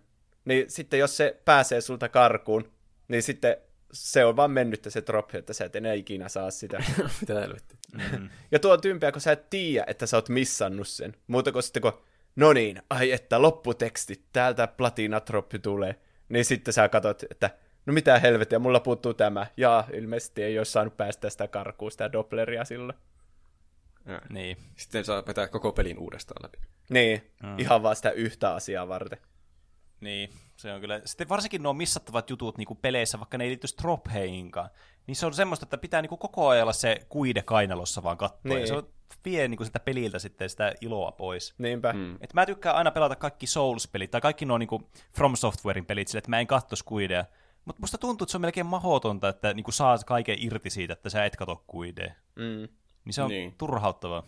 Niin 0.45 0.65
sitten 0.71 0.99
jos 0.99 1.17
se 1.17 1.41
pääsee 1.45 1.81
sulta 1.81 2.09
karkuun, 2.09 2.71
niin 3.07 3.23
sitten 3.23 3.57
se 3.93 4.25
on 4.25 4.35
vaan 4.35 4.51
mennyt 4.51 4.87
se 4.89 5.03
drop, 5.07 5.35
että 5.35 5.53
sä 5.53 5.65
et 5.65 5.75
enää 5.75 5.93
ikinä 5.93 6.29
saa 6.29 6.51
sitä. 6.51 6.83
Mitä 7.21 7.39
helvettiä. 7.39 7.77
Mm. 7.93 8.29
Ja 8.51 8.59
tuo 8.59 8.73
on 8.73 8.81
tympiä, 8.81 9.11
kun 9.11 9.21
sä 9.21 9.31
et 9.31 9.49
tiedä, 9.49 9.85
että 9.87 10.05
sä 10.05 10.17
oot 10.17 10.29
missannut 10.29 10.87
sen. 10.87 11.15
Muuta 11.27 11.51
kuin 11.51 11.63
sitten, 11.63 11.81
kun 11.81 12.01
no 12.35 12.53
niin, 12.53 12.81
ai 12.89 13.11
että 13.11 13.41
lopputeksti, 13.41 14.23
täältä 14.33 14.67
platinatroppi 14.67 15.59
tulee. 15.59 15.95
Niin 16.29 16.45
sitten 16.45 16.73
sä 16.73 16.89
katsot, 16.89 17.23
että 17.23 17.49
no 17.85 17.93
mitä 17.93 18.19
helvettiä, 18.19 18.59
mulla 18.59 18.79
puuttuu 18.79 19.13
tämä. 19.13 19.47
Ja 19.57 19.83
ilmeisesti 19.93 20.43
ei 20.43 20.59
ole 20.59 20.65
saanut 20.65 20.97
päästä 20.97 21.29
sitä 21.29 21.47
karkuun, 21.47 21.91
sitä 21.91 22.11
Doppleria 22.11 22.65
silloin. 22.65 22.99
Ja. 24.05 24.21
Niin. 24.29 24.57
Sitten 24.75 25.05
saa 25.05 25.23
vetää 25.27 25.47
koko 25.47 25.71
pelin 25.71 25.99
uudestaan 25.99 26.43
läpi. 26.43 26.57
Niin, 26.89 27.31
mm. 27.43 27.59
ihan 27.59 27.83
vaan 27.83 27.95
sitä 27.95 28.11
yhtä 28.11 28.53
asiaa 28.53 28.87
varten. 28.87 29.17
Niin, 30.01 30.29
se 30.57 30.73
on 30.73 30.81
kyllä. 30.81 31.01
Sitten 31.05 31.29
varsinkin 31.29 31.63
nuo 31.63 31.73
missattavat 31.73 32.29
jutut 32.29 32.57
niin 32.57 32.77
peleissä, 32.81 33.19
vaikka 33.19 33.37
ne 33.37 33.43
ei 33.43 33.49
liittyisi 33.49 33.77
dropheinkaan, 33.81 34.69
niin 35.07 35.15
se 35.15 35.25
on 35.25 35.33
semmoista, 35.33 35.65
että 35.65 35.77
pitää 35.77 36.01
niin 36.01 36.09
koko 36.09 36.47
ajan 36.47 36.63
olla 36.63 36.73
se 36.73 37.05
kuide 37.09 37.41
kainalossa 37.41 38.03
vaan 38.03 38.17
katsoa. 38.17 38.39
Niin. 38.43 38.61
Ja 38.61 38.67
se 38.67 38.73
on, 38.73 38.87
vie 39.25 39.47
niin 39.47 39.65
sitä 39.65 39.79
peliltä 39.79 40.19
sitten 40.19 40.49
sitä 40.49 40.73
iloa 40.81 41.11
pois. 41.11 41.53
Niinpä. 41.57 41.93
Mm. 41.93 42.17
Et 42.21 42.33
mä 42.33 42.45
tykkään 42.45 42.75
aina 42.75 42.91
pelata 42.91 43.15
kaikki 43.15 43.45
Souls-pelit, 43.45 44.11
tai 44.11 44.21
kaikki 44.21 44.45
nuo 44.45 44.57
niin 44.57 44.69
From 45.15 45.35
Softwarein 45.35 45.85
pelit 45.85 46.07
sille, 46.07 46.17
että 46.19 46.29
mä 46.29 46.39
en 46.39 46.47
kattos 46.47 46.83
kuidea. 46.83 47.25
Mutta 47.65 47.81
musta 47.81 47.97
tuntuu, 47.97 48.25
että 48.25 48.31
se 48.31 48.37
on 48.37 48.41
melkein 48.41 48.65
mahdotonta, 48.65 49.29
että 49.29 49.53
niin 49.53 49.73
saa 49.73 49.97
kaiken 50.05 50.37
irti 50.39 50.69
siitä, 50.69 50.93
että 50.93 51.09
sä 51.09 51.25
et 51.25 51.35
katso 51.35 51.63
kuidea. 51.67 52.13
Mm. 52.35 52.67
Niin 53.05 53.13
se 53.13 53.21
on 53.21 53.29
Niin. 53.29 53.55
turhauttavaa. 53.57 54.23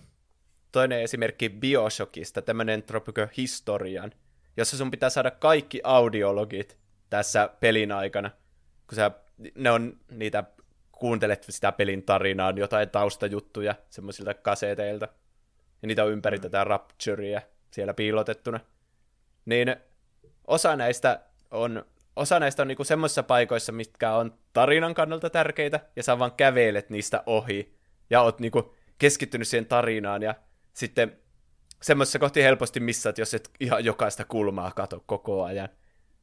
Toinen 0.71 1.01
esimerkki 1.01 1.49
Bioshockista, 1.49 2.41
tämmönen 2.41 2.83
Tropico 2.83 3.27
Historian, 3.37 4.11
jossa 4.57 4.77
sun 4.77 4.91
pitää 4.91 5.09
saada 5.09 5.31
kaikki 5.31 5.81
audiologit 5.83 6.77
tässä 7.09 7.49
pelin 7.59 7.91
aikana, 7.91 8.31
kun 8.87 8.95
sä, 8.95 9.11
ne 9.55 9.71
on 9.71 9.97
niitä, 10.11 10.43
kuuntelet 10.91 11.45
sitä 11.49 11.71
pelin 11.71 12.03
tarinaa, 12.03 12.53
jotain 12.55 12.89
taustajuttuja 12.89 13.75
semmoisilta 13.89 14.33
kaseteilta, 14.33 15.07
ja 15.81 15.87
niitä 15.87 16.03
on 16.03 16.11
ympäri 16.11 16.39
tätä 16.39 16.63
Rapturea 16.63 17.41
siellä 17.71 17.93
piilotettuna. 17.93 18.59
Niin 19.45 19.75
osa 20.47 20.75
näistä 20.75 21.19
on, 21.51 21.85
osa 22.15 22.39
näistä 22.39 22.61
on 22.61 22.67
niinku 22.67 22.83
semmoisissa 22.83 23.23
paikoissa, 23.23 23.71
mitkä 23.71 24.13
on 24.13 24.37
tarinan 24.53 24.93
kannalta 24.93 25.29
tärkeitä, 25.29 25.79
ja 25.95 26.03
sä 26.03 26.19
vaan 26.19 26.31
kävelet 26.31 26.89
niistä 26.89 27.23
ohi, 27.25 27.77
ja 28.09 28.21
oot 28.21 28.39
niinku 28.39 28.73
keskittynyt 28.97 29.47
siihen 29.47 29.65
tarinaan, 29.65 30.21
ja 30.21 30.35
sitten 30.73 31.22
semmoisessa 31.83 32.19
kohti 32.19 32.43
helposti 32.43 32.79
missaat, 32.79 33.17
jos 33.17 33.33
et 33.33 33.49
ihan 33.59 33.85
jokaista 33.85 34.25
kulmaa 34.25 34.71
kato 34.71 35.03
koko 35.05 35.43
ajan. 35.43 35.69
Niin, 35.69 35.77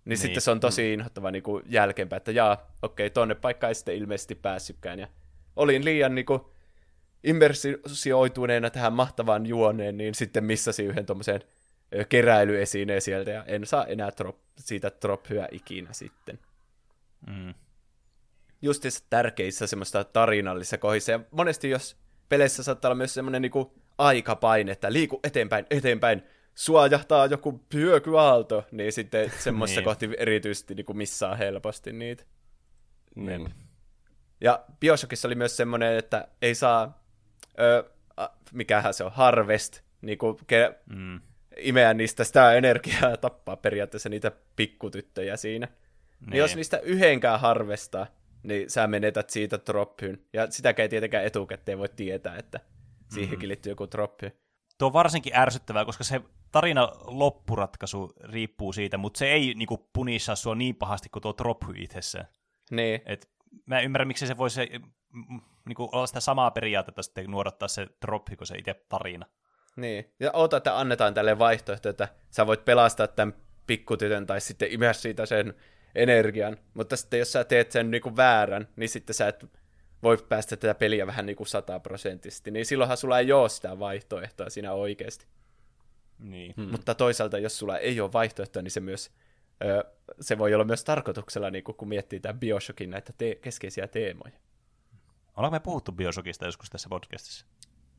niin. 0.05 0.19
sitten 0.19 0.43
se 0.43 0.51
on 0.51 0.61
tosi 0.61 0.93
inhottava 0.93 1.31
niin 1.31 1.43
kuin 1.43 1.65
jälkeenpäin, 1.67 2.17
että 2.17 2.33
jaa, 2.33 2.77
okei, 2.83 3.11
tonne 3.11 3.35
paikkaan 3.35 3.69
ei 3.69 3.75
sitten 3.75 3.95
ilmeisesti 3.95 4.35
päässytkään. 4.35 4.99
Ja 4.99 5.09
olin 5.57 5.85
liian 5.85 6.15
niin 6.15 6.27
kuin, 6.27 6.41
immersioituneena 7.25 8.71
tähän 8.71 8.93
mahtavaan 8.93 9.47
juoneen, 9.47 9.97
niin 9.97 10.15
sitten 10.15 10.45
missasin 10.45 10.87
yhden 10.87 11.07
tuommoisen 11.07 11.41
keräilyesineen 12.09 13.03
sieltä, 13.03 13.31
ja 13.31 13.45
en 13.45 13.67
saa 13.67 13.87
enää 13.87 14.11
drop, 14.19 14.37
siitä 14.59 14.93
drophyä 15.03 15.49
ikinä 15.53 15.93
sitten. 15.93 16.39
Mm. 17.27 17.55
Justiinsa 18.63 19.05
tärkeissä 19.11 19.67
semmoista 19.67 20.05
tarinallisissa 20.05 20.79
kohdissa, 20.79 21.13
ja 21.13 21.21
monesti 21.31 21.71
jos 21.71 21.97
peleissä 22.31 22.63
saattaa 22.63 22.89
olla 22.89 22.95
myös 22.97 23.15
semmoinen 23.15 23.43
niin 23.43 23.53
aikapaine, 23.99 24.73
että 24.73 24.93
liiku 24.93 25.21
eteenpäin, 25.25 25.67
eteenpäin, 25.71 26.23
suojahtaa 26.55 27.27
joku 27.27 27.61
hyökyaalto, 27.75 28.65
niin 28.73 28.93
sitten 28.93 29.33
semmoisessa 29.45 29.81
Niin. 29.81 29.85
kohti 29.85 30.11
erityisesti 30.19 30.75
niin 30.75 30.87
kuin 30.87 30.97
missaa 30.97 31.35
helposti 31.35 31.93
niitä. 31.93 32.25
Niin. 33.15 33.55
Ja 34.41 34.65
Bioshockissa 34.81 35.29
oli 35.29 35.35
myös 35.35 35.57
semmoinen, 35.57 35.97
että 35.97 36.29
ei 36.43 36.55
saa, 36.55 37.03
ö, 37.61 37.85
a, 38.17 38.29
mikähän 38.53 38.95
se 38.95 39.05
on, 39.05 39.13
harvest, 39.13 39.81
niin 40.03 40.19
kuin 40.19 40.37
ke, 40.47 40.75
Mm. 40.87 41.21
imeä 41.57 41.95
niistä 41.95 42.25
sitä 42.25 42.53
energiaa 42.55 43.11
ja 43.11 43.17
tappaa 43.17 43.57
periaatteessa 43.57 44.09
niitä 44.09 44.33
pikkutyttöjä 44.57 45.37
siinä. 45.37 45.67
Niin. 45.67 46.31
Niin 46.31 46.39
jos 46.39 46.57
niistä 46.57 46.79
yhdenkään 46.79 47.41
harvestaa, 47.41 48.07
niin 48.43 48.71
sä 48.71 48.87
menetät 48.87 49.31
siitä 49.31 49.59
droppyn. 49.67 50.27
Ja 50.33 50.51
sitäkään 50.51 50.85
ei 50.85 50.89
tietenkään 50.89 51.25
etukäteen 51.25 51.79
voi 51.79 51.89
tietää, 51.89 52.37
että 52.37 52.61
siihenkin 53.15 53.49
liittyy 53.49 53.73
joku 53.73 53.87
droppy. 53.93 54.33
Tuo 54.79 54.87
on 54.87 54.93
varsinkin 54.93 55.37
ärsyttävää, 55.37 55.85
koska 55.85 56.05
se 56.05 56.21
tarina 56.53 56.93
loppuratkaisu 57.05 58.13
riippuu 58.25 58.73
siitä, 58.73 58.99
mutta 58.99 59.19
se 59.19 59.33
ei 59.33 59.55
niinku 59.55 59.89
punissaa 59.93 60.37
sua 60.37 60.55
niin 60.55 60.77
pahasti 60.77 61.09
kuin 61.09 61.23
tuo 61.23 61.35
drophy 61.39 61.73
itsessään. 61.77 62.27
Niin, 62.71 63.03
Et 63.07 63.31
mä 63.67 63.79
en 63.79 63.85
ymmärrä, 63.85 64.05
miksi 64.05 64.27
se 64.27 64.37
voisi 64.37 64.61
mm, 65.13 65.41
niinku 65.67 65.89
olla 65.93 66.07
sitä 66.07 66.21
samaa 66.21 66.51
periaatetta 66.51 67.03
sitten 67.03 67.31
nuodattaa 67.31 67.69
se 67.69 67.87
drophy, 68.07 68.37
kun 68.37 68.47
se 68.47 68.59
itse 68.59 68.75
tarina. 68.89 69.27
niin. 69.77 70.15
Ja 70.21 70.31
oota, 70.33 70.57
että 70.57 70.79
annetaan 70.79 71.15
tälle 71.15 71.39
vaihtoehto, 71.39 71.89
että 71.89 72.09
sä 72.31 72.47
voit 72.47 72.65
pelastaa 72.65 73.07
tämän 73.07 73.35
pikkutytön 73.67 74.27
tai 74.27 74.41
sitten 74.41 74.73
imeä 74.73 74.93
siitä 74.93 75.27
sen 75.27 75.55
energian. 75.95 76.57
Mutta 76.75 76.97
sitten 76.97 77.19
jos 77.19 77.33
sä 77.33 77.45
teet 77.45 77.73
sen 77.73 77.91
niinku 77.91 78.17
väärän, 78.17 78.69
niin 78.77 78.89
sitten 78.89 79.15
sä 79.15 79.29
et 79.29 79.45
voi 80.03 80.19
päästä 80.29 80.57
tätä 80.57 80.75
peliä 80.75 81.07
vähän 81.07 81.27
niin 81.27 81.37
kuin 81.37 81.47
sataprosenttisesti. 81.47 82.51
Niin 82.51 82.67
silloinhan 82.67 82.97
sulla 82.97 83.19
ei 83.19 83.33
ole 83.33 83.49
sitä 83.49 83.79
vaihtoehtoa 83.79 84.51
siinä 84.51 84.73
oikeasti. 84.73 85.27
Niin. 86.19 86.55
Hmm. 86.57 86.71
Mutta 86.71 86.95
toisaalta, 86.95 87.39
jos 87.39 87.59
sulla 87.59 87.79
ei 87.79 88.01
ole 88.01 88.13
vaihtoehtoa, 88.13 88.63
niin 88.63 88.71
se 88.71 88.81
myös 88.81 89.11
ö, 89.65 89.85
se 90.21 90.39
voi 90.39 90.55
olla 90.55 90.65
myös 90.65 90.85
tarkoituksella, 90.85 91.51
niin 91.51 91.65
kun 91.65 91.89
miettii 91.89 92.21
tämän 92.21 92.41
Bioshockin 92.41 92.91
näitä 92.91 93.13
te- 93.19 93.35
keskeisiä 93.35 93.89
teemoja. 93.89 94.33
Ollaanko 95.37 95.55
me 95.55 95.61
puhuttu 95.61 95.93
Bioshockista 95.93 96.45
joskus 96.45 96.71
tässä 96.71 96.89
podcastissa? 96.89 97.47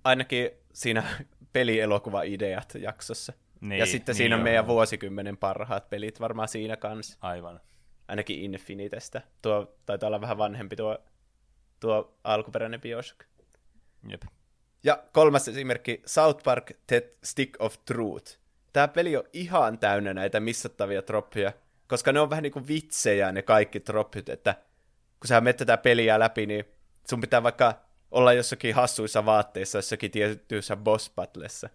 Ainakin 0.04 0.50
siinä 0.74 1.04
pelielokuva-ideat 1.54 2.76
jaksossa. 2.76 3.34
Niin, 3.62 3.80
ja 3.80 3.86
sitten 3.86 4.14
niin 4.14 4.18
siinä 4.18 4.36
on 4.36 4.42
meidän 4.42 4.68
vuosikymmenen 4.68 5.38
parhaat 5.38 5.90
pelit 5.90 6.20
varmaan 6.20 6.48
siinä 6.48 6.78
kanssa. 6.78 7.18
Aivan. 7.22 7.60
Ainakin 8.12 8.40
Infinitestä. 8.40 9.22
Tuo 9.42 9.76
taitaa 9.86 10.08
olla 10.08 10.22
vähän 10.22 10.38
vanhempi 10.38 10.76
tuo, 10.76 10.98
tuo 11.80 12.18
alkuperäinen 12.24 12.82
Bioshock. 12.82 13.24
Jep. 14.10 14.22
Ja 14.84 15.04
kolmas 15.14 15.48
esimerkki, 15.48 16.02
South 16.06 16.44
Park 16.44 16.72
The 16.88 17.14
Stick 17.24 17.62
of 17.62 17.76
Truth. 17.86 18.38
Tämä 18.74 18.88
peli 18.88 19.18
on 19.18 19.24
ihan 19.34 19.80
täynnä 19.80 20.14
näitä 20.14 20.40
missattavia 20.40 21.02
troppeja, 21.02 21.54
koska 21.88 22.12
ne 22.12 22.20
on 22.20 22.30
vähän 22.30 22.44
niin 22.44 22.54
kuin 22.54 22.68
vitsejä 22.68 23.32
ne 23.32 23.42
kaikki 23.42 23.80
troppit, 23.80 24.30
että 24.30 24.56
kun 25.20 25.28
sä 25.28 25.42
menet 25.42 25.58
tätä 25.58 25.78
peliä 25.78 26.20
läpi, 26.20 26.46
niin 26.46 26.66
sun 27.10 27.22
pitää 27.22 27.44
vaikka 27.44 27.82
olla 28.12 28.34
jossakin 28.34 28.76
hassuissa 28.76 29.26
vaatteissa 29.26 29.78
jossakin 29.78 30.12
tietyissä 30.12 30.76
boss 30.76 31.12
battlessa. 31.16 31.70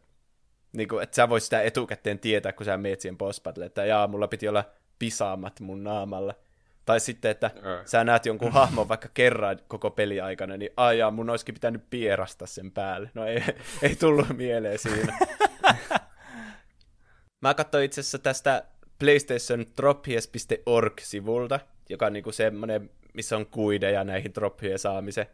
Niin 0.72 0.88
kuin, 0.88 1.02
että 1.02 1.16
sä 1.16 1.28
vois 1.28 1.44
sitä 1.44 1.62
etukäteen 1.62 2.18
tietää, 2.18 2.52
kun 2.52 2.66
sä 2.66 2.76
meet 2.76 3.00
siihen 3.00 3.18
boss 3.18 3.40
battle, 3.40 3.64
että 3.64 3.84
jaa, 3.84 4.06
mulla 4.06 4.28
piti 4.28 4.48
olla 4.48 4.64
pisaamat 4.98 5.60
mun 5.60 5.84
naamalla. 5.84 6.34
Tai 6.84 7.00
sitten, 7.00 7.30
että 7.30 7.50
Ää. 7.62 7.82
sä 7.86 8.04
näet 8.04 8.26
jonkun 8.26 8.52
hahmon 8.52 8.88
vaikka 8.88 9.08
kerran 9.14 9.58
koko 9.68 9.90
peli 9.90 10.20
aikana, 10.20 10.56
niin 10.56 10.70
aijaa, 10.76 11.10
mun 11.10 11.30
olisikin 11.30 11.54
pitänyt 11.54 11.90
pierasta 11.90 12.46
sen 12.46 12.72
päälle. 12.72 13.10
No 13.14 13.26
ei, 13.26 13.42
ei 13.82 13.96
tullut 13.96 14.28
mieleen 14.36 14.78
siinä. 14.78 15.18
Mä 17.42 17.54
katsoin 17.54 17.84
itse 17.84 18.00
asiassa 18.00 18.18
tästä 18.18 18.64
PlayStation 18.98 19.66
drophies.org-sivulta, 19.76 21.60
joka 21.88 22.06
on 22.06 22.12
niinku 22.12 22.32
semmonen, 22.32 22.90
missä 23.14 23.36
on 23.36 23.46
kuideja 23.46 24.04
näihin 24.04 24.34
drophien 24.34 24.78
saamiseen. 24.78 25.26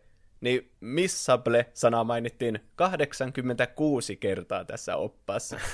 Niin 0.42 0.72
missable-sana 0.80 2.04
mainittiin 2.04 2.60
86 2.76 4.16
kertaa 4.16 4.64
tässä 4.64 4.96
oppaassa. 4.96 5.60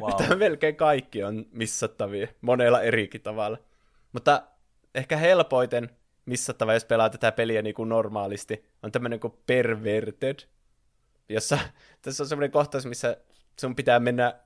Wow. 0.00 0.10
Että 0.10 0.36
melkein 0.36 0.76
kaikki 0.76 1.24
on 1.24 1.46
missattavia, 1.52 2.28
monella 2.40 2.82
erikin 2.82 3.20
tavalla. 3.20 3.58
Mutta 4.12 4.42
ehkä 4.94 5.16
helpoiten 5.16 5.90
missattava, 6.26 6.74
jos 6.74 6.84
pelaa 6.84 7.10
tätä 7.10 7.32
peliä 7.32 7.62
niin 7.62 7.74
kuin 7.74 7.88
normaalisti, 7.88 8.64
on 8.82 8.92
tämmöinen 8.92 9.20
kuin 9.20 9.34
Perverted, 9.46 10.38
jossa 11.28 11.58
tässä 12.02 12.22
on 12.22 12.28
semmoinen 12.28 12.50
kohtaus, 12.50 12.86
missä 12.86 13.16
sun 13.60 13.76
pitää 13.76 14.00
mennä, 14.00 14.40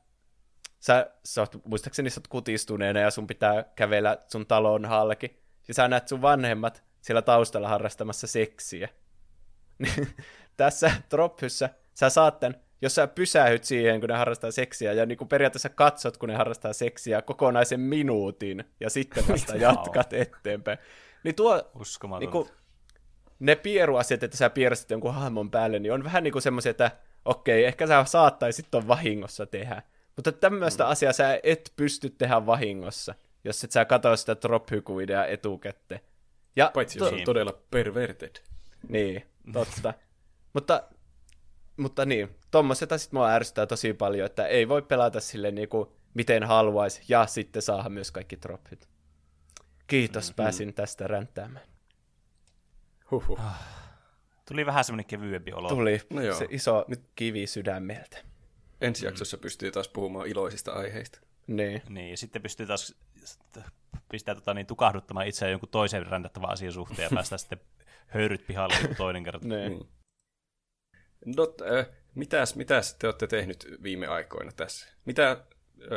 sä, 0.80 1.10
sä 1.24 1.40
oot, 1.40 1.64
muistaakseni 1.64 2.10
sä 2.10 2.20
oot 2.20 2.28
kutistuneena 2.28 3.00
ja 3.00 3.10
sun 3.10 3.26
pitää 3.26 3.64
kävellä 3.76 4.18
sun 4.26 4.46
talon 4.46 4.84
halki, 4.84 5.42
ja 5.68 5.74
sä 5.74 5.88
näet 5.88 6.08
sun 6.08 6.22
vanhemmat 6.22 6.84
siellä 7.00 7.22
taustalla 7.22 7.68
harrastamassa 7.68 8.26
seksiä. 8.26 8.88
Tässä 10.56 10.90
Drophyssä 11.10 11.70
sä 11.94 12.10
saat 12.10 12.40
tän, 12.40 12.54
jos 12.82 12.94
sä 12.94 13.06
pysähyt 13.06 13.64
siihen, 13.64 14.00
kun 14.00 14.08
ne 14.08 14.16
harrastaa 14.16 14.50
seksiä, 14.50 14.92
ja 14.92 15.06
niin 15.06 15.18
kuin 15.18 15.28
periaatteessa 15.28 15.68
katsot, 15.68 16.16
kun 16.16 16.28
ne 16.28 16.34
harrastaa 16.34 16.72
seksiä 16.72 17.22
kokonaisen 17.22 17.80
minuutin, 17.80 18.64
ja 18.80 18.90
sitten 18.90 19.24
vasta 19.32 19.56
jatkat 19.56 20.12
eteenpäin. 20.12 20.78
Niin 21.24 21.34
tuo, 21.34 21.70
niin 22.20 22.30
kuin, 22.30 22.48
ne 23.38 23.56
pieruasiat, 23.56 24.22
että 24.22 24.36
sä 24.36 24.50
piersit 24.50 24.90
jonkun 24.90 25.14
hahmon 25.14 25.50
päälle, 25.50 25.78
niin 25.78 25.92
on 25.92 26.04
vähän 26.04 26.24
niin 26.24 26.32
kuin 26.32 26.42
semmoisia, 26.42 26.70
että 26.70 26.90
okei, 27.24 27.64
ehkä 27.64 27.86
sä 27.86 28.04
saattaisit 28.04 28.66
ton 28.70 28.88
vahingossa 28.88 29.46
tehdä. 29.46 29.82
Mutta 30.16 30.32
tämmöistä 30.32 30.84
mm. 30.84 30.90
asiaa 30.90 31.12
sä 31.12 31.40
et 31.42 31.72
pysty 31.76 32.10
tehdä 32.10 32.46
vahingossa, 32.46 33.14
jos 33.44 33.64
et 33.64 33.72
sä 33.72 33.84
katso 33.84 34.16
sitä 34.16 34.36
drop 34.42 34.68
etukäteen. 35.28 36.00
Ja 36.56 36.70
Paitsi 36.74 36.98
jos 36.98 37.08
to- 37.08 37.14
on 37.14 37.22
todella 37.24 37.58
perverted. 37.70 38.36
Niin, 38.88 39.26
totta. 39.52 39.94
mutta, 40.52 40.82
mutta 41.76 42.04
niin, 42.04 42.36
tommoset 42.50 42.90
sit 42.96 43.12
mua 43.12 43.30
ärsyttää 43.30 43.66
tosi 43.66 43.92
paljon, 43.92 44.26
että 44.26 44.46
ei 44.46 44.68
voi 44.68 44.82
pelata 44.82 45.20
sille 45.20 45.50
niinku 45.50 45.96
miten 46.14 46.44
haluaisi, 46.44 47.02
ja 47.08 47.26
sitten 47.26 47.62
saada 47.62 47.88
myös 47.88 48.10
kaikki 48.10 48.38
droppit. 48.42 48.88
Kiitos, 49.86 50.24
mm-hmm. 50.24 50.36
pääsin 50.36 50.74
tästä 50.74 51.06
ränttäämään. 51.06 51.66
Huhhuh. 53.10 53.40
Tuli 54.48 54.66
vähän 54.66 54.84
semmoinen 54.84 55.06
kevyempi 55.06 55.52
olo. 55.52 55.68
Tuli 55.68 56.00
No 56.10 56.22
joo. 56.22 56.38
se 56.38 56.46
iso 56.50 56.84
Nyt. 56.88 57.00
kivi 57.14 57.46
sydämeltä. 57.46 58.18
Ensi 58.80 59.06
jaksossa 59.06 59.38
pystyy 59.38 59.72
taas 59.72 59.88
puhumaan 59.88 60.26
iloisista 60.26 60.72
aiheista. 60.72 61.20
Niin. 61.46 61.82
Niin, 61.88 62.10
ja 62.10 62.16
sitten 62.16 62.42
pystyy 62.42 62.66
taas 62.66 62.94
pistää 64.08 64.34
tota, 64.34 64.54
niin, 64.54 64.66
tukahduttamaan 64.66 65.26
itseään 65.26 65.50
jonkun 65.50 65.68
toisen 65.68 66.06
räntättävän 66.06 66.50
asian 66.50 66.72
suhteen 66.72 67.06
ja 67.06 67.10
päästään 67.14 67.38
sitten 67.38 67.60
höyryt 68.06 68.46
pihalle 68.46 68.74
toinen 68.96 69.24
kerta. 69.24 69.48
Niin. 69.48 69.72
Niin. 69.72 69.88
No, 71.36 71.54
äh, 71.78 71.86
mitäs, 72.14 72.56
mitäs 72.56 72.94
te 72.94 73.06
olette 73.06 73.26
tehnyt 73.26 73.66
viime 73.82 74.06
aikoina 74.06 74.52
tässä? 74.52 74.88
Mitä, 75.04 75.30
äh, 75.30 75.38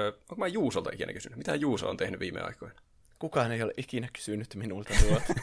onko 0.06 0.36
mä 0.38 0.48
Juusolta 0.48 0.90
ikinä 0.94 1.14
kysynyt? 1.14 1.38
Mitä 1.38 1.56
Juuso 1.56 1.90
on 1.90 1.98
tehnyt 1.98 2.20
viime 2.20 2.42
aikoina? 2.42 2.80
Kukaan 3.20 3.52
ei 3.52 3.64
ole 3.64 3.74
ikinä 3.78 4.08
kysynyt 4.14 4.56
minulta 4.56 4.94
tuota. 5.08 5.24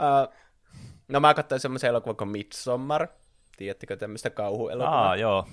uh, 0.00 0.34
no 1.08 1.20
mä 1.20 1.34
katsoin 1.34 1.60
semmoisen 1.60 1.88
elokuvan 1.88 2.16
kuin 2.16 2.28
Midsommar. 2.30 3.08
Tiedättekö 3.56 3.96
tämmöistä 3.96 4.30
kauhuelokuvaa? 4.30 5.08
Aa, 5.08 5.16
joo. 5.16 5.48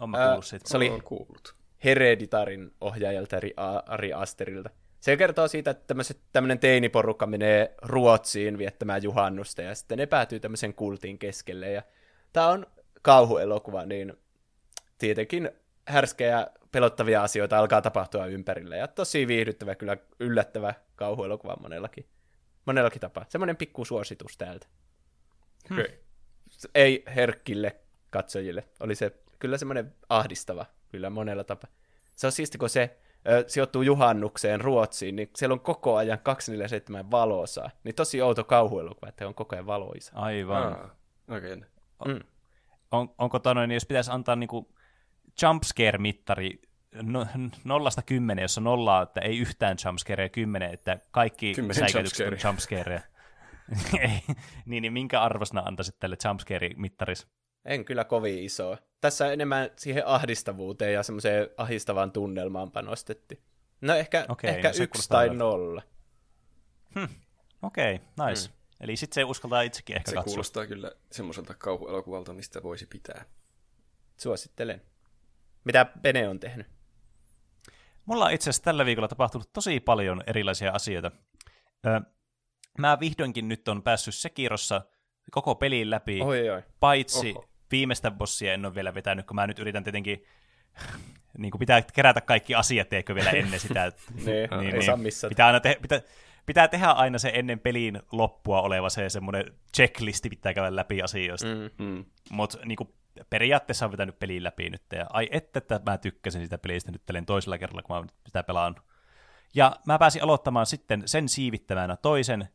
On 0.00 0.10
mä 0.10 0.26
kuullut 0.26 0.46
siitä. 0.46 0.68
se 0.68 0.76
oli- 0.76 0.90
On 0.90 1.02
kuullut. 1.02 1.54
Hereditarin 1.84 2.70
ohjaajalta 2.80 3.36
Ari, 3.36 3.54
Ari 3.86 4.12
Asterilta. 4.12 4.70
Se 5.00 5.16
kertoo 5.16 5.48
siitä, 5.48 5.70
että 5.70 5.94
tämmöinen 6.32 6.58
teiniporukka 6.58 7.26
menee 7.26 7.74
Ruotsiin 7.82 8.58
viettämään 8.58 9.02
juhannusta 9.02 9.62
ja 9.62 9.74
sitten 9.74 9.98
ne 9.98 10.06
päätyy 10.06 10.40
tämmöisen 10.40 10.74
kultin 10.74 11.18
keskelle. 11.18 11.70
Ja 11.70 11.82
tämä 12.32 12.46
on 12.48 12.66
kauhuelokuva, 13.02 13.86
niin 13.86 14.12
tietenkin 14.98 15.50
härskejä 15.88 16.46
pelottavia 16.72 17.22
asioita 17.22 17.58
alkaa 17.58 17.82
tapahtua 17.82 18.26
ympärillä. 18.26 18.76
Ja 18.76 18.88
tosi 18.88 19.26
viihdyttävä, 19.26 19.74
kyllä 19.74 19.96
yllättävä 20.20 20.74
kauhuelokuva 20.96 21.56
monellakin, 21.60 22.06
monellakin 22.66 23.00
tapaa. 23.00 23.24
Semmoinen 23.28 23.56
pikku 23.56 23.84
suositus 23.84 24.36
täältä. 24.36 24.66
Okay. 25.72 25.88
Ei 26.74 27.04
herkkille 27.14 27.76
katsojille. 28.10 28.64
Oli 28.80 28.94
se 28.94 29.12
kyllä 29.38 29.58
semmoinen 29.58 29.94
ahdistava, 30.08 30.66
kyllä 30.88 31.10
monella 31.10 31.44
tapaa. 31.44 31.70
Se 32.16 32.26
on 32.26 32.32
siisti, 32.32 32.58
kun 32.58 32.70
se 32.70 32.98
ö, 33.28 33.44
sijoittuu 33.46 33.82
juhannukseen 33.82 34.60
Ruotsiin, 34.60 35.16
niin 35.16 35.30
siellä 35.36 35.52
on 35.52 35.60
koko 35.60 35.96
ajan 35.96 36.18
247 36.18 37.10
valosaa. 37.10 37.70
Niin 37.84 37.94
tosi 37.94 38.22
outo 38.22 38.44
kauhuelokuva, 38.44 39.08
että 39.08 39.26
on 39.26 39.34
koko 39.34 39.56
ajan 39.56 39.66
valoisa. 39.66 40.12
Aivan. 40.14 40.72
Ah, 40.72 40.90
oikein. 41.28 41.66
Mm. 42.06 42.20
On, 42.90 43.14
onko 43.18 43.38
tota 43.38 43.54
noin, 43.54 43.68
niin 43.68 43.76
jos 43.76 43.86
pitäisi 43.86 44.10
antaa 44.10 44.36
niinku 44.36 44.74
jumpscare-mittari 45.42 46.70
no, 47.02 47.26
nollasta 47.64 48.02
kymmenen, 48.02 48.42
jossa 48.42 48.60
nollaa, 48.60 49.02
että 49.02 49.20
ei 49.20 49.38
yhtään 49.38 49.76
jumpscarea, 49.84 50.28
kymmenen, 50.28 50.74
että 50.74 50.98
kaikki 51.10 51.54
Kymmenen 51.54 51.74
säikätykset 51.74 52.32
on 52.32 52.38
jumpscarea. 52.44 53.00
niin, 54.66 54.82
niin 54.82 54.92
minkä 54.92 55.22
arvosana 55.22 55.62
antaisit 55.64 55.98
tälle 55.98 56.16
jumpscare-mittarissa? 56.24 57.28
En 57.64 57.84
kyllä 57.84 58.04
kovin 58.04 58.38
iso. 58.38 58.76
Tässä 59.00 59.32
enemmän 59.32 59.70
siihen 59.76 60.06
ahdistavuuteen 60.06 60.92
ja 60.92 61.02
semmoiseen 61.02 61.48
ahdistavaan 61.56 62.12
tunnelmaan 62.12 62.70
panostettiin. 62.70 63.42
No 63.80 63.94
ehkä, 63.94 64.26
Okei, 64.28 64.50
ehkä 64.50 64.68
no 64.68 64.74
se 64.74 64.82
yksi 64.82 65.08
tai 65.08 65.24
hyvältä. 65.24 65.38
nolla. 65.44 65.82
Okei, 67.62 67.94
okay, 67.94 68.28
nice. 68.28 68.48
Mm. 68.48 68.54
Eli 68.80 68.96
sitten 68.96 69.14
se 69.14 69.24
uskaltaa 69.24 69.62
itsekin 69.62 69.96
ehkä 69.96 70.10
Se 70.10 70.14
katsoa. 70.16 70.30
kuulostaa 70.30 70.66
kyllä 70.66 70.92
semmoiselta 71.12 71.54
kauhuelokuvalta, 71.54 72.32
mistä 72.32 72.62
voisi 72.62 72.86
pitää. 72.86 73.24
Suosittelen. 74.16 74.82
Mitä 75.64 75.86
Bene 76.00 76.28
on 76.28 76.40
tehnyt? 76.40 76.66
Mulla 78.04 78.24
on 78.24 78.32
itse 78.32 78.50
asiassa 78.50 78.62
tällä 78.62 78.84
viikolla 78.84 79.08
tapahtunut 79.08 79.52
tosi 79.52 79.80
paljon 79.80 80.22
erilaisia 80.26 80.72
asioita. 80.72 81.10
Ö, 81.86 82.00
mä 82.78 83.00
vihdoinkin 83.00 83.48
nyt 83.48 83.68
on 83.68 83.82
päässyt 83.82 84.14
Sekirossa 84.14 84.82
koko 85.30 85.54
pelin 85.54 85.90
läpi, 85.90 86.20
Oi, 86.22 86.50
oi. 86.50 86.62
paitsi 86.80 87.30
Oho. 87.30 87.48
Viimeistä 87.70 88.10
bossia 88.10 88.54
en 88.54 88.64
ole 88.66 88.74
vielä 88.74 88.94
vetänyt, 88.94 89.26
kun 89.26 89.34
mä 89.34 89.46
nyt 89.46 89.58
yritän 89.58 89.84
tietenkin, 89.84 90.24
niin 91.38 91.50
kuin 91.50 91.58
pitää 91.58 91.82
kerätä 91.82 92.20
kaikki 92.20 92.54
asiat, 92.54 92.92
eikö 92.92 93.14
vielä 93.14 93.30
ennen 93.30 93.60
sitä. 93.60 93.92
Niin, 94.26 94.74
ei 94.74 94.82
saa 94.82 94.96
missata. 94.96 95.28
Pitää, 95.28 95.46
aina 95.46 95.60
te- 95.60 95.78
pitää, 95.82 96.00
pitää 96.46 96.68
tehdä 96.68 96.86
aina 96.86 97.18
se 97.18 97.32
ennen 97.34 97.60
pelin 97.60 98.02
loppua 98.12 98.62
oleva 98.62 98.90
se 98.90 99.08
semmoinen 99.08 99.44
checklisti, 99.76 100.28
pitää 100.28 100.54
käydä 100.54 100.76
läpi 100.76 101.02
asioista. 101.02 101.46
Mm. 101.46 101.84
Mm. 101.84 102.04
Mutta 102.30 102.58
niinku, 102.64 102.94
periaatteessa 103.30 103.84
on 103.84 103.92
vetänyt 103.92 104.18
pelin 104.18 104.44
läpi 104.44 104.70
nyt. 104.70 104.82
Ja 104.92 105.06
ai 105.10 105.28
että, 105.30 105.58
että 105.58 105.80
mä 105.86 105.98
tykkäsin 105.98 106.42
sitä 106.42 106.58
pelistä 106.58 106.92
nyt 106.92 107.02
toisella 107.26 107.58
kerralla, 107.58 107.82
kun 107.82 107.96
mä 107.96 108.04
sitä 108.26 108.42
pelaan. 108.42 108.76
Ja 109.54 109.76
mä 109.86 109.98
pääsin 109.98 110.22
aloittamaan 110.22 110.66
sitten 110.66 111.02
sen 111.06 111.28
siivittämänä 111.28 111.96
toisen 111.96 112.48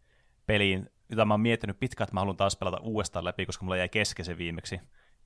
pelin, 0.45 0.89
jota 1.09 1.25
mä 1.25 1.33
oon 1.33 1.41
miettinyt 1.41 1.79
pitkään, 1.79 2.05
että 2.05 2.13
mä 2.13 2.19
haluan 2.19 2.37
taas 2.37 2.55
pelata 2.55 2.79
uudestaan 2.81 3.25
läpi, 3.25 3.45
koska 3.45 3.65
mulla 3.65 3.77
jäi 3.77 3.89
kesken 3.89 4.25
se 4.25 4.37
viimeksi. 4.37 4.79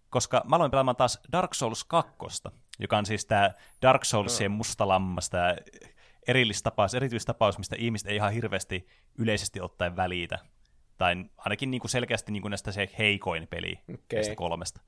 Koska 0.09 0.41
mä 0.49 0.55
aloin 0.55 0.71
pelaamaan 0.71 0.95
taas 0.95 1.19
Dark 1.31 1.53
Souls 1.53 1.83
2, 1.83 2.13
joka 2.79 2.97
on 2.97 3.05
siis 3.05 3.25
tää 3.25 3.53
Dark 3.81 4.05
Soulsien 4.05 4.51
musta 4.51 4.87
lammas, 4.87 5.29
tää 5.29 5.55
erillistapaus, 6.27 6.93
erityistapaus, 6.93 7.57
mistä 7.57 7.75
ihmiset 7.79 8.07
ei 8.07 8.15
ihan 8.15 8.33
hirveästi 8.33 8.87
yleisesti 9.17 9.61
ottaen 9.61 9.95
välitä. 9.95 10.39
Tai 10.97 11.25
ainakin 11.37 11.71
niinku 11.71 11.87
selkeästi 11.87 12.31
niinku 12.31 12.47
näistä 12.47 12.71
se 12.71 12.89
heikoin 12.97 13.47
peli 13.47 13.79
Okei. 13.93 14.17
näistä 14.17 14.35
kolmesta. 14.35 14.81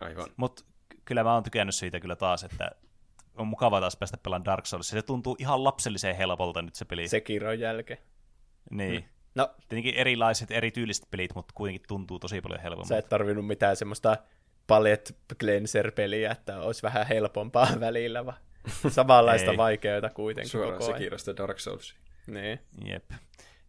Aivan. 0.00 0.26
Mutta 0.36 0.64
kyllä 1.04 1.24
mä 1.24 1.34
oon 1.34 1.42
tykännyt 1.42 1.74
siitä 1.74 2.00
kyllä 2.00 2.16
taas, 2.16 2.44
että 2.44 2.70
on 3.34 3.46
mukava 3.46 3.80
taas 3.80 3.96
päästä 3.96 4.16
pelaamaan 4.16 4.44
Dark 4.44 4.66
Souls. 4.66 4.88
Se 4.88 5.02
tuntuu 5.02 5.36
ihan 5.38 5.64
lapselliseen 5.64 6.16
helpolta 6.16 6.62
nyt 6.62 6.74
se 6.74 6.84
peli. 6.84 7.08
Se... 7.08 7.10
Sekiron 7.10 7.60
jälkeen. 7.60 7.98
Niin. 8.70 9.04
No, 9.34 9.50
Tietenkin 9.68 9.94
erilaiset, 9.94 10.50
erityyliset 10.50 11.10
pelit, 11.10 11.34
mutta 11.34 11.52
kuitenkin 11.56 11.82
tuntuu 11.88 12.18
tosi 12.18 12.40
paljon 12.40 12.60
helpommalta. 12.60 12.88
sä 12.88 12.98
et 12.98 13.08
tarvinnut 13.08 13.46
mitään 13.46 13.76
semmoista 13.76 14.16
palette 14.76 15.14
cleanser-peliä, 15.40 16.30
että 16.30 16.60
olisi 16.60 16.82
vähän 16.82 17.06
helpompaa 17.06 17.68
välillä, 17.80 18.26
vaan 18.26 18.38
samanlaista 18.88 19.56
vaikeutta 19.56 20.10
kuitenkin 20.10 20.50
Suoraan 20.50 20.72
koko 20.78 20.84
ajan. 20.84 20.98
Sekirosta 20.98 21.36
Dark 21.36 21.58
Souls. 21.58 21.94
Niin. 22.26 22.58
Jep. 22.84 23.10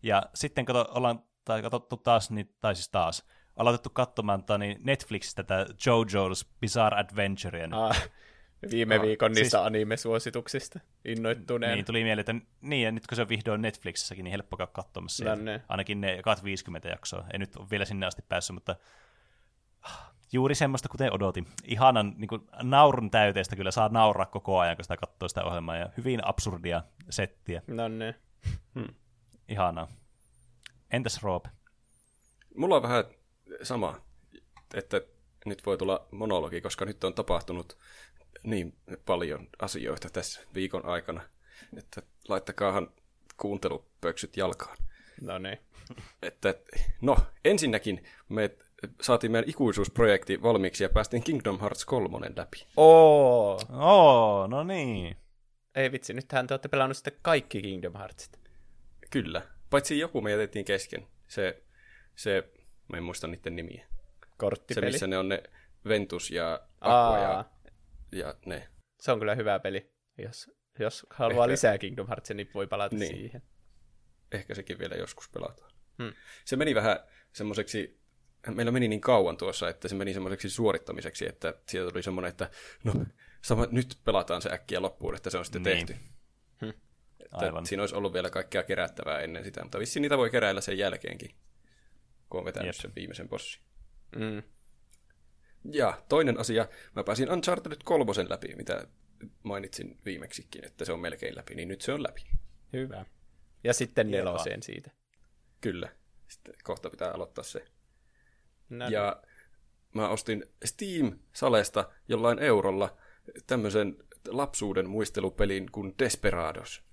Ja 0.03 0.23
sitten 0.33 0.65
kato, 0.65 0.85
ollaan 0.90 1.19
tai 1.45 1.61
katsottu 1.61 1.98
taas, 1.98 2.32
niin, 2.32 2.56
tai 2.61 2.75
siis 2.75 2.90
taas, 2.90 3.25
aloitettu 3.56 3.90
katsomaan 3.90 4.40
tota, 4.43 4.57
niin 4.57 4.77
Netflixistä 4.83 5.43
tätä 5.43 5.65
JoJo's 5.73 6.48
Bizarre 6.59 6.98
Adventure. 6.99 7.67
Ah, 7.72 8.09
viime 8.72 8.95
Ah, 8.95 9.01
viikon 9.01 9.32
niistä 9.32 9.57
siis- 9.57 9.65
anime-suosituksista 9.65 10.80
innoittuneen. 11.06 11.73
Niin, 11.75 11.85
tuli 11.85 12.03
mieleen, 12.03 12.19
että 12.19 12.35
niin, 12.61 12.83
ja 12.83 12.91
nyt 12.91 13.07
kun 13.07 13.15
se 13.15 13.22
on 13.22 13.30
vihdoin 13.30 13.61
Netflixissäkin, 13.61 14.23
niin 14.23 14.32
helppo 14.32 14.57
käydä 14.57 14.72
katsomassa 14.73 15.25
No 15.25 15.35
sieltä. 15.35 15.59
Ainakin 15.69 16.01
ne 16.01 16.14
ekat 16.14 16.43
50 16.43 16.88
jaksoa. 16.90 17.25
En 17.33 17.40
nyt 17.40 17.56
ole 17.56 17.67
vielä 17.72 17.85
sinne 17.85 18.06
asti 18.06 18.22
päässyt, 18.30 18.53
mutta 18.53 18.75
juuri 20.34 20.56
semmoista, 20.56 20.90
kuten 20.90 21.14
odotin. 21.14 21.48
Ihanan 21.64 22.14
niin 22.18 22.28
kuin, 22.28 22.42
naurun 22.62 23.12
täyteistä 23.12 23.56
kyllä 23.56 23.72
saa 23.72 23.90
nauraa 23.90 24.26
koko 24.26 24.60
ajan, 24.60 24.76
kun 24.76 24.84
sitä 24.84 24.98
katsoo 24.98 25.28
sitä 25.28 25.44
ohjelmaa, 25.44 25.78
ja 25.78 25.90
hyvin 25.98 26.28
absurdia 26.28 26.84
settiä. 27.10 27.62
No 27.68 27.88
niin. 27.88 28.16
Ihanaa. 29.48 29.88
Entäs 30.92 31.24
Roop? 31.24 31.45
Mulla 32.56 32.76
on 32.76 32.82
vähän 32.84 33.03
sama, 33.64 34.02
että 34.74 35.02
nyt 35.45 35.66
voi 35.66 35.78
tulla 35.78 36.08
monologi, 36.12 36.62
koska 36.62 36.86
nyt 36.86 37.03
on 37.03 37.14
tapahtunut 37.14 37.78
niin 38.44 38.78
paljon 39.06 39.48
asioita 39.62 40.10
tässä 40.10 40.42
viikon 40.53 40.86
aikana, 40.86 41.22
että 41.78 42.02
laittakaahan 42.28 42.88
kuuntelupöksyt 43.38 44.38
jalkaan. 44.38 44.78
No 45.22 45.38
niin. 45.38 45.58
Että, 46.22 46.56
no, 47.02 47.18
ensinnäkin 47.45 48.03
me 48.30 48.58
saatiin 49.02 49.32
meidän 49.32 49.50
ikuisuusprojekti 49.50 50.42
valmiiksi 50.42 50.84
ja 50.84 50.90
päästiin 50.90 51.24
Kingdom 51.24 51.60
Hearts 51.60 51.86
3 51.86 52.18
läpi. 52.38 52.68
Oo. 52.78 53.60
Oo, 53.80 54.48
no 54.48 54.64
niin. 54.64 55.18
Ei 55.76 55.92
vitsi, 55.92 56.14
nythän 56.14 56.48
te 56.48 56.53
olette 56.53 56.68
pelannut 56.68 56.98
sitten 56.98 57.14
kaikki 57.22 57.62
Kingdom 57.62 57.94
Heartsit. 57.98 58.40
Kyllä. 59.12 59.42
Paitsi 59.70 60.00
joku 60.00 60.22
me 60.22 60.32
jätettiin 60.32 60.66
kesken. 60.66 61.08
Se, 61.28 61.64
se 62.16 62.44
mä 62.90 62.98
en 62.98 63.03
muista 63.03 63.28
niiden 63.28 63.56
nimiä. 63.56 63.86
Se, 63.90 64.28
Korttipeli. 64.38 64.86
missä 64.86 65.08
ne 65.08 65.18
on 65.18 65.30
ne 65.30 65.44
Ventus 65.88 66.32
ja 66.32 66.60
Aqua 66.82 67.18
ja, 67.20 67.45
ja 68.12 68.36
ne. 68.45 68.68
se 69.00 69.12
on 69.12 69.20
kyllä 69.20 69.36
hyvä 69.36 69.60
peli. 69.60 69.94
Jos, 70.18 70.52
jos 70.80 71.06
haluaa 71.10 71.45
Ehkä- 71.45 71.52
lisää 71.52 71.78
Kingdom 71.78 72.08
Heartsia, 72.08 72.36
niin 72.36 72.50
voi 72.53 72.68
palata 72.68 72.95
Niin. 72.95 73.16
siihen. 73.16 73.42
Ehkä 74.32 74.56
sekin 74.56 74.80
vielä 74.80 74.95
joskus 74.95 75.30
pelataan. 75.30 75.72
Hmm. 76.03 76.14
Se 76.45 76.56
meni 76.56 76.76
vähän 76.76 77.00
semmoiseksi, 77.34 78.02
meillä 78.52 78.72
meni 78.72 78.88
niin 78.88 79.02
kauan 79.02 79.38
tuossa, 79.38 79.70
että 79.70 79.88
se 79.88 79.96
meni 79.96 80.14
semmoiseksi 80.14 80.50
suorittamiseksi, 80.50 81.30
että 81.30 81.54
siitä 81.68 81.92
tuli 81.92 82.04
semmoinen, 82.04 82.30
että 82.30 82.50
no, 82.84 82.94
sama, 83.42 83.68
nyt 83.72 83.98
pelataan 84.06 84.42
se 84.42 84.50
äkkiä 84.54 84.82
loppuun, 84.82 85.16
että 85.16 85.30
se 85.30 85.38
on 85.38 85.46
sitten 85.46 85.64
Niin. 85.64 85.88
tehty. 85.88 86.04
Aivan. 87.32 87.66
Siinä 87.66 87.84
olisi 87.84 87.96
ollut 87.96 88.14
vielä 88.14 88.30
kaikkea 88.30 88.64
kerättävää 88.64 89.20
ennen 89.20 89.44
sitä, 89.44 89.64
mutta 89.64 89.80
vissiin 89.80 90.02
niitä 90.02 90.18
voi 90.18 90.30
keräillä 90.30 90.62
sen 90.62 90.78
jälkeenkin, 90.78 91.32
kun 92.30 92.40
on 92.40 92.46
vetänyt 92.46 92.68
Jep. 92.68 92.76
sen 92.76 92.96
viimeisen 92.96 93.30
bossin. 93.30 93.64
Mm. 94.16 94.44
Ja 95.72 96.02
toinen 96.10 96.40
asia, 96.40 96.68
mä 96.96 97.04
pääsin 97.04 97.32
Uncharted 97.32 97.78
3 97.84 98.06
läpi, 98.30 98.56
mitä 98.56 98.88
mainitsin 99.44 99.98
viimeksikin, 100.06 100.66
että 100.66 100.86
se 100.86 100.94
on 100.94 101.00
melkein 101.00 101.36
läpi, 101.36 101.56
niin 101.56 101.68
nyt 101.68 101.82
se 101.82 101.94
on 101.94 102.04
läpi. 102.04 102.22
Hyvä. 102.74 103.06
Ja 103.64 103.74
sitten 103.74 104.12
neloseen 104.12 104.64
siitä. 104.64 104.92
Kyllä. 105.62 105.90
Sitten 106.28 106.54
kohta 106.64 106.90
pitää 106.90 107.12
aloittaa 107.12 107.44
se. 107.44 107.66
No, 108.80 108.88
Ja 108.90 109.22
mä 109.93 110.10
ostin 110.10 110.45
Steam-salesta 110.66 111.90
jollain 112.08 112.40
eurolla 112.40 112.98
tämmöisen 113.48 113.98
lapsuuden 114.27 114.90
muistelupelin 114.90 115.72
kuin 115.72 115.95
Desperados. 116.00 116.84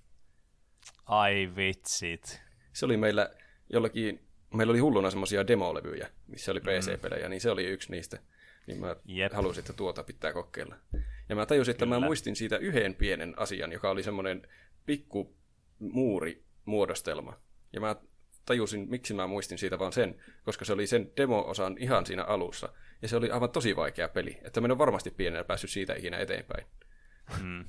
Ai 1.05 1.49
vitsit. 1.55 2.41
Se 2.73 2.85
oli 2.85 2.97
meillä 2.97 3.29
jollakin, 3.69 4.27
meillä 4.53 4.71
oli 4.71 4.79
hulluna 4.79 5.09
semmoisia 5.09 5.47
demolevyjä, 5.47 6.09
missä 6.27 6.51
oli 6.51 6.59
PC-pelejä, 6.59 7.29
niin 7.29 7.41
se 7.41 7.51
oli 7.51 7.65
yksi 7.65 7.91
niistä. 7.91 8.19
Niin 8.67 8.79
mä 8.79 8.95
Jep. 9.05 9.33
halusin, 9.33 9.61
että 9.61 9.73
tuota 9.73 10.03
pitää 10.03 10.33
kokeilla. 10.33 10.75
Ja 11.29 11.35
mä 11.35 11.45
tajusin, 11.45 11.71
että 11.71 11.85
mä 11.85 11.95
Kyllä. 11.95 12.05
muistin 12.05 12.35
siitä 12.35 12.57
yhden 12.57 12.95
pienen 12.95 13.33
asian, 13.37 13.71
joka 13.71 13.89
oli 13.89 14.03
semmoinen 14.03 14.47
pikku 14.85 15.35
muurimuodostelma. 15.79 17.39
Ja 17.73 17.81
mä 17.81 17.95
tajusin, 18.45 18.89
miksi 18.89 19.13
mä 19.13 19.27
muistin 19.27 19.57
siitä 19.57 19.79
vaan 19.79 19.93
sen, 19.93 20.21
koska 20.43 20.65
se 20.65 20.73
oli 20.73 20.87
sen 20.87 21.11
demo-osan 21.17 21.75
ihan 21.79 22.05
siinä 22.05 22.23
alussa. 22.23 22.69
Ja 23.01 23.07
se 23.07 23.15
oli 23.15 23.31
aivan 23.31 23.49
tosi 23.51 23.75
vaikea 23.75 24.09
peli, 24.09 24.37
että 24.43 24.61
mä 24.61 24.65
en 24.65 24.71
ole 24.71 24.77
varmasti 24.77 25.11
pienenä 25.11 25.43
päässyt 25.43 25.69
siitä 25.69 25.93
ikinä 25.93 26.17
eteenpäin. 26.17 26.65
Mm. 27.41 27.65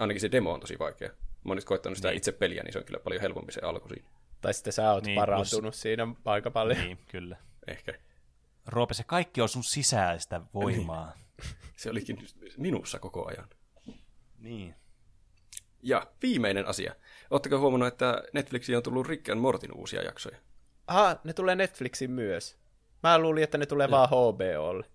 Ainakin 0.00 0.20
se 0.20 0.30
demo 0.32 0.52
on 0.52 0.60
tosi 0.60 0.78
vaikea. 0.78 1.08
Mä 1.08 1.50
oon 1.50 1.56
nyt 1.56 1.64
koittanut 1.64 1.96
sitä 1.96 2.08
Niin. 2.08 2.16
itse 2.16 2.32
peliä, 2.32 2.62
niin 2.62 2.72
se 2.72 2.78
on 2.78 2.84
kyllä 2.84 3.00
paljon 3.00 3.22
helpompi 3.22 3.52
se 3.52 3.60
alku 3.60 3.88
siinä. 3.88 4.08
Tai 4.40 4.54
sitten 4.54 4.72
sä 4.72 4.92
oot 4.92 5.04
Niin, 5.04 5.06
niin, 5.06 5.20
parantunut 5.20 5.74
siinä 5.74 6.06
aika 6.24 6.50
paljon. 6.50 6.78
Niin. 6.78 6.86
Niin, 6.96 7.06
kyllä. 7.08 7.36
Ehkä. 7.66 7.94
Roope, 8.66 8.94
se 8.94 9.04
kaikki 9.04 9.40
on 9.40 9.48
sun 9.48 9.64
sisäistä 9.64 10.40
voimaa. 10.54 11.12
Se 11.76 11.90
olikin 11.90 12.18
minussa 12.56 12.98
koko 12.98 13.28
ajan. 13.28 13.48
niin. 14.38 14.74
Ja 15.82 16.06
viimeinen 16.22 16.66
asia. 16.66 16.94
Oletteko 17.30 17.58
huomannut, 17.58 17.88
että 17.88 18.22
Netflixiin 18.32 18.76
on 18.76 18.82
tullut 18.82 19.06
Rick 19.06 19.28
and 19.28 19.40
Mortin 19.40 19.74
uusia 19.74 20.02
jaksoja? 20.02 20.38
Aha, 20.86 21.16
ne 21.24 21.32
tulee 21.32 21.54
Netflixiin 21.54 22.10
myös. 22.10 22.58
Mä 23.02 23.18
luulin, 23.18 23.42
että 23.44 23.58
ne 23.58 23.66
tulee 23.66 23.90
vaan 23.90 24.08
HBOlle. 24.08 24.86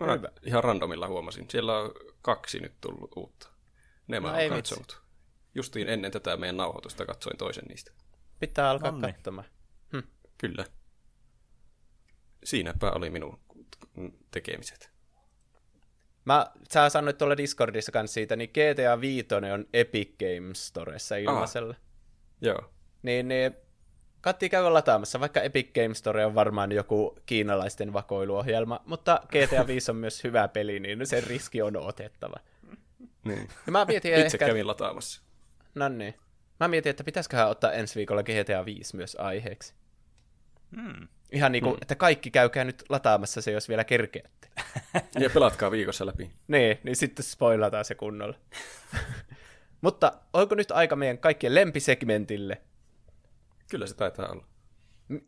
Mä 0.00 0.12
Hyvä. 0.12 0.28
ihan 0.42 0.64
randomilla 0.64 1.08
huomasin. 1.08 1.46
Siellä 1.50 1.78
on 1.78 1.92
kaksi 2.22 2.60
nyt 2.60 2.72
tullut 2.80 3.12
uutta. 3.16 3.48
Ne 4.06 4.20
mä 4.20 4.26
No 4.28 4.32
oon 4.32 4.40
ei 4.42 4.50
vitsi. 4.50 4.74
katsonut. 4.74 5.02
Justiin 5.54 5.88
ennen 5.88 6.12
tätä 6.12 6.36
meidän 6.36 6.56
nauhoitusta 6.56 7.06
katsoin 7.06 7.36
toisen 7.36 7.64
niistä. 7.64 7.92
Pitää 8.40 8.70
alkaa 8.70 8.90
Nonni. 8.90 9.12
katsomaan. 9.12 9.46
Kyllä. 10.38 10.64
Siinäpä 12.44 12.90
oli 12.90 13.10
minun 13.10 13.38
tekemiset. 14.30 14.90
Mä, 16.28 16.46
sä 16.72 16.88
sanoit 16.88 17.18
tuolla 17.18 17.36
Discordissa 17.36 17.92
kanssa 17.92 18.14
siitä, 18.14 18.36
niin 18.36 18.50
GTA 18.50 19.00
5 19.00 19.26
on 19.54 19.66
Epic 19.72 20.10
Games 20.18 20.66
Storessa 20.66 21.16
ilmaisella. 21.16 21.74
Joo. 22.40 22.70
Niin, 23.02 23.28
niin 23.28 23.56
kannattaa 24.20 24.48
käydä 24.48 24.74
lataamassa, 24.74 25.20
vaikka 25.20 25.40
Epic 25.40 25.72
Games 25.72 25.98
Store 25.98 26.26
on 26.26 26.34
varmaan 26.34 26.72
joku 26.72 27.18
kiinalaisten 27.26 27.92
vakoiluohjelma, 27.92 28.80
mutta 28.86 29.20
GTA 29.26 29.66
5 29.66 29.90
on 29.90 29.96
myös 29.96 30.24
hyvä 30.24 30.48
peli, 30.48 30.80
niin 30.80 31.06
sen 31.06 31.24
riski 31.24 31.62
on 31.62 31.76
otettava. 31.76 32.36
Niin. 33.24 33.48
Ja 33.66 33.72
mä 33.72 33.84
mietin 33.84 34.14
Itse 34.14 34.24
ehkä... 34.24 34.46
kävin 34.46 34.66
lataamassa. 34.66 35.22
No 35.74 35.88
niin. 35.88 36.14
Mä 36.60 36.68
mietin, 36.68 36.90
että 36.90 37.04
pitäisiköhän 37.04 37.48
ottaa 37.48 37.72
ensi 37.72 37.94
viikolla 37.94 38.22
GTA 38.22 38.64
5 38.64 38.96
myös 38.96 39.16
aiheeksi. 39.20 39.74
Hmm. 40.76 41.08
Ihan 41.32 41.52
niin 41.52 41.64
kuin, 41.64 41.76
että 41.82 41.94
kaikki 41.94 42.30
käykää 42.30 42.64
nyt 42.64 42.84
lataamassa 42.88 43.40
se, 43.40 43.50
jos 43.50 43.68
vielä 43.68 43.84
kerkeätte. 43.84 44.48
Ja 45.18 45.30
pelatkaa 45.30 45.70
viikossa 45.70 46.06
läpi. 46.06 46.30
niin, 46.48 46.78
niin 46.82 46.96
sitten 46.96 47.24
spoilataan 47.24 47.84
se 47.84 47.94
kunnolla. 47.94 48.38
Mutta 49.80 50.12
onko 50.32 50.54
nyt 50.54 50.70
aika 50.70 50.96
meidän 50.96 51.18
kaikkien 51.18 51.54
lempisegmentille? 51.54 52.62
Kyllä 53.70 53.86
se 53.86 53.94
taitaa 53.94 54.28
olla. 54.28 54.46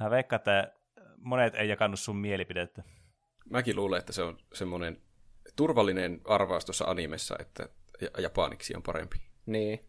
Mä 0.00 0.10
veikkaan, 0.10 0.40
että 0.40 0.72
monet 1.20 1.54
ei 1.54 1.68
jakanut 1.68 2.00
sun 2.00 2.16
mielipidettä. 2.16 2.82
Mäkin 3.50 3.76
luulen, 3.76 3.98
että 3.98 4.12
se 4.12 4.22
on 4.22 4.38
semmoinen 4.54 5.02
turvallinen 5.56 6.20
arvaus 6.24 6.64
tuossa 6.64 6.84
animessa, 6.84 7.36
että 7.38 7.68
ja- 8.00 8.22
japaniksi 8.22 8.76
on 8.76 8.82
parempi. 8.82 9.16
Niin. 9.46 9.84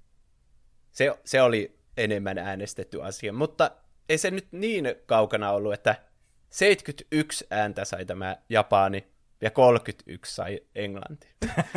Se, 0.92 1.20
se 1.26 1.42
oli 1.42 1.80
enemmän 1.98 2.38
äänestetty 2.38 3.02
asia, 3.04 3.34
mutta 3.34 3.72
ei 4.10 4.18
se 4.18 4.32
nyt 4.32 4.48
niin 4.52 4.86
kaukana 5.06 5.52
ollut, 5.52 5.74
että 5.74 5.96
71 6.50 7.48
ääntä 7.50 7.86
sai 7.86 8.06
tämä 8.06 8.38
Japani 8.50 9.08
ja 9.42 9.52
31 9.52 10.36
sai 10.36 10.60
Englanti. 10.76 11.28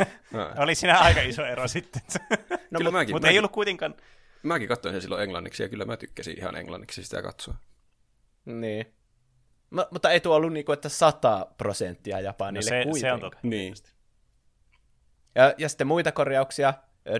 Oli 0.57 0.75
siinä 0.75 0.99
aika 0.99 1.21
iso 1.21 1.45
ero 1.45 1.67
sitten. 1.77 2.01
no, 2.71 2.77
kyllä 2.77 2.91
mäkin, 2.91 3.15
Mutta 3.15 3.25
mäkin, 3.27 3.33
ei 3.33 3.39
ollut 3.39 3.51
kuitenkaan... 3.51 3.95
mäkin 4.43 4.67
katsoin 4.67 4.93
sen 4.93 5.01
silloin 5.01 5.23
englanniksi, 5.23 5.63
ja 5.63 5.69
kyllä 5.69 5.85
mä 5.85 5.97
tykkäsin 5.97 6.37
ihan 6.37 6.55
englanniksi 6.55 7.03
sitä 7.03 7.21
katsoa. 7.21 7.55
Niin. 8.45 8.94
M- 9.71 9.79
mutta 9.91 10.11
ei 10.11 10.19
tuo 10.19 10.35
ollut 10.35 10.53
niinku, 10.53 10.71
että 10.71 10.89
100 10.89 11.47
prosenttia 11.57 12.15
No 12.15 12.21
Japanille 12.21 12.63
se, 12.63 12.69
se 12.69 12.77
on 12.79 12.89
kuitenkaan. 12.89 13.19
totta. 13.19 13.37
Niin. 13.43 13.73
Ja, 15.35 15.53
ja 15.57 15.69
sitten 15.69 15.87
muita 15.87 16.11
korjauksia. 16.11 16.73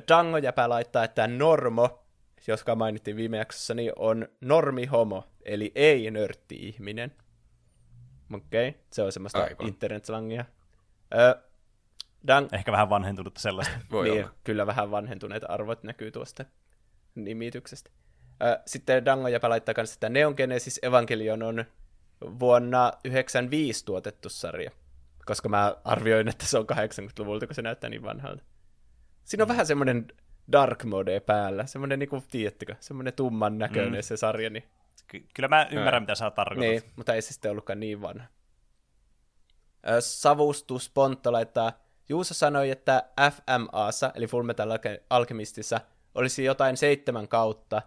Dango 0.07 0.37
jäpä 0.37 0.69
laittaa, 0.69 1.03
että 1.03 1.27
normo, 1.27 2.05
joka 2.47 2.75
mainittiin 2.75 3.17
viime 3.17 3.37
jaksossa, 3.37 3.73
niin 3.73 3.91
on 3.95 4.27
normihomo, 4.41 5.23
eli 5.45 5.71
ei 5.75 6.11
nörtti-ihminen. 6.11 7.11
Okei, 8.33 8.69
okay. 8.69 8.81
se 8.91 9.01
on 9.01 9.11
semmoista 9.11 9.43
Aivan. 9.43 9.67
internet-slangia. 9.67 10.45
Ö, 11.15 11.35
Dan- 12.27 12.49
Ehkä 12.51 12.71
vähän 12.71 12.89
vanhentunutta 12.89 13.41
sellaista. 13.41 13.73
Voi 13.91 14.09
niin, 14.09 14.23
olla. 14.23 14.33
kyllä 14.43 14.67
vähän 14.67 14.91
vanhentuneet 14.91 15.43
arvot 15.49 15.83
näkyy 15.83 16.11
tuosta 16.11 16.45
nimityksestä. 17.15 17.89
Ö, 18.43 18.59
Sitten 18.65 19.05
Dango 19.05 19.27
jäpä 19.27 19.49
laittaa 19.49 19.73
kanssa, 19.75 19.93
että 19.93 20.09
Neon 20.09 20.33
Genesis 20.37 20.79
Evangelion 20.83 21.43
on 21.43 21.65
vuonna 22.39 22.93
95 23.05 23.85
tuotettu 23.85 24.29
sarja. 24.29 24.71
Koska 25.25 25.49
mä 25.49 25.75
arvioin, 25.83 26.27
että 26.27 26.45
se 26.45 26.57
on 26.57 26.65
80-luvulta, 26.71 27.45
kun 27.47 27.55
se 27.55 27.61
näyttää 27.61 27.89
niin 27.89 28.03
vanhalta. 28.03 28.43
Siinä 29.23 29.43
on 29.43 29.47
vähän 29.47 29.65
semmoinen 29.65 30.07
dark 30.51 30.83
mode 30.83 31.19
päällä. 31.19 31.65
Semmoinen, 31.65 31.99
niin 31.99 32.09
kuin, 32.09 32.23
tiedättekö, 32.31 32.75
semmoinen 32.79 33.13
tumman 33.13 33.57
näköinen 33.57 33.91
Mm. 33.93 33.97
mm. 33.97 34.01
se 34.01 34.17
sarja. 34.17 34.49
Niin, 34.49 34.63
Ky- 35.07 35.25
kyllä 35.33 35.49
mä 35.49 35.67
ymmärrän, 35.71 35.93
Ää. 35.93 35.99
mitä 35.99 36.15
sä 36.15 36.31
tarkoitat. 36.31 36.69
niin, 36.69 36.81
mutta 36.95 37.13
ei 37.13 37.21
se 37.21 37.33
sitten 37.33 37.51
ollutkaan 37.51 37.79
niin 37.79 38.01
vanha. 38.01 38.25
Savustus 39.99 40.89
Pontto 40.89 41.31
laittaa, 41.31 41.71
Juuso 42.09 42.33
sanoi, 42.33 42.69
että 42.69 43.03
FMAssa, 43.31 44.11
eli 44.15 44.27
Fullmetal 44.27 44.69
Alke- 44.71 45.03
Alchemistissa, 45.09 45.81
olisi 46.15 46.43
jotain 46.43 46.77
seitsemän 46.77 47.27
kautta. 47.27 47.81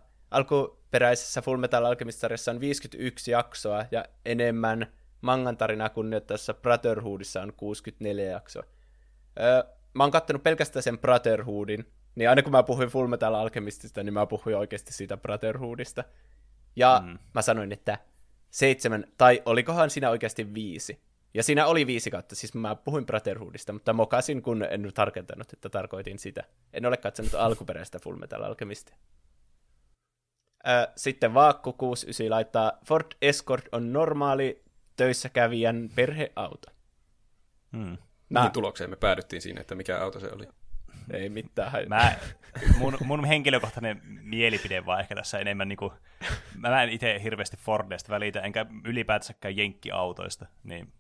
Alkuperäisessä 0.89 1.43
Fullmetal 1.43 1.85
Alchemist-sarjassa 1.85 2.51
on 2.51 2.61
51 2.61 3.31
jaksoa 3.31 3.85
ja 3.91 4.05
enemmän 4.25 4.87
mangan 5.21 5.57
tarinaa 5.57 5.89
kunnioittaessa 5.89 6.55
Brotherhoodissa 6.55 7.43
on 7.43 7.53
64 7.57 8.31
jaksoa. 8.31 8.63
Öö, 9.41 9.63
mä 9.95 10.05
oon 10.05 10.11
kattonut 10.11 10.43
pelkästään 10.43 10.83
sen 10.83 10.99
Brotherhoodin, 10.99 11.93
niin 12.15 12.29
aina 12.29 12.43
kun 12.43 12.53
mä 12.53 12.63
puhuin 12.63 12.89
Fullmetal 12.89 13.35
Alchemistista, 13.35 14.03
niin 14.03 14.15
mä 14.15 14.27
puhuin 14.27 14.57
oikeasti 14.57 14.93
siitä 14.93 15.17
Brotherhoodista. 15.17 16.05
Ja 16.77 17.03
Mm. 17.05 17.11
mm. 17.11 17.19
mä 17.35 17.43
sanoin, 17.43 17.73
että 17.73 17.99
seitsemän, 18.51 19.05
tai 19.19 19.43
olikohan 19.45 19.91
siinä 19.91 20.11
oikeasti 20.11 20.55
viisi. 20.55 21.01
Ja 21.35 21.43
siinä 21.43 21.67
oli 21.67 21.87
viisi 21.87 22.11
kautta, 22.11 22.35
siis 22.35 22.55
mä 22.55 22.75
puhuin 22.75 23.07
Brotherhoodista, 23.07 23.73
mutta 23.73 23.93
mokasin, 23.93 24.43
kun 24.43 24.67
en 24.71 24.83
nyt 24.83 24.95
tarkentanut, 24.95 25.53
että 25.53 25.69
tarkoitin 25.69 26.19
sitä. 26.19 26.45
En 26.73 26.87
ole 26.87 26.97
katsonut 26.97 27.35
alkuperäistä 27.35 27.99
Fullmetal 27.99 28.43
Alchemistia. 28.43 28.97
Sitten 30.97 31.35
Vaakku 31.35 31.73
69 31.73 32.31
laittaa 32.31 32.73
Ford 32.87 33.07
Escort 33.23 33.65
on 33.73 33.93
normaali 33.93 34.63
töissä 34.97 35.29
kävijän 35.29 35.91
perheauto. 35.95 36.69
Hmm. 37.77 37.97
Mä, 38.29 38.41
Mihin 38.41 38.53
tulokseen 38.53 38.91
me 38.91 38.97
päädyttiin 38.97 39.43
siinä, 39.43 39.61
että 39.61 39.75
mikä 39.75 40.01
auto 40.01 40.21
se 40.21 40.31
oli? 40.33 40.47
ei 41.11 41.29
mitään. 41.29 41.73
Mä, 41.89 42.17
mun, 42.79 42.99
mun 43.05 43.25
henkilökohtainen 43.25 44.01
mielipide 44.23 44.87
vaan 44.87 45.01
ehkä 45.01 45.15
tässä 45.15 45.39
enemmän 45.39 45.69
niinku, 45.69 45.93
mä 46.57 46.83
en 46.83 46.89
itse 46.91 47.21
hirveästi 47.23 47.57
Fordista 47.57 48.13
välitä, 48.13 48.41
enkä 48.41 48.67
ylipäätänsäkään 48.85 49.57
jenkkiautoista, 49.57 50.47
niin 50.65 50.93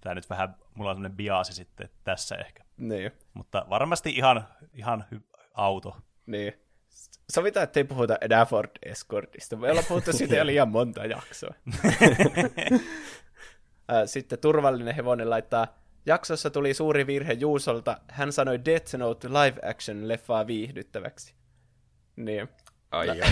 tää 0.00 0.14
nyt 0.14 0.30
vähän, 0.30 0.56
mulla 0.74 0.90
on 0.90 0.96
semmoinen 0.96 1.16
biasi 1.16 1.52
sitten 1.52 1.88
tässä 2.04 2.36
ehkä. 2.36 2.64
Niin, 2.76 3.10
Mutta 3.34 3.66
varmasti 3.70 4.10
ihan, 4.10 4.48
ihan 4.74 5.04
hy- 5.14 5.46
auto. 5.54 5.96
niin. 6.26 6.52
Sovitaan, 7.32 7.64
ettei 7.64 7.84
puhuta 7.84 8.18
enää 8.20 8.44
Ford 8.44 8.70
Escortista. 8.82 9.56
Me 9.56 9.70
ollaan 9.70 9.86
puhuttu 9.88 10.12
siitä 10.12 10.36
jo 10.36 10.46
liian 10.46 10.68
monta 10.68 11.06
jaksoa. 11.06 11.54
Sitten 14.06 14.38
turvallinen 14.38 14.94
hevonen 14.94 15.30
laittaa, 15.30 15.78
jaksossa 16.06 16.50
tuli 16.50 16.74
suuri 16.74 17.06
virhe 17.06 17.32
Juusolta. 17.32 18.00
Hän 18.08 18.32
sanoi 18.32 18.64
Death 18.64 18.94
Note 18.94 19.28
live 19.28 19.70
action 19.70 20.08
leffaa 20.08 20.46
viihdyttäväksi. 20.46 21.34
Niin. 22.16 22.48
Ai, 22.90 23.08
ai. 23.08 23.20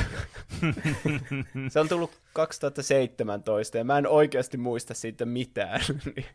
Se 1.71 1.81
on 1.81 1.89
tullut 1.89 2.21
2017 2.33 3.79
ja 3.79 3.85
mä 3.85 3.99
en 3.99 4.07
oikeasti 4.07 4.57
muista 4.57 4.95
siitä 4.95 5.27
mitään. 5.27 5.81
Niin. 6.15 6.27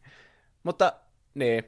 Mutta 0.63 0.93
niin, 1.33 1.63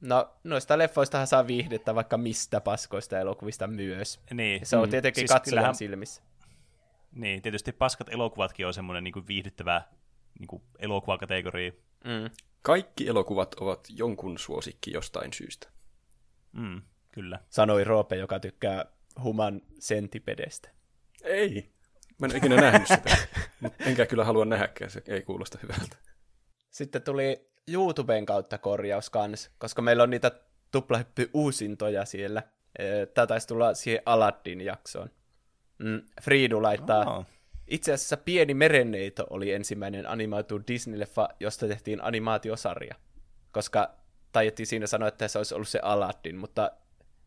no 0.00 0.34
noista 0.44 0.78
leffoistahan 0.78 1.26
saa 1.26 1.46
viihdettä 1.46 1.94
vaikka 1.94 2.16
mistä 2.18 2.60
paskoista 2.60 3.18
elokuvista 3.18 3.66
myös. 3.66 4.20
Niin, 4.34 4.66
Se 4.66 4.76
on 4.76 4.90
tietenkin 4.90 5.20
Siis 5.20 5.28
siis 5.30 5.34
katsojan 5.38 5.52
kyllähän- 5.60 5.74
silmissä. 5.74 6.22
niin, 7.12 7.42
tietysti 7.42 7.72
paskat 7.72 8.08
elokuvatkin 8.08 8.66
on 8.66 8.74
semmoinen 8.74 9.04
niin 9.04 9.26
viihdyttävä 9.28 9.82
niin 10.38 10.46
kuin 10.48 10.62
elokuvakategoria. 10.78 11.72
Mm. 12.04 12.30
Kaikki 12.62 13.08
elokuvat 13.08 13.54
ovat 13.54 13.88
jonkun 13.90 14.38
suosikki 14.38 14.92
jostain 14.92 15.32
syystä. 15.32 15.68
Mm, 16.52 16.82
kyllä. 17.12 17.38
Sanoi 17.50 17.84
Roope, 17.84 18.16
joka 18.16 18.40
tykkää 18.40 18.84
human 19.22 19.60
sentipedestä. 19.78 20.70
Ei. 21.22 21.72
Mä 22.18 22.26
en 22.26 22.36
ikinä 22.36 22.56
nähnyt 22.56 22.88
sitä. 22.88 23.16
Enkä 23.88 24.06
kyllä 24.06 24.24
halua 24.24 24.44
nähdäkään, 24.44 24.90
se 24.90 25.02
ei 25.06 25.22
kuulosta 25.22 25.58
hyvältä. 25.62 25.96
Sitten 26.70 27.02
tuli 27.02 27.47
YouTuben 27.72 28.26
kautta 28.26 28.58
korjaus 28.58 29.10
kans, 29.10 29.50
koska 29.58 29.82
meillä 29.82 30.02
on 30.02 30.10
niitä 30.10 30.30
tuplahyppy 30.70 31.30
uusintoja 31.34 32.04
siellä. 32.04 32.42
Tää 33.14 33.26
taisi 33.26 33.48
tulla 33.48 33.74
siihen 33.74 34.02
Aladdin 34.06 34.60
jaksoon. 34.60 35.10
Mm, 35.78 36.02
Friidu 36.22 36.62
laittaa, 36.62 37.16
Oh. 37.16 37.26
Itse 37.66 37.92
asiassa 37.92 38.16
Pieni 38.16 38.54
merenneito 38.54 39.26
oli 39.30 39.52
ensimmäinen 39.52 40.08
animoitu 40.08 40.58
Disney-leffa, 40.58 41.34
josta 41.40 41.68
tehtiin 41.68 42.04
animaatiosarja. 42.04 42.94
Koska 43.52 43.94
taidettiin 44.32 44.66
siinä 44.66 44.86
sanoa, 44.86 45.08
että 45.08 45.28
se 45.28 45.38
olisi 45.38 45.54
ollut 45.54 45.68
se 45.68 45.78
Aladdin, 45.82 46.36
mutta 46.36 46.70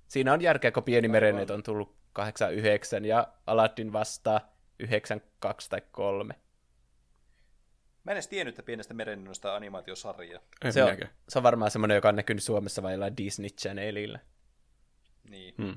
siinä 0.08 0.34
on 0.34 0.42
järkeä, 0.42 0.72
kun 0.72 0.84
Pieni 0.84 1.08
merenneito 1.08 1.53
on 1.53 1.64
tullut 1.64 1.95
89 2.14 3.06
ja 3.06 3.28
Aladdin 3.48 3.94
vastaa 3.94 4.53
92 4.80 5.70
tai 5.70 5.82
3. 5.92 6.36
Mä 8.03 8.11
en 8.11 8.15
edes 8.15 8.27
tiennyt, 8.27 8.53
että 8.53 8.63
pienestä 8.63 8.93
merennosta 8.93 9.55
animaatiosarja. 9.55 10.39
En 10.63 10.73
Se 10.73 10.83
on, 10.83 10.89
minäkään. 10.89 11.11
se 11.30 11.39
on 11.39 11.43
varmaan 11.43 11.71
semmoinen, 11.71 11.95
joka 11.95 12.09
on 12.09 12.15
näkynyt 12.15 12.43
Suomessa 12.43 12.83
vai 12.83 12.91
jollain 12.93 13.17
Disney 13.17 13.49
Channelilla. 13.49 14.19
Niin. 15.30 15.53
Hmm. 15.57 15.75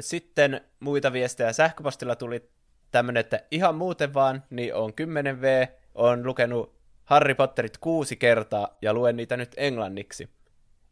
Sitten 0.00 0.60
muita 0.80 1.12
viestejä 1.12 1.52
sähköpostilla 1.52 2.16
tuli 2.16 2.50
tämmönen, 2.90 3.20
että 3.20 3.42
ihan 3.50 3.74
muuten 3.74 4.14
vaan, 4.14 4.42
niin 4.50 4.74
on 4.74 4.90
10V, 4.90 5.68
on 5.94 6.26
lukenut 6.26 6.76
Harry 7.04 7.34
Potterit 7.34 7.78
kuusi 7.78 8.16
kertaa 8.16 8.78
ja 8.82 8.94
luen 8.94 9.16
niitä 9.16 9.36
nyt 9.36 9.54
englanniksi. 9.56 10.28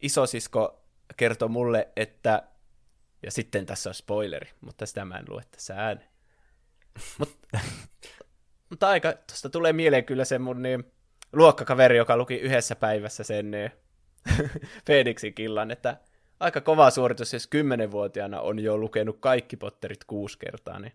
Isosisko 0.03 0.85
kertoi 1.17 1.49
mulle, 1.49 1.89
että, 1.97 2.43
ja 3.23 3.31
sitten 3.31 3.67
tässä 3.67 3.91
on 3.91 3.95
spoileri, 3.95 4.51
mutta 4.61 4.87
sitä 4.87 5.05
mä 5.05 5.19
en 5.19 5.25
lue 5.29 5.43
tässä 5.51 5.75
ääneen. 5.77 6.09
Mut, 7.19 7.39
mutta 8.71 8.89
aika, 8.89 9.13
tuosta 9.13 9.51
tulee 9.51 9.73
mieleen 9.73 10.05
kyllä 10.05 10.25
se 10.25 10.39
mun 10.39 10.63
niin, 10.63 10.85
luokkakaveri, 11.33 11.97
joka 11.97 12.17
luki 12.17 12.35
yhdessä 12.35 12.77
päivässä 12.77 13.25
sen 13.25 13.51
niin, 13.51 13.71
Phoenixin 14.85 15.35
killan, 15.35 15.71
että 15.71 15.97
aika 16.41 16.61
kova 16.61 16.91
suoritus, 16.91 17.33
jos 17.33 17.47
kymmenenvuotiaana 17.47 18.41
on 18.41 18.59
jo 18.59 18.79
lukenut 18.79 19.17
kaikki 19.21 19.57
Potterit 19.57 20.05
kuusi 20.05 20.39
kertaa, 20.39 20.79
niin 20.79 20.93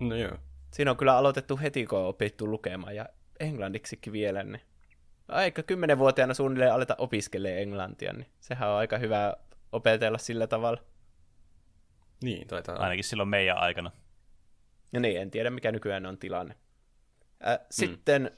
No 0.00 0.16
joo. 0.16 0.38
siinä 0.72 0.90
on 0.90 0.96
kyllä 0.96 1.16
aloitettu 1.16 1.58
heti, 1.62 1.86
kun 1.86 1.98
on 1.98 2.06
opittu 2.06 2.50
lukemaan, 2.50 2.96
ja 2.96 3.06
englanniksikin 3.40 4.12
vielä, 4.12 4.42
niin 4.42 4.60
aika 5.28 5.62
kymmenenvuotiaana 5.62 6.34
suunnilleen 6.34 6.72
aleta 6.72 6.94
opiskelemaan 6.98 7.62
englantia, 7.62 8.12
niin 8.12 8.26
sehän 8.40 8.68
on 8.68 8.76
aika 8.76 8.98
hyvä 8.98 9.34
opetella 9.72 10.18
sillä 10.18 10.46
tavalla. 10.46 10.80
Niin, 12.22 12.46
taitaa. 12.48 12.76
Ainakin 12.76 13.04
silloin 13.04 13.28
meidän 13.28 13.58
aikana. 13.58 13.90
Ja 14.92 15.00
niin, 15.00 15.20
en 15.20 15.30
tiedä 15.30 15.50
mikä 15.50 15.72
nykyään 15.72 16.06
on 16.06 16.18
tilanne. 16.18 16.54
Äh, 17.46 17.58
sitten 17.70 18.22
mm. 18.22 18.36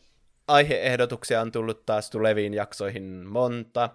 aiheehdotuksia 0.49 1.41
on 1.41 1.53
tullut 1.53 1.87
taas 1.87 2.11
tuleviin 2.11 2.55
jaksoihin 2.55 3.27
monta. 3.27 3.91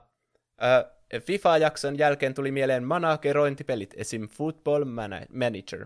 Äh, 0.63 1.21
FIFA-jakson 1.21 1.97
jälkeen 1.97 2.33
tuli 2.33 2.51
mieleen 2.51 2.83
managerointipelit, 2.83 3.93
esim. 3.97 4.27
Football 4.27 4.83
Mana- 4.83 5.25
Manager. 5.33 5.85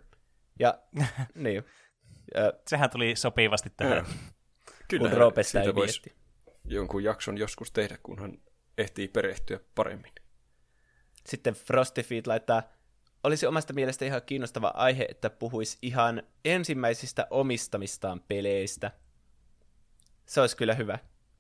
Ja 0.60 0.80
niin, 1.36 1.64
äh, 2.38 2.52
Sehän 2.68 2.90
tuli 2.90 3.16
sopivasti 3.16 3.72
tähän. 3.78 4.06
Kyllä, 4.88 5.10
kun 5.10 5.18
Roope 5.18 5.44
sitä 5.44 5.60
siitä 5.60 5.76
voisi 5.76 6.02
jonkun 6.66 7.04
jakson 7.04 7.38
joskus 7.38 7.72
tehdä, 7.72 7.98
kunhan 8.04 8.38
ehtii 8.78 9.08
perehtyä 9.08 9.60
paremmin. 9.76 10.12
Sitten 11.26 11.54
Frosty 11.54 12.04
Feet 12.04 12.28
laittaa, 12.28 12.64
olisi 13.24 13.46
omasta 13.46 13.74
mielestä 13.74 14.06
ihan 14.06 14.22
kiinnostava 14.26 14.72
aihe, 14.76 15.06
että 15.10 15.30
puhuisi 15.30 15.78
ihan 15.82 16.24
ensimmäisistä 16.46 17.28
omistamistaan 17.30 18.22
peleistä. 18.28 18.92
Se 20.26 20.42
olisi 20.42 20.58
kyllä 20.58 20.74
hyvä. 20.74 21.00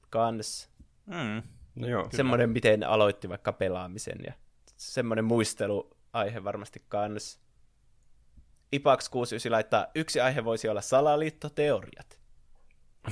Kans. 0.09 0.69
Mm. 1.05 1.43
No 1.75 1.87
joo. 1.87 2.09
Semmoinen, 2.15 2.49
miten 2.49 2.83
aloitti 2.83 3.29
vaikka 3.29 3.53
pelaamisen 3.53 4.17
ja 4.25 4.33
semmoinen 4.77 5.25
muisteluaihe 5.25 6.43
varmasti 6.43 6.83
kans. 6.87 7.39
Ipax 8.73 9.09
69 9.09 9.51
laittaa, 9.51 9.87
yksi 9.95 10.19
aihe 10.19 10.45
voisi 10.45 10.69
olla 10.69 10.81
salaliittoteoriat. 10.81 12.19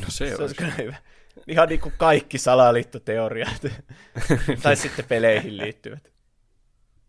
No 0.01 0.05
se, 0.07 0.35
Se 0.35 0.35
olisi. 0.35 0.55
kyllä 0.55 0.73
hyvä. 0.77 0.95
Ihan 1.47 1.69
niin 1.69 1.79
kuin 1.81 1.95
kaikki 1.97 2.37
salaliittoteoriat. 2.37 3.61
tai 4.63 4.75
sitten 4.75 5.05
peleihin 5.05 5.57
liittyvät. 5.57 6.11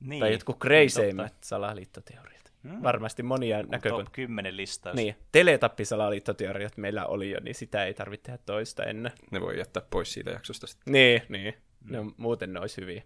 Niin. 0.00 0.20
Tai 0.20 0.32
jotkut 0.32 0.58
crazeimmät 0.58 1.34
salaliittoteoriat. 1.44 2.39
Hmm. 2.68 2.82
Varmasti 2.82 3.22
monia 3.22 3.58
Joku 3.58 3.70
näkökulmia. 3.70 4.04
Top 4.04 4.12
10 4.12 4.56
listaus. 4.56 4.96
Niin, 4.96 5.16
teletappisalaliittoteoriat 5.32 6.76
meillä 6.76 7.06
oli 7.06 7.30
jo, 7.30 7.40
niin 7.40 7.54
sitä 7.54 7.84
ei 7.84 7.94
tarvitse 7.94 8.24
tehdä 8.24 8.38
toista 8.46 8.84
ennen. 8.84 9.12
Ne 9.30 9.40
voi 9.40 9.58
jättää 9.58 9.82
pois 9.90 10.12
siitä 10.12 10.30
jaksosta 10.30 10.66
sitten. 10.66 10.92
Niin, 10.92 11.22
niin. 11.28 11.54
Ne 11.84 11.98
on, 11.98 12.14
muuten 12.16 12.52
ne 12.52 12.60
olisi 12.60 12.80
hyviä. 12.80 13.02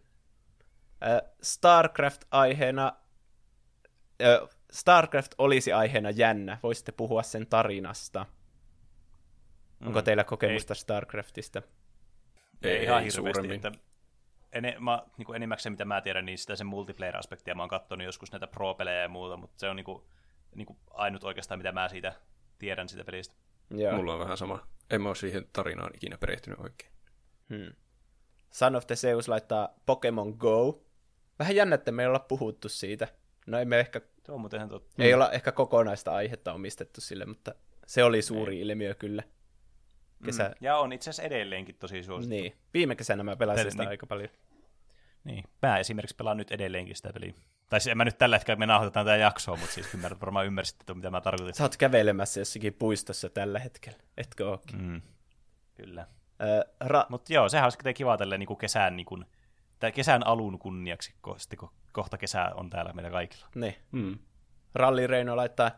Äh, 1.07 1.31
Starcraft-aiheena... 1.43 2.93
Äh, 4.23 4.49
Starcraft 4.73 5.33
olisi 5.39 5.73
aiheena 5.73 6.11
jännä. 6.11 6.59
Voisitte 6.63 6.93
puhua 6.93 7.23
sen 7.23 7.47
tarinasta. 7.47 8.27
Onko 9.87 10.03
teillä 10.03 10.25
kokemusta 10.25 10.75
Starcraftista? 10.75 11.63
Ei, 12.63 12.71
Ei, 12.71 12.85
ihan 12.85 13.03
ei 13.03 13.05
hirveästi. 13.05 13.17
suuremmin. 13.17 13.57
Että 13.57 13.73
ene, 14.55 14.77
mä, 14.81 15.03
niin 15.19 15.27
kuin 15.27 15.37
enimmäkseen 15.37 15.73
mitä 15.73 15.85
mä 15.85 16.01
tiedän, 16.01 16.27
niin 16.27 16.39
sitä 16.39 16.57
sen 16.57 16.67
multiplayer-aspektia 16.67 17.55
mä 17.55 17.63
oon 17.63 17.69
katsonut 17.69 18.05
joskus 18.05 18.33
näitä 18.33 18.47
pro-pelejä 18.47 19.03
ja 19.03 19.09
muuta, 19.09 19.37
mutta 19.37 19.61
se 19.61 19.69
on 19.69 19.77
niin 19.77 19.85
kuin, 19.85 20.03
niin 20.55 20.67
kuin 20.67 20.79
ainut 20.91 21.25
oikeastaan, 21.25 21.59
mitä 21.59 21.73
mä 21.73 21.89
siitä 21.89 22.13
tiedän 22.59 22.89
siitä 22.89 23.05
pelistä. 23.05 23.35
Joo. 23.71 23.97
Mulla 23.97 24.13
on 24.13 24.19
vähän 24.19 24.37
sama. 24.37 24.67
En 24.91 25.03
mä 25.03 25.09
ole 25.09 25.17
siihen 25.17 25.47
tarinaan 25.53 25.91
ikinä 25.95 26.19
perehtynyt 26.19 26.59
oikein. 26.59 26.91
Hmm. 27.49 27.73
Son 28.51 28.77
of 28.77 28.87
the 28.87 28.97
Zeus 28.97 29.29
laittaa 29.29 29.69
Pokemon 29.87 30.35
Go. 30.39 30.83
Vähän 31.39 31.57
jännä, 31.57 31.75
että 31.75 31.93
me 31.93 32.03
ei 32.03 32.07
olla 32.07 32.19
puhuttu 32.19 32.69
siitä. 32.69 33.09
No 33.47 33.59
emme 33.59 33.81
ehkä, 33.81 34.01
Se 34.27 34.33
on 34.33 34.41
muuten 34.41 34.69
totta. 34.69 35.03
ei 35.03 35.15
olla 35.15 35.33
ehkä 35.33 35.53
kokonaista 35.53 36.13
aihetta 36.13 36.53
omistettu 36.53 37.01
sille, 37.01 37.27
mutta 37.27 37.55
se 37.87 38.05
oli 38.05 38.23
suuri 38.23 38.61
ilmiö 38.61 38.95
kyllä. 38.95 39.23
Kesä, 40.25 40.45
Mm. 40.49 40.55
Ja 40.61 40.77
on 40.79 40.93
itse 40.93 41.11
asiassa 41.11 41.23
edelleenkin 41.23 41.75
tosi 41.75 42.03
suosittu. 42.03 42.35
Niin. 42.37 42.55
Viime 42.75 42.97
kesänä 42.97 43.23
mä 43.23 43.37
pelasin 43.37 43.59
Tällä- 43.59 43.71
sitä 43.71 43.83
niin. 43.83 43.89
aika 43.91 44.07
paljon. 44.07 44.29
Niin. 45.25 45.45
Mä 45.63 45.79
esimerkiksi 45.79 46.17
pelaan 46.17 46.37
nyt 46.37 46.53
edelleenkin 46.53 46.97
sitä 46.97 47.11
peliä. 47.13 47.35
Tai 47.69 47.81
siis 47.81 47.91
en 47.91 47.97
mä 47.97 48.05
nyt 48.05 48.19
tällä 48.19 48.37
hetkellä, 48.37 48.59
me 48.59 48.67
nauhoitetaan 48.67 49.07
tätä 49.07 49.17
jaksoa, 49.17 49.57
mutta 49.57 49.75
siis 49.75 49.95
mä 49.97 50.11
varmaan 50.21 50.47
ymmärsit, 50.47 50.81
että 50.81 50.95
mitä 50.95 51.11
mä 51.11 51.21
tarkoitin. 51.21 51.55
Sä 51.55 51.65
oot 51.65 51.77
kävelemässä 51.77 52.41
jossakin 52.41 52.75
puistossa 52.75 53.29
tällä 53.29 53.59
hetkellä, 53.59 53.99
etkö 54.17 54.49
ookin? 54.51 54.83
Mm. 54.83 55.03
Kyllä. 55.75 56.07
Ö, 56.43 56.65
ra- 56.85 57.07
Mutta 57.09 57.33
joo, 57.33 57.49
sehän 57.49 57.65
olisi 57.65 57.95
kiva 57.95 58.17
tälleen 58.17 58.39
niin 58.39 58.57
kesän, 58.59 58.97
niin 58.97 59.07
kuin, 59.07 59.25
kesän 59.95 60.27
alun 60.27 60.59
kunniaksi, 60.59 61.15
kun 61.23 61.37
kohta 61.93 62.19
kesä 62.19 62.51
on 62.55 62.71
täällä 62.71 62.93
meillä 62.93 63.11
kaikilla. 63.11 63.47
niin. 63.55 63.75
Mm. 63.93 64.19
Ralli 64.75 65.07
Reino 65.07 65.37
laittaa, 65.37 65.71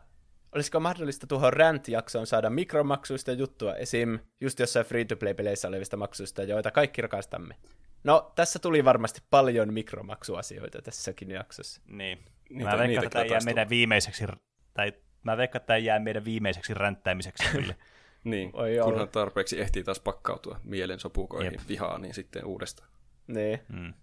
olisiko 0.57 0.79
mahdollista 0.79 1.27
tuohon 1.27 1.53
Rant-jaksoon 1.53 2.27
saada 2.27 2.49
mikromaksuista 2.49 3.31
juttua, 3.31 3.75
esim. 3.75 4.19
just 4.41 4.59
jossain 4.59 4.85
free-to-play-peleissä 4.85 5.67
olevista 5.67 5.97
maksuista, 5.97 6.43
joita 6.43 6.71
kaikki 6.71 7.01
rakastamme. 7.01 7.55
No, 8.03 8.31
tässä 8.35 8.59
tuli 8.59 8.85
varmasti 8.85 9.21
paljon 9.29 9.73
mikromaksuasioita 9.73 10.81
tässäkin 10.81 11.31
jaksossa. 11.31 11.81
Niin. 11.87 12.25
Niitä- 12.49 12.71
mä 12.71 12.77
veikkaan, 12.77 13.05
että 13.05 13.19
tämä 13.19 13.25
jää 13.25 13.39
meidän 13.45 13.69
viimeiseksi, 13.69 14.25
tai 14.73 14.93
mä 15.23 15.37
veikkaan, 15.37 15.59
että 15.61 15.67
tämä 15.67 15.77
jää 15.77 15.99
meidän 15.99 16.25
viimeiseksi 16.25 16.73
ränttäimiseksi 16.73 17.49
kyllä. 17.51 17.75
Niin, 18.23 18.53
Voi 18.53 18.79
olla. 18.79 18.91
kunhan 18.91 19.09
tarpeeksi 19.09 19.61
ehtii 19.61 19.83
taas 19.83 19.99
pakkautua 19.99 20.59
mielensopukoihin, 20.63 21.53
Jep. 21.53 21.61
vihaan, 21.67 22.01
niin 22.01 22.13
sitten 22.13 22.45
uudestaan. 22.45 22.89
Niin. 23.27 23.59
Mm. 23.69 23.93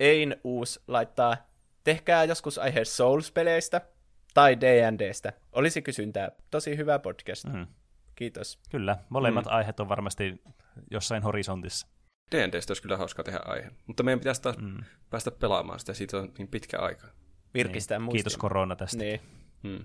Ein 0.00 0.36
uus 0.44 0.80
laittaa, 0.88 1.36
tehkää 1.84 2.24
joskus 2.24 2.58
aihe 2.58 2.80
Souls-peleistä 2.84 3.80
tai 4.36 4.60
D&Dstä. 4.60 5.32
Olisi 5.52 5.82
kysyntää. 5.82 6.30
Tosi 6.50 6.76
hyvä 6.76 6.98
podcast. 6.98 7.44
Mm. 7.44 7.66
Kiitos. 8.14 8.60
Kyllä, 8.70 8.96
molemmat 9.08 9.44
mm. 9.44 9.50
aiheet 9.52 9.80
on 9.80 9.88
varmasti 9.88 10.42
jossain 10.90 11.22
horisontissa. 11.22 11.86
D&Dstä 12.32 12.70
olisi 12.70 12.82
kyllä 12.82 12.96
hauska 12.96 13.22
tehdä 13.24 13.40
aihe, 13.44 13.70
mutta 13.86 14.02
meidän 14.02 14.20
pitäisi 14.20 14.42
taas 14.42 14.56
Mm. 14.58 14.76
päästä 15.10 15.30
pelaamaan 15.30 15.78
sitä, 15.80 15.94
siitä 15.94 16.16
on 16.16 16.32
niin 16.38 16.48
pitkä 16.48 16.78
aika. 16.78 17.06
Virkistää 17.54 17.98
Niin. 17.98 18.10
Kiitos 18.12 18.36
korona 18.36 18.76
tästä. 18.76 18.98
Niin. 18.98 19.20
Hmm. 19.62 19.84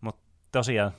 Mutta 0.00 0.22
tosiaan 0.52 0.92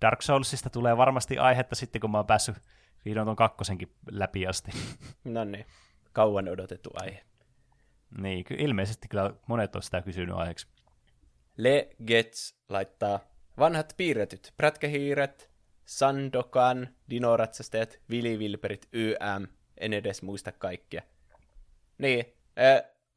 Dark 0.00 0.22
Soulsista 0.22 0.70
tulee 0.70 0.96
varmasti 0.96 1.38
aihetta 1.38 1.74
sitten, 1.74 2.00
kun 2.00 2.10
mä 2.10 2.18
oon 2.18 2.26
päässyt 2.26 2.56
vihdoin 3.04 3.26
ton 3.26 3.36
kakkosenkin 3.36 3.92
läpi 4.10 4.46
asti. 4.46 4.70
No 5.24 5.44
niin. 5.44 5.66
Kauan 6.12 6.48
odotettu 6.48 6.90
aihe. 6.94 7.22
niin, 8.18 8.44
ilmeisesti 8.58 9.08
kyllä 9.08 9.34
monet 9.46 9.76
on 9.76 9.82
sitä 9.82 10.02
kysynyt 10.02 10.34
aiheeksi. 10.36 10.66
Le 11.56 11.88
Gets 12.06 12.54
laittaa 12.68 13.20
vanhat 13.58 13.94
piirretyt, 13.96 14.52
prätkähiiret, 14.56 15.50
Sandokan, 15.84 16.88
dinoratsastajat, 17.10 17.98
vilivilperit, 18.10 18.88
YM, 18.92 19.46
en 19.78 19.92
edes 19.92 20.22
muista 20.22 20.52
kaikkia. 20.52 21.02
Niin, 21.98 22.24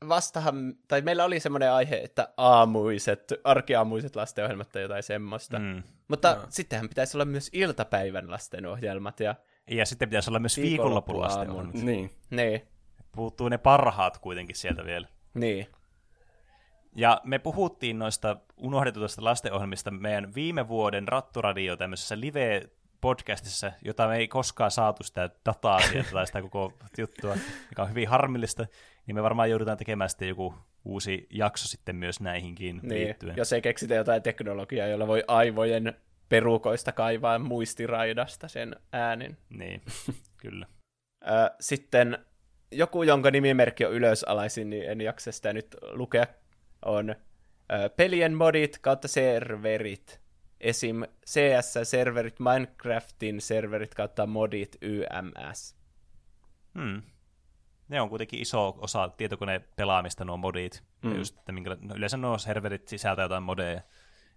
vastahan, 0.09 0.75
tai 0.88 1.01
meillä 1.01 1.25
oli 1.25 1.40
semmoinen 1.40 1.72
aihe, 1.72 1.95
että 2.03 2.33
aamuiset, 2.38 3.33
arkiaamuiset 3.43 4.16
lastenohjelmat 4.16 4.69
tai 4.72 4.82
jotain 4.82 5.03
semmoista. 5.03 5.59
Mm. 5.59 5.83
Mutta 6.07 6.27
Joo. 6.27 6.45
sittenhän 6.49 6.90
pitäisi 6.90 7.17
olla 7.17 7.25
myös 7.25 7.49
iltapäivän 7.53 8.32
lastenohjelmat, 8.32 9.19
ja 9.19 9.35
Ja 9.72 9.85
sitten 9.85 10.09
pitäisi 10.09 10.30
olla 10.30 10.40
myös 10.40 10.57
viikonlopun 10.57 11.19
lasten 11.19 11.40
Viikonloppuaamun. 11.40 11.77
ohjelmat. 11.77 12.09
Niin, 12.30 12.51
niin, 12.61 12.67
Puuttuu 13.11 13.49
ne 13.49 13.57
parhaat 13.57 14.17
kuitenkin 14.17 14.56
sieltä 14.56 14.85
vielä. 14.85 15.07
niin, 15.33 15.67
Ja 16.98 17.22
me 17.24 17.40
puhuttiin 17.40 18.00
noista 18.00 18.38
unohdetuista 18.58 19.24
lastenohjelmista 19.24 19.92
meidän 19.92 20.35
viime 20.35 20.67
vuoden 20.67 21.08
Ratturadio 21.08 21.76
tämmöisessä 21.76 22.16
live-podcastissa, 22.16 23.72
jota 23.85 24.08
me 24.08 24.17
ei 24.17 24.27
koskaan 24.27 24.72
saatu 24.72 25.03
sitä 25.03 25.30
dataa 25.45 25.82
sieltä 25.82 26.11
tai 26.11 26.27
sitä 26.27 26.42
koko 26.42 26.74
juttua, 26.98 27.35
mikä 27.69 27.82
on 27.82 27.90
hyvin 27.90 28.08
harmillista, 28.08 28.66
niin 29.08 29.16
me 29.16 29.24
varmaan 29.24 29.50
joudutaan 29.50 29.77
tekemään 29.77 30.09
sitten 30.09 30.27
joku 30.27 30.53
uusi 30.85 31.27
jakso 31.30 31.67
sitten 31.67 31.95
myös 31.95 32.19
näihinkin 32.19 32.80
niin. 32.84 33.06
liittyen. 33.06 33.38
Jos 33.38 33.53
ei 33.53 33.61
keksitä 33.61 33.95
jotain 33.95 34.24
teknologiaa, 34.24 34.88
jolla 34.88 35.08
voi 35.08 35.24
aivojen 35.27 35.93
perukoista 36.30 36.92
kaivaa 36.92 37.40
muistiraidasta 37.40 38.48
sen 38.48 38.76
äänen. 38.92 39.38
Niin, 39.50 39.82
kyllä. 40.42 40.66
Sitten 41.59 42.17
joku, 42.72 43.03
jonka 43.03 43.32
nimimerkki 43.32 43.85
on 43.85 43.93
ylösalaisin, 43.93 44.69
niin 44.69 44.90
en 44.90 45.01
jaksa 45.01 45.32
sitä 45.32 45.53
nyt 45.53 45.76
lukea, 45.92 46.27
on 46.85 47.09
ö, 47.09 47.89
pelien 47.89 48.33
modit 48.33 48.77
kautta 48.80 49.07
serverit. 49.07 50.22
Esim. 50.59 51.03
CS-serverit, 51.25 52.35
Minecraftin 52.39 53.41
serverit 53.41 53.95
kautta 53.95 54.25
modit 54.25 54.77
YMS. 54.81 55.75
Hmm. 56.80 57.01
Ne 57.88 58.01
on 58.01 58.09
kuitenkin 58.09 58.41
iso 58.41 58.77
osa 58.81 59.09
tietokoneen 59.09 59.65
pelaamista, 59.75 60.25
nuo 60.25 60.38
modit. 60.38 60.83
Mm. 61.03 61.11
Ja 61.11 61.17
just, 61.17 61.38
että 61.38 61.51
minkä, 61.51 61.77
no 61.81 61.95
yleensä 61.95 62.17
nuo 62.17 62.38
serverit 62.38 62.88
sisältää 62.88 63.25
jotain 63.25 63.43
modeja. 63.43 63.81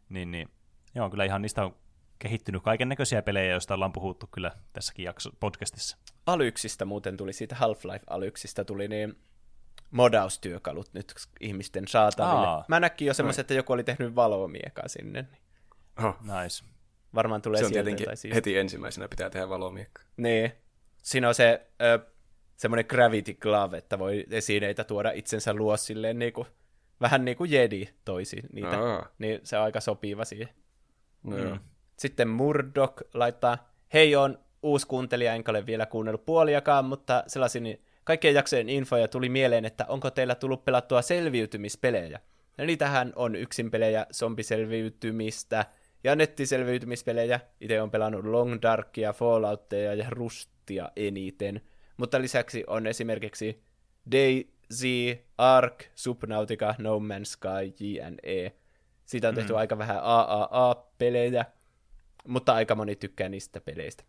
Niin, 0.08 0.30
niin. 0.30 0.48
Joo, 0.94 1.10
kyllä 1.10 1.24
ihan 1.24 1.42
niistä 1.42 1.64
on 1.64 1.76
kehittynyt 2.18 2.62
kaiken 2.62 2.88
näköisiä 2.88 3.22
pelejä, 3.22 3.52
joista 3.52 3.74
ollaan 3.74 3.92
puhuttu 3.92 4.26
kyllä 4.26 4.52
tässäkin 4.72 5.04
jakso, 5.04 5.30
podcastissa. 5.40 5.96
Alyksistä 6.26 6.84
muuten 6.84 7.16
tuli, 7.16 7.32
siitä 7.32 7.56
Half-Life-alyksistä 7.56 8.64
tuli 8.64 8.88
niin 8.88 9.18
modaustyökalut 9.90 10.90
nyt 10.94 11.14
ihmisten 11.40 11.88
saataville. 11.88 12.46
Aa. 12.46 12.64
Mä 12.68 12.80
näkin 12.80 13.06
jo 13.06 13.14
semmoisen, 13.14 13.40
että 13.40 13.54
joku 13.54 13.72
oli 13.72 13.84
tehnyt 13.84 14.14
valomiekaa 14.14 14.88
sinne. 14.88 15.22
Niin 15.22 15.40
Oho, 15.98 16.16
Nice. 16.20 16.64
varmaan 17.14 17.42
tulee 17.42 17.58
se 17.58 17.64
on 17.64 17.72
sieltä 17.72 17.84
tietenkin 17.90 18.06
siistiä. 18.16 18.34
heti 18.34 18.58
ensimmäisenä 18.58 19.08
pitää 19.08 19.30
tehdä 19.30 19.48
valomiekka. 19.48 20.02
Niin. 20.16 20.52
Siinä 21.02 21.28
on 21.28 21.34
se 21.34 21.66
ö, 21.82 21.98
semmoinen 22.56 22.84
gravity 22.88 23.34
glove, 23.34 23.78
että 23.78 23.98
voi 23.98 24.24
esineitä 24.30 24.84
tuoda 24.84 25.10
itsensä 25.10 25.54
luo 25.54 25.76
silleen 25.76 26.18
niinku, 26.18 26.46
vähän 27.00 27.24
niin 27.24 27.36
kuin 27.36 27.50
Jedi 27.50 27.88
toisi 28.04 28.42
niitä. 28.52 28.78
Aa. 28.78 29.06
Niin 29.18 29.40
se 29.44 29.58
on 29.58 29.64
aika 29.64 29.80
sopiva 29.80 30.24
siihen. 30.24 30.48
No 31.22 31.36
Mm. 31.36 31.58
Sitten 31.96 32.28
Murdoch 32.28 33.02
laittaa, 33.14 33.72
hei 33.94 34.16
on 34.16 34.38
uusi 34.62 34.86
kuuntelija, 34.86 35.34
enkä 35.34 35.50
ole 35.50 35.66
vielä 35.66 35.86
kuunnellut 35.86 36.26
puoliakaan, 36.26 36.84
mutta 36.84 37.24
sellaisin 37.26 37.82
kaikkien 38.10 38.34
jaksojen 38.34 38.68
infoja 38.68 39.08
tuli 39.08 39.28
mieleen, 39.28 39.64
että 39.64 39.84
onko 39.88 40.10
teillä 40.10 40.34
tullut 40.34 40.64
pelattua 40.64 41.02
selviytymispelejä. 41.02 42.20
Ja 42.58 42.66
niitähän 42.66 43.12
on 43.16 43.36
yksin 43.36 43.70
pelejä, 43.70 44.06
zombiselviytymistä 44.12 45.66
ja 46.04 46.16
nettiselviytymispelejä. 46.16 47.40
Itse 47.60 47.82
on 47.82 47.90
pelannut 47.90 48.24
Long 48.24 48.58
Darkia, 48.62 49.12
Falloutia 49.12 49.94
ja 49.94 50.10
Rustia 50.10 50.90
eniten. 50.96 51.60
Mutta 51.96 52.20
lisäksi 52.20 52.64
on 52.66 52.86
esimerkiksi 52.86 53.62
DayZ, 54.12 54.82
Ark, 55.38 55.84
Subnautica, 55.94 56.74
No 56.78 56.98
Man's 56.98 57.24
Sky, 57.24 57.84
J&E. 57.84 58.50
Siitä 59.06 59.28
on 59.28 59.34
tehty 59.34 59.52
mm. 59.52 59.58
aika 59.58 59.78
vähän 59.78 60.00
AAA-pelejä, 60.02 61.44
mutta 62.28 62.54
aika 62.54 62.74
moni 62.74 62.96
tykkää 62.96 63.28
niistä 63.28 63.60
peleistä. 63.60 64.04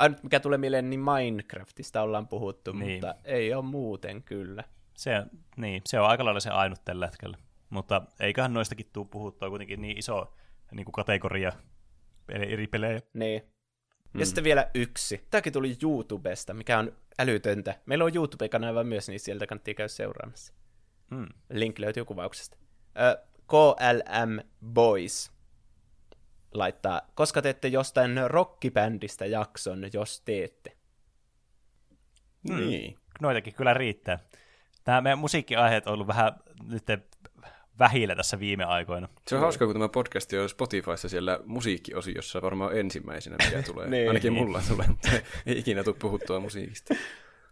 Ainut 0.00 0.22
mikä 0.22 0.40
tulee 0.40 0.58
mieleen, 0.58 0.90
niin 0.90 1.00
Minecraftista 1.00 2.02
ollaan 2.02 2.28
puhuttu, 2.28 2.72
Niin. 2.72 2.92
mutta 2.92 3.14
ei 3.24 3.54
ole 3.54 3.64
muuten 3.64 4.22
kyllä. 4.22 4.64
Se, 4.96 5.22
niin, 5.56 5.82
se 5.88 6.00
on 6.00 6.06
aika 6.08 6.24
lailla 6.24 6.40
se 6.40 6.50
ainut 6.50 6.84
tällä 6.84 7.06
hetkellä. 7.06 7.38
Mutta 7.70 8.02
eiköhän 8.20 8.52
noistakin 8.52 8.86
tuu 8.92 9.04
puhuttua 9.04 9.48
kuitenkin 9.48 9.82
niin 9.82 9.98
iso 9.98 10.34
niin 10.72 10.84
kuin 10.84 10.92
kategoria 10.92 11.52
pele- 12.32 12.52
eri 12.52 12.66
pelejä. 12.66 13.00
Niin. 13.14 13.42
Ja 14.18 14.26
sitten 14.26 14.44
vielä 14.44 14.70
yksi. 14.74 15.26
Tämäkin 15.30 15.52
tuli 15.52 15.76
YouTubesta, 15.82 16.54
mikä 16.54 16.78
on 16.78 16.92
älytöntä. 17.18 17.74
Meillä 17.86 18.04
on 18.04 18.14
YouTube-kanava 18.14 18.84
myös, 18.84 19.08
niin 19.08 19.20
sieltä 19.20 19.46
kannattaa 19.46 19.74
käydä 19.74 19.88
seuraamassa. 19.88 20.52
Mm. 21.10 21.26
Link 21.52 21.78
löytyy 21.78 22.04
kuvauksesta. 22.04 22.56
Ö, 23.00 23.18
KLM 23.46 24.40
Boys 24.66 25.32
laittaa, 26.54 27.02
koska 27.14 27.42
teette 27.42 27.68
jostain 27.68 28.20
rockibändistä 28.26 29.26
jakson, 29.26 29.84
jos 29.92 30.20
teette. 30.20 30.76
Mm. 32.50 32.56
Niin. 32.56 32.98
Noitakin 33.20 33.54
kyllä 33.54 33.74
riittää. 33.74 34.18
Nämä 34.86 35.00
meidän 35.00 35.18
musiikkiaiheet 35.18 35.86
on 35.86 35.92
ollut 35.94 36.06
vähän 36.06 36.32
nyt 36.68 36.84
vähillä 37.78 38.16
tässä 38.16 38.40
viime 38.40 38.64
aikoina. 38.64 39.08
Se 39.28 39.34
on 39.34 39.40
hauska, 39.40 39.66
kun 39.66 39.74
tämä 39.74 39.88
podcast 39.88 40.32
on 40.32 40.48
Spotifyssa 40.48 41.08
siellä 41.08 41.40
musiikkiosiossa 41.46 42.42
varmaan 42.42 42.78
ensimmäisenä, 42.78 43.36
mikä 43.44 43.62
tulee. 43.72 43.88
Niin. 43.88 44.08
Ainakin 44.08 44.32
Niin. 44.34 44.44
mulla 44.44 44.62
tulee, 44.68 44.86
mutta 44.86 45.08
ei 45.46 45.58
ikinä 45.58 45.84
tule 45.84 45.96
puhuttua 45.98 46.40
musiikista. 46.40 46.94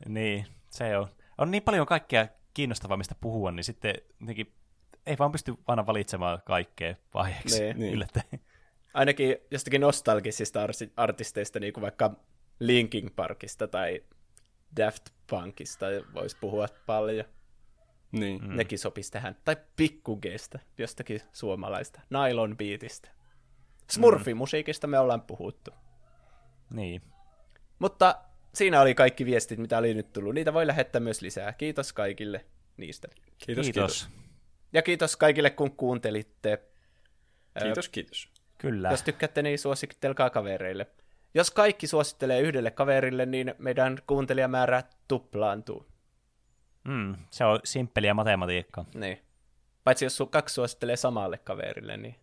Niin, 0.08 0.46
se 0.70 0.96
on. 0.98 1.08
On 1.38 1.50
niin 1.50 1.62
paljon 1.62 1.86
kaikkea 1.86 2.28
kiinnostavaa, 2.54 2.96
mistä 2.96 3.14
puhua, 3.20 3.50
niin 3.52 3.64
sitten 3.64 3.94
jotenkin 4.20 4.52
ei 5.06 5.18
vaan 5.18 5.32
pysty 5.32 5.54
aina 5.66 5.86
valitsemaan 5.86 6.42
kaikkea 6.44 6.94
vaiheeksi. 7.14 7.62
Niin. 7.62 7.78
Niin. 7.78 7.94
Yllättäen. 7.94 8.26
Ainakin 8.94 9.36
jostakin 9.50 9.80
nostalgisista 9.80 10.60
artisteista, 10.96 11.60
niin 11.60 11.72
kuin 11.72 11.82
vaikka 11.82 12.16
Linkin 12.60 13.10
Parkista 13.16 13.68
tai 13.68 14.04
Daft 14.76 15.08
Punkista 15.30 15.86
voisi 16.14 16.36
puhua 16.40 16.66
paljon. 16.86 17.24
Niin. 18.12 18.42
Mm. 18.42 18.56
Nekin 18.56 18.78
sopisi 18.78 19.12
tähän. 19.12 19.36
Tai 19.44 19.56
Pikkugeista, 19.76 20.58
jostakin 20.78 21.20
suomalaista. 21.32 22.00
Nylon 22.10 22.56
Beatistä. 22.56 23.08
Smurfi-musiikista 23.90 24.86
me 24.86 24.98
ollaan 24.98 25.22
puhuttu. 25.22 25.70
Niin. 26.70 27.02
Mutta 27.78 28.14
siinä 28.54 28.80
oli 28.80 28.94
kaikki 28.94 29.24
viestit, 29.24 29.58
mitä 29.58 29.78
oli 29.78 29.94
nyt 29.94 30.12
tullut. 30.12 30.34
Niitä 30.34 30.52
voi 30.54 30.66
lähettää 30.66 31.00
myös 31.00 31.22
lisää. 31.22 31.52
Kiitos 31.52 31.92
kaikille 31.92 32.44
niistä. 32.76 33.08
Kiitos, 33.08 33.64
kiitos. 33.64 33.64
kiitos. 33.64 34.08
Ja 34.72 34.82
kiitos 34.82 35.16
kaikille, 35.16 35.50
kun 35.50 35.76
kuuntelitte. 35.76 36.62
Kiitos, 37.62 37.88
kiitos. 37.88 38.37
Kyllä. 38.58 38.90
Jos 38.90 39.02
tykkäätte, 39.02 39.42
niin 39.42 39.58
suosittelkaa 39.58 40.30
kavereille. 40.30 40.86
Jos 41.34 41.50
kaikki 41.50 41.86
suosittelee 41.86 42.40
yhdelle 42.40 42.70
kaverille, 42.70 43.26
niin 43.26 43.54
meidän 43.58 43.98
kuuntelijamäärä 44.06 44.82
tuplaantuu. 45.08 45.86
Mm, 46.84 47.16
se 47.30 47.44
on 47.44 47.60
simppeliä 47.64 48.14
matematiikkaa. 48.14 48.84
Niin. 48.94 49.18
Paitsi 49.84 50.04
jos 50.04 50.16
sun 50.16 50.28
kaksi 50.28 50.54
suosittelee 50.54 50.96
samalle 50.96 51.38
kaverille, 51.38 51.96
niin 51.96 52.14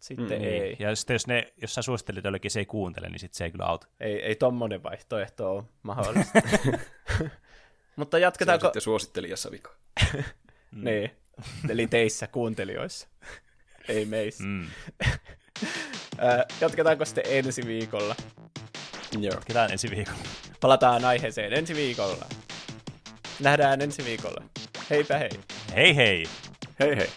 sitten 0.00 0.26
Mm, 0.38 0.44
mm, 0.44 0.44
ei. 0.44 0.76
Ja 0.78 0.96
sitten 0.96 1.14
jos, 1.14 1.26
ne, 1.26 1.52
jos 1.62 1.74
sä 1.74 1.82
suosittelit 1.82 2.24
jollekin, 2.24 2.50
se 2.50 2.58
ei 2.60 2.66
kuuntele, 2.66 3.08
niin 3.08 3.18
sitten 3.18 3.38
se 3.38 3.44
ei 3.44 3.50
kyllä 3.50 3.64
auta. 3.64 3.86
Ei, 4.00 4.22
ei 4.22 4.34
tommonen 4.36 4.82
vaihtoehto 4.82 5.52
ole 5.52 5.64
mahdollista. 5.82 6.42
Mutta 7.96 8.14
Se 8.14 8.18
on 8.18 8.22
jatketaanko... 8.22 8.66
sitten 8.66 8.82
suosittelijassa 8.82 9.50
vika. 9.50 9.70
Mm. 10.72 10.84
Niin. 10.84 11.10
Eli 11.68 11.86
teissä 11.86 12.26
kuuntelijoissa. 12.26 13.08
ei 13.88 14.04
meissä. 14.04 14.44
Mm. 14.44 14.66
Äh, 16.22 16.44
jatketaanko 16.60 17.04
sitten 17.04 17.24
ensi 17.26 17.66
viikolla? 17.66 18.16
Joo. 19.18 19.40
Ketään 19.46 19.72
ensi 19.72 19.90
viikolla. 19.90 20.18
Palataan 20.60 21.04
aiheeseen 21.04 21.52
ensi 21.52 21.74
viikolla. 21.74 22.26
Nähdään 23.40 23.80
ensi 23.80 24.04
viikolla. 24.04 24.42
Heipä 24.90 25.18
hei. 25.18 25.30
Hei 25.76 25.96
hei! 25.96 26.24
Hei 26.80 26.96
hei. 26.96 27.10